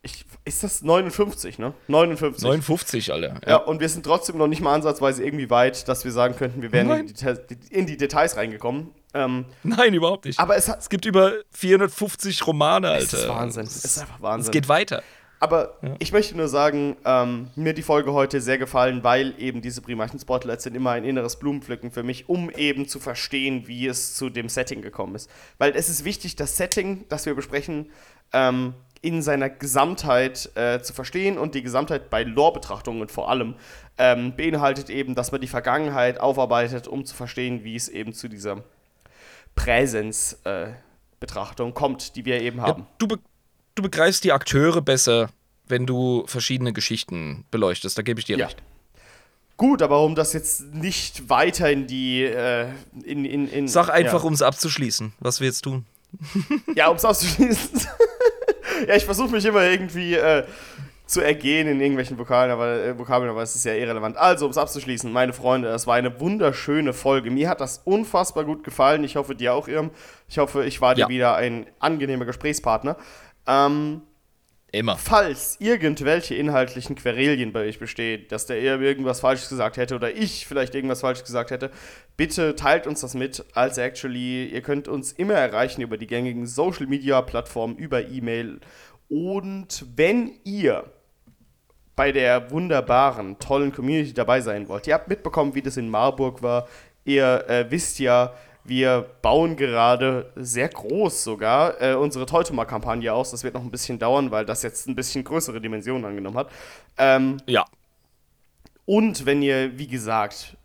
Ich, 0.01 0.23
ist 0.43 0.63
das 0.63 0.83
59, 0.83 1.57
ne? 1.57 1.73
59. 1.87 2.43
59, 2.43 3.11
Alter. 3.11 3.41
Ja, 3.47 3.55
und 3.57 3.79
wir 3.79 3.89
sind 3.89 4.05
trotzdem 4.05 4.37
noch 4.37 4.45
nicht 4.47 4.61
mal 4.61 4.75
ansatzweise 4.75 5.23
irgendwie 5.25 5.49
weit, 5.49 5.87
dass 5.87 6.05
wir 6.05 6.11
sagen 6.11 6.35
könnten, 6.35 6.61
wir 6.61 6.71
wären 6.71 6.91
in 6.91 7.07
die, 7.07 7.13
Details- 7.13 7.39
in 7.71 7.87
die 7.87 7.97
Details 7.97 8.37
reingekommen. 8.37 8.91
Ähm, 9.15 9.45
Nein, 9.63 9.93
überhaupt 9.95 10.25
nicht. 10.25 10.39
aber 10.39 10.57
es, 10.57 10.69
hat, 10.69 10.79
es 10.81 10.89
gibt 10.89 11.05
über 11.05 11.31
450 11.51 12.45
Romane, 12.45 12.95
es 12.97 13.13
Alter. 13.13 13.17
ist 13.23 13.29
Wahnsinn. 13.29 13.63
Es 13.63 13.83
ist 13.85 13.97
einfach 13.99 14.21
Wahnsinn. 14.21 14.49
Es 14.49 14.51
geht 14.51 14.67
weiter. 14.69 15.01
Aber 15.45 15.77
ich 15.99 16.11
möchte 16.11 16.35
nur 16.35 16.47
sagen, 16.47 16.97
ähm, 17.05 17.51
mir 17.55 17.75
die 17.75 17.83
Folge 17.83 18.13
heute 18.13 18.41
sehr 18.41 18.57
gefallen, 18.57 19.03
weil 19.03 19.35
eben 19.37 19.61
diese 19.61 19.79
Primarchen-Spotlights 19.79 20.63
sind 20.63 20.73
immer 20.73 20.89
ein 20.89 21.05
inneres 21.05 21.35
Blumenpflücken 21.35 21.91
für 21.91 22.01
mich, 22.01 22.27
um 22.27 22.49
eben 22.49 22.87
zu 22.87 22.99
verstehen, 22.99 23.67
wie 23.67 23.85
es 23.85 24.15
zu 24.15 24.31
dem 24.31 24.49
Setting 24.49 24.81
gekommen 24.81 25.13
ist. 25.13 25.29
Weil 25.59 25.75
es 25.75 25.87
ist 25.87 26.03
wichtig, 26.03 26.35
das 26.35 26.57
Setting, 26.57 27.05
das 27.09 27.27
wir 27.27 27.35
besprechen, 27.35 27.91
ähm, 28.33 28.73
in 29.03 29.21
seiner 29.21 29.51
Gesamtheit 29.51 30.49
äh, 30.55 30.81
zu 30.81 30.93
verstehen 30.93 31.37
und 31.37 31.53
die 31.53 31.61
Gesamtheit 31.61 32.09
bei 32.09 32.23
Lore-Betrachtungen 32.23 33.07
vor 33.07 33.29
allem 33.29 33.53
ähm, 33.99 34.35
beinhaltet 34.35 34.89
eben, 34.89 35.13
dass 35.13 35.31
man 35.31 35.41
die 35.41 35.47
Vergangenheit 35.47 36.19
aufarbeitet, 36.19 36.87
um 36.87 37.05
zu 37.05 37.15
verstehen, 37.15 37.63
wie 37.63 37.75
es 37.75 37.87
eben 37.87 38.13
zu 38.13 38.29
dieser 38.29 38.63
Präsenz-Betrachtung 39.53 41.75
kommt, 41.75 42.15
die 42.15 42.25
wir 42.25 42.41
eben 42.41 42.61
haben. 42.61 42.81
Ja, 42.81 42.87
du, 42.97 43.07
be 43.09 43.19
du 43.75 43.83
begreifst 43.83 44.23
die 44.23 44.31
Akteure 44.31 44.81
besser, 44.81 45.29
wenn 45.67 45.85
du 45.85 46.25
verschiedene 46.27 46.73
Geschichten 46.73 47.45
beleuchtest. 47.51 47.97
Da 47.97 48.01
gebe 48.01 48.19
ich 48.19 48.25
dir 48.25 48.37
Ja. 48.37 48.45
recht. 48.47 48.61
Gut, 49.57 49.81
aber 49.81 50.01
um 50.03 50.15
das 50.15 50.33
jetzt 50.33 50.73
nicht 50.73 51.29
weiter 51.29 51.69
in 51.71 51.87
die. 51.87 52.23
Äh, 52.23 52.67
in, 53.05 53.23
in, 53.23 53.47
in, 53.47 53.67
Sag 53.69 53.89
einfach, 53.89 54.21
ja. 54.21 54.27
um 54.27 54.33
es 54.33 54.41
abzuschließen, 54.41 55.13
was 55.19 55.39
wir 55.39 55.47
jetzt 55.47 55.61
tun. 55.61 55.85
Ja, 56.75 56.87
um 56.89 56.97
es 56.97 57.05
auszuschließen. 57.05 57.81
ja, 58.87 58.95
ich 58.95 59.05
versuche 59.05 59.29
mich 59.29 59.45
immer 59.45 59.63
irgendwie 59.63 60.15
äh, 60.15 60.43
zu 61.05 61.21
ergehen 61.21 61.67
in 61.69 61.79
irgendwelchen 61.79 62.17
Vokalen, 62.17 62.51
aber, 62.51 62.83
äh, 62.83 62.99
Vokabeln, 62.99 63.29
aber 63.29 63.43
es 63.43 63.55
ist 63.55 63.63
ja 63.63 63.73
irrelevant. 63.73 64.17
Also, 64.17 64.45
um 64.45 64.51
es 64.51 64.57
abzuschließen, 64.57 65.09
meine 65.11 65.31
Freunde, 65.33 65.69
das 65.69 65.87
war 65.87 65.95
eine 65.95 66.19
wunderschöne 66.19 66.91
Folge. 66.93 67.31
Mir 67.31 67.47
hat 67.47 67.61
das 67.61 67.81
unfassbar 67.85 68.43
gut 68.43 68.63
gefallen. 68.65 69.03
Ich 69.05 69.15
hoffe, 69.15 69.35
dir 69.35 69.53
auch, 69.53 69.67
Irm. 69.69 69.91
Ich 70.27 70.37
hoffe, 70.37 70.65
ich 70.65 70.81
war 70.81 70.95
dir 70.95 71.01
Ja. 71.01 71.09
wieder 71.09 71.35
ein 71.35 71.65
angenehmer 71.79 72.25
Gesprächspartner. 72.25 72.97
Ähm, 73.47 74.01
Immer. 74.71 74.97
falls 74.97 75.55
irgendwelche 75.59 76.35
inhaltlichen 76.35 76.95
Querelien 76.95 77.53
bei 77.53 77.61
euch 77.61 77.79
bestehen, 77.79 78.25
dass 78.27 78.45
der 78.45 78.59
Irm 78.59 78.81
irgendwas 78.81 79.21
Falsches 79.21 79.49
gesagt 79.49 79.77
hätte 79.77 79.95
oder 79.95 80.11
ich 80.11 80.45
vielleicht 80.45 80.75
irgendwas 80.75 81.01
Falsches 81.01 81.23
gesagt 81.23 81.51
hätte, 81.51 81.71
bitte 82.17 82.55
teilt 82.55 82.85
uns 82.85 83.01
das 83.01 83.13
mit. 83.13 83.45
Also 83.53 83.81
actually, 83.81 84.47
ihr 84.47 84.61
könnt 84.61 84.87
uns 84.87 85.13
immer 85.13 85.35
erreichen 85.35 85.81
über 85.81 85.97
die 85.97 86.07
gängigen 86.07 86.45
Social 86.45 86.87
Media 86.87 87.21
Plattformen, 87.21 87.77
über 87.77 88.05
E-Mail. 88.09 88.59
Und 89.07 89.85
wenn 89.95 90.33
ihr 90.43 90.91
bei 91.95 92.11
der 92.11 92.51
wunderbaren, 92.51 93.39
tollen 93.39 93.71
Community 93.71 94.13
dabei 94.13 94.41
sein 94.41 94.67
wollt, 94.67 94.87
ihr 94.87 94.95
habt 94.95 95.07
mitbekommen, 95.07 95.55
wie 95.55 95.61
das 95.61 95.77
in 95.77 95.89
Marburg 95.89 96.41
war. 96.41 96.67
Ihr 97.05 97.45
äh, 97.47 97.69
wisst 97.69 97.99
ja, 97.99 98.33
wir 98.67 99.05
bauen 99.21 99.55
gerade 99.55 100.31
sehr 100.35 100.69
groß 100.69 101.23
sogar 101.23 101.79
äh, 101.81 101.93
unsere 101.93 102.25
Teutuma-Kampagne 102.25 103.13
aus. 103.13 103.31
Das 103.31 103.43
wird 103.43 103.53
noch 103.53 103.61
ein 103.63 103.71
bisschen 103.71 103.99
dauern, 103.99 104.31
weil 104.31 104.45
das 104.45 104.63
jetzt 104.63 104.87
ein 104.87 104.95
bisschen 104.95 105.23
größere 105.23 105.61
Dimensionen 105.61 106.03
angenommen 106.05 106.37
hat. 106.37 106.49
Ähm, 106.97 107.37
Ja. 107.45 107.65
und 108.85 109.25
wenn 109.25 109.41
ihr, 109.41 109.77
wie 109.77 109.87
gesagt, 109.87 110.57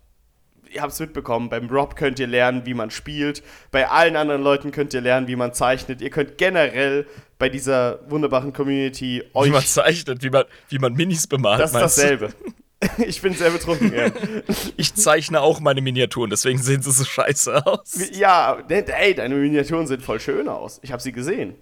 ihr 0.73 0.81
habt 0.81 0.93
es 0.93 0.99
mitbekommen, 0.99 1.49
beim 1.49 1.69
Rob 1.69 1.95
könnt 1.95 2.17
ihr 2.19 2.27
lernen, 2.27 2.65
wie 2.65 2.73
man 2.73 2.91
spielt. 2.91 3.43
Bei 3.71 3.89
allen 3.89 4.15
anderen 4.15 4.41
Leuten 4.41 4.71
könnt 4.71 4.93
ihr 4.93 5.01
lernen, 5.01 5.27
wie 5.27 5.35
man 5.35 5.53
zeichnet. 5.53 6.01
Ihr 6.01 6.09
könnt 6.09 6.37
generell 6.37 7.05
bei 7.37 7.49
dieser 7.49 7.99
wunderbaren 8.09 8.53
Community 8.53 9.21
Wie 9.33 9.49
man 9.49 9.59
euch. 9.59 9.67
zeichnet, 9.67 10.23
wie 10.23 10.29
man, 10.29 10.45
wie 10.69 10.79
man 10.79 10.93
Minis 10.93 11.27
bemalt. 11.27 11.59
Das 11.59 11.71
ist 11.73 11.79
dasselbe. 11.81 12.29
Ich 12.97 13.21
bin 13.21 13.33
sehr 13.33 13.51
betrunken, 13.51 13.93
ja. 13.93 14.11
Ich 14.77 14.93
zeichne 14.95 15.41
auch 15.41 15.59
meine 15.59 15.81
Miniaturen, 15.81 16.29
deswegen 16.29 16.59
sehen 16.59 16.81
sie 16.81 16.91
so 16.91 17.03
scheiße 17.03 17.65
aus. 17.65 18.09
Ja, 18.11 18.63
ne, 18.67 18.85
ey, 18.87 19.13
deine 19.13 19.35
Miniaturen 19.35 19.87
sehen 19.87 20.01
voll 20.01 20.19
schön 20.19 20.47
aus. 20.47 20.79
Ich 20.83 20.91
habe 20.91 21.01
sie 21.01 21.11
gesehen. 21.11 21.55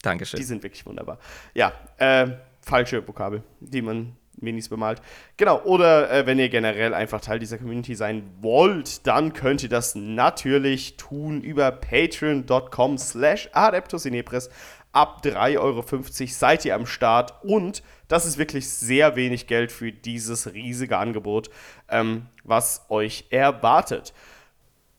Die 0.00 0.02
Dankeschön. 0.02 0.42
sind 0.42 0.62
wirklich 0.62 0.86
wunderbar. 0.86 1.18
Ja, 1.54 1.72
äh, 1.96 2.28
falsche 2.62 3.06
Vokabel, 3.06 3.42
die 3.60 3.82
man 3.82 4.16
Minis 4.40 4.68
bemalt. 4.68 5.02
Genau, 5.36 5.60
oder 5.62 6.10
äh, 6.10 6.26
wenn 6.26 6.38
ihr 6.38 6.48
generell 6.48 6.94
einfach 6.94 7.20
Teil 7.20 7.38
dieser 7.38 7.58
Community 7.58 7.94
sein 7.94 8.22
wollt, 8.40 9.06
dann 9.06 9.32
könnt 9.32 9.62
ihr 9.62 9.68
das 9.68 9.94
natürlich 9.96 10.96
tun 10.96 11.40
über 11.40 11.72
patreon.com 11.72 12.98
slash 12.98 13.48
adeptusinepris. 13.52 14.50
Ab 14.92 15.22
3,50 15.24 15.58
Euro 15.58 15.84
seid 16.28 16.64
ihr 16.64 16.74
am 16.74 16.86
Start 16.86 17.34
und 17.42 17.82
das 18.08 18.26
ist 18.26 18.38
wirklich 18.38 18.68
sehr 18.68 19.16
wenig 19.16 19.46
Geld 19.46 19.70
für 19.70 19.92
dieses 19.92 20.52
riesige 20.52 20.96
Angebot, 20.98 21.50
ähm, 21.88 22.26
was 22.44 22.86
euch 22.88 23.26
erwartet. 23.30 24.12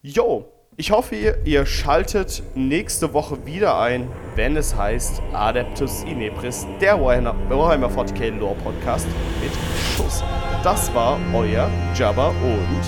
Jo, 0.02 0.48
Ich 0.78 0.92
hoffe, 0.92 1.14
ihr, 1.16 1.46
ihr 1.46 1.66
schaltet 1.66 2.42
nächste 2.56 3.12
Woche 3.14 3.46
wieder 3.46 3.78
ein, 3.78 4.08
wenn 4.36 4.56
es 4.56 4.74
heißt 4.74 5.22
Adeptus 5.34 6.04
Inepris, 6.04 6.66
der 6.80 6.98
Warhammer, 7.02 7.36
Warhammer 7.50 7.90
40k 7.90 8.30
Lore 8.40 8.56
Podcast 8.64 9.06
mit 9.42 9.52
Schuss. 9.98 10.24
Das 10.64 10.94
war 10.94 11.20
euer 11.34 11.70
Jabba 11.94 12.30
und 12.30 12.82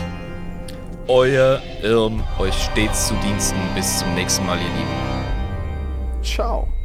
Euer 1.10 1.62
Irm 1.84 2.24
euch 2.40 2.54
stets 2.54 3.10
zu 3.10 3.16
Diensten. 3.16 3.60
Bis 3.76 4.00
zum 4.00 4.16
nächsten 4.16 4.46
Mal, 4.46 4.58
ihr 4.58 4.64
Lieben. 4.70 6.22
ciao. 6.24 6.81